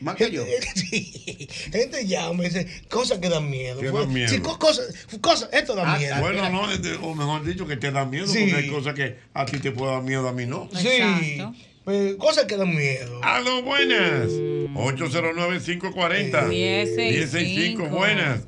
Más 0.00 0.14
que 0.16 0.30
yo. 0.30 0.44
Sí. 0.74 1.48
Gente 1.72 2.06
llama 2.06 2.44
y 2.44 2.48
dice 2.48 2.66
cosas 2.88 3.18
que 3.18 3.28
dan 3.28 3.50
miedo. 3.50 3.80
Que 3.80 3.90
dan 3.90 4.12
miedo. 4.12 4.28
Sí, 4.28 4.38
co- 4.38 4.58
cosas, 4.58 4.94
cosas, 5.20 5.48
esto 5.52 5.74
da 5.74 5.94
Ah, 5.94 5.98
miedo. 5.98 6.16
Bueno, 6.20 6.48
no, 6.50 6.70
este, 6.70 6.94
o 6.94 7.14
mejor 7.14 7.44
dicho, 7.44 7.66
que 7.66 7.76
te 7.76 7.90
da 7.90 8.04
miedo, 8.04 8.26
Sí. 8.28 8.38
porque 8.50 8.56
hay 8.56 8.68
cosas 8.70 8.94
que 8.94 9.16
a 9.34 9.44
ti 9.46 9.58
te 9.58 9.72
pueden 9.72 9.94
dar 9.96 10.02
miedo, 10.04 10.28
a 10.28 10.32
mí 10.32 10.46
no. 10.46 10.68
Sí. 10.74 11.40
Pues, 11.84 12.16
cosas 12.16 12.44
que 12.44 12.56
dan 12.56 12.74
miedo. 12.76 13.20
Aló, 13.24 13.62
buenas. 13.62 14.28
809-540. 14.74 16.48
1065. 16.48 17.86
Buenas. 17.88 18.40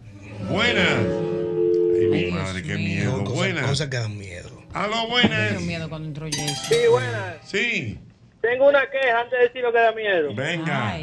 Buenas. 0.49 0.89
Ay, 0.99 2.07
mi 2.11 2.31
madre, 2.31 2.63
qué 2.63 2.77
miedo. 2.77 3.19
Cosas, 3.25 3.35
Buenas. 3.37 3.67
cosas 3.67 3.89
que 3.89 3.97
dan 3.97 4.17
miedo. 4.19 4.50
Aló, 4.73 5.09
buenas. 5.09 5.49
Tengo 5.49 5.61
miedo 5.63 5.89
cuando 5.89 6.09
entró 6.09 6.27
Jason. 6.31 6.55
Sí, 6.55 6.87
buenas. 6.89 7.37
Sí. 7.45 7.99
Tengo 8.41 8.69
una 8.69 8.89
queja 8.89 9.21
antes 9.21 9.39
de 9.39 9.45
decir 9.47 9.63
lo 9.63 9.73
que 9.73 9.79
da 9.79 9.93
miedo. 9.93 10.35
Venga. 10.35 10.97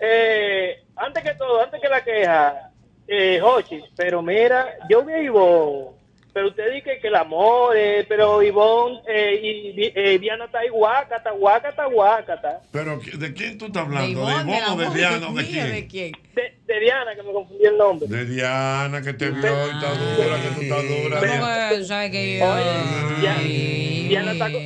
Eh, 0.00 0.82
antes 0.96 1.22
que 1.22 1.34
todo, 1.34 1.62
antes 1.62 1.80
que 1.80 1.88
la 1.88 2.02
queja, 2.02 2.70
eh, 3.06 3.38
Jochi, 3.40 3.82
pero 3.96 4.22
mira, 4.22 4.76
yo 4.88 5.04
vi 5.04 5.12
a 5.12 5.22
Ivonne, 5.22 5.90
pero 6.32 6.48
usted 6.48 6.72
dice 6.72 6.98
que 7.00 7.08
el 7.08 7.14
amor, 7.16 7.76
eh, 7.76 8.04
pero 8.08 8.42
Ivonne 8.42 9.00
eh, 9.06 9.74
y 9.76 9.92
eh, 9.94 10.18
Diana 10.18 10.46
está 10.46 10.60
ahí, 10.60 10.68
guácata, 10.68 11.30
guácata, 11.32 11.84
guácata. 11.86 12.60
Pero, 12.72 12.98
¿de 13.14 13.32
quién 13.34 13.58
tú 13.58 13.66
estás 13.66 13.82
hablando? 13.84 14.06
¿De 14.06 14.32
Ivonne, 14.32 14.58
Ivonne 14.58 14.86
o 14.86 14.90
de 14.90 14.98
Diana 14.98 15.28
o 15.28 15.34
de 15.34 15.44
quién? 15.46 15.70
¿De 15.72 15.86
quién? 15.86 16.12
De, 16.34 16.54
de 16.66 16.80
Diana, 16.80 17.14
que 17.14 17.22
me 17.22 17.32
confundí 17.32 17.64
el 17.66 17.76
nombre. 17.76 18.08
De 18.08 18.24
Diana, 18.24 19.02
que 19.02 19.12
te 19.12 19.30
vio 19.30 19.42
y 19.42 19.70
está 19.70 19.94
dura, 19.94 20.42
que 20.42 20.48
tú 20.54 20.60
estás 20.62 20.88
dura. 20.88 21.20
¿Cómo 21.20 21.84
sabes 21.84 22.10
que 22.10 22.38
yo? 22.38 22.44
Oye, 22.44 23.20
Diana, 23.20 23.40
Diana 24.08 24.32
está, 24.32 24.50
co- 24.52 24.58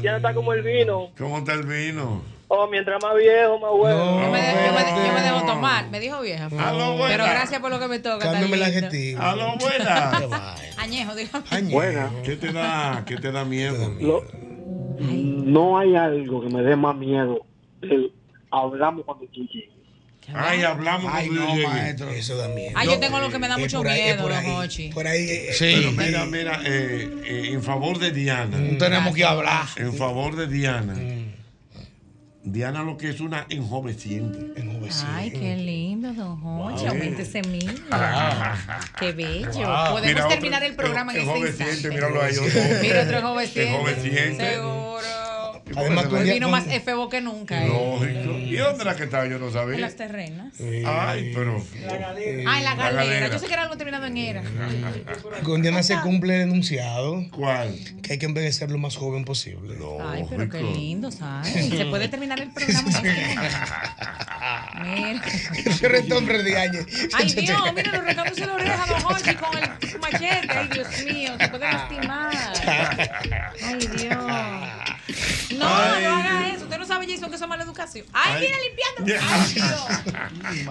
Diana 0.00 0.16
está 0.18 0.34
como 0.34 0.52
el 0.52 0.62
vino. 0.62 1.10
¿Cómo 1.18 1.38
está 1.38 1.54
el 1.54 1.62
vino? 1.66 2.22
Oh, 2.50 2.66
mientras 2.66 3.02
más 3.02 3.14
viejo, 3.14 3.58
más 3.58 3.70
bueno. 3.72 4.22
Yo 4.22 4.30
me, 4.30 4.40
de- 4.40 4.52
yo 4.66 4.72
me- 4.72 5.06
yo 5.06 5.12
me 5.12 5.20
dejo 5.20 5.44
tomar, 5.44 5.90
me 5.90 6.00
dijo 6.00 6.20
vieja. 6.22 6.46
Aló, 6.58 6.92
buena. 6.96 7.08
Pero 7.08 7.24
gracias 7.24 7.60
por 7.60 7.70
lo 7.70 7.78
que 7.78 7.88
me 7.88 7.98
toca. 7.98 8.20
Cámbiame 8.32 8.54
el 8.56 8.60
tan 8.62 8.70
lindo. 8.72 8.86
adjetivo. 8.86 9.22
Aló, 9.22 9.54
buenas. 9.58 10.22
Añejo, 10.78 11.14
dígame. 11.14 11.44
Buena. 11.72 12.10
¿Qué 12.24 12.36
te 12.36 12.52
da, 12.52 13.02
qué 13.06 13.16
te 13.16 13.32
da 13.32 13.44
miedo? 13.44 13.92
No 14.98 15.78
hay 15.78 15.94
algo 15.94 16.40
que 16.42 16.48
me 16.48 16.62
dé 16.62 16.74
más 16.76 16.96
miedo. 16.96 17.44
del 17.80 18.12
hablamos 18.50 19.04
cuando 19.04 19.26
tú 19.26 19.40
llegues. 19.46 19.70
Ay, 20.34 20.62
hablamos 20.62 21.10
Ay, 21.14 21.28
cuando 21.28 21.44
no, 21.46 21.54
llegue. 21.54 21.66
maestro. 21.68 22.08
Eso 22.10 22.36
da 22.36 22.48
miedo. 22.48 22.72
Ah, 22.74 22.84
yo 22.84 22.98
tengo 22.98 23.18
lo 23.20 23.30
que 23.30 23.38
me 23.38 23.48
da 23.48 23.54
Eh, 23.56 23.60
mucho 23.60 23.78
por 23.78 23.88
ahí, 23.88 24.00
eh, 24.00 24.04
miedo, 24.04 24.22
por 24.22 24.32
ahí, 24.32 24.50
Hochi. 24.50 24.88
Por 24.90 25.06
ahí. 25.06 25.20
eh, 25.28 25.52
Sí. 25.52 25.74
Pero 25.76 25.92
mira, 25.92 26.24
mira, 26.26 26.60
eh, 26.64 27.10
eh, 27.24 27.50
en 27.52 27.62
favor 27.62 27.98
de 27.98 28.10
Diana. 28.10 28.56
Tenemos 28.78 29.14
que 29.14 29.24
hablar. 29.24 29.64
En 29.76 29.94
favor 29.94 30.34
de 30.36 30.46
Diana. 30.48 30.94
Mm. 30.94 31.28
Diana 32.52 32.82
lo 32.82 32.96
que 32.96 33.10
es 33.10 33.20
una 33.20 33.46
enjoveciente. 33.48 34.52
Ay, 35.06 35.30
qué 35.30 35.56
lindo, 35.56 36.12
don 36.14 36.40
Hochi. 36.42 36.82
Wow. 36.84 36.88
Aumente 36.88 37.22
ese 37.22 37.42
mil. 37.42 37.82
Qué 38.98 39.12
bello. 39.12 39.50
Wow. 39.52 39.90
Podemos 39.92 40.02
Mira, 40.04 40.28
terminar 40.28 40.62
otro- 40.62 40.68
el 40.70 40.74
programa 40.76 41.12
en 41.12 41.18
este 41.18 41.30
enjoveciente, 41.30 41.72
instante. 41.72 41.94
míralo 41.94 42.22
ahí. 42.22 42.34
Mira 42.82 43.02
otro 43.02 43.18
enjoveciente. 43.18 43.70
Enjoveciente. 43.74 44.50
Seguro. 44.54 45.27
Además, 45.76 46.10
día- 46.24 46.34
vino 46.34 46.48
más 46.48 46.66
efebo 46.68 47.08
que 47.08 47.20
nunca. 47.20 47.64
¿eh? 47.64 47.68
Lógico. 47.68 48.38
¿Y 48.38 48.56
dónde 48.56 48.82
era 48.82 48.96
que 48.96 49.04
estaba? 49.04 49.26
Yo 49.26 49.38
no 49.38 49.46
En 49.48 49.52
sabía. 49.52 49.78
las 49.78 49.96
terrenas. 49.96 50.54
Ay, 50.86 51.32
pero. 51.34 51.64
Ah, 51.88 52.58
en 52.58 52.64
la 52.64 52.74
galera. 52.74 52.90
galera. 52.92 53.28
Yo 53.30 53.38
sé 53.38 53.46
que 53.46 53.52
era 53.52 53.62
algo 53.62 53.76
terminado 53.76 54.06
en 54.06 54.16
era. 54.16 54.42
Con 55.42 55.62
Diana 55.62 55.82
se 55.82 55.96
cumple 56.00 56.36
el 56.36 56.42
enunciado. 56.42 57.24
¿Cuál? 57.30 57.74
Que 58.02 58.14
hay 58.14 58.18
que 58.18 58.26
envejecer 58.26 58.70
lo 58.70 58.78
más 58.78 58.96
joven 58.96 59.24
posible. 59.24 59.76
Ay, 60.04 60.24
pero 60.28 60.48
qué 60.48 60.62
lindo, 60.62 61.10
¿sabes? 61.10 61.52
Se 61.68 61.84
puede 61.86 62.08
terminar 62.08 62.40
el 62.40 62.50
programa. 62.50 62.90
Mira. 64.82 65.22
Ese 65.64 65.88
retombre 65.88 66.42
de 66.42 66.56
años. 66.58 66.84
Ay, 67.14 67.32
Dios, 67.32 67.60
mira, 67.74 67.92
lo 67.92 68.00
recamos 68.02 68.38
en 68.38 68.46
la 68.46 68.54
oreja, 68.54 68.86
don 68.88 69.00
Jorge, 69.00 69.36
con 69.36 69.58
el 69.58 69.98
machete. 70.00 70.48
Ay, 70.50 70.68
Dios 70.72 70.88
mío, 71.04 71.32
se 71.38 71.48
puede 71.48 71.64
lastimar. 71.64 72.30
Ay, 73.62 73.88
Dios. 73.96 74.16
No, 75.56 75.66
Ay, 75.66 76.04
no 76.04 76.16
haga 76.16 76.48
eso. 76.48 76.64
Usted 76.64 76.78
no 76.78 76.86
sabe, 76.86 77.06
Jason, 77.06 77.30
que 77.30 77.36
eso 77.36 77.44
es 77.44 77.48
mala 77.48 77.64
educación. 77.64 78.06
Ay, 78.12 78.46
mira, 78.46 78.58
limpiando. 79.06 79.26
Ay, 79.30 79.54
Dios. 79.54 80.68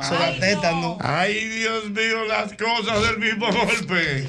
Ay, 1.01 1.45
Dios 1.47 1.89
mío, 1.89 2.25
las 2.25 2.53
cosas 2.53 3.01
del 3.01 3.17
mismo 3.17 3.47
golpe. 3.51 4.27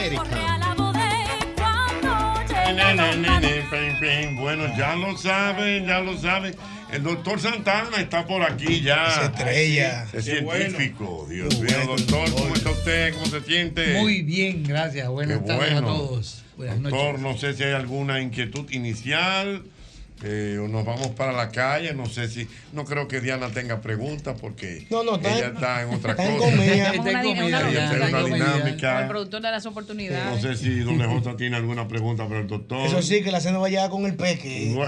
América. 0.00 0.56
Bueno, 4.40 4.64
ya 4.76 4.96
lo 4.96 5.16
saben, 5.16 5.86
ya 5.86 6.00
lo 6.00 6.16
saben. 6.18 6.54
El 6.90 7.02
doctor 7.04 7.38
Santana 7.38 7.98
está 7.98 8.26
por 8.26 8.42
aquí 8.42 8.80
ya. 8.80 9.06
Esa 9.06 9.24
estrella. 9.26 10.04
Es 10.04 10.10
Qué 10.10 10.22
científico. 10.22 11.26
Dios 11.30 11.60
mío, 11.60 11.76
doctor, 11.86 12.30
¿cómo 12.32 12.54
está 12.54 12.70
usted? 12.70 13.14
¿Cómo 13.14 13.26
se 13.26 13.40
siente? 13.42 14.00
Muy 14.00 14.22
bien, 14.22 14.64
gracias. 14.64 15.08
Buenas 15.08 15.38
Qué 15.38 15.44
tardes 15.46 15.72
bueno. 15.72 15.88
a 15.88 15.96
todos. 15.96 16.42
Buenas 16.56 16.82
Doctor, 16.82 17.18
noches. 17.18 17.20
no 17.20 17.38
sé 17.38 17.54
si 17.54 17.62
hay 17.64 17.72
alguna 17.72 18.20
inquietud 18.20 18.70
inicial 18.70 19.62
eh, 20.22 20.58
o 20.62 20.68
nos 20.68 20.84
vamos 20.84 21.08
para 21.08 21.32
la 21.32 21.48
calle. 21.50 21.94
No 21.94 22.06
sé 22.06 22.28
si. 22.28 22.46
No 22.72 22.84
creo 22.84 23.08
que 23.08 23.20
Diana 23.20 23.48
tenga 23.48 23.80
preguntas 23.80 24.36
porque 24.40 24.86
No, 24.90 25.02
no, 25.02 25.16
está 25.16 25.32
ella 25.36 25.46
en- 25.46 25.54
está 25.54 25.82
en 25.82 25.88
otra 25.94 26.10
está 26.12 26.26
en 26.26 26.36
cosa. 26.38 26.50
comida. 26.50 26.72
Una, 26.74 26.84
Ella 26.94 27.22
dinámica, 27.22 27.46
está 27.46 27.60
en 27.66 28.32
una 28.32 28.50
como 28.80 28.98
el 29.00 29.08
productor 29.08 29.40
de 29.42 29.50
las 29.50 29.64
No 29.64 29.70
oportunidades. 29.70 30.42
sé 30.42 30.56
si 30.56 30.78
doble 30.80 31.06
J 31.06 31.36
tiene 31.36 31.56
alguna 31.56 31.88
pregunta 31.88 32.26
para 32.26 32.40
el 32.40 32.46
doctor. 32.46 32.86
Eso 32.86 33.00
sí, 33.02 33.22
que 33.22 33.30
la 33.32 33.40
cena 33.40 33.58
vaya 33.58 33.88
con 33.88 34.04
el 34.06 34.14
peque. 34.14 34.74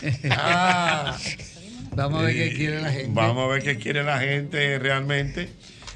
Ah, 0.30 1.16
vamos 1.94 2.22
a 2.22 2.24
ver 2.24 2.34
qué 2.34 2.54
quiere 2.56 2.80
la 2.80 2.90
gente. 2.90 3.10
Vamos 3.12 3.44
a 3.44 3.48
ver 3.52 3.62
qué 3.62 3.76
quiere 3.76 4.02
la 4.02 4.18
gente 4.18 4.78
realmente. 4.78 5.50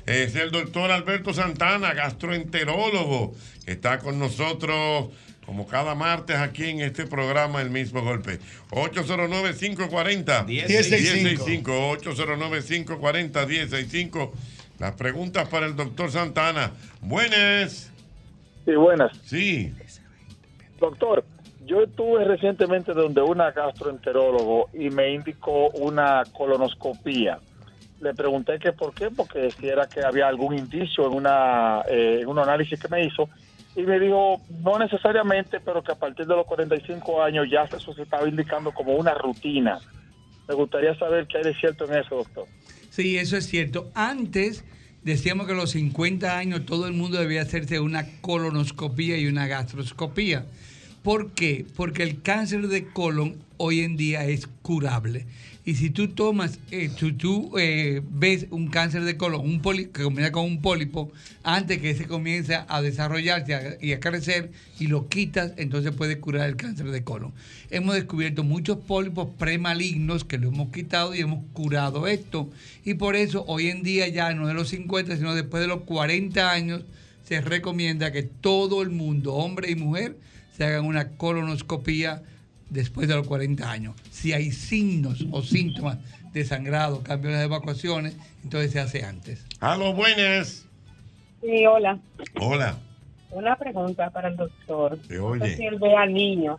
Es 0.07 0.35
el 0.37 0.51
doctor 0.51 0.91
Alberto 0.91 1.33
Santana, 1.33 1.95
gastroenterólogo, 1.95 3.35
que 3.65 3.73
está 3.73 3.99
con 4.01 4.19
nosotros 4.19 5.07
como 5.47 5.67
cada 5.67 5.95
martes 5.95 6.37
aquí 6.37 6.69
en 6.71 6.81
este 6.81 7.07
programa 7.07 7.61
El 7.61 7.69
mismo 7.71 8.01
golpe. 8.03 8.39
809-540-1065. 8.71 11.65
809-540-1065. 12.89 14.31
Las 14.79 14.95
preguntas 14.95 15.49
para 15.49 15.67
el 15.67 15.77
doctor 15.77 16.11
Santana. 16.11 16.73
Buenas. 17.01 17.91
Sí, 18.65 18.75
buenas. 18.75 19.13
Sí. 19.25 19.73
Doctor, 20.81 21.25
yo 21.67 21.83
estuve 21.83 22.25
recientemente 22.25 22.93
donde 22.93 23.23
una 23.23 23.51
gastroenterólogo 23.51 24.69
y 24.73 24.91
me 24.91 25.13
indicó 25.13 25.71
una 25.71 26.23
colonoscopía. 26.33 27.39
Le 28.01 28.15
pregunté 28.15 28.59
que 28.59 28.73
por 28.73 28.95
qué, 28.95 29.11
porque 29.11 29.51
si 29.51 29.69
era 29.69 29.87
que 29.87 30.05
había 30.05 30.29
algún 30.29 30.59
indicio 30.59 31.07
en, 31.07 31.15
una, 31.15 31.83
eh, 31.89 32.21
en 32.23 32.29
un 32.29 32.39
análisis 32.39 32.79
que 32.79 32.89
me 32.89 33.05
hizo. 33.05 33.29
Y 33.77 33.83
me 33.83 33.99
dijo, 33.99 34.41
no 34.63 34.79
necesariamente, 34.79 35.61
pero 35.61 35.83
que 35.83 35.93
a 35.93 35.97
partir 35.97 36.27
de 36.27 36.37
los 36.37 36.47
45 36.47 37.23
años 37.23 37.47
ya 37.51 37.65
eso 37.65 37.93
se 37.93 38.03
estaba 38.03 38.29
indicando 38.29 38.73
como 38.73 38.95
una 38.95 39.15
rutina. 39.15 39.79
Me 40.49 40.55
gustaría 40.55 40.97
saber 40.97 41.27
qué 41.27 41.39
hay 41.39 41.45
de 41.45 41.55
cierto 41.55 41.85
en 41.87 41.99
eso, 41.99 42.17
doctor. 42.17 42.47
Sí, 42.91 43.19
eso 43.19 43.37
es 43.37 43.47
cierto. 43.47 43.91
Antes 43.95 44.65
decíamos 45.03 45.47
que 45.47 45.53
a 45.53 45.57
los 45.57 45.71
50 45.71 46.39
años 46.39 46.67
todo 46.67 46.87
el 46.87 46.93
mundo 46.93 47.19
debía 47.19 47.43
hacerse 47.43 47.81
una 47.81 48.07
colonoscopía 48.21 49.19
y 49.19 49.27
una 49.27 49.47
gastroscopía. 49.47 50.45
¿Por 51.03 51.33
qué? 51.33 51.67
Porque 51.77 52.03
el 52.03 52.23
cáncer 52.23 52.69
de 52.69 52.87
colon 52.87 53.37
hoy 53.57 53.81
en 53.81 53.97
día 53.97 54.25
es 54.25 54.47
curable. 54.63 55.27
Y 55.67 55.77
si 55.77 55.89
tú 55.89 56.09
tomas, 56.09 56.59
eh, 56.71 56.91
tú, 57.17 57.57
eh, 57.59 58.03
ves 58.11 58.47
un 58.51 58.69
cáncer 58.69 59.03
de 59.05 59.17
colon, 59.17 59.41
un 59.41 59.63
poli- 59.63 59.87
que 59.87 60.03
comienza 60.03 60.31
con 60.31 60.45
un 60.45 60.61
pólipo, 60.61 61.11
antes 61.43 61.79
que 61.81 61.95
se 61.95 62.07
comience 62.07 62.55
a 62.69 62.83
desarrollarse 62.83 63.79
y 63.81 63.93
a 63.93 64.01
crecer 64.01 64.53
y 64.79 64.89
lo 64.89 65.09
quitas, 65.09 65.53
entonces 65.57 65.93
puedes 65.93 66.19
curar 66.19 66.51
el 66.51 66.57
cáncer 66.57 66.91
de 66.91 67.03
colon. 67.03 67.33
Hemos 67.71 67.95
descubierto 67.95 68.45
muchos 68.45 68.77
pólipos 68.77 69.31
premalignos 69.39 70.25
que 70.25 70.37
lo 70.37 70.49
hemos 70.49 70.71
quitado 70.71 71.15
y 71.15 71.21
hemos 71.21 71.43
curado 71.55 72.07
esto. 72.09 72.51
Y 72.85 72.95
por 72.95 73.17
eso 73.17 73.45
hoy 73.49 73.69
en 73.69 73.83
día 73.83 74.07
ya 74.09 74.35
no 74.35 74.47
de 74.47 74.53
los 74.53 74.69
50, 74.69 75.17
sino 75.17 75.35
después 75.35 75.63
de 75.63 75.69
los 75.69 75.81
40 75.85 76.53
años, 76.53 76.83
se 77.27 77.41
recomienda 77.41 78.13
que 78.13 78.23
todo 78.23 78.83
el 78.83 78.91
mundo, 78.91 79.33
hombre 79.33 79.71
y 79.71 79.77
mujer, 79.77 80.19
se 80.55 80.65
hagan 80.65 80.85
una 80.85 81.09
colonoscopía 81.09 82.23
después 82.75 83.09
de 83.09 83.15
los 83.15 83.27
40 83.27 83.71
años. 83.71 83.95
Si 84.11 84.33
hay 84.33 84.51
signos 84.51 85.25
o 85.33 85.43
síntomas 85.43 85.99
de 86.33 86.45
sangrado, 86.45 87.03
cambio 87.03 87.31
en 87.31 87.37
las 87.37 87.45
evacuaciones, 87.45 88.17
entonces 88.43 88.73
se 88.73 88.81
hace 88.81 89.05
antes. 89.05 89.47
A 89.61 89.77
los 89.77 89.95
buenas. 89.97 90.67
Sí, 91.41 91.65
hola. 91.67 91.99
Hola. 92.41 92.77
Una 93.31 93.57
pregunta 93.57 94.11
para 94.11 94.29
el 94.29 94.37
doctor. 94.37 94.99
Te 95.09 95.17
No 95.17 95.35
sé 95.35 95.43
oye. 95.45 95.57
si 95.57 95.65
él 95.67 95.79
ve 95.79 95.95
a 95.95 96.07
niños, 96.07 96.59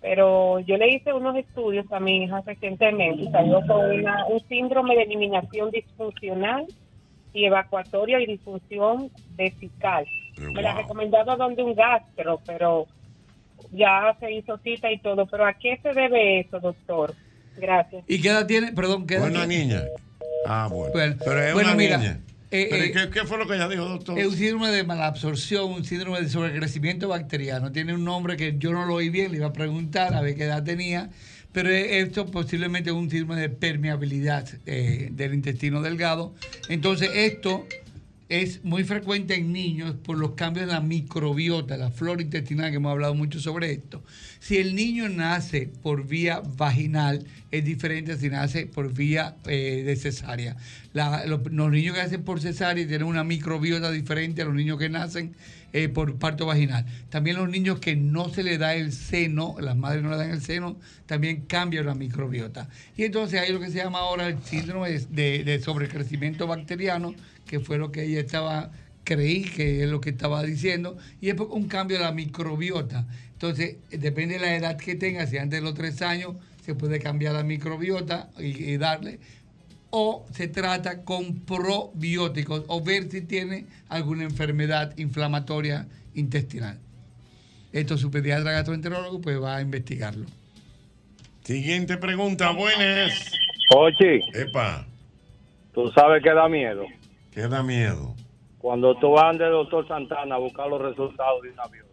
pero 0.00 0.60
yo 0.60 0.76
le 0.76 0.94
hice 0.94 1.12
unos 1.12 1.36
estudios 1.36 1.90
a 1.90 1.98
mi 2.00 2.24
hija 2.24 2.40
recientemente 2.46 3.22
y 3.22 3.30
salió 3.30 3.60
con 3.66 3.90
una- 3.90 4.26
un 4.26 4.40
síndrome 4.48 4.94
de 4.96 5.02
eliminación 5.02 5.70
disfuncional 5.70 6.66
y 7.32 7.44
evacuatoria 7.44 8.20
y 8.20 8.26
disfunción 8.26 9.10
vesical. 9.36 10.06
Me 10.38 10.62
la 10.62 10.72
ha 10.72 10.76
recomendado 10.82 11.36
donde 11.36 11.62
un 11.62 11.74
gastro, 11.74 12.40
pero 12.46 12.86
ya 13.76 14.16
se 14.20 14.32
hizo 14.32 14.58
cita 14.58 14.90
y 14.90 14.98
todo. 15.00 15.26
¿Pero 15.26 15.46
a 15.46 15.54
qué 15.54 15.78
se 15.82 15.92
debe 15.92 16.40
eso, 16.40 16.58
doctor? 16.60 17.14
Gracias. 17.56 18.04
¿Y 18.08 18.20
qué 18.20 18.28
edad 18.28 18.46
tiene? 18.46 18.72
Perdón, 18.72 19.06
¿qué 19.06 19.14
edad 19.16 19.28
Una 19.30 19.46
tiene? 19.46 19.64
niña. 19.64 19.82
Ah, 20.46 20.68
bueno. 20.70 20.92
Bueno, 20.92 21.16
Pero 21.24 21.42
es 21.42 21.54
bueno, 21.54 21.68
una 21.70 21.76
mira, 21.76 21.96
niña. 21.98 22.20
eh, 22.50 22.66
Pero 22.70 22.84
eh, 22.84 22.92
¿qué, 22.92 23.10
qué 23.10 23.26
fue 23.26 23.38
lo 23.38 23.46
que 23.46 23.54
ella 23.54 23.68
dijo, 23.68 23.84
doctor? 23.84 24.18
Es 24.18 24.26
un 24.26 24.34
síndrome 24.36 24.68
de 24.70 24.84
malabsorción, 24.84 25.72
un 25.72 25.84
síndrome 25.84 26.20
de 26.20 26.28
sobrecrecimiento 26.28 27.08
bacteriano. 27.08 27.72
Tiene 27.72 27.94
un 27.94 28.04
nombre 28.04 28.36
que 28.36 28.56
yo 28.58 28.72
no 28.72 28.84
lo 28.86 28.94
oí 28.94 29.08
bien, 29.10 29.32
le 29.32 29.38
iba 29.38 29.46
a 29.48 29.52
preguntar 29.52 30.14
a 30.14 30.20
ver 30.20 30.34
qué 30.36 30.44
edad 30.44 30.62
tenía, 30.62 31.10
pero 31.52 31.70
esto 31.70 32.26
posiblemente 32.26 32.90
es 32.90 32.96
un 32.96 33.10
síndrome 33.10 33.40
de 33.40 33.48
permeabilidad 33.48 34.46
eh, 34.66 35.08
del 35.12 35.34
intestino 35.34 35.80
delgado. 35.82 36.34
Entonces 36.68 37.10
esto 37.14 37.66
es 38.28 38.64
muy 38.64 38.82
frecuente 38.84 39.36
en 39.36 39.52
niños 39.52 39.94
por 40.02 40.18
los 40.18 40.32
cambios 40.32 40.64
en 40.64 40.70
la 40.70 40.80
microbiota, 40.80 41.76
la 41.76 41.90
flora 41.90 42.22
intestinal, 42.22 42.70
que 42.70 42.76
hemos 42.76 42.90
hablado 42.90 43.14
mucho 43.14 43.38
sobre 43.38 43.72
esto. 43.72 44.02
Si 44.40 44.58
el 44.58 44.74
niño 44.74 45.08
nace 45.08 45.68
por 45.82 46.06
vía 46.06 46.40
vaginal, 46.56 47.24
es 47.50 47.64
diferente 47.64 48.12
a 48.12 48.16
si 48.16 48.28
nace 48.28 48.66
por 48.66 48.92
vía 48.92 49.36
eh, 49.46 49.82
de 49.84 49.96
cesárea. 49.96 50.56
Los 50.94 51.70
niños 51.70 51.94
que 51.94 52.02
nacen 52.02 52.22
por 52.22 52.40
cesárea 52.40 52.86
tienen 52.86 53.06
una 53.06 53.24
microbiota 53.24 53.90
diferente 53.90 54.42
a 54.42 54.44
los 54.44 54.54
niños 54.54 54.78
que 54.78 54.88
nacen 54.88 55.34
eh, 55.72 55.88
por 55.88 56.16
parto 56.16 56.46
vaginal. 56.46 56.86
También 57.10 57.36
los 57.36 57.48
niños 57.48 57.80
que 57.80 57.96
no 57.96 58.28
se 58.30 58.42
le 58.42 58.56
da 58.56 58.74
el 58.74 58.92
seno, 58.92 59.56
las 59.60 59.76
madres 59.76 60.02
no 60.02 60.10
le 60.10 60.16
dan 60.16 60.30
el 60.30 60.40
seno, 60.40 60.76
también 61.06 61.42
cambian 61.42 61.86
la 61.86 61.94
microbiota. 61.94 62.68
Y 62.96 63.04
entonces 63.04 63.40
hay 63.40 63.52
lo 63.52 63.60
que 63.60 63.70
se 63.70 63.78
llama 63.78 63.98
ahora 63.98 64.28
el 64.28 64.42
síndrome 64.42 64.90
de, 64.90 65.44
de- 65.44 65.60
sobrecrecimiento 65.60 66.46
bacteriano, 66.46 67.14
que 67.46 67.60
fue 67.60 67.78
lo 67.78 67.92
que 67.92 68.04
ella 68.04 68.20
estaba, 68.20 68.70
creí 69.04 69.42
que 69.42 69.82
es 69.84 69.90
lo 69.90 70.00
que 70.00 70.10
estaba 70.10 70.42
diciendo, 70.42 70.96
y 71.20 71.28
es 71.30 71.38
un 71.38 71.68
cambio 71.68 71.98
de 71.98 72.04
la 72.04 72.12
microbiota. 72.12 73.06
Entonces, 73.36 73.76
eh, 73.90 73.98
depende 73.98 74.34
de 74.34 74.40
la 74.40 74.56
edad 74.56 74.76
que 74.78 74.94
tenga, 74.94 75.26
si 75.26 75.36
antes 75.36 75.60
de 75.60 75.64
los 75.64 75.74
tres 75.74 76.00
años 76.02 76.36
se 76.62 76.74
puede 76.74 76.98
cambiar 76.98 77.34
la 77.34 77.44
microbiota 77.44 78.30
y, 78.38 78.72
y 78.72 78.76
darle, 78.78 79.20
o 79.90 80.26
se 80.32 80.48
trata 80.48 81.04
con 81.04 81.40
probióticos, 81.40 82.64
o 82.66 82.82
ver 82.82 83.10
si 83.10 83.20
tiene 83.22 83.66
alguna 83.88 84.24
enfermedad 84.24 84.96
inflamatoria 84.98 85.86
intestinal. 86.14 86.78
Esto 87.72 87.98
su 87.98 88.10
pediatra 88.10 88.52
gastroenterólogo 88.52 89.20
pues 89.20 89.40
va 89.40 89.56
a 89.56 89.60
investigarlo. 89.60 90.26
Siguiente 91.42 91.98
pregunta, 91.98 92.50
buenas. 92.50 93.32
Oye, 93.74 94.20
Epa, 94.34 94.86
tú 95.74 95.90
sabes 95.92 96.22
que 96.22 96.32
da 96.32 96.48
miedo. 96.48 96.84
¿qué 97.32 97.48
da 97.48 97.62
miedo? 97.62 98.14
Cuando 98.58 98.96
tú 98.96 99.10
vas 99.10 99.36
del 99.38 99.50
doctor 99.50 99.86
Santana 99.86 100.36
a 100.36 100.38
buscar 100.38 100.68
los 100.68 100.80
resultados 100.80 101.42
de 101.42 101.50
un 101.50 101.60
avión. 101.60 101.85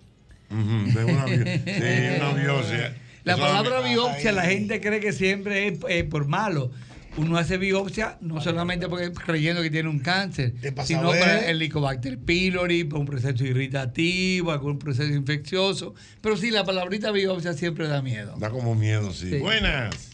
De 0.54 1.04
una, 1.06 1.28
sí, 1.28 2.18
una 2.18 2.34
biopsia. 2.34 2.96
La 3.24 3.38
palabra 3.38 3.82
biopsia 3.82 4.32
la 4.32 4.44
gente 4.44 4.82
cree 4.82 5.00
que 5.00 5.14
siempre 5.14 5.68
es 5.68 5.80
eh, 5.88 6.04
por 6.04 6.28
malo. 6.28 6.72
Uno 7.16 7.38
hace 7.38 7.58
biopsia 7.58 8.18
no 8.22 8.42
solamente 8.42 8.88
porque 8.90 9.12
creyendo 9.12 9.62
que 9.62 9.70
tiene 9.70 9.88
un 9.88 10.00
cáncer, 10.00 10.54
sino 10.84 11.10
para 11.10 11.42
el 11.42 11.58
Helicobacter 11.58 12.18
pylori, 12.18 12.86
por 12.86 13.00
un 13.00 13.06
proceso 13.06 13.46
irritativo, 13.46 14.52
algún 14.52 14.80
proceso 14.80 15.14
infeccioso. 15.14 15.94
Pero 16.22 16.38
sí, 16.38 16.50
la 16.50 16.64
palabrita 16.64 17.12
biopsia 17.12 17.54
siempre 17.54 17.88
da 17.88 18.02
miedo. 18.02 18.36
Da 18.40 18.50
como 18.50 18.74
miedo, 18.74 19.12
sí. 19.14 19.30
Sí. 19.30 19.38
Buenas. 19.38 20.14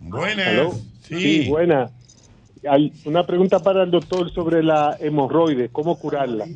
Buenas. 0.00 0.48
¿Aló? 0.48 0.80
Sí. 1.08 1.46
buena. 1.48 1.90
Hay 2.68 2.92
una 3.04 3.26
pregunta 3.26 3.58
para 3.60 3.84
el 3.84 3.90
doctor 3.90 4.32
sobre 4.32 4.62
la 4.62 4.96
hemorroide, 4.98 5.68
¿cómo 5.70 5.98
curarla? 5.98 6.46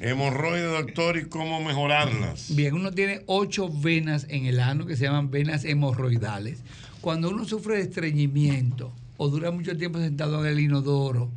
Hemorroides, 0.00 0.70
doctor, 0.70 1.18
y 1.18 1.26
cómo 1.26 1.62
mejorarlas. 1.62 2.54
Bien, 2.56 2.74
uno 2.74 2.90
tiene 2.90 3.20
ocho 3.26 3.68
venas 3.68 4.26
en 4.30 4.46
el 4.46 4.58
ano 4.58 4.86
que 4.86 4.96
se 4.96 5.04
llaman 5.04 5.30
venas 5.30 5.64
hemorroidales. 5.66 6.62
Cuando 7.02 7.28
uno 7.28 7.44
sufre 7.44 7.76
de 7.76 7.82
estreñimiento 7.82 8.92
o 9.18 9.28
dura 9.28 9.50
mucho 9.50 9.76
tiempo 9.76 9.98
sentado 9.98 10.44
en 10.44 10.52
el 10.52 10.60
inodoro 10.60 11.30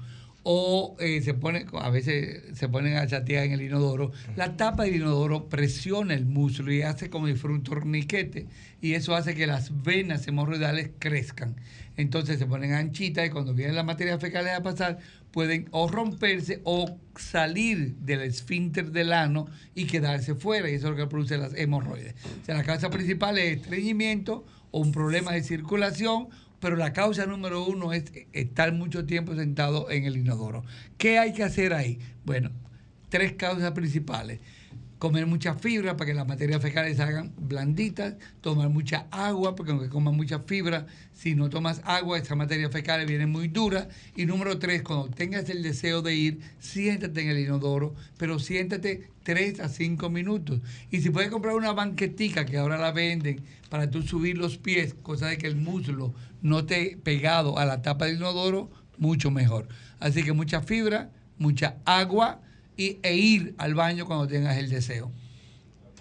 o 0.43 0.95
eh, 0.99 1.21
se 1.21 1.33
pone, 1.33 1.65
a 1.73 1.89
veces 1.89 2.57
se 2.57 2.69
ponen 2.69 2.97
a 2.97 3.07
chatear 3.07 3.45
en 3.45 3.53
el 3.53 3.61
inodoro, 3.61 4.11
la 4.35 4.55
tapa 4.55 4.83
del 4.83 4.95
inodoro 4.95 5.47
presiona 5.47 6.13
el 6.13 6.25
músculo 6.25 6.71
y 6.71 6.81
hace 6.81 7.09
como 7.09 7.27
si 7.27 7.35
fuera 7.35 7.55
un 7.55 7.63
torniquete 7.63 8.47
y 8.81 8.93
eso 8.93 9.15
hace 9.15 9.35
que 9.35 9.47
las 9.47 9.83
venas 9.83 10.27
hemorroidales 10.27 10.91
crezcan. 10.99 11.55
Entonces 11.95 12.39
se 12.39 12.45
ponen 12.45 12.73
anchitas 12.73 13.25
y 13.25 13.29
cuando 13.29 13.53
vienen 13.53 13.75
las 13.75 13.85
materias 13.85 14.19
fecales 14.19 14.53
a 14.53 14.63
pasar 14.63 14.99
pueden 15.33 15.67
o 15.71 15.89
romperse 15.89 16.61
o 16.63 16.97
salir 17.15 17.95
del 17.95 18.21
esfínter 18.21 18.91
del 18.91 19.11
ano 19.11 19.47
y 19.75 19.85
quedarse 19.85 20.35
fuera 20.35 20.69
y 20.69 20.75
eso 20.75 20.87
es 20.87 20.91
lo 20.91 20.97
que 20.97 21.09
produce 21.09 21.37
las 21.37 21.53
hemorroides. 21.55 22.13
O 22.41 22.45
sea, 22.45 22.55
la 22.55 22.63
causa 22.63 22.89
principal 22.89 23.37
es 23.39 23.57
estreñimiento 23.57 24.45
o 24.71 24.79
un 24.79 24.91
problema 24.91 25.33
de 25.33 25.43
circulación 25.43 26.29
pero 26.63 26.77
la 26.77 26.93
causa 26.93 27.25
número 27.25 27.65
uno 27.65 27.91
es 27.91 28.05
estar 28.31 28.71
mucho 28.71 29.05
tiempo 29.05 29.35
sentado 29.35 29.91
en 29.91 30.05
el 30.05 30.15
inodoro. 30.15 30.63
¿Qué 30.97 31.19
hay 31.19 31.33
que 31.33 31.43
hacer 31.43 31.73
ahí? 31.73 31.99
Bueno, 32.23 32.51
tres 33.09 33.33
causas 33.33 33.73
principales. 33.73 34.39
Comer 35.03 35.25
mucha 35.25 35.53
fibra 35.55 35.97
para 35.97 36.09
que 36.09 36.13
las 36.13 36.25
materias 36.25 36.61
fecales 36.61 36.95
se 36.95 37.03
hagan 37.03 37.33
blanditas, 37.37 38.13
tomar 38.39 38.69
mucha 38.69 39.05
agua, 39.11 39.53
porque 39.53 39.73
aunque 39.73 39.89
comas 39.89 40.13
mucha 40.13 40.39
fibra, 40.39 40.85
si 41.11 41.35
no 41.35 41.49
tomas 41.49 41.81
agua, 41.83 42.17
esas 42.17 42.37
materias 42.37 42.71
fecales 42.71 43.05
vienen 43.05 43.29
muy 43.29 43.49
duras. 43.49 43.89
Y 44.15 44.25
número 44.25 44.59
tres, 44.59 44.81
cuando 44.81 45.09
tengas 45.09 45.49
el 45.49 45.61
deseo 45.61 46.01
de 46.01 46.15
ir, 46.15 46.39
siéntate 46.59 47.21
en 47.21 47.31
el 47.31 47.39
inodoro, 47.39 47.93
pero 48.17 48.39
siéntate 48.39 49.09
tres 49.23 49.59
a 49.59 49.67
cinco 49.67 50.09
minutos. 50.09 50.61
Y 50.89 51.01
si 51.01 51.09
puedes 51.09 51.29
comprar 51.29 51.55
una 51.55 51.73
banquetica 51.73 52.45
que 52.45 52.57
ahora 52.57 52.77
la 52.77 52.93
venden 52.93 53.41
para 53.69 53.91
tú 53.91 54.03
subir 54.03 54.37
los 54.37 54.57
pies, 54.57 54.95
cosa 55.03 55.27
de 55.27 55.37
que 55.37 55.47
el 55.47 55.57
muslo 55.57 56.13
no 56.41 56.59
esté 56.59 56.97
pegado 57.03 57.59
a 57.59 57.65
la 57.65 57.81
tapa 57.81 58.05
del 58.05 58.15
inodoro, 58.15 58.71
mucho 58.97 59.31
mejor. 59.31 59.67
Así 59.99 60.23
que 60.23 60.31
mucha 60.31 60.61
fibra, 60.61 61.11
mucha 61.37 61.75
agua 61.83 62.39
y, 62.77 62.99
e 63.03 63.15
ir 63.15 63.55
al 63.57 63.75
baño 63.75 64.05
cuando 64.05 64.27
tengas 64.27 64.57
el 64.57 64.69
deseo. 64.69 65.11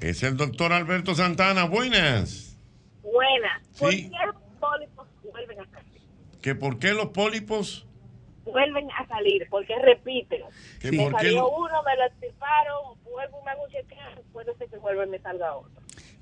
Es 0.01 0.23
el 0.23 0.37
doctor 0.37 0.73
Alberto 0.73 1.15
Santana. 1.15 1.65
Buenas. 1.65 2.57
Buenas. 3.03 3.63
¿Por 3.79 3.93
Sí. 3.93 4.11
qué 4.11 4.27
los 4.27 4.37
pólipos 4.61 5.07
vuelven 5.31 5.61
a 5.61 5.65
salir? 5.71 6.01
¿Que 6.41 6.55
¿Por 6.55 6.79
qué 6.79 6.93
los 6.93 7.07
pólipos? 7.09 7.87
Vuelven 8.45 8.89
a 8.91 9.07
salir, 9.07 9.47
porque 9.51 9.75
repiten. 9.81 10.41
¿Que 10.81 10.91
me 10.91 10.99
por 11.05 11.13
qué 11.13 11.17
salió 11.19 11.33
lo- 11.43 11.51
uno, 11.57 11.83
me 11.85 11.97
lo 11.97 12.05
extirparon, 12.07 12.99
vuelvo 13.05 13.39
y 13.41 13.45
me 13.45 13.51
hago 13.53 13.63
un 13.65 13.71
chequeo, 13.71 14.23
puede 14.33 14.55
ser 14.57 14.69
que 14.69 14.79
vuelva 14.79 15.07
y 15.07 15.11
me 15.11 15.19
salga 15.21 15.55
otro. 15.57 15.71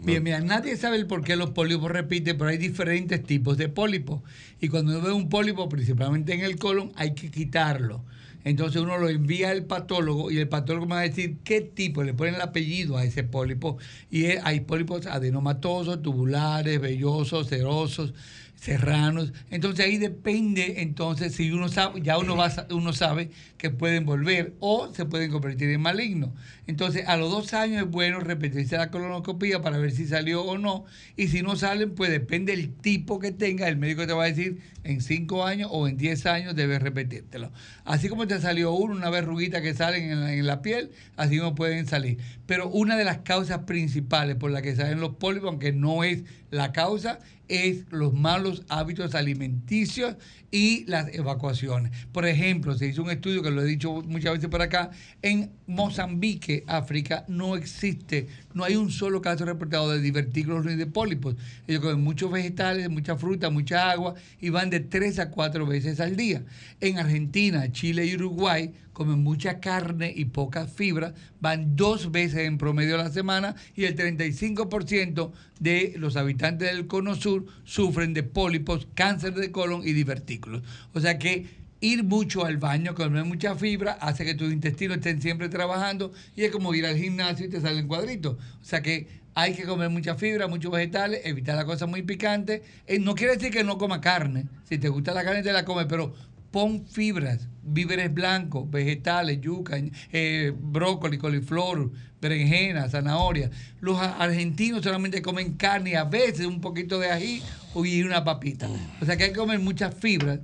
Bien, 0.03 0.23
mira, 0.23 0.41
nadie 0.41 0.77
sabe 0.77 0.97
el 0.97 1.07
por 1.07 1.23
qué 1.25 1.37
los 1.37 1.51
pólipos 1.51 1.91
repiten, 1.91 2.37
pero 2.39 2.51
hay 2.51 2.57
diferentes 2.59 3.23
tipos 3.23 3.57
de 3.59 3.69
pólipos. 3.69 4.21
Y 4.61 4.69
cuando 4.69 4.93
uno 4.93 5.07
ve 5.07 5.13
un 5.13 5.29
pólipo, 5.31 5.69
principalmente 5.69 6.33
en 6.35 6.41
el 6.41 6.59
colon, 6.59 6.93
hay 6.97 7.15
que 7.15 7.31
quitarlo. 7.31 8.03
Entonces 8.45 8.81
uno 8.83 8.99
lo 8.99 9.09
envía 9.09 9.51
al 9.51 9.65
patólogo 9.65 10.31
y 10.31 10.39
el 10.39 10.49
patólogo 10.49 10.87
me 10.87 10.95
va 10.95 11.01
a 11.01 11.05
decir 11.05 11.39
qué 11.45 11.61
tipo, 11.61 12.03
le 12.03 12.15
ponen 12.15 12.37
el 12.37 12.41
apellido 12.41 12.97
a 12.97 13.05
ese 13.05 13.23
pólipo. 13.25 13.79
Y 14.11 14.25
es- 14.27 14.41
hay 14.45 14.61
pólipos 14.61 15.07
adenomatosos, 15.07 16.03
tubulares, 16.03 16.81
vellosos, 16.81 17.49
serosos, 17.49 18.15
serranos. 18.57 19.33
Entonces 19.51 19.87
ahí 19.87 19.97
depende, 19.97 20.83
entonces 20.83 21.35
si 21.35 21.51
uno 21.51 21.69
sabe, 21.69 22.03
ya 22.03 22.19
uno, 22.19 22.37
va, 22.37 22.53
uno 22.71 22.93
sabe 22.93 23.31
que 23.57 23.71
pueden 23.71 24.05
volver 24.05 24.55
o 24.61 24.93
se 24.93 25.07
pueden 25.07 25.31
convertir 25.31 25.71
en 25.71 25.81
malignos. 25.81 26.31
Entonces 26.67 27.09
a 27.09 27.17
los 27.17 27.31
dos 27.31 27.55
años 27.55 27.83
es 27.85 27.91
bueno 27.91 28.21
repetirse 28.21 28.77
la 28.77 28.91
colonoscopia 28.91 29.62
para 29.62 29.79
ver 29.79 29.93
si 29.93 30.07
salió 30.07 30.43
o 30.43 30.59
no. 30.59 30.85
Y 31.17 31.29
si 31.29 31.41
no 31.43 31.57
salen, 31.57 31.95
pues 31.95 32.11
depende 32.11 32.55
del 32.55 32.75
tipo 32.75 33.19
que 33.19 33.33
tenga. 33.33 33.67
El 33.69 33.77
médico 33.79 34.07
te 34.07 34.12
va 34.12 34.25
a 34.25 34.27
decir 34.27 34.59
en 34.85 35.01
cinco 35.01 35.44
años 35.44 35.69
o 35.73 35.89
en 35.89 35.97
10 35.97 36.27
años 36.27 36.57
debes 36.57 36.82
repetírtelo. 36.82 37.51
Así 37.85 38.09
como 38.09 38.27
te 38.27 38.40
salió 38.40 38.73
uno, 38.73 38.94
una 38.94 39.11
verruguita 39.11 39.62
que 39.62 39.74
salen 39.74 40.11
en 40.11 40.20
la, 40.20 40.32
en 40.32 40.47
la 40.47 40.62
piel, 40.62 40.90
así 41.16 41.36
no 41.36 41.55
pueden 41.55 41.86
salir. 41.86 42.19
Pero 42.47 42.69
una 42.69 42.97
de 42.97 43.05
las 43.05 43.19
causas 43.19 43.61
principales 43.61 44.36
por 44.36 44.51
las 44.51 44.62
que 44.62 44.77
salen 44.77 45.01
los 45.01 45.16
pólipos, 45.16 45.48
aunque 45.48 45.73
no 45.73 46.05
es 46.05 46.24
la 46.51 46.73
causa, 46.73 47.19
es 47.51 47.85
los 47.90 48.12
malos 48.15 48.62
hábitos 48.69 49.15
alimenticios 49.15 50.16
y 50.52 50.85
las 50.86 51.12
evacuaciones. 51.15 51.93
Por 52.12 52.27
ejemplo, 52.27 52.77
se 52.77 52.86
hizo 52.86 53.02
un 53.02 53.11
estudio 53.11 53.43
que 53.43 53.51
lo 53.51 53.62
he 53.62 53.66
dicho 53.66 54.02
muchas 54.02 54.35
veces 54.35 54.48
por 54.48 54.62
acá, 54.62 54.90
en 55.20 55.51
Mozambique, 55.66 56.65
África, 56.66 57.24
no 57.28 57.57
existe, 57.57 58.28
no 58.53 58.65
hay 58.65 58.77
un 58.77 58.91
solo 58.91 59.23
caso 59.23 59.45
reportado 59.45 59.91
de 59.91 60.01
divertículos 60.01 60.65
ni 60.65 60.75
de 60.77 60.87
pólipos. 60.87 61.37
Ellos 61.67 61.83
comen 61.83 62.03
muchos 62.03 62.31
vegetales, 62.31 62.89
mucha 62.91 63.17
fruta, 63.17 63.51
mucha 63.51 63.91
agua 63.91 64.15
y 64.41 64.51
van 64.51 64.71
de 64.71 64.81
tres 64.81 65.19
a 65.19 65.31
cuatro 65.31 65.67
veces 65.67 66.01
al 66.01 66.17
día. 66.17 66.43
En 66.81 66.99
Argentina, 66.99 67.71
Chile 67.71 68.07
y 68.07 68.15
Uruguay 68.15 68.73
comen 68.93 69.23
mucha 69.23 69.61
carne 69.61 70.13
y 70.15 70.27
poca 70.27 70.67
fibra, 70.67 71.15
van 71.41 71.77
dos 71.77 72.11
veces 72.11 72.41
en 72.41 72.59
promedio 72.59 72.97
a 72.97 73.05
la 73.05 73.11
semana 73.11 73.55
y 73.75 73.85
el 73.85 73.97
35% 73.97 75.33
de 75.59 75.95
los 75.97 76.17
habitantes 76.17 76.71
del 76.71 76.87
cono 76.87 77.15
sur 77.15 77.47
sufren 77.65 78.13
de 78.15 78.25
pólipos, 78.25 78.89
cáncer 78.95 79.35
de 79.35 79.53
colon 79.53 79.87
y 79.87 79.93
divertículos. 79.93 80.63
O 80.93 81.01
sea 81.01 81.19
que 81.19 81.60
ir 81.81 82.05
mucho 82.05 82.44
al 82.44 82.59
baño, 82.59 82.94
comer 82.94 83.24
mucha 83.24 83.55
fibra, 83.55 83.93
hace 83.93 84.24
que 84.24 84.35
tus 84.35 84.52
intestinos 84.52 84.98
estén 84.98 85.20
siempre 85.20 85.48
trabajando 85.48 86.12
y 86.36 86.44
es 86.44 86.51
como 86.51 86.74
ir 86.74 86.86
al 86.86 86.97
gimnasio 86.97 87.47
y 87.47 87.48
te 87.48 87.61
salen 87.61 87.89
cuadritos. 87.89 88.35
O 88.35 88.65
sea 88.65 88.82
que 88.82 89.20
hay 89.35 89.55
que 89.55 89.65
comer 89.65 89.90
mucha 89.90 90.15
fibra, 90.16 90.48
muchos 90.48 90.73
vegetales, 90.73 91.20
evitar 91.24 91.57
las 91.57 91.65
cosas 91.65 91.89
muy 91.89 92.02
picantes. 92.02 92.62
Eh, 92.86 92.98
no 92.98 93.15
quiere 93.15 93.36
decir 93.36 93.51
que 93.51 93.65
no 93.65 93.78
coma 93.78 94.01
carne. 94.01 94.47
Si 94.69 94.78
te 94.78 94.89
gusta 94.89 95.15
la 95.15 95.24
carne, 95.24 95.43
te 95.43 95.52
la 95.52 95.65
comes, 95.65 95.86
pero 95.89 96.12
pon 96.51 96.85
fibras, 96.86 97.48
víveres 97.62 98.12
blancos, 98.12 98.69
vegetales, 98.70 99.40
yuca, 99.40 99.78
eh, 100.12 100.52
brócoli, 100.55 101.16
coliflor, 101.16 101.93
berenjena, 102.20 102.89
zanahoria. 102.89 103.51
Los 103.81 103.98
argentinos 104.01 104.82
solamente 104.82 105.23
comen 105.23 105.55
carne 105.55 105.90
y 105.90 105.94
a 105.94 106.05
veces 106.05 106.47
un 106.47 106.61
poquito 106.61 106.98
de 106.98 107.11
ají 107.11 107.43
y 107.85 108.02
una 108.02 108.24
papita. 108.24 108.69
O 109.01 109.05
sea 109.07 109.16
que 109.16 109.24
hay 109.24 109.31
que 109.31 109.36
comer 109.36 109.61
muchas 109.61 109.94
fibras, 109.94 110.40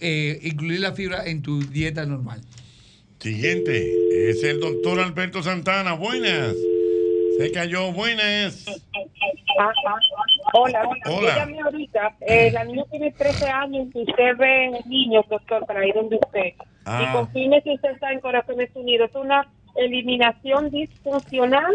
eh, 0.00 0.38
incluir 0.42 0.80
la 0.80 0.92
fibra 0.92 1.24
en 1.26 1.42
tu 1.42 1.60
dieta 1.60 2.06
normal. 2.06 2.40
Siguiente. 3.18 4.30
Es 4.30 4.44
el 4.44 4.60
doctor 4.60 5.00
Alberto 5.00 5.42
Santana. 5.42 5.94
Buenas. 5.94 6.54
Se 7.38 7.50
cayó. 7.52 7.92
Buenas. 7.92 8.66
Ah, 9.58 9.72
ah, 9.86 9.94
Hola, 10.54 10.82
Hola. 11.06 11.34
Yo 11.34 11.36
llamé 11.36 11.60
ahorita. 11.60 12.16
Eh, 12.20 12.50
la 12.52 12.64
niña 12.64 12.84
tiene 12.90 13.12
13 13.12 13.48
años 13.48 13.88
y 13.94 14.02
usted 14.02 14.36
ve 14.36 14.80
niños, 14.86 15.24
doctor, 15.28 15.66
para 15.66 15.86
ir 15.86 15.94
donde 15.94 16.16
usted. 16.16 16.52
Ah. 16.84 17.06
Y 17.08 17.12
confirme 17.12 17.60
si 17.62 17.74
usted 17.74 17.90
está 17.90 18.12
en 18.12 18.20
Corazones 18.20 18.70
Unidos. 18.74 19.10
Es 19.10 19.16
una 19.16 19.46
eliminación 19.76 20.70
disfuncional, 20.70 21.72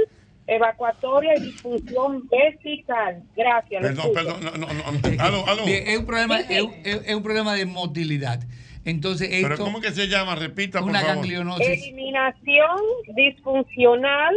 evacuatoria 0.48 1.36
y 1.38 1.42
disfunción 1.42 2.28
vesical. 2.30 3.24
Gracias. 3.36 3.82
Perdón, 3.82 4.12
perdón. 4.14 4.44
No, 4.44 4.52
no, 4.58 4.68
no. 4.68 5.24
Aló, 5.24 5.48
aló. 5.48 5.66
Bien, 5.66 5.88
es 5.88 5.98
un 6.00 6.06
problema, 6.06 6.40
es, 6.40 6.62
un- 6.62 6.74
es- 6.84 7.02
es 7.06 7.16
un 7.16 7.24
problema 7.24 7.54
de 7.56 7.66
motilidad. 7.66 8.42
Entonces, 8.86 9.30
esto, 9.32 9.48
Pero 9.48 9.64
¿cómo 9.64 9.80
que 9.80 9.92
se 9.92 10.08
llama? 10.08 10.36
Repita, 10.36 10.80
por 10.82 10.90
una 10.90 11.00
favor. 11.00 11.16
ganglionosis. 11.16 11.68
Eliminación 11.68 12.78
disfuncional, 13.16 14.34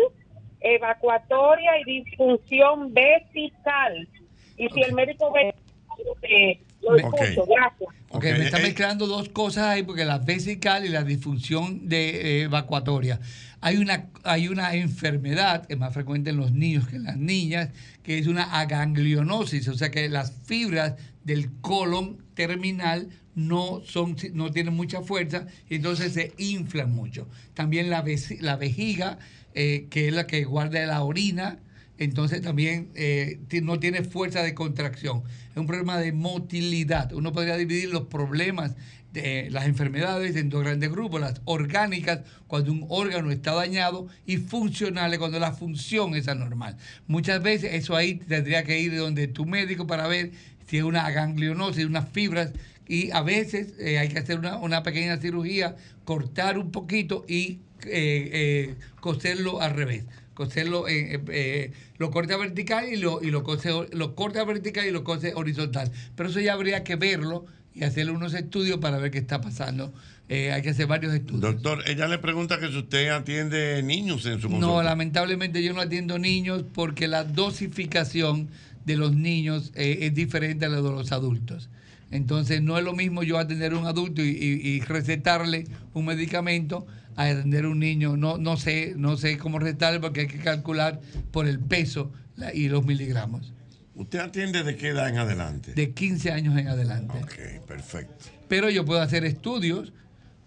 evacuatoria 0.60 1.70
y 1.84 2.02
disfunción 2.02 2.92
vesical. 2.94 4.08
Y 4.56 4.68
si 4.70 4.82
el 4.82 4.92
médico 4.94 5.32
ve, 5.32 5.54
eh, 6.22 6.60
lo 6.82 6.96
escucho. 6.96 7.42
Ok. 7.42 7.48
Gracias. 7.48 7.90
Ok, 8.10 8.22
me 8.24 8.44
está 8.44 8.58
mezclando 8.58 9.06
dos 9.06 9.28
cosas 9.30 9.64
ahí 9.66 9.82
porque 9.82 10.04
la 10.04 10.18
vesical 10.18 10.84
y 10.84 10.88
la 10.88 11.02
disfunción 11.02 11.88
de, 11.88 12.10
eh, 12.10 12.42
evacuatoria. 12.42 13.18
Hay 13.60 13.78
una, 13.78 14.08
hay 14.22 14.48
una 14.48 14.74
enfermedad, 14.74 15.64
es 15.68 15.78
más 15.78 15.94
frecuente 15.94 16.30
en 16.30 16.36
los 16.36 16.52
niños 16.52 16.86
que 16.88 16.96
en 16.96 17.04
las 17.04 17.16
niñas, 17.16 17.70
que 18.02 18.18
es 18.18 18.26
una 18.26 18.60
aganglionosis, 18.60 19.66
o 19.68 19.74
sea 19.74 19.90
que 19.90 20.08
las 20.08 20.32
fibras 20.44 20.94
del 21.24 21.50
colon 21.60 22.18
terminal 22.34 23.08
no, 23.34 23.82
son, 23.84 24.16
no 24.32 24.50
tienen 24.50 24.74
mucha 24.74 25.02
fuerza 25.02 25.46
y 25.68 25.76
entonces 25.76 26.12
se 26.12 26.32
inflan 26.38 26.92
mucho. 26.92 27.28
También 27.54 27.90
la, 27.90 28.04
la 28.40 28.56
vejiga, 28.56 29.18
eh, 29.54 29.86
que 29.90 30.08
es 30.08 30.14
la 30.14 30.26
que 30.26 30.44
guarda 30.44 30.84
la 30.86 31.02
orina, 31.02 31.58
entonces 31.98 32.42
también 32.42 32.90
eh, 32.94 33.40
no 33.62 33.78
tiene 33.78 34.02
fuerza 34.04 34.42
de 34.42 34.54
contracción. 34.54 35.22
Es 35.50 35.56
un 35.56 35.66
problema 35.66 35.98
de 35.98 36.12
motilidad. 36.12 37.12
Uno 37.12 37.32
podría 37.32 37.56
dividir 37.56 37.90
los 37.90 38.06
problemas 38.06 38.74
de 39.22 39.50
las 39.50 39.66
enfermedades 39.66 40.36
en 40.36 40.48
dos 40.48 40.62
grandes 40.62 40.90
grupos, 40.90 41.20
las 41.20 41.40
orgánicas 41.44 42.20
cuando 42.46 42.72
un 42.72 42.86
órgano 42.88 43.30
está 43.30 43.54
dañado 43.54 44.08
y 44.26 44.36
funcionales 44.36 45.18
cuando 45.18 45.38
la 45.38 45.52
función 45.52 46.14
es 46.14 46.28
anormal. 46.28 46.76
Muchas 47.06 47.42
veces 47.42 47.74
eso 47.74 47.96
ahí 47.96 48.14
tendría 48.16 48.64
que 48.64 48.78
ir 48.80 48.96
donde 48.96 49.28
tu 49.28 49.46
médico 49.46 49.86
para 49.86 50.06
ver 50.06 50.32
si 50.66 50.78
es 50.78 50.82
una 50.82 51.10
ganglionosis, 51.10 51.84
unas 51.84 52.08
fibras 52.08 52.52
y 52.88 53.10
a 53.10 53.22
veces 53.22 53.74
eh, 53.78 53.98
hay 53.98 54.08
que 54.08 54.18
hacer 54.18 54.38
una, 54.38 54.56
una 54.58 54.82
pequeña 54.82 55.16
cirugía, 55.16 55.76
cortar 56.04 56.58
un 56.58 56.70
poquito 56.70 57.24
y 57.28 57.60
eh, 57.84 58.30
eh, 58.32 58.74
coserlo 59.00 59.60
al 59.60 59.74
revés 59.74 60.04
coserlo 60.34 60.86
eh, 60.88 61.72
lo 61.98 62.10
corta 62.10 62.36
vertical 62.36 62.88
y 62.92 62.96
lo 62.96 63.22
y 63.22 63.30
lo 63.30 63.42
cose 63.42 63.70
lo 63.92 64.14
corta 64.14 64.44
vertical 64.44 64.86
y 64.86 64.90
lo 64.90 65.04
cose 65.04 65.32
horizontal 65.34 65.90
pero 66.14 66.28
eso 66.28 66.40
ya 66.40 66.54
habría 66.54 66.84
que 66.84 66.96
verlo 66.96 67.46
y 67.76 67.84
hacerle 67.84 68.12
unos 68.12 68.32
estudios 68.34 68.78
para 68.78 68.96
ver 68.98 69.10
qué 69.10 69.18
está 69.18 69.40
pasando. 69.40 69.92
Eh, 70.28 70.50
hay 70.50 70.62
que 70.62 70.70
hacer 70.70 70.86
varios 70.86 71.14
estudios. 71.14 71.42
Doctor, 71.42 71.84
ella 71.86 72.08
le 72.08 72.18
pregunta 72.18 72.58
que 72.58 72.68
si 72.68 72.76
usted 72.78 73.10
atiende 73.10 73.82
niños 73.84 74.24
en 74.26 74.40
su 74.40 74.48
No, 74.48 74.54
consulta. 74.58 74.82
lamentablemente 74.82 75.62
yo 75.62 75.72
no 75.74 75.80
atiendo 75.82 76.18
niños 76.18 76.64
porque 76.74 77.06
la 77.06 77.22
dosificación 77.24 78.48
de 78.84 78.96
los 78.96 79.14
niños 79.14 79.72
eh, 79.74 79.98
es 80.02 80.14
diferente 80.14 80.64
a 80.64 80.68
la 80.68 80.76
de 80.76 80.82
los 80.90 81.12
adultos. 81.12 81.68
Entonces 82.10 82.62
no 82.62 82.78
es 82.78 82.84
lo 82.84 82.92
mismo 82.94 83.22
yo 83.22 83.38
atender 83.38 83.72
a 83.72 83.76
un 83.78 83.86
adulto 83.86 84.22
y, 84.22 84.28
y- 84.30 84.68
y 84.68 84.80
recetarle 84.80 85.66
un 85.92 86.06
medicamento 86.06 86.86
a 87.16 87.24
atender 87.24 87.64
a 87.64 87.68
un 87.68 87.78
niño. 87.80 88.16
No, 88.16 88.38
no 88.38 88.56
sé, 88.56 88.94
no 88.96 89.16
sé 89.16 89.38
cómo 89.38 89.58
recetarle 89.58 90.00
porque 90.00 90.20
hay 90.22 90.26
que 90.28 90.38
calcular 90.38 91.00
por 91.32 91.46
el 91.46 91.58
peso 91.58 92.10
y 92.54 92.68
los 92.68 92.84
miligramos. 92.84 93.52
¿Usted 93.96 94.18
atiende 94.18 94.62
de 94.62 94.76
qué 94.76 94.88
edad 94.88 95.08
en 95.08 95.18
adelante? 95.18 95.72
De 95.72 95.92
15 95.92 96.30
años 96.30 96.56
en 96.58 96.68
adelante. 96.68 97.18
Ok, 97.22 97.66
perfecto. 97.66 98.26
Pero 98.48 98.68
yo 98.70 98.84
puedo 98.84 99.00
hacer 99.00 99.24
estudios. 99.24 99.92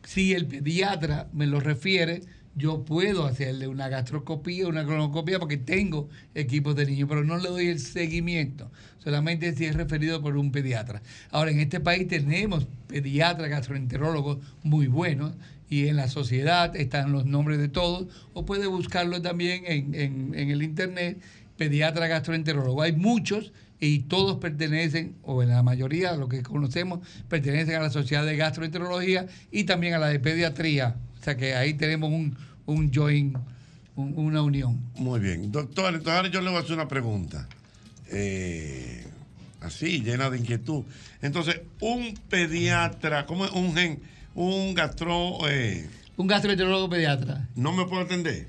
Si 0.03 0.33
el 0.33 0.45
pediatra 0.45 1.27
me 1.33 1.45
lo 1.47 1.59
refiere, 1.59 2.21
yo 2.55 2.83
puedo 2.85 3.25
hacerle 3.25 3.67
una 3.67 3.89
gastroscopía, 3.89 4.67
una 4.67 4.85
colonoscopía, 4.85 5.39
porque 5.39 5.57
tengo 5.57 6.09
equipos 6.35 6.75
de 6.75 6.85
niños, 6.85 7.07
pero 7.09 7.23
no 7.23 7.37
le 7.37 7.49
doy 7.49 7.67
el 7.67 7.79
seguimiento. 7.79 8.71
Solamente 8.99 9.55
si 9.55 9.65
es 9.65 9.75
referido 9.75 10.21
por 10.21 10.37
un 10.37 10.51
pediatra. 10.51 11.01
Ahora, 11.31 11.51
en 11.51 11.59
este 11.59 11.79
país 11.79 12.07
tenemos 12.07 12.67
pediatras, 12.87 13.49
gastroenterólogos 13.49 14.37
muy 14.63 14.87
buenos. 14.87 15.33
Y 15.71 15.87
en 15.87 15.97
la 15.97 16.07
sociedad 16.07 16.75
están 16.75 17.11
los 17.11 17.25
nombres 17.25 17.59
de 17.59 17.67
todos, 17.67 18.07
o 18.33 18.43
puede 18.45 18.65
buscarlo 18.67 19.21
también 19.21 19.63
en, 19.67 19.93
en- 19.93 20.33
en 20.33 20.49
el 20.49 20.63
internet, 20.63 21.19
pediatra 21.63 22.07
gastroenterólogo. 22.07 22.81
Hay 22.81 22.93
muchos 22.93 23.51
y 23.81 23.99
todos 23.99 24.37
pertenecen, 24.39 25.15
o 25.23 25.43
en 25.43 25.49
la 25.49 25.61
mayoría 25.61 26.13
de 26.13 26.17
los 26.17 26.29
que 26.29 26.41
conocemos, 26.41 26.99
pertenecen 27.27 27.75
a 27.75 27.81
la 27.81 27.89
Sociedad 27.91 28.25
de 28.25 28.35
Gastroenterología 28.37 29.27
y 29.51 29.65
también 29.65 29.93
a 29.93 29.99
la 29.99 30.07
de 30.07 30.19
Pediatría. 30.19 30.95
O 31.19 31.23
sea 31.23 31.35
que 31.37 31.53
ahí 31.53 31.73
tenemos 31.75 32.09
un, 32.11 32.35
un 32.65 32.91
joint, 32.93 33.35
un- 33.95 34.13
una 34.17 34.41
unión. 34.41 34.79
Muy 34.97 35.19
bien. 35.19 35.51
Doctor, 35.51 35.93
entonces 35.93 36.13
ahora 36.13 36.29
yo 36.29 36.41
le 36.41 36.49
voy 36.49 36.57
a 36.57 36.61
hacer 36.61 36.73
una 36.73 36.87
pregunta. 36.87 37.47
Eh, 38.11 39.05
así, 39.61 40.01
llena 40.01 40.29
de 40.29 40.37
inquietud. 40.39 40.83
Entonces, 41.21 41.61
un 41.81 42.15
pediatra, 42.29 43.25
¿cómo 43.25 43.45
es? 43.45 43.51
Un 43.51 43.73
gen, 43.75 43.99
un 44.35 44.73
gastro... 44.73 45.37
eh, 45.49 45.87
Un 46.17 46.27
gastroenterólogo 46.27 46.89
pediatra. 46.89 47.47
¿No 47.55 47.71
me 47.73 47.85
puede 47.85 48.03
atender? 48.03 48.47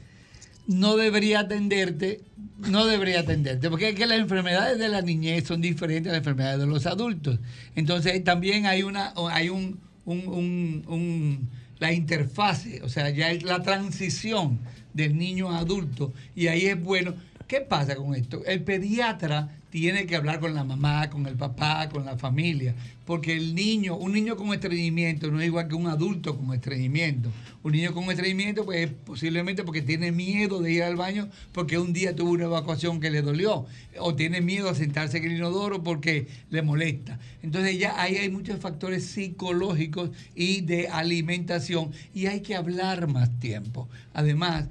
No 0.66 0.96
debería 0.96 1.40
atenderte, 1.40 2.20
no 2.58 2.86
debería 2.86 3.20
atenderte, 3.20 3.70
porque 3.70 3.90
es 3.90 3.94
que 3.94 4.06
las 4.06 4.18
enfermedades 4.18 4.78
de 4.78 4.88
la 4.88 5.02
niñez 5.02 5.44
son 5.46 5.60
diferentes 5.60 6.10
a 6.10 6.12
las 6.12 6.18
enfermedades 6.20 6.60
de 6.60 6.66
los 6.66 6.86
adultos. 6.86 7.38
Entonces 7.74 8.22
también 8.24 8.66
hay 8.66 8.82
una, 8.82 9.12
hay 9.30 9.48
un, 9.48 9.80
un- 10.04 10.28
un- 10.28 10.84
un- 10.88 11.48
la 11.78 11.92
interfase, 11.92 12.82
o 12.82 12.88
sea, 12.88 13.08
ya 13.10 13.30
es 13.30 13.42
la 13.42 13.62
transición 13.62 14.58
del 14.92 15.16
niño 15.16 15.50
a 15.50 15.58
adulto, 15.58 16.12
y 16.36 16.48
ahí 16.48 16.66
es 16.66 16.80
bueno. 16.82 17.14
¿Qué 17.46 17.60
pasa 17.62 17.96
con 17.96 18.14
esto? 18.14 18.44
El 18.44 18.62
pediatra 18.62 19.56
tiene 19.70 20.06
que 20.06 20.16
hablar 20.16 20.40
con 20.40 20.54
la 20.54 20.64
mamá, 20.64 21.08
con 21.10 21.26
el 21.26 21.36
papá, 21.36 21.88
con 21.88 22.04
la 22.04 22.18
familia, 22.18 22.74
porque 23.06 23.36
el 23.36 23.54
niño, 23.54 23.96
un 23.96 24.12
niño 24.12 24.36
con 24.36 24.52
estreñimiento 24.52 25.30
no 25.30 25.40
es 25.40 25.46
igual 25.46 25.68
que 25.68 25.74
un 25.74 25.86
adulto 25.86 26.36
con 26.36 26.52
estreñimiento. 26.54 27.30
Un 27.62 27.72
niño 27.72 27.92
con 27.92 28.04
estreñimiento, 28.10 28.64
pues 28.64 28.90
posiblemente 29.04 29.64
porque 29.64 29.82
tiene 29.82 30.12
miedo 30.12 30.60
de 30.60 30.72
ir 30.72 30.82
al 30.82 30.96
baño 30.96 31.28
porque 31.52 31.78
un 31.78 31.92
día 31.92 32.14
tuvo 32.14 32.30
una 32.30 32.44
evacuación 32.44 33.00
que 33.00 33.10
le 33.10 33.22
dolió, 33.22 33.66
o 33.98 34.14
tiene 34.14 34.40
miedo 34.40 34.68
a 34.68 34.74
sentarse 34.74 35.18
en 35.18 35.24
el 35.24 35.32
inodoro 35.32 35.82
porque 35.82 36.26
le 36.50 36.62
molesta. 36.62 37.18
Entonces 37.42 37.78
ya 37.78 38.00
ahí 38.00 38.16
hay 38.16 38.30
muchos 38.30 38.60
factores 38.60 39.06
psicológicos 39.06 40.10
y 40.34 40.62
de 40.62 40.88
alimentación 40.88 41.90
y 42.14 42.26
hay 42.26 42.40
que 42.40 42.54
hablar 42.54 43.08
más 43.08 43.38
tiempo. 43.40 43.88
Además, 44.14 44.68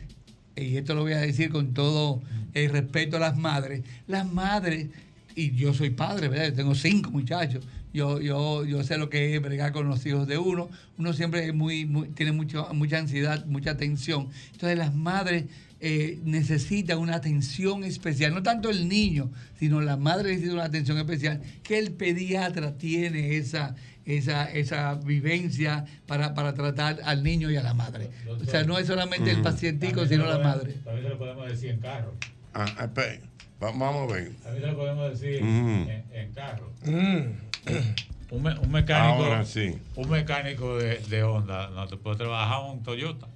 y 0.63 0.77
esto 0.77 0.95
lo 0.95 1.01
voy 1.01 1.13
a 1.13 1.19
decir 1.19 1.49
con 1.49 1.73
todo 1.73 2.21
el 2.53 2.69
respeto 2.69 3.17
a 3.17 3.19
las 3.19 3.37
madres, 3.37 3.83
las 4.07 4.31
madres, 4.31 4.87
y 5.35 5.51
yo 5.51 5.73
soy 5.73 5.91
padre, 5.91 6.27
¿verdad? 6.27 6.47
Yo 6.47 6.53
tengo 6.53 6.75
cinco 6.75 7.11
muchachos, 7.11 7.65
yo, 7.93 8.19
yo, 8.19 8.65
yo 8.65 8.83
sé 8.83 8.97
lo 8.97 9.09
que 9.09 9.35
es 9.35 9.41
bregar 9.41 9.71
con 9.71 9.87
los 9.87 10.05
hijos 10.05 10.27
de 10.27 10.37
uno, 10.37 10.69
uno 10.97 11.13
siempre 11.13 11.47
es 11.47 11.53
muy, 11.53 11.85
tiene 12.15 12.31
mucho, 12.31 12.67
mucha 12.73 12.99
ansiedad, 12.99 13.45
mucha 13.45 13.77
tensión. 13.77 14.29
Entonces 14.51 14.77
las 14.77 14.93
madres 14.93 15.45
eh, 15.79 16.19
necesitan 16.23 16.99
una 16.99 17.15
atención 17.15 17.83
especial, 17.83 18.33
no 18.33 18.43
tanto 18.43 18.69
el 18.69 18.89
niño, 18.89 19.31
sino 19.57 19.81
la 19.81 19.97
madre 19.97 20.31
necesita 20.31 20.53
una 20.53 20.65
atención 20.65 20.97
especial, 20.97 21.41
que 21.63 21.79
el 21.79 21.91
pediatra 21.91 22.77
tiene 22.77 23.37
esa, 23.37 23.75
esa, 24.17 24.49
esa 24.51 24.95
vivencia 24.95 25.85
para, 26.07 26.33
para 26.33 26.53
tratar 26.53 26.99
al 27.05 27.23
niño 27.23 27.51
y 27.51 27.57
a 27.57 27.61
la 27.63 27.73
madre. 27.73 28.09
O 28.27 28.43
sea, 28.45 28.63
no 28.63 28.77
es 28.79 28.87
solamente 28.87 29.29
el 29.31 29.41
pacientico, 29.41 30.05
sino 30.07 30.25
la 30.25 30.39
madre. 30.39 30.73
También 30.83 31.03
se 31.05 31.09
lo 31.09 31.17
podemos 31.17 31.47
decir 31.49 31.69
en 31.71 31.79
carro. 31.79 32.13
Ah, 32.53 32.65
espere, 32.81 33.21
va- 33.61 33.71
vamos 33.71 34.09
a 34.09 34.13
ver. 34.15 34.31
También 34.43 34.63
se 34.63 34.71
lo 34.71 34.77
podemos 34.77 35.11
decir 35.11 35.35
en, 35.37 36.03
en 36.11 36.31
carro. 36.33 36.71
Mm. 36.85 38.31
Un, 38.31 38.43
me- 38.43 38.57
un 38.59 38.71
mecánico, 38.71 39.25
Ahora 39.25 39.45
sí. 39.45 39.75
un 39.95 40.09
mecánico 40.09 40.77
de, 40.77 40.97
de 41.09 41.23
Honda 41.23 41.69
no 41.69 41.87
te 41.87 41.97
puede 41.97 42.17
trabajar 42.17 42.61
un 42.71 42.81
Toyota. 42.83 43.27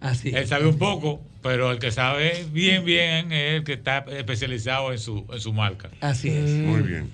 Así. 0.00 0.30
Él 0.34 0.46
sabe 0.46 0.66
un 0.66 0.76
poco, 0.76 1.22
pero 1.42 1.70
el 1.72 1.78
que 1.78 1.90
sabe 1.90 2.44
bien, 2.52 2.84
bien 2.84 3.32
es 3.32 3.54
el 3.54 3.64
que 3.64 3.72
está 3.74 4.04
especializado 4.10 4.92
en 4.92 4.98
su, 4.98 5.26
en 5.32 5.40
su 5.40 5.52
marca. 5.54 5.88
Así 6.02 6.28
es. 6.28 6.50
Muy 6.50 6.82
bien. 6.82 7.10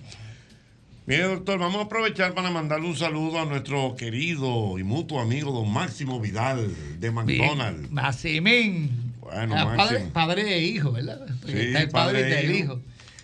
Mire, 1.10 1.24
doctor, 1.24 1.58
vamos 1.58 1.78
a 1.78 1.84
aprovechar 1.86 2.34
para 2.34 2.52
mandarle 2.52 2.86
un 2.86 2.96
saludo 2.96 3.40
a 3.40 3.44
nuestro 3.44 3.96
querido 3.96 4.78
y 4.78 4.84
mutuo 4.84 5.20
amigo 5.20 5.50
don 5.50 5.68
Máximo 5.68 6.20
Vidal 6.20 6.70
de 7.00 7.10
McDonald's. 7.10 7.90
Maximín. 7.90 9.12
Bueno, 9.18 9.56
Ah, 9.58 9.74
padre, 9.76 10.06
padre 10.12 10.54
e 10.54 10.62
hijo, 10.62 10.92
¿verdad? 10.92 11.26
Sí, 11.46 11.52
está 11.52 11.80
el 11.80 11.88
padre 11.88 12.20
y 12.20 12.22
padre 12.22 12.28
está 12.28 12.40
e 12.40 12.44
el 12.44 12.54
hijo. 12.54 12.80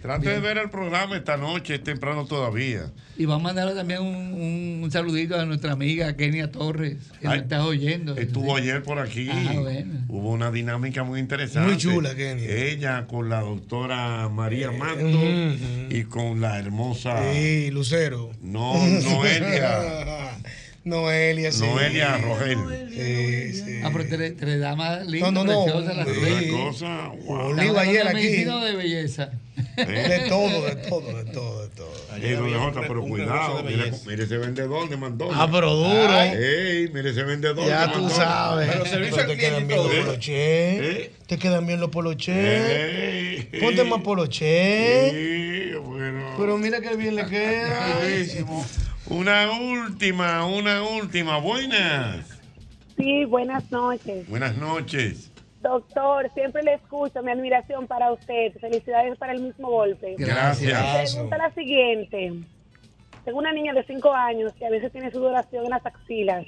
Trate 0.07 0.29
de 0.31 0.41
ver 0.41 0.59
el 0.59 0.71
programa 0.71 1.17
esta 1.17 1.37
noche, 1.37 1.75
es 1.75 1.83
temprano 1.85 2.27
todavía. 2.27 2.93
Y 3.19 3.25
vamos 3.25 3.41
a 3.41 3.45
mandarle 3.45 3.75
también 3.75 4.03
un, 4.03 4.15
un- 4.15 4.81
un 4.85 4.91
saludito 4.93 5.39
a 5.41 5.45
nuestra 5.47 5.73
amiga 5.73 6.15
Kenia 6.17 6.51
Torres, 6.53 6.97
que 7.21 7.27
Ay, 7.27 7.35
nos 7.39 7.43
estás 7.45 7.63
oyendo. 7.63 8.17
Estuvo 8.17 8.55
ayer 8.57 8.83
por 8.83 8.99
aquí. 8.99 9.29
Ah, 9.33 9.55
bueno. 9.61 9.95
Hubo 10.09 10.31
una 10.31 10.51
dinámica 10.51 11.03
muy 11.03 11.19
interesante. 11.21 11.71
Muy 11.71 11.79
chula, 11.79 12.15
Kenia. 12.15 12.49
Ella 12.49 13.07
con 13.07 13.29
la 13.29 13.41
doctora 13.41 14.29
María 14.29 14.71
Mato 14.71 15.05
ujú. 15.07 15.57
y 15.91 16.05
con 16.05 16.41
la 16.41 16.59
hermosa. 16.59 17.33
Sí, 17.33 17.71
Lucero. 17.73 18.31
No, 18.43 18.75
Noelia. 18.87 20.33
Noelia, 20.85 21.51
sí. 21.51 21.63
Noelia 21.65 22.17
Rogel. 22.19 22.59
Sí, 22.91 23.53
sí. 23.65 23.81
Ah, 23.83 23.91
pero 23.93 24.05
tres, 24.39 24.61
damas 24.61 25.05
lindas, 25.07 25.33
No, 25.33 25.45
no, 25.45 25.53
no. 25.53 25.65
preciosas 25.65 25.97
las 25.97 26.07
Sí. 26.09 26.15
tres. 26.21 26.51
Una 26.53 26.65
cosa, 26.65 27.09
wow. 27.09 27.51
¿Estamos 27.51 27.59
Oliva 27.59 27.81
ayer 27.81 28.07
aquí. 28.09 28.45
de 28.45 28.77
belleza? 28.77 29.31
De 29.77 30.27
todo, 30.29 30.63
de 30.65 30.77
todo, 30.77 31.23
de 31.23 31.25
todo, 31.33 31.63
de 31.63 31.69
todo. 31.77 31.93
Ey, 32.23 32.33
don 32.33 32.51
Jota, 32.55 32.81
pero 32.89 33.03
cuidado, 33.03 33.63
mire, 33.63 33.93
mire 34.07 34.25
ese 34.25 34.39
vendedor 34.39 34.89
de 34.89 34.97
McDonald's. 34.97 35.39
Ah, 35.39 35.49
pero 35.53 35.75
duro. 35.75 36.21
Ey, 36.23 36.89
mire 36.93 37.11
ese 37.11 37.25
vendedor 37.25 37.67
Ya 37.69 37.87
de 37.87 37.93
tú 37.93 38.03
McDonald's. 38.05 38.17
sabes. 38.17 38.71
Pero 38.71 39.27
te 39.27 39.37
quedan 39.37 39.67
bien 39.69 39.79
los 39.83 39.95
poloché. 39.95 41.11
Te 41.27 41.39
quedan 41.39 41.67
bien 41.67 41.81
los 41.81 41.91
poloché. 41.91 43.49
Ponte 43.61 43.85
más 43.85 44.01
poloché. 44.03 45.11
Sí, 45.11 45.75
bueno. 45.79 46.35
Pero 46.39 46.57
mira 46.59 46.81
qué 46.81 46.97
bien 46.97 47.17
le 47.17 47.27
queda. 47.27 48.01
Una 49.09 49.51
última, 49.53 50.45
una 50.47 50.83
última. 50.83 51.39
Buenas. 51.39 52.27
Sí, 52.97 53.25
buenas 53.27 53.71
noches. 53.71 54.27
Buenas 54.29 54.57
noches. 54.57 55.31
Doctor, 55.63 56.31
siempre 56.35 56.63
le 56.63 56.75
escucho, 56.75 57.23
mi 57.23 57.33
admiración 57.33 57.87
para 57.87 58.13
usted. 58.13 58.53
Felicidades 58.61 59.17
para 59.19 59.33
el 59.33 59.43
mismo 59.43 59.71
golpe. 59.71 60.15
Gracias. 60.19 61.15
Mi 61.15 61.15
pregunta 61.15 61.37
es 61.37 61.43
la 61.43 61.55
siguiente. 61.55 62.33
Tengo 63.25 63.39
una 63.39 63.53
niña 63.53 63.73
de 63.73 63.85
5 63.85 64.13
años 64.13 64.53
que 64.55 64.67
a 64.67 64.71
veces 64.71 64.93
tiene 64.93 65.11
sudoración 65.11 65.65
en 65.65 65.71
las 65.71 65.85
axilas. 65.85 66.47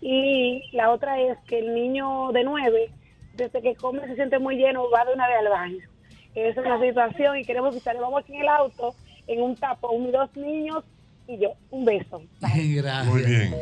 Y 0.00 0.62
la 0.72 0.90
otra 0.90 1.20
es 1.20 1.38
que 1.48 1.58
el 1.58 1.74
niño 1.74 2.30
de 2.32 2.44
9, 2.44 2.90
desde 3.36 3.62
que 3.62 3.74
come 3.74 4.06
se 4.06 4.14
siente 4.14 4.38
muy 4.38 4.56
lleno, 4.56 4.88
va 4.90 5.04
de 5.04 5.14
una 5.14 5.26
vez 5.26 5.38
al 5.38 5.48
baño. 5.48 5.88
Esa 6.34 6.60
es 6.60 6.66
la 6.66 6.80
situación 6.80 7.38
y 7.38 7.44
queremos 7.44 7.72
visitar. 7.74 7.96
Vamos 7.98 8.22
aquí 8.22 8.34
en 8.34 8.42
el 8.42 8.48
auto, 8.48 8.94
en 9.26 9.42
un 9.42 9.56
tapo, 9.56 9.98
mis 9.98 10.12
dos 10.12 10.30
niños 10.36 10.84
y 11.26 11.38
yo. 11.38 11.54
Un 11.70 11.84
beso. 11.84 12.22
Gracias. 12.40 13.06
Muy 13.06 13.22
bien. 13.22 13.54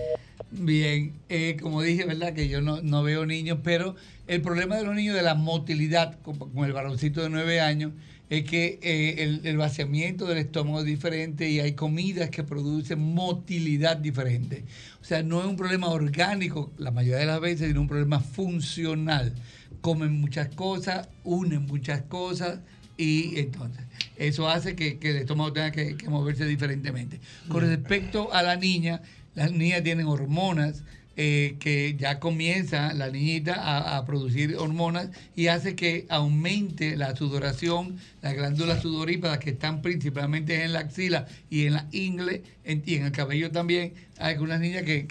Bien, 0.51 1.15
eh, 1.31 1.57
como 1.61 1.81
dije, 1.81 2.05
¿verdad? 2.05 2.35
Que 2.35 2.49
yo 2.49 2.61
no, 2.61 2.83
no 2.83 3.03
veo 3.03 3.25
niños, 3.25 3.59
pero 3.65 3.95
el 4.35 4.41
problema 4.41 4.77
de 4.77 4.85
los 4.85 4.95
niños 4.95 5.15
de 5.15 5.23
la 5.23 5.35
motilidad, 5.35 6.19
con, 6.23 6.39
con 6.39 6.65
el 6.65 6.73
varoncito 6.73 7.23
de 7.23 7.29
9 7.29 7.61
años, 7.61 7.93
es 8.31 8.45
que 8.45 8.79
eh, 8.83 9.23
el, 9.23 9.43
el 9.45 9.59
vaciamiento 9.59 10.25
del 10.25 10.39
estómago 10.39 10.81
es 10.81 10.87
diferente 10.87 11.51
y 11.51 11.61
hay 11.61 11.75
comidas 11.75 12.31
que 12.31 12.43
producen 12.43 12.99
motilidad 12.99 13.99
diferente. 13.99 14.65
O 15.03 15.05
sea, 15.05 15.23
no 15.23 15.41
es 15.41 15.47
un 15.47 15.57
problema 15.57 15.89
orgánico 15.89 16.73
la 16.79 16.91
mayoría 16.91 17.19
de 17.19 17.27
las 17.27 17.41
veces, 17.43 17.69
sino 17.69 17.83
un 17.83 17.89
problema 17.89 18.21
funcional. 18.21 19.35
Comen 19.83 20.19
muchas 20.19 20.49
cosas, 20.49 21.11
unen 21.25 21.67
muchas 21.67 22.01
cosas 22.03 22.61
y 22.97 23.39
entonces 23.39 23.85
eso 24.17 24.49
hace 24.49 24.77
que, 24.77 24.99
que 24.99 25.11
el 25.11 25.17
estómago 25.17 25.53
tenga 25.53 25.71
que, 25.71 25.99
que 25.99 26.09
moverse 26.09 26.47
diferentemente. 26.47 27.21
Con 27.49 27.61
respecto 27.69 28.33
a 28.33 28.43
la 28.43 28.57
niña, 28.57 29.03
las 29.35 29.53
niñas 29.53 29.83
tienen 29.83 30.07
hormonas 30.07 30.85
eh, 31.17 31.57
que 31.61 31.95
ya 31.99 32.19
comienza 32.21 32.93
la 32.95 33.11
niñita 33.11 33.55
a, 33.55 33.97
a 33.99 34.07
producir 34.07 34.57
hormonas 34.57 35.11
y 35.37 35.49
hace 35.49 35.75
que 35.77 36.07
aumente 36.09 36.97
la 36.97 37.15
sudoración, 37.17 37.97
las 38.23 38.35
glándulas 38.35 38.83
sudoríparas 38.83 39.39
que 39.39 39.51
están 39.51 39.83
principalmente 39.83 40.65
en 40.65 40.73
la 40.73 40.81
axila 40.81 41.27
y 41.51 41.67
en 41.67 41.75
la 41.75 41.87
ingle 41.93 42.43
en- 42.65 42.83
y 42.87 42.95
en 42.95 43.05
el 43.07 43.13
cabello 43.13 43.51
también. 43.51 43.93
Hay 44.19 44.35
algunas 44.35 44.61
niñas 44.61 44.83
que, 44.85 45.07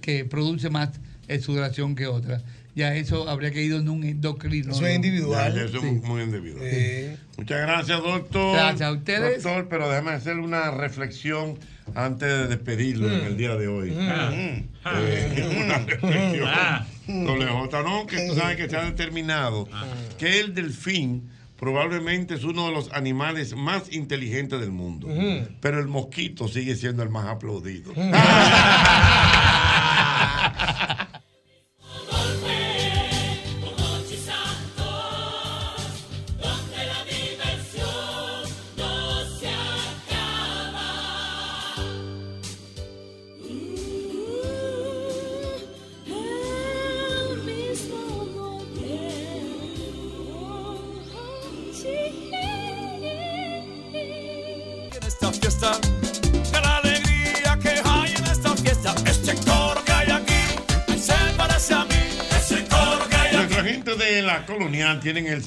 que 0.00 0.24
produce 0.24 0.70
más 0.70 0.90
eh, 1.28 1.38
sudoración 1.40 1.94
que 1.94 2.06
otras. 2.06 2.42
Ya 2.78 2.94
eso 2.94 3.28
habría 3.28 3.50
que 3.50 3.60
ir 3.60 3.72
en 3.72 3.88
un 3.88 4.04
endocrino. 4.04 4.70
Eso 4.70 4.86
es 4.86 4.94
individual. 4.94 5.52
Ya, 5.52 5.62
eso 5.64 5.78
es 5.78 5.82
muy- 5.82 6.00
muy 6.00 6.22
individual. 6.22 7.18
Muchas 7.36 7.60
gracias, 7.60 8.00
doctor. 8.00 8.54
Gracias 8.54 8.82
a 8.88 8.92
ustedes. 8.92 9.42
Doctor, 9.42 9.66
pero 9.68 9.88
déjame 9.90 10.12
hacerle 10.12 10.42
una 10.42 10.70
reflexión 10.70 11.58
antes 11.96 12.28
de 12.28 12.46
despedirlo 12.46 13.12
en 13.12 13.24
el 13.24 13.36
día 13.36 13.56
de 13.56 13.66
hoy. 13.66 13.90
Mm. 13.90 14.68
Eh, 14.94 15.62
una 15.66 15.78
reflexión. 15.78 16.46
Ah. 16.46 16.86
Doble 17.08 17.46
J, 17.46 17.82
no, 17.82 18.06
que 18.06 18.28
tú 18.28 18.36
sabes 18.36 18.56
que 18.56 18.68
se 18.68 18.76
ha 18.76 18.84
determinado 18.84 19.68
que 20.16 20.38
el 20.38 20.54
delfín 20.54 21.30
probablemente 21.58 22.34
es 22.34 22.44
uno 22.44 22.68
de 22.68 22.72
los 22.74 22.92
animales 22.92 23.56
más 23.56 23.92
inteligentes 23.92 24.60
del 24.60 24.70
mundo. 24.70 25.08
Pero 25.60 25.80
el 25.80 25.88
mosquito 25.88 26.46
sigue 26.46 26.76
siendo 26.76 27.02
el 27.02 27.08
más 27.08 27.26
aplaudido. 27.26 27.92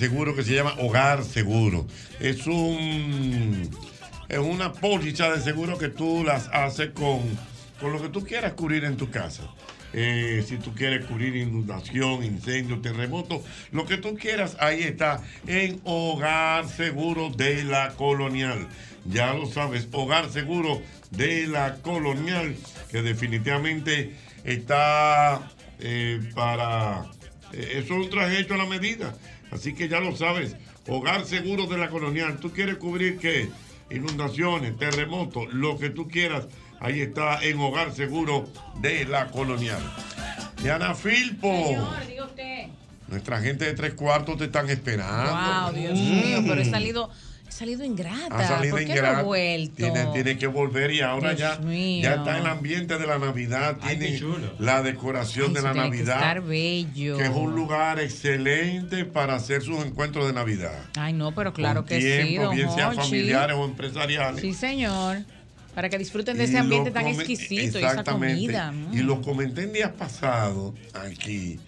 seguro 0.01 0.35
que 0.35 0.41
se 0.41 0.55
llama 0.55 0.73
Hogar 0.79 1.23
Seguro. 1.23 1.85
Es 2.19 2.47
un 2.47 3.69
es 4.27 4.39
una 4.39 4.73
póliza 4.73 5.29
de 5.29 5.39
seguro 5.39 5.77
que 5.77 5.89
tú 5.89 6.23
las 6.23 6.47
haces 6.51 6.89
con, 6.89 7.19
con 7.79 7.93
lo 7.93 8.01
que 8.01 8.09
tú 8.09 8.25
quieras 8.25 8.53
cubrir 8.53 8.83
en 8.83 8.97
tu 8.97 9.11
casa. 9.11 9.43
Eh, 9.93 10.43
si 10.47 10.57
tú 10.57 10.73
quieres 10.73 11.05
cubrir 11.05 11.35
inundación, 11.35 12.23
incendio, 12.23 12.81
terremoto, 12.81 13.43
lo 13.71 13.85
que 13.85 13.97
tú 13.97 14.15
quieras, 14.15 14.57
ahí 14.59 14.81
está 14.81 15.21
en 15.45 15.79
Hogar 15.83 16.67
Seguro 16.67 17.29
de 17.29 17.63
la 17.63 17.89
Colonial. 17.89 18.67
Ya 19.05 19.35
lo 19.35 19.45
sabes, 19.45 19.87
Hogar 19.91 20.31
Seguro 20.31 20.81
de 21.11 21.45
la 21.45 21.75
Colonial, 21.75 22.55
que 22.89 23.03
definitivamente 23.03 24.15
está 24.45 25.51
eh, 25.79 26.19
para... 26.33 27.05
eh, 27.53 27.83
eso 27.83 27.93
es 27.93 28.05
un 28.05 28.09
traje 28.09 28.39
hecho 28.39 28.55
a 28.55 28.57
la 28.57 28.65
medida. 28.65 29.13
Así 29.51 29.73
que 29.73 29.87
ya 29.89 29.99
lo 29.99 30.15
sabes, 30.15 30.55
Hogar 30.87 31.25
Seguro 31.25 31.67
de 31.67 31.77
la 31.77 31.89
Colonial. 31.89 32.37
¿Tú 32.37 32.51
quieres 32.51 32.77
cubrir 32.77 33.17
qué? 33.17 33.49
Inundaciones, 33.89 34.77
terremotos, 34.77 35.53
lo 35.53 35.77
que 35.77 35.89
tú 35.89 36.07
quieras. 36.07 36.47
Ahí 36.79 37.01
está 37.01 37.43
en 37.43 37.59
Hogar 37.59 37.93
Seguro 37.93 38.47
de 38.79 39.05
la 39.05 39.27
Colonial. 39.27 39.81
Diana 40.63 40.95
Filpo. 40.95 41.51
Señor, 41.67 42.07
diga 42.07 42.25
usted. 42.25 42.67
Nuestra 43.07 43.41
gente 43.41 43.65
de 43.65 43.73
tres 43.73 43.93
cuartos 43.93 44.37
te 44.37 44.45
están 44.45 44.69
esperando. 44.69 45.31
Wow, 45.35 45.73
Dios 45.73 45.99
Mm. 45.99 46.21
mío, 46.21 46.43
pero 46.47 46.61
he 46.61 46.65
salido, 46.65 47.09
he 47.51 47.53
salido 47.53 47.83
ingrata. 47.83 48.37
Ha 48.37 48.47
salido 48.47 48.75
¿Por 48.75 48.79
qué 48.79 48.87
no 48.87 48.95
ingrata. 48.95 49.23
vuelto? 49.23 49.75
Tiene, 49.75 50.05
tiene 50.13 50.37
que 50.37 50.47
volver 50.47 50.91
y 50.91 51.01
ahora 51.01 51.33
Dios 51.33 51.57
ya, 51.57 51.63
mío. 51.63 52.01
ya 52.03 52.15
está 52.15 52.37
en 52.37 52.45
el 52.45 52.47
ambiente 52.51 52.97
de 52.97 53.05
la 53.07 53.19
Navidad. 53.19 53.77
Tiene 53.85 54.19
la 54.59 54.81
decoración 54.81 55.47
Ay, 55.49 55.53
de 55.55 55.61
la 55.61 55.71
tiene 55.73 55.91
que 55.91 55.97
Navidad. 55.97 56.15
estar 56.15 56.41
bello. 56.41 57.17
que 57.17 57.23
es 57.23 57.29
un 57.29 57.53
lugar 57.55 57.99
excelente 57.99 59.05
para 59.05 59.35
hacer 59.35 59.61
sus 59.61 59.83
encuentros 59.85 60.25
de 60.27 60.33
Navidad. 60.33 60.79
Ay, 60.97 61.13
no, 61.13 61.33
pero 61.35 61.53
claro 61.53 61.81
Con 61.81 61.89
que 61.89 61.95
sí, 62.01 62.27
tiempo, 62.27 62.43
don 62.47 62.55
bien 62.55 62.71
sean 62.71 62.95
familiares 62.95 63.55
o 63.57 63.65
empresariales. 63.65 64.41
Sí, 64.41 64.53
señor. 64.53 65.17
Para 65.75 65.87
que 65.89 65.97
disfruten 65.97 66.37
de 66.37 66.45
ese 66.45 66.57
ambiente 66.57 66.89
lo 66.89 66.93
tan 66.93 67.07
exquisito 67.07 67.79
y 67.79 67.83
esa 67.83 67.91
Exactamente. 67.91 68.35
comida. 68.35 68.71
Mm. 68.71 68.93
Y 68.93 69.03
lo 69.03 69.21
comenté 69.21 69.63
en 69.63 69.73
días 69.73 69.91
pasados 69.97 70.73
aquí. 70.93 71.59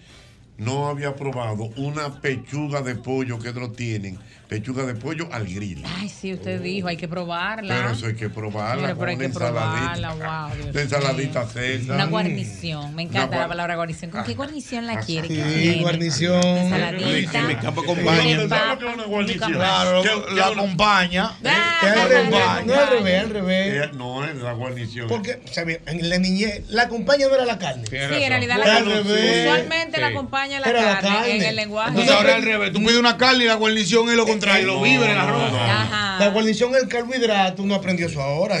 No 0.58 0.88
había 0.88 1.16
probado 1.16 1.64
una 1.76 2.20
pechuga 2.20 2.80
de 2.82 2.94
pollo 2.94 3.38
que 3.38 3.52
no 3.52 3.70
tienen. 3.70 4.18
Pechuga 4.54 4.84
de 4.84 4.94
pollo 4.94 5.28
al 5.32 5.46
grill. 5.52 5.82
Ay, 5.98 6.08
sí, 6.08 6.32
usted 6.32 6.60
dijo, 6.62 6.86
hay 6.86 6.96
que 6.96 7.08
probarla. 7.08 7.74
Pero 7.74 7.90
eso 7.90 8.06
hay 8.06 8.14
que 8.14 8.30
probarla. 8.30 8.94
Pero 8.94 9.06
hay 9.10 9.16
con 9.16 9.18
que 9.32 9.36
una 9.36 9.46
ensaladita. 9.48 9.92
probarla, 9.94 10.46
wow, 10.48 10.56
Dios 10.62 10.74
La 10.74 10.82
ensaladita 10.82 11.46
César. 11.48 11.94
Una 11.96 12.06
guarnición, 12.06 12.94
me 12.94 13.02
encanta 13.02 13.28
Una 13.30 13.38
la 13.40 13.48
palabra 13.48 13.74
guarnición. 13.74 14.10
¿Con 14.12 14.22
qué 14.24 14.34
guarnición 14.34 14.86
la 14.86 15.00
quiere? 15.00 15.26
Sí, 15.26 15.80
guarnición. 15.80 16.40
Ensaladita. 16.44 17.42
Mi 17.48 17.56
campo 17.56 17.80
acompaña. 17.80 18.46
Claro, 18.46 20.02
la 20.34 20.46
acompaña. 20.46 21.32
Ah, 21.44 21.80
Es 21.82 21.88
al 21.96 22.08
revés, 22.08 22.26
acompaña. 22.34 22.64
no 22.66 22.74
al 22.80 22.88
revés, 22.90 23.20
al 23.24 23.30
revés. 23.30 23.84
Eh, 23.84 23.90
No, 23.94 24.24
es 24.24 24.36
la 24.36 24.52
guarnición. 24.52 25.08
Porque, 25.08 25.40
o 25.44 25.52
sea, 25.52 25.64
en 25.64 26.08
la 26.08 26.18
niñez, 26.18 26.62
la 26.68 26.88
compañía 26.88 27.26
no 27.28 27.34
era 27.34 27.44
la 27.44 27.58
carne. 27.58 27.84
Sí, 27.88 27.96
en 27.96 28.08
realidad 28.28 28.58
la 28.64 28.80
revés. 28.80 29.46
usualmente 29.48 30.00
la 30.00 30.06
acompaña 30.08 30.60
la 30.60 30.68
Era 30.68 30.82
la 30.82 31.00
carne, 31.00 31.08
en 31.08 31.24
carne. 31.38 31.48
el 31.48 31.56
lenguaje. 31.56 31.88
Entonces 31.90 32.14
ahora 32.14 32.36
al 32.36 32.42
revés. 32.44 32.72
Tú 32.72 32.78
pides 32.78 32.96
una 32.98 33.16
carne 33.16 33.44
y 33.44 33.46
la 33.48 33.54
guarnición 33.54 34.08
es 34.08 34.14
lo 34.14 34.24
contrario. 34.26 34.43
Los 34.64 34.82
víveres, 34.82 35.10
el 35.10 35.18
arroz. 35.18 35.52
Ajá. 35.52 36.18
La 36.18 36.28
guarnición 36.28 36.74
el 36.74 36.88
carbohidrato, 36.88 37.62
uno 37.62 37.74
aprendió 37.74 38.06
eso 38.06 38.22
ahora. 38.22 38.56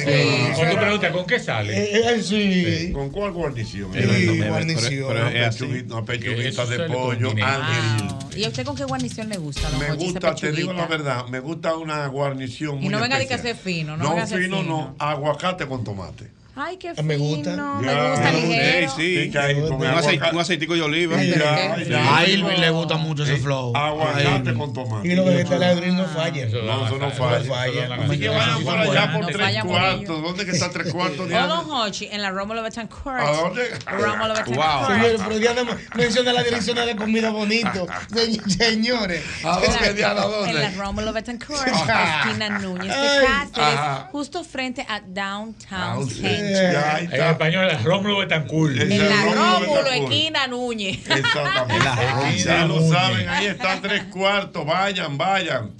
Cuando 0.54 0.74
tú 0.74 0.80
preguntas, 0.80 1.12
¿con 1.12 1.26
qué 1.26 1.38
sale? 1.38 1.72
Eh, 1.76 2.14
eh, 2.14 2.22
sí. 2.22 2.92
¿Con 2.92 3.10
cuál 3.10 3.32
guarnición? 3.32 3.92
Sí, 3.92 4.38
guarnición. 4.46 5.10
Una 5.16 5.30
pechuguita, 5.30 5.94
una 5.94 6.04
pechuguita 6.04 6.66
de 6.66 6.78
pollo 6.88 7.30
grill. 7.32 8.36
¿Y 8.36 8.44
a 8.44 8.48
usted 8.48 8.64
con 8.64 8.76
qué 8.76 8.84
guarnición 8.84 9.28
le 9.28 9.36
gusta, 9.36 9.68
Me 9.78 9.94
gusta, 9.94 10.34
te 10.34 10.52
digo 10.52 10.72
la 10.72 10.86
verdad, 10.86 11.26
me 11.28 11.40
gusta 11.40 11.76
una 11.76 12.06
guarnición 12.08 12.76
muy 12.76 12.86
Y 12.86 12.88
no 12.88 13.00
venga 13.00 13.18
de 13.18 13.28
que 13.28 13.34
hacer 13.34 13.56
fino, 13.56 13.96
no 13.96 14.16
No, 14.16 14.26
fino. 14.26 14.62
no, 14.62 14.96
aguacate 14.98 15.66
con 15.66 15.84
tomate. 15.84 16.30
Ay, 16.56 16.76
qué 16.76 16.94
fino. 16.94 17.02
Me 17.06 17.16
gusta. 17.16 17.50
Me 17.80 18.10
gusta 18.10 18.32
ligero. 18.32 18.92
Sí, 18.96 19.32
un, 19.70 19.82
aceite- 19.84 20.40
aceitico 20.40 20.74
de 20.74 20.82
oliva. 20.82 21.16
A 21.18 22.24
Irving 22.26 22.58
le 22.60 22.70
gusta 22.70 22.96
mucho 22.96 23.24
ese 23.24 23.36
flow. 23.38 23.72
Aguacate 23.76 24.54
con 24.54 24.72
tomate. 24.72 25.08
Y 25.08 25.14
los 25.16 25.26
vegetales 25.26 25.68
de 25.74 25.74
grill 25.80 25.96
no 25.96 26.04
fallan. 26.06 26.50
No, 26.52 26.86
eso 26.86 26.98
no 26.98 27.10
falla. 27.10 27.44
falla. 27.44 27.94
Así 28.04 28.18
que 28.20 28.28
vayan 28.28 28.62
por 28.64 28.78
allá 28.78 29.12
por 29.12 29.20
No 29.22 29.26
tres 29.26 29.62
cuartos. 29.64 30.22
¿Dónde 30.22 30.44
que 30.44 30.50
está 30.52 30.70
tres 30.70 30.92
cuartos, 30.92 31.20
O 31.20 31.26
Diana? 31.26 31.46
Don 31.46 31.70
Hochi 31.70 32.06
en 32.10 32.22
la 32.22 32.30
Rómulo 32.30 32.62
Betancourt. 32.62 33.20
¿A 33.20 33.32
dónde? 33.32 33.70
Rómulo 33.86 34.34
Wow. 34.34 34.44
Betancourt. 34.44 34.86
Señores, 34.94 35.20
pero 35.26 35.38
Diana 35.38 35.78
menciona 35.96 36.32
la 36.32 36.42
dirección 36.44 36.76
de 36.86 36.96
comida 36.96 37.30
bonito. 37.30 37.86
Se- 38.14 38.50
Señores. 38.50 39.22
¿A 39.44 39.58
dónde, 39.60 39.94
Diana? 39.94 40.22
¿A 40.22 40.24
En 40.48 40.54
la 40.54 40.62
dónde? 40.62 40.70
Rómulo 40.76 41.12
Betancourt, 41.12 41.66
esquina 41.66 42.58
Núñez 42.60 42.94
de. 42.94 43.26
Cáceres, 43.26 43.80
justo 44.12 44.44
frente 44.44 44.86
a 44.88 45.00
Downtown 45.00 45.54
Ah, 45.70 45.96
Center. 46.08 46.43
Ya, 46.52 46.94
ahí 46.96 47.08
En 47.10 47.22
español, 47.22 47.70
es 47.70 47.82
Rómulo 47.84 48.18
Betancourt. 48.18 48.76
En 48.80 48.88
la 48.88 49.24
el 49.28 49.34
Rómulo 49.34 49.86
esquina 49.92 50.46
Núñez. 50.46 50.98
Exactamente. 51.08 52.44
Ya 52.44 52.64
lo 52.66 52.88
saben, 52.88 53.28
ahí 53.28 53.46
están 53.46 53.80
tres 53.82 54.04
cuartos. 54.04 54.64
Vayan, 54.66 55.16
vayan. 55.18 55.70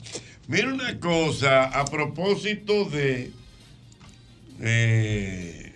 Mira 0.46 0.68
una 0.68 0.98
cosa, 1.00 1.64
a 1.64 1.84
propósito 1.86 2.84
de 2.86 3.30
eh, 4.60 5.72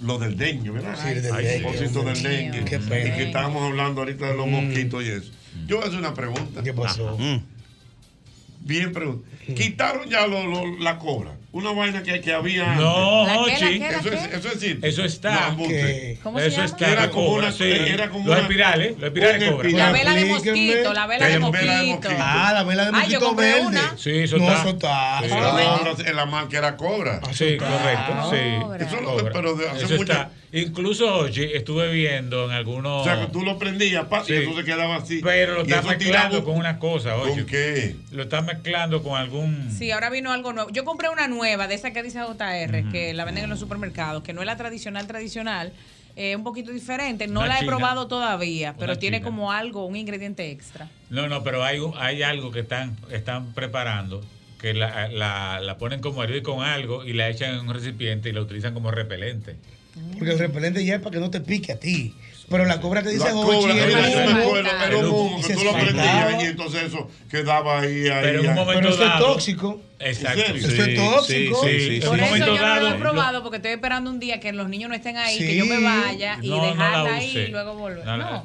lo 0.00 0.18
del 0.18 0.36
dengue, 0.36 0.70
¿verdad? 0.70 0.98
Sí, 1.02 1.14
del 1.20 1.32
a 1.32 1.36
dengue, 1.38 1.60
propósito 1.60 2.02
del 2.02 2.22
dengue. 2.22 2.60
Y 2.60 2.64
que 2.64 3.22
estábamos 3.24 3.62
hablando 3.62 4.00
ahorita 4.02 4.26
de 4.26 4.34
los 4.36 4.46
mosquitos 4.46 5.04
y 5.04 5.08
eso. 5.08 5.30
Yo 5.66 5.76
voy 5.76 5.84
a 5.84 5.88
hacer 5.88 5.98
una 6.00 6.14
pregunta. 6.14 6.62
¿Qué 6.62 6.72
pasó? 6.74 7.16
Bien 8.60 8.92
pregunta. 8.92 9.28
Quitaron 9.54 10.08
ya 10.08 10.26
lo- 10.26 10.46
lo- 10.46 10.78
la 10.78 10.98
cobra. 10.98 11.36
Una 11.54 11.70
vaina 11.72 12.02
que, 12.02 12.20
que 12.20 12.32
había 12.32 12.74
No, 12.74 13.24
antes. 13.26 13.62
Eso 13.62 14.08
es, 14.10 14.24
eso 14.34 14.48
es 14.48 14.60
decir, 14.60 14.78
Eso 14.82 15.04
está. 15.04 15.50
No. 15.50 15.56
¿Cómo 16.22 16.38
se 16.40 16.46
Eso 16.48 16.56
llama? 16.56 16.64
está. 16.64 16.90
Era 16.92 17.10
como 17.10 17.26
cobra, 17.26 17.46
una- 17.46 17.52
sí. 17.52 17.64
era 17.64 18.10
como 18.10 18.26
Los 18.26 18.34
una- 18.36 18.42
espirales. 18.42 18.94
Los 18.98 19.04
espirales 19.04 19.50
cobran. 19.50 19.66
espiral. 19.66 19.86
La 19.86 19.92
vela 19.98 20.14
de 20.14 20.24
mosquito, 20.24 20.92
la 20.92 21.06
vela 21.06 21.26
de 21.28 21.38
mosquito. 21.38 22.08
Ah, 22.18 22.50
la 22.54 22.62
vela 22.64 22.82
de 22.84 22.88
Ah, 22.88 22.92
yo 22.92 22.98
mosquito 22.98 23.20
compré 23.26 23.46
verde. 23.52 23.66
una. 23.66 23.96
Sí, 23.96 24.10
eso 24.18 24.36
No, 24.38 24.44
está. 24.48 24.58
eso 24.60 24.68
está. 24.70 25.18
Sí. 25.20 25.26
eso 25.26 25.90
está. 25.96 26.10
en 26.10 26.16
la 26.16 26.26
marca 26.26 26.58
era 26.58 26.76
cobra. 26.76 27.20
Sí, 27.32 27.56
correcto. 27.56 28.30
Sí. 28.30 28.84
Eso 28.84 28.96
es 28.96 29.02
lo 29.02 29.16
pero 29.32 29.56
hace 29.72 29.96
mucho-. 29.96 30.12
Incluso 30.56 31.08
Jochi, 31.10 31.42
estuve 31.52 31.90
viendo 31.92 32.44
en 32.44 32.52
algunos. 32.52 33.00
O 33.00 33.04
sea, 33.04 33.20
que 33.20 33.32
tú 33.32 33.42
lo 33.42 33.58
prendías 33.58 34.04
pa, 34.06 34.24
Sí. 34.24 34.34
y 34.34 34.36
eso 34.36 34.54
se 34.56 34.64
quedaba 34.64 34.96
así. 34.96 35.20
Pero 35.22 35.54
lo 35.56 35.62
estás 35.62 35.84
mezclando 35.84 36.44
con 36.44 36.56
una 36.56 36.78
cosa, 36.78 37.16
oye. 37.16 37.32
¿Con 37.34 37.46
qué? 37.46 37.96
Lo 38.12 38.22
estás 38.22 38.44
mezclando 38.44 39.02
con 39.02 39.16
algún. 39.20 39.70
Sí, 39.76 39.90
ahora 39.90 40.10
vino 40.10 40.32
algo 40.32 40.52
nuevo. 40.52 40.70
Yo 40.70 40.84
compré 40.84 41.08
una 41.08 41.26
nueva, 41.26 41.66
de 41.66 41.74
esa 41.74 41.92
que 41.92 42.04
dice 42.04 42.20
JR, 42.22 42.88
que 42.92 43.12
la 43.14 43.24
venden 43.24 43.44
en 43.44 43.50
los 43.50 43.58
supermercados, 43.58 44.22
que 44.22 44.32
no 44.32 44.42
es 44.42 44.46
la 44.46 44.56
tradicional 44.56 45.06
tradicional, 45.08 45.72
es 46.14 46.36
un 46.36 46.44
poquito 46.44 46.70
diferente. 46.70 47.26
No 47.26 47.40
Una 47.40 47.48
la 47.48 47.60
he 47.60 47.64
probado 47.66 48.06
todavía, 48.06 48.74
pero 48.78 48.92
Una 48.92 49.00
tiene 49.00 49.16
china. 49.18 49.24
como 49.28 49.50
algo, 49.50 49.84
un 49.86 49.96
ingrediente 49.96 50.52
extra. 50.52 50.88
No, 51.10 51.26
no, 51.28 51.42
pero 51.42 51.64
hay, 51.64 52.22
algo 52.22 52.52
que 52.52 52.60
están, 52.60 52.96
están 53.10 53.52
preparando 53.54 54.22
que 54.60 54.72
la, 54.72 55.08
la, 55.08 55.58
la 55.60 55.78
ponen 55.78 56.00
como 56.00 56.22
hervir 56.22 56.42
con 56.44 56.62
algo 56.62 57.04
y 57.04 57.12
la 57.12 57.28
echan 57.28 57.54
en 57.54 57.60
un 57.68 57.74
recipiente 57.74 58.28
y 58.28 58.32
la 58.32 58.40
utilizan 58.40 58.72
como 58.72 58.92
repelente. 58.92 59.56
Porque 60.18 60.32
el 60.32 60.38
repelente 60.38 60.84
ya 60.84 60.96
es 60.96 61.00
para 61.00 61.12
que 61.12 61.20
no 61.20 61.30
te 61.30 61.40
pique 61.40 61.72
a 61.72 61.78
ti. 61.78 62.14
Pero 62.48 62.66
la 62.66 62.80
cobra 62.80 63.02
que 63.02 63.08
dice 63.08 63.24
La 63.24 63.32
Jochi 63.32 63.70
era 63.70 64.98
humo 64.98 65.40
que 65.40 65.54
tú 65.54 65.64
lo 65.64 65.72
prendías 65.72 66.42
y 66.42 66.46
entonces 66.46 66.82
eso 66.84 67.08
quedaba 67.30 67.80
ahí, 67.80 68.08
ahí. 68.08 68.22
Pero 68.22 68.40
en 68.40 68.46
un 68.46 68.50
ahí. 68.50 68.54
momento 68.54 68.80
Pero 68.80 68.94
eso 68.94 69.04
es 69.04 69.18
tóxico. 69.18 69.80
Exacto. 69.98 70.40
Eso 70.54 70.84
es 70.84 70.94
tóxico. 70.94 71.64
Sí, 71.64 72.00
sí, 72.00 72.06
Por 72.06 72.20
eso 72.20 72.36
yo 72.36 72.58
no 72.58 72.80
lo 72.80 72.88
he 72.88 72.98
probado 72.98 73.42
porque 73.42 73.56
estoy 73.56 73.72
esperando 73.72 74.10
un 74.10 74.20
día 74.20 74.40
que 74.40 74.52
los 74.52 74.68
niños 74.68 74.90
no 74.90 74.94
estén 74.94 75.16
ahí, 75.16 75.38
que 75.38 75.56
yo 75.56 75.66
me 75.66 75.80
vaya 75.80 76.38
y 76.42 76.48
No, 76.48 76.56
no 76.56 76.62
la 76.62 76.70
dejarla 76.70 77.14
ahí 77.14 77.38
y 77.38 77.46
luego 77.48 77.74
volver. 77.74 78.04
No. 78.04 78.44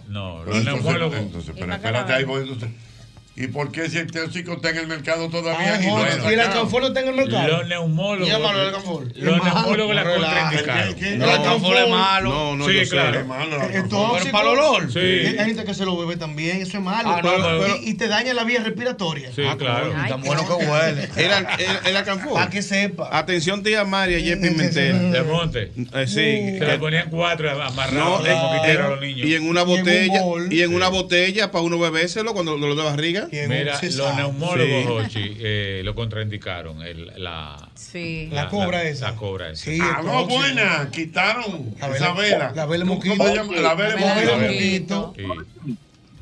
¿Y 3.42 3.48
por 3.48 3.72
qué 3.72 3.90
si 3.90 3.98
el 3.98 4.12
tóxico 4.12 4.54
está 4.54 4.72
en 4.72 4.78
el 4.80 4.88
mercado 4.88 5.30
todavía? 5.30 5.76
Ay, 5.78 5.86
y 5.86 5.88
no 5.88 6.06
es 6.06 6.18
y 6.30 6.34
el 6.34 6.40
alcanfor 6.42 6.82
no 6.82 6.88
está 6.90 7.00
en 7.00 7.08
el 7.08 7.16
mercado. 7.16 7.48
Los 7.48 7.68
neumólogos. 7.70 8.28
Llámalo 8.30 8.60
al 8.60 8.66
alcanfor. 8.68 9.08
Los 9.16 9.44
neumólogos 9.44 9.96
la 9.96 10.04
contraindicaron. 10.04 10.96
El 11.04 11.24
alcanfor 11.24 11.78
es 11.78 11.90
malo. 11.90 12.30
No, 12.30 12.56
no, 12.58 12.68
Sí, 12.68 12.74
yo 12.74 12.80
sé. 12.84 12.90
claro. 12.90 13.20
Es 13.22 13.26
malo, 13.26 13.64
el 13.64 13.76
Es 13.76 13.88
tóxico. 13.90 14.32
para 14.32 14.52
el 14.52 14.60
olor. 14.60 14.92
Sí. 14.92 15.00
Hay 15.00 15.38
gente 15.46 15.64
que 15.64 15.74
se 15.74 15.86
lo 15.86 15.98
bebe 15.98 16.18
también. 16.18 16.62
Eso 16.62 16.78
es 16.80 16.84
malo. 16.84 17.10
Ah, 17.16 17.22
no, 17.24 17.30
Pero- 17.32 17.60
pero- 17.62 17.78
y, 17.82 17.90
y 17.92 17.94
te 17.94 18.10
daña 18.10 18.34
la 18.34 18.44
vía 18.44 18.62
respiratoria. 18.62 19.30
Sí, 19.34 19.44
claro. 19.58 19.94
Ay, 19.96 20.10
Tan 20.10 20.22
bueno 20.22 20.46
que 20.46 20.54
huele. 20.66 21.10
Era 21.16 21.38
el, 21.40 21.88
el 21.88 21.96
alcanfor. 21.96 22.34
Para 22.34 22.50
que 22.50 22.62
sepa. 22.62 23.08
Atención, 23.18 23.64
tía 23.64 23.86
María 23.86 24.20
y 24.20 24.36
Pimentel. 24.36 25.12
De 25.14 25.24
monte. 25.24 25.72
Eh, 25.94 26.08
sí. 26.08 26.60
Se 26.60 26.66
le 26.66 26.78
ponían 26.78 27.10
cuatro 27.10 27.50
amarrados 27.52 28.20
No, 28.20 28.22
de 28.22 28.32
eh, 28.32 28.36
moquitero 28.36 28.82
eh, 28.82 28.86
a 28.86 28.90
los 28.90 29.00
niños. 29.02 29.28
y 29.30 29.36
en 29.36 29.48
una 29.48 29.64
botella 29.64 30.22
y 30.50 30.62
en 30.62 30.76
una 30.76 30.90
botella 30.90 31.52
para 31.52 31.64
uno 31.64 31.80
bebérselo 31.80 32.34
cuando 32.34 32.52
dolor 32.58 32.76
de 32.76 32.84
barriga. 32.84 33.28
Mira, 33.32 33.80
los 33.82 34.16
neumólogos, 34.16 34.68
Sí. 34.84 34.86
Jochi, 34.88 35.38
eh, 35.40 35.82
lo 35.84 35.96
contraindicaron. 35.96 36.82
El, 36.82 37.12
la, 37.24 37.70
Sí. 37.76 38.30
La 38.32 38.50
cobra 38.50 38.84
esa. 38.84 39.12
La 39.12 39.16
cobra 39.18 39.50
esa. 39.52 39.64
Sí, 39.66 39.80
Ah, 39.82 40.02
no, 40.04 40.26
buena. 40.26 40.90
Quitaron 40.92 41.76
La 41.80 41.88
esa 41.90 42.14
vela- 42.14 42.52
la 42.56 42.66
vela 42.66 42.84
¿Cómo 42.86 42.96
mosquito. 42.96 43.24
se 43.28 43.36
llama? 43.36 43.56
La 43.58 43.74
vela 43.76 43.96
La. 43.96 45.14
Sí. 45.16 45.78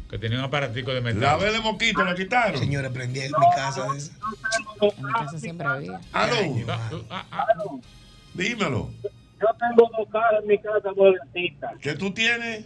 Que 0.10 0.18
tenía 0.18 0.38
un 0.40 0.46
aparatico 0.46 0.94
de 0.94 1.02
metal. 1.02 1.20
La 1.22 1.36
vela 1.38 1.60
mosquito 1.62 2.04
la 2.04 2.16
quitaron. 2.16 2.58
Señores, 2.58 2.92
prendí 2.92 3.20
en 3.20 3.32
mi 3.32 3.56
casa. 3.56 3.86
esa. 3.96 4.12
En 4.82 5.06
mi 5.06 5.12
casa 5.14 5.38
siempre 5.40 5.68
había. 5.68 6.00
Aló. 6.14 6.36
Ah, 7.10 7.26
ah. 7.32 7.46
Dímelo. 8.34 8.90
Yo 9.40 9.48
tengo 9.60 9.90
dos 9.98 10.08
cajas 10.12 10.42
en 10.42 10.48
mi 10.48 10.58
casa 10.58 10.90
nuevecitas, 10.96 11.72
¿Qué 11.82 11.94
tú 11.94 12.12
tienes? 12.12 12.66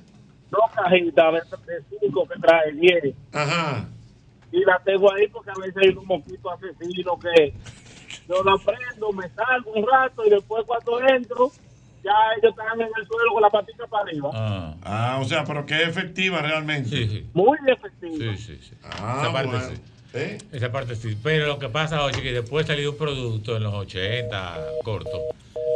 dos 0.51 0.61
cajitas 0.75 1.33
de 1.65 1.81
cinco 1.99 2.27
que 2.27 2.39
trae 2.39 2.71
diez. 2.73 3.15
Ajá. 3.33 3.85
Y 4.51 4.59
la 4.65 4.79
tengo 4.83 5.11
ahí 5.13 5.27
porque 5.27 5.51
a 5.51 5.59
veces 5.59 5.77
hay 5.77 5.89
un 5.89 6.05
mosquito 6.05 6.51
asesino 6.51 7.17
que 7.19 7.53
yo 8.27 8.43
la 8.43 8.55
prendo, 8.57 9.11
me 9.13 9.29
salgo 9.29 9.71
un 9.71 9.87
rato 9.87 10.25
y 10.25 10.29
después 10.29 10.63
cuando 10.65 10.99
entro, 11.07 11.51
ya 12.03 12.11
ellos 12.37 12.51
están 12.51 12.81
en 12.81 12.87
el 12.97 13.07
suelo 13.07 13.33
con 13.33 13.41
la 13.41 13.49
patita 13.49 13.87
para 13.87 14.03
arriba. 14.03 14.29
Ah. 14.33 14.75
Ah, 14.83 15.19
o 15.21 15.25
sea, 15.25 15.43
pero 15.43 15.65
que 15.65 15.81
es 15.81 15.87
efectiva 15.87 16.41
realmente. 16.41 16.89
Sí, 16.89 17.07
sí. 17.07 17.29
Muy 17.33 17.57
efectivo. 17.67 18.15
Sí, 18.17 18.37
sí, 18.37 18.59
sí. 18.61 18.75
Ah, 18.83 19.19
Esa 19.21 19.33
parte 19.33 19.47
bueno. 19.49 19.65
sí. 19.69 19.81
¿Eh? 20.13 20.37
Esa 20.51 20.71
parte 20.71 20.95
sí. 20.95 21.17
Pero 21.23 21.47
lo 21.47 21.57
que 21.59 21.69
pasa, 21.69 22.03
Ochi, 22.03 22.21
que 22.21 22.33
después 22.33 22.67
salió 22.67 22.91
un 22.91 22.97
producto 22.97 23.55
en 23.55 23.63
los 23.63 23.73
80, 23.73 24.59
corto, 24.83 25.21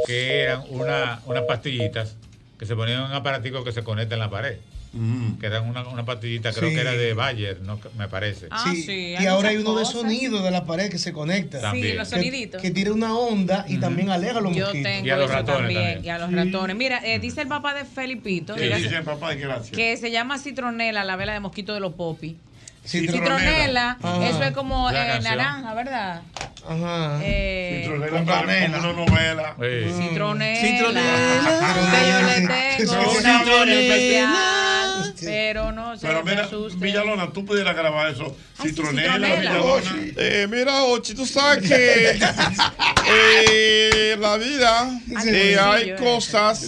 que 0.06 0.41
eran 0.41 0.64
una, 0.69 1.22
unas 1.26 1.43
pastillitas 1.43 2.18
que 2.60 2.65
se 2.65 2.76
ponían 2.76 2.99
en 3.03 3.06
un 3.06 3.14
aparatico 3.14 3.64
que 3.64 3.72
se 3.72 3.84
conecta 3.84 4.15
en 4.15 4.19
la 4.19 4.30
pared. 4.30 4.57
Mm. 4.95 5.39
Que 5.39 5.47
eran 5.47 5.67
una, 5.69 5.85
una 5.88 6.05
pastillita, 6.05 6.53
creo 6.53 6.69
Sí. 6.69 6.76
que 6.76 6.81
era 6.81 6.93
de 6.93 7.13
Bayer, 7.13 7.59
no, 7.61 7.80
me 7.97 8.07
parece. 8.07 8.47
Ah, 8.49 8.63
Sí, 8.72 8.81
sí, 8.84 9.15
y 9.19 9.26
ahora 9.26 9.49
hay 9.49 9.57
uno 9.57 9.76
de 9.77 9.84
sonido 9.85 10.41
de 10.41 10.51
la 10.51 10.65
pared 10.65 10.89
que 10.89 10.97
se 10.97 11.11
conecta. 11.11 11.57
Sí, 11.57 11.63
También. 11.63 11.97
los 11.97 12.09
Que- 12.09 12.15
soniditos. 12.15 12.61
Que, 12.61 12.72
tira 12.72 12.93
una 12.93 13.13
onda 13.13 13.65
y 13.67 13.77
también 13.77 14.09
aleja 14.09 14.39
a 14.39 14.41
los 14.41 14.55
Yo 14.55 14.65
mosquitos. 14.65 14.91
tengo 14.91 15.05
Y 15.05 15.09
a 15.09 15.15
los 15.17 15.26
eso 15.26 15.34
ratones 15.34 15.59
también, 15.59 15.84
también. 15.84 16.05
Y 16.05 16.09
a 16.09 16.17
los 16.17 16.31
ratones. 16.34 16.76
Mira, 16.77 17.01
eh, 17.05 17.19
dice 17.19 17.41
el 17.41 17.47
papá 17.47 17.73
de 17.73 17.84
Felipito 17.85 18.55
Sí, 18.55 18.61
mira, 18.61 18.77
dice 18.77 19.01
papá, 19.01 19.34
y 19.34 19.39
gracias. 19.39 19.76
que 19.76 19.97
se 19.97 20.11
llama 20.11 20.39
citronela, 20.39 21.03
la 21.03 21.15
vela 21.17 21.34
de 21.34 21.39
mosquito 21.41 21.73
de 21.73 21.80
los 21.81 21.93
popis. 21.93 22.35
Citronela. 22.85 23.97
Citronela, 23.97 24.29
eso 24.29 24.43
es 24.43 24.51
como 24.51 24.89
eh, 24.91 25.19
naranja, 25.21 25.73
¿verdad? 25.73 26.21
Ajá. 26.67 27.19
Eh, 27.21 27.81
Citronela 27.83 28.19
una 28.19 28.93
novela. 28.93 29.55
Sí. 29.59 29.93
Citronela. 30.01 30.59
Citronela. 30.59 31.95
Que 32.77 32.85
yo 32.85 32.99
le 32.99 33.21
tengo 33.21 33.63
especial, 33.63 35.13
pero 35.21 35.71
no 35.71 35.97
se 35.97 36.07
Pero 36.07 36.23
mira, 36.23 36.43
asuste. 36.43 36.79
Villalona, 36.79 37.31
tú 37.31 37.45
pudieras 37.45 37.75
grabar 37.75 38.09
eso. 38.11 38.35
Citronela, 38.61 39.13
citronela. 39.13 39.39
Villalona. 39.39 39.95
Eh, 40.17 40.47
mira, 40.49 40.83
Ochi, 40.83 41.13
tú 41.13 41.25
sabes 41.25 41.67
que 41.67 42.19
eh, 43.09 44.11
en 44.13 44.21
la 44.21 44.37
vida 44.37 44.99
eh, 45.25 45.57
hay 45.59 45.91
eh. 45.91 45.95
cosas 45.95 46.59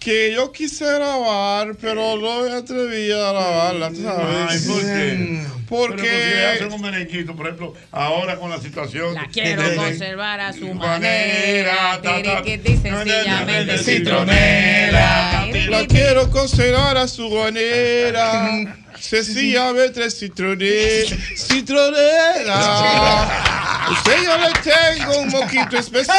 que 0.00 0.32
yo 0.34 0.50
quise 0.50 0.84
grabar, 0.94 1.76
pero 1.80 2.16
no 2.16 2.40
me 2.42 2.52
atreví 2.54 3.12
a 3.12 3.32
grabarlas, 3.32 3.92
Ay, 3.98 4.02
¿sabes? 4.02 4.62
¿por 4.66 4.80
qué? 4.80 5.42
Porque- 5.68 6.02
Pero 6.02 6.56
si 6.56 6.56
hacen 6.64 6.72
un 6.72 6.80
merenguito, 6.80 7.36
por 7.36 7.46
ejemplo, 7.46 7.74
ahora 7.92 8.36
con 8.36 8.50
la 8.50 8.58
situación. 8.60 9.14
La 9.14 9.28
quiero 9.28 9.62
de- 9.62 9.76
conservar 9.76 10.40
a 10.40 10.52
su 10.52 10.72
manera, 10.74 11.98
manera. 12.00 12.00
no, 12.02 12.42
sencillamente 12.44 13.76
no, 13.76 13.82
Citronela. 13.82 15.46
La 15.68 15.86
quiero 15.86 16.30
considerar 16.30 16.96
a 16.96 17.06
su 17.06 17.28
manera. 17.30 18.48
Sencillamente 19.00 20.10
citronela. 20.10 21.16
Citronela. 21.36 23.28
Usted 23.90 24.22
yo 24.24 24.36
le 24.38 24.52
tengo 24.60 25.18
un 25.18 25.28
moquito 25.28 25.78
especial. 25.78 26.16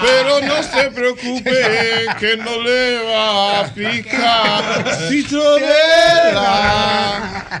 Pero 0.00 0.40
no 0.40 0.62
se 0.62 0.90
preocupe 0.90 2.06
que 2.18 2.36
no 2.36 2.62
le 2.62 3.02
va 3.04 3.60
a 3.60 3.74
picar. 3.74 4.98
Citronela. 5.08 6.40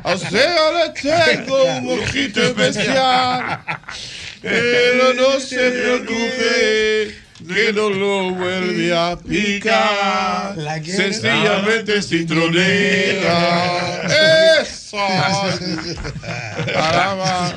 A 0.02 0.14
usted 0.14 0.56
yo 0.56 0.72
le 0.78 0.88
tengo 1.00 1.64
un 1.64 1.84
moquito 1.84 2.42
especial. 2.42 3.60
Pero 4.40 5.14
no 5.14 5.40
se 5.40 5.70
preocupe 5.70 7.27
que 7.46 7.72
no 7.72 7.88
lo 7.90 8.30
vuelve 8.30 8.92
a 8.96 9.16
picar. 9.16 10.56
Sencillamente 10.84 12.02
citronela. 12.02 14.02
Eso. 14.60 14.96
Caramba. 16.72 17.54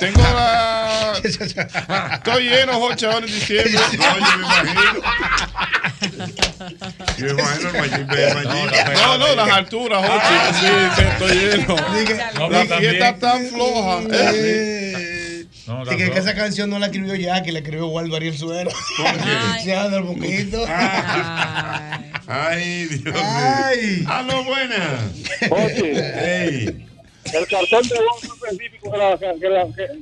Tengo 0.00 0.22
la. 0.22 1.12
Estoy 1.22 2.48
lleno, 2.48 2.72
Joche, 2.80 3.06
ahora 3.06 3.26
en 3.26 3.32
diciembre. 3.32 3.72
No, 4.02 4.18
yo 4.18 4.24
me 4.38 4.42
imagino. 4.42 5.02
Yo 7.16 7.26
me 7.26 7.32
imagino 7.42 7.68
el 7.68 7.74
Mayimbe. 7.78 8.34
No, 8.94 9.18
no, 9.18 9.34
las 9.36 9.48
alturas, 9.50 10.04
Joche. 10.04 10.36
Sí, 10.60 10.66
estoy 11.02 11.38
lleno. 11.38 11.76
No, 12.38 12.50
La 12.50 12.64
fiesta 12.64 13.16
tan 13.18 13.46
floja. 13.46 14.00
¿eh? 14.10 15.11
No, 15.66 15.82
y 15.84 15.96
que, 15.96 16.10
que 16.10 16.18
esa 16.18 16.34
canción 16.34 16.68
no 16.70 16.78
la 16.78 16.86
escribió 16.86 17.14
Jackie, 17.14 17.52
la 17.52 17.60
escribió 17.60 17.86
Waldo 17.88 18.16
Ariel 18.16 18.36
Suero. 18.36 18.70
Ay. 18.98 19.64
Ya, 19.66 19.88
del 19.88 20.04
poquito. 20.04 20.64
Ay. 22.26 22.86
Dios 22.86 23.04
mío. 23.04 23.14
Ay. 23.16 24.04
Ah, 24.08 24.24
no, 24.26 24.44
buena. 24.44 24.98
Oye, 25.50 26.44
Ey, 26.44 26.86
el 27.32 27.46
cartón 27.46 27.82
de 27.88 27.94
huevo 27.94 28.18
es 28.22 28.28
más 28.28 28.36
específico 28.50 28.90
que 28.92 28.98
la... 28.98 29.18
Que 29.18 29.48
la 29.48 29.66
que- 29.66 29.98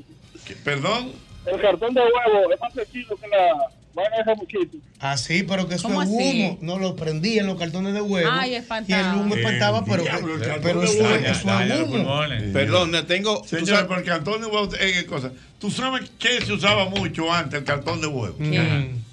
¿qué- 0.47 0.55
¿Perdón? 0.65 1.13
el 1.47 1.61
cartón 1.61 1.95
de 1.95 2.01
huevo 2.01 2.53
es 2.53 2.61
más 2.61 2.73
sencillo 2.75 3.17
que 3.17 3.29
la, 3.29 3.53
Bueno, 3.95 4.11
ese 4.21 4.35
mosquito. 4.37 4.79
Ah, 5.01 5.17
sí, 5.17 5.43
pero 5.43 5.67
que 5.67 5.75
eso 5.75 5.89
es 5.89 5.95
¿Cómo 5.95 6.07
humo. 6.09 6.19
así? 6.19 6.59
No 6.61 6.79
lo 6.79 6.95
prendían 6.95 7.47
los 7.47 7.59
cartones 7.59 7.93
de 7.95 8.01
huevo. 8.01 8.31
Ay, 8.33 8.51
y 8.51 8.55
el 8.55 8.61
espantaba. 8.63 9.17
humo 9.17 9.35
espantaba, 9.35 9.85
pero, 9.85 10.03
diablo, 10.03 10.35
el 10.35 10.61
pero 10.61 10.83
eso, 10.83 11.15
es 11.15 11.45
los 11.45 11.81
humo. 11.81 11.87
pulmones. 11.97 12.43
Perdón, 12.53 12.93
tengo. 13.07 13.41
tú 13.43 13.49
Señores, 13.49 13.69
sabes- 13.71 13.85
porque 13.87 14.03
el 14.03 14.07
cartón 14.09 14.41
de 14.43 14.47
huevo, 14.47 14.69
eh, 14.79 14.93
¿qué 14.95 15.07
cosa? 15.07 15.33
¿Tú 15.59 15.71
sabes 15.71 16.11
qué 16.19 16.41
se 16.41 16.53
usaba 16.53 16.89
mucho 16.89 17.33
antes, 17.33 17.59
el 17.59 17.65
cartón 17.65 18.01
de 18.01 18.07
huevo? 18.07 18.37
Mm. 18.39 19.10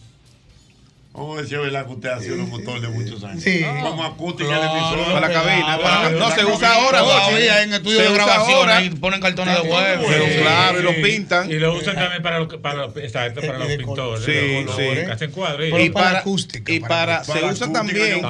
Vamos 1.18 1.40
a 1.40 1.42
decir, 1.42 1.58
¿verdad? 1.58 1.88
Que 1.88 1.94
usted 1.94 2.10
ha 2.10 2.20
sido 2.20 2.36
un 2.36 2.50
motor 2.52 2.80
de 2.80 2.90
muchos 2.90 3.24
años. 3.24 3.44
Sí. 3.44 3.66
Como 3.82 4.04
acústica 4.04 4.48
Claro, 4.50 4.62
de 4.72 4.80
emisora. 4.80 5.14
para 5.16 5.28
la 5.28 5.34
cabina, 5.34 5.80
para- 5.82 6.10
no, 6.12 6.30
se 6.30 6.46
usa 6.46 6.74
ahora, 6.76 7.00
todavía 7.00 7.64
en 7.64 7.74
estudios 7.74 8.04
de 8.04 8.14
grabación, 8.14 9.00
ponen 9.00 9.20
cartones 9.20 9.56
de 9.56 9.62
huevo. 9.68 10.04
Sí, 10.08 10.40
Claro, 10.42 10.80
y 10.80 10.84
lo 10.84 10.92
sí. 10.94 11.02
pintan. 11.02 11.50
Y 11.50 11.56
lo 11.56 11.74
usan 11.74 11.96
también 11.96 12.22
para 12.22 12.38
los, 12.38 12.54
para 12.58 12.86
los, 12.86 12.98
exacto, 12.98 13.42
para 13.42 13.58
los 13.58 13.68
pintores. 13.68 14.26
Sí, 14.26 14.64
los 14.64 14.76
sí. 14.76 14.82
que 14.84 15.12
hacen 15.12 15.32
cuadros. 15.32 15.68
Y 15.68 15.72
para, 15.72 15.84
y 15.84 15.90
para 15.90 16.06
para, 16.06 16.20
acústica. 16.20 16.72
se 16.74 16.80
Para 16.82 17.22
usan 17.22 17.38
acústica 17.38 17.74
también, 17.74 18.22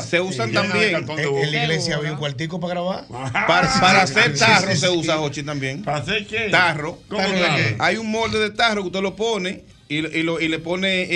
se 0.00 0.20
usan 0.22 0.52
también 0.52 1.06
de 1.06 1.42
En- 1.42 1.52
la 1.52 1.62
iglesia 1.64 1.96
había 1.96 2.12
un 2.12 2.18
cuartico 2.18 2.58
para 2.58 2.72
grabar. 2.72 3.04
para, 3.46 3.80
para 3.80 4.02
hacer 4.02 4.32
Sí, 4.32 4.40
tarro 4.40 4.72
sí, 4.72 4.78
se 4.78 4.88
usa 4.88 5.16
Jochi 5.18 5.42
también. 5.42 5.82
¿Para 5.84 5.98
hacer 5.98 6.26
qué? 6.26 6.48
Tarro. 6.50 6.98
¿Cómo 7.10 7.22
qué? 7.28 7.76
Hay 7.78 7.96
un 7.98 8.10
molde 8.10 8.38
de 8.38 8.50
tarro 8.50 8.80
que 8.80 8.86
usted 8.86 9.02
lo 9.02 9.14
pone 9.14 9.64
y, 9.88 9.96
y 9.98 10.22
lo- 10.22 10.40
y 10.40 10.48
le 10.48 10.58
pone, 10.58 11.02
eh, 11.02 11.08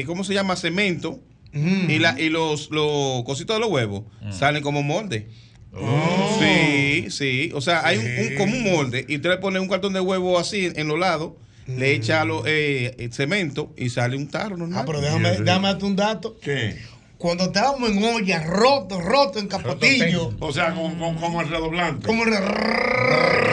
eh, 0.00 0.04
¿cómo 0.06 0.24
se 0.24 0.34
llama? 0.34 0.56
Cemento. 0.56 1.20
Mm. 1.52 1.90
Y, 1.90 1.98
la, 1.98 2.20
y 2.20 2.28
los, 2.28 2.70
los 2.70 3.22
cositos 3.24 3.56
de 3.56 3.60
los 3.60 3.70
huevos 3.70 4.02
Mm. 4.22 4.32
salen 4.32 4.62
como 4.62 4.82
molde. 4.82 5.28
Oh. 5.72 6.38
Sí, 6.40 7.10
sí. 7.10 7.50
O 7.54 7.60
sea, 7.60 7.86
hay 7.86 7.98
un, 7.98 8.04
un- 8.06 8.34
como 8.36 8.56
un 8.56 8.62
molde 8.64 9.04
y 9.08 9.16
usted 9.16 9.30
le 9.30 9.36
pone 9.38 9.58
un 9.60 9.68
cartón 9.68 9.92
de 9.92 10.00
huevo 10.00 10.38
así 10.38 10.66
en, 10.66 10.78
en 10.78 10.88
los 10.88 10.98
lados, 10.98 11.32
le 11.66 11.92
echa 11.92 12.24
lo, 12.24 12.46
eh, 12.46 12.94
eh, 12.98 13.08
cemento 13.12 13.72
y 13.76 13.90
sale 13.90 14.16
un 14.16 14.28
tarro 14.28 14.56
normal. 14.56 14.80
Ah, 14.80 14.84
pero 14.86 15.00
déjame, 15.00 15.30
déjame 15.32 15.68
darte 15.68 15.84
un 15.84 15.96
dato. 15.96 16.36
¿Qué? 16.40 16.76
Cuando 17.18 17.44
estábamos 17.44 17.90
en 17.90 18.04
olla, 18.04 18.44
roto, 18.44 19.00
roto, 19.00 19.38
en 19.38 19.48
Capotillo. 19.48 20.32
O 20.38 20.52
sea, 20.52 20.74
como, 20.74 20.96
como, 20.98 21.18
como 21.20 21.40
el 21.40 21.48
redoblante. 21.48 22.06
Como 22.06 22.24
el 22.24 22.30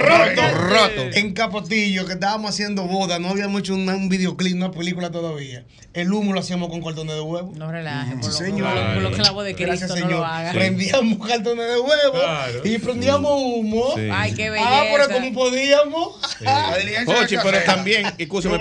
roto, 0.04 0.42
roto. 0.58 1.02
En 1.14 1.34
Capotillo, 1.34 2.06
que 2.06 2.14
estábamos 2.14 2.52
haciendo 2.52 2.84
boda, 2.84 3.20
no 3.20 3.30
habíamos 3.30 3.62
hecho 3.62 3.74
una- 3.76 3.96
un 3.96 4.10
videoclip, 4.10 4.56
una 4.56 4.72
película 4.72 5.12
todavía. 5.12 5.66
El 5.94 6.12
humo 6.12 6.34
lo 6.34 6.40
hacíamos 6.40 6.70
con 6.70 6.82
cartones 6.84 7.16
de 7.16 7.22
huevo. 7.22 7.54
No 7.56 7.72
relaje, 7.72 8.16
por, 8.18 8.32
Sí, 8.32 8.44
señor. 8.46 8.74
lo- 8.76 8.94
por 8.94 9.04
lo 9.04 9.12
que 9.12 9.22
la 9.22 9.32
voz 9.32 9.46
de 9.46 9.54
Gracias, 9.54 9.92
Cristo 9.92 9.96
no 9.96 10.02
señor. 10.08 10.20
lo 10.20 10.26
haga. 10.26 10.52
Prendíamos 10.52 11.28
cartones 11.28 11.68
de 11.68 11.80
huevo 11.80 12.14
Claro. 12.14 12.62
y 12.64 12.78
prendíamos 12.80 13.32
humo. 13.34 13.94
Sí. 13.96 14.10
Ay, 14.12 14.34
qué 14.34 14.48
Ah, 14.60 14.82
pero 14.92 15.08
belleza. 15.08 15.14
como 15.14 15.34
podíamos. 15.34 16.20
La 16.42 16.78
diligencia 16.78 17.16
que 17.28 17.38
pero 17.38 17.58
hacerla. 17.58 17.74
también, 17.76 18.06
escúchame. 18.18 18.58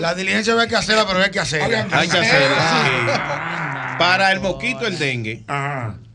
La 0.00 0.14
diligencia 0.14 0.54
hay 0.60 0.68
que 0.68 0.76
hacerla, 0.76 1.06
pero 1.06 1.22
hay 1.22 1.30
que 1.30 1.40
hacerla. 1.40 1.86
Hay 1.92 2.08
que 2.08 2.18
hacerla. 2.18 2.82
sí. 2.84 3.98
Para 3.98 4.30
el 4.32 4.40
mosquito, 4.40 4.86
el 4.86 4.98
dengue, 4.98 5.42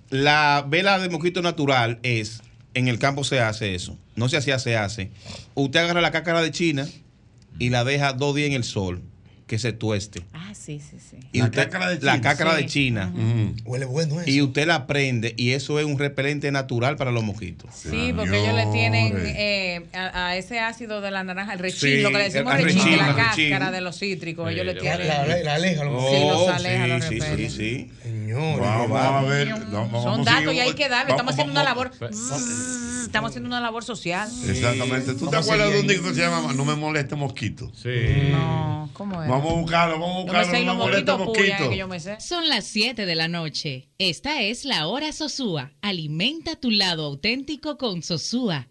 la 0.09 0.63
vela 0.67 0.99
de 0.99 1.09
mosquito 1.09 1.41
natural 1.41 1.99
es, 2.03 2.41
en 2.73 2.87
el 2.87 2.99
campo 2.99 3.23
se 3.23 3.39
hace 3.39 3.75
eso. 3.75 3.97
No 4.15 4.29
se 4.29 4.37
hacía, 4.37 4.59
se 4.59 4.77
hace. 4.77 5.11
Usted 5.53 5.79
agarra 5.79 6.01
la 6.01 6.11
cácara 6.11 6.41
de 6.41 6.51
China 6.51 6.87
y 7.59 7.69
la 7.69 7.83
deja 7.83 8.13
dos 8.13 8.35
días 8.35 8.47
en 8.47 8.53
el 8.53 8.63
sol, 8.63 9.01
que 9.47 9.59
se 9.59 9.73
tueste. 9.73 10.21
Ah, 10.33 10.53
sí, 10.53 10.79
sí, 10.79 10.97
sí. 10.99 11.17
Y 11.31 11.39
La 11.39 11.45
usted- 11.45 11.63
cácara 11.65 11.89
de 11.89 11.95
La 12.01 12.13
China. 12.13 12.21
cácara 12.21 12.55
Sí. 12.55 12.61
de 12.63 12.65
China. 12.67 13.13
Huele 13.65 13.85
bueno 13.85 14.21
eso. 14.21 14.29
Y 14.29 14.41
usted 14.41 14.65
la 14.67 14.87
prende 14.87 15.33
y 15.37 15.51
eso 15.51 15.79
es 15.79 15.85
un 15.85 15.99
repelente 15.99 16.51
natural 16.51 16.95
para 16.95 17.11
los 17.11 17.23
mosquitos. 17.23 17.69
Sí, 17.75 18.13
porque 18.15 18.39
ellos 18.41 18.55
le 18.55 18.65
tienen 18.67 19.13
eh, 19.17 19.85
a, 19.93 20.27
a 20.27 20.35
ese 20.37 20.59
ácido 20.59 21.01
de 21.01 21.11
la 21.11 21.23
naranja, 21.23 21.53
el 21.53 21.59
rechín, 21.59 21.79
Sí, 21.79 22.01
lo 22.01 22.09
que 22.11 22.17
le 22.19 22.23
decimos 22.25 22.53
el 22.55 22.63
rechín, 22.63 22.79
rechín, 22.83 22.97
la 22.97 23.05
cáscara 23.15 23.59
rechín. 23.59 23.71
de 23.71 23.81
los 23.81 23.99
cítricos, 23.99 24.47
Sí, 24.47 24.53
ellos 24.53 24.65
le 24.65 24.75
tienen. 24.75 25.07
La, 25.07 25.25
la, 25.27 25.37
la 25.43 25.55
aleja, 25.55 25.83
los 25.83 26.03
Sí, 26.09 26.15
los 26.21 26.37
Oh, 26.41 26.49
aleja, 26.49 26.87
los 26.87 27.05
sí, 27.05 27.19
sí, 27.21 27.49
sí. 27.49 27.91
Señor. 28.01 28.59
Vamos 28.61 28.99
a 29.01 29.21
ver. 29.23 29.49
vamos 29.71 30.03
Son 30.03 30.23
datos 30.23 30.53
y 30.53 30.59
hay 30.59 30.73
que 30.73 30.89
darle. 30.89 31.11
Estamos 31.11 31.33
haciendo 31.33 31.51
una 31.51 31.63
labor. 31.63 31.91
Estamos 33.03 33.29
haciendo 33.29 33.47
una 33.47 33.59
labor 33.61 33.83
social. 33.83 34.29
Exactamente. 34.47 35.13
¿Tú 35.13 35.27
te 35.29 35.35
acuerdas 35.35 35.71
de 35.71 35.79
un 35.81 35.87
disco 35.87 36.07
que 36.09 36.15
se 36.15 36.21
llama 36.21 36.53
No 36.53 36.65
me 36.65 36.75
moleste 36.75 37.15
mosquito? 37.15 37.71
Sí. 37.75 37.89
No, 38.31 38.89
¿cómo 38.93 39.21
es? 39.21 39.29
Vamos 39.33 39.51
a 39.51 39.55
buscarlo, 39.55 39.99
vamos 39.99 40.29
a 40.29 40.43
Yo 40.43 40.59
me 40.63 40.73
buscarlo. 40.73 41.17
No 41.17 41.33
puya, 41.33 41.57
que 41.57 41.77
yo 41.77 41.87
me 41.87 41.99
sé. 41.99 42.19
Son 42.21 42.47
las 42.47 42.65
7 42.65 43.07
de 43.07 43.15
la 43.15 43.27
noche. 43.27 43.89
Esta 43.97 44.43
es 44.43 44.63
la 44.63 44.85
hora 44.85 45.11
Sosúa. 45.11 45.71
Alimenta 45.81 46.55
tu 46.55 46.69
lado 46.69 47.03
auténtico 47.05 47.79
con 47.79 48.03
Sosúa. 48.03 48.67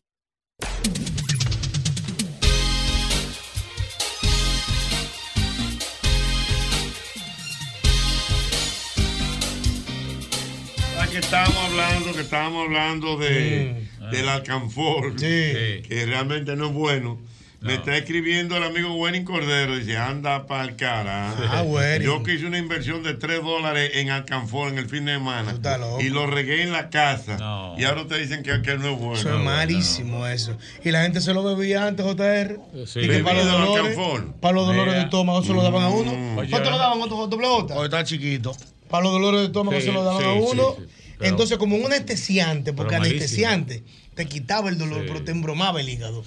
Ah, 10.97 11.09
que 11.11 11.19
estábamos 11.19 11.57
hablando, 11.57 12.13
que 12.13 12.21
estábamos 12.21 12.67
hablando 12.67 13.17
de, 13.17 13.89
del 14.13 14.29
alcanfor, 14.29 15.17
que 15.17 16.05
realmente 16.07 16.55
no 16.55 16.67
es 16.67 16.73
bueno. 16.73 17.32
Me 17.63 17.75
está 17.75 17.97
escribiendo 17.97 18.57
el 18.57 18.65
amigo 18.65 18.93
Wenning 18.95 19.25
Cordero, 19.25 19.77
dice, 19.77 19.97
anda 19.97 20.47
para 20.47 20.75
cara. 20.77 21.33
Ah, 21.51 21.63
Wenning. 21.63 22.07
Yo 22.07 22.23
que 22.25 22.35
hice 22.35 22.47
una 22.47 22.59
inversión 22.59 23.05
de 23.05 23.15
3 23.15 23.41
dólares 23.43 23.93
en 23.95 24.11
alcanfor 24.11 24.69
en 24.69 24.79
el 24.79 24.89
fin 24.89 25.05
de 25.05 25.13
semana 25.13 25.55
y 26.01 26.09
lo 26.09 26.27
regué 26.27 26.63
en 26.63 26.73
la 26.73 26.91
casa. 26.91 27.37
Y 27.79 27.85
ahora 27.85 28.03
ustedes 28.03 28.29
dicen 28.29 28.43
que, 28.43 28.63
que 28.63 28.77
no 28.79 28.93
es 28.93 28.99
bueno. 28.99 29.15
Eso 29.15 29.37
es 29.37 29.45
malísimo 29.45 30.27
eso. 30.27 30.57
Y 30.85 30.91
la 30.91 31.03
gente 31.03 31.21
se 31.21 31.33
lo 31.33 31.45
bebía 31.45 31.87
antes, 31.87 32.05
JR. 32.05 32.59
Sí. 32.87 33.01
Y 33.01 33.09
que 33.09 33.23
para 33.23 33.45
los 33.45 33.51
dolores, 33.51 33.99
para 34.41 34.55
los 34.55 34.67
dolores 34.67 34.95
de 34.95 35.01
estómago 35.03 35.43
se 35.43 35.53
lo 35.53 35.63
daban 35.63 35.85
a 35.85 35.89
uno. 35.89 36.13
Mm. 36.13 36.51
¿Cuánto 36.51 36.71
lo 36.71 36.79
daban 36.79 37.01
otro 37.01 37.27
doble? 37.29 37.47
O 37.47 37.85
está 37.85 38.03
chiquito. 38.03 38.57
Para 38.89 39.05
los 39.05 39.13
dolores 39.13 39.41
de 39.41 39.47
estómago 39.47 39.79
Sí, 39.79 39.87
se 39.87 39.93
lo 39.93 40.03
daban 40.03 40.23
sí, 40.23 40.29
a 40.29 40.33
uno. 40.33 40.77
Entonces, 41.21 41.57
como 41.59 41.77
un 41.77 41.87
anestesiante, 41.87 42.73
porque 42.73 42.97
anestesiante 42.97 43.85
te 44.15 44.27
quitaba 44.27 44.69
el 44.69 44.77
dolor, 44.79 45.05
pero 45.07 45.23
te 45.23 45.31
embromaba 45.33 45.81
el 45.81 45.89
hígado. 45.89 46.23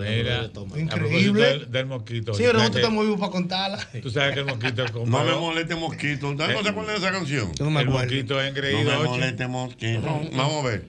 Mira, 0.00 0.50
Increíble. 0.76 1.42
Del, 1.46 1.70
del 1.70 1.86
mosquito. 1.86 2.32
Sí, 2.34 2.42
pero 2.44 2.54
nosotros 2.54 2.76
que- 2.76 2.82
estamos 2.82 3.04
vivos 3.04 3.20
para 3.20 3.32
contarla. 3.32 3.88
Tú 4.02 4.10
sabes 4.10 4.34
que 4.34 4.40
el 4.40 4.46
mosquito 4.46 4.84
es 4.84 4.90
como. 4.90 5.06
No 5.06 5.24
me 5.24 5.32
moleste 5.34 5.74
mosquito. 5.74 6.30
¿Ustedes 6.30 6.54
no 6.54 6.62
se 6.62 6.68
acuerdan 6.70 6.94
de 6.94 6.98
esa 7.06 7.12
canción? 7.12 7.52
Yo 7.54 7.64
no 7.64 7.70
me 7.70 7.80
el 7.82 7.88
acuerdo. 7.88 8.06
mosquito 8.06 8.40
es 8.40 8.48
engreído. 8.48 8.92
No 8.92 9.00
me 9.02 9.08
moleste 9.08 9.46
mosquito. 9.46 10.20
Vamos 10.32 10.64
a 10.64 10.68
ver. 10.68 10.84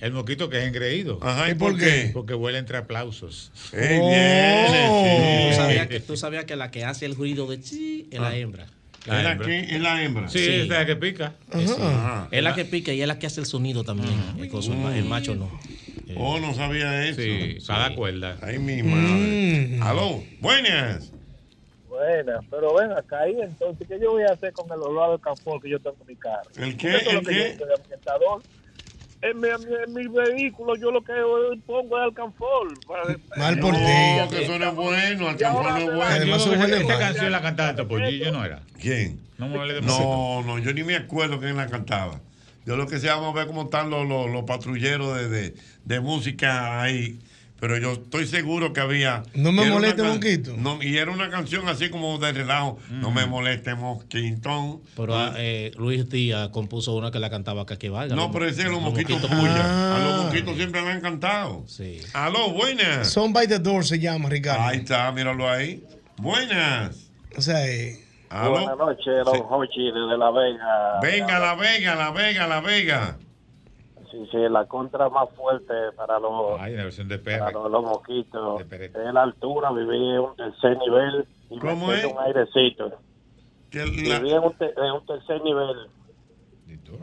El 0.00 0.12
mosquito 0.12 0.48
que 0.50 0.58
es 0.58 0.64
engreído. 0.66 1.20
Ajá, 1.22 1.48
¿y 1.50 1.54
por 1.54 1.78
qué? 1.78 2.10
Porque 2.12 2.34
huele 2.34 2.58
entre 2.58 2.76
aplausos. 2.76 3.52
Ey, 3.72 4.00
viene, 4.00 5.46
¿Tú 5.46 5.52
sí. 5.52 5.56
sabías, 5.56 5.86
que, 5.86 6.00
tú 6.00 6.16
sabías 6.16 6.44
que 6.44 6.56
la 6.56 6.72
que 6.72 6.84
hace 6.84 7.06
el 7.06 7.14
ruido 7.14 7.46
de 7.46 7.60
chi 7.60 8.08
es 8.10 8.18
la 8.20 8.34
hembra. 8.36 8.66
¿Es 9.06 9.24
la 9.24 9.36
que- 9.38 9.60
es 9.60 9.80
la 9.80 10.02
hembra? 10.02 10.28
Sí, 10.28 10.38
es 10.38 10.68
la 10.68 10.86
que 10.86 10.96
pica. 10.96 11.34
Ajá. 11.50 12.28
Es 12.30 12.42
la 12.42 12.54
que 12.54 12.64
pica 12.64 12.92
y 12.92 13.02
es 13.02 13.08
la 13.08 13.18
que 13.18 13.26
hace 13.26 13.40
el 13.40 13.46
sonido 13.46 13.82
también. 13.84 14.14
El, 14.38 14.48
coso, 14.48 14.72
el 14.72 14.96
el 14.98 15.04
macho 15.04 15.34
no. 15.34 15.46
Eh, 16.08 16.14
Oh, 16.16 16.38
no 16.38 16.52
sabía 16.54 17.04
eso. 17.06 17.20
Sí, 17.20 17.58
cada 17.66 17.94
cuerda. 17.94 18.36
Ay, 18.42 18.58
mi 18.58 18.82
madre. 18.82 19.78
Aló, 19.82 20.22
buenas. 20.40 21.10
Buenas, 21.88 22.44
pero 22.50 22.74
ven 22.74 22.90
acá 22.92 23.20
ahí 23.20 23.36
entonces, 23.40 23.86
¿qué 23.86 23.98
yo 24.00 24.12
voy 24.12 24.22
a 24.22 24.32
hacer 24.32 24.52
con 24.54 24.66
el 24.72 24.80
olor 24.80 25.04
del 25.04 25.12
alcanfor 25.14 25.60
que 25.60 25.68
yo 25.68 25.78
tengo 25.78 25.96
en 26.00 26.06
mi 26.06 26.16
carro? 26.16 26.48
¿El 26.56 26.76
qué? 26.76 26.88
Eso 26.96 27.08
es 27.08 27.12
lo 27.14 27.20
¿El 27.20 27.26
que 27.26 27.32
qué? 27.32 27.64
de 27.66 27.74
ambientador. 27.74 28.42
En 29.22 29.40
mi, 29.40 29.48
en 29.48 29.94
mi- 29.94 30.08
vehículo 30.08 30.74
yo 30.76 30.90
lo 30.90 31.00
que 31.02 31.12
pongo 31.64 31.96
es 31.98 32.04
alcanfor. 32.04 32.68
Mal 33.36 33.58
por 33.60 33.72
No, 33.72 33.78
ti. 33.78 34.36
que 34.36 34.42
eso 34.44 34.58
no 34.58 34.68
es 34.68 34.74
bueno. 34.74 35.28
Alcanfor 35.28 35.70
no 35.70 35.76
es 35.78 35.84
bueno. 35.86 36.02
Además, 36.02 36.44
Yo- 36.44 36.50
¿Qué 36.52 36.56
mal. 36.84 36.98
canción 36.98 37.30
la 37.32 37.40
cantaba 37.42 37.76
Topollillo 37.76 38.32
no 38.32 38.44
era? 38.44 38.62
¿Quién? 38.80 39.20
No. 39.38 39.48
No, 39.48 40.42
no, 40.42 40.58
yo 40.58 40.72
ni 40.74 40.82
me 40.82 40.96
acuerdo 40.96 41.38
quién 41.38 41.56
la 41.56 41.68
cantaba. 41.68 42.20
Yo 42.66 42.76
lo 42.76 42.86
que 42.86 42.98
sé, 42.98 43.08
vamos 43.08 43.32
a 43.34 43.38
ver 43.38 43.46
cómo 43.48 43.62
están 43.62 43.90
los, 43.90 44.06
los, 44.08 44.30
los 44.30 44.44
patrulleros 44.44 45.16
de, 45.16 45.28
de, 45.28 45.54
de 45.84 46.00
música 46.00 46.80
ahí. 46.82 47.18
Pero 47.62 47.78
yo 47.78 47.92
estoy 47.92 48.26
seguro 48.26 48.72
que 48.72 48.80
había. 48.80 49.22
No 49.34 49.52
me 49.52 49.70
moleste, 49.70 50.02
mosquito. 50.02 50.56
No, 50.58 50.82
y 50.82 50.96
era 50.96 51.12
una 51.12 51.30
canción 51.30 51.68
así 51.68 51.90
como 51.90 52.18
de 52.18 52.32
relajo. 52.32 52.80
No 52.90 53.12
me 53.12 53.24
moleste, 53.24 53.76
mosquitón. 53.76 54.80
Pero 54.96 55.14
ah, 55.16 55.34
eh, 55.36 55.70
Luis 55.78 56.08
Díaz 56.10 56.48
compuso 56.48 56.92
una 56.96 57.12
que 57.12 57.20
la 57.20 57.30
cantaba 57.30 57.64
que 57.64 57.88
valga. 57.88 58.16
No, 58.16 58.22
Los- 58.22 58.32
pero 58.32 58.48
ese 58.48 58.62
es 58.62 58.64
los 58.68 58.82
los 58.82 58.92
mosquitos 58.92 59.20
puya. 59.30 59.94
A 59.94 59.98
los 60.00 60.12
Ah. 60.12 60.22
mosquitos 60.24 60.56
siempre 60.56 60.82
le 60.82 60.88
han 60.90 61.00
cantado. 61.02 61.62
Sí. 61.68 62.00
Aló, 62.14 62.50
buenas. 62.50 63.08
Son 63.08 63.32
by 63.32 63.46
the 63.46 63.60
door 63.60 63.84
se 63.84 64.00
llama, 64.00 64.28
Ricardo. 64.28 64.64
Ahí 64.64 64.78
está, 64.78 65.12
míralo 65.12 65.48
ahí. 65.48 65.84
Buenas. 66.16 67.12
O 67.36 67.40
sea, 67.42 67.64
eh. 67.68 67.96
Buenas 68.28 68.76
noches, 68.76 69.24
don 69.24 69.40
Hochi 69.48 69.84
desde 69.84 70.18
La 70.18 70.32
Vega. 70.32 70.98
Venga, 71.00 71.38
La 71.38 71.54
Vega, 71.54 71.94
La 71.94 72.10
Vega, 72.10 72.46
La 72.48 72.60
Vega. 72.60 73.18
Sí, 74.12 74.18
sí, 74.30 74.36
la 74.50 74.66
contra 74.66 75.08
más 75.08 75.28
fuerte 75.34 75.72
para 75.96 76.18
los, 76.20 76.60
Ay, 76.60 76.76
la 76.76 76.84
versión 76.84 77.08
de 77.08 77.18
para 77.18 77.50
los, 77.50 77.70
los 77.70 77.82
mosquitos 77.82 78.68
De 78.68 78.84
es 78.86 78.92
la 79.14 79.22
altura, 79.22 79.72
vivir 79.72 79.94
en 79.94 80.20
un 80.20 80.36
tercer 80.36 80.76
nivel 80.78 81.26
y 81.50 81.58
¿Cómo 81.58 81.86
meterle 81.88 82.08
es? 82.08 82.14
un 82.14 82.18
airecito. 82.20 82.92
Que 83.70 83.78
la- 83.78 84.18
Vivir 84.20 84.34
en 84.34 84.42
un, 84.44 84.52
te- 84.58 84.66
en 84.76 84.92
un 84.92 85.06
tercer 85.06 85.40
nivel 85.42 85.76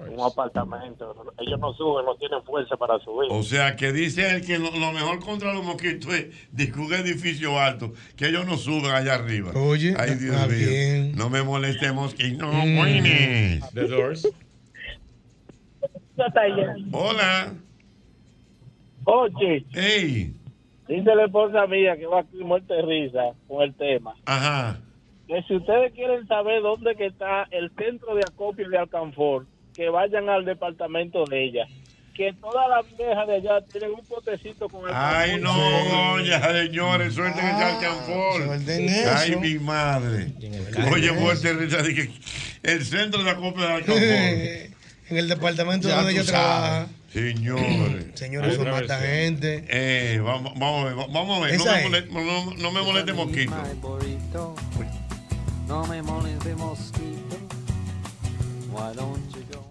un 0.10 0.20
apartamento. 0.20 1.16
Ellos 1.38 1.60
no 1.60 1.74
suben, 1.74 2.06
no 2.06 2.16
tienen 2.16 2.42
fuerza 2.44 2.76
para 2.78 2.98
subir. 3.00 3.30
O 3.32 3.44
sea, 3.44 3.76
que 3.76 3.92
dice 3.92 4.36
él 4.36 4.46
que 4.46 4.58
lo, 4.58 4.72
lo 4.72 4.92
mejor 4.92 5.20
contra 5.20 5.54
los 5.54 5.64
mosquitos 5.64 6.14
es 6.14 6.76
un 6.76 6.94
edificio 6.94 7.60
alto, 7.60 7.92
que 8.16 8.28
ellos 8.30 8.46
no 8.46 8.58
suben 8.58 8.92
allá 8.92 9.16
arriba. 9.16 9.52
Oye, 9.56 9.94
Ay, 9.98 10.16
Dios 10.16 10.36
está 10.36 10.48
mío. 10.48 10.58
bien. 10.70 11.16
No 11.16 11.30
me 11.30 11.44
moleste 11.44 11.92
mosquito. 11.92 12.46
No, 12.48 12.64
Mm. 12.64 13.62
The 13.74 13.88
Doors. 13.88 14.28
Hola. 16.92 17.54
Oye, 19.06 19.66
Ey. 19.74 20.34
dice 20.88 21.16
la 21.16 21.26
esposa 21.26 21.66
mía 21.68 21.98
que 21.98 22.06
va 22.06 22.22
aquí 22.22 22.38
muerte 22.38 22.74
de 22.74 22.82
risa 22.84 23.32
con 23.48 23.64
el 23.64 23.74
tema. 23.76 24.14
Ajá. 24.26 24.80
Que 25.28 25.42
si 25.44 25.56
ustedes 25.56 25.94
quieren 25.94 26.28
saber 26.28 26.62
dónde 26.62 26.96
que 26.96 27.06
está 27.08 27.48
el 27.52 27.72
centro 27.78 28.16
de 28.16 28.22
acopio 28.22 28.68
de 28.70 28.78
Alcanfor, 28.78 29.46
que 29.76 29.90
vayan 29.90 30.28
al 30.30 30.46
departamento 30.46 31.24
de 31.26 31.46
ella. 31.46 31.66
Que 32.16 32.34
todas 32.34 32.68
las 32.68 32.98
viejas 32.98 33.28
de 33.28 33.36
allá 33.36 33.62
tienen 33.72 33.92
un 33.92 34.06
potecito 34.06 34.68
con 34.68 34.82
el 34.90 34.94
Ay, 34.94 35.40
no, 35.40 36.20
ya, 36.20 36.42
señores, 36.52 37.14
suelten 37.14 37.46
ese 37.46 37.64
alcanfor. 37.64 38.42
eso. 38.68 39.10
Ay, 39.16 39.36
mi 39.38 39.58
madre. 39.60 40.28
Oye, 40.92 41.12
muerte 41.14 41.54
de 41.54 41.66
risa. 41.66 41.82
dije, 41.82 42.10
El 42.64 42.84
centro 42.84 43.24
de 43.24 43.30
acopio 43.30 43.62
de 43.66 43.74
alcanfor. 43.74 44.70
en 45.10 45.18
el 45.18 45.28
departamento 45.28 45.88
Ya 45.88 45.98
donde 45.98 46.12
ella 46.14 46.24
trabaja. 46.26 46.88
Señores. 47.12 48.06
Señores, 48.14 48.54
eso 48.54 48.66
mata 48.66 49.00
gente. 49.00 49.66
Eh, 49.68 50.20
vamos, 50.24 50.54
vamos 50.58 50.82
a 50.82 50.86
ver, 50.86 50.96
vamos 51.12 51.38
a 51.38 51.46
ver. 51.46 51.58
No 51.58 51.66
me, 51.66 51.78
es. 51.78 51.84
moleste, 51.84 52.12
no, 52.12 52.54
no 52.56 52.72
me 52.72 52.82
moleste 52.82 53.14
mosquito. 53.14 53.56
No 55.68 55.86
me 55.88 56.02
moleste 56.02 56.56
mosquito. 56.56 57.38
Why 58.72 58.96
don't 58.96 59.36
you 59.36 59.44
go? 59.52 59.66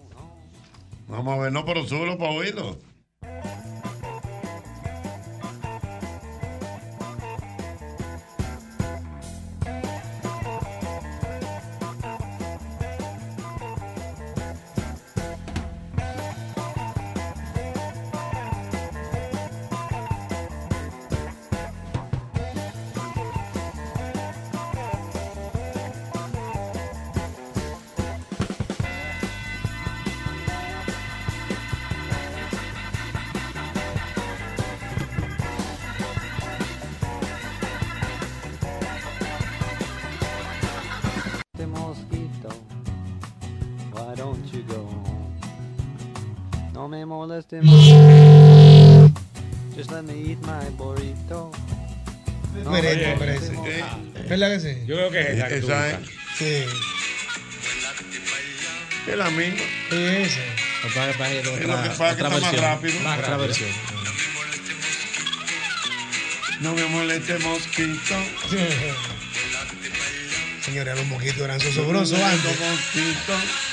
Vamos 1.06 1.38
a 1.38 1.42
ver, 1.42 1.52
no, 1.52 1.64
pero 1.64 1.86
súbelo 1.86 2.18
para 2.18 2.32
oírlo. 2.32 2.78
Mosquito. 54.38 54.40
¿Verdad 54.40 54.54
que 54.54 54.60
sí? 54.60 54.78
Yo 54.86 54.96
creo 54.96 55.10
que 55.10 55.20
es 55.20 55.28
esa 55.30 55.48
que 55.48 55.60
tú 55.60 55.66
Esa 55.66 55.90
es. 55.90 55.96
Sí. 56.38 56.64
Es 59.08 59.16
la 59.16 59.30
misma. 59.30 59.60
Esa. 59.90 60.40
Es 60.84 61.66
lo 61.66 61.82
que 61.82 61.88
pasa 61.90 62.16
que 62.16 62.22
está 62.22 62.40
más 62.40 62.56
rápido. 62.56 62.94
Otra 63.00 63.36
versión. 63.36 63.70
No 66.60 66.74
me 66.74 66.84
moleste 66.86 67.38
mosquito. 67.38 68.14
Señores, 70.64 70.96
los 70.96 71.06
mosquitos 71.06 71.38
eran 71.38 71.60
sosobrosos 71.60 72.20
antes. 72.20 72.60
Mosquito. 72.60 73.67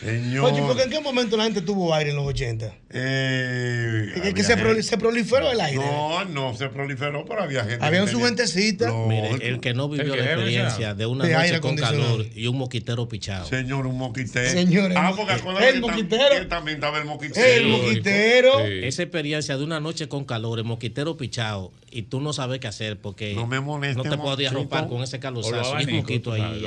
Señor. 0.00 0.52
Oye, 0.52 0.60
¿por 0.62 0.76
qué 0.76 0.82
en 0.84 0.90
qué 0.90 1.00
momento 1.00 1.36
la 1.36 1.44
gente 1.44 1.60
tuvo 1.60 1.92
aire 1.94 2.10
en 2.10 2.16
los 2.16 2.26
80? 2.26 2.72
Eh, 2.90 4.12
Es 4.24 4.34
que 4.34 4.44
se, 4.44 4.56
proliferó 4.96 5.50
el 5.50 5.60
aire. 5.60 5.76
No, 5.84 6.24
no 6.24 6.54
se 6.54 6.68
proliferó, 6.68 7.24
pero 7.24 7.42
había 7.42 7.64
gente. 7.64 7.84
Había 7.84 8.06
su 8.06 8.20
gentecita. 8.20 8.92
Mire, 8.92 9.30
el 9.48 9.60
que 9.60 9.74
no 9.74 9.88
vivió 9.88 10.14
El 10.14 10.20
que 10.20 10.24
la 10.24 10.32
experiencia 10.32 10.94
de 10.94 11.06
una 11.06 11.24
De 11.24 11.34
noche 11.34 11.60
con 11.60 11.76
calor 11.76 12.26
y 12.34 12.46
un 12.46 12.56
mosquitero 12.58 13.08
pichado. 13.08 13.46
Señor, 13.46 13.86
un 13.86 13.98
moquitero. 13.98 14.50
Señor, 14.50 14.92
el 14.92 14.96
ah, 14.96 15.12
porque 15.16 15.32
el 15.34 15.40
que 15.40 15.48
tam- 15.48 15.80
moquitero. 15.80 16.48
también 16.48 16.76
estaba 16.76 16.98
el 16.98 17.04
moquitero. 17.04 17.46
El 17.46 17.66
moquitero. 17.68 18.60
Esa 18.60 19.02
experiencia 19.02 19.56
de 19.56 19.64
una 19.64 19.80
noche 19.80 20.08
con 20.08 20.24
calor, 20.24 20.58
el 20.58 20.64
mosquitero 20.64 21.16
pichado, 21.16 21.72
y 21.90 22.02
tú 22.02 22.20
no 22.20 22.32
sabes 22.32 22.60
qué 22.60 22.66
hacer 22.68 22.98
porque 23.00 23.34
No 23.34 23.46
me 23.46 23.60
moleste, 23.60 24.02
no 24.02 24.02
te 24.08 24.16
podías 24.16 24.52
mosquito. 24.52 24.74
ropar 24.76 24.88
con 24.88 25.02
ese 25.02 25.18
calorzazo. 25.18 25.56
Y 25.56 25.58
el 25.60 25.66
abanicos, 25.66 25.94
mosquito 25.94 26.32
ahí. 26.32 26.60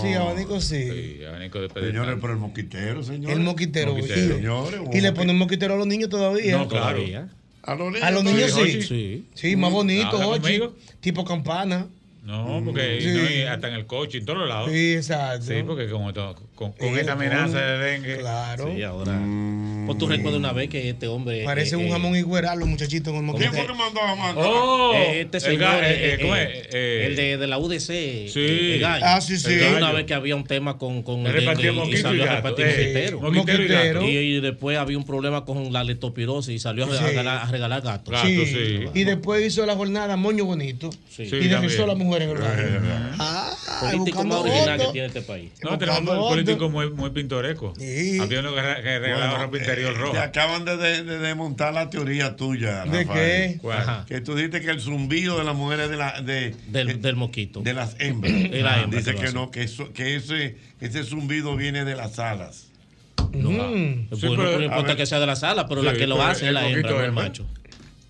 Sí, 0.00 0.14
abanico 0.14 0.60
sí. 0.60 0.84
Sí, 1.18 1.24
abanico 1.24 1.60
de 1.60 1.68
pedestal. 1.68 1.92
Señores, 1.92 2.18
pero 2.20 2.32
el 2.32 2.38
moquitero, 2.38 3.02
señor. 3.02 3.30
El 3.32 3.40
moquitero, 3.40 3.94
Moquitero. 3.94 4.20
hijo. 4.20 4.34
Señores, 4.36 4.80
Y 4.92 5.00
le 5.00 5.12
ponen 5.12 5.36
moquitero 5.38 5.74
a 5.74 5.76
los 5.76 5.86
niños 5.86 6.08
todavía. 6.10 6.56
No, 6.58 6.68
claro. 6.68 6.98
A 7.62 7.74
los 7.74 7.86
niños. 7.92 8.02
A 8.02 8.10
los 8.10 8.24
niños 8.24 8.50
Sí, 8.52 8.52
sí. 8.52 8.60
Jochi. 8.60 8.82
Sí. 8.82 9.24
Sí, 9.34 9.56
más 9.56 9.70
bonito, 9.72 10.06
¿Habla 10.08 10.26
oye. 10.28 10.40
conmigo? 10.40 10.74
Tipo 11.00 11.24
campana. 11.24 11.86
No, 12.28 12.60
porque 12.62 12.98
Sí. 13.00 13.08
no, 13.08 13.30
y 13.30 13.42
hasta 13.44 13.68
en 13.68 13.74
el 13.74 13.86
coche, 13.86 14.18
en 14.18 14.26
todos 14.26 14.46
lados. 14.46 14.70
Sí, 14.70 14.92
exacto. 14.94 15.46
Sí, 15.46 15.62
porque 15.66 15.86
to- 15.86 16.36
con, 16.54 16.72
con 16.72 16.88
Sí, 16.94 17.00
esta 17.00 17.12
amenaza 17.12 17.46
con- 17.46 17.54
de 17.54 17.78
dengue. 17.78 18.18
Claro. 18.18 18.70
Sí, 18.74 18.82
ahora. 18.82 19.18
Pues 19.86 19.96
tú 19.96 20.06
recuerdas 20.06 20.38
una 20.38 20.52
vez 20.52 20.68
que 20.68 20.90
este 20.90 21.06
hombre. 21.08 21.42
Parece 21.44 21.76
eh, 21.76 21.78
un 21.78 21.84
eh, 21.86 21.90
jamón 21.90 22.14
igueral 22.16 22.58
los 22.58 22.68
muchachitos 22.68 23.14
con 23.14 23.26
el 23.26 23.34
¿Quién 23.36 23.50
fue 23.54 23.66
que 23.66 23.72
mandó 23.72 24.02
a 24.02 24.14
mandar? 24.14 24.44
Oh, 24.46 24.92
eh, 24.94 25.20
este 25.22 25.38
el 25.38 25.42
señor, 25.42 25.60
ga- 25.62 25.80
eh, 25.82 25.86
eh, 25.90 26.12
eh, 26.12 26.18
¿cómo 26.20 26.36
eh, 26.36 26.58
es? 26.68 26.74
Eh, 26.74 27.06
el 27.06 27.16
de, 27.16 27.36
de 27.38 27.46
la 27.46 27.56
UDC. 27.58 27.80
Sí. 28.28 28.30
eh, 28.36 28.74
el 28.74 28.80
gallo. 28.80 29.04
Ah, 29.08 29.20
sí, 29.22 29.38
sí. 29.38 29.54
El 29.54 29.76
Una 29.76 29.92
vez 29.92 30.04
que 30.04 30.12
había 30.12 30.36
un 30.36 30.44
tema 30.44 30.76
con, 30.76 31.02
con 31.02 31.26
el 31.26 31.32
dengue 31.32 31.72
y 31.90 31.96
salió 31.96 32.24
y 32.24 32.28
a 32.28 32.36
repartir 32.36 32.66
Eh, 32.66 33.10
mosquitero. 33.14 33.20
mosquitero 33.22 34.02
y 34.06 34.40
después 34.42 34.76
había 34.76 34.98
un 34.98 35.06
problema 35.06 35.46
con 35.46 35.72
la 35.72 35.82
leptospirosis 35.82 36.54
y 36.54 36.58
salió 36.58 36.84
a 36.84 36.88
Sí. 36.94 37.02
regalar, 37.04 37.38
a 37.38 37.50
regalar 37.50 37.80
gatos. 37.80 38.12
Gato, 38.12 38.26
Sí. 38.28 38.44
sí. 38.44 38.80
Y 38.92 39.04
después 39.04 39.46
hizo 39.46 39.64
la 39.64 39.74
jornada 39.76 40.16
Moño 40.18 40.44
Bonito. 40.44 40.90
Sí. 41.08 41.24
Sí, 41.30 41.36
y 41.36 41.48
deslizó 41.48 41.84
a 41.84 41.86
la 41.86 41.94
mujer 41.94 42.17
en 42.22 42.30
el 42.30 42.38
barrio. 42.38 42.80
Ah, 43.18 43.50
Político 43.92 44.24
más 44.24 44.38
original 44.40 44.66
que 44.72 44.76
votos. 44.78 44.92
tiene 44.92 45.06
este 45.08 45.22
país. 45.22 45.50
No, 45.62 45.78
tenemos 45.78 46.00
un 46.00 46.06
político 46.28 46.68
muy, 46.68 46.90
muy 46.90 47.10
pintoresco. 47.10 47.72
Sí. 47.78 48.18
Había 48.20 48.40
uno 48.40 48.54
que, 48.54 48.62
re- 48.62 48.82
que 48.82 48.98
regalaba 48.98 49.30
Bueno, 49.32 49.44
ropa 49.44 49.58
interior 49.58 49.90
eh, 49.90 49.94
Te 49.94 50.00
roja. 50.00 50.22
acaban 50.24 50.64
de, 50.64 50.76
de, 50.76 51.02
de 51.04 51.18
desmontar 51.18 51.74
la 51.74 51.90
teoría 51.90 52.36
tuya, 52.36 52.84
¿De 52.84 53.04
Rafael. 53.04 53.06
qué? 53.52 53.58
¿Cuál? 53.60 53.78
Ajá. 53.78 54.04
Que 54.08 54.20
tú 54.20 54.34
dijiste 54.34 54.60
que 54.60 54.70
el 54.70 54.80
zumbido 54.80 55.38
de 55.38 55.44
las 55.44 55.54
mujeres 55.54 55.90
de 55.90 55.96
la 55.96 56.20
de, 56.20 56.54
Del, 56.68 57.00
del 57.00 57.16
mosquito. 57.16 57.60
de 57.60 57.74
las 57.74 57.96
hembras. 57.98 58.32
De 58.32 58.58
hembra 58.60 58.86
Dice 58.88 59.14
que 59.14 59.24
que 59.26 59.32
no, 59.32 59.50
que, 59.50 59.62
eso, 59.62 59.92
que 59.92 60.16
ese, 60.16 60.56
ese 60.80 61.04
zumbido 61.04 61.56
viene 61.56 61.84
de 61.84 61.94
las 61.96 62.18
alas. 62.18 62.64
No, 63.32 63.50
Mm. 63.50 64.06
pues 64.08 64.20
Sí, 64.20 64.26
no, 64.26 64.36
pero- 64.36 64.58
no 64.58 64.64
importa 64.64 64.96
que 64.96 65.04
sea 65.04 65.20
de 65.20 65.26
la 65.26 65.36
sala, 65.36 65.66
pero 65.68 65.82
Sí, 65.82 65.86
la 65.88 65.92
que 65.94 66.06
lo 66.06 66.22
hace 66.22 66.42
es 66.44 66.48
el 66.48 66.54
la 66.54 66.66
hembra, 66.68 66.70
mosquito 66.82 66.94
no 66.94 67.00
el 67.00 67.08
hembra. 67.08 67.24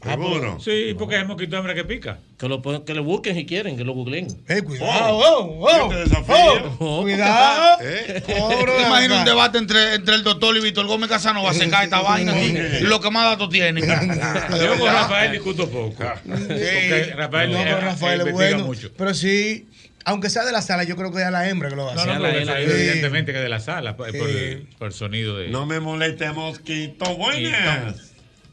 ¿Seguro? 0.02 0.58
Sí, 0.60 0.94
porque 0.96 1.16
es 1.16 1.22
el 1.22 1.26
mosquito 1.26 1.56
hembra 1.56 1.74
que 1.74 1.84
pica. 1.84 2.18
Que 2.38 2.48
lo, 2.48 2.62
que 2.84 2.94
lo 2.94 3.02
busquen 3.02 3.34
si 3.34 3.44
quieren, 3.46 3.76
que 3.76 3.82
lo 3.84 3.94
googleen. 3.94 4.28
Eh, 4.48 4.62
cuidado, 4.62 5.16
oh, 5.16 5.58
oh, 5.66 5.76
Yo 5.76 5.88
te 5.88 5.96
desafío. 6.08 6.76
oh, 6.78 7.02
Cuidado. 7.02 7.78
¿Eh? 7.82 8.22
Cobro 8.24 8.74
¿Te 8.76 8.80
la 8.82 8.86
imaginas 8.86 9.18
un 9.18 9.24
debate 9.24 9.58
entre, 9.58 9.94
entre 9.96 10.14
el 10.14 10.22
doctor 10.22 10.56
y 10.56 10.60
Víctor 10.60 10.86
Gómez 10.86 11.08
Casanova? 11.10 11.52
Se 11.52 11.68
cae 11.68 11.84
esta 11.84 12.00
vaina 12.00 12.32
aquí. 12.32 12.50
Ok. 12.52 12.82
Lo 12.82 13.00
que 13.00 13.10
más 13.10 13.24
datos 13.24 13.48
tiene. 13.50 13.80
Yo 14.60 14.78
con 14.78 14.86
Rafael 14.86 15.32
discuto 15.32 15.68
poco. 15.68 15.94
Porque 15.96 17.12
Rafael, 17.16 17.50
No, 17.52 17.58
eh, 17.58 17.62
pero 17.64 17.80
Rafael 17.80 18.20
eh, 18.20 18.24
es 18.28 18.32
bueno. 18.32 18.64
mucho. 18.66 18.92
Pero 18.96 19.14
sí, 19.14 19.66
aunque 20.04 20.30
sea 20.30 20.44
de 20.44 20.52
la 20.52 20.62
sala, 20.62 20.84
yo 20.84 20.94
creo 20.96 21.10
que 21.12 21.18
es 21.18 21.24
a 21.26 21.30
la 21.32 21.48
hembra 21.48 21.68
que 21.70 21.76
lo 21.76 21.92
No, 21.92 22.00
hace. 22.00 22.06
no, 22.06 22.22
pero 22.22 22.38
la- 22.44 22.52
la- 22.54 22.60
evidentemente 22.60 23.32
que 23.32 23.38
de 23.40 23.48
la 23.48 23.58
sala, 23.60 23.96
por, 23.96 24.08
el, 24.14 24.68
por 24.78 24.86
el 24.88 24.94
sonido 24.94 25.36
de. 25.36 25.48
No 25.48 25.66
me 25.66 25.80
moleste, 25.80 26.30
mosquito. 26.30 27.16
Buenas. 27.16 28.07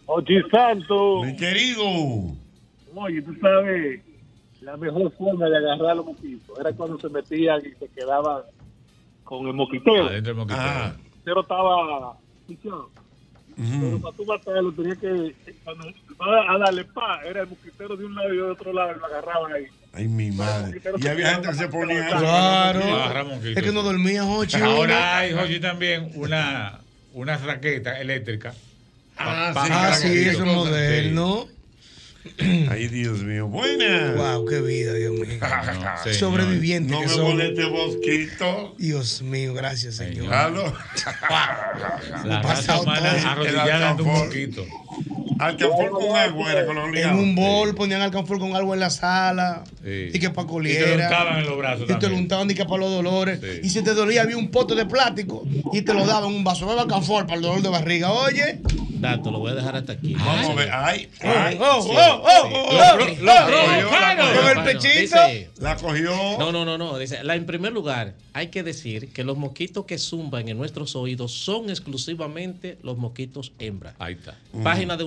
Oye, 0.08 0.44
Santo, 0.52 1.24
Mi 1.24 1.36
querido. 1.36 1.84
oye, 2.96 3.22
tú 3.22 3.36
sabes, 3.42 4.02
la 4.62 4.78
mejor 4.78 5.12
forma 5.14 5.50
de 5.50 5.58
agarrar 5.58 5.92
a 5.92 5.96
los 5.96 6.06
mosquitos 6.06 6.60
era 6.60 6.72
cuando 6.74 7.00
se 7.00 7.10
metían 7.10 7.60
y 7.62 7.72
se 7.80 7.88
quedaban 7.90 8.44
con 9.24 9.48
el 9.48 9.54
mosquitero. 9.54 10.08
Adentro 10.08 10.34
del 10.34 10.36
mosquitero. 10.36 10.70
Ah. 10.70 10.94
El 10.96 11.04
mosquitero 11.04 11.42
estaba 11.42 12.18
pichado. 12.48 12.90
Pero 13.58 14.02
para 14.02 14.18
tú 14.18 14.26
matarlo 14.26 14.72
tenía 14.74 14.96
que, 14.98 15.34
cuando 15.64 15.88
a 16.20 16.58
darle 16.58 16.84
pa, 16.84 17.22
era 17.26 17.42
el 17.42 17.48
mosquitero 17.48 17.96
de 17.96 18.06
un 18.06 18.14
lado 18.14 18.34
y 18.34 18.38
de 18.38 18.44
otro 18.44 18.74
lado 18.74 18.92
y 18.96 19.00
lo 19.00 19.06
agarraban 19.06 19.54
ahí. 19.54 19.66
Ay, 19.94 20.08
mi 20.10 20.30
madre. 20.32 20.82
Y 21.02 21.08
había 21.08 21.30
gente 21.36 21.48
que 21.48 21.54
se 21.54 21.68
ponía. 21.70 22.08
Claro. 22.10 23.32
Es 23.44 23.64
que 23.64 23.72
no 23.72 23.82
dormía, 23.82 24.24
Jochi. 24.24 24.60
Ahora 24.60 25.20
hay, 25.20 25.32
Jochi, 25.34 25.62
también 25.62 26.12
una, 26.16 26.82
una 27.14 27.38
raqueta 27.38 28.00
eléctrica. 28.02 28.54
Ah, 29.18 29.52
sí, 29.54 29.70
Ah, 29.72 29.94
sí, 29.96 30.08
es 30.30 30.40
moderno. 30.40 31.48
Ay, 32.70 32.88
Dios 32.88 33.20
mío. 33.24 33.48
Buenas. 33.48 34.16
Wow, 34.18 34.46
qué 34.48 34.60
vida, 34.62 34.94
Dios 34.94 35.14
mío. 35.14 35.40
Sobreviviente 36.20 36.92
No 36.92 37.02
que 37.02 37.06
me 37.08 37.12
somos. 37.14 37.30
moleste, 37.34 37.68
mosquito. 37.68 38.76
Dios 38.80 39.22
mío, 39.22 39.54
gracias, 39.54 39.96
Señor. 39.96 40.26
La 42.26 42.42
Pasado 42.42 42.84
todo. 42.84 42.94
arrodillada 43.30 43.94
un. 43.96 44.66
Alcanfor 45.40 45.90
con 45.92 46.16
agua 46.16 46.52
era 46.52 46.66
con 46.66 46.76
los 46.76 46.86
En 46.86 46.92
ligados. 46.94 47.20
un 47.20 47.36
bol 47.36 47.76
ponían 47.76 48.02
alcanfor 48.02 48.40
con 48.40 48.56
algo 48.56 48.74
en 48.74 48.80
la 48.80 48.90
sala. 48.90 49.64
Sí. 49.84 50.10
Y 50.14 50.20
que 50.20 50.30
para 50.30 50.48
Y 50.48 50.52
coliera. 50.52 50.86
te 50.86 50.96
lo 50.98 51.04
untaban 51.04 51.40
en 51.40 51.46
los 51.46 51.58
brazos 51.58 51.84
Y 51.84 51.88
te 51.88 51.94
lo 51.94 52.00
también. 52.00 52.22
untaban 52.24 52.52
y 52.52 52.54
que 52.56 52.66
para 52.66 52.78
los 52.78 52.92
dolores. 52.92 53.40
Sí. 53.42 53.60
Y 53.64 53.70
si 53.70 53.84
te 53.84 53.94
dolía, 53.94 54.22
había 54.24 54.38
un 54.38 54.50
pote 54.50 54.76
de 54.76 54.86
plástico 54.86 55.44
y 55.74 55.82
te 55.82 55.94
lo 55.94 56.06
daban 56.06 56.30
en 56.32 56.38
un 56.38 56.44
vaso. 56.44 56.66
Beba 56.68 56.82
alcanfor 56.84 57.24
para 57.26 57.36
el 57.36 57.42
dolor 57.42 57.62
de 57.62 57.70
barriga. 57.70 58.12
Oye. 58.12 58.60
Dato, 58.98 59.30
lo 59.30 59.40
voy 59.40 59.52
a 59.52 59.56
dejar 59.56 59.76
hasta 59.76 59.94
aquí. 59.94 60.14
Vamos 60.16 60.50
a 60.50 60.54
ver. 60.54 60.70
Ay, 60.72 61.10
Oh, 61.24 61.28
ay. 61.28 61.58
oh, 61.60 61.82
Sí. 61.82 61.90
oh, 61.92 62.24
oh, 62.24 62.26
oh, 62.26 62.74
Lo- 62.74 62.94
oh, 62.94 62.98
lo- 62.98 63.04
oh, 63.04 63.16
lo- 63.22 63.34
oh, 63.34 63.46
cogió, 63.46 64.42
oh, 64.46 64.50
el 64.50 64.64
pechito. 64.64 65.18
La 65.60 65.76
cogió. 65.76 66.12
No, 66.40 66.52
no, 66.54 66.64
no, 66.66 66.78
no. 66.78 66.98
Dice, 66.98 67.24
la, 67.24 67.36
en 67.36 67.46
primer 67.46 67.74
lugar, 67.74 68.14
hay 68.34 68.48
que 68.48 68.64
decir 68.64 69.12
que 69.12 69.24
los 69.26 69.38
mosquitos 69.38 69.86
que 69.86 69.98
zumban 69.98 70.48
en 70.48 70.58
nuestros 70.58 70.96
oídos 70.96 71.34
son 71.34 71.70
exclusivamente 71.70 72.78
los 72.84 72.98
mosquitos 72.98 73.52
hembra. 73.60 73.96
Ahí 74.00 74.14
está. 74.14 74.36
Página 74.64 74.96
de 74.98 75.04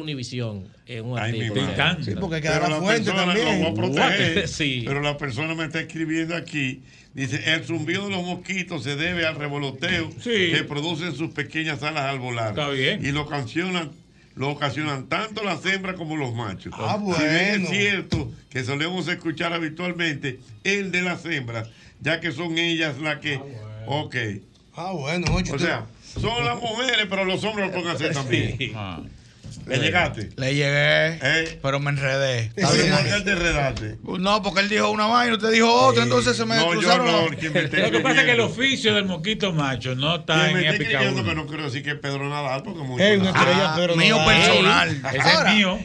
En 0.86 1.04
un 1.04 1.18
Ay, 1.18 1.40
artículo. 1.40 1.62
madre. 1.62 2.04
Sí, 2.04 2.10
porque 2.18 2.40
Pero 2.40 2.54
queda 2.60 2.68
la 2.68 2.76
fuente 2.78 3.10
persona 3.10 3.24
también. 3.26 3.46
lo 3.46 3.52
voy 3.58 3.66
a 3.70 3.74
proteger. 3.74 4.48
Sí. 4.48 4.82
Pero 4.86 5.00
la 5.02 5.16
persona 5.18 5.54
me 5.54 5.64
está 5.64 5.80
escribiendo 5.80 6.34
aquí. 6.36 6.82
Dice, 7.14 7.52
el 7.54 7.64
zumbido 7.64 8.04
de 8.04 8.10
los 8.10 8.22
mosquitos 8.24 8.84
se 8.84 8.94
debe 8.96 9.26
al 9.26 9.34
revoloteo 9.36 10.10
Sí. 10.20 10.52
que 10.52 10.64
producen 10.68 11.14
sus 11.16 11.30
pequeñas 11.30 11.82
alas 11.82 12.04
al 12.04 12.18
volar. 12.20 12.50
Está 12.50 12.68
bien. 12.70 13.04
Y 13.04 13.10
lo 13.12 13.22
ocasionan, 13.22 13.90
lo 14.36 14.50
ocasionan 14.50 15.08
tanto 15.08 15.42
las 15.42 15.64
hembras 15.66 15.96
como 15.96 16.16
los 16.16 16.34
machos. 16.34 16.72
Ah, 16.76 16.98
Si 17.02 17.22
bien 17.22 17.34
es 17.34 17.58
bueno. 17.60 17.70
cierto 17.70 18.32
que 18.50 18.62
solemos 18.64 19.08
escuchar 19.08 19.52
habitualmente 19.52 20.38
el 20.64 20.92
de 20.92 21.02
las 21.02 21.24
hembras, 21.24 21.68
ya 22.00 22.20
que 22.20 22.30
son 22.32 22.56
ellas 22.58 22.98
las 23.00 23.18
que... 23.18 23.40
Ok. 23.86 24.16
Ah, 24.76 24.92
bueno, 24.92 25.34
oye. 25.34 25.50
O 25.50 25.58
sea, 25.58 25.86
son 26.20 26.44
las 26.44 26.56
mujeres, 26.60 27.06
pero 27.10 27.24
los 27.24 27.42
hombres 27.42 27.66
lo 27.66 27.72
pueden 27.72 27.88
hacer 27.88 28.12
también. 28.14 28.56
Ah. 28.76 29.00
¿Le 29.68 29.78
llegaste? 29.78 30.30
Le 30.36 30.54
llegué, 30.54 31.18
¿Eh? 31.22 31.58
pero 31.62 31.78
me 31.80 31.90
enredé. 31.90 32.50
¿Por 32.60 32.72
qué 32.72 33.20
te 33.24 33.30
enredaste? 33.32 33.96
No, 34.18 34.42
porque 34.42 34.60
él 34.60 34.68
dijo 34.68 34.90
una 34.90 35.06
vaina 35.06 35.32
y 35.32 35.36
usted 35.36 35.50
dijo 35.52 35.72
otra, 35.72 36.02
entonces 36.04 36.36
se 36.36 36.44
me 36.44 36.56
No, 36.56 36.72
yo 36.74 36.80
cruzaron. 36.80 37.06
no, 37.06 37.26
los- 37.28 37.36
quien 37.36 37.52
me 37.52 37.60
esté 37.60 37.78
Lo 37.82 37.90
que 37.90 38.00
pasa 38.00 38.20
es 38.20 38.26
que 38.26 38.32
el 38.32 38.40
oficio 38.40 38.94
del 38.94 39.04
mosquito 39.04 39.52
macho 39.52 39.94
no 39.94 40.16
está 40.16 40.34
Quien 40.34 40.56
en 40.56 40.62
me 40.62 40.68
épica 40.70 40.98
que 41.00 41.34
no 41.34 41.46
quiero 41.46 41.64
decir 41.64 41.82
que 41.82 41.90
es 41.90 41.96
Pedro 41.98 42.28
Nadal, 42.28 42.62
porque 42.62 42.80
muy 42.82 43.00
Ey, 43.02 43.16
una 43.18 43.30
estrella, 43.30 43.72
Ah, 43.72 43.74
pero 43.76 43.96
mío 43.96 44.18
no- 44.18 44.26
personal. 44.26 45.02
Ese 45.12 45.28
es 45.28 45.54
mío. 45.54 45.78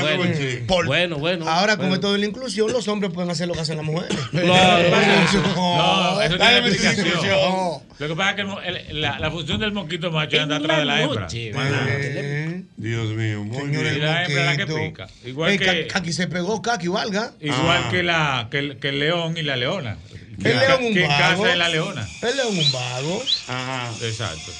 Bueno. 0.00 0.24
Por- 0.66 0.86
bueno, 0.86 1.16
bueno. 1.18 1.48
Ahora, 1.48 1.76
con 1.76 1.86
bueno. 1.86 1.94
esto 1.96 2.12
de 2.12 2.18
la 2.18 2.26
inclusión, 2.26 2.72
los 2.72 2.88
hombres 2.88 3.12
pueden 3.12 3.30
hacer 3.30 3.46
lo 3.48 3.54
que 3.54 3.60
hacen 3.60 3.76
las 3.76 3.84
mujeres. 3.86 4.16
No, 4.32 6.20
eso 6.20 6.36
tiene 6.36 6.44
Dale 6.44 6.62
mi 6.62 6.68
explicación. 6.68 7.04
discusión. 7.06 7.80
Lo 7.98 8.08
que 8.08 8.14
pasa 8.16 8.30
es 8.30 8.36
que 8.36 8.42
el 8.88 9.00
la, 9.02 9.18
la 9.18 9.30
función 9.30 9.60
del 9.60 9.72
mosquito 9.72 10.10
macho 10.10 10.36
es 10.36 10.42
andar 10.42 10.60
atrás 10.62 10.78
de 10.78 10.84
la 10.86 11.02
hembra. 11.02 11.26
Dios 12.76 13.09
mío, 13.14 13.44
muy 13.44 13.56
Señor, 13.56 13.84
Y 13.84 13.88
el 13.88 13.94
bien. 13.96 14.06
la 14.06 14.24
hembra 14.24 14.52
es 14.52 14.58
la 14.58 14.66
que 14.66 14.72
pica. 14.88 15.08
Igual 15.24 15.50
Ey, 15.52 15.58
que- 15.58 15.86
Caqui 15.86 16.12
se 16.12 16.26
pegó, 16.28 16.60
Caqui, 16.62 16.88
valga. 16.88 17.32
Igual 17.40 17.82
Ah. 17.86 17.88
que, 17.90 18.02
la, 18.02 18.48
que, 18.50 18.58
el, 18.58 18.76
que 18.78 18.88
el 18.90 18.98
león 18.98 19.36
y 19.36 19.42
la 19.42 19.56
leona. 19.56 19.96
El 20.42 20.58
león 20.58 20.84
un 20.84 20.94
que 20.94 21.06
vago. 21.06 21.18
casa 21.42 21.52
es 21.52 21.58
la 21.58 21.68
leona. 21.68 22.08
El 22.22 22.36
león 22.36 22.58
un 22.58 22.72
vago. 22.72 23.22
Ajá. 23.48 23.90
Exacto. 24.02 24.52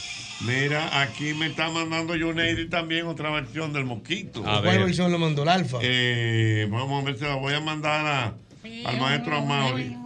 Mira, 0.43 1.03
aquí 1.03 1.35
me 1.35 1.47
está 1.49 1.69
mandando 1.71 2.15
Joneidi 2.19 2.67
también 2.69 3.07
otra 3.07 3.31
versión 3.31 3.73
del 3.75 3.85
mosquito. 3.85 4.41
A 4.41 4.63
¿Cuál 4.63 4.77
ver. 4.79 4.85
versión 4.87 5.13
lo 5.13 5.19
mandó 5.19 5.43
el 5.43 5.49
alfa? 5.51 5.79
Eh, 5.83 6.67
vamos 6.71 7.03
a 7.03 7.07
ver 7.07 7.19
si 7.19 7.25
la 7.25 7.35
voy 7.35 7.53
a 7.55 7.61
mandar 7.61 8.07
a- 8.07 8.35
al 8.89 8.99
maestro 8.99 9.37
Amaury. 9.37 9.97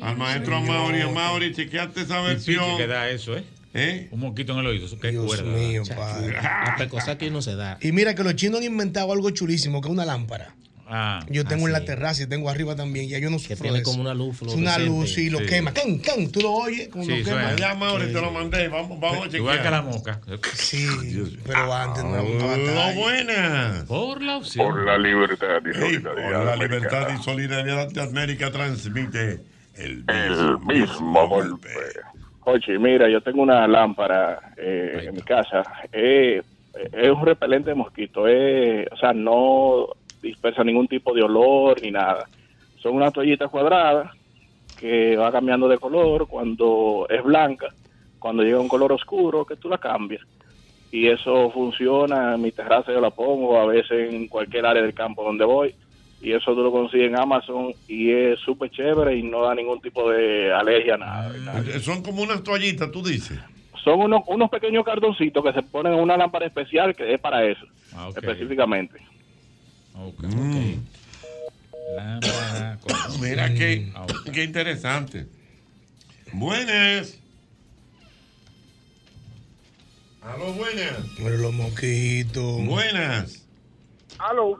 Al 0.00 0.16
maestro 0.16 0.56
Amaury. 0.56 1.00
Amaury, 1.02 1.52
chequeate 1.54 2.02
esa 2.02 2.20
versión. 2.20 2.76
que 2.76 2.86
da 2.86 3.10
eso, 3.10 3.36
¿eh? 3.36 3.44
¿Eh? 3.74 4.08
Un 4.10 4.20
mosquito 4.20 4.52
en 4.54 4.58
el 4.60 4.66
oído. 4.66 4.86
Eso 4.86 4.98
qué 4.98 5.10
Dios 5.10 5.26
cuerda. 5.26 5.44
mío, 5.44 5.82
padre. 5.94 6.32
La 6.32 6.74
pecosa 6.78 7.12
aquí 7.12 7.30
no 7.30 7.42
se 7.42 7.54
da. 7.54 7.78
Y 7.80 7.92
mira 7.92 8.14
que 8.14 8.24
los 8.24 8.34
chinos 8.34 8.60
han 8.60 8.64
inventado 8.66 9.12
algo 9.12 9.30
chulísimo, 9.30 9.80
que 9.80 9.88
es 9.88 9.92
una 9.92 10.04
lámpara. 10.06 10.54
Ah, 10.90 11.20
Yo 11.28 11.44
tengo 11.44 11.66
en 11.66 11.74
la 11.74 11.80
sí. 11.80 11.84
terraza 11.84 12.22
y 12.22 12.26
tengo 12.28 12.48
arriba 12.48 12.74
también. 12.74 13.10
Ya 13.10 13.18
yo 13.18 13.28
no 13.28 13.36
Que 13.36 13.42
sufro 13.42 13.56
tiene 13.64 13.76
de 13.76 13.82
eso. 13.82 13.90
como 13.90 14.00
una 14.04 14.14
luz 14.14 14.40
Es 14.40 14.54
una 14.54 14.78
luz 14.78 15.18
y 15.18 15.28
lo 15.28 15.40
Sí. 15.40 15.44
quema. 15.44 15.74
¿Can, 15.74 15.98
can? 15.98 16.30
¿Tú 16.30 16.40
lo 16.40 16.50
oyes? 16.54 16.88
Como 16.88 17.04
Sí, 17.04 17.10
lo 17.10 17.16
quema. 17.16 17.30
suena. 17.30 17.48
Allá, 17.48 17.70
Amaury, 17.72 18.06
te 18.06 18.20
lo 18.22 18.30
mandé. 18.32 18.68
Vamos, 18.68 18.98
vamos 18.98 19.18
a 19.18 19.24
chequear. 19.24 19.36
Igual 19.40 19.62
que 19.62 19.70
la 19.70 19.82
mosca. 19.82 20.20
Sí, 20.54 20.86
pero 21.44 21.74
antes 21.74 22.02
no 22.04 22.22
Hola, 22.22 22.46
batalla. 22.46 22.94
buenas. 22.98 23.84
Por 23.84 24.22
la 24.22 24.38
opción. 24.38 24.66
Por 24.66 24.84
la 24.86 24.96
libertad 24.96 25.60
y 25.62 25.68
Hey, 25.74 25.80
solidaridad. 26.00 26.32
por 26.32 26.44
la 26.46 26.56
libertad 26.56 27.08
y 27.20 27.22
solidaridad 27.22 27.88
de 27.92 28.02
América 28.02 28.50
transmite 28.50 29.40
el 29.74 30.04
El 30.08 30.58
mismo 30.66 31.28
golpe. 31.28 31.68
Oye, 32.50 32.78
mira, 32.78 33.10
yo 33.10 33.20
tengo 33.20 33.42
una 33.42 33.68
lámpara 33.68 34.54
eh, 34.56 35.04
en 35.06 35.14
mi 35.14 35.20
casa. 35.20 35.66
Eh, 35.92 36.42
es 36.92 37.10
un 37.10 37.26
repelente 37.26 37.68
de 37.68 37.76
mosquito. 37.76 38.26
eh, 38.26 38.88
o 38.90 38.96
sea, 38.96 39.12
no 39.12 39.88
dispersa 40.22 40.64
ningún 40.64 40.88
tipo 40.88 41.12
de 41.12 41.22
olor 41.22 41.78
ni 41.82 41.90
nada. 41.90 42.26
Son 42.82 42.94
una 42.94 43.10
toallita 43.10 43.48
cuadrada 43.48 44.14
que 44.74 45.14
va 45.14 45.30
cambiando 45.30 45.68
de 45.68 45.76
color 45.76 46.26
cuando 46.26 47.06
es 47.10 47.22
blanca. 47.22 47.66
Cuando 48.18 48.42
llega 48.42 48.56
a 48.56 48.62
un 48.62 48.68
color 48.68 48.92
oscuro, 48.92 49.44
que 49.44 49.56
tú 49.56 49.68
la 49.68 49.76
cambias. 49.76 50.22
Y 50.90 51.06
eso 51.06 51.50
funciona. 51.50 52.34
En 52.34 52.40
mi 52.40 52.50
terraza 52.52 52.90
yo 52.90 53.00
la 53.02 53.10
pongo, 53.10 53.60
a 53.60 53.66
veces 53.66 54.10
en 54.10 54.26
cualquier 54.26 54.64
área 54.64 54.82
del 54.82 54.94
campo 54.94 55.22
donde 55.22 55.44
voy. 55.44 55.74
Y 56.20 56.32
eso 56.32 56.52
tú 56.52 56.62
lo 56.62 56.72
consigues 56.72 57.06
en 57.08 57.16
Amazon 57.16 57.72
y 57.86 58.10
es 58.10 58.40
súper 58.40 58.70
chévere 58.70 59.16
y 59.16 59.22
no 59.22 59.42
da 59.44 59.54
ningún 59.54 59.80
tipo 59.80 60.10
de 60.10 60.52
alergia, 60.52 60.96
nada. 60.96 61.32
nada. 61.38 61.60
Eh, 61.60 61.78
Son 61.80 62.02
como 62.02 62.22
unas 62.22 62.42
toallitas, 62.42 62.90
tú 62.90 63.02
dices. 63.04 63.38
Son 63.84 64.00
unos, 64.00 64.22
unos 64.26 64.50
pequeños 64.50 64.84
cartoncitos 64.84 65.44
que 65.44 65.52
se 65.52 65.62
ponen 65.62 65.92
en 65.94 66.00
una 66.00 66.16
lámpara 66.16 66.46
especial 66.46 66.94
que 66.96 67.14
es 67.14 67.20
para 67.20 67.44
eso, 67.46 67.64
Ah, 67.94 68.08
ok. 68.08 68.18
específicamente. 68.18 68.98
Ok. 69.94 70.22
Mm. 70.24 70.74
Lámpara 71.96 72.78
con- 72.80 73.20
Mira 73.22 73.54
qué, 73.54 73.88
Ah, 73.94 74.06
qué 74.34 74.42
interesante. 74.44 75.26
Buenas. 76.32 77.18
Aló, 80.20 80.52
buenas. 80.52 80.98
Pero 81.16 81.36
los 81.38 81.54
mosquitos. 81.54 82.64
Buenas. 82.66 83.46
Aló. 84.18 84.58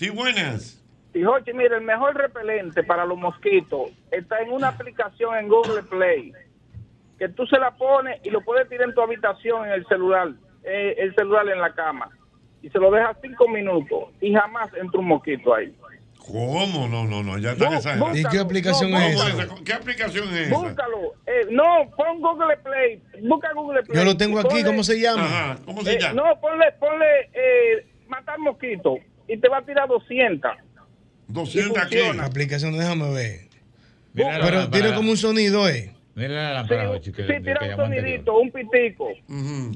Sí, 0.00 0.08
buenas. 0.08 0.82
Y 1.12 1.22
Jochi, 1.22 1.52
mire, 1.52 1.76
el 1.76 1.82
mejor 1.82 2.16
repelente 2.16 2.82
para 2.82 3.04
los 3.04 3.18
mosquitos 3.18 3.90
está 4.10 4.38
en 4.40 4.50
una 4.50 4.68
aplicación 4.68 5.36
en 5.36 5.46
Google 5.46 5.82
Play, 5.82 6.32
que 7.18 7.28
tú 7.28 7.46
se 7.46 7.58
la 7.58 7.72
pones 7.72 8.18
y 8.24 8.30
lo 8.30 8.40
puedes 8.40 8.66
tirar 8.70 8.88
en 8.88 8.94
tu 8.94 9.02
habitación 9.02 9.66
en 9.66 9.72
el 9.72 9.86
celular, 9.88 10.30
eh, 10.64 10.94
el 10.96 11.14
celular 11.14 11.46
en 11.50 11.60
la 11.60 11.74
cama, 11.74 12.08
y 12.62 12.70
se 12.70 12.78
lo 12.78 12.90
dejas 12.90 13.18
cinco 13.20 13.46
minutos 13.46 14.04
y 14.22 14.32
jamás 14.32 14.70
entra 14.72 15.00
un 15.00 15.08
mosquito 15.08 15.54
ahí. 15.54 15.70
¿Cómo? 16.16 16.88
No, 16.88 17.04
no, 17.04 17.22
no, 17.22 17.36
ya 17.36 17.52
están 17.52 17.74
exagerando. 17.74 18.16
¿Y 18.18 18.24
qué 18.24 18.38
aplicación 18.38 18.92
No, 18.92 18.98
es 19.00 19.16
¿Cómo 19.16 19.28
esa? 19.28 19.42
esa? 19.42 19.54
¿Qué 19.62 19.72
aplicación 19.74 20.28
es 20.28 20.46
esa? 20.48 20.56
Búscalo. 20.58 21.14
Eh, 21.26 21.46
no, 21.50 21.90
pon 21.94 22.22
Google 22.22 22.56
Play. 22.56 23.02
Busca 23.22 23.52
Google 23.52 23.82
Play. 23.82 23.98
Yo 23.98 24.04
lo 24.06 24.16
tengo 24.16 24.38
aquí, 24.40 24.48
Ponle- 24.48 24.64
¿cómo 24.64 24.82
se 24.82 24.98
llama? 24.98 25.24
Ajá, 25.26 25.58
¿cómo 25.66 25.82
se 25.82 25.92
eh, 25.92 25.98
llama? 26.00 26.22
no, 26.22 26.40
ponle, 26.40 26.72
ponle 26.78 27.06
eh, 27.34 27.86
matar 28.08 28.38
mosquitos 28.38 28.94
y 29.32 29.38
te 29.38 29.48
va 29.48 29.58
a 29.58 29.62
tirar 29.64 29.88
200. 29.88 30.50
200 31.28 31.76
y 31.76 31.80
aquí. 31.80 31.96
funciona. 31.96 32.24
Aplicación, 32.24 32.76
déjame 32.76 33.10
ver. 33.14 33.40
Mira 34.12 34.38
la 34.38 34.44
Pero 34.44 34.70
tiene 34.70 34.94
como 34.94 35.10
un 35.12 35.16
sonido, 35.16 35.68
¿eh? 35.68 35.94
Mira 36.16 36.28
la 36.52 36.64
Sí, 36.64 36.70
lámpara, 36.70 36.88
Jochi, 36.88 37.10
sí, 37.10 37.12
que, 37.12 37.26
que 37.26 37.40
tira 37.40 37.60
un 37.62 37.68
llamó 37.70 37.82
anterior. 37.84 38.04
sonidito, 38.04 38.38
un 38.38 38.50
pitico. 38.50 39.08
Ujú. 39.28 39.72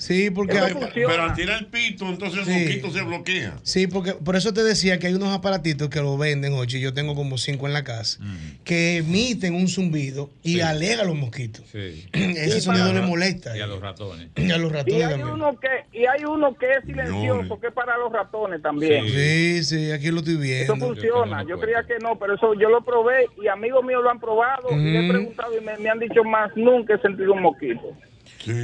Sí, 0.00 0.30
porque 0.30 0.56
Eso 0.56 0.64
hay-. 0.64 0.90
Pero 0.94 1.22
al 1.24 1.34
tirar 1.34 1.58
el 1.58 1.66
pito, 1.66 2.06
entonces 2.08 2.38
el 2.38 2.44
Sí. 2.46 2.50
mosquito 2.60 2.90
se 2.92 3.02
bloquea. 3.02 3.58
Sí, 3.64 3.88
porque 3.88 4.12
por 4.14 4.36
eso 4.36 4.54
te 4.54 4.62
decía 4.62 5.00
que 5.00 5.08
hay 5.08 5.14
unos 5.14 5.36
aparatitos 5.36 5.88
que 5.90 6.00
lo 6.00 6.16
venden, 6.16 6.52
Ochi, 6.54 6.78
yo 6.80 6.94
tengo 6.94 7.16
como 7.16 7.36
cinco 7.36 7.66
en 7.66 7.72
la 7.72 7.82
casa, 7.82 8.20
que 8.62 8.98
emiten 8.98 9.54
un 9.56 9.66
zumbido 9.66 10.30
y 10.44 10.54
Sí. 10.54 10.60
alega 10.60 11.02
a 11.02 11.04
los 11.04 11.16
mosquitos. 11.16 11.64
Sí. 11.72 12.06
Ese 12.12 12.60
sonido 12.60 12.92
le 12.94 13.00
molesta. 13.02 13.56
Y 13.56 13.60
a 13.60 13.66
los 13.66 13.80
ratones. 13.80 14.28
Y 14.36 14.50
a 14.52 14.56
los 14.58 14.70
Y 14.70 14.74
ratones 14.74 15.02
hay 15.04 15.10
también. 15.10 15.28
uno 15.30 15.58
que 15.58 15.98
y 15.98 16.06
hay 16.06 16.24
uno 16.24 16.56
que 16.56 16.66
es 16.74 16.84
silencioso, 16.86 17.58
que 17.60 17.66
es 17.66 17.72
para 17.72 17.98
los 17.98 18.12
ratones 18.12 18.62
también. 18.62 19.04
Sí, 19.08 19.64
sí, 19.64 19.90
aquí 19.90 20.12
lo 20.12 20.18
estoy 20.20 20.34
Eso 20.34 20.40
viendo. 20.74 20.86
funciona. 20.86 21.44
Yo 21.44 21.58
creía 21.58 21.82
que 21.88 21.98
no, 22.00 22.16
pero 22.20 22.36
eso 22.36 22.54
yo 22.54 22.68
lo 22.68 22.84
probé 22.84 23.26
y 23.42 23.48
amigos 23.48 23.84
míos 23.84 24.00
lo 24.04 24.10
han 24.10 24.20
probado 24.20 24.68
y 24.70 24.76
le 24.76 24.98
he 25.00 25.02
Mm. 25.02 25.08
preguntado 25.10 25.58
y 25.58 25.64
me, 25.64 25.76
me 25.78 25.90
han 25.90 25.98
dicho 25.98 26.22
más, 26.22 26.52
nunca 26.54 26.94
he 26.94 27.00
sentido 27.00 27.32
un 27.32 27.42
mosquito. 27.42 27.96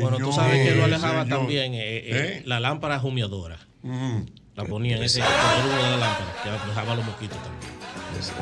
Bueno, 0.01 0.19
tú 0.19 0.33
sabes 0.33 0.69
que 0.69 0.75
lo 0.77 0.85
alejaba 0.85 1.25
también 1.27 1.75
eh, 1.75 1.97
eh, 1.99 2.03
¿Eh? 2.07 2.43
la 2.47 2.61
lámpara 2.61 3.01
humeadora. 3.03 3.59
Ujú. 3.83 4.27
La 4.55 4.65
ponían 4.65 5.03
ese 5.03 5.21
color 5.21 5.77
de 5.77 5.83
la 5.91 5.97
lámpara, 5.97 6.35
que 6.43 6.49
alejaba 6.51 6.95
los 6.95 7.05
mosquitos 7.05 7.39
también. 7.43 7.75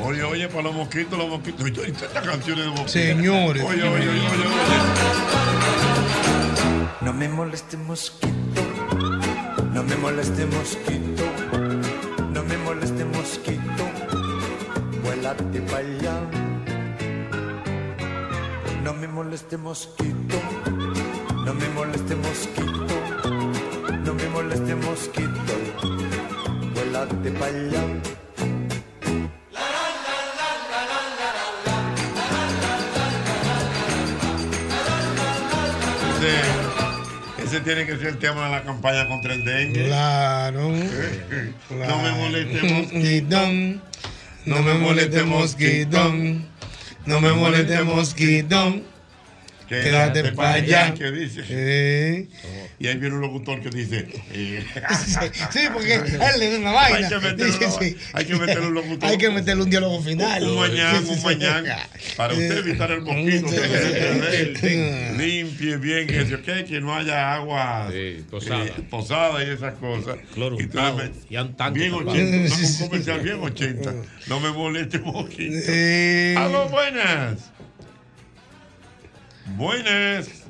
Oye, 0.03 0.23
oye, 0.23 0.47
para 0.47 0.63
los 0.63 0.75
mosquitos, 0.75 1.17
los 1.17 1.27
mosquitos. 1.29 1.63
Oye, 1.63 1.89
estas 1.89 2.11
canciones 2.23 2.65
de 2.65 2.69
mosquitos. 2.71 2.91
Señores. 2.91 3.63
Oye, 3.63 3.83
oye, 3.83 4.09
oye, 4.09 4.09
oye. 4.09 4.23
No 7.01 7.11
me 7.13 7.27
moleste 7.27 7.75
mosquito, 7.77 8.61
No 9.73 9.83
me 9.83 9.95
moleste 9.97 10.45
mosquito, 10.45 11.23
no 12.31 12.43
me 12.43 12.57
moleste 12.57 13.03
mosquito, 13.05 13.83
vuélate 15.03 15.61
para 15.61 15.79
allá. 15.79 16.21
No 18.83 18.93
me 18.93 19.07
moleste 19.07 19.57
mosquito, 19.57 20.37
no 21.45 21.53
me 21.53 21.67
moleste 21.69 22.15
mosquito, 22.15 22.95
no 24.05 24.13
me 24.13 24.29
moleste 24.29 24.75
mosquito, 24.75 25.53
vuélate 26.73 27.31
para 27.31 27.57
allá. 27.57 27.83
Ese, 36.17 37.43
ese 37.43 37.59
tiene 37.61 37.85
que 37.85 37.97
ser 37.97 38.07
el 38.07 38.17
tema 38.19 38.45
de 38.45 38.51
la 38.51 38.63
campaña 38.63 39.07
contra 39.07 39.33
el 39.33 39.43
dengue. 39.43 39.85
Claro. 39.85 40.71
No 41.69 42.01
me 42.01 42.11
moleste 42.11 42.61
mosquito. 42.61 43.37
Mosquitón. 43.37 43.81
No 44.45 44.61
me 44.61 44.73
moleste 44.75 45.23
mosquitón. 45.23 46.45
No 47.05 47.19
me 47.19 47.33
moleste 47.33 47.83
mosquitón. 47.83 48.92
Quédate 49.81 50.31
para 50.33 50.53
allá. 50.53 50.93
¿Qué 50.93 51.11
dice? 51.11 51.41
Eh. 51.49 52.27
Y 52.79 52.87
ahí 52.87 52.97
viene 52.97 53.15
un 53.15 53.21
locutor 53.21 53.61
que 53.61 53.69
dice. 53.69 54.07
eh, 54.33 54.63
Sí, 55.51 55.59
porque 55.71 55.95
él 55.95 56.19
le 56.39 56.51
da 56.51 56.57
una 56.59 56.71
vaina. 56.71 57.07
Hay 57.07 57.33
que 57.35 57.69
Sí, 57.79 57.97
hay 58.13 58.25
que 58.25 58.35
meterle 58.35 58.67
un 58.67 58.73
locutor. 58.73 59.09
Hay 59.09 59.17
que 59.17 59.29
meterle 59.29 59.63
un 59.63 59.69
diálogo 59.69 60.01
final. 60.01 60.43
Un 60.43 60.55
mañana, 60.59 60.99
Sí, 60.99 61.05
sí, 61.05 61.11
un 61.11 61.17
sí. 61.17 61.23
mañana. 61.25 61.77
Para 62.17 62.33
usted 62.33 62.57
evitar 62.57 62.91
el 62.91 63.01
mosquito. 63.01 63.47
Sí, 63.49 63.55
que 63.55 64.55
sí, 64.55 64.59
se 64.59 65.13
limpie 65.17 65.77
bien, 65.77 66.07
que, 66.07 66.25
se- 66.25 66.41
que, 66.41 66.65
que 66.65 66.81
no 66.81 66.95
haya 66.95 67.33
agua 67.35 67.89
posada. 68.29 68.65
eh, 68.65 68.71
posada 68.89 69.43
y 69.43 69.49
esas 69.49 69.73
cosas. 69.75 70.17
Y 70.35 70.39
metes- 70.39 71.11
y 71.29 71.37
un 71.37 71.55
tanque 71.55 71.79
bien 71.79 71.91
tapado. 71.93 72.11
80, 72.11 72.55
un 72.55 72.89
comercial 72.89 73.19
bien 73.21 73.37
80. 73.41 73.93
No 74.27 74.39
me 74.39 74.51
moleste 74.51 74.99
mosquito. 74.99 75.55
Eh. 75.67 76.35
Aló, 76.37 76.67
buenas. 76.69 77.37
Buenas. 79.57 80.43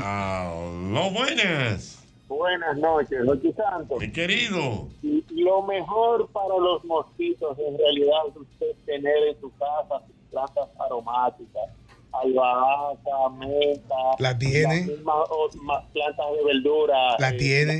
Aló, 0.00 1.10
buenas. 1.10 1.98
Buenas 2.28 2.76
noches, 2.78 3.18
Jochi 3.26 3.52
Santos. 3.52 3.98
Mi 4.00 4.10
querido. 4.12 4.88
Y 5.02 5.24
Lo 5.42 5.62
mejor 5.62 6.28
para 6.30 6.56
los 6.58 6.84
mosquitos 6.84 7.56
en 7.58 7.78
realidad 7.78 8.18
es 8.30 8.36
usted 8.36 8.66
tener 8.86 9.16
en 9.28 9.40
su 9.40 9.50
casa 9.56 10.04
sus 10.06 10.14
plantas 10.30 10.68
aromáticas, 10.78 11.70
albahaca, 12.12 13.28
menta. 13.38 13.94
La 14.18 14.38
tiene. 14.38 14.62
las 14.80 14.86
mismas 14.86 15.16
o- 15.30 15.50
ma- 15.62 15.86
plantas 15.92 16.26
de 16.36 16.44
verdura. 16.44 17.16
La 17.18 17.30
eh, 17.30 17.32
tiene. 17.38 17.72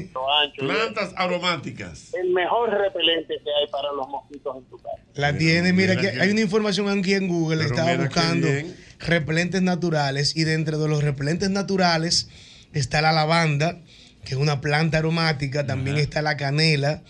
ancho. 0.43 0.63
Plantas 0.63 1.13
aromáticas. 1.17 2.15
El 2.15 2.31
mejor 2.31 2.71
repelente 2.71 3.35
que 3.45 3.51
hay 3.51 3.67
para 3.71 3.93
los 3.93 4.09
mosquitos 4.09 4.57
en 4.57 4.65
tu 4.65 4.77
casa. 4.79 4.97
La 5.15 5.37
tiene, 5.37 5.73
mira, 5.75 5.95
mira 5.95 6.01
que 6.01 6.13
que- 6.17 6.21
hay 6.23 6.31
una 6.31 6.41
información 6.41 6.89
aquí 6.99 7.13
en 7.15 7.29
Google, 7.29 7.65
estaba 7.65 7.97
buscando 7.97 8.47
bien. 8.47 8.77
Repelentes 8.99 9.63
naturales 9.63 10.37
y 10.37 10.45
dentro 10.45 10.79
de 10.79 10.89
los 10.89 11.03
repelentes 11.03 11.51
naturales 11.51 12.29
está 12.73 13.01
la 13.01 13.13
lavanda, 13.13 13.79
que 14.25 14.35
es 14.35 14.41
una 14.41 14.61
planta 14.61 14.99
aromática, 14.99 15.67
también 15.67 15.97
está 15.97 16.21
la 16.23 16.37
canela, 16.37 17.03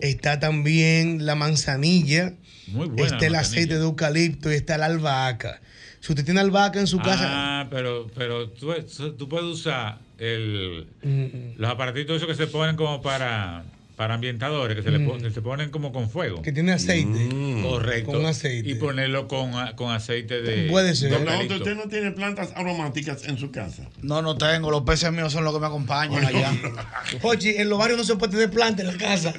está 0.00 0.40
también 0.40 1.26
la 1.26 1.34
manzanilla, 1.34 2.34
Muy 2.68 2.88
buena 2.88 3.06
está 3.06 3.26
el 3.26 3.34
aceite 3.34 3.74
de 3.74 3.82
eucalipto 3.82 4.50
y 4.50 4.54
está 4.54 4.78
la 4.78 4.86
albahaca. 4.86 5.60
Si 6.00 6.12
usted 6.12 6.24
tiene 6.24 6.40
albahaca 6.40 6.80
en 6.80 6.86
su 6.86 6.98
casa, 6.98 7.26
Ah, 7.60 7.68
pero, 7.70 8.10
pero 8.16 8.48
tú, 8.50 8.72
tú 9.18 9.28
puedes 9.28 9.46
usar 9.46 9.98
el, 10.18 10.86
Mm, 11.02 11.58
los 11.60 11.70
aparatitos 11.70 12.16
esos 12.16 12.28
que 12.28 12.34
se 12.34 12.46
ponen 12.46 12.74
como 12.76 13.02
para, 13.02 13.64
para 13.96 14.14
ambientadores, 14.14 14.76
que 14.76 14.82
se, 14.82 14.90
le 14.90 14.98
Mm. 14.98 15.06
pon- 15.08 15.20
que 15.22 15.30
se 15.30 15.42
ponen 15.42 15.70
como 15.70 15.92
con 15.92 16.08
fuego. 16.10 16.42
que 16.42 16.52
tiene 16.52 16.72
aceite. 16.72 17.28
Correcto. 17.62 18.12
Con 18.12 18.26
aceite. 18.26 18.68
Y 18.70 18.74
ponerlo 18.76 19.28
con, 19.28 19.52
con 19.76 19.92
aceite 19.92 20.40
de. 20.42 20.68
Puede 20.70 20.94
ser. 20.96 21.10
de. 21.18 21.54
¿Usted 21.54 21.76
no 21.76 21.88
tiene 21.88 22.10
plantas 22.12 22.50
aromáticas 22.56 23.24
en 23.24 23.38
su 23.38 23.50
casa? 23.50 23.82
No, 24.00 24.22
no 24.22 24.36
tengo. 24.38 24.70
Los 24.70 24.82
peces 24.82 25.12
míos 25.12 25.32
son 25.32 25.44
los 25.44 25.52
que 25.54 25.60
me 25.60 25.66
acompañan 25.66 26.24
allá. 26.24 26.52
Oye, 27.22 27.60
en 27.60 27.68
los 27.68 27.78
barrios 27.78 27.98
no 27.98 28.04
se 28.04 28.16
puede 28.16 28.32
tener 28.32 28.50
planta 28.50 28.82
en 28.82 28.88
la 28.88 28.96
casa. 28.96 29.32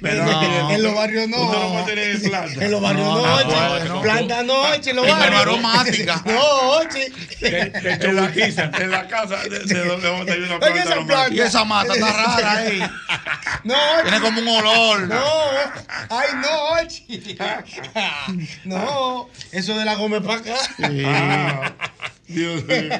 Pero 0.00 0.22
en, 0.22 0.26
no. 0.30 0.70
en 0.70 0.82
los 0.82 0.94
barrios 0.94 1.28
no. 1.28 1.42
Usted 1.46 1.58
no 1.58 1.72
puede 1.72 1.84
tener 1.96 2.20
planta. 2.22 2.64
En 2.64 2.70
los 2.70 2.80
barrios 2.80 3.06
no, 3.06 3.14
No, 3.16 3.26
no 3.26 3.34
oye. 3.34 3.44
puede, 3.44 3.88
no. 3.88 4.02
Planta 4.02 4.42
no, 4.42 4.62
oye, 4.62 4.90
en 4.90 4.96
los 4.96 5.06
barrios. 5.08 5.28
pero 5.28 5.38
aromática. 5.52 6.22
No, 6.26 6.70
oye. 6.78 7.12
en, 7.40 8.16
la, 8.16 8.32
en 8.80 8.90
la 8.90 9.08
casa 9.08 9.36
de, 9.48 9.58
de 9.60 9.84
donde 9.84 10.08
vamos 10.08 10.22
a 10.22 10.26
tener 10.26 10.42
una 10.44 10.56
Oye, 10.56 10.60
planta 10.60 10.80
esa 10.82 10.92
aromática. 10.92 11.06
planta. 11.06 11.34
Y 11.34 11.40
esa 11.40 11.64
mata 11.64 11.94
está 11.94 12.12
rara 12.12 12.52
ahí. 12.58 12.80
No, 13.64 13.74
Tiene 14.02 14.20
como 14.20 14.40
un 14.40 14.48
olor. 14.48 15.08
No, 15.08 15.24
ay, 16.10 16.28
no. 16.40 16.66
No, 18.64 19.28
eso 19.52 19.76
de 19.78 19.84
la 19.84 19.94
goma 19.94 20.20
para 20.20 20.40
acá. 20.40 20.54
Ah, 21.06 21.72
Dios 22.28 22.64
mío. 22.64 22.90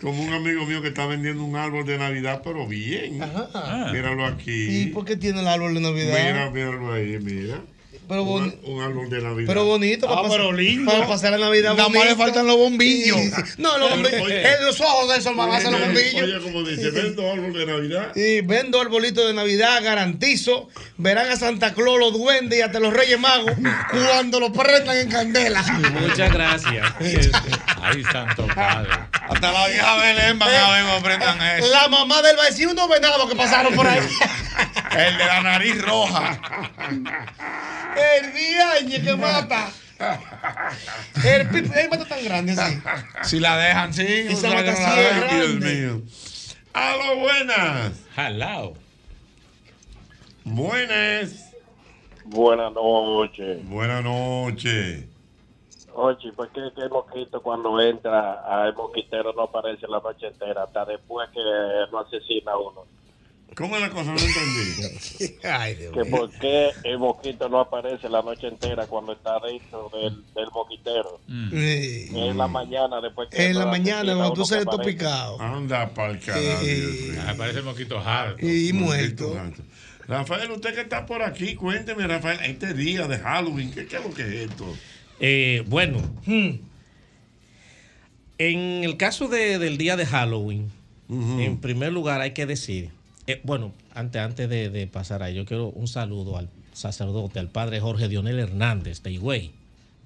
Como 0.00 0.22
un 0.22 0.32
amigo 0.32 0.64
mío 0.66 0.82
que 0.82 0.88
está 0.88 1.06
vendiendo 1.06 1.44
un 1.44 1.56
árbol 1.56 1.84
de 1.86 1.98
Navidad, 1.98 2.40
pero 2.44 2.66
bien. 2.66 3.22
Ajá. 3.22 3.90
Míralo 3.92 4.24
¿Y 4.28 4.32
aquí. 4.32 4.86
por 4.94 5.04
qué 5.04 5.16
tiene 5.16 5.40
el 5.40 5.48
árbol 5.48 5.74
de 5.74 5.80
Navidad? 5.80 6.16
Mira, 6.18 6.50
míralo 6.50 6.92
ahí, 6.92 7.18
mira. 7.20 7.60
Pero, 8.08 8.22
un, 8.22 8.60
un 8.64 8.82
árbol 8.82 9.10
de 9.10 9.20
Navidad. 9.20 9.46
pero 9.48 9.64
bonito. 9.64 10.06
Ah, 10.06 10.10
para 10.10 10.22
pasar- 10.22 10.36
pero 10.38 10.52
lindo. 10.52 10.92
Para 10.92 11.06
pasar 11.08 11.30
la 11.32 11.38
Navidad 11.38 11.74
Nada 11.74 11.88
más 11.88 12.04
le 12.04 12.14
faltan 12.14 12.46
los 12.46 12.56
bombillos. 12.56 13.16
Sí, 13.18 13.30
sí, 13.30 13.42
sí. 13.46 13.54
No, 13.58 13.76
los 13.78 13.90
bombillos. 13.90 14.20
Oye. 14.22 14.54
en 14.54 14.64
los 14.64 14.80
ojos 14.80 15.08
de 15.08 15.18
esos 15.18 15.38
hacer 15.38 15.72
los 15.72 15.80
bombillos. 15.80 16.22
Oye, 16.22 16.40
como 16.40 16.62
dice, 16.62 16.90
vendo 16.90 17.32
árbol 17.32 17.52
de 17.52 17.66
Navidad. 17.66 18.12
Y 18.14 18.40
vendo 18.42 18.80
arbolito 18.80 19.26
de 19.26 19.34
Navidad, 19.34 19.82
garantizo. 19.82 20.68
Verán 20.98 21.30
a 21.30 21.36
Santa 21.36 21.74
Claus, 21.74 21.98
los 21.98 22.12
duendes 22.12 22.58
y 22.58 22.62
hasta 22.62 22.78
los 22.78 22.92
Reyes 22.92 23.18
Magos 23.18 23.52
cuando 23.90 24.40
lo 24.40 24.52
prendan 24.52 24.96
en 24.96 25.08
candela. 25.10 25.62
Muchas 26.00 26.32
gracias. 26.32 26.86
Ay, 27.82 28.04
santo 28.04 28.46
padre. 28.54 28.90
Hasta 29.28 29.52
la 29.52 29.66
vieja 29.68 29.96
Belén 29.96 30.38
van 30.38 30.48
a 30.54 30.70
ver 30.72 30.82
cómo 30.84 30.94
aprendan 30.94 31.42
eso. 31.42 31.66
La 31.72 31.88
mamá 31.88 32.22
del 32.22 32.36
vecino 32.36 32.70
unos 32.70 32.88
venados 32.88 33.28
que 33.28 33.36
pasaron 33.36 33.74
por 33.74 33.86
ahí. 33.86 34.00
El 34.96 35.18
de 35.18 35.24
la 35.26 35.42
nariz 35.42 35.80
roja. 35.82 36.38
El 37.96 38.32
viaje 38.32 39.02
que 39.02 39.16
mata. 39.16 39.68
El, 41.24 41.48
pi- 41.48 41.70
el 41.74 41.88
mata 41.90 42.04
tan 42.04 42.22
grande 42.24 42.52
así. 42.52 42.78
Si 43.22 43.40
la 43.40 43.56
dejan, 43.56 43.92
sí. 43.94 44.28
O 44.32 44.36
sea, 44.36 44.50
mata 44.50 44.62
la 44.64 44.72
así 44.72 45.00
grande. 45.00 45.36
Dios 45.36 45.54
mío. 45.60 46.02
A 46.74 46.96
lo 46.96 47.16
buenas. 47.20 47.92
Jalao. 48.14 48.74
Buenas. 50.44 51.52
Buenas 52.24 52.72
noches. 52.72 53.66
Buenas 53.68 54.04
noches. 54.04 55.04
Oye, 55.94 56.30
¿por 56.32 56.50
qué 56.50 56.60
que 56.74 56.82
el 56.82 56.90
mosquito 56.90 57.40
cuando 57.42 57.80
entra 57.80 58.42
al 58.62 58.74
mosquitero 58.74 59.32
no 59.32 59.44
aparece 59.44 59.86
la 59.88 59.98
noche 60.00 60.26
entera? 60.26 60.64
Hasta 60.64 60.84
después 60.84 61.28
que 61.30 61.40
lo 61.90 61.98
asesina 62.00 62.52
a 62.52 62.58
uno. 62.58 62.84
¿Cómo 63.56 63.74
es 63.76 63.82
la 63.82 63.90
cosa? 63.90 64.12
No 64.12 64.18
entendí. 64.18 65.36
Ay, 65.44 65.74
Dios 65.76 65.92
Que 65.94 66.04
por 66.10 66.30
qué 66.38 66.70
el 66.84 66.98
mosquito 66.98 67.48
no 67.48 67.60
aparece 67.60 68.08
la 68.08 68.20
noche 68.22 68.48
entera 68.48 68.86
cuando 68.86 69.12
está 69.14 69.38
dentro 69.40 69.90
del, 69.94 70.22
del 70.34 70.46
mosquitero. 70.52 71.20
Sí. 71.50 72.08
En 72.14 72.36
la 72.36 72.48
mañana, 72.48 73.00
después 73.00 73.28
que 73.30 73.46
En 73.46 73.58
la 73.58 73.64
mañana, 73.66 74.14
cuando 74.14 74.34
tú 74.34 74.44
sales 74.44 74.64
todo 74.66 74.74
aparece. 74.76 74.96
picado. 74.98 75.40
Anda 75.40 75.88
pa'l 75.94 76.18
carajo. 76.20 76.64
Dios 76.64 76.90
mío. 77.14 77.22
Aparece 77.28 77.58
el 77.60 77.64
mosquito 77.64 77.98
harto. 77.98 78.46
Y 78.46 78.72
muerto. 78.74 79.34
Rafael, 80.06 80.50
usted 80.52 80.74
que 80.74 80.82
está 80.82 81.04
por 81.06 81.22
aquí, 81.22 81.54
cuénteme, 81.56 82.06
Rafael, 82.06 82.38
este 82.44 82.74
día 82.74 83.08
de 83.08 83.18
Halloween, 83.18 83.72
¿qué, 83.72 83.86
qué 83.86 83.96
es 83.96 84.04
lo 84.04 84.12
que 84.14 84.22
es 84.22 84.50
esto? 84.50 84.66
Eh, 85.18 85.64
bueno, 85.66 85.98
en 88.38 88.84
el 88.84 88.96
caso 88.96 89.28
de- 89.28 89.58
del 89.58 89.78
día 89.78 89.96
de 89.96 90.06
Halloween, 90.06 90.70
en 91.08 91.58
primer 91.58 91.92
lugar 91.92 92.20
hay 92.20 92.32
que 92.32 92.46
decir, 92.46 92.90
eh, 93.26 93.40
bueno, 93.44 93.72
antes, 93.94 94.20
antes 94.22 94.48
de, 94.48 94.70
de 94.70 94.86
pasar 94.86 95.22
ahí, 95.22 95.34
yo 95.34 95.44
quiero 95.44 95.68
un 95.68 95.88
saludo 95.88 96.36
al 96.38 96.48
sacerdote, 96.72 97.38
al 97.38 97.48
padre 97.48 97.80
Jorge 97.80 98.08
Dionel 98.08 98.38
Hernández 98.38 99.02
de 99.02 99.12
Higüey, 99.12 99.50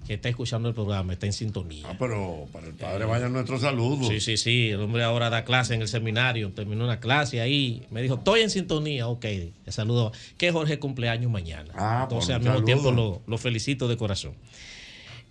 que 0.07 0.15
está 0.15 0.29
escuchando 0.29 0.67
el 0.69 0.73
programa, 0.73 1.13
está 1.13 1.27
en 1.27 1.33
sintonía. 1.33 1.85
Ah, 1.87 1.95
pero 1.99 2.47
para 2.51 2.65
el 2.67 2.73
padre 2.73 3.05
vayan 3.05 3.33
nuestros 3.33 3.61
saludos. 3.61 4.07
Sí, 4.07 4.19
sí, 4.19 4.35
sí. 4.37 4.69
El 4.69 4.79
hombre 4.81 5.03
ahora 5.03 5.29
da 5.29 5.43
clase 5.45 5.75
en 5.75 5.81
el 5.83 5.87
seminario. 5.87 6.49
Terminó 6.51 6.83
una 6.85 6.99
clase 6.99 7.39
ahí. 7.39 7.85
Me 7.91 8.01
dijo, 8.01 8.15
estoy 8.15 8.41
en 8.41 8.49
sintonía. 8.49 9.07
Ok, 9.07 9.25
le 9.25 9.71
saludo. 9.71 10.11
Que 10.37 10.51
Jorge 10.51 10.79
cumpleaños 10.79 11.29
mañana. 11.29 11.71
Ah, 11.75 11.99
Entonces, 12.03 12.29
pues, 12.29 12.35
al 12.35 12.41
un 12.41 12.41
mismo 12.41 12.53
saludo. 12.53 12.65
tiempo, 12.65 12.91
lo, 12.91 13.21
lo 13.27 13.37
felicito 13.37 13.87
de 13.87 13.95
corazón. 13.97 14.33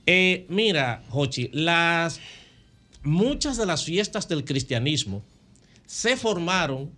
Eh, 0.07 0.47
mira, 0.49 1.03
Jochi, 1.09 1.51
las, 1.53 2.21
muchas 3.03 3.57
de 3.57 3.67
las 3.67 3.83
fiestas 3.85 4.29
del 4.29 4.45
cristianismo 4.45 5.23
se 5.87 6.17
formaron 6.17 6.91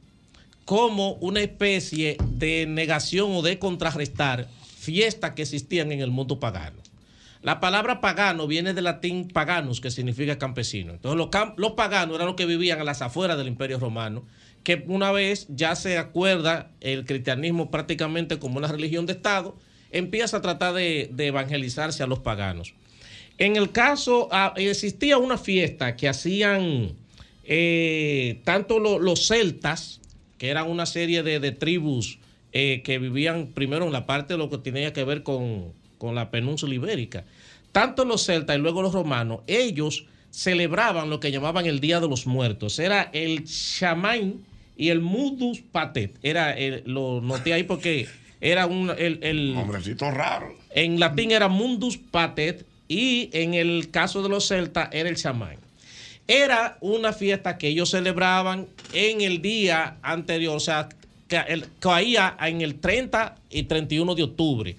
como 0.64 1.14
una 1.14 1.40
especie 1.40 2.16
de 2.30 2.66
negación 2.66 3.32
o 3.32 3.42
de 3.42 3.58
contrarrestar 3.58 4.48
fiestas 4.78 5.32
que 5.32 5.42
existían 5.42 5.92
en 5.92 6.00
el 6.00 6.10
mundo 6.10 6.40
pagano. 6.40 6.82
La 7.42 7.58
palabra 7.58 8.00
pagano 8.00 8.46
viene 8.46 8.72
del 8.72 8.84
latín 8.84 9.26
paganus, 9.28 9.80
que 9.80 9.90
significa 9.90 10.38
campesino. 10.38 10.92
Entonces, 10.92 11.18
los, 11.56 11.72
paganos 11.72 12.14
eran 12.14 12.28
los 12.28 12.36
que 12.36 12.46
vivían 12.46 12.80
a 12.80 12.84
las 12.84 13.02
afueras 13.02 13.36
del 13.36 13.48
Imperio 13.48 13.80
Romano, 13.80 14.24
que 14.62 14.84
una 14.86 15.10
vez 15.10 15.46
ya 15.48 15.74
se 15.74 15.98
acuerda 15.98 16.70
el 16.80 17.04
cristianismo 17.04 17.68
prácticamente 17.70 18.38
como 18.38 18.58
una 18.58 18.68
religión 18.68 19.06
de 19.06 19.14
Estado, 19.14 19.56
empieza 19.90 20.36
a 20.36 20.40
tratar 20.40 20.74
de, 20.74 21.10
evangelizarse 21.18 22.04
a 22.04 22.06
los 22.06 22.20
paganos. 22.20 22.74
En 23.38 23.56
el 23.56 23.72
caso, 23.72 24.28
ah, 24.30 24.54
existía 24.56 25.18
una 25.18 25.36
fiesta 25.36 25.96
que 25.96 26.08
hacían 26.08 26.92
eh, 27.44 28.40
tanto 28.44 28.78
lo- 28.78 29.00
los 29.00 29.26
celtas, 29.26 30.00
que 30.42 30.50
eran 30.50 30.68
una 30.68 30.86
serie 30.86 31.22
de, 31.22 31.38
de 31.38 31.52
tribus 31.52 32.18
eh, 32.52 32.82
que 32.84 32.98
vivían 32.98 33.46
primero 33.54 33.86
en 33.86 33.92
la 33.92 34.06
parte 34.06 34.34
de 34.34 34.38
lo 34.38 34.50
que 34.50 34.58
tenía 34.58 34.92
que 34.92 35.04
ver 35.04 35.22
con, 35.22 35.66
con 35.98 36.16
la 36.16 36.32
península 36.32 36.74
ibérica. 36.74 37.24
Tanto 37.70 38.04
los 38.04 38.24
celtas 38.24 38.56
y 38.56 38.58
luego 38.58 38.82
los 38.82 38.92
romanos, 38.92 39.42
ellos 39.46 40.04
celebraban 40.32 41.10
lo 41.10 41.20
que 41.20 41.30
llamaban 41.30 41.66
el 41.66 41.78
Día 41.78 42.00
de 42.00 42.08
los 42.08 42.26
Muertos. 42.26 42.80
Era 42.80 43.08
el 43.12 43.44
Shamain 43.44 44.44
y 44.76 44.88
el 44.88 45.00
Mudus 45.00 45.60
Patet. 45.60 46.18
Era 46.24 46.50
el- 46.58 46.82
lo 46.86 47.20
noté 47.20 47.52
ahí 47.52 47.62
porque 47.62 48.08
era 48.40 48.66
un 48.66 48.90
el, 48.98 49.20
el 49.22 49.54
Hombrecito 49.56 50.10
raro. 50.10 50.56
en 50.74 50.98
latín 50.98 51.30
era 51.30 51.46
Mundus 51.46 51.98
Patet 51.98 52.66
y 52.88 53.30
en 53.32 53.54
el 53.54 53.92
caso 53.92 54.24
de 54.24 54.28
los 54.28 54.48
celtas 54.48 54.88
era 54.90 55.08
el 55.08 55.14
chamán. 55.14 55.58
Era 56.32 56.78
una 56.80 57.12
fiesta 57.12 57.58
que 57.58 57.68
ellos 57.68 57.90
celebraban 57.90 58.66
en 58.92 59.20
el 59.20 59.42
día 59.42 59.98
anterior, 60.02 60.56
o 60.56 60.60
sea, 60.60 60.88
caía 61.78 62.36
en 62.40 62.60
el 62.60 62.76
30 62.80 63.36
y 63.50 63.64
31 63.64 64.14
de 64.14 64.22
octubre, 64.22 64.76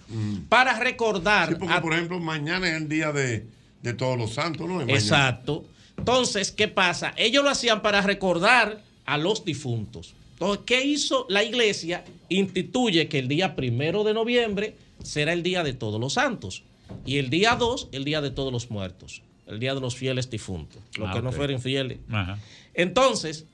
para 0.49 0.79
recordar 0.79 1.49
Sí, 1.49 1.55
porque, 1.59 1.73
a- 1.73 1.81
por 1.81 1.93
ejemplo, 1.93 2.19
mañana 2.19 2.67
es 2.69 2.75
el 2.75 2.89
día 2.89 3.11
de, 3.11 3.45
de 3.81 3.93
todos 3.93 4.17
los 4.17 4.33
santos, 4.33 4.67
¿no? 4.67 4.81
Exacto. 4.81 5.65
Entonces, 5.97 6.51
¿qué 6.51 6.67
pasa? 6.67 7.13
Ellos 7.17 7.43
lo 7.43 7.49
hacían 7.49 7.81
para 7.81 8.01
recordar 8.01 8.81
a 9.05 9.17
los 9.17 9.45
difuntos. 9.45 10.13
Entonces, 10.33 10.63
¿qué 10.65 10.83
hizo 10.85 11.25
la 11.29 11.43
iglesia? 11.43 12.03
Instituye 12.29 13.07
que 13.07 13.19
el 13.19 13.27
día 13.27 13.55
primero 13.55 14.03
de 14.03 14.13
noviembre 14.13 14.75
será 15.03 15.33
el 15.33 15.43
día 15.43 15.63
de 15.63 15.73
todos 15.73 15.99
los 15.99 16.13
santos. 16.13 16.63
Y 17.05 17.17
el 17.17 17.29
día 17.29 17.55
2, 17.55 17.89
el 17.91 18.05
día 18.05 18.21
de 18.21 18.31
todos 18.31 18.51
los 18.51 18.69
muertos. 18.71 19.21
El 19.47 19.59
día 19.59 19.73
de 19.75 19.81
los 19.81 19.95
fieles 19.95 20.29
difuntos. 20.29 20.81
Los 20.97 21.09
Ah, 21.09 21.13
que 21.13 21.21
no 21.21 21.31
fueron 21.31 21.61
fieles. 21.61 21.99
Ajá. 22.11 22.39
Entonces, 22.73 23.45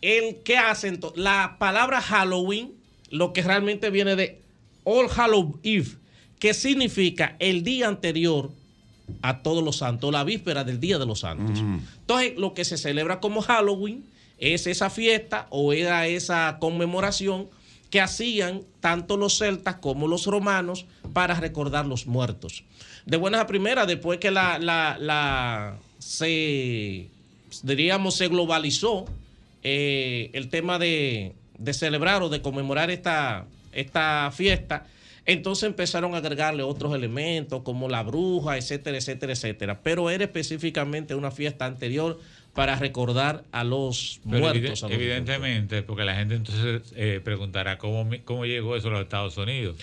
el 0.00 0.36
que 0.44 0.56
hace 0.58 0.92
ento- 0.92 1.14
la 1.16 1.56
palabra 1.58 2.00
Halloween, 2.00 2.72
lo 3.10 3.32
que 3.32 3.42
realmente 3.42 3.90
viene 3.90 4.16
de 4.16 4.40
All 4.84 5.08
Hallow 5.14 5.58
Eve, 5.62 5.88
que 6.38 6.54
significa 6.54 7.36
el 7.40 7.62
día 7.62 7.88
anterior 7.88 8.50
a 9.22 9.42
todos 9.42 9.62
los 9.64 9.76
santos, 9.78 10.12
la 10.12 10.24
víspera 10.24 10.64
del 10.64 10.80
día 10.80 10.98
de 10.98 11.06
los 11.06 11.20
santos. 11.20 11.58
Entonces, 11.58 12.34
lo 12.38 12.54
que 12.54 12.64
se 12.64 12.76
celebra 12.78 13.20
como 13.20 13.42
Halloween 13.42 14.04
es 14.38 14.66
esa 14.66 14.88
fiesta 14.90 15.46
o 15.50 15.72
era 15.72 16.06
esa 16.06 16.58
conmemoración 16.60 17.48
que 17.90 18.00
hacían 18.02 18.62
tanto 18.80 19.16
los 19.16 19.38
celtas 19.38 19.76
como 19.76 20.06
los 20.08 20.26
romanos 20.26 20.84
para 21.14 21.34
recordar 21.40 21.86
los 21.86 22.06
muertos. 22.06 22.62
De 23.08 23.16
buenas 23.16 23.40
a 23.40 23.46
primeras, 23.46 23.86
después 23.86 24.18
que 24.18 24.30
la, 24.30 24.58
la- 24.58 24.98
la- 25.00 25.78
se, 25.98 27.06
diríamos, 27.62 28.14
se 28.16 28.28
globalizó 28.28 29.06
eh, 29.62 30.28
el 30.34 30.48
tema 30.50 30.78
de, 30.78 31.32
de 31.58 31.72
celebrar 31.72 32.22
o 32.22 32.28
de 32.28 32.42
conmemorar 32.42 32.90
esta, 32.90 33.46
esta 33.72 34.30
fiesta, 34.30 34.86
entonces 35.24 35.64
empezaron 35.64 36.14
a 36.14 36.18
agregarle 36.18 36.62
otros 36.62 36.94
elementos 36.94 37.62
como 37.62 37.88
la 37.88 38.02
bruja, 38.02 38.58
etcétera, 38.58 38.98
etcétera, 38.98 39.32
etcétera. 39.32 39.80
Pero 39.82 40.10
era 40.10 40.24
específicamente 40.24 41.14
una 41.14 41.30
fiesta 41.30 41.64
anterior 41.64 42.20
para 42.52 42.76
recordar 42.76 43.42
a 43.52 43.64
los 43.64 44.20
Pero 44.28 44.38
muertos. 44.40 44.58
evide- 44.58 44.68
a 44.68 44.88
los 44.88 44.90
evidentemente, 44.92 45.82
porque 45.82 46.04
la 46.04 46.14
gente 46.14 46.34
entonces 46.34 46.92
eh, 46.94 47.20
preguntará 47.24 47.78
cómo, 47.78 48.10
cómo 48.26 48.44
llegó 48.44 48.76
eso 48.76 48.88
a 48.88 48.90
los 48.90 49.00
Estados 49.02 49.36
Unidos. 49.38 49.76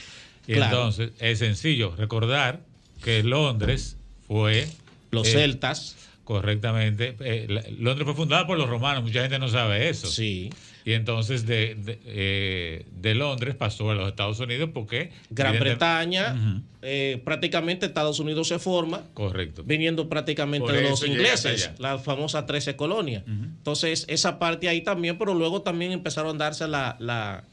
Y 0.47 0.53
Claro. 0.53 0.75
entonces 0.77 1.11
es 1.19 1.39
sencillo 1.39 1.95
recordar 1.97 2.59
que 3.05 3.23
Londres 3.23 3.97
fue... 4.27 4.67
Los 5.11 5.27
celtas. 5.29 5.95
Correctamente. 6.25 7.15
eh, 7.19 7.75
Londres 7.79 8.05
fue 8.05 8.15
fundada 8.15 8.45
por 8.47 8.57
los 8.57 8.67
romanos, 8.67 9.03
mucha 9.03 9.21
gente 9.21 9.37
no 9.39 9.47
sabe 9.47 9.87
eso. 9.89 10.07
Sí. 10.07 10.49
Y 10.83 10.93
entonces 10.93 11.45
de, 11.45 11.75
de, 11.75 11.99
eh, 12.05 12.85
de 12.99 13.15
Londres 13.15 13.55
pasó 13.55 13.89
a 13.91 13.95
los 13.95 14.07
Estados 14.09 14.39
Unidos 14.39 14.69
porque... 14.73 15.11
Gran 15.29 15.57
Bretaña, 15.59 16.63
eh, 16.81 17.21
prácticamente 17.23 17.85
Estados 17.85 18.19
Unidos 18.19 18.47
se 18.47 18.59
forma. 18.59 19.03
Correcto. 19.13 19.63
Viniendo 19.63 20.09
prácticamente 20.09 20.71
de 20.71 20.81
los 20.89 21.05
ingleses, 21.05 21.71
las 21.79 22.03
famosas 22.03 22.45
13 22.45 22.75
colonias. 22.75 23.23
Entonces, 23.27 24.05
esa 24.09 24.37
parte 24.39 24.67
ahí 24.67 24.81
también, 24.81 25.17
pero 25.17 25.33
luego 25.33 25.61
también 25.61 25.91
empezaron 25.91 26.35
a 26.35 26.45
darse 26.45 26.67
la- 26.67 26.97
la- 26.99 27.43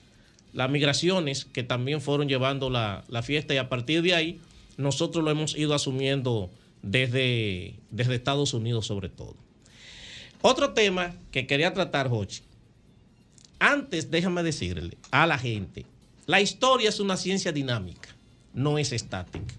las 0.52 0.68
migraciones 0.70 1.44
que 1.46 1.62
también 1.62 2.00
fueron 2.02 2.28
llevando 2.28 2.68
la, 2.68 3.04
la 3.08 3.22
fiesta 3.22 3.54
y 3.54 3.58
a 3.58 3.68
partir 3.70 4.02
de 4.02 4.14
ahí 4.14 4.40
nosotros 4.76 5.24
lo 5.24 5.30
hemos 5.30 5.56
ido 5.56 5.74
asumiendo 5.74 6.50
desde, 6.82 7.74
desde 7.90 8.14
Estados 8.14 8.54
Unidos 8.54 8.86
sobre 8.86 9.08
todo. 9.08 9.36
Otro 10.42 10.70
tema 10.70 11.14
que 11.30 11.46
quería 11.46 11.72
tratar, 11.72 12.08
Jochi. 12.08 12.42
Antes, 13.60 14.10
déjame 14.10 14.42
decirle 14.42 14.98
a 15.12 15.26
la 15.26 15.38
gente, 15.38 15.86
la 16.26 16.40
historia 16.40 16.88
es 16.88 16.98
una 16.98 17.16
ciencia 17.16 17.52
dinámica, 17.52 18.08
no 18.52 18.76
es 18.76 18.92
estática. 18.92 19.54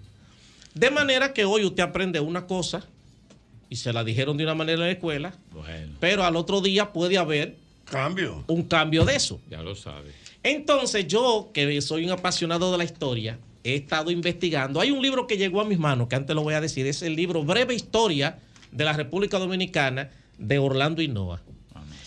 De 0.73 0.91
manera 0.91 1.33
que 1.33 1.45
hoy 1.45 1.63
usted 1.63 1.83
aprende 1.83 2.19
una 2.19 2.45
cosa 2.45 2.85
y 3.69 3.77
se 3.77 3.93
la 3.93 4.03
dijeron 4.03 4.35
de 4.35 4.43
una 4.43 4.55
manera 4.55 4.81
en 4.81 4.87
la 4.87 4.91
escuela, 4.91 5.33
pero 5.99 6.25
al 6.25 6.35
otro 6.35 6.59
día 6.61 6.91
puede 6.91 7.17
haber 7.17 7.55
cambio. 7.85 8.43
un 8.47 8.63
cambio 8.63 9.05
de 9.05 9.15
eso. 9.15 9.39
Ya 9.49 9.61
lo 9.61 9.75
sabe. 9.75 10.11
Entonces 10.43 11.07
yo, 11.07 11.51
que 11.53 11.81
soy 11.81 12.03
un 12.03 12.11
apasionado 12.11 12.71
de 12.71 12.77
la 12.77 12.83
historia, 12.83 13.39
he 13.63 13.75
estado 13.75 14.11
investigando. 14.11 14.81
Hay 14.81 14.91
un 14.91 15.01
libro 15.01 15.27
que 15.27 15.37
llegó 15.37 15.61
a 15.61 15.65
mis 15.65 15.79
manos, 15.79 16.07
que 16.07 16.15
antes 16.15 16.35
lo 16.35 16.43
voy 16.43 16.53
a 16.53 16.61
decir, 16.61 16.85
es 16.87 17.01
el 17.01 17.15
libro 17.15 17.43
Breve 17.43 17.73
Historia 17.73 18.39
de 18.71 18.83
la 18.83 18.93
República 18.93 19.39
Dominicana 19.39 20.09
de 20.37 20.59
Orlando 20.59 21.01
Hinoa. 21.01 21.41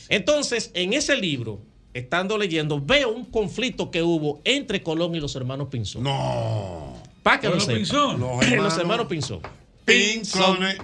Entonces, 0.09 0.71
en 0.75 0.93
ese 0.93 1.17
libro, 1.17 1.61
estando 1.95 2.39
leyendo, 2.39 2.81
veo 2.81 3.11
un 3.11 3.25
conflicto 3.25 3.91
que 3.91 4.03
hubo 4.03 4.41
entre 4.45 4.83
Colón 4.83 5.15
y 5.15 5.21
los 5.21 5.35
hermanos 5.35 5.69
Pinzón. 5.69 6.03
No. 6.03 7.03
Para 7.23 7.41
que 7.41 7.49
lo 7.49 7.55
¿Los 7.55 7.65
sepa. 7.65 7.77
Pinzón? 7.77 8.21
Los 8.21 8.37
Los 8.37 8.45
hermanos 8.53 8.79
hermanos 8.79 9.07
Pinzón. 9.07 9.41
Pinzones 9.85 10.77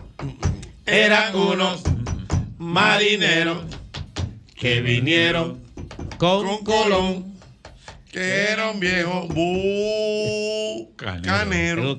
eran 0.87 1.37
unos 1.37 1.83
marineros 2.59 3.59
que 4.55 4.81
vinieron 4.81 5.61
con, 6.19 6.65
Colón, 6.65 7.32
que 8.13 8.53
era 8.53 8.71
un 8.71 8.79
viejo 8.79 9.27
bucanero. 10.87 11.99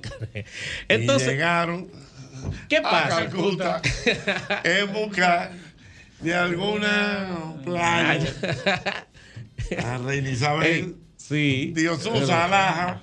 Entonces, 0.87 1.27
y 1.27 1.31
llegaron 1.31 1.89
¿qué 2.69 2.77
a 2.77 2.83
pasa? 2.83 3.09
Calcuta 3.09 3.81
en 4.63 4.93
busca 4.93 5.51
de 6.21 6.35
alguna 6.35 7.55
playa. 7.65 8.31
A 9.83 9.97
Reina 9.97 10.29
Isabel 10.29 10.95
sí. 11.17 11.73
dio 11.75 11.97
su 11.97 12.15
salaja 12.27 13.01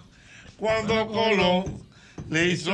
cuando 0.56 1.08
Colón 1.08 1.82
le 2.28 2.46
hizo 2.46 2.70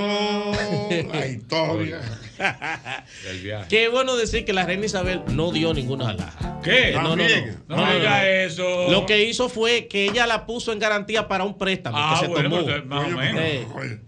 la 1.12 1.26
historia. 1.26 2.00
Del 2.38 3.40
viaje. 3.42 3.66
Qué 3.68 3.88
bueno 3.88 4.16
decir 4.16 4.44
que 4.44 4.52
la 4.52 4.64
reina 4.66 4.86
Isabel 4.86 5.22
no 5.32 5.52
dio 5.52 5.72
ninguna 5.74 6.10
alhaja. 6.10 6.60
¿Qué? 6.62 6.92
No, 6.94 7.16
no, 7.16 7.16
no. 7.16 7.76
No 7.76 7.92
diga 7.94 8.28
eso. 8.28 8.90
Lo 8.90 9.06
que 9.06 9.24
hizo 9.24 9.48
fue 9.48 9.86
que 9.88 10.06
ella 10.06 10.26
la 10.26 10.46
puso 10.46 10.72
en 10.72 10.78
garantía 10.78 11.28
para 11.28 11.44
un 11.44 11.56
préstamo 11.58 11.96
Ah, 11.98 12.16
que 12.18 12.26
se 12.26 12.32
bueno, 12.32 12.50
tomó. 12.64 12.84
más 12.86 13.06
o 13.06 13.10
menos. 13.16 13.42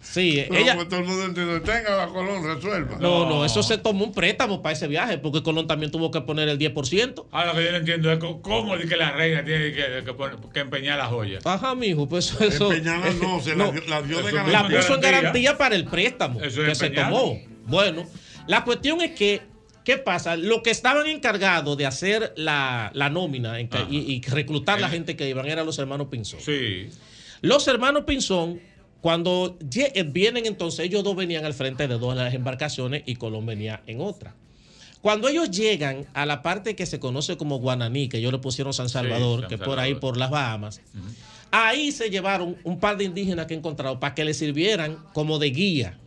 Sí, 0.01 0.45
Pero 0.49 0.61
ella. 0.61 0.75
como 0.77 0.89
todo 0.89 1.01
el 1.01 1.07
mundo 1.07 1.25
entiende, 1.25 1.61
tenga 1.61 2.03
a 2.05 2.09
Colón, 2.09 2.45
resuelva. 2.45 2.97
No, 3.01 3.29
no, 3.29 3.45
eso 3.45 3.63
se 3.63 3.79
tomó 3.79 4.05
un 4.05 4.13
préstamo 4.13 4.63
para 4.63 4.73
ese 4.75 4.89
viaje, 4.89 5.19
porque 5.19 5.43
Colón 5.43 5.67
también 5.67 5.91
tuvo 5.91 6.11
que 6.11 6.21
poner 6.21 6.49
el 6.49 6.59
10%. 6.59 7.27
Ahora 7.31 7.53
lo 7.53 7.59
que 7.59 7.65
yo 7.65 7.71
no 7.73 7.77
entiendo 7.79 8.13
es 8.13 8.19
cómo 8.43 8.75
es 8.77 8.87
que 8.89 8.97
la 8.97 9.13
reina 9.13 9.45
tiene 9.45 9.73
que, 9.73 10.03
que 10.05 10.13
poner- 10.15 10.37
que 10.53 10.61
empeñar 10.61 10.99
la 10.99 11.07
joya. 11.07 11.39
Ajá, 11.45 11.75
mijo, 11.75 12.09
pues 12.09 12.37
eso. 12.41 12.73
Empeñarla 12.73 13.11
no, 13.21 13.41
se 13.41 13.55
la 13.57 13.71
dio- 13.71 13.83
la 13.89 14.03
dio 14.03 14.19
de 14.23 14.29
Eso 14.29 14.37
La 14.49 14.63
puso 14.65 14.95
en 14.95 15.01
garantía. 15.01 15.11
garantía 15.11 15.59
para 15.59 15.77
el 15.77 15.85
préstamo 15.85 16.41
Eso 16.43 16.63
que 16.65 16.75
se 16.75 16.91
tomó. 16.91 17.39
Bueno, 17.69 18.05
la 18.47 18.65
cuestión 18.65 19.01
es 19.01 19.13
que, 19.13 19.43
¿qué 19.85 19.99
pasa? 19.99 20.37
Los 20.37 20.63
que 20.63 20.71
estaban 20.71 21.07
encargados 21.07 21.77
de 21.77 21.87
hacer 21.87 22.33
la, 22.37 22.91
la 22.95 23.11
nómina 23.11 23.61
en 23.61 23.69
y, 23.91 23.99
y 23.99 24.21
reclutar 24.23 24.81
la 24.81 24.89
gente 24.89 25.17
que 25.17 25.29
iban 25.29 25.47
eran 25.47 25.67
los 25.67 25.79
hermanos 25.79 26.09
Pinzón. 26.09 26.41
Sí. 26.41 26.89
Los 27.41 27.69
hermanos 27.69 28.05
Pinzón, 28.05 28.61
cuando 29.01 29.59
eh, 29.75 30.03
vienen 30.03 30.47
entonces, 30.47 30.87
ellos 30.87 31.05
dos 31.05 31.15
venían 31.15 31.45
al 31.45 31.55
frente 31.55 31.87
de 31.87 31.99
dos 31.99 32.17
de 32.17 32.25
las 32.25 32.35
embarcaciones 32.35 33.03
y 33.07 33.17
Colón 33.17 33.47
venía 33.47 33.83
en 33.87 34.01
otra. 34.01 34.35
Cuando 35.01 35.29
ellos 35.29 35.51
llegan 35.51 36.07
a 36.13 36.27
la 36.27 36.43
parte 36.43 36.75
que 36.75 36.85
se 36.85 36.99
conoce 36.99 37.37
como 37.37 37.59
Guananí, 37.59 38.09
que 38.09 38.19
ellos 38.19 38.33
le 38.33 38.39
pusieron 38.39 38.73
San 38.73 38.89
Salvador, 38.89 39.41
San 39.41 39.49
que 39.49 39.55
es 39.55 39.61
por 39.61 39.79
ahí, 39.79 39.95
por 39.95 40.17
las 40.17 40.31
Bahamas, 40.31 40.81
ahí 41.53 41.93
se 41.93 42.11
llevaron 42.11 42.57
un 42.65 42.81
par 42.81 42.97
de 42.97 43.05
indígenas 43.05 43.47
que 43.47 43.55
encontraron 43.55 44.01
para 44.01 44.15
que 44.15 44.25
les 44.25 44.37
sirvieran 44.37 44.99
como 45.13 45.39
de 45.39 45.51
guía. 45.51 45.99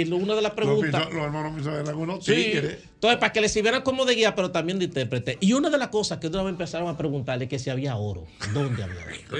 Y 0.00 0.10
una 0.12 0.34
de 0.34 0.42
las 0.42 0.50
Los, 0.50 0.54
preguntas. 0.54 1.06
piso- 1.06 1.14
los 1.16 1.24
hermanos 1.24 1.54
Pinzón 1.54 1.74
eran 1.74 1.94
unos 1.94 2.24
Sí. 2.24 2.34
tigres. 2.34 2.78
Entonces, 2.94 3.18
para 3.20 3.32
que 3.32 3.40
le 3.40 3.48
sirvieran 3.48 3.82
como 3.82 4.04
de 4.04 4.14
guía, 4.14 4.34
pero 4.34 4.50
también 4.50 4.78
de 4.78 4.86
intérprete. 4.86 5.38
Y 5.40 5.52
una 5.52 5.70
de 5.70 5.78
las 5.78 5.88
cosas 5.88 6.18
que 6.18 6.28
vez 6.44 6.52
empezaron 6.52 6.88
a 6.88 6.96
preguntarle 6.96 7.48
que 7.48 7.58
si 7.58 7.70
había 7.70 7.96
oro. 7.96 8.24
¿Dónde 8.52 8.82
había 8.82 8.96
oro? 9.04 9.36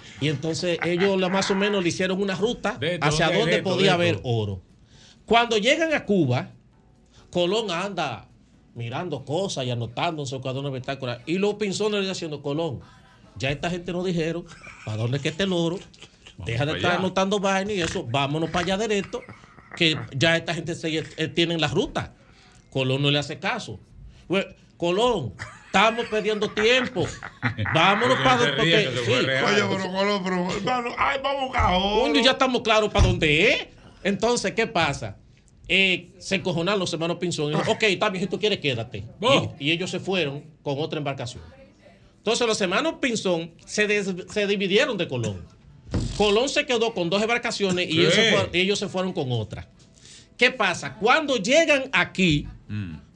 Y 0.20 0.28
entonces 0.28 0.78
ellos 0.84 1.16
más 1.30 1.50
o 1.50 1.54
menos 1.54 1.82
le 1.82 1.88
hicieron 1.88 2.20
una 2.20 2.34
ruta 2.34 2.76
De 2.78 2.98
hacia 3.00 3.30
dónde 3.30 3.62
podía 3.62 3.86
de 3.86 3.90
haber 3.90 4.20
oro. 4.22 4.62
Cuando 5.26 5.56
llegan 5.58 5.92
a 5.94 6.04
Cuba, 6.04 6.50
Colón 7.30 7.70
anda 7.70 8.28
mirando 8.74 9.24
cosas 9.24 9.64
y 9.66 9.70
anotando 9.70 10.22
en 10.22 10.26
su 10.26 10.40
cuaderno 10.40 10.70
de 10.70 10.78
bitácora. 10.78 11.20
Y 11.26 11.38
los 11.38 11.54
pinzones 11.54 12.02
le 12.02 12.08
diciendo, 12.08 12.42
Colón, 12.42 12.80
ya 13.36 13.50
esta 13.50 13.70
gente 13.70 13.92
nos 13.92 14.04
dijeron 14.04 14.44
para 14.84 14.98
dónde 14.98 15.16
es 15.18 15.22
que 15.22 15.28
está 15.30 15.44
el 15.44 15.52
oro. 15.52 15.78
Deja 16.44 16.66
de 16.66 16.72
estar 16.76 16.90
allá. 16.92 16.98
anotando 16.98 17.38
vainas 17.38 17.74
y 17.76 17.80
eso, 17.80 18.04
vámonos 18.04 18.50
para 18.50 18.64
allá 18.64 18.76
derecho, 18.76 19.20
que 19.76 19.98
ya 20.16 20.36
esta 20.36 20.54
gente 20.54 20.74
se, 20.74 20.98
eh, 20.98 21.28
tienen 21.28 21.60
la 21.60 21.68
ruta. 21.68 22.14
Colón 22.70 23.02
no 23.02 23.10
le 23.10 23.18
hace 23.18 23.38
caso. 23.38 23.78
Colón, 24.76 25.34
estamos 25.66 26.06
perdiendo 26.06 26.48
tiempo. 26.50 27.06
Vámonos 27.74 28.18
para 28.20 28.50
ríe, 28.56 28.88
porque, 28.90 29.04
sí. 29.06 29.12
Oye, 29.12 29.24
pero 29.76 29.92
Colón, 29.92 30.22
pero, 30.24 30.50
hermano, 30.52 30.90
ay, 30.98 31.20
vamos 31.22 31.54
a 31.56 31.76
ya 32.22 32.32
estamos 32.32 32.62
claros 32.62 32.90
para 32.92 33.06
dónde 33.06 33.50
es. 33.52 33.66
Entonces, 34.02 34.52
¿qué 34.52 34.66
pasa? 34.66 35.16
Eh, 35.68 36.10
se 36.18 36.34
encojonaron 36.36 36.78
los 36.80 36.92
hermanos 36.92 37.16
Pinzón. 37.18 37.52
Y 37.52 37.56
dijo, 37.56 37.70
ok, 37.72 37.82
está 37.84 38.10
bien, 38.10 38.24
si 38.24 38.30
tú 38.30 38.38
quieres, 38.38 38.58
quédate. 38.58 39.04
Y, 39.58 39.66
y 39.66 39.70
ellos 39.72 39.90
se 39.90 40.00
fueron 40.00 40.44
con 40.62 40.74
otra 40.78 40.98
embarcación. 40.98 41.42
Entonces, 42.18 42.46
los 42.46 42.60
hermanos 42.60 42.94
Pinzón 43.00 43.52
se, 43.64 43.86
des- 43.86 44.14
se 44.30 44.46
dividieron 44.46 44.96
de 44.98 45.08
Colón. 45.08 45.46
Colón 46.16 46.48
se 46.48 46.66
quedó 46.66 46.94
con 46.94 47.10
dos 47.10 47.22
embarcaciones 47.22 47.88
y 47.90 48.00
ellos 48.00 48.14
se, 48.14 48.30
fueron, 48.30 48.50
ellos 48.52 48.78
se 48.78 48.88
fueron 48.88 49.12
con 49.12 49.30
otra. 49.32 49.68
¿Qué 50.36 50.50
pasa? 50.50 50.94
Cuando 50.94 51.36
llegan 51.36 51.84
aquí, 51.92 52.46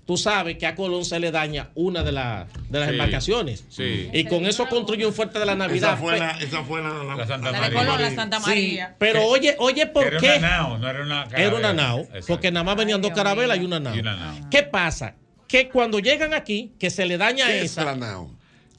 tú 0.06 0.16
sabes 0.16 0.56
que 0.56 0.66
a 0.66 0.74
Colón 0.74 1.05
se 1.05 1.18
le 1.20 1.30
daña 1.30 1.70
una 1.74 2.02
de, 2.02 2.12
la- 2.12 2.46
de 2.70 2.78
las 2.78 2.88
Sí, 2.88 2.92
embarcaciones. 2.94 3.64
sí. 3.68 4.09
Y 4.12 4.24
con 4.24 4.46
eso 4.46 4.66
construye 4.68 5.05
un 5.06 5.12
fuerte 5.12 5.38
de 5.38 5.46
la 5.46 5.55
Navidad. 5.55 5.90
Esa 5.94 5.96
fue 5.98 6.18
la, 6.18 6.30
esa 6.38 6.62
fue 6.64 6.80
la, 6.82 6.88
la, 7.16 7.26
Santa 7.26 7.50
La 7.52 7.68
de 7.68 7.74
Colón, 7.74 8.00
la 8.00 8.14
Santa 8.14 8.38
Sí, 8.40 8.46
María. 8.46 8.96
pero 8.98 9.26
oye, 9.26 9.56
oye, 9.59 9.86
¿por 9.86 10.06
era 10.06 10.18
qué? 10.20 10.36
una 10.38 10.48
nao, 10.48 10.78
no 10.78 10.88
era 10.88 11.02
una 11.02 11.22
Era 11.24 11.48
una 11.48 11.60
carabela. 11.60 11.72
nao, 11.74 11.98
Exacto. 12.00 12.26
porque 12.28 12.50
nada 12.50 12.64
más 12.64 12.76
venían 12.76 13.02
dos 13.02 13.10
carabelas 13.12 13.59
y 13.59 13.64
una 13.64 13.80
nao. 13.80 13.94
Y 13.96 14.00
una 14.00 14.16
nao. 14.16 14.34
¿Qué 14.50 14.62
pasa? 14.62 15.14
Que 15.46 15.68
cuando 15.68 15.98
llegan 15.98 16.34
aquí, 16.34 16.72
que 16.78 16.90
se 16.90 17.05
le 17.06 17.16
daña 17.18 17.46
¿Qué 17.46 17.59
es 17.60 17.72
esa. 17.72 17.84
la 17.84 17.96
nao? 17.96 18.30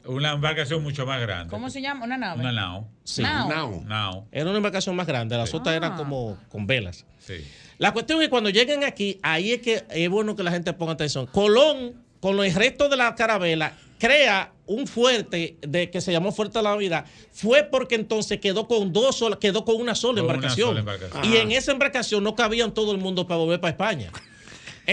Una 0.10 0.31
embarcación 0.31 0.81
mucho 0.84 1.06
más 1.06 1.22
grande. 1.22 1.49
¿Cómo 1.52 1.69
se 1.69 1.81
llama? 1.81 2.06
Una 2.06 2.18
nave. 2.18 2.40
Una 2.41 2.52
nao. 2.52 2.88
Sí. 3.03 3.22
Nao. 3.22 3.84
Nao. 3.86 4.27
Era 4.31 4.45
una 4.49 4.57
embarcación 4.57 4.95
más 4.95 5.07
grande, 5.07 5.38
las 5.38 5.53
otras 5.53 5.73
Ah. 5.73 5.77
eran 5.77 5.95
como 5.98 6.38
con 6.49 6.65
velas. 6.68 7.06
Sí. 7.19 7.36
La 7.77 7.94
cuestión 7.94 8.19
es 8.22 8.26
que 8.27 8.30
cuando 8.30 8.49
lleguen 8.49 8.84
aquí, 8.84 9.19
ahí 9.23 9.52
es 9.53 9.61
que 9.61 9.86
es 9.90 10.10
bueno 10.10 10.36
que 10.36 10.44
la 10.44 10.52
gente 10.52 10.73
ponga 10.73 10.94
atención. 10.94 11.26
Colón, 11.27 11.94
con 12.19 12.40
el 12.44 12.53
resto 12.53 12.90
de 12.90 12.98
la 12.98 13.15
carabela, 13.15 13.73
crea 13.98 14.52
un 14.65 14.86
fuerte 14.88 15.57
de 15.61 15.90
que 15.90 16.02
se 16.02 16.11
llamó 16.11 16.31
Fuerte 16.31 16.60
de 16.60 16.64
la 16.64 16.72
Navidad. 16.72 17.06
Fue 17.31 17.64
porque 17.64 17.95
entonces 17.95 18.40
quedó 18.40 18.68
con 18.68 18.91
dos 18.94 19.15
sola- 19.18 19.38
quedó 19.40 19.64
con 19.65 19.76
una 19.77 19.95
sola 19.95 20.22
Con 20.22 20.26
una 20.26 20.34
embarcación. 20.36 20.69
sola 20.69 20.80
embarcación. 20.81 21.26
Y 21.26 21.38
en 21.38 21.52
esa 21.52 21.72
embarcación 21.72 22.23
no 22.23 22.36
cabían 22.36 22.73
todo 22.73 22.91
el 22.91 22.98
mundo 22.98 23.26
para 23.27 23.40
volver 23.40 23.60
para 23.61 23.72
España. 23.72 24.11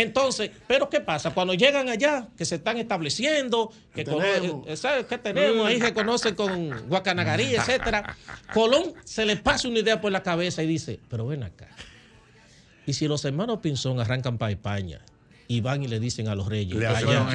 Entonces, 0.02 0.50
pero 0.66 0.88
¿qué 0.90 1.00
pasa? 1.00 1.32
Cuando 1.32 1.54
llegan 1.54 1.88
allá, 1.88 2.28
que 2.36 2.44
se 2.44 2.56
están 2.56 2.76
estableciendo, 2.76 3.72
que 3.94 4.04
¿Qué 4.04 4.10
cono- 4.10 4.24
tenemos? 4.24 4.68
eh, 4.68 4.76
¿sabes 4.76 5.06
qué 5.06 5.18
tenemos? 5.18 5.66
Ahí 5.66 5.80
se 5.80 5.92
conocen 5.94 6.34
con 6.34 6.88
Guacanagarí, 6.88 7.54
etcétera. 7.54 8.16
Colón 8.52 8.92
se 9.04 9.24
le 9.24 9.36
pasa 9.36 9.68
una 9.68 9.78
idea 9.78 10.00
por 10.00 10.12
la 10.12 10.22
cabeza 10.22 10.62
y 10.62 10.66
dice, 10.66 11.00
pero 11.08 11.26
ven 11.26 11.42
acá. 11.42 11.68
Y 12.86 12.92
si 12.92 13.08
los 13.08 13.24
hermanos 13.24 13.58
Pinzón 13.60 13.98
arrancan 14.00 14.38
para 14.38 14.52
España 14.52 15.00
y 15.48 15.60
van 15.60 15.82
y 15.82 15.88
le 15.88 16.00
dicen 16.00 16.28
a 16.28 16.34
los 16.34 16.48
reyes 16.48 16.76
allá, 16.84 17.26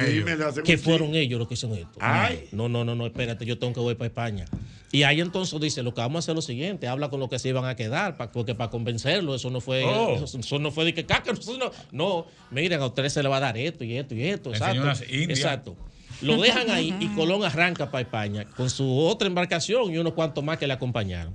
que 0.64 0.78
fueron 0.78 1.14
ellos 1.14 1.38
los 1.38 1.48
que 1.48 1.54
hicieron 1.54 1.78
esto. 1.78 1.98
Ay. 2.00 2.48
No, 2.52 2.68
no, 2.68 2.84
no, 2.84 2.94
no, 2.94 3.06
espérate, 3.06 3.44
yo 3.46 3.58
tengo 3.58 3.72
que 3.72 3.80
voy 3.80 3.94
para 3.94 4.08
España. 4.08 4.44
Y 4.90 5.04
ahí 5.04 5.20
entonces 5.22 5.58
dice, 5.58 5.82
lo 5.82 5.94
que 5.94 6.02
vamos 6.02 6.16
a 6.16 6.18
hacer 6.20 6.32
es 6.32 6.36
lo 6.36 6.42
siguiente, 6.42 6.86
habla 6.86 7.08
con 7.08 7.18
los 7.18 7.30
que 7.30 7.38
se 7.38 7.48
iban 7.48 7.64
a 7.64 7.74
quedar, 7.76 8.18
pa- 8.18 8.30
porque 8.30 8.54
para 8.54 8.68
convencerlo, 8.70 9.34
eso 9.34 9.48
no 9.50 9.60
fue, 9.62 9.84
Oh. 9.84 10.22
eso, 10.22 10.38
eso 10.38 10.58
no 10.58 10.70
fue 10.70 10.84
de 10.84 10.92
que 10.92 11.06
caca, 11.06 11.32
no, 11.32 11.70
no, 11.92 12.26
miren, 12.50 12.80
a 12.82 12.86
ustedes 12.86 13.14
se 13.14 13.22
le 13.22 13.28
va 13.30 13.38
a 13.38 13.40
dar 13.40 13.56
esto 13.56 13.84
y 13.84 13.96
esto 13.96 14.14
y 14.14 14.22
esto. 14.24 14.50
Exacto. 14.50 14.90
exacto. 15.10 15.76
Lo 16.20 16.40
dejan 16.40 16.70
ahí 16.70 16.94
y 17.00 17.08
Colón 17.14 17.42
arranca 17.42 17.90
para 17.90 18.02
España 18.02 18.44
con 18.56 18.68
su 18.70 18.96
otra 18.98 19.26
embarcación 19.26 19.90
y 19.92 19.98
unos 19.98 20.12
cuantos 20.12 20.44
más 20.44 20.58
que 20.58 20.66
le 20.66 20.74
acompañaron. 20.74 21.32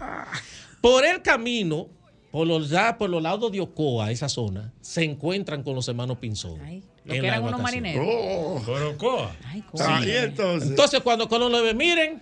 Por 0.79 1.03
el 1.03 1.21
camino, 1.23 1.89
por 2.37 2.45
los, 2.45 2.69
ya 2.69 2.99
por 2.99 3.09
los 3.09 3.19
lados 3.19 3.51
de 3.51 3.59
Ocoa, 3.59 4.11
esa 4.11 4.29
zona, 4.29 4.71
se 4.79 5.03
encuentran 5.03 5.63
con 5.63 5.73
los 5.73 5.87
hermanos 5.87 6.19
Pinzón. 6.19 6.59
Lo 7.03 7.15
en 7.15 7.21
que 7.21 7.27
eran 7.27 7.43
unos 7.43 7.59
marineros. 7.59 8.05
Oh. 8.07 8.61
Por 8.63 8.79
Ocoa. 8.83 9.35
Ay, 9.43 9.63
Sí. 9.73 9.83
Ah, 9.83 10.01
entonces. 10.05 10.69
Entonces, 10.69 11.01
cuando 11.01 11.27
Colón 11.27 11.51
lo 11.51 11.63
ve, 11.63 11.73
miren, 11.73 12.21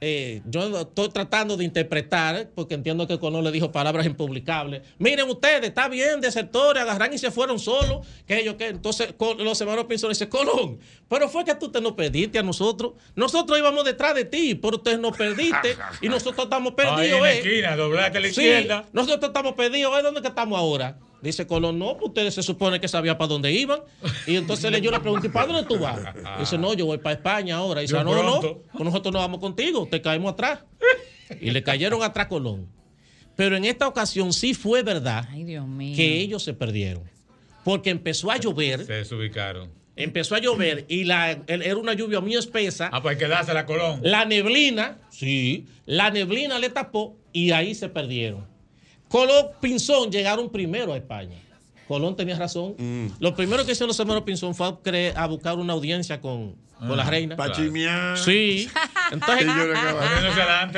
eh, 0.00 0.42
yo 0.46 0.80
estoy 0.80 1.08
tratando 1.08 1.56
de 1.56 1.64
interpretar, 1.64 2.50
porque 2.54 2.74
entiendo 2.74 3.06
que 3.06 3.18
Colón 3.18 3.44
le 3.44 3.50
dijo 3.52 3.72
palabras 3.72 4.04
impublicables. 4.06 4.82
Miren 4.98 5.28
ustedes, 5.30 5.64
está 5.68 5.88
bien, 5.88 6.20
desertores, 6.20 6.82
agarran 6.82 7.12
y 7.14 7.18
se 7.18 7.30
fueron 7.30 7.58
solos, 7.58 8.06
que 8.26 8.38
ellos 8.40 8.56
que. 8.56 8.68
Entonces, 8.68 9.14
los 9.38 9.60
hermanos 9.60 9.84
Pinzón 9.86 10.10
dicen, 10.10 10.28
Colón, 10.28 10.78
pero 11.08 11.28
fue 11.28 11.44
que 11.44 11.54
tú 11.54 11.70
te 11.70 11.80
nos 11.80 11.92
perdiste 11.92 12.38
a 12.38 12.42
nosotros. 12.42 12.92
Nosotros 13.14 13.58
íbamos 13.58 13.84
detrás 13.84 14.14
de 14.14 14.24
ti, 14.24 14.54
pero 14.54 14.76
usted 14.76 14.98
nos 14.98 15.16
perdiste 15.16 15.76
y 16.02 16.08
nosotros 16.08 16.44
estamos 16.44 16.74
Ahí 16.76 16.86
perdidos, 16.86 17.16
en 17.16 17.22
la 17.22 17.32
¿eh? 17.32 17.38
esquina, 17.38 17.76
doblaste 17.76 18.18
a 18.18 18.20
la 18.20 18.26
Sí, 18.28 18.40
izquierda. 18.42 18.84
nosotros 18.92 19.28
estamos 19.28 19.54
perdidos. 19.54 19.98
¿eh? 19.98 20.02
¿Dónde 20.02 20.20
que 20.22 20.28
estamos 20.28 20.58
ahora? 20.58 20.98
Dice 21.24 21.46
Colón, 21.46 21.78
no, 21.78 21.94
pues 21.96 22.08
ustedes 22.08 22.34
se 22.34 22.42
supone 22.42 22.78
que 22.80 22.86
sabían 22.86 23.18
para 23.18 23.28
dónde 23.28 23.50
iban. 23.52 23.80
Y 24.26 24.36
entonces 24.36 24.70
yo 24.80 24.90
le 24.92 25.00
pregunté, 25.00 25.28
¿para 25.30 25.46
dónde 25.52 25.64
tú 25.64 25.78
vas? 25.80 25.98
Dice, 26.38 26.56
no, 26.58 26.74
yo 26.74 26.86
voy 26.86 26.98
para 26.98 27.14
España 27.16 27.56
ahora. 27.56 27.80
Dice, 27.80 27.94
Yo 27.94 28.00
"Ah, 28.00 28.04
no, 28.04 28.14
no, 28.22 28.40
pronto. 28.40 28.62
pues 28.72 28.84
nosotros 28.84 29.12
no 29.12 29.18
vamos 29.18 29.40
contigo, 29.40 29.88
te 29.90 30.00
caemos 30.00 30.32
atrás. 30.34 30.60
Y 31.40 31.50
le 31.50 31.62
cayeron 31.62 32.02
atrás 32.02 32.26
Colón. 32.28 32.68
Pero 33.36 33.56
en 33.56 33.64
esta 33.64 33.88
ocasión 33.88 34.32
sí 34.32 34.54
fue 34.54 34.82
verdad 34.84 35.26
Ay, 35.30 35.42
Dios 35.44 35.66
mío. 35.66 35.96
que 35.96 36.20
ellos 36.20 36.44
se 36.44 36.52
perdieron. 36.54 37.02
Porque 37.64 37.90
empezó 37.90 38.30
a 38.30 38.36
llover, 38.36 38.84
Se 38.84 38.92
desubicaron. 38.92 39.70
empezó 39.96 40.34
a 40.34 40.38
llover 40.38 40.84
y 40.88 41.04
la, 41.04 41.32
el- 41.46 41.62
era 41.62 41.76
una 41.76 41.94
lluvia 41.94 42.20
muy 42.20 42.34
espesa. 42.34 42.90
Ah, 42.92 43.00
pues 43.02 43.14
hay 43.14 43.18
que 43.18 43.26
dársela 43.26 43.60
a 43.60 43.66
Colón. 43.66 44.00
La 44.04 44.24
neblina, 44.26 44.98
sí, 45.10 45.66
la 45.86 46.10
neblina 46.10 46.58
le 46.58 46.68
tapó 46.70 47.16
y 47.32 47.50
ahí 47.52 47.74
se 47.74 47.88
perdieron. 47.88 48.46
Colón 49.14 49.46
Pinzón 49.60 50.10
llegaron 50.10 50.50
primero 50.50 50.92
a 50.92 50.96
España. 50.96 51.38
Colón 51.86 52.16
tenía 52.16 52.36
razón. 52.36 52.74
Mm. 52.76 53.06
Lo 53.20 53.36
primero 53.36 53.64
que 53.64 53.70
hicieron 53.70 53.86
los 53.86 54.00
hermanos 54.00 54.24
Pinzón 54.24 54.56
fue 54.56 54.66
a, 55.14 55.26
buscar 55.28 55.56
una 55.56 55.72
audiencia 55.72 56.20
con, 56.20 56.56
con 56.80 56.96
la 56.96 57.04
reina. 57.04 57.36
Pa' 57.36 57.52
chimear. 57.52 58.18
Sí. 58.18 58.68
Entonces, 59.12 59.46
reina, 59.46 60.68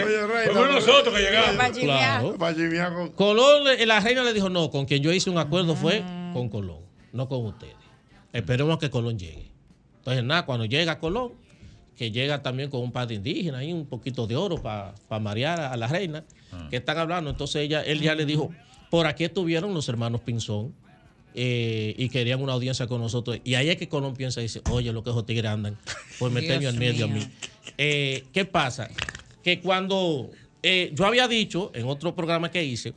Fuimos 0.52 0.70
nosotros 0.70 1.14
que 1.14 1.22
llegamos. 1.22 1.78
Claro. 1.78 2.36
Pa' 2.36 2.54
chimear 2.54 2.92
con- 2.92 3.08
Colón, 3.12 3.64
la 3.86 4.00
reina 4.00 4.22
le 4.22 4.34
dijo, 4.34 4.50
no, 4.50 4.70
con 4.70 4.84
quien 4.84 5.02
yo 5.02 5.14
hice 5.14 5.30
un 5.30 5.38
acuerdo 5.38 5.74
fue 5.74 6.04
con 6.34 6.50
Colón, 6.50 6.80
no 7.14 7.30
con 7.30 7.42
ustedes. 7.46 7.74
Esperemos 8.34 8.76
que 8.76 8.90
Colón 8.90 9.18
llegue. 9.18 9.50
Entonces, 10.00 10.22
nada, 10.22 10.44
cuando 10.44 10.66
llega 10.66 10.98
Colón, 10.98 11.32
que 11.96 12.10
llega 12.10 12.42
también 12.42 12.68
con 12.70 12.80
un 12.82 12.92
par 12.92 13.08
de 13.08 13.14
indígenas 13.14 13.62
y 13.64 13.72
un 13.72 13.86
poquito 13.86 14.26
de 14.26 14.36
oro 14.36 14.62
para 14.62 14.94
marear 15.20 15.58
a 15.60 15.76
la 15.76 15.86
reina, 15.86 16.24
que 16.70 16.76
están 16.76 16.98
hablando. 16.98 17.30
Entonces 17.30 17.62
ella, 17.62 17.82
él 17.82 18.00
ya 18.00 18.14
le 18.14 18.24
dijo, 18.26 18.50
por 18.90 19.06
aquí 19.06 19.24
estuvieron 19.24 19.72
los 19.74 19.88
hermanos 19.88 20.20
Pinzón 20.20 20.74
eh, 21.34 21.94
y 21.98 22.08
querían 22.08 22.40
una 22.42 22.52
audiencia 22.54 22.86
con 22.86 23.00
nosotros. 23.00 23.38
Y 23.44 23.54
ahí 23.54 23.68
es 23.68 23.76
que 23.76 23.88
Colón 23.88 24.14
piensa 24.14 24.40
y 24.40 24.44
dice, 24.44 24.62
oye, 24.70 24.92
lo 24.92 25.02
que 25.02 25.10
esos 25.10 25.26
tigres 25.26 25.50
andan, 25.50 25.76
por 26.18 26.30
meterme 26.30 26.66
al 26.66 26.76
medio 26.76 27.08
mío. 27.08 27.22
a 27.24 27.26
mí. 27.26 27.32
Eh, 27.78 28.24
¿Qué 28.32 28.44
pasa? 28.44 28.88
Que 29.42 29.60
cuando 29.60 30.30
eh, 30.62 30.90
yo 30.94 31.04
había 31.06 31.28
dicho 31.28 31.70
en 31.74 31.86
otro 31.86 32.14
programa 32.14 32.50
que 32.50 32.64
hice 32.64 32.94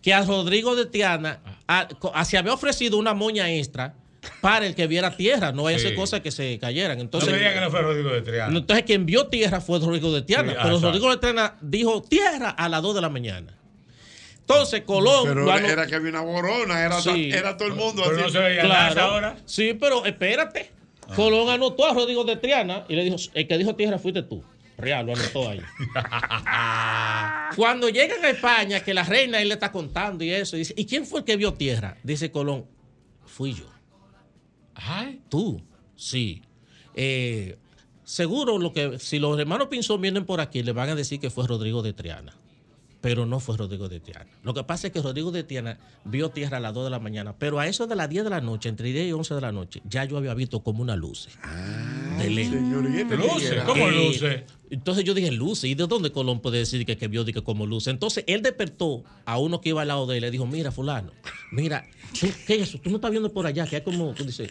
que 0.00 0.12
a 0.14 0.24
Rodrigo 0.24 0.74
de 0.74 0.86
Tiana 0.86 1.40
a- 1.68 1.86
co- 1.98 2.12
a- 2.14 2.24
se 2.24 2.36
había 2.38 2.52
ofrecido 2.54 2.98
una 2.98 3.14
moña 3.14 3.50
extra 3.52 3.94
para 4.40 4.66
el 4.66 4.74
que 4.74 4.86
viera 4.86 5.16
tierra, 5.16 5.52
no 5.52 5.64
vaya 5.64 5.76
a 5.76 5.80
ser 5.80 5.90
Sí. 5.90 5.96
cosas 5.96 6.20
que 6.20 6.30
se 6.30 6.58
cayeran. 6.58 6.96
No 6.98 7.02
Entonces, 7.04 7.30
me 7.32 7.38
digan 7.38 7.54
que 7.54 7.60
no 7.60 7.70
fue 7.70 7.82
Rodrigo 7.82 8.10
de 8.10 8.22
Triana. 8.22 8.56
entonces 8.58 8.84
quien 8.84 9.04
vio 9.06 9.26
tierra 9.26 9.60
fue 9.60 9.78
Rodrigo 9.78 10.12
de 10.12 10.22
Tiana, 10.22 10.50
Sí, 10.52 10.56
pero 10.56 10.68
exacto. 10.76 10.86
Rodrigo 10.88 11.10
de 11.10 11.16
Tiana 11.18 11.54
dijo 11.60 12.02
tierra 12.02 12.50
a 12.50 12.68
las 12.68 12.82
2 12.82 12.94
de 12.94 13.00
la 13.00 13.08
mañana. 13.08 13.56
Entonces, 14.40 14.82
Colón. 14.82 15.24
Pero 15.24 15.56
era, 15.56 15.86
que 15.86 15.94
había 15.94 16.10
una 16.10 16.20
borona, 16.20 16.84
era, 16.84 17.00
Sí. 17.00 17.30
era 17.32 17.56
todo 17.56 17.68
el 17.68 17.74
mundo 17.74 18.02
Pero 18.04 18.16
así. 18.16 18.22
no 18.24 18.28
se 18.30 18.38
veía 18.38 18.62
Claro. 18.62 18.94
nada 18.94 19.08
ahora. 19.08 19.36
Sí, 19.46 19.74
pero 19.78 20.04
espérate. 20.04 20.70
Colón 21.16 21.48
anotó 21.48 21.86
a 21.88 21.94
Rodrigo 21.94 22.24
de 22.24 22.36
Triana 22.36 22.84
y 22.88 22.94
le 22.96 23.04
dijo: 23.04 23.16
el 23.34 23.46
que 23.48 23.58
dijo 23.58 23.74
tierra 23.76 23.98
fuiste 23.98 24.22
tú. 24.22 24.42
Real, 24.78 25.06
lo 25.06 25.14
anotó 25.14 25.48
ahí. 25.48 25.60
Cuando 27.56 27.88
llegan 27.88 28.24
a 28.24 28.30
España, 28.30 28.80
que 28.80 28.94
la 28.94 29.04
reina 29.04 29.40
él 29.40 29.48
le 29.48 29.54
está 29.54 29.70
contando 29.70 30.24
y 30.24 30.30
eso, 30.32 30.56
dice: 30.56 30.74
¿Y 30.76 30.86
quién 30.86 31.06
fue 31.06 31.20
el 31.20 31.24
que 31.24 31.36
vio 31.36 31.54
tierra? 31.54 31.96
Dice 32.02 32.30
Colón: 32.30 32.66
Fui 33.26 33.52
yo. 33.54 33.64
Ay. 34.74 35.20
Tú, 35.28 35.62
sí. 35.96 36.42
Eh, 36.94 37.56
seguro 38.04 38.58
lo 38.58 38.72
que 38.72 38.98
si 38.98 39.18
los 39.18 39.38
hermanos 39.38 39.68
Pinzón 39.68 40.00
vienen 40.00 40.24
por 40.24 40.40
aquí, 40.40 40.62
le 40.62 40.72
van 40.72 40.90
a 40.90 40.94
decir 40.94 41.20
que 41.20 41.30
fue 41.30 41.46
Rodrigo 41.46 41.82
de 41.82 41.92
Triana. 41.92 42.34
Pero 43.02 43.26
no 43.26 43.38
fue 43.40 43.56
Rodrigo 43.58 43.88
de 43.90 44.00
Tiana. 44.00 44.24
Lo 44.42 44.54
que 44.54 44.64
pasa 44.64 44.86
es 44.86 44.92
que 44.94 45.02
Rodrigo 45.02 45.30
de 45.30 45.42
Tiana 45.44 45.78
vio 46.04 46.30
tierra 46.30 46.56
a 46.56 46.60
las 46.60 46.72
2 46.72 46.84
de 46.84 46.90
la 46.90 46.98
mañana, 47.00 47.34
pero 47.38 47.58
a 47.58 47.66
eso 47.66 47.86
de 47.86 47.94
las 47.96 48.08
10 48.08 48.24
de 48.24 48.30
la 48.30 48.40
noche, 48.40 48.68
entre 48.70 48.90
10 48.92 49.08
y 49.08 49.12
11 49.12 49.34
de 49.34 49.40
la 49.42 49.52
noche, 49.52 49.82
ya 49.84 50.04
yo 50.06 50.16
había 50.16 50.32
visto 50.32 50.60
como 50.62 50.80
una 50.82 50.96
luz. 50.96 51.28
de 52.18 52.30
lejos. 52.30 52.54
señor, 52.54 52.88
¿y 52.90 53.00
este 53.00 53.16
¿Luces? 53.16 53.62
¿Cómo 53.66 53.90
luces? 53.90 54.42
Entonces 54.70 55.04
yo 55.04 55.12
dije, 55.12 55.30
luces. 55.32 55.64
¿Y 55.68 55.74
de 55.74 55.86
dónde 55.86 56.12
Colón 56.12 56.40
puede 56.40 56.58
decir 56.58 56.86
que, 56.86 56.96
que 56.96 57.08
vio 57.08 57.24
de 57.24 57.32
que 57.34 57.42
como 57.42 57.66
luces? 57.66 57.88
Entonces 57.92 58.24
él 58.26 58.40
despertó 58.40 59.04
a 59.26 59.36
uno 59.38 59.60
que 59.60 59.68
iba 59.70 59.82
al 59.82 59.88
lado 59.88 60.06
de 60.06 60.16
él 60.16 60.22
y 60.22 60.26
le 60.26 60.30
dijo, 60.30 60.46
mira, 60.46 60.70
fulano, 60.72 61.12
mira, 61.50 61.84
¿tú- 62.18 62.28
¿qué 62.46 62.54
es 62.54 62.68
eso? 62.68 62.78
Tú 62.78 62.88
no 62.88 62.96
estás 62.96 63.10
viendo 63.10 63.30
por 63.32 63.46
allá, 63.46 63.66
que 63.66 63.76
hay 63.76 63.82
como, 63.82 64.14
tú 64.14 64.24
dices, 64.24 64.50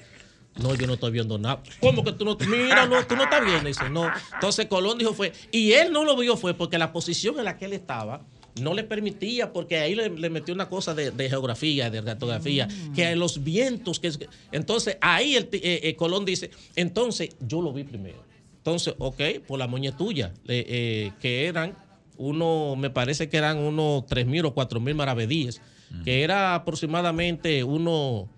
no, 0.61 0.75
yo 0.75 0.85
no 0.85 0.93
estoy 0.95 1.11
viendo 1.11 1.37
nada. 1.39 1.63
¿Cómo 1.79 2.03
que 2.03 2.11
tú 2.11 2.25
no? 2.25 2.37
Mira, 2.47 2.85
no, 2.85 3.03
tú 3.07 3.15
no 3.15 3.23
estás 3.23 3.43
viendo. 3.45 3.67
Dice, 3.69 3.89
no. 3.89 4.11
Entonces 4.33 4.65
Colón 4.67 4.97
dijo 4.97 5.13
fue, 5.13 5.31
y 5.51 5.71
él 5.71 5.91
no 5.93 6.03
lo 6.03 6.15
vio 6.17 6.35
fue 6.35 6.53
porque 6.53 6.77
la 6.77 6.91
posición 6.91 7.39
en 7.39 7.45
la 7.45 7.57
que 7.57 7.65
él 7.65 7.73
estaba 7.73 8.21
no 8.59 8.73
le 8.73 8.83
permitía, 8.83 9.53
porque 9.53 9.77
ahí 9.77 9.95
le, 9.95 10.09
le 10.09 10.29
metió 10.29 10.53
una 10.53 10.67
cosa 10.67 10.93
de, 10.93 11.11
de 11.11 11.29
geografía, 11.29 11.89
de 11.89 12.03
cartografía, 12.03 12.67
que 12.95 13.15
los 13.15 13.43
vientos, 13.43 13.99
que 13.99 14.07
es- 14.07 14.19
entonces 14.51 14.97
ahí 15.01 15.35
el, 15.35 15.49
eh, 15.53 15.79
eh, 15.83 15.95
Colón 15.95 16.25
dice, 16.25 16.51
entonces 16.75 17.29
yo 17.39 17.61
lo 17.61 17.71
vi 17.73 17.83
primero. 17.83 18.23
Entonces, 18.57 18.93
ok, 18.99 19.21
por 19.47 19.57
la 19.57 19.67
moña 19.67 19.95
tuya, 19.95 20.33
eh, 20.47 20.65
eh, 20.67 21.11
que 21.19 21.45
eran 21.47 21.75
uno, 22.17 22.75
me 22.75 22.89
parece 22.91 23.27
que 23.29 23.37
eran 23.37 23.57
unos 23.57 24.05
3.000 24.05 24.45
o 24.45 24.53
4.000 24.53 24.93
maravedíes, 24.93 25.61
que 26.03 26.21
era 26.23 26.53
aproximadamente 26.55 27.63
uno, 27.63 28.29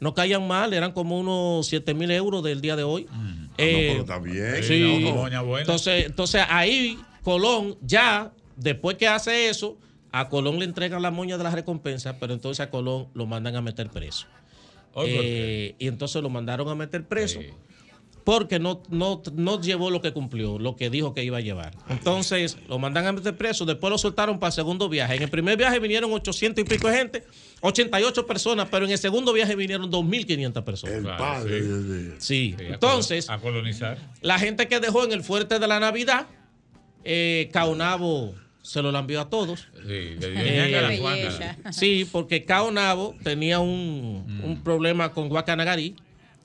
no 0.00 0.14
caían 0.14 0.46
mal, 0.48 0.72
eran 0.74 0.92
como 0.92 1.18
unos 1.20 1.70
7.000 1.72 2.10
euros 2.10 2.42
del 2.42 2.60
día 2.60 2.74
de 2.76 2.82
hoy. 2.82 3.06
Eh, 3.58 3.88
pero 3.90 4.00
está 4.00 4.18
bien. 4.18 4.62
Sí, 4.62 4.80
No, 5.14 5.58
entonces, 5.60 6.06
entonces 6.06 6.42
ahí 6.48 6.98
Colón 7.22 7.76
ya, 7.82 8.32
después 8.58 8.96
que 8.96 9.08
hace 9.08 9.48
eso, 9.48 9.78
a 10.12 10.28
Colón 10.28 10.58
le 10.58 10.64
entregan 10.64 11.02
la 11.02 11.10
moña 11.10 11.38
de 11.38 11.44
las 11.44 11.54
recompensas, 11.54 12.16
pero 12.20 12.32
entonces 12.34 12.60
a 12.60 12.70
Colón 12.70 13.08
lo 13.14 13.26
mandan 13.26 13.56
a 13.56 13.62
meter 13.62 13.88
preso. 13.90 14.26
Oh, 14.92 15.02
¿por 15.02 15.08
Eh, 15.08 15.74
y 15.78 15.86
entonces 15.86 16.22
lo 16.22 16.30
mandaron 16.30 16.68
a 16.68 16.74
meter 16.74 17.06
preso 17.06 17.40
porque 18.28 18.58
no, 18.58 18.82
no, 18.90 19.22
no 19.32 19.58
llevó 19.58 19.88
lo 19.88 20.02
que 20.02 20.12
cumplió, 20.12 20.58
lo 20.58 20.76
que 20.76 20.90
dijo 20.90 21.14
que 21.14 21.24
iba 21.24 21.38
a 21.38 21.40
llevar. 21.40 21.74
Entonces 21.88 22.58
lo 22.68 22.78
mandan 22.78 23.06
a 23.06 23.12
meter 23.12 23.34
preso, 23.34 23.64
después 23.64 23.90
lo 23.90 23.96
soltaron 23.96 24.38
para 24.38 24.48
el 24.48 24.52
segundo 24.52 24.90
viaje. 24.90 25.14
En 25.14 25.22
el 25.22 25.30
primer 25.30 25.56
viaje 25.56 25.78
vinieron 25.78 26.12
800 26.12 26.62
y 26.62 26.68
pico 26.68 26.88
de 26.88 26.98
gente, 26.98 27.24
88 27.62 28.26
personas, 28.26 28.68
pero 28.70 28.84
en 28.84 28.90
el 28.90 28.98
segundo 28.98 29.32
viaje 29.32 29.56
vinieron 29.56 29.90
2.500 29.90 30.62
personas. 30.62 30.96
El 30.96 31.04
padre, 31.04 32.20
Sí, 32.20 32.54
entonces 32.58 33.30
a 33.30 33.38
colonizar. 33.38 33.96
la 34.20 34.38
gente 34.38 34.68
que 34.68 34.78
dejó 34.78 35.04
en 35.04 35.12
el 35.12 35.24
fuerte 35.24 35.58
de 35.58 35.66
la 35.66 35.80
Navidad, 35.80 36.26
eh, 37.04 37.48
Caonabo 37.50 38.34
se 38.68 38.82
lo 38.82 38.96
envió 38.96 39.20
a 39.20 39.30
todos. 39.30 39.68
Sí, 39.86 40.16
Eh, 40.20 41.00
a. 41.64 41.72
Sí, 41.72 42.06
porque 42.10 42.44
Caonabo 42.44 43.14
tenía 43.22 43.60
un, 43.60 44.42
un 44.44 44.62
problema 44.62 45.12
con 45.12 45.28
Guacanagarí, 45.28 45.96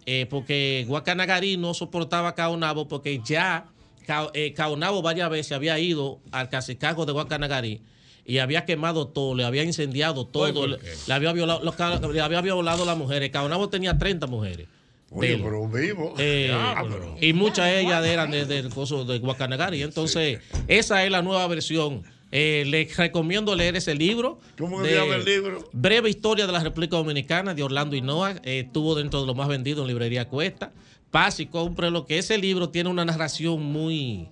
eh, 0.05 0.25
porque 0.29 0.85
Guacanagarí 0.87 1.57
no 1.57 1.73
soportaba 1.73 2.29
a 2.29 2.35
Caonabo 2.35 2.87
porque 2.87 3.19
ya 3.23 3.65
Ca- 4.07 4.29
eh, 4.33 4.53
Caonabo 4.53 5.01
varias 5.01 5.29
veces 5.29 5.51
había 5.53 5.77
ido 5.79 6.19
al 6.31 6.49
cacicago 6.49 7.05
de 7.05 7.11
Guacanagarí 7.13 7.81
y 8.25 8.37
había 8.37 8.65
quemado 8.65 9.07
todo, 9.07 9.35
le 9.35 9.43
había 9.43 9.63
incendiado 9.63 10.25
todo, 10.25 10.53
¿por 10.53 10.69
le, 11.07 11.13
había 11.13 11.33
violado, 11.33 11.61
los 11.63 11.75
le 12.13 12.21
había 12.21 12.39
violado 12.41 12.83
a 12.83 12.85
las 12.85 12.97
mujeres. 12.97 13.29
Caonabo 13.31 13.67
tenía 13.69 13.97
30 13.97 14.27
mujeres. 14.27 14.67
Oye, 15.15 15.37
de 15.37 15.37
pero 15.43 15.67
vivo. 15.67 16.15
Eh, 16.17 16.51
y 17.21 17.33
muchas 17.33 17.65
de 17.67 17.81
ellas 17.81 18.03
eran 18.05 18.31
de- 18.31 18.45
del 18.45 18.69
coso 18.69 19.05
de 19.05 19.19
Guacanagari. 19.19 19.83
Entonces, 19.83 20.39
esa 20.67 21.03
es 21.05 21.11
la 21.11 21.21
nueva 21.21 21.45
versión. 21.47 22.03
Eh, 22.35 22.63
les 22.65 22.97
recomiendo 22.97 23.55
leer 23.55 23.75
ese 23.75 23.93
libro. 23.93 24.39
¿Cómo 24.57 24.83
se 24.83 24.95
llama 24.95 25.17
el 25.17 25.23
libro? 25.23 25.69
Breve 25.71 26.09
historia 26.09 26.47
de 26.47 26.51
la 26.51 26.63
República 26.63 26.97
Dominicana 26.97 27.53
de 27.53 27.61
Orlando 27.61 27.95
Hinoa. 27.95 28.31
Eh, 28.43 28.63
estuvo 28.65 28.95
dentro 28.95 29.21
de 29.21 29.27
los 29.27 29.35
más 29.35 29.47
vendidos 29.47 29.83
en 29.83 29.87
librería 29.89 30.27
Cuesta. 30.27 30.73
Pase 31.11 31.43
y 31.43 31.45
compre 31.45 31.91
lo 31.91 32.07
que 32.07 32.17
ese 32.17 32.39
libro 32.39 32.69
tiene 32.69 32.89
una 32.89 33.05
narración 33.05 33.61
muy, 33.61 34.29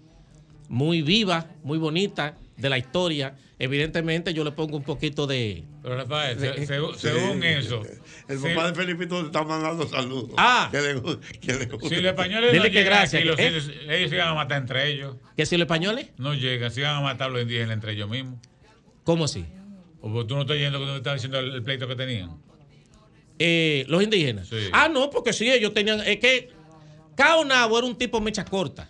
muy 0.68 1.03
viva, 1.03 1.45
muy 1.64 1.78
bonita 1.78 2.38
de 2.57 2.69
la 2.69 2.80
historia. 2.80 3.36
Evidentemente, 3.60 4.34
yo 4.34 4.44
le 4.44 4.52
pongo 4.52 4.78
un 4.78 4.84
poquito 4.84 5.28
de. 5.28 5.64
Pero 5.84 5.95
Rafael, 5.98 6.40
se- 6.40 6.65
según 6.98 7.44
eso. 7.44 7.84
El 8.32 8.40
papá 8.40 8.72
de 8.72 8.76
Felipito 8.76 9.20
te 9.20 9.26
está 9.28 9.44
mandando 9.44 9.88
saludos. 9.88 10.32
Ah. 10.38 10.70
Que 10.72 10.82
le, 10.82 11.02
que 11.40 11.53
le 11.53 11.66
gusta. 11.66 11.90
Si 11.90 11.95
los 11.95 12.12
españoles 12.12 12.52
Dile 12.52 12.68
no 12.68 12.74
que 12.74 12.84
gracias, 12.84 13.22
aquí, 13.22 13.41
¿eh? 13.41 13.48
ellos 13.90 14.10
se 14.10 14.16
iban 14.16 14.30
a 14.30 14.34
matar 14.34 14.62
entre 14.62 14.90
ellos. 14.90 15.18
¿Que 15.36 15.45
si 15.45 15.58
los 15.58 15.66
españoles? 15.66 16.08
No 16.18 16.34
llegan, 16.34 16.72
se 16.72 16.82
iban 16.82 16.95
a 16.95 17.02
matar 17.02 17.32
los 17.32 17.41
indígenas 17.41 17.74
entre 17.74 17.94
ellos 17.94 18.10
mismos. 18.10 18.40
¿Cómo 19.03 19.26
así? 19.26 19.45
O 20.02 20.12
pues 20.12 20.28
tú 20.28 20.36
no 20.36 20.41
estás 20.41 20.58
yendo 20.58 20.80
que 20.80 20.95
estás 20.98 21.16
diciendo 21.16 21.40
el, 21.40 21.53
el 21.56 21.64
pleito 21.64 21.88
que 21.88 21.95
tenían. 21.95 22.38
Eh, 23.38 23.86
los 23.88 24.03
indígenas. 24.03 24.48
Sí. 24.48 24.58
Ah, 24.72 24.88
no, 24.88 25.10
porque 25.10 25.34
sí, 25.34 25.52
ellos 25.52 25.74
tenían. 25.74 25.99
Es 26.02 26.20
que 26.20 26.49
Caonabo 27.16 27.78
era 27.78 27.88
un 27.88 27.98
tipo 27.98 28.22
mecha 28.22 28.45
corta. 28.45 28.90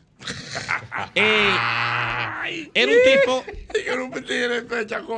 Eh, 1.15 2.69
era 2.73 2.91
un 2.91 2.98
tipo. 3.03 3.45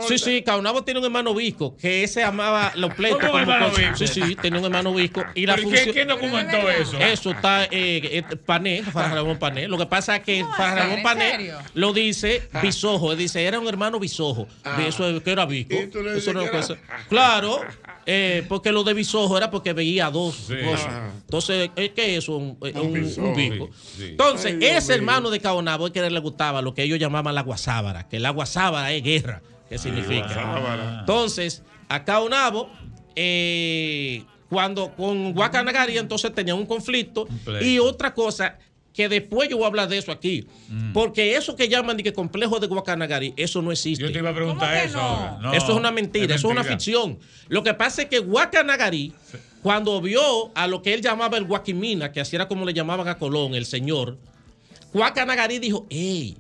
Sí, 0.07 0.17
sí, 0.17 0.41
Caonabo 0.43 0.83
tiene 0.83 0.99
un 0.99 1.05
hermano 1.05 1.33
visco 1.33 1.75
que 1.77 2.03
ese 2.03 2.23
amaba 2.23 2.71
los 2.75 2.93
pleitos. 2.93 3.19
¿Cómo 3.19 3.31
como 3.31 3.41
hermano 3.43 3.69
cosas. 3.69 3.99
visco? 3.99 4.13
Sí, 4.13 4.21
sí, 4.21 4.35
tenía 4.35 4.59
un 4.59 4.65
hermano 4.65 4.93
visco. 4.93 5.23
Y 5.33 5.45
la 5.45 5.55
¿Pero 5.55 5.67
y 5.67 5.71
qué- 5.71 5.77
función- 5.77 5.93
quién 5.93 6.07
documentó 6.07 6.69
eso? 6.69 6.97
Eso 6.99 7.31
está, 7.31 7.65
eh, 7.65 7.69
eh, 7.71 8.23
Pané, 8.45 8.83
Ramón 8.93 9.37
Pané. 9.39 9.67
Lo 9.67 9.77
que 9.77 9.85
pasa 9.85 10.17
es 10.17 10.23
que 10.23 10.45
Ramón 10.57 10.91
¿En 10.97 11.03
Pané 11.03 11.53
lo 11.73 11.93
dice 11.93 12.47
Bisojo. 12.61 13.11
Él 13.13 13.17
dice, 13.17 13.43
era 13.43 13.59
un 13.59 13.67
hermano 13.67 13.99
Bisojo. 13.99 14.47
De 14.77 14.87
eso 14.87 15.09
es 15.09 15.23
que 15.23 15.31
era 15.31 15.45
visco. 15.45 15.73
Eso 15.75 16.33
no 16.33 16.41
es 16.41 16.49
que 16.49 16.57
era- 16.57 16.61
cosa- 16.67 16.77
Claro, 17.09 17.61
eh, 18.05 18.43
porque 18.49 18.71
lo 18.71 18.83
de 18.83 18.93
Bisojo 18.93 19.37
era 19.37 19.49
porque 19.51 19.73
veía 19.73 20.09
dos 20.09 20.35
Sí. 20.35 20.55
cosas. 20.63 21.13
Entonces, 21.21 21.69
es 21.75 21.89
que 21.91 22.17
eso 22.17 22.37
un, 22.37 22.57
un, 22.59 22.97
un. 22.97 23.69
Sí. 23.81 24.03
Entonces, 24.09 24.55
Ay, 24.61 24.67
ese 24.67 24.93
hermano 24.95 25.29
de 25.29 25.39
Caonabo 25.39 25.87
es 25.87 25.93
que 25.93 26.09
le 26.09 26.19
gustaba 26.19 26.61
lo 26.61 26.73
que 26.73 26.83
ellos 26.83 26.99
llamaban 26.99 27.33
la 27.35 27.41
guasábara, 27.41 28.07
que 28.07 28.19
la 28.19 28.29
guasábara 28.31 28.91
es 28.93 29.03
guerra. 29.03 29.41
¿Qué 29.69 29.77
significa? 29.77 30.25
guasábara. 30.27 30.99
Entonces, 31.01 31.63
a 31.89 32.03
Caonabo, 32.03 32.69
eh, 33.15 34.23
cuando 34.49 34.93
con 34.95 35.33
Guacanagari, 35.33 35.97
entonces 35.97 36.33
tenía 36.33 36.53
un 36.55 36.65
conflicto. 36.65 37.27
Y 37.61 37.79
otra 37.79 38.13
cosa, 38.13 38.57
que 38.93 39.09
después 39.09 39.49
yo 39.49 39.57
voy 39.57 39.65
a 39.65 39.67
hablar 39.67 39.89
de 39.89 39.97
eso 39.97 40.11
aquí. 40.11 40.45
Porque 40.93 41.35
eso 41.35 41.55
que 41.55 41.67
llaman 41.67 41.97
de 41.97 42.03
que 42.03 42.13
complejo 42.13 42.59
de 42.59 42.67
Guacanagari, 42.67 43.33
eso 43.35 43.61
no 43.61 43.71
existe. 43.71 44.03
Yo 44.03 44.11
te 44.11 44.19
iba 44.19 44.29
a 44.29 44.35
preguntar 44.35 44.85
eso 44.85 44.99
ahora. 44.99 45.39
No, 45.41 45.53
eso 45.53 45.71
es 45.71 45.77
una 45.77 45.91
mentira, 45.91 46.35
eso 46.35 46.47
es 46.47 46.51
una 46.51 46.63
ficción. 46.63 47.17
Lo 47.47 47.63
que 47.63 47.73
pasa 47.73 48.03
es 48.03 48.07
que 48.07 48.19
Guacanagari, 48.19 49.13
cuando 49.63 49.99
vio 49.99 50.51
a 50.53 50.67
lo 50.67 50.81
que 50.81 50.93
él 50.93 51.01
llamaba 51.01 51.37
el 51.37 51.45
Guaquimina, 51.45 52.11
que 52.11 52.21
así 52.21 52.35
era 52.35 52.47
como 52.47 52.65
le 52.65 52.73
llamaban 52.73 53.07
a 53.07 53.17
Colón, 53.17 53.55
el 53.55 53.65
señor, 53.65 54.17
Guacanagari 54.93 55.57
dijo, 55.57 55.87
hey, 55.89 56.37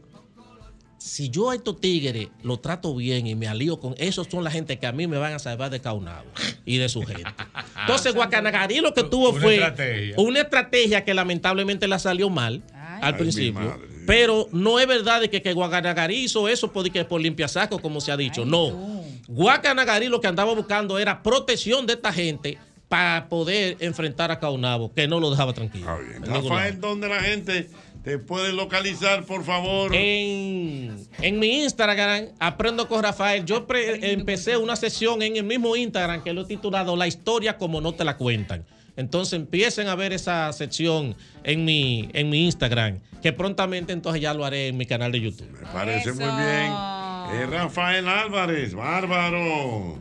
si 1.03 1.29
yo 1.29 1.49
a 1.49 1.55
estos 1.55 1.81
tigres 1.81 2.29
lo 2.43 2.61
trato 2.61 2.95
bien 2.95 3.27
y 3.27 3.35
me 3.35 3.49
alío 3.49 3.77
con 3.77 3.93
esos 3.97 4.25
son 4.31 4.41
la 4.45 4.49
gente 4.49 4.79
que 4.79 4.87
a 4.87 4.93
mí 4.93 5.05
me 5.05 5.17
van 5.17 5.33
a 5.33 5.39
salvar 5.39 5.69
de 5.69 5.81
Caunabo 5.81 6.29
y 6.65 6.77
de 6.77 6.87
su 6.87 7.01
gente. 7.01 7.29
Entonces 7.81 8.15
Guacanagari 8.15 8.79
lo 8.79 8.93
que 8.93 9.03
tuvo 9.03 9.31
Una 9.31 9.41
fue 9.41 9.55
estrategia. 9.55 10.15
una 10.17 10.39
estrategia 10.39 11.03
que 11.03 11.13
lamentablemente 11.13 11.89
la 11.89 11.99
salió 11.99 12.29
mal 12.29 12.63
al 13.01 13.17
principio. 13.17 13.77
Pero 14.07 14.47
no 14.53 14.79
es 14.79 14.87
verdad 14.87 15.19
de 15.19 15.29
que, 15.29 15.41
que 15.41 15.51
Guacanagari 15.51 16.15
hizo 16.15 16.47
eso 16.47 16.71
porque 16.71 17.03
por 17.03 17.19
limpiasaco, 17.19 17.79
como 17.79 17.99
se 17.99 18.13
ha 18.13 18.17
dicho. 18.17 18.45
no. 18.45 19.03
Guacanagari 19.27 20.07
lo 20.07 20.21
que 20.21 20.27
andaba 20.27 20.53
buscando 20.53 20.97
era 20.99 21.21
protección 21.21 21.85
de 21.85 21.93
esta 21.93 22.13
gente 22.13 22.57
para 22.87 23.27
poder 23.27 23.75
enfrentar 23.79 24.31
a 24.31 24.39
Caunabo, 24.39 24.93
que 24.93 25.07
no 25.07 25.19
lo 25.19 25.31
dejaba 25.31 25.51
tranquilo. 25.51 25.99
En 25.99 26.21
ningún 26.21 26.29
lado. 26.29 26.49
Rafael, 26.49 26.79
¿dónde 26.79 27.09
la 27.09 27.21
gente 27.21 27.69
te 28.03 28.17
puede 28.19 28.51
localizar, 28.53 29.23
por 29.23 29.43
favor? 29.45 29.95
En, 29.95 30.95
en 31.21 31.39
mi 31.39 31.63
Instagram, 31.63 32.25
Aprendo 32.39 32.87
con 32.87 33.01
Rafael, 33.01 33.45
yo 33.45 33.65
pre- 33.65 34.11
empecé 34.11 34.57
una 34.57 34.75
sesión 34.75 35.21
en 35.21 35.37
el 35.37 35.43
mismo 35.43 35.75
Instagram 35.75 36.21
que 36.23 36.33
lo 36.33 36.41
he 36.41 36.45
titulado 36.45 36.95
La 36.95 37.07
historia 37.07 37.57
como 37.57 37.79
no 37.81 37.93
te 37.93 38.03
la 38.03 38.17
cuentan. 38.17 38.65
Entonces 38.95 39.33
empiecen 39.33 39.87
a 39.87 39.95
ver 39.95 40.13
esa 40.13 40.51
sección 40.53 41.15
en 41.43 41.65
mi, 41.65 42.09
en 42.13 42.29
mi 42.29 42.45
Instagram, 42.45 42.99
que 43.23 43.33
prontamente 43.33 43.91
entonces 43.93 44.21
ya 44.21 44.33
lo 44.33 44.45
haré 44.45 44.67
en 44.67 44.77
mi 44.77 44.85
canal 44.85 45.11
de 45.11 45.21
YouTube. 45.21 45.49
Me 45.51 45.65
Parece 45.71 46.11
muy 46.11 46.25
bien. 46.25 47.41
Es 47.41 47.49
Rafael 47.49 48.07
Álvarez, 48.07 48.75
bárbaro. 48.75 49.97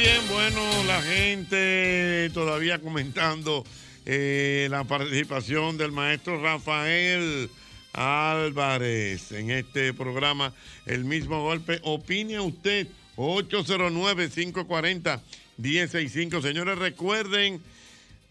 Bien, 0.00 0.26
bueno, 0.30 0.62
la 0.84 1.02
gente 1.02 2.30
todavía 2.32 2.78
comentando 2.78 3.66
eh, 4.06 4.66
la 4.70 4.84
participación 4.84 5.76
del 5.76 5.92
maestro 5.92 6.40
Rafael 6.40 7.50
Álvarez 7.92 9.30
en 9.32 9.50
este 9.50 9.92
programa. 9.92 10.54
El 10.86 11.04
mismo 11.04 11.42
golpe. 11.42 11.80
Opine 11.82 12.40
usted. 12.40 12.86
809-540 13.16 15.20
1065. 15.58 16.40
Señores, 16.40 16.78
recuerden, 16.78 17.60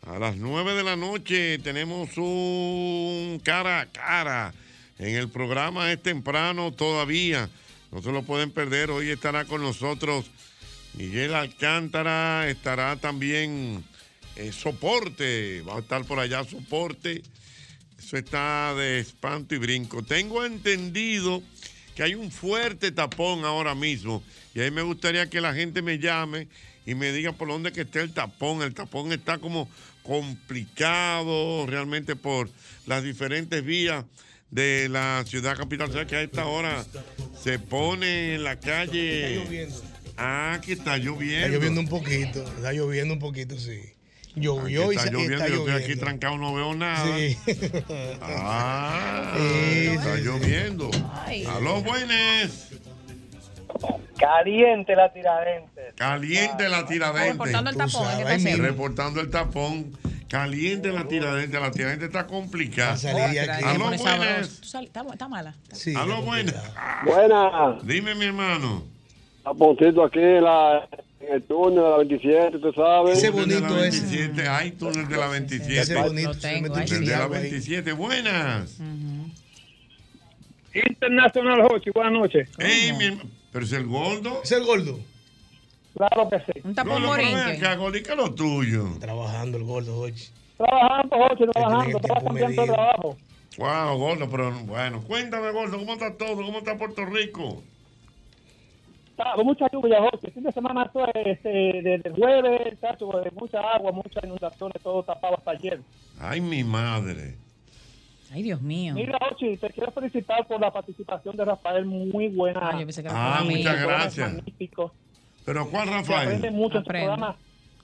a 0.07 0.17
las 0.17 0.37
9 0.37 0.73
de 0.73 0.83
la 0.83 0.95
noche 0.95 1.59
tenemos 1.59 2.17
un 2.17 3.39
cara 3.43 3.81
a 3.81 3.85
cara. 3.85 4.55
En 4.97 5.15
el 5.15 5.29
programa 5.29 5.91
es 5.91 6.01
temprano 6.01 6.71
todavía. 6.71 7.47
No 7.91 8.01
se 8.01 8.11
lo 8.11 8.23
pueden 8.23 8.49
perder. 8.49 8.89
Hoy 8.89 9.11
estará 9.11 9.45
con 9.45 9.61
nosotros 9.61 10.31
Miguel 10.93 11.35
Alcántara. 11.35 12.49
Estará 12.49 12.95
también 12.95 13.83
eh, 14.35 14.51
Soporte. 14.51 15.61
Va 15.61 15.77
a 15.77 15.79
estar 15.79 16.05
por 16.05 16.19
allá 16.19 16.43
Soporte. 16.43 17.21
Eso 17.97 18.17
está 18.17 18.73
de 18.75 18.99
espanto 18.99 19.55
y 19.55 19.57
brinco. 19.57 20.03
Tengo 20.03 20.45
entendido 20.45 21.43
que 21.95 22.03
hay 22.03 22.15
un 22.15 22.31
fuerte 22.31 22.91
tapón 22.91 23.43
ahora 23.43 23.75
mismo. 23.75 24.23
Y 24.55 24.61
ahí 24.61 24.71
me 24.71 24.81
gustaría 24.81 25.29
que 25.29 25.41
la 25.41 25.53
gente 25.53 25.81
me 25.81 25.99
llame 25.99 26.47
y 26.85 26.95
me 26.95 27.11
diga 27.11 27.33
por 27.33 27.49
dónde 27.49 27.71
que 27.71 27.81
esté 27.81 28.01
el 28.01 28.13
tapón. 28.13 28.61
El 28.61 28.73
tapón 28.73 29.11
está 29.11 29.37
como 29.37 29.69
complicado 30.01 31.67
realmente 31.67 32.15
por 32.15 32.49
las 32.87 33.03
diferentes 33.03 33.63
vías 33.63 34.05
de 34.49 34.87
la 34.89 35.23
ciudad 35.27 35.57
capital. 35.57 35.89
O 35.89 35.93
sea 35.93 36.07
que 36.07 36.15
a 36.15 36.21
esta 36.21 36.45
hora 36.45 36.85
se 37.43 37.59
pone 37.59 38.35
en 38.35 38.43
la 38.43 38.59
calle. 38.59 39.67
Lloviendo. 40.19 40.55
Ah, 40.55 40.59
que 40.61 40.73
está 40.73 40.97
lloviendo. 40.97 41.37
Está 41.45 41.49
lloviendo 41.55 41.81
un 41.81 41.87
poquito, 41.87 42.43
está 42.43 42.73
lloviendo 42.73 43.13
un 43.13 43.19
poquito, 43.19 43.57
sí. 43.57 43.79
Llovió 44.35 44.83
Aquí 44.85 44.91
y 44.91 44.95
está 44.95 45.03
se- 45.07 45.11
lloviendo, 45.11 45.35
está 45.35 45.47
yo 45.47 45.55
estoy 45.55 45.71
aquí 45.73 45.81
lloviendo. 45.81 46.05
trancado, 46.05 46.37
no 46.37 46.53
veo 46.53 46.75
nada. 46.75 47.17
Sí. 47.17 47.37
Ah, 48.21 49.33
Sí, 49.37 49.87
está 49.87 50.15
sí, 50.15 50.21
sí. 50.21 50.25
lloviendo. 50.27 50.91
Ay. 51.25 51.45
Aló, 51.45 51.81
buenas. 51.81 52.69
Caliente 54.17 54.95
la 54.95 55.11
tiradente. 55.13 55.93
Caliente 55.95 56.69
la 56.69 56.85
tiradente. 56.85 57.31
Reportando 57.31 57.69
el 57.69 57.77
tapón. 57.77 58.59
Reportando 58.61 59.21
el 59.21 59.29
tapón. 59.29 59.97
Caliente 60.27 60.91
la 60.91 61.05
tiradente. 61.07 61.59
La 61.59 61.71
tiradente 61.71 62.05
está 62.05 62.27
complicada. 62.27 62.97
Aló, 63.09 63.67
Aló, 63.87 63.97
buenas. 63.97 64.59
Está, 64.61 64.81
está 65.11 65.27
mala. 65.27 65.55
Aló, 65.95 66.21
buenas. 66.21 66.55
Buenas. 67.05 67.85
Dime, 67.85 68.15
mi 68.15 68.25
hermano. 68.25 68.83
Taponcito 69.49 70.03
aquí 70.03 70.19
en, 70.19 70.43
la, 70.43 70.87
en 71.21 71.33
el 71.33 71.43
túnel 71.43 71.75
de 71.75 71.89
la 71.89 71.97
27, 71.97 72.59
tú 72.59 72.71
sabes. 72.73 73.19
Túnel 73.31 73.47
de 73.49 73.61
la 73.61 73.71
27. 73.71 74.47
Hay 74.47 74.71
túnel 74.73 75.07
de 75.07 75.17
la 75.17 75.27
27. 75.27 75.81
Ese 75.81 75.95
bonito, 75.95 76.31
tengo, 76.37 76.67
Túnel 76.67 76.87
sí. 76.87 76.95
de 76.99 77.05
la 77.07 77.23
agua 77.23 77.37
ahí. 77.37 77.41
27. 77.49 77.93
Buenas. 77.93 78.77
Internacional 80.73 81.61
Hochi, 81.61 81.89
buenas 81.89 82.13
noches. 82.13 82.47
Mi 82.59 83.17
Pero 83.51 83.65
es 83.65 83.71
el 83.73 83.87
gordo. 83.87 84.41
Es 84.43 84.51
el 84.51 84.63
gordo. 84.65 84.99
Claro 85.97 86.29
que 86.29 86.39
sí. 86.39 86.59
Un 86.63 86.75
tapón 86.75 87.01
morinque. 87.03 88.03
¿Qué 88.03 88.15
lo 88.15 88.33
tuyo? 88.35 88.85
Trabajando 88.99 89.57
el 89.57 89.63
gordo 89.63 89.97
hoy. 89.97 90.13
Trabajando, 90.57 91.15
Hochi, 91.15 91.43
trabajando, 91.51 91.83
tiene 91.85 91.97
estaba 91.99 92.19
tiempo 92.19 92.25
cambiando 92.27 92.61
de 92.61 92.67
medido. 92.67 92.75
trabajo. 92.75 93.17
Wow, 93.57 93.97
gordo, 93.97 94.29
pero 94.29 94.51
bueno. 94.65 95.01
Cuéntame, 95.07 95.51
gordo, 95.51 95.79
¿cómo 95.79 95.93
está 95.93 96.15
todo? 96.15 96.35
¿Cómo 96.35 96.59
está 96.59 96.77
Puerto 96.77 97.03
Rico? 97.05 97.63
Mucha 99.43 99.67
lluvia, 99.71 99.99
Hochi. 100.01 100.27
El 100.27 100.33
fin 100.33 100.43
de 100.43 100.51
semana 100.51 100.83
esto 100.83 101.05
es 101.13 101.27
este, 101.27 101.49
desde 101.83 102.09
el 102.09 102.13
jueves, 102.13 102.79
chacho, 102.81 103.07
de 103.23 103.31
mucha 103.31 103.59
agua, 103.59 103.91
muchas 103.91 104.23
inundaciones, 104.23 104.81
todo 104.81 105.03
tapado 105.03 105.37
hasta 105.37 105.51
ayer. 105.51 105.79
Ay, 106.19 106.41
mi 106.41 106.63
madre. 106.63 107.35
Ay, 108.31 108.43
Dios 108.43 108.61
mío. 108.61 108.93
Mira, 108.93 109.17
Ochi, 109.31 109.57
te 109.57 109.69
quiero 109.71 109.91
felicitar 109.91 110.45
por 110.47 110.61
la 110.61 110.71
participación 110.71 111.35
de 111.35 111.45
Rafael, 111.45 111.85
muy 111.85 112.27
buena. 112.27 112.59
Ah, 112.61 112.71
yo 112.79 112.85
pensé 112.85 113.01
que 113.03 113.09
Ah, 113.11 113.41
muchas 113.43 113.81
gracias. 113.81 114.33
Magnífico. 114.33 114.93
¿Pero 115.45 115.69
cuál, 115.69 115.87
Se 115.87 115.93
Rafael? 115.95 116.51
mucho 116.51 116.77
Aprende. 116.79 117.25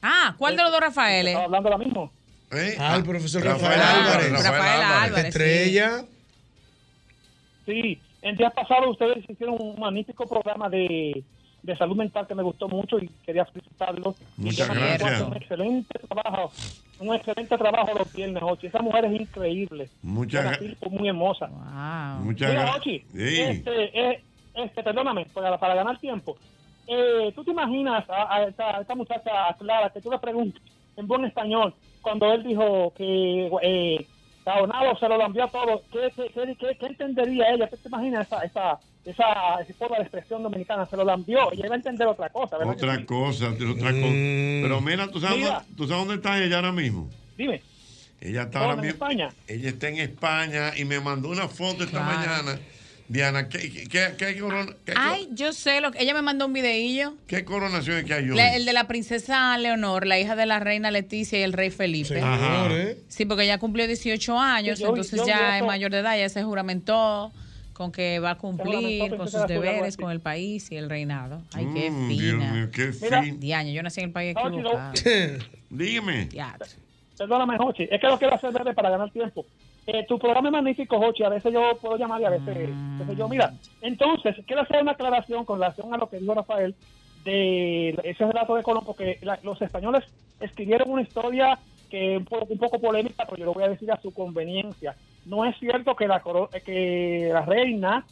Ah, 0.01 0.35
¿cuál 0.37 0.55
de 0.55 0.61
los 0.63 0.71
dos 0.71 0.81
Rafaeles? 0.81 1.31
Estaba 1.31 1.45
hablando 1.45 1.69
ahora 1.69 1.83
mismo. 1.83 2.11
¿Eh? 2.51 2.75
Ah, 2.79 2.95
el 2.95 3.03
profesor 3.03 3.43
Rafael 3.43 3.79
Rafael, 3.79 3.81
Álvarez. 3.81 4.25
Álvarez. 4.27 4.43
Rafael 4.51 4.83
Álvarez. 4.83 5.25
Estrella. 5.25 6.05
Sí, 7.65 7.99
el 8.29 8.37
día 8.37 8.49
pasado 8.49 8.89
ustedes 8.89 9.27
hicieron 9.29 9.57
un 9.59 9.79
magnífico 9.79 10.25
programa 10.27 10.67
de, 10.69 11.23
de 11.63 11.77
salud 11.77 11.95
mental 11.95 12.27
que 12.27 12.35
me 12.35 12.43
gustó 12.43 12.67
mucho 12.67 12.97
y 12.99 13.07
quería 13.25 13.45
felicitarlos. 13.45 14.15
Muchas 14.37 14.67
gracias. 14.69 15.21
Un 15.21 15.35
excelente 15.35 15.99
trabajo, 16.07 16.51
un 16.99 17.13
excelente 17.15 17.57
trabajo 17.57 17.91
los 17.97 18.13
viernes, 18.13 18.43
Ochi. 18.43 18.67
Esa 18.67 18.81
mujer 18.81 19.05
es 19.05 19.21
increíble. 19.21 19.89
Muchas 20.01 20.43
Una 20.45 20.51
gra- 20.57 20.59
tipo 20.59 20.89
muy 20.89 21.07
hermosa. 21.07 21.47
Muchas 22.21 22.49
Mira, 22.49 22.61
gracias. 22.63 22.77
Ochi, 22.77 22.99
Sí. 23.13 23.41
este, 23.41 23.99
eh, 24.11 24.21
este, 24.55 24.83
perdóname, 24.83 25.25
para, 25.33 25.57
para 25.57 25.75
ganar 25.75 25.97
tiempo. 25.99 26.35
Eh, 26.87 27.31
¿Tú 27.35 27.43
te 27.43 27.51
imaginas 27.51 28.07
a, 28.09 28.35
a 28.35 28.43
esta, 28.43 28.77
a 28.77 28.81
esta 28.81 28.95
muchacha 28.95 29.49
a 29.49 29.53
Clara 29.57 29.89
que 29.89 30.01
tú 30.01 30.09
le 30.11 30.19
preguntas 30.19 30.61
en 30.97 31.07
buen 31.07 31.25
español 31.25 31.73
cuando 32.01 32.31
él 32.31 32.43
dijo 32.43 32.93
que 32.95 33.49
eh, 33.63 34.07
Se 34.99 35.09
lo 35.09 35.25
envió 35.25 35.47
todo? 35.47 35.81
¿Qué, 35.91 36.11
qué, 36.15 36.29
qué, 36.33 36.55
qué- 36.59 36.77
qué 36.79 36.85
entendería 36.85 37.49
ella? 37.49 37.67
¿Qué 37.67 37.77
te 37.77 37.87
imaginas 37.87 38.27
esa, 38.27 38.43
esa, 38.43 38.79
esa, 39.03 39.59
esa 39.61 39.73
forma 39.73 39.97
de 39.97 40.03
expresión 40.03 40.43
dominicana? 40.43 40.85
Se 40.85 40.95
lo 40.95 41.09
envió 41.11 41.49
y 41.51 41.59
ella 41.59 41.69
va 41.69 41.73
a 41.75 41.77
entender 41.77 42.07
otra 42.07 42.29
cosa, 42.29 42.57
¿verdad? 42.59 42.73
Otra 42.75 43.05
cosa, 43.05 43.49
otra 43.49 43.67
cosa. 43.73 43.91
Pero 43.91 44.81
mira, 44.81 45.07
¿tú 45.09 45.19
sabes, 45.19 45.37
Mira. 45.39 45.49
dónde- 45.59 45.75
¿tú 45.75 45.87
sabes 45.87 45.99
dónde 46.05 46.15
está 46.15 46.43
ella 46.43 46.57
ahora 46.57 46.71
mismo? 46.71 47.09
Dime. 47.35 47.61
Ella 48.21 48.43
está 48.43 48.59
¿Dónde, 48.59 48.59
ahora 48.59 48.73
en 48.73 48.79
mismo. 48.81 48.93
España? 48.93 49.29
Ella 49.47 49.69
está 49.69 49.87
en 49.89 49.97
España 49.97 50.71
y 50.77 50.85
me 50.85 50.99
mandó 50.99 51.29
una 51.29 51.47
foto 51.47 51.83
esta 51.83 52.03
Claro. 52.03 52.05
mañana. 52.19 52.59
Diana, 53.07 53.49
¿qué, 53.49 53.59
qué, 53.71 53.83
qué, 53.87 54.13
qué 54.17 54.39
corona- 54.39 54.73
qué- 54.83 54.93
Ay, 54.95 55.29
yo 55.31 55.53
sé 55.53 55.79
lo 55.79 55.91
que 55.91 56.01
ella 56.01 56.13
me 56.15 56.23
mandó 56.23 56.47
un 56.47 56.53
videillo. 56.53 57.13
qué 57.27 57.45
coronaciones 57.45 58.03
que 58.05 58.13
hay 58.15 58.29
hoy? 58.31 58.35
La- 58.35 58.55
el 58.55 58.65
de 58.65 58.73
la 58.73 58.87
princesa 58.87 59.55
Leonor, 59.59 60.07
la 60.07 60.19
hija 60.19 60.35
de 60.35 60.45
la 60.47 60.59
reina 60.59 60.89
Leticia 60.89 61.37
y 61.39 61.43
el 61.43 61.53
rey 61.53 61.69
Felipe. 61.69 62.19
Ajá. 62.19 62.67
Sí, 63.07 63.25
porque 63.25 63.43
ella 63.43 63.59
cumplió 63.59 63.85
18 63.85 64.39
años, 64.39 64.77
Sí, 64.79 64.83
yo- 64.83 64.89
entonces 64.89 65.19
yo- 65.19 65.27
ya 65.27 65.37
yo- 65.51 65.55
es 65.57 65.63
mayor 65.67 65.91
de 65.91 65.99
edad, 65.99 66.17
ya 66.17 66.29
se 66.29 66.43
juramentó 66.43 67.31
con 67.73 67.91
que 67.91 68.17
va 68.19 68.31
a 68.31 68.37
cumplir 68.37 69.15
con 69.17 69.27
sus 69.29 69.45
deberes 69.47 69.95
sí. 69.95 70.01
con 70.01 70.09
el 70.11 70.21
país 70.21 70.71
y 70.71 70.77
el 70.77 70.89
reinado. 70.89 71.43
Ay, 71.53 71.67
qué 71.75 71.91
Mm, 71.91 72.07
Dios 72.09 72.19
fina. 72.39 72.53
mío, 72.53 72.69
qué 72.71 72.91
Mira. 73.01 73.21
fin. 73.21 73.39
Diaño, 73.39 73.71
yo 73.71 73.83
nací 73.83 73.99
en 73.99 74.07
el 74.07 74.11
país 74.13 74.35
equivocado. 74.35 74.93
Dígame. 75.69 76.29
Perdóname, 77.17 77.57
Jochi, 77.57 77.83
es 77.83 78.01
que 78.01 78.07
lo 78.07 78.17
quiero 78.17 78.33
hacer 78.35 78.51
breve 78.51 78.73
para 78.73 78.89
ganar 78.89 79.11
tiempo. 79.11 79.45
Eh, 79.87 80.05
tu 80.07 80.17
programa 80.17 80.47
es 80.49 80.51
magnífico, 80.53 80.97
Jochi, 80.99 81.23
a 81.23 81.29
veces 81.29 81.53
yo 81.53 81.77
puedo 81.79 81.97
llamar 81.97 82.21
y 82.21 82.25
a 82.25 82.29
veces, 82.31 82.79
yo. 83.15 83.29
Mira, 83.29 83.53
entonces, 83.81 84.35
quiero 84.47 84.63
hacer 84.63 84.81
una 84.81 84.93
aclaración 84.93 85.45
con 85.45 85.59
relación 85.59 85.93
a 85.93 85.97
lo 85.97 86.09
que 86.09 86.17
dijo 86.19 86.33
Rafael 86.33 86.75
de 87.13 87.89
ese 88.03 88.25
relato 88.25 88.55
de 88.55 88.63
Colón, 88.63 88.83
porque 88.85 89.19
la- 89.21 89.39
los 89.43 89.61
españoles 89.61 90.03
escribieron 90.39 90.89
una 90.89 91.01
historia 91.03 91.59
que 91.89 92.13
es 92.15 92.17
un 92.19 92.25
poco, 92.25 92.45
un 92.49 92.57
poco 92.57 92.81
polémica, 92.81 93.25
pero 93.25 93.37
yo 93.37 93.45
lo 93.45 93.53
voy 93.53 93.63
a 93.63 93.69
decir 93.69 93.91
a 93.91 94.01
su 94.01 94.11
conveniencia. 94.11 94.97
No 95.23 95.45
es 95.45 95.55
cierto 95.59 95.95
que 95.95 96.07
la, 96.07 96.21
eh, 96.51 96.61
que 96.63 97.29
la 97.31 97.41
reina 97.45 98.07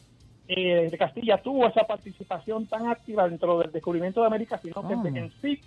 eh, 0.46 0.88
de 0.90 0.98
Castilla 0.98 1.42
tuvo 1.42 1.66
esa 1.66 1.84
participación 1.86 2.66
tan 2.68 2.86
activa 2.88 3.28
dentro 3.28 3.58
del 3.58 3.72
descubrimiento 3.72 4.20
de 4.20 4.26
América, 4.26 4.60
sino 4.62 4.86
que 4.86 4.92
en 5.18 5.32
sí 5.40 5.60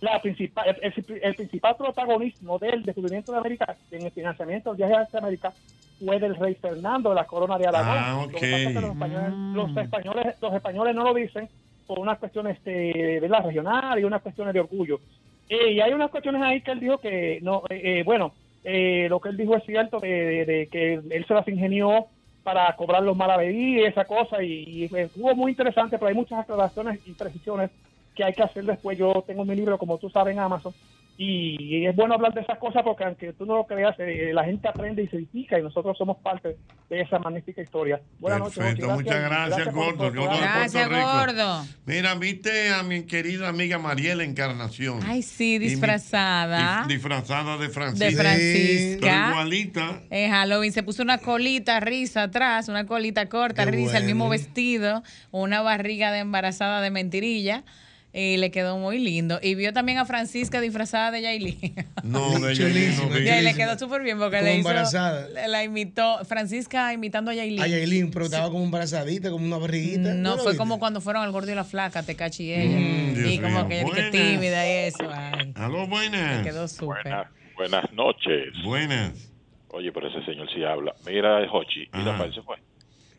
la 0.00 0.20
principal, 0.22 0.76
el, 0.80 0.92
el- 0.96 1.20
el 1.22 1.34
principal 1.34 1.76
protagonismo 1.76 2.58
del 2.58 2.82
descubrimiento 2.84 3.32
de 3.32 3.38
América 3.38 3.76
en 3.90 4.06
el 4.06 4.12
financiamiento 4.12 4.70
del 4.70 4.76
viaje 4.76 4.94
hacia 5.04 5.18
América 5.18 5.54
fue 5.98 6.20
del 6.20 6.36
rey 6.36 6.54
Fernando 6.54 7.08
de 7.10 7.16
la 7.16 7.24
corona 7.26 7.58
de 7.58 7.66
Aragón. 7.66 7.96
Ah, 7.98 8.26
Lo 8.32 8.38
que 8.38 8.46
pasa 8.50 8.56
es 8.56 8.72
que 8.72 8.78
ok. 8.78 8.82
los, 8.82 8.92
españoles, 8.92 9.34
los 9.52 9.76
españoles, 9.76 10.36
los 10.40 10.54
españoles 10.54 10.94
no 10.94 11.04
lo 11.04 11.14
dicen 11.14 11.48
por 11.86 11.98
unas 11.98 12.18
cuestiones 12.18 12.56
este, 12.58 13.20
de 13.20 13.28
la 13.28 13.40
regional 13.40 13.98
y 13.98 14.04
unas 14.04 14.22
cuestiones 14.22 14.54
de 14.54 14.60
orgullo. 14.60 15.00
Eh, 15.48 15.72
y 15.72 15.80
hay 15.80 15.92
unas 15.92 16.10
cuestiones 16.10 16.42
ahí 16.42 16.60
que 16.60 16.70
él 16.70 16.80
dijo 16.80 16.98
que, 16.98 17.40
no 17.42 17.62
eh, 17.70 18.00
eh, 18.00 18.02
bueno, 18.04 18.34
eh, 18.62 19.06
lo 19.08 19.18
que 19.20 19.30
él 19.30 19.36
dijo 19.36 19.56
es 19.56 19.64
cierto, 19.64 19.98
de, 19.98 20.08
de- 20.08 20.44
de 20.44 20.68
que 20.68 20.94
él 20.94 21.24
se 21.26 21.34
las 21.34 21.48
ingenió 21.48 22.06
para 22.44 22.74
cobrar 22.76 23.02
los 23.02 23.16
malavedí 23.16 23.80
y 23.80 23.84
esa 23.84 24.04
cosa, 24.04 24.42
y, 24.42 24.64
y 24.84 24.84
estuvo 24.96 25.34
muy 25.34 25.52
interesante, 25.52 25.98
pero 25.98 26.08
hay 26.10 26.14
muchas 26.14 26.40
aclaraciones 26.40 27.00
y 27.04 27.14
precisiones 27.14 27.70
que 28.18 28.24
hay 28.24 28.32
que 28.34 28.42
hacer 28.42 28.64
después. 28.64 28.98
Yo 28.98 29.22
tengo 29.26 29.44
mi 29.44 29.54
libro, 29.54 29.78
como 29.78 29.96
tú 29.96 30.10
sabes, 30.10 30.32
en 30.34 30.40
Amazon, 30.40 30.74
y, 31.20 31.84
es 31.84 31.96
bueno 31.96 32.14
hablar 32.14 32.32
de 32.32 32.42
esas 32.42 32.58
cosas 32.58 32.82
porque 32.84 33.02
aunque 33.02 33.32
tú 33.32 33.44
no 33.44 33.56
lo 33.56 33.66
creas, 33.66 33.94
eh, 33.98 34.30
la 34.32 34.44
gente 34.44 34.68
aprende 34.68 35.02
y 35.02 35.08
se 35.08 35.16
edifica 35.16 35.58
y 35.58 35.62
nosotros 35.62 35.96
somos 35.98 36.16
parte 36.18 36.56
de 36.88 37.00
esa 37.00 37.18
magnífica 37.18 37.60
historia. 37.60 38.00
Buenas 38.20 38.38
noches. 38.38 38.58
Perfecto, 38.58 38.86
Jochi. 38.88 39.02
muchas 39.02 39.20
gracias, 39.22 39.74
Gordo. 39.74 40.12
Gracias, 40.12 40.88
gordo. 40.88 41.64
Mira, 41.86 42.14
viste 42.14 42.72
a 42.72 42.84
mi 42.84 43.02
querida 43.02 43.48
amiga 43.48 43.78
Mariela 43.78 44.22
Encarnación. 44.22 45.00
Ay, 45.04 45.22
sí, 45.22 45.56
Y 45.56 45.58
mi- 45.58 45.64
disfrazada. 45.66 46.84
dif- 46.84 46.86
disfrazada 46.86 47.58
de 47.58 47.68
Francisca. 47.68 48.06
De 48.06 48.12
Francisca. 48.16 49.00
Pero 49.00 49.28
igualita. 49.30 50.02
En 50.10 50.30
Halloween 50.30 50.72
se 50.72 50.84
puso 50.84 51.02
una 51.02 51.18
colita 51.18 51.80
risa 51.80 52.24
atrás, 52.24 52.68
una 52.68 52.86
colita 52.86 53.28
corta 53.28 53.64
Qué 53.64 53.72
risa, 53.72 53.98
el 53.98 54.04
mismo 54.04 54.26
bueno. 54.26 54.40
vestido, 54.40 55.02
una 55.32 55.62
barriga 55.62 56.12
de 56.12 56.20
embarazada 56.20 56.80
de 56.80 56.90
mentirilla. 56.92 57.64
Y 58.12 58.38
le 58.38 58.50
quedó 58.50 58.78
muy 58.78 58.98
lindo. 58.98 59.38
Y 59.42 59.54
vio 59.54 59.72
también 59.74 59.98
a 59.98 60.06
Francisca 60.06 60.60
disfrazada 60.62 61.10
de 61.10 61.20
Yailin. 61.22 61.74
No, 62.02 62.38
de 62.40 62.54
Yailin 62.56 62.96
no. 62.96 63.18
Y 63.18 63.42
le 63.42 63.54
quedó 63.54 63.78
súper 63.78 64.02
bien 64.02 64.18
porque 64.18 64.38
Como 64.38 64.48
le 64.48 64.56
hizo. 64.58 64.68
embarazada. 64.68 65.28
La, 65.46 65.62
imitó. 65.62 66.24
Francisca 66.24 66.92
imitando 66.94 67.30
a 67.30 67.34
Yailin. 67.34 67.60
A 67.60 67.66
Yailin, 67.66 68.10
pero 68.10 68.24
estaba 68.24 68.50
como 68.50 68.64
embarazadita, 68.64 69.30
como 69.30 69.44
una 69.44 69.58
barriguita. 69.58 70.14
No, 70.14 70.36
fue 70.36 70.44
viste? 70.46 70.56
como 70.56 70.78
cuando 70.78 71.00
fueron 71.02 71.22
al 71.22 71.32
gordo 71.32 71.52
y 71.52 71.54
la 71.54 71.64
flaca, 71.64 72.02
Tecachi 72.02 72.44
y 72.44 72.52
ella. 72.54 72.78
Mm, 72.78 73.14
Dios 73.14 73.30
y 73.30 73.38
como 73.40 73.58
mío. 73.58 73.68
que 73.68 73.74
ella 73.80 73.86
Buenas. 73.88 74.10
tímida 74.10 74.66
y 74.66 74.70
eso. 74.86 75.08
Ay, 75.12 75.52
Aló, 75.54 75.86
buenas. 75.86 76.38
le 76.38 76.50
quedó 76.50 76.66
súper. 76.66 77.26
Buenas 77.56 77.92
noches. 77.92 78.54
Buenas. 78.64 79.30
Oye, 79.70 79.92
pero 79.92 80.08
ese 80.08 80.24
señor 80.24 80.48
sí 80.52 80.64
habla. 80.64 80.94
Mira, 81.06 81.46
Jochi, 81.46 81.82
y 81.82 81.88
Ajá. 81.92 82.12
Rafael 82.12 82.34
se 82.34 82.40
fue. 82.42 82.56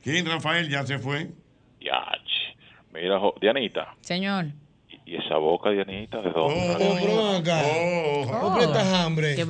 ¿Quién, 0.04 0.26
Rafael? 0.26 0.68
Ya 0.68 0.84
se 0.86 0.98
fue. 0.98 1.28
Yach. 1.80 2.58
Mira, 2.92 3.20
Dianita, 3.40 3.96
Señor. 4.02 4.46
Y 5.10 5.16
esa 5.16 5.38
boca, 5.38 5.72
Dianita, 5.72 6.22
¿de 6.22 6.30
dónde? 6.30 6.76
Oh, 6.80 6.96
ven 6.96 7.42
acá. 7.42 7.64
¿Por 8.42 8.60
qué 8.60 8.66
estás 8.66 8.94
hambre? 8.94 9.36
Qué 9.36 9.44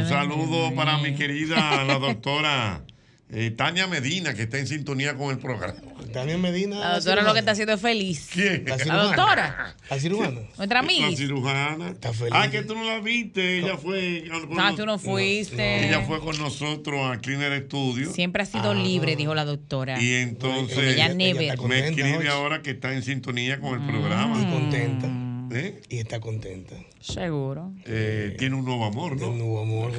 Un 0.00 0.06
saludo 0.06 0.72
para 0.76 0.98
mi 0.98 1.14
querida, 1.14 1.84
la 1.84 1.98
doctora 1.98 2.84
eh, 3.30 3.50
Tania 3.50 3.86
Medina, 3.86 4.32
que 4.34 4.42
está 4.42 4.58
en 4.58 4.66
sintonía 4.66 5.14
con 5.14 5.30
el 5.30 5.38
programa. 5.38 5.74
Tania 6.12 6.38
Medina. 6.38 6.78
La 6.78 6.94
doctora 6.94 7.22
lo 7.22 7.32
que 7.34 7.40
está 7.40 7.52
haciendo 7.52 7.74
es 7.74 7.80
feliz. 7.80 8.30
¿Quién? 8.32 8.64
La 8.86 9.02
doctora. 9.02 9.76
La 9.90 9.98
cirujana. 9.98 10.40
Nuestra 10.56 10.80
La 10.80 10.86
Miss. 10.86 11.18
cirujana. 11.18 11.88
Está 11.90 12.12
feliz. 12.14 12.32
Ah, 12.34 12.50
que 12.50 12.62
tú 12.62 12.74
no 12.74 12.84
la 12.84 13.00
viste. 13.00 13.58
Ella 13.58 13.76
fue. 13.76 14.24
con 14.48 14.58
Ah, 14.58 14.72
tú 14.74 14.86
no 14.86 14.98
fuiste. 14.98 15.88
Ella 15.88 16.00
fue 16.02 16.20
con 16.20 16.38
nosotros 16.38 16.98
a 17.10 17.18
Cleaner 17.20 17.64
Studio. 17.66 18.10
Siempre 18.12 18.42
ha 18.42 18.46
sido 18.46 18.72
libre, 18.72 19.16
dijo 19.16 19.34
la 19.34 19.44
doctora. 19.44 20.00
Y 20.00 20.14
entonces 20.14 20.78
ella 20.94 21.12
never. 21.12 21.58
me 21.62 21.88
escribe 21.88 22.28
ahora 22.30 22.62
que 22.62 22.70
está 22.70 22.94
en 22.94 23.02
sintonía 23.02 23.60
con 23.60 23.80
el 23.80 23.86
programa. 23.86 24.40
Y 24.40 24.46
contenta. 24.50 25.08
¿Eh? 25.52 25.80
Y 25.88 25.98
está 25.98 26.20
contenta. 26.20 26.74
Seguro. 27.00 27.72
Eh, 27.86 28.34
tiene 28.38 28.56
un 28.56 28.64
nuevo 28.64 28.84
amor, 28.84 29.16
¿no? 29.18 29.28
Un 29.30 29.38
nuevo 29.38 29.60
amor. 29.62 29.92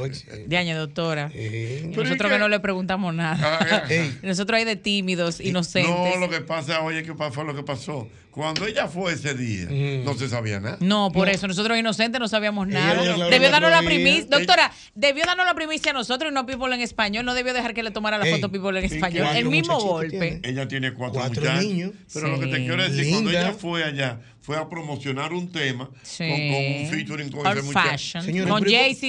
De 0.47 0.57
año, 0.57 0.77
doctora. 0.77 1.27
Nosotros 1.29 2.11
¿y 2.11 2.29
que 2.29 2.39
no 2.39 2.47
le 2.49 2.59
preguntamos 2.59 3.13
nada. 3.13 3.59
Ah, 3.61 3.83
eh. 3.89 4.11
Nosotros 4.21 4.57
hay 4.57 4.65
de 4.65 4.75
tímidos, 4.75 5.39
No, 5.39 5.47
inocentes. 5.47 6.19
lo 6.19 6.29
que 6.29 6.41
pasa, 6.41 6.81
oye, 6.81 7.03
¿qué 7.03 7.13
fue 7.13 7.45
lo 7.45 7.55
que 7.55 7.63
pasó? 7.63 8.07
Cuando 8.31 8.65
ella 8.67 8.87
fue 8.87 9.13
ese 9.13 9.33
día, 9.33 9.67
no 10.05 10.13
se 10.13 10.29
sabía 10.29 10.59
nada. 10.59 10.77
No, 10.81 11.11
por 11.11 11.27
eso 11.29 11.47
nosotros 11.47 11.77
inocentes 11.77 12.19
no 12.21 12.27
sabíamos 12.27 12.67
nada. 12.67 13.01
ella 13.03 13.27
debió 13.27 13.49
darnos 13.49 13.71
la 13.71 13.81
primicia. 13.81 14.27
Doctora, 14.29 14.71
debió 14.93 15.25
darnos 15.25 15.45
la 15.45 15.55
primicia 15.55 15.91
a 15.91 15.93
nosotros 15.93 16.31
y 16.31 16.33
no 16.33 16.45
People 16.45 16.73
en 16.73 16.81
español. 16.81 17.25
No 17.25 17.33
debió 17.33 17.53
dejar 17.53 17.73
que 17.73 17.83
le 17.83 17.91
tomara 17.91 18.17
la 18.17 18.25
Ey, 18.27 18.33
foto 18.35 18.51
People 18.51 18.77
en 18.79 18.85
¿y 18.85 18.95
español. 18.95 19.27
El 19.35 19.45
mismo 19.47 19.79
golpe. 19.79 20.41
Ella 20.43 20.67
tiene 20.67 20.93
cuatro, 20.93 21.19
Cuatro 21.21 21.41
muchachos. 21.41 21.65
niños. 21.65 21.91
Pero 22.13 22.27
lo 22.27 22.39
que 22.39 22.47
te 22.47 22.57
quiero 22.57 22.83
decir, 22.89 23.11
cuando 23.11 23.29
ella 23.31 23.51
fue 23.53 23.83
allá, 23.83 24.19
fue 24.49 24.57
a 24.57 24.67
promocionar 24.67 25.31
un 25.31 25.51
tema 25.51 25.91
Sí. 26.01 26.27
con, 26.27 26.29
con 26.39 26.65
un 26.65 26.87
featuring 26.89 27.29
con 27.31 27.45
ese 27.45 27.61
muchacho. 27.61 28.19
Con 28.49 28.63
Jay-Z, 28.63 29.05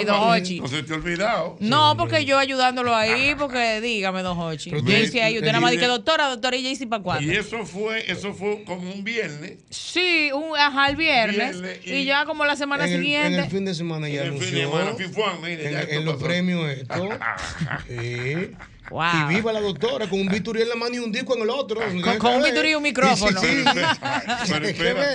y 0.00 0.04
Don 0.06 0.30
Hochi. 0.30 0.58
No 0.60 0.68
se 0.68 0.82
te 0.82 0.94
ha 0.94 0.96
olvidado. 0.96 1.58
No, 1.60 1.94
porque 1.98 2.24
yo 2.24 2.38
ayudándolo 2.38 2.96
ahí, 2.96 3.34
porque 3.36 3.82
dígame, 3.82 4.22
Don 4.22 4.38
Hochi. 4.38 4.70
Jay-Z 4.70 5.22
ahí, 5.22 5.34
te 5.34 5.38
usted 5.40 5.48
nada 5.48 5.60
más 5.60 5.72
dice- 5.72 5.86
doctora, 5.86 6.28
doctora 6.30 6.56
y 6.56 6.62
Jay-Z 6.62 6.88
para 6.88 7.02
cuándo. 7.02 7.30
Y 7.30 7.36
eso 7.36 7.66
fue, 7.66 8.10
eso 8.10 8.32
fue 8.32 8.64
como 8.64 8.90
un 8.90 9.04
viernes. 9.04 9.58
Sí, 9.68 10.30
un, 10.32 10.56
ajá, 10.56 10.88
el 10.88 10.96
viernes. 10.96 11.60
Viernes 11.60 11.80
y, 11.84 11.92
y- 11.92 12.04
ya 12.06 12.24
como 12.24 12.46
la 12.46 12.56
semana 12.56 12.86
En 12.86 12.92
el, 12.94 13.00
siguiente. 13.02 13.34
en 13.38 13.44
el 13.44 13.50
fin 13.50 13.64
de 13.66 13.74
semana 13.74 14.08
ya 14.08 14.22
En 14.22 14.32
el 14.32 14.38
fin 14.40 14.54
de 14.54 14.60
semana, 14.62 14.94
fin 14.94 15.12
fuan, 15.12 15.42
mire, 15.42 15.66
en, 15.66 15.72
ya 15.72 15.82
en 15.82 15.88
esto 15.90 16.00
los 16.04 16.14
pasó. 16.14 16.26
premios 16.26 16.70
esto. 16.70 17.08
Sí. 17.86 18.50
Wow. 18.90 19.30
Y 19.30 19.34
viva 19.36 19.52
la 19.52 19.60
doctora 19.60 20.08
con 20.08 20.20
un 20.20 20.28
bisturí 20.28 20.62
en 20.62 20.68
la 20.68 20.74
mano 20.76 20.94
y 20.94 20.98
un 20.98 21.10
disco 21.12 21.34
en 21.36 21.42
el 21.42 21.50
otro. 21.50 21.80
Con- 22.02 22.18
con 22.18 22.34
un 22.36 22.42
bisturí 22.42 22.70
y 22.70 22.74
un 22.74 22.82
micrófono. 22.82 23.40
Sí, 23.40 23.46
sí, 23.48 23.64
sí. 23.74 24.52
Pero 24.52 24.60
¿Qué 24.62 24.70
espera, 24.70 25.06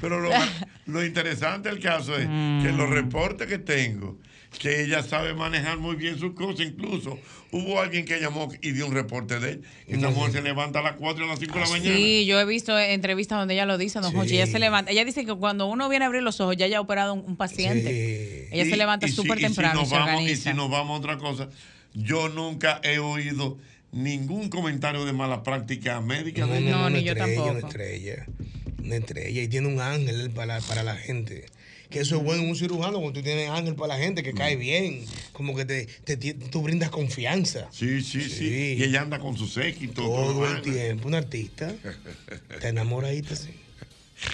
pero 0.00 0.20
lo, 0.20 0.30
lo 0.86 1.04
interesante 1.04 1.68
del 1.68 1.80
caso 1.80 2.16
es 2.16 2.26
Mm. 2.28 2.62
que 2.62 2.72
los 2.72 2.88
reportes 2.88 3.46
que 3.46 3.58
tengo, 3.58 4.18
que 4.58 4.82
ella 4.84 5.02
sabe 5.02 5.34
manejar 5.34 5.78
muy 5.78 5.96
bien 5.96 6.18
sus 6.18 6.34
cosas, 6.34 6.66
incluso 6.66 7.18
hubo 7.52 7.80
alguien 7.80 8.04
que 8.04 8.18
llamó 8.20 8.48
y 8.60 8.72
dio 8.72 8.86
un 8.86 8.94
reporte 8.94 9.38
de 9.40 9.50
él. 9.52 9.62
Esa 9.86 10.10
mujer 10.10 10.32
se 10.32 10.42
levanta 10.42 10.78
a 10.80 10.82
las 10.82 10.92
4 10.96 11.24
y 11.24 11.26
a 11.26 11.30
las 11.30 11.38
5 11.38 11.54
de 11.54 11.60
la 11.60 11.68
mañana. 11.70 11.96
Sí, 11.96 12.24
yo 12.26 12.38
he 12.40 12.44
visto 12.44 12.78
entrevistas 12.78 13.38
donde 13.38 13.54
ella 13.54 13.66
lo 13.66 13.78
dice, 13.78 14.00
don 14.00 14.12
Sí. 14.26 14.34
Ella 14.36 14.46
se 14.46 14.58
levanta. 14.58 14.90
Ella 14.90 15.04
dice 15.04 15.24
que 15.26 15.34
cuando 15.34 15.66
uno 15.66 15.88
viene 15.88 16.04
a 16.04 16.08
abrir 16.08 16.22
los 16.22 16.40
ojos, 16.40 16.56
ya 16.56 16.66
haya 16.66 16.80
operado 16.80 17.14
un, 17.14 17.24
un 17.26 17.36
paciente. 17.36 18.48
Ella 18.52 18.64
Y- 18.64 18.70
se 18.70 18.76
levanta 18.76 19.06
si- 19.06 19.12
súper 19.14 19.38
y 19.38 19.40
si 19.42 19.46
temprano 19.48 19.80
y 19.80 19.82
nos 19.82 19.88
se 19.88 19.94
vamos- 19.94 20.08
y 20.10 20.16
organiza. 20.16 20.50
si 20.50 20.56
nos 20.56 20.70
vamos 20.70 20.96
a 20.96 20.98
otra 20.98 21.18
cosa, 21.18 21.48
yo 21.94 22.28
nunca 22.28 22.80
he 22.82 22.98
oído 22.98 23.58
ningún 23.92 24.48
comentario 24.48 25.04
de 25.04 25.12
mala 25.12 25.42
práctica 25.42 26.00
médica. 26.00 26.46
No, 26.46 26.54
de 26.54 26.60
no, 26.62 26.70
no, 26.70 26.86
una 26.86 26.98
estrella, 26.98 27.42
Una 27.42 27.58
estrella, 27.58 28.26
una 28.78 28.96
estrella. 28.96 29.42
Y 29.42 29.48
tiene 29.48 29.68
un 29.68 29.80
ángel 29.80 30.30
para, 30.30 30.60
para 30.60 30.82
la 30.82 30.96
gente. 30.96 31.46
Que 31.90 32.00
eso 32.00 32.16
es 32.16 32.22
bueno 32.22 32.42
en 32.42 32.48
un 32.48 32.56
cirujano 32.56 33.00
cuando 33.00 33.12
tú 33.12 33.22
tienes 33.22 33.50
ángel 33.50 33.74
para 33.74 33.94
la 33.94 34.02
gente, 34.02 34.22
que 34.22 34.32
cae 34.32 34.56
bien. 34.56 35.04
Como 35.32 35.54
que 35.54 35.66
te, 35.66 35.86
te, 36.04 36.16
tú 36.32 36.62
brindas 36.62 36.88
confianza. 36.88 37.68
Sí, 37.70 38.00
sí, 38.00 38.22
sí. 38.22 38.76
Y 38.78 38.82
ella 38.82 39.02
anda 39.02 39.18
con 39.18 39.36
su 39.36 39.46
séquito. 39.46 40.02
Todo 40.02 40.32
todo 40.32 40.56
el 40.56 40.62
tiempo. 40.62 41.08
Un 41.08 41.14
artista. 41.14 41.74
Está 42.50 42.70
enamoradita, 42.70 43.36
sí. 43.36 43.50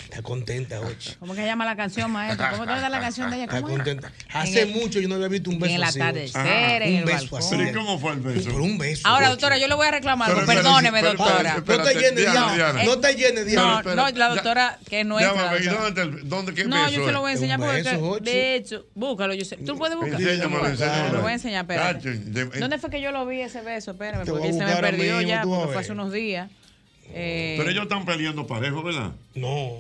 Está 0.05 0.23
contenta, 0.23 0.81
Ochi. 0.81 1.15
¿Cómo 1.19 1.35
que 1.35 1.41
se 1.41 1.47
llama 1.47 1.65
la 1.65 1.77
canción, 1.77 2.11
maestro? 2.11 2.47
¿Cómo 2.53 2.65
te 2.67 2.73
da 2.81 2.89
la 2.89 3.01
canción 3.01 3.31
de 3.31 3.37
ella? 3.37 3.45
Está 3.45 3.57
¿Cómo 3.61 3.69
es? 3.69 3.77
contenta. 3.77 4.13
Hace 4.33 4.63
el- 4.63 4.69
mucho 4.75 5.01
yo 5.01 5.09
no 5.09 5.15
había 5.15 5.29
visto 5.29 5.51
un 5.51 5.55
en 5.57 5.61
beso 5.61 5.75
el 5.77 5.83
así. 5.83 6.01
atardecer, 6.01 6.83
en 6.83 6.93
un 6.95 6.99
el 7.01 7.05
beso 7.05 7.19
balcón. 7.19 7.39
así. 7.39 7.49
Pero 7.57 7.71
¿y 7.71 7.73
cómo 7.73 7.99
fue 7.99 8.13
el 8.13 8.21
beso? 8.21 8.51
Por 8.51 8.61
un 8.61 8.79
beso. 8.79 9.09
Ahora, 9.09 9.27
Ochi. 9.27 9.31
doctora, 9.33 9.59
yo 9.59 9.69
le 9.69 9.75
voy 9.75 9.87
a 9.87 9.91
reclamar. 9.91 10.31
Algo. 10.31 10.47
Perdóneme, 10.47 11.01
pero, 11.01 11.15
doctora. 11.15 11.57
espérate, 11.57 11.77
No 11.79 11.83
te 11.85 11.95
llenes, 11.95 12.17
Diana, 12.17 12.33
Diana. 12.33 12.55
Diana. 12.73 12.85
No 12.85 12.99
te 13.01 13.15
llenes, 13.15 13.47
Diana. 13.47 13.83
No, 13.83 13.95
no, 13.95 14.03
la 14.05 14.11
ya- 14.11 14.29
doctora 14.29 14.79
que 14.89 15.01
es 15.01 15.07
nuestra. 15.07 15.59
¿y 15.59 15.65
doctora. 15.65 15.91
dónde, 15.91 16.21
dónde 16.25 16.55
qué 16.55 16.65
No, 16.65 16.77
beso 16.85 16.91
yo 16.97 17.07
se 17.07 17.13
lo 17.13 17.21
voy 17.21 17.31
a 17.31 17.35
es? 17.35 17.39
enseñar 17.41 17.61
porque 17.61 17.83
beso, 17.83 18.01
Jochi. 18.01 18.25
de 18.25 18.55
hecho, 18.57 18.87
búscalo. 18.95 19.35
Yo 19.35 19.45
sé. 19.45 19.57
Tú 19.59 19.77
puedes 19.79 19.97
buscar. 19.97 20.21
Enséñamelo. 20.21 21.13
Lo 21.13 21.21
voy 21.23 21.31
a 21.31 21.35
enseñar, 21.35 21.63
espérate. 21.63 22.15
¿Dónde 22.59 22.79
fue 22.79 22.91
que 22.91 23.01
yo 23.01 23.13
lo 23.13 23.27
vi 23.27 23.41
ese 23.41 23.61
beso? 23.63 23.93
Espérame, 23.93 24.27
porque 24.27 24.53
se 24.53 24.65
me 24.65 24.77
perdió 24.77 25.21
ya, 25.23 25.43
porque 25.43 25.73
fue 25.73 25.81
hace 25.83 25.93
unos 25.93 26.13
días. 26.13 26.51
Eh, 27.13 27.55
Pero 27.59 27.71
ellos 27.71 27.83
están 27.85 28.05
peleando 28.05 28.47
parejo, 28.47 28.83
¿verdad? 28.83 29.13
No. 29.35 29.71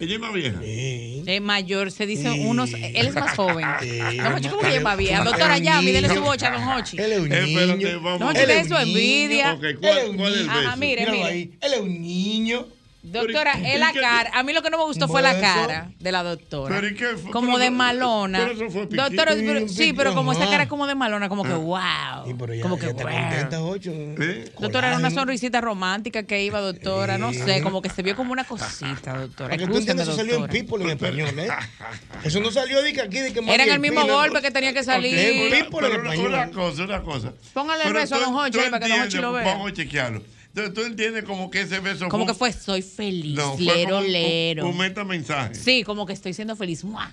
Ella 0.00 0.14
es 0.14 0.20
más 0.20 0.32
vieja. 0.34 0.60
es 0.64 1.40
mayor, 1.40 1.90
se 1.92 2.04
dice 2.06 2.30
Sí. 2.32 2.40
unos. 2.40 2.72
Él 2.74 3.06
es 3.06 3.14
más 3.14 3.30
joven. 3.36 3.64
Sí. 3.80 3.98
Don 4.18 4.32
Hochi, 4.34 4.48
¿cómo 4.48 4.60
que 4.62 4.68
ella 4.68 4.76
es 4.78 4.82
más 4.82 4.96
vieja? 4.98 5.24
Doctora, 5.24 5.58
ya, 5.58 5.80
mídele 5.80 6.08
su 6.08 6.14
niño. 6.14 6.26
bocha, 6.26 6.50
don 6.50 6.62
Hochi. 6.68 6.98
Él 6.98 7.12
es 7.12 7.18
un 7.20 7.32
Espérate, 7.32 7.76
niño. 7.84 8.00
vamos. 8.02 8.20
No, 8.20 8.30
Él 8.32 8.50
es 8.50 8.66
su 8.68 8.74
niño. 8.74 8.80
envidia. 8.86 9.52
Ok, 9.54 9.64
¿cuál, 9.80 9.92
Él 9.92 9.98
es 10.04 10.08
un 10.10 10.16
cuál 10.16 10.34
es 10.34 10.40
el 10.40 10.48
Ajá, 10.50 10.60
beso? 10.60 10.76
mire, 10.78 11.00
Míralo 11.02 11.18
mire. 11.18 11.28
ahí. 11.30 11.50
Él 11.60 11.72
es 11.74 11.80
un 11.80 12.02
niño. 12.02 12.66
Doctora, 13.04 13.52
Pero, 13.54 13.66
¿y- 13.66 13.70
es 13.72 13.80
la 13.80 13.92
cara. 13.92 14.30
A 14.32 14.42
mí 14.42 14.52
lo 14.54 14.62
que 14.62 14.70
no 14.70 14.78
me 14.78 14.84
gustó 14.84 15.06
fue 15.08 15.20
la 15.20 15.38
cara 15.38 15.90
de 16.00 16.10
la 16.12 16.22
doctora. 16.22 16.74
Pero, 16.74 16.88
¿y 16.88 16.94
qué 16.94 17.06
fue? 17.18 17.30
Como 17.30 17.58
de 17.58 17.70
malona. 17.70 18.38
pero 18.38 18.52
eso 18.52 18.70
fue 18.70 18.88
piqui- 18.88 18.96
Doctora, 18.96 19.34
sí, 19.68 19.92
pero 19.92 20.14
como 20.14 20.32
esa 20.32 20.46
cara 20.48 20.62
es 20.64 20.68
como 20.68 20.86
de 20.86 20.94
malona, 20.94 21.28
como 21.28 21.42
que 21.44 21.52
Ah. 21.52 21.56
wow. 21.56 22.24
Ella, 22.50 22.62
como 22.62 22.78
que 22.78 22.86
wow. 22.92 23.02
¿Eh? 24.20 24.44
Doctora, 24.58 24.88
era 24.88 24.96
una 24.98 25.10
sonrisita 25.10 25.60
romántica 25.60 26.22
que 26.22 26.42
iba, 26.42 26.60
doctora. 26.60 27.18
No 27.18 27.32
sé, 27.32 27.62
como 27.62 27.82
que 27.82 27.90
se 27.90 28.02
vio 28.02 28.16
como 28.16 28.32
una 28.32 28.44
cosita, 28.44 29.18
doctora. 29.18 29.54
Eso 29.54 30.16
salió 30.16 30.36
en. 30.36 30.46
People 30.50 30.84
en 30.84 30.90
español, 30.90 31.38
¿eh? 31.38 31.48
Eso 32.24 32.40
no 32.40 32.50
salió 32.50 32.82
de 32.82 32.92
que 32.92 33.00
aquí, 33.02 33.18
de 33.20 33.32
que 33.32 33.40
Era 33.40 33.64
en 33.64 33.70
el 33.70 33.80
mismo 33.80 34.06
golpe 34.06 34.40
que 34.40 34.50
tenía 34.50 34.72
que 34.72 34.82
salir. 34.82 35.14
People 35.50 35.86
en 35.88 35.94
español. 35.96 36.28
una 36.28 36.50
cosa, 36.50 36.82
una 36.84 37.02
cosa. 37.02 37.32
Póngale 37.52 37.84
el 37.84 37.92
beso 37.92 38.14
a 38.14 38.18
don 38.20 38.34
ahí 38.38 38.50
para 38.70 38.80
que 38.80 38.88
don 38.88 39.00
Hochi 39.00 39.16
entiendes, 39.18 39.20
lo 39.20 39.32
vea. 39.32 39.44
Vamos 39.44 39.70
a 39.70 39.74
chequearlo. 39.74 40.22
Entonces 40.56 40.72
tú 40.74 40.82
entiendes 40.82 41.24
como 41.24 41.50
que 41.50 41.62
ese 41.62 41.80
beso 41.80 42.08
Como 42.08 42.26
que 42.26 42.34
fue, 42.34 42.52
soy 42.52 42.80
feliz, 42.82 43.34
No, 43.34 43.56
fue 43.56 43.64
lero, 43.64 43.98
un- 43.98 44.12
lero. 44.12 44.68
Un, 44.68 44.76
metamensaje. 44.78 45.56
Sí, 45.56 45.82
como 45.82 46.06
que 46.06 46.12
estoy 46.12 46.32
siendo 46.32 46.54
feliz. 46.54 46.84
¡Mua! 46.84 47.10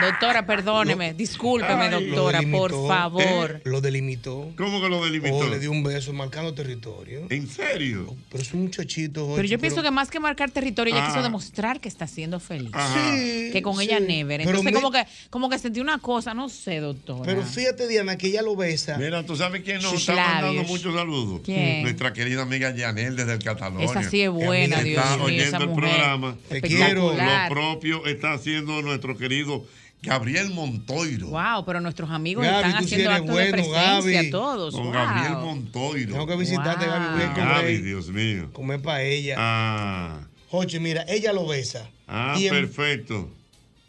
Doctora, 0.00 0.44
perdóneme, 0.46 1.14
discúlpeme, 1.14 1.84
Ay, 1.84 1.90
lo 1.90 2.00
doctora, 2.00 2.38
por 2.50 2.70
delimitó. 2.70 2.88
favor. 2.88 3.60
Lo 3.64 3.80
delimitó. 3.80 4.52
¿Cómo 4.56 4.80
que 4.80 4.88
lo 4.88 5.04
delimitó? 5.04 5.36
Oh, 5.36 5.46
le 5.48 5.58
dio 5.58 5.70
un 5.70 5.82
beso 5.82 6.12
marcando 6.14 6.52
territorio. 6.54 7.26
¿En 7.30 7.46
serio? 7.48 8.14
Pero 8.30 8.42
es 8.42 8.52
un 8.54 8.62
muchachito. 8.64 9.32
Pero 9.36 9.48
yo 9.48 9.58
pienso 9.58 9.82
que 9.82 9.90
más 9.90 10.10
que 10.10 10.20
marcar 10.20 10.50
territorio, 10.50 10.94
ella 10.94 11.04
Ah. 11.04 11.08
quiso 11.08 11.22
demostrar 11.22 11.80
que 11.80 11.88
está 11.88 12.06
siendo 12.06 12.40
feliz. 12.40 12.70
Ajá. 12.72 13.12
Sí, 13.16 13.50
Que 13.52 13.60
con 13.62 13.76
sí. 13.76 13.84
ella 13.84 14.00
never. 14.00 14.38
Pero 14.40 14.50
Entonces, 14.58 14.72
como 14.74 14.90
que, 14.90 15.04
como 15.30 15.48
que 15.50 15.58
sentí 15.58 15.80
una 15.80 15.98
cosa, 15.98 16.32
no 16.34 16.48
sé, 16.48 16.80
doctora. 16.80 17.24
Pero 17.24 17.42
fíjate, 17.42 17.86
Diana, 17.88 18.16
que 18.18 18.28
ella 18.28 18.40
lo 18.42 18.56
besa. 18.56 18.96
Mira, 18.98 19.24
¿tú 19.24 19.36
sabes 19.36 19.62
quién 19.62 19.76
nos 19.82 19.90
Sus 19.92 20.00
está 20.08 20.14
mandando 20.14 20.62
muchos 20.64 20.94
saludos? 20.94 21.40
¿Quién? 21.44 21.82
Nuestra 21.82 22.12
querida 22.12 22.45
amiga 22.46 22.74
Yanel 22.74 23.16
desde 23.16 23.34
el 23.34 23.42
Cataluña. 23.42 23.84
Esa 23.84 24.02
sí 24.02 24.22
es 24.22 24.30
buena, 24.30 24.80
Dios 24.82 24.98
está 25.04 25.16
mío, 25.16 25.24
oyendo 25.26 25.56
el 25.58 25.68
mujer. 25.68 25.90
programa. 25.90 26.36
Te 26.48 26.56
Espectacular. 26.56 27.48
lo 27.50 27.54
propio 27.54 28.06
está 28.06 28.32
haciendo 28.32 28.80
nuestro 28.82 29.16
querido 29.16 29.64
Gabriel 30.02 30.50
Montoiro. 30.50 31.28
Wow, 31.28 31.64
pero 31.66 31.80
nuestros 31.80 32.10
amigos 32.10 32.44
Gaby, 32.44 32.56
están 32.56 32.72
sí 32.72 32.84
haciendo 32.94 33.10
eres 33.10 33.20
actos 33.20 33.34
bueno, 33.34 33.46
de 33.46 33.52
presencia 33.52 34.12
Gaby. 34.22 34.30
todos. 34.30 34.74
Con 34.74 34.84
wow. 34.84 34.92
Gabriel 34.92 35.32
Montoiro. 35.32 36.12
Tengo 36.12 36.26
que 36.26 36.36
visitarte, 36.36 36.86
Wow. 36.86 36.94
Gaby. 36.94 37.14
Voy 37.14 37.22
a 37.22 37.26
Gaby, 37.34 37.60
comer, 37.60 37.82
Dios 37.82 38.08
mío. 38.08 38.50
comer 38.52 38.82
para 38.82 39.02
ella. 39.02 39.34
Ah, 39.38 40.20
Jochi, 40.50 40.78
mira, 40.78 41.04
ella 41.08 41.32
lo 41.32 41.46
besa. 41.46 41.90
ah 42.06 42.36
Y 42.38 42.46
en- 42.46 42.54
perfecto. 42.54 43.30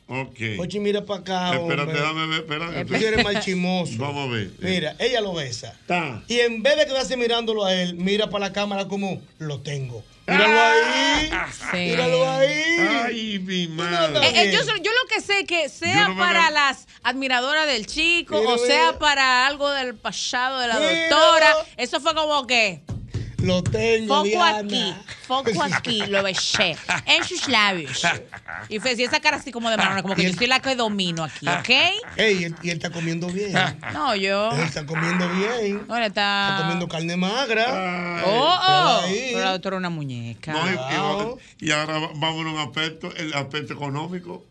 Ok. 0.10 0.40
Ochi, 0.60 0.80
mira 0.80 1.03
para 1.03 1.19
acá. 1.19 1.56
Espérate, 1.56 1.94
dame 1.94 2.27
ver, 2.27 2.40
espérate. 2.40 2.86
Tú 2.86 2.95
eres 2.95 3.24
mal 3.24 3.40
chimoso. 3.42 3.94
Vamos 3.98 4.30
a 4.30 4.34
ver. 4.34 4.52
Mira, 4.60 4.95
ella 5.00 5.19
lo 5.19 5.34
besa. 5.34 5.76
Está. 5.82 6.24
Y 6.27 6.40
en 6.40 6.64
vez 6.64 6.77
de 6.77 6.86
quedarse 6.86 7.18
mirándolo 7.18 7.66
a 7.66 7.74
él, 7.74 7.95
mira 7.95 8.30
para 8.30 8.48
la 8.48 8.53
cámara 8.53 8.88
como 8.88 9.22
lo 9.38 9.60
tengo. 9.61 10.03
Míralo 10.27 10.60
ahí. 10.60 11.32
Míralo 11.74 12.30
ahí. 12.30 12.64
Ay, 13.06 13.40
mi 13.40 13.68
madre. 13.68 14.27
Eh, 14.27 14.50
eh, 14.50 14.52
yo, 14.52 14.92
lo 14.92 15.08
que 15.10 15.22
sé 15.22 15.45
que 15.45 15.69
sea 15.69 16.10
no 16.10 16.18
para 16.18 16.52
las 16.52 16.88
admiradoras 17.03 17.66
del 17.68 17.86
chico 17.86 18.40
Mira, 18.40 18.53
o 18.53 18.58
sea 18.58 18.86
mira. 18.88 19.00
para 19.00 19.48
algo 19.48 19.69
del 19.72 19.95
pasado 19.95 20.60
de 20.60 20.68
la 20.68 20.80
Mira. 20.80 21.10
doctora, 21.10 21.56
eso 21.77 22.02
fue 22.02 22.14
como 22.14 22.45
que 22.45 22.82
Lo 23.43 23.61
tengo, 23.61 24.16
foco 24.16 24.24
Diana. 24.27 24.57
aquí, 24.57 24.95
foco 25.27 25.64
aquí, 25.72 26.03
lo 26.07 26.24
besé 26.24 26.75
en 27.06 27.24
sus 27.24 27.48
labios. 27.48 28.01
Y 28.67 28.80
fue 28.80 28.91
así, 28.91 29.03
esa 29.03 29.19
cara 29.19 29.38
así 29.38 29.51
como 29.51 29.69
de 29.69 29.77
mano, 29.77 30.01
como 30.01 30.16
que 30.16 30.24
yo 30.24 30.33
soy 30.33 30.48
la 30.48 30.59
que 30.59 30.75
domino 30.75 31.24
aquí, 31.24 31.48
¿ok? 31.48 31.69
Ey, 32.17 32.40
y 32.40 32.43
él, 32.45 32.56
y 32.64 32.69
él 32.72 32.77
está 32.77 32.90
comiendo 32.90 33.27
bien. 33.27 33.53
No, 33.93 34.16
yo. 34.16 34.51
Él 34.53 34.61
está 34.61 34.85
comiendo 34.88 35.30
bien. 35.30 35.85
No, 35.88 35.98
él 35.98 36.03
está. 36.06 36.49
Está 36.49 36.57
comiendo 36.61 36.88
carne 36.88 37.16
magra. 37.16 38.24
Oh, 38.25 38.59
oh. 38.59 39.01
Pero 39.07 39.40
la 39.40 39.51
doctora 39.51 39.75
es 39.75 39.80
una 39.80 39.90
muñeca. 39.91 40.53
No, 40.53 40.59
y, 40.69 40.74
y- 41.61 41.67
y 41.67 41.72
ahora 41.72 41.99
vamos 42.16 42.45
a 42.45 42.49
un 42.49 42.57
aspecto, 42.57 43.14
el 43.16 43.33
aspecto 43.35 43.74
económico. 43.74 44.43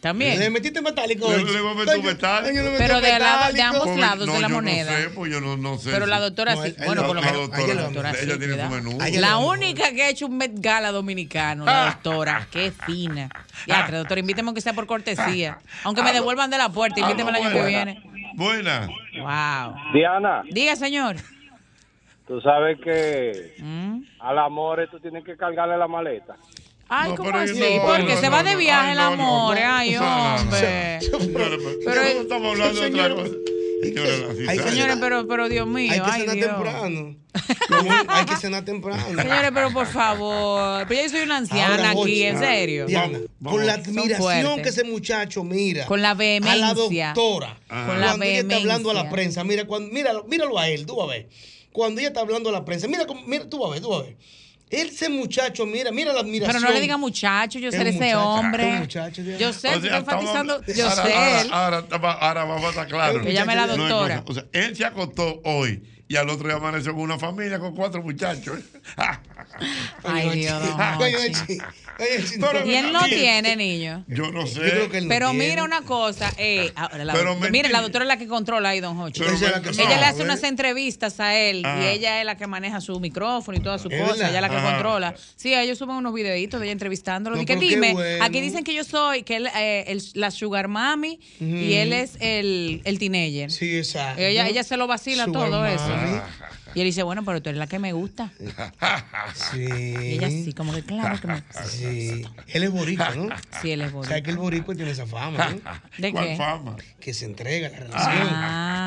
También. 0.00 0.38
Le 0.38 0.48
metiste 0.48 0.80
metálico. 0.80 1.28
Le, 1.30 1.36
hoy. 1.36 1.44
le 1.52 1.60
voy 1.60 1.72
a 1.72 1.74
meter 1.74 1.98
un 1.98 2.06
metálico. 2.06 2.52
le 2.62 2.78
Pero 2.78 3.00
de, 3.02 3.18
lado- 3.18 3.46
de 3.48 3.52
metálico. 3.52 3.82
ambos 3.82 3.98
lados 4.00 4.26
no, 4.26 4.32
de 4.32 4.40
la 4.40 4.48
yo 4.48 4.54
moneda. 4.54 4.90
No 4.92 4.96
sé, 4.98 5.10
pues 5.10 5.30
yo 5.32 5.40
no, 5.42 5.56
no 5.58 5.78
sé. 5.78 5.90
Pero 5.90 6.04
si- 6.06 6.10
la 6.10 6.20
doctora 6.20 6.54
No, 6.54 6.62
sí. 6.64 6.74
Bueno, 6.86 7.02
por 7.06 7.16
lo 7.16 7.20
la 7.20 7.30
menos. 7.32 7.50
doctora, 7.50 7.74
la 7.74 7.82
doctora 7.82 8.10
ella 8.12 8.32
sí, 8.32 8.38
tiene 8.38 8.62
su 8.62 8.68
menú. 8.70 8.98
La 9.20 9.36
única 9.38 9.92
que 9.92 10.02
ha 10.02 10.08
hecho 10.08 10.26
un 10.26 10.38
Met 10.38 10.52
Gala 10.54 10.90
dominicano, 10.90 11.66
la 11.66 11.84
doctora. 11.86 12.46
Qué 12.50 12.72
fina. 12.86 13.28
Ya, 13.66 13.88
doctora, 13.90 14.20
invíteme 14.20 14.48
aunque 14.48 14.62
sea 14.62 14.72
por 14.72 14.86
cortesía. 14.86 15.58
Aunque 15.84 16.02
me 16.02 16.12
devuelvan 16.14 16.50
de 16.50 16.56
la 16.56 16.70
puerta, 16.70 16.98
invíteme 17.00 17.30
el 17.30 17.36
año 17.36 17.50
que 17.52 17.66
viene. 17.66 18.02
Buena. 18.34 18.86
Wow. 19.18 19.92
Diana, 19.92 20.42
Diga, 20.50 20.76
señor. 20.76 21.16
tú 22.26 22.40
sabes 22.40 22.78
que 22.80 23.54
Mm. 23.58 24.02
al 24.20 24.38
amor 24.38 24.88
tú 24.90 24.98
tienes 25.00 25.24
que 25.24 25.36
cargarle 25.36 25.76
la 25.76 25.88
maleta. 25.88 26.36
Ay, 26.92 27.10
No, 27.10 27.16
¿cómo 27.16 27.30
así? 27.38 27.58
no, 27.60 27.82
Porque 27.86 28.14
no, 28.14 28.20
se 28.20 28.26
no, 28.26 28.32
va 28.32 28.42
de 28.42 28.56
viaje 28.56 28.92
el 28.92 28.98
amor. 28.98 29.56
Ay, 29.62 29.96
hombre. 29.96 30.98
Pero 31.84 32.02
estamos 32.02 32.50
hablando 32.52 32.80
de 32.80 32.86
otra 32.88 33.14
cosa. 33.14 33.30
Hay-. 34.48 34.58
Señores, 34.58 34.96
pero, 35.00 35.26
pero 35.26 35.48
Dios 35.48 35.66
mío. 35.66 35.90
Hay 35.92 36.00
que 36.00 36.06
ay, 36.10 36.20
cenar 36.22 36.34
Dios. 36.36 36.48
temprano. 36.50 37.16
Hay 38.08 38.24
que 38.26 38.36
cenar 38.36 38.64
temprano. 38.64 39.02
Señores, 39.06 39.50
pero 39.54 39.70
por 39.72 39.86
favor. 39.86 40.84
Pero 40.88 41.02
yo 41.02 41.08
soy 41.08 41.20
una 41.20 41.36
anciana 41.38 41.90
Ahora, 41.90 42.02
aquí, 42.02 42.22
en 42.24 42.38
serio. 42.38 42.86
Diana, 42.86 43.20
Vamos, 43.38 43.56
con 43.58 43.66
la 43.66 43.74
admiración 43.74 44.62
que 44.62 44.68
ese 44.68 44.84
muchacho 44.84 45.44
mira. 45.44 45.86
Con 45.86 46.02
la 46.02 46.10
A 46.10 46.14
la 46.14 46.18
vehemencia. 46.18 47.12
doctora. 47.14 47.58
Ah. 47.68 47.84
Con 47.86 48.00
la 48.00 48.08
cuando 48.08 48.24
ella 48.26 48.40
está 48.40 48.56
hablando 48.56 48.90
a 48.90 48.94
la 48.94 49.02
vehemencia. 49.04 49.14
prensa, 49.16 49.44
mira, 49.44 49.64
cuando, 49.66 49.92
míralo, 49.94 50.24
míralo 50.24 50.58
a 50.58 50.68
él, 50.68 50.84
tú 50.86 50.96
vas 50.96 51.08
a 51.08 51.10
ver. 51.12 51.28
Cuando 51.72 52.00
ella 52.00 52.08
está 52.08 52.20
hablando 52.20 52.48
a 52.50 52.52
la 52.52 52.64
prensa, 52.64 52.88
mira, 52.88 53.06
mira 53.26 53.48
tú 53.48 53.60
vas 53.60 53.68
a 53.70 53.72
ver, 53.74 53.80
tú 53.80 53.88
vas 53.90 54.00
a 54.00 54.02
ver. 54.02 54.16
Ese 54.70 55.08
muchacho, 55.08 55.66
mira, 55.66 55.90
mira 55.90 56.12
la 56.12 56.20
admiración. 56.20 56.56
Pero 56.56 56.68
no 56.68 56.72
le 56.72 56.80
diga 56.80 56.96
muchacho, 56.96 57.58
yo 57.58 57.72
sé 57.72 57.88
ese 57.88 58.14
hombre. 58.14 58.78
muchacho. 58.78 59.20
Yo 59.22 59.52
sé, 59.52 59.68
O 59.68 59.80
sea, 59.80 59.98
estás 59.98 59.98
enfatizando. 60.00 60.64
Yo 60.66 60.88
ahora, 60.88 61.02
sé 61.02 61.12
ahora. 61.12 61.86
Ahora, 61.90 62.12
ahora, 62.20 62.44
vamos 62.44 62.64
a 62.64 62.68
estar 62.70 62.86
claros. 62.86 63.22
Que 63.22 63.32
llame 63.32 63.56
la 63.56 63.66
doctora. 63.66 64.22
O 64.26 64.32
sea, 64.32 64.44
él 64.52 64.76
se 64.76 64.84
acostó 64.84 65.40
hoy 65.44 65.82
y 66.06 66.16
al 66.16 66.28
otro 66.28 66.46
día 66.48 66.56
amaneció 66.56 66.92
con 66.92 67.02
una 67.02 67.18
familia 67.18 67.58
con 67.58 67.74
cuatro 67.74 68.02
muchachos. 68.02 68.60
Ay, 70.04 70.40
Dios, 70.40 70.62
Y 72.64 72.74
él 72.74 72.92
no 72.92 73.02
tiene 73.04 73.56
niño. 73.56 74.04
Yo 74.08 74.32
no 74.32 74.46
sé. 74.46 74.54
Yo 74.54 74.60
creo 74.70 74.90
que 74.90 74.98
él 74.98 75.04
no 75.04 75.08
Pero 75.10 75.30
tiene. 75.32 75.48
mira 75.50 75.64
una 75.64 75.82
cosa, 75.82 76.32
eh, 76.38 76.72
ahora 76.74 77.04
la, 77.04 77.12
Pero 77.12 77.34
mire, 77.34 77.50
mentira. 77.50 77.68
la 77.68 77.82
doctora 77.82 78.04
es 78.04 78.08
la 78.08 78.16
que 78.16 78.26
controla 78.26 78.70
ahí, 78.70 78.80
don 78.80 78.98
Hochi. 78.98 79.22
Ella 79.22 79.98
le 79.98 80.04
hace 80.06 80.22
unas 80.22 80.42
entrevistas 80.42 81.20
a 81.20 81.36
él 81.36 81.62
Ah. 81.64 81.78
y 81.82 81.86
ella 81.88 82.20
es 82.20 82.24
la 82.24 82.38
que 82.38 82.46
maneja 82.46 82.80
su 82.80 82.98
micrófono 83.00 83.58
y 83.58 83.60
todas 83.60 83.82
sus 83.82 83.92
¿Es 83.92 84.00
cosas. 84.00 84.30
Ella 84.30 84.36
es 84.36 84.40
la 84.40 84.48
que 84.48 84.56
Ah. 84.56 84.72
controla. 84.72 85.14
Sí, 85.36 85.52
ellos 85.52 85.76
suben 85.76 85.96
unos 85.96 86.14
videitos 86.14 86.58
de 86.58 86.66
ella 86.66 86.72
entrevistándolo. 86.72 87.36
No, 87.36 87.42
y 87.42 87.44
que 87.44 87.56
dime, 87.56 87.92
bueno. 87.92 88.24
aquí 88.24 88.40
dicen 88.40 88.64
que 88.64 88.72
yo 88.72 88.84
soy, 88.84 89.22
que 89.22 89.36
él, 89.36 89.48
eh, 89.54 89.84
el- 89.88 90.02
la 90.14 90.30
sugar 90.30 90.68
mami 90.68 91.20
y 91.38 91.74
él 91.74 91.92
es 91.92 92.16
el, 92.20 92.80
el 92.84 92.98
teenager. 92.98 93.50
Sí, 93.50 93.76
exacto. 93.76 94.22
Ella, 94.22 94.48
ella 94.48 94.64
se 94.64 94.78
lo 94.78 94.86
vacila 94.86 95.26
Sugar 95.26 95.50
todo 95.50 95.66
eso. 95.66 96.22
Y 96.74 96.80
él 96.80 96.86
dice, 96.86 97.02
bueno, 97.02 97.24
pero 97.24 97.42
tú 97.42 97.48
eres 97.50 97.58
la 97.58 97.66
que 97.66 97.78
me 97.78 97.92
gusta. 97.92 98.30
Sí. 99.34 99.58
Y 99.60 100.14
ella 100.14 100.28
sí, 100.28 100.52
como 100.52 100.72
que 100.72 100.82
claro 100.82 101.20
que 101.20 101.26
me 101.26 101.42
Sí. 101.64 102.24
Él 102.48 102.62
es 102.64 102.70
boricua, 102.70 103.14
¿no? 103.14 103.28
Sí, 103.60 103.72
él 103.72 103.80
es 103.82 103.88
O 103.88 103.92
bonito. 103.96 104.08
sea 104.12 104.22
que 104.22 104.30
el 104.30 104.36
boricua 104.38 104.74
tiene 104.74 104.90
esa 104.90 105.06
fama, 105.06 105.48
¿no? 105.50 105.60
¿De 105.98 106.12
¿Cuál 106.12 106.24
qué? 106.28 106.36
fama? 106.36 106.76
Que 107.00 107.12
se 107.14 107.24
entrega 107.24 107.68
a 107.68 107.70
la 107.70 107.78
relación. 107.78 108.28
Ah, 108.30 108.79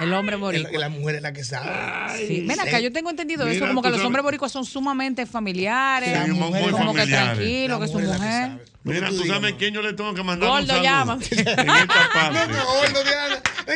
el 0.00 0.12
hombre 0.12 0.36
boricua. 0.36 0.70
El- 0.70 0.80
La 0.80 0.88
mujer 0.88 1.16
es 1.16 1.22
la 1.22 1.32
que 1.32 1.44
sabe. 1.44 2.26
Sí. 2.26 2.44
Ven 2.46 2.60
acá, 2.60 2.80
yo 2.80 2.92
tengo 2.92 3.10
entendido 3.10 3.44
Mira, 3.44 3.56
eso, 3.56 3.66
como 3.66 3.82
que 3.82 3.88
tú 3.90 3.96
los 3.96 4.04
hombres 4.04 4.22
boricuas 4.22 4.52
son 4.52 4.64
sumamente 4.64 5.26
familiares, 5.26 6.10
Sí, 6.24 6.30
muy- 6.32 6.50
muy 6.50 6.70
como 6.70 6.92
que 6.92 7.00
familiares. 7.00 7.34
tranquilos, 7.36 7.78
que 7.78 7.86
La 7.86 7.86
su 7.86 7.92
mujer 7.94 8.08
la 8.08 8.14
que 8.16 8.22
mujer. 8.22 8.48
sabe. 8.50 8.62
Mira, 8.84 9.08
tú 9.08 9.24
sabes 9.26 9.54
quién 9.58 9.74
yo 9.74 9.82
le 9.82 9.92
tengo 9.94 10.14
que 10.14 10.22
mandar 10.22 10.48
Gordo 10.48 10.82
llama. 10.82 11.18
En 11.30 11.38
esta 11.38 12.08
parte. 12.14 12.38
No, 12.38 12.46
no, 12.46 12.64
gordo, 12.66 13.02
Diana. 13.04 13.42
La 13.66 13.72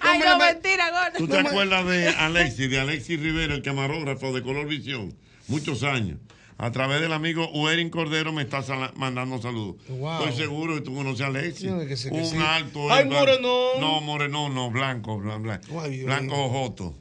Ay, 0.00 0.18
no, 0.18 0.24
la 0.24 0.36
mentira, 0.38 0.84
¿Tú 1.16 1.26
gordo. 1.26 1.34
te 1.42 1.48
acuerdas 1.48 1.86
de 1.86 2.08
Alexis, 2.08 2.68
de 2.70 2.80
Alexis 2.80 3.20
Rivera, 3.20 3.54
el 3.54 3.62
camarógrafo 3.62 4.32
de 4.32 4.42
Color 4.42 4.66
Visión? 4.66 5.14
Muchos 5.46 5.82
años. 5.84 6.18
A 6.56 6.70
través 6.70 7.00
del 7.00 7.12
amigo 7.12 7.50
Uerin 7.52 7.90
Cordero 7.90 8.32
me 8.32 8.42
está 8.42 8.62
mandando 8.94 9.40
saludos. 9.42 9.76
Wow. 9.88 10.24
Estoy 10.24 10.36
seguro 10.44 10.74
que 10.76 10.80
tú 10.82 10.94
conoces 10.94 11.22
a 11.22 11.26
Alexis. 11.26 11.70
No, 11.70 11.84
que 11.86 11.96
sí, 11.96 12.08
que 12.10 12.14
Un 12.16 12.24
sí. 12.26 12.36
alto. 12.38 12.92
Ay, 12.92 13.02
eh, 13.02 13.06
blanco. 13.06 13.20
morenón. 13.26 13.80
No, 13.80 14.00
moreno, 14.00 14.48
no, 14.48 14.70
blanco, 14.70 15.18
blan- 15.18 15.42
blan- 15.42 15.60
Ay, 15.82 16.04
blanco 16.04 16.36
ojoto. 16.44 16.94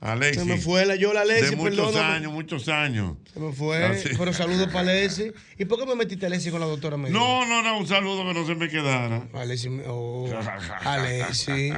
Alexis. 0.00 0.42
Se 0.42 0.48
me 0.48 0.58
fue 0.58 0.84
la 0.84 0.96
yo, 0.96 1.12
la 1.12 1.20
Alexis, 1.22 1.50
De 1.50 1.56
muchos 1.56 1.76
perdóname. 1.76 2.14
años, 2.16 2.32
muchos 2.32 2.68
años. 2.68 3.16
Se 3.32 3.38
me 3.40 3.52
fue. 3.52 3.84
Así. 3.84 4.08
Pero 4.18 4.32
saludos 4.32 4.66
para 4.66 4.80
Alexis. 4.90 5.32
¿Y 5.58 5.64
por 5.64 5.78
qué 5.78 5.86
me 5.86 5.94
metiste 5.94 6.26
Alexis 6.26 6.50
con 6.50 6.60
la 6.60 6.66
doctora 6.66 6.96
Medina? 6.96 7.18
No, 7.18 7.46
no, 7.46 7.62
no, 7.62 7.78
un 7.78 7.86
saludo 7.86 8.26
que 8.26 8.34
no 8.34 8.44
se 8.44 8.56
me 8.56 8.68
quedara. 8.68 9.28
Alexis, 9.32 9.70
oh, 9.86 10.28
Alexis. 10.84 11.72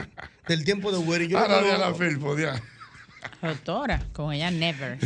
Del 0.49 0.65
tiempo 0.65 0.91
de 0.91 0.99
Güero. 0.99 1.25
Yo 1.25 1.39
Ahora 1.39 1.61
no 1.61 1.67
de 1.69 1.79
la. 1.79 1.95
Filpo, 1.95 2.37
ya. 2.39 2.61
Doctora, 3.43 4.03
con 4.13 4.33
ella 4.33 4.51
never. 4.51 4.99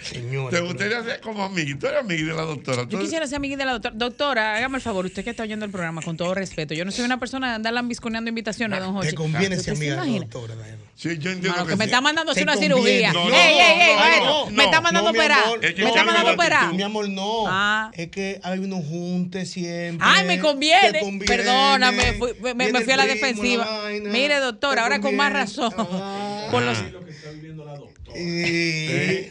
Señora. 0.00 0.50
¿Te 0.56 0.60
gustaría 0.62 1.02
ser 1.02 1.20
como 1.20 1.42
amigo? 1.44 1.78
Tú 1.78 1.86
eres 1.86 2.00
amigo 2.00 2.28
de 2.28 2.34
la 2.34 2.42
doctora. 2.42 2.84
Yo 2.88 2.98
quisiera 2.98 3.26
ser 3.26 3.36
amiguita 3.36 3.60
de 3.62 3.66
la 3.66 3.72
doctora. 3.72 3.94
Doctora, 3.96 4.56
hágame 4.56 4.76
el 4.76 4.82
favor, 4.82 5.04
usted 5.06 5.24
que 5.24 5.30
está 5.30 5.42
oyendo 5.42 5.64
el 5.64 5.70
programa, 5.72 6.02
con 6.02 6.16
todo 6.16 6.34
respeto. 6.34 6.74
Yo 6.74 6.84
no 6.84 6.90
soy 6.92 7.04
una 7.04 7.18
persona 7.18 7.48
de 7.50 7.54
andar 7.56 7.72
lambisconeando 7.72 8.28
invitaciones, 8.28 8.78
don 8.80 8.92
Jorge. 8.94 9.10
Te 9.10 9.14
conviene 9.16 9.56
ser 9.56 9.74
¿Usted 9.74 9.86
se 9.86 9.92
amiga 9.92 10.04
de 10.04 10.10
la 10.10 10.26
doctora. 10.26 10.54
Sí, 10.96 11.08
yo 11.18 11.30
entiendo 11.32 11.50
Mano, 11.50 11.64
que, 11.64 11.70
que 11.72 11.76
me 11.76 11.84
sí. 11.84 11.88
está 11.88 12.00
mandando 12.00 12.30
a 12.30 12.32
hacer 12.32 12.44
una 12.44 12.52
conviene. 12.54 12.74
cirugía. 12.76 13.12
No, 13.12 13.22
ey, 13.24 13.30
no, 13.30 13.34
ey, 13.36 13.58
ey, 13.58 13.94
no, 13.94 14.00
maestro, 14.00 14.26
no, 14.26 14.50
me 14.52 14.64
está 14.64 14.80
mandando 14.80 15.08
a 15.08 15.12
operar. 15.12 15.44
amor, 15.44 15.64
Es 15.64 15.74
que 15.74 15.82
me 15.82 15.88
está 15.88 16.04
mandando 16.04 16.30
a 16.30 16.34
operar. 16.34 16.72
Mi 16.74 16.82
amor, 16.82 17.08
no. 17.08 17.44
Ah. 17.48 17.90
Es 17.94 18.08
que 18.10 18.40
hay 18.44 18.58
unos 18.60 18.84
juntes 18.86 19.50
siempre. 19.50 20.06
Ay, 20.08 20.24
me 20.24 20.38
conviene. 20.38 21.00
Conviene. 21.00 21.26
Perdóname, 21.26 22.12
fui- 22.12 22.54
me, 22.54 22.80
fui 22.82 22.92
a 22.92 22.96
la 22.96 23.06
defensiva. 23.06 23.66
Mire, 24.04 24.38
doctora, 24.38 24.82
ahora 24.84 25.00
con 25.00 25.16
más 25.16 25.32
razón. 25.32 25.72
Ah. 25.78 26.46
Por 26.52 26.62
los, 26.62 26.78
Y- 28.14 29.28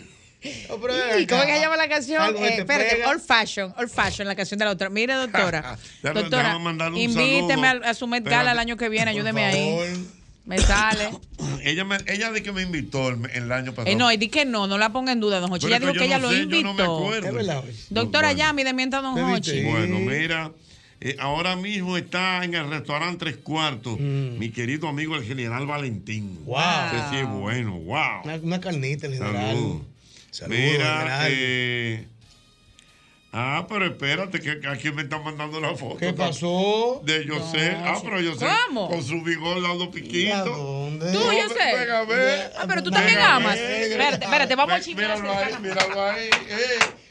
No, 0.69 0.77
pero 0.81 0.93
ven 0.93 1.21
¿Y 1.21 1.27
¿Cómo 1.27 1.41
que 1.43 1.53
se 1.53 1.59
llama 1.61 1.77
la 1.77 1.87
canción? 1.87 2.35
Eh, 2.35 2.39
te 2.39 2.57
espérate, 2.59 2.95
pega. 2.97 3.09
Old 3.09 3.21
Fashion, 3.21 3.73
Old 3.77 3.89
Fashion, 3.89 4.27
la 4.27 4.35
canción 4.35 4.57
de 4.57 4.65
la 4.65 4.71
doctora. 4.71 4.89
Mire, 4.89 5.13
doctora. 5.13 5.77
Doctora, 6.03 6.57
invíteme 6.95 7.67
a, 7.67 7.71
a 7.85 7.93
su 7.93 8.07
Met 8.07 8.25
Gala 8.25 8.51
el 8.51 8.59
año 8.59 8.75
que 8.75 8.89
viene, 8.89 9.11
Por 9.11 9.19
ayúdeme 9.19 9.45
ahí. 9.45 10.05
Me 10.45 10.57
sale. 10.57 11.09
Ella, 11.63 11.85
me, 11.85 11.95
ella 12.07 12.31
de 12.31 12.43
que 12.43 12.51
me 12.51 12.61
invitó 12.63 13.07
el, 13.07 13.29
el 13.33 13.49
año 13.53 13.71
pasado. 13.71 13.87
Eh, 13.89 13.95
no, 13.95 14.11
y 14.11 14.17
di 14.17 14.27
que 14.27 14.43
no, 14.43 14.67
no 14.67 14.77
la 14.77 14.89
ponga 14.89 15.13
en 15.13 15.21
duda, 15.21 15.39
don 15.39 15.49
Hochi. 15.53 15.67
Ella 15.67 15.79
dijo 15.79 15.93
que 15.93 16.03
ella 16.03 16.17
no 16.17 16.23
lo 16.23 16.29
sé, 16.31 16.35
yo 16.39 16.43
invitó. 16.43 16.63
no 16.63 16.73
me 16.73 16.83
acuerdo. 16.83 17.63
Doctora, 17.89 18.27
Bueno. 18.27 18.37
llame 18.37 18.63
de 18.65 18.73
mientras 18.73 19.01
don. 19.01 19.17
Hochi. 19.17 19.63
Bueno, 19.63 19.99
mira, 19.99 20.51
eh, 21.05 21.17
ahora 21.19 21.57
mismo 21.57 21.97
está 21.97 22.45
en 22.45 22.53
el 22.53 22.69
restaurante 22.69 23.25
Tres 23.25 23.37
Cuartos 23.37 23.99
mi 23.99 24.51
querido 24.51 24.87
amigo 24.87 25.17
el 25.17 25.23
general 25.25 25.65
Valentín. 25.67 26.45
Wow. 26.45 26.57
Ese 26.95 27.09
sí 27.09 27.15
es 27.17 27.27
bueno, 27.29 27.73
wow. 27.79 28.21
Una, 28.23 28.35
una 28.35 28.61
carnita, 28.61 29.07
el 29.07 29.13
general. 29.13 29.47
Salud. 29.47 29.81
Saludos, 30.31 30.59
Mira, 30.61 30.95
general. 30.97 31.31
eh, 31.31 32.07
ah, 33.33 33.65
pero 33.67 33.85
espérate, 33.87 34.39
que, 34.39 34.65
aquí 34.67 34.91
me 34.91 35.01
están 35.01 35.23
mandando 35.25 35.59
la 35.59 35.75
foto. 35.75 35.97
¿Qué 35.97 36.13
pasó? 36.13 37.01
De 37.03 37.27
José. 37.27 37.75
ah, 37.83 37.99
pero 38.01 38.31
José. 38.31 38.47
¿Cómo? 38.67 38.87
Con 38.87 39.03
su 39.03 39.21
vigor 39.23 39.61
dando 39.61 39.83
¿A 39.83 39.91
piquito. 39.91 40.45
dónde? 40.45 41.11
Tú, 41.11 41.19
yo 41.19 41.49
sé. 41.49 41.77
Venga, 41.79 41.99
a 41.99 42.05
ver. 42.05 42.53
Ah, 42.57 42.63
pero 42.65 42.81
tú 42.81 42.89
también 42.91 43.19
amas. 43.19 43.57
Espérate, 43.59 44.23
espérate, 44.23 44.55
vamos 44.55 44.75
a 44.75 44.79
chingar. 44.79 45.21
Míralo 45.21 45.37
ahí, 45.37 45.53
míralo 45.61 46.01
ahí. 46.01 46.29
Eh. 46.49 47.02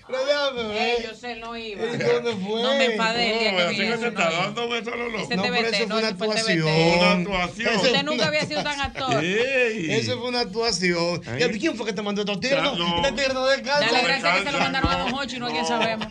Yo 1.03 1.15
sé, 1.15 1.37
no 1.37 1.57
iba. 1.57 1.83
¿Y 1.85 1.97
dónde 1.99 2.33
fue? 2.37 2.63
No 2.63 2.75
me 2.77 2.85
enfadé 2.87 3.53
Oh, 3.53 3.69
que 3.71 3.77
se 3.77 4.07
está 4.09 4.31
no 4.31 4.37
dando 4.37 4.69
besos 4.69 4.93
a 4.93 4.97
los 4.97 5.13
locos. 5.13 5.37
No, 5.37 5.43
pero 5.43 5.69
eso 5.69 5.87
no, 5.87 5.95
fue 5.95 5.99
una 5.99 6.09
actuación. 6.09 6.63
Una 6.99 7.13
actuación. 7.13 7.77
Usted 7.77 7.91
fue 7.91 8.03
nunca 8.03 8.15
una- 8.15 8.27
había 8.27 8.47
sido 8.47 8.63
tan 8.63 8.81
actor. 8.81 9.25
Ey. 9.25 9.93
Eso 9.93 10.19
fue 10.19 10.29
una 10.29 10.41
actuación. 10.41 11.23
¿Y 11.55 11.59
quién 11.59 11.77
fue 11.77 11.87
que 11.87 11.93
te 11.93 12.03
mandó 12.03 12.23
estos 12.23 12.41
tiros? 12.41 12.79
No. 12.79 12.97
Este 13.07 13.13
tiro 13.23 13.35
no 13.35 13.47
descansa. 13.47 13.81
Dale 13.81 14.03
gracias 14.03 14.39
que 14.39 14.45
se 14.45 14.53
lo 14.53 14.59
mandaron 14.59 14.91
a 14.91 14.99
no, 14.99 15.05
Don 15.05 15.15
Hochi, 15.15 15.39
no 15.39 15.47
a 15.47 15.51
quién 15.51 15.63
no. 15.63 15.69
sabemos. 15.69 16.09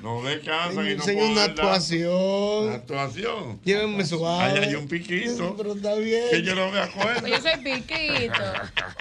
No 0.00 0.22
descansan 0.22 0.86
y 0.86 0.94
no 0.94 1.02
Enseña 1.02 1.24
una 1.24 1.44
actuación. 1.44 2.72
Actuación. 2.72 3.60
Llévenme 3.64 4.04
suave. 4.06 4.58
Ahí 4.58 4.68
hay 4.68 4.74
un 4.76 4.88
piquito. 4.88 5.54
Pero 5.58 5.74
está 5.74 5.94
bien. 5.96 6.24
Que 6.30 6.42
yo 6.42 6.54
no 6.54 6.70
me 6.70 6.78
acuerdo. 6.80 7.26
Yo 7.26 7.36
soy 7.40 7.56
piquito. 7.62 8.42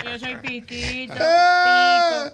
Yo 0.04 0.20
soy 0.20 0.36
piquito. 0.38 1.14
Ah. 1.18 2.32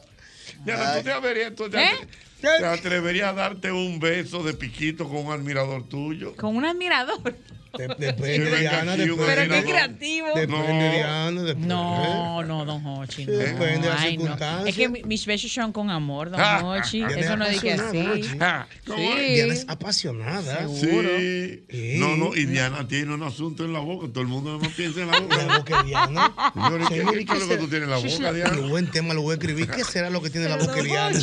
Ya, 0.66 0.98
tú 0.98 1.03
te 1.03 1.11
atreverías, 1.11 1.56
tú 1.56 1.69
te 1.69 1.84
¿Eh? 1.84 2.08
te 2.42 2.66
atreverías 2.66 3.30
a 3.30 3.34
darte 3.34 3.72
un 3.72 4.00
beso 4.00 4.44
de 4.44 4.53
piquito 4.53 5.08
con 5.08 5.26
un 5.26 5.32
admirador 5.32 5.88
tuyo. 5.88 6.35
Con 6.35 6.56
un 6.56 6.66
admirador. 6.66 7.35
Depende, 7.78 8.60
Diana. 8.60 8.95
Pero 8.95 9.54
qué 9.54 9.64
creativo. 9.64 10.28
Depende, 10.36 10.90
Diana, 10.92 11.42
depende. 11.44 11.68
No, 11.68 12.44
no, 12.44 12.66
don 12.66 12.86
Hochi. 12.86 13.26
No. 13.26 13.34
Depende 13.34 13.88
de 13.88 13.90
las 13.94 14.02
circunstancias. 14.02 14.68
Es 14.68 14.76
que 14.76 14.90
mi- 14.90 15.04
mis 15.04 15.26
besos 15.26 15.52
son 15.52 15.72
con 15.72 15.90
amor, 15.90 16.30
don 16.32 16.40
Ah, 16.40 16.62
Hochi. 16.64 16.98
Diana 17.00 17.16
Eso 17.20 17.34
es 17.34 17.38
no 17.40 17.50
dije 17.50 17.74
así. 17.74 18.38
Ah. 18.40 18.68
Diana 18.86 19.54
es 19.54 19.66
apasionada. 19.68 20.68
Seguro. 20.68 21.10
Sí. 21.20 21.95
No, 21.98 22.16
no, 22.18 22.36
y 22.36 22.45
Diana 22.45 22.88
tiene 22.88 23.14
un 23.14 23.24
asunto 23.24 23.66
en 23.66 23.74
la 23.74 23.80
boca. 23.80 24.08
Todo 24.08 24.22
el 24.22 24.28
mundo 24.28 24.60
no 24.62 24.70
piensa 24.70 25.02
en 25.02 25.12
la 25.12 25.20
boca. 25.20 25.38
La 25.44 25.58
boca 25.58 25.84
de 25.84 25.90
Diana. 25.90 26.34
Señores, 26.54 26.88
¿qué, 26.90 27.26
qué 27.26 27.34
¿y 27.34 27.36
es 27.36 27.40
lo 27.42 27.48
que 27.48 27.58
tú 27.58 27.68
tienes 27.68 27.84
en 27.84 27.90
la 27.92 27.98
boca, 27.98 28.10
Qué 28.32 28.34
Diana? 28.34 28.58
buen 28.68 28.92
tema 28.92 29.14
lo 29.14 29.22
voy 29.22 29.32
a 29.32 29.36
escribir. 29.36 29.68
¿Qué 29.70 29.84
será 29.84 30.10
lo 30.10 30.22
que 30.22 30.30
tiene 30.30 30.50
la 30.50 30.58
boca 30.58 30.74
de 30.76 30.84
Diana? 30.84 31.20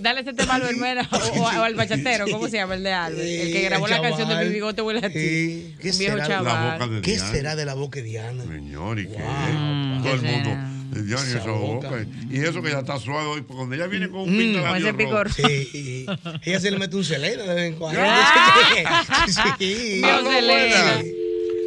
Dale 0.00 0.20
ese 0.20 0.34
tema 0.34 0.52
a 0.54 0.56
Albert 0.56 0.76
Mena 0.78 1.08
o, 1.10 1.42
o 1.42 1.48
al 1.62 1.74
bachatero, 1.74 2.26
¿cómo 2.30 2.48
se 2.48 2.56
llama 2.58 2.74
el 2.74 2.82
de 2.82 2.92
Albert? 2.92 3.24
El 3.26 3.52
que 3.52 3.62
grabó 3.62 3.88
la 3.88 4.00
canción 4.02 4.28
de. 4.28 4.44
Mi 4.44 4.50
bigote 4.64 4.82
huele 4.82 5.00
a 5.06 5.08
ti. 5.10 5.18
Sí. 5.18 5.74
¿Qué 5.80 5.90
Un 5.90 5.98
viejo 5.98 6.12
será 6.14 6.26
chaval. 6.26 6.44
La 6.44 6.72
boca 6.72 6.94
de 6.94 7.00
¿Qué 7.02 7.10
Diana. 7.12 7.30
será 7.30 7.56
de 7.56 7.64
la 7.64 7.74
boca 7.74 7.96
de 8.00 8.02
Diana? 8.04 8.44
Señor, 8.44 8.98
¿y 8.98 9.06
qué? 9.08 9.18
Mm, 9.18 10.02
Todo 10.02 10.14
el 10.14 10.20
¿qué 10.20 10.26
mundo. 10.26 10.50
será? 10.50 10.70
Diana 10.94 11.22
y 11.26 11.30
esa 11.36 11.50
boca. 11.50 11.88
boca. 11.90 12.06
Y 12.30 12.38
eso 12.40 12.62
que 12.62 12.70
ya 12.70 12.78
está 12.78 12.98
suave 13.00 13.26
hoy, 13.26 13.40
porque 13.40 13.54
cuando 13.56 13.74
ella 13.74 13.86
viene 13.88 14.08
con 14.08 14.20
un 14.20 14.34
Mm, 14.34 14.38
pinta 14.38 14.60
ese 14.76 14.80
labio 14.92 14.96
picor. 14.96 15.32
Sí. 15.32 16.06
Ella 16.42 16.60
se 16.60 16.70
le 16.70 16.78
mete 16.78 16.94
un 16.96 17.04
celero 17.04 17.42
de 17.46 17.54
vez 17.54 17.72
en 17.72 17.74
cuando. 17.78 18.00
Ah. 18.02 19.26
Sí. 19.58 19.74
Dios 19.98 20.10
Aló, 20.10 20.30
se 20.30 20.42
le- 20.42 20.52
buenas. 20.52 21.04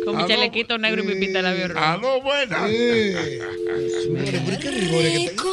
Con 0.08 0.16
mi 0.16 0.26
chalequito 0.26 0.78
negro 0.78 1.04
y 1.04 1.06
mi 1.06 1.16
pinta 1.16 1.40
de 1.40 1.44
labio 1.44 1.68
rojo. 1.68 2.22
Eh. 2.70 3.40
Señores, 4.04 4.42
¿por 4.42 4.58
qué 4.58 4.72
rigores 4.72 5.12
que 5.12 5.30
te- 5.32 5.48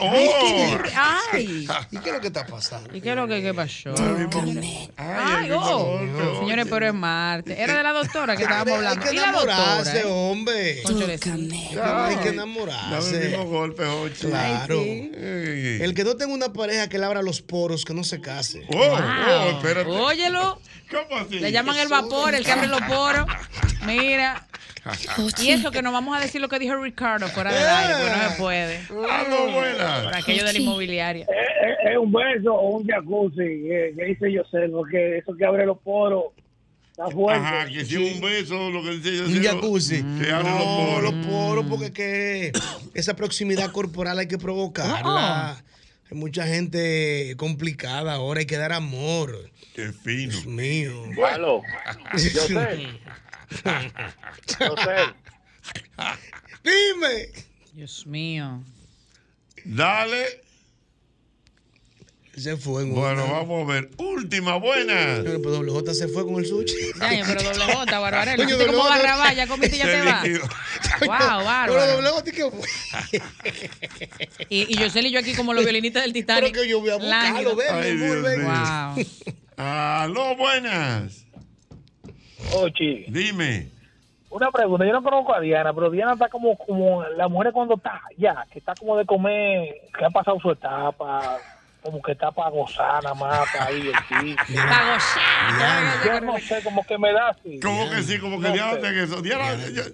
Oh. 0.00 0.78
Ay, 1.32 1.66
¿Y 1.90 1.98
qué 1.98 2.08
es 2.10 2.14
lo 2.14 2.20
que 2.20 2.28
está 2.28 2.46
pasando? 2.46 2.96
¿y 2.96 3.00
qué 3.00 3.10
es 3.10 3.16
lo 3.16 3.26
que 3.26 3.42
qué 3.42 3.52
pasó? 3.52 3.92
Ay, 4.96 5.50
oh. 5.52 5.98
Señores, 6.38 6.66
pero 6.70 6.86
es 6.86 6.94
martes. 6.94 7.58
Era 7.58 7.78
de 7.78 7.82
la 7.82 7.92
doctora 7.92 8.36
que 8.36 8.44
estábamos 8.44 8.74
hablando. 8.74 9.04
Hay 9.04 9.10
que 9.10 9.16
enamorarse, 9.16 10.04
hombre. 10.04 10.82
Hay 10.86 10.94
que 10.94 11.18
Dame 11.74 12.12
el 12.22 12.28
enamorarse. 12.34 13.28
mismo 13.28 13.46
golpe, 13.46 13.84
Jochi. 13.84 14.26
Claro. 14.28 14.80
El 14.80 15.92
que 15.94 16.04
no 16.04 16.16
tenga 16.16 16.32
una 16.34 16.52
pareja 16.52 16.88
que 16.88 16.98
le 17.00 17.04
abra 17.04 17.22
los 17.22 17.42
poros, 17.42 17.84
que 17.84 17.94
no 17.94 18.04
se 18.04 18.20
case. 18.20 18.62
Oh, 18.68 18.96
oh. 19.88 20.04
Óyelo. 20.06 20.60
¿Cómo 20.90 21.20
así? 21.20 21.38
Le 21.38 21.52
llaman 21.52 21.78
el 21.78 21.88
vapor, 21.88 22.34
el 22.34 22.44
que 22.44 22.52
abre 22.52 22.66
los 22.66 22.80
poros. 22.82 23.26
Mira. 23.88 24.46
Y 25.42 25.50
eso 25.50 25.70
que 25.70 25.82
nos 25.82 25.92
vamos 25.92 26.16
a 26.16 26.20
decir 26.20 26.40
lo 26.40 26.48
que 26.48 26.58
dijo 26.58 26.76
Ricardo 26.76 27.28
fuera 27.28 27.52
del 27.52 27.66
aire, 27.66 27.94
porque 27.94 28.16
no 28.16 28.30
se 28.30 28.36
puede. 28.36 28.78
Aló, 29.10 29.52
buenas. 29.52 30.04
Por 30.04 30.16
aquello 30.16 30.44
de 30.44 30.52
la 30.52 30.58
inmobiliaria. 30.58 31.26
Es, 31.84 31.98
un 31.98 32.12
beso 32.12 32.54
o 32.54 32.78
un 32.78 32.86
jacuzzi, 32.86 33.42
eh, 33.42 33.92
que 33.96 34.04
dice 34.04 34.32
yo 34.32 34.42
sé, 34.50 34.68
porque 34.70 35.18
eso 35.18 35.34
que 35.36 35.44
abre 35.44 35.66
los 35.66 35.78
poros 35.78 36.26
está 36.90 37.08
fuerte. 37.10 37.46
Ajá, 37.46 37.66
que 37.66 37.84
si 37.84 37.96
un 37.96 38.20
beso, 38.20 38.70
lo 38.70 38.82
que 38.82 38.90
dice 38.92 39.16
yo. 39.16 39.24
Un 39.24 39.42
jacuzzi. 39.42 40.02
Que 40.02 40.30
abre 40.30 40.50
los 40.50 40.58
No, 40.58 40.86
poros. 40.86 41.02
los 41.02 41.26
poros, 41.26 41.66
porque 41.68 41.92
que 41.92 42.52
esa 42.94 43.14
proximidad 43.14 43.70
corporal 43.72 44.18
hay 44.18 44.28
que 44.28 44.38
provocarla. 44.38 45.62
Hay 46.10 46.16
mucha 46.16 46.46
gente 46.46 47.34
complicada 47.36 48.14
ahora, 48.14 48.40
hay 48.40 48.46
que 48.46 48.56
dar 48.56 48.72
amor. 48.72 49.50
Qué 49.74 49.92
fino. 49.92 50.32
Dios 50.32 50.46
mío. 50.46 50.94
Aló. 51.30 51.62
Yo 52.14 52.18
sé. 52.18 52.88
Dime. 56.64 57.28
Dios 57.72 58.06
mío. 58.06 58.62
Dale. 59.64 60.42
Se 62.36 62.56
fue. 62.56 62.82
en 62.84 62.94
Bueno, 62.94 63.24
una. 63.24 63.32
vamos 63.32 63.68
a 63.68 63.72
ver. 63.72 63.90
Última 63.96 64.56
buena. 64.56 65.16
Señores, 65.16 65.40
pues 65.42 65.54
doble 65.56 65.72
J 65.72 65.92
se 65.94 66.06
fue 66.08 66.24
con 66.24 66.36
el 66.36 66.46
sushi. 66.46 66.92
Daño, 66.96 67.24
pero 67.26 67.42
doble 67.42 67.64
J, 67.74 67.98
Barbarella. 67.98 68.36
Coño, 68.36 68.56
¿Viste 68.56 68.66
cómo 68.66 68.78
doble 68.84 68.90
J. 69.00 69.02
barraba? 69.16 69.32
Ya 69.32 69.46
comiste 69.48 69.76
y 69.76 69.78
ya 69.80 69.86
te 69.86 70.02
vas. 70.02 70.22
Wow, 70.28 70.38
Pero 71.00 71.08
bárbaro. 71.44 71.86
doble 71.96 72.08
J, 72.10 72.30
¿qué 72.30 72.50
fue? 72.50 73.20
Y, 74.50 74.72
y 74.72 74.76
yo 74.78 74.86
y 75.00 75.10
yo 75.10 75.18
aquí 75.18 75.34
como 75.34 75.52
los 75.52 75.64
violinistas 75.64 76.02
del 76.04 76.12
Titanic. 76.12 76.52
Pero 76.52 76.62
que 76.62 76.68
yo 76.68 76.80
voy 76.80 76.90
a 76.90 76.96
buscarlo, 76.96 77.56
ven, 77.56 77.68
Ay, 77.74 77.96
Dios. 77.96 78.22
Wow. 78.44 79.04
Aló, 79.56 80.36
buenas. 80.36 81.24
Ochi, 82.52 83.04
Dime. 83.08 83.68
una 84.30 84.50
pregunta, 84.50 84.86
yo 84.86 84.92
no 84.92 85.02
conozco 85.02 85.34
a 85.34 85.40
Diana, 85.40 85.72
pero 85.72 85.90
Diana 85.90 86.12
está 86.14 86.28
como, 86.28 86.56
como 86.56 87.04
la 87.04 87.28
mujer 87.28 87.52
cuando 87.52 87.74
está 87.74 88.00
ya, 88.16 88.46
que 88.50 88.58
está 88.58 88.74
como 88.74 88.96
de 88.96 89.04
comer, 89.04 89.74
que 89.96 90.04
ha 90.04 90.10
pasado 90.10 90.38
su 90.40 90.50
etapa, 90.50 91.38
como 91.82 92.02
que 92.02 92.12
está 92.12 92.30
para 92.32 92.50
gozar 92.50 93.02
nada 93.02 93.14
más, 93.14 93.48
para 93.56 93.72
ir 93.72 93.92
Para 93.92 94.94
gozar. 94.94 96.04
Yo 96.04 96.20
no 96.20 96.38
sé, 96.38 96.60
como 96.62 96.84
que 96.84 96.98
me 96.98 97.12
da 97.12 97.30
así. 97.30 97.60
¿Cómo 97.60 97.88
que 97.90 98.02
sí? 98.02 98.18
Como 98.18 98.40
que 98.40 98.48
No 98.48 98.54
Diana 98.54 98.72
sé. 98.74 98.80
que 98.80 99.02
eso. 99.04 99.22
Diana, 99.22 99.44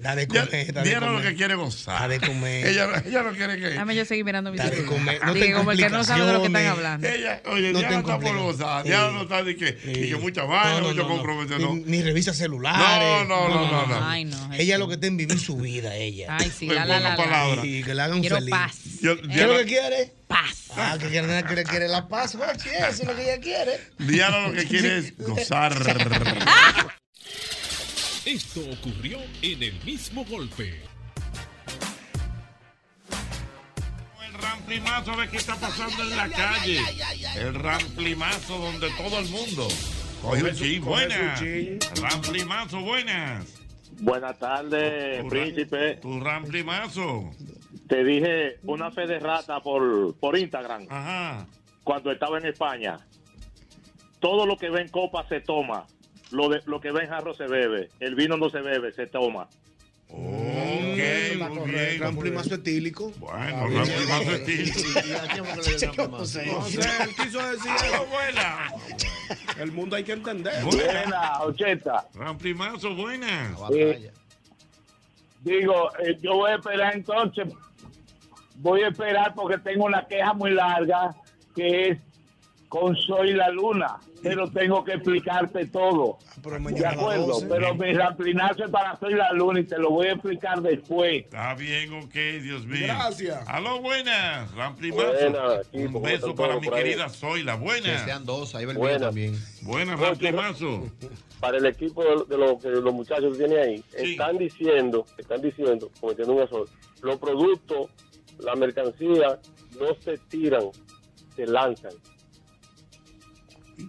Da 0.00 0.14
de 0.16 0.26
Diana- 0.26 1.06
lo 1.06 1.12
comer. 1.18 1.28
que 1.30 1.34
quiere 1.36 1.54
gozar. 1.54 2.00
Da 2.00 2.08
de 2.08 2.20
comer. 2.20 2.66
Ella, 2.68 3.02
ella 3.04 3.22
no 3.22 3.32
quiere 3.32 3.58
que. 3.58 3.70
Dame 3.74 3.94
yo 3.94 4.04
seguir 4.04 4.24
mirando 4.24 4.50
mi 4.50 4.58
Da 4.58 4.64
de 4.64 4.70
celular. 4.76 4.92
comer. 4.94 5.24
No 5.24 5.32
te 5.34 5.52
como 5.52 5.72
el 5.72 5.78
que 5.78 5.88
no 5.90 6.04
sabe 6.04 6.24
de 6.26 6.32
lo 6.32 6.40
que 6.40 6.46
están 6.46 6.66
hablando. 6.66 7.06
Ella, 7.08 7.42
oye, 7.46 7.72
No 7.72 7.78
Diana 7.80 7.94
te 7.94 8.00
está 8.00 8.18
por 8.18 8.36
gozar. 8.38 8.82
Sí. 8.82 8.88
Diana 8.88 9.10
no 9.10 9.22
está 9.22 9.42
de 9.42 9.56
que, 9.56 9.78
y 9.84 10.08
que 10.10 10.16
mucha 10.16 10.44
vaina, 10.44 10.72
No, 10.74 10.80
no, 10.80 10.88
mucho 10.88 11.02
no, 11.02 11.08
no. 11.08 11.14
compromiso, 11.16 11.58
Ni, 11.58 11.64
no. 11.64 11.74
ni 11.86 12.02
revisa 12.02 12.32
celulares. 12.32 13.28
No, 13.28 13.48
no, 13.48 13.48
no, 13.48 13.70
no, 13.70 13.86
no. 13.86 14.06
Ay, 14.08 14.24
no. 14.24 14.52
Ella 14.54 14.78
lo 14.78 14.88
que 14.88 14.94
está 14.94 15.06
en 15.06 15.16
vivir 15.16 15.38
su 15.38 15.56
vida, 15.56 15.94
ella. 15.94 16.36
Ay, 16.40 16.50
sí, 16.50 16.66
la, 16.66 16.84
la, 16.84 16.98
la, 17.00 17.10
la. 17.10 17.16
palabras. 17.16 17.64
Y 17.64 17.82
que 17.82 17.94
le 17.94 18.02
hagan 18.02 18.20
Quiero 18.20 18.36
feliz. 18.36 18.50
paz. 18.50 18.78
Yo- 19.00 19.20
¿Qué 19.20 19.40
es 19.42 19.46
lo 19.46 19.56
que 19.58 19.64
quiere? 19.66 20.12
Paz. 20.34 20.72
Ah, 20.76 20.96
que 20.98 21.08
quiere, 21.10 21.44
quiere, 21.44 21.62
quiere 21.62 21.86
la 21.86 22.08
paz, 22.08 22.34
Jochi, 22.36 22.68
eso 22.68 23.02
es 23.02 23.04
lo 23.04 23.14
que 23.14 23.22
ella 23.22 23.40
quiere. 23.40 23.80
Diana 23.98 24.48
lo 24.48 24.52
que 24.52 24.66
quiere 24.66 24.98
es 24.98 25.16
gozar. 25.16 25.72
Esto 28.24 28.60
ocurrió 28.68 29.20
en 29.42 29.62
el 29.62 29.80
mismo 29.84 30.24
golpe. 30.24 30.82
El 34.26 34.34
ramplimazo, 34.42 35.12
a 35.12 35.16
ver 35.18 35.30
qué 35.30 35.36
está 35.36 35.54
pasando 35.54 36.02
en 36.02 36.16
la 36.16 36.28
calle. 36.28 36.80
El 37.36 37.54
ramplimazo 37.54 38.58
donde 38.58 38.90
todo 38.90 39.20
el 39.20 39.28
mundo. 39.28 39.68
Coge 40.20 40.42
un 40.42 40.54
chin, 40.56 40.84
buenas. 40.84 41.40
Ramplimazo, 42.00 42.80
buenas. 42.80 43.46
Buenas 44.00 44.36
tardes, 44.40 45.24
príncipe. 45.30 45.94
Tu 46.02 46.18
ramplimazo. 46.18 47.30
Te 47.88 48.02
dije 48.02 48.58
una 48.62 48.90
fe 48.90 49.06
de 49.06 49.18
rata 49.18 49.60
por, 49.60 50.14
por 50.16 50.38
Instagram 50.38 50.86
Ajá. 50.88 51.46
cuando 51.82 52.10
estaba 52.10 52.38
en 52.38 52.46
España. 52.46 52.98
Todo 54.20 54.46
lo 54.46 54.56
que 54.56 54.70
ve 54.70 54.80
en 54.80 54.88
copa 54.88 55.26
se 55.28 55.40
toma. 55.40 55.86
Lo, 56.30 56.48
de, 56.48 56.62
lo 56.64 56.80
que 56.80 56.90
ve 56.90 57.02
en 57.04 57.10
jarro 57.10 57.34
se 57.34 57.46
bebe. 57.46 57.90
El 58.00 58.14
vino 58.14 58.36
no 58.36 58.48
se 58.48 58.60
bebe, 58.60 58.90
se 58.92 59.06
toma. 59.06 59.48
Ok, 60.08 60.20
muy 61.50 61.70
bien. 61.70 62.00
Ramplimazo 62.00 62.54
etílico. 62.54 63.12
Bueno, 63.18 63.68
ramplimazo 63.68 64.30
estílico. 64.32 66.08
No 66.08 66.24
sé. 66.24 66.46
No 66.46 66.62
sé, 66.64 66.80
él 67.02 67.14
quiso 67.16 67.50
decir 67.50 67.70
buenas. 68.10 68.72
El 69.58 69.72
mundo 69.72 69.96
hay 69.96 70.04
que 70.04 70.12
entender. 70.12 70.62
Buena, 70.64 71.40
80. 71.42 72.08
Ramplimazo, 72.14 72.94
buenas. 72.94 73.58
Eh, 73.72 74.10
digo, 75.42 75.90
eh, 75.98 76.16
yo 76.20 76.34
voy 76.34 76.52
a 76.52 76.54
esperar 76.56 76.94
entonces. 76.94 77.46
Voy 78.64 78.80
a 78.82 78.88
esperar 78.88 79.34
porque 79.34 79.58
tengo 79.58 79.84
una 79.84 80.06
queja 80.06 80.32
muy 80.32 80.50
larga 80.52 81.14
que 81.54 81.88
es 81.90 81.98
con 82.70 82.96
Soy 82.96 83.34
la 83.34 83.50
Luna. 83.50 83.98
Pero 84.22 84.50
tengo 84.50 84.82
que 84.82 84.94
explicarte 84.94 85.66
todo. 85.66 86.16
Pero 86.42 86.58
De 86.58 86.86
acuerdo, 86.86 87.26
12. 87.26 87.46
pero 87.46 87.74
mi 87.74 87.92
ramplinazo 87.92 88.64
es 88.64 88.70
para 88.70 88.96
Soy 88.98 89.12
la 89.14 89.30
Luna 89.32 89.60
y 89.60 89.64
te 89.64 89.76
lo 89.78 89.90
voy 89.90 90.06
a 90.06 90.12
explicar 90.12 90.62
después. 90.62 91.24
Está 91.26 91.54
bien, 91.54 91.92
ok, 91.92 92.14
Dios 92.42 92.64
mío. 92.66 92.86
Gracias. 92.86 93.46
Aló, 93.46 93.82
buenas. 93.82 94.50
Ramplimazo. 94.54 95.04
Buenas, 95.12 95.68
Un 95.74 95.92
¿cómo 95.92 96.00
beso 96.06 96.34
para 96.34 96.58
mi 96.58 96.66
por 96.68 96.74
ahí? 96.78 96.84
querida 96.84 97.10
Zoila. 97.10 97.56
Buenas. 97.56 98.02
sean 98.06 98.24
dos, 98.24 98.54
ahí 98.54 98.64
va 98.64 98.72
el 98.72 98.78
Buenas. 98.78 99.02
también. 99.02 99.38
Buenas, 99.60 100.00
Ramplimazo. 100.00 100.88
Para 101.38 101.58
el 101.58 101.66
equipo 101.66 102.02
de, 102.02 102.24
de 102.34 102.38
lo 102.38 102.58
que 102.58 102.70
los 102.70 102.94
muchachos 102.94 103.36
tienen 103.36 103.58
ahí, 103.58 103.84
Sí. 103.94 104.12
están 104.12 104.38
diciendo, 104.38 105.04
están 105.18 105.42
diciendo, 105.42 105.90
cometiendo 106.00 106.32
un 106.32 106.40
error, 106.42 106.66
los 107.02 107.18
productos, 107.18 107.90
la 108.38 108.54
mercancía, 108.56 109.38
no 109.78 109.94
se 110.02 110.18
tiran, 110.28 110.64
se 111.36 111.46
lanzan. 111.46 111.92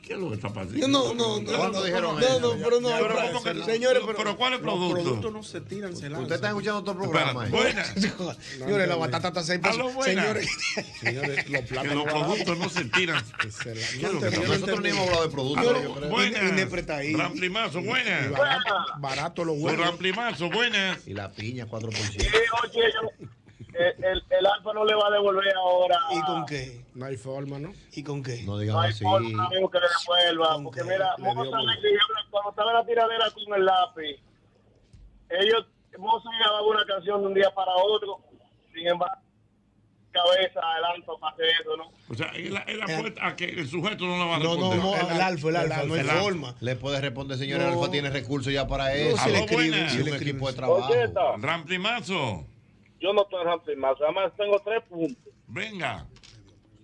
¿Qué 0.02 0.14
es 0.14 0.20
lo 0.20 0.30
que 0.30 0.36
está 0.36 0.50
pasando? 0.50 0.76
Yo 0.76 0.88
no, 0.88 1.14
no, 1.14 1.40
no. 1.40 1.58
¿Cuándo 1.58 1.84
dijeron 1.84 2.16
no, 2.16 2.20
eso? 2.20 2.40
no, 2.40 2.64
pero 2.64 2.82
no. 2.82 2.90
Pero 2.90 3.20
hay- 3.20 3.28
¿cómo 3.32 3.44
que 3.44 3.54
no? 3.54 3.66
señores, 3.66 4.04
Pero- 4.18 4.36
¿cuál 4.36 4.54
es 4.54 4.60
el 4.60 4.64
producto? 4.66 4.94
Los 4.96 5.04
productos 5.04 5.34
no 5.34 5.44
se 5.44 5.62
tiran, 5.62 5.96
se 5.96 6.04
lanzan. 6.10 6.24
Usted 6.24 6.36
está 6.36 6.48
escuchando 6.48 6.80
otro 6.80 6.96
programa. 6.96 7.46
Buenas. 7.50 7.88
Señores, 8.58 8.88
la 8.88 8.96
batata 8.96 9.28
está 9.28 9.44
6 9.44 9.60
pesos. 9.60 9.94
Señores, 10.04 10.50
Señores, 11.00 11.50
los 11.52 11.62
plátanos 11.62 12.04
los 12.04 12.14
productos 12.14 12.58
no 12.58 12.70
se 12.70 12.86
tiran. 12.86 13.24
Nosotros 14.02 14.82
ni 14.82 14.90
hemos 14.90 15.08
hablado 15.08 15.24
de 15.24 15.30
productos. 15.30 16.10
Buenas. 16.10 17.18
Ramplimazo, 17.18 17.80
Y 17.80 17.86
buenas. 17.86 18.32
barato, 18.32 18.74
barato 19.00 19.46
los 19.46 19.58
huevos. 19.60 19.86
Ramplimazo, 19.86 20.50
buenas. 20.50 21.08
Y 21.08 21.14
la 21.14 21.32
piña, 21.32 21.68
4%. 21.68 21.90
oye, 21.90 22.82
yo, 22.92 23.28
el, 23.78 24.04
el, 24.04 24.24
el 24.30 24.46
Alfa 24.46 24.74
no 24.74 24.86
le 24.86 24.96
va 24.96 25.08
a 25.08 25.12
devolver 25.12 25.54
ahora. 25.56 26.00
¿Y 26.12 26.22
con 26.22 26.46
qué? 26.46 26.86
No 26.94 27.06
hay 27.06 27.18
forma, 27.18 27.60
¿no? 27.60 27.74
¿Y 27.94 28.04
con 28.04 28.24
qué? 28.24 28.44
No 28.44 28.54
No 28.54 28.58
digan 28.60 28.78
hay 28.78 28.90
así. 28.92 29.04
forma, 29.04 29.46
amigo, 29.48 29.70
que 29.70 29.80
le 29.80 29.86
devuelva. 30.00 30.64
Porque 30.64 30.84
mira, 30.84 31.16
Le 31.18 31.24
dio 31.24 31.34
Moza 31.36 31.58
muy- 31.58 31.66
le 31.68 31.74
escribió 31.74 32.00
cuando 32.32 32.50
estaba 32.52 32.72
en 32.72 32.78
la 32.78 32.86
tiradera 32.86 33.26
con 33.32 33.54
el 33.60 33.66
lápiz. 33.66 34.20
Ellos, 35.30 35.66
Moza 35.98 36.30
grababa 36.40 36.68
una 36.68 36.86
canción 36.86 37.22
de 37.22 37.28
un 37.28 37.34
día 37.34 37.50
para 37.54 37.72
otro. 37.76 38.20
Sin 38.74 38.88
embargo, 38.88 39.16
cabeza, 40.12 40.60
el 40.78 40.84
Alfa 40.86 41.12
para 41.20 41.34
hacer 41.34 41.46
eso, 41.62 41.76
¿no? 41.78 41.92
O 42.10 42.14
sea, 42.16 42.28
él, 42.36 42.58
él 42.68 42.82
apuesta 42.82 43.28
a 43.28 43.36
que 43.36 43.46
el 43.46 43.68
sujeto 43.68 44.06
no 44.06 44.18
la 44.18 44.26
va 44.26 44.36
a 44.36 44.40
No, 44.40 44.56
no, 44.56 44.72
responder. 44.74 45.04
no, 45.04 45.12
el 45.16 45.22
alfa, 45.22 45.50
el 45.50 45.56
alfa, 45.58 45.84
no 45.84 45.94
hay 45.94 46.00
El 46.02 46.06
forma. 46.08 46.56
Le 46.62 46.76
puede 46.78 47.02
responder, 47.02 47.38
señor 47.38 47.60
No. 47.62 47.68
Alfa 47.68 47.92
tiene 47.92 48.10
recursos 48.10 48.52
ya 48.54 48.68
para 48.68 48.94
eso. 48.94 49.18
se 49.18 49.30
le 49.30 49.38
Aló, 49.38 49.46
escribe, 49.46 49.90
se 49.90 49.98
un 50.00 50.04
le 50.06 50.12
escribe. 50.12 50.32
equipo 50.32 50.48
de 50.48 50.54
trabajo. 50.54 50.94
Esta, 50.94 51.36
Ramplimazo, 51.38 52.46
yo 53.00 53.14
no 53.14 53.24
estoy 53.24 53.42
en 53.74 53.80
más, 53.80 53.96
además 54.02 54.32
tengo 54.38 54.60
tres 54.60 54.82
puntos. 54.90 55.34
venga. 55.48 56.06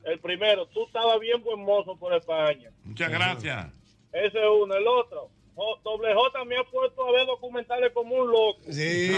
El 0.03 0.19
primero, 0.19 0.65
tú 0.67 0.85
estabas 0.87 1.19
bien 1.19 1.43
buen 1.43 1.59
mozo 1.63 1.95
por 1.95 2.11
España. 2.13 2.71
Muchas 2.83 3.11
gracias. 3.11 3.67
Ese 4.11 4.39
es 4.39 4.49
uno. 4.61 4.73
El 4.75 4.87
otro, 4.87 5.29
Jo- 5.53 5.79
Doble 5.83 6.11
J 6.15 6.43
me 6.45 6.57
ha 6.57 6.63
puesto 6.63 7.07
a 7.07 7.11
ver 7.11 7.27
documentales 7.27 7.91
como 7.93 8.15
un 8.15 8.31
loco. 8.31 8.61
Sí. 8.71 9.11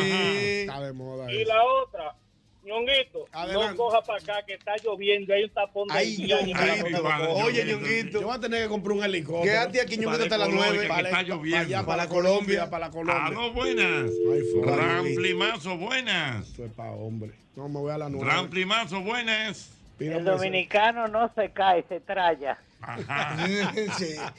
Está 0.67 0.81
de 0.81 0.91
moda 0.91 1.31
Y 1.31 1.41
eso. 1.43 1.53
la 1.53 1.63
otra, 1.65 2.15
Ñonguito, 2.64 3.25
Adelante. 3.33 3.72
no 3.72 3.75
coja 3.77 4.01
para 4.01 4.19
acá 4.19 4.45
que 4.48 4.53
está 4.53 4.74
lloviendo, 4.83 5.33
hay 5.33 5.43
un 5.43 5.50
tapón 5.50 5.88
de 5.90 5.93
Ay, 5.95 6.17
Ñonguito. 6.17 7.03
Oye, 7.43 7.66
Yo 7.67 7.77
Ñonguito. 7.77 8.22
voy 8.22 8.35
a 8.35 8.40
tener 8.40 8.64
que 8.64 8.69
comprar 8.69 8.98
un 8.98 9.03
helicóptero. 9.03 9.43
Quédate 9.43 9.82
aquí, 9.82 9.98
Ñonguito, 9.98 10.24
hasta 10.24 10.38
las 10.38 10.48
Para 10.48 10.59
9. 10.72 10.88
que 10.88 11.01
está 11.01 11.22
lloviendo. 11.24 11.59
allá, 11.59 11.85
Para 11.85 11.98
para 12.03 12.09
Colombia. 12.09 12.69
Colombia, 12.69 12.69
para 12.69 12.90
Colombia. 12.90 13.51
Buenas. 13.53 14.11
No 14.11 14.61
forma. 14.61 14.75
Ramplimazo, 14.77 15.77
buenas. 15.77 16.48
Esto 16.48 16.66
es 16.66 16.72
para 16.72 16.92
hombre. 16.92 17.32
No, 17.56 17.67
me 17.69 17.80
voy 17.80 17.92
a 17.92 17.98
la 17.98 18.09
nueve. 18.09 18.32
Ramplimazo, 18.32 19.01
buenas. 19.01 19.69
El 20.00 20.24
dominicano 20.25 21.08
no 21.08 21.32
se 21.35 21.50
cae, 21.51 21.83
se 21.88 22.00
traya. 22.00 22.58
Ajá. 22.85 23.37
Sí. 23.97 24.15
Ah, 24.17 24.33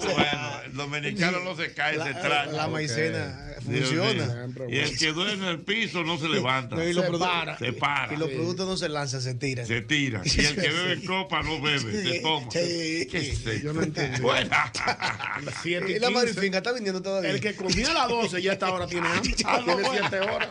bueno, 0.00 0.60
el 0.64 0.74
dominicano 0.74 1.40
no 1.40 1.56
se 1.56 1.72
cae, 1.72 1.94
se 2.02 2.14
trae. 2.14 2.52
La 2.52 2.68
maicena 2.68 3.54
funciona. 3.64 4.46
Y 4.68 4.78
el 4.78 4.98
que 4.98 5.12
duerme 5.12 5.44
en 5.44 5.50
el 5.50 5.60
piso 5.60 6.04
no 6.04 6.18
se 6.18 6.28
levanta. 6.28 6.76
No, 6.76 6.84
y 6.84 6.92
los 6.92 7.04
Se 7.04 7.10
produ- 7.10 7.18
para. 7.20 7.58
Se 7.58 7.72
para. 7.72 8.14
Y 8.14 8.16
los 8.16 8.28
productos 8.30 8.66
no 8.68 8.76
se 8.76 8.88
lanzan, 8.88 9.20
se 9.22 9.34
tiran. 9.34 9.66
Se 9.66 9.80
tira. 9.82 10.22
Y 10.24 10.40
el 10.44 10.54
que 10.54 10.68
bebe 10.68 11.04
copa 11.04 11.42
no 11.42 11.60
bebe, 11.60 12.02
se 12.02 12.20
toma. 12.20 12.50
Sí. 12.50 13.08
¿Qué 13.10 13.34
sé 13.34 13.60
Yo 13.62 13.72
no 13.72 13.82
entendí. 13.82 14.20
Buena. 14.20 14.72
Siete 15.62 15.92
y 15.92 15.96
Y 15.96 15.98
la 15.98 16.08
15. 16.08 16.10
marifinca 16.24 16.58
está 16.58 16.72
vendiendo 16.72 17.02
todavía. 17.02 17.30
El 17.30 17.40
que 17.40 17.54
comía 17.54 17.90
a 17.90 17.94
las 17.94 18.08
12 18.08 18.42
ya 18.42 18.52
esta 18.52 18.70
hora 18.72 18.86
tiene 18.86 19.08
hambre. 19.12 19.32
Tiene 19.34 19.74
bueno. 19.74 19.88
7 19.92 20.20
horas. 20.20 20.48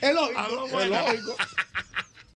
Es 0.00 0.14
lógico. 0.14 0.80
Es 0.80 0.88
lógico. 0.88 1.36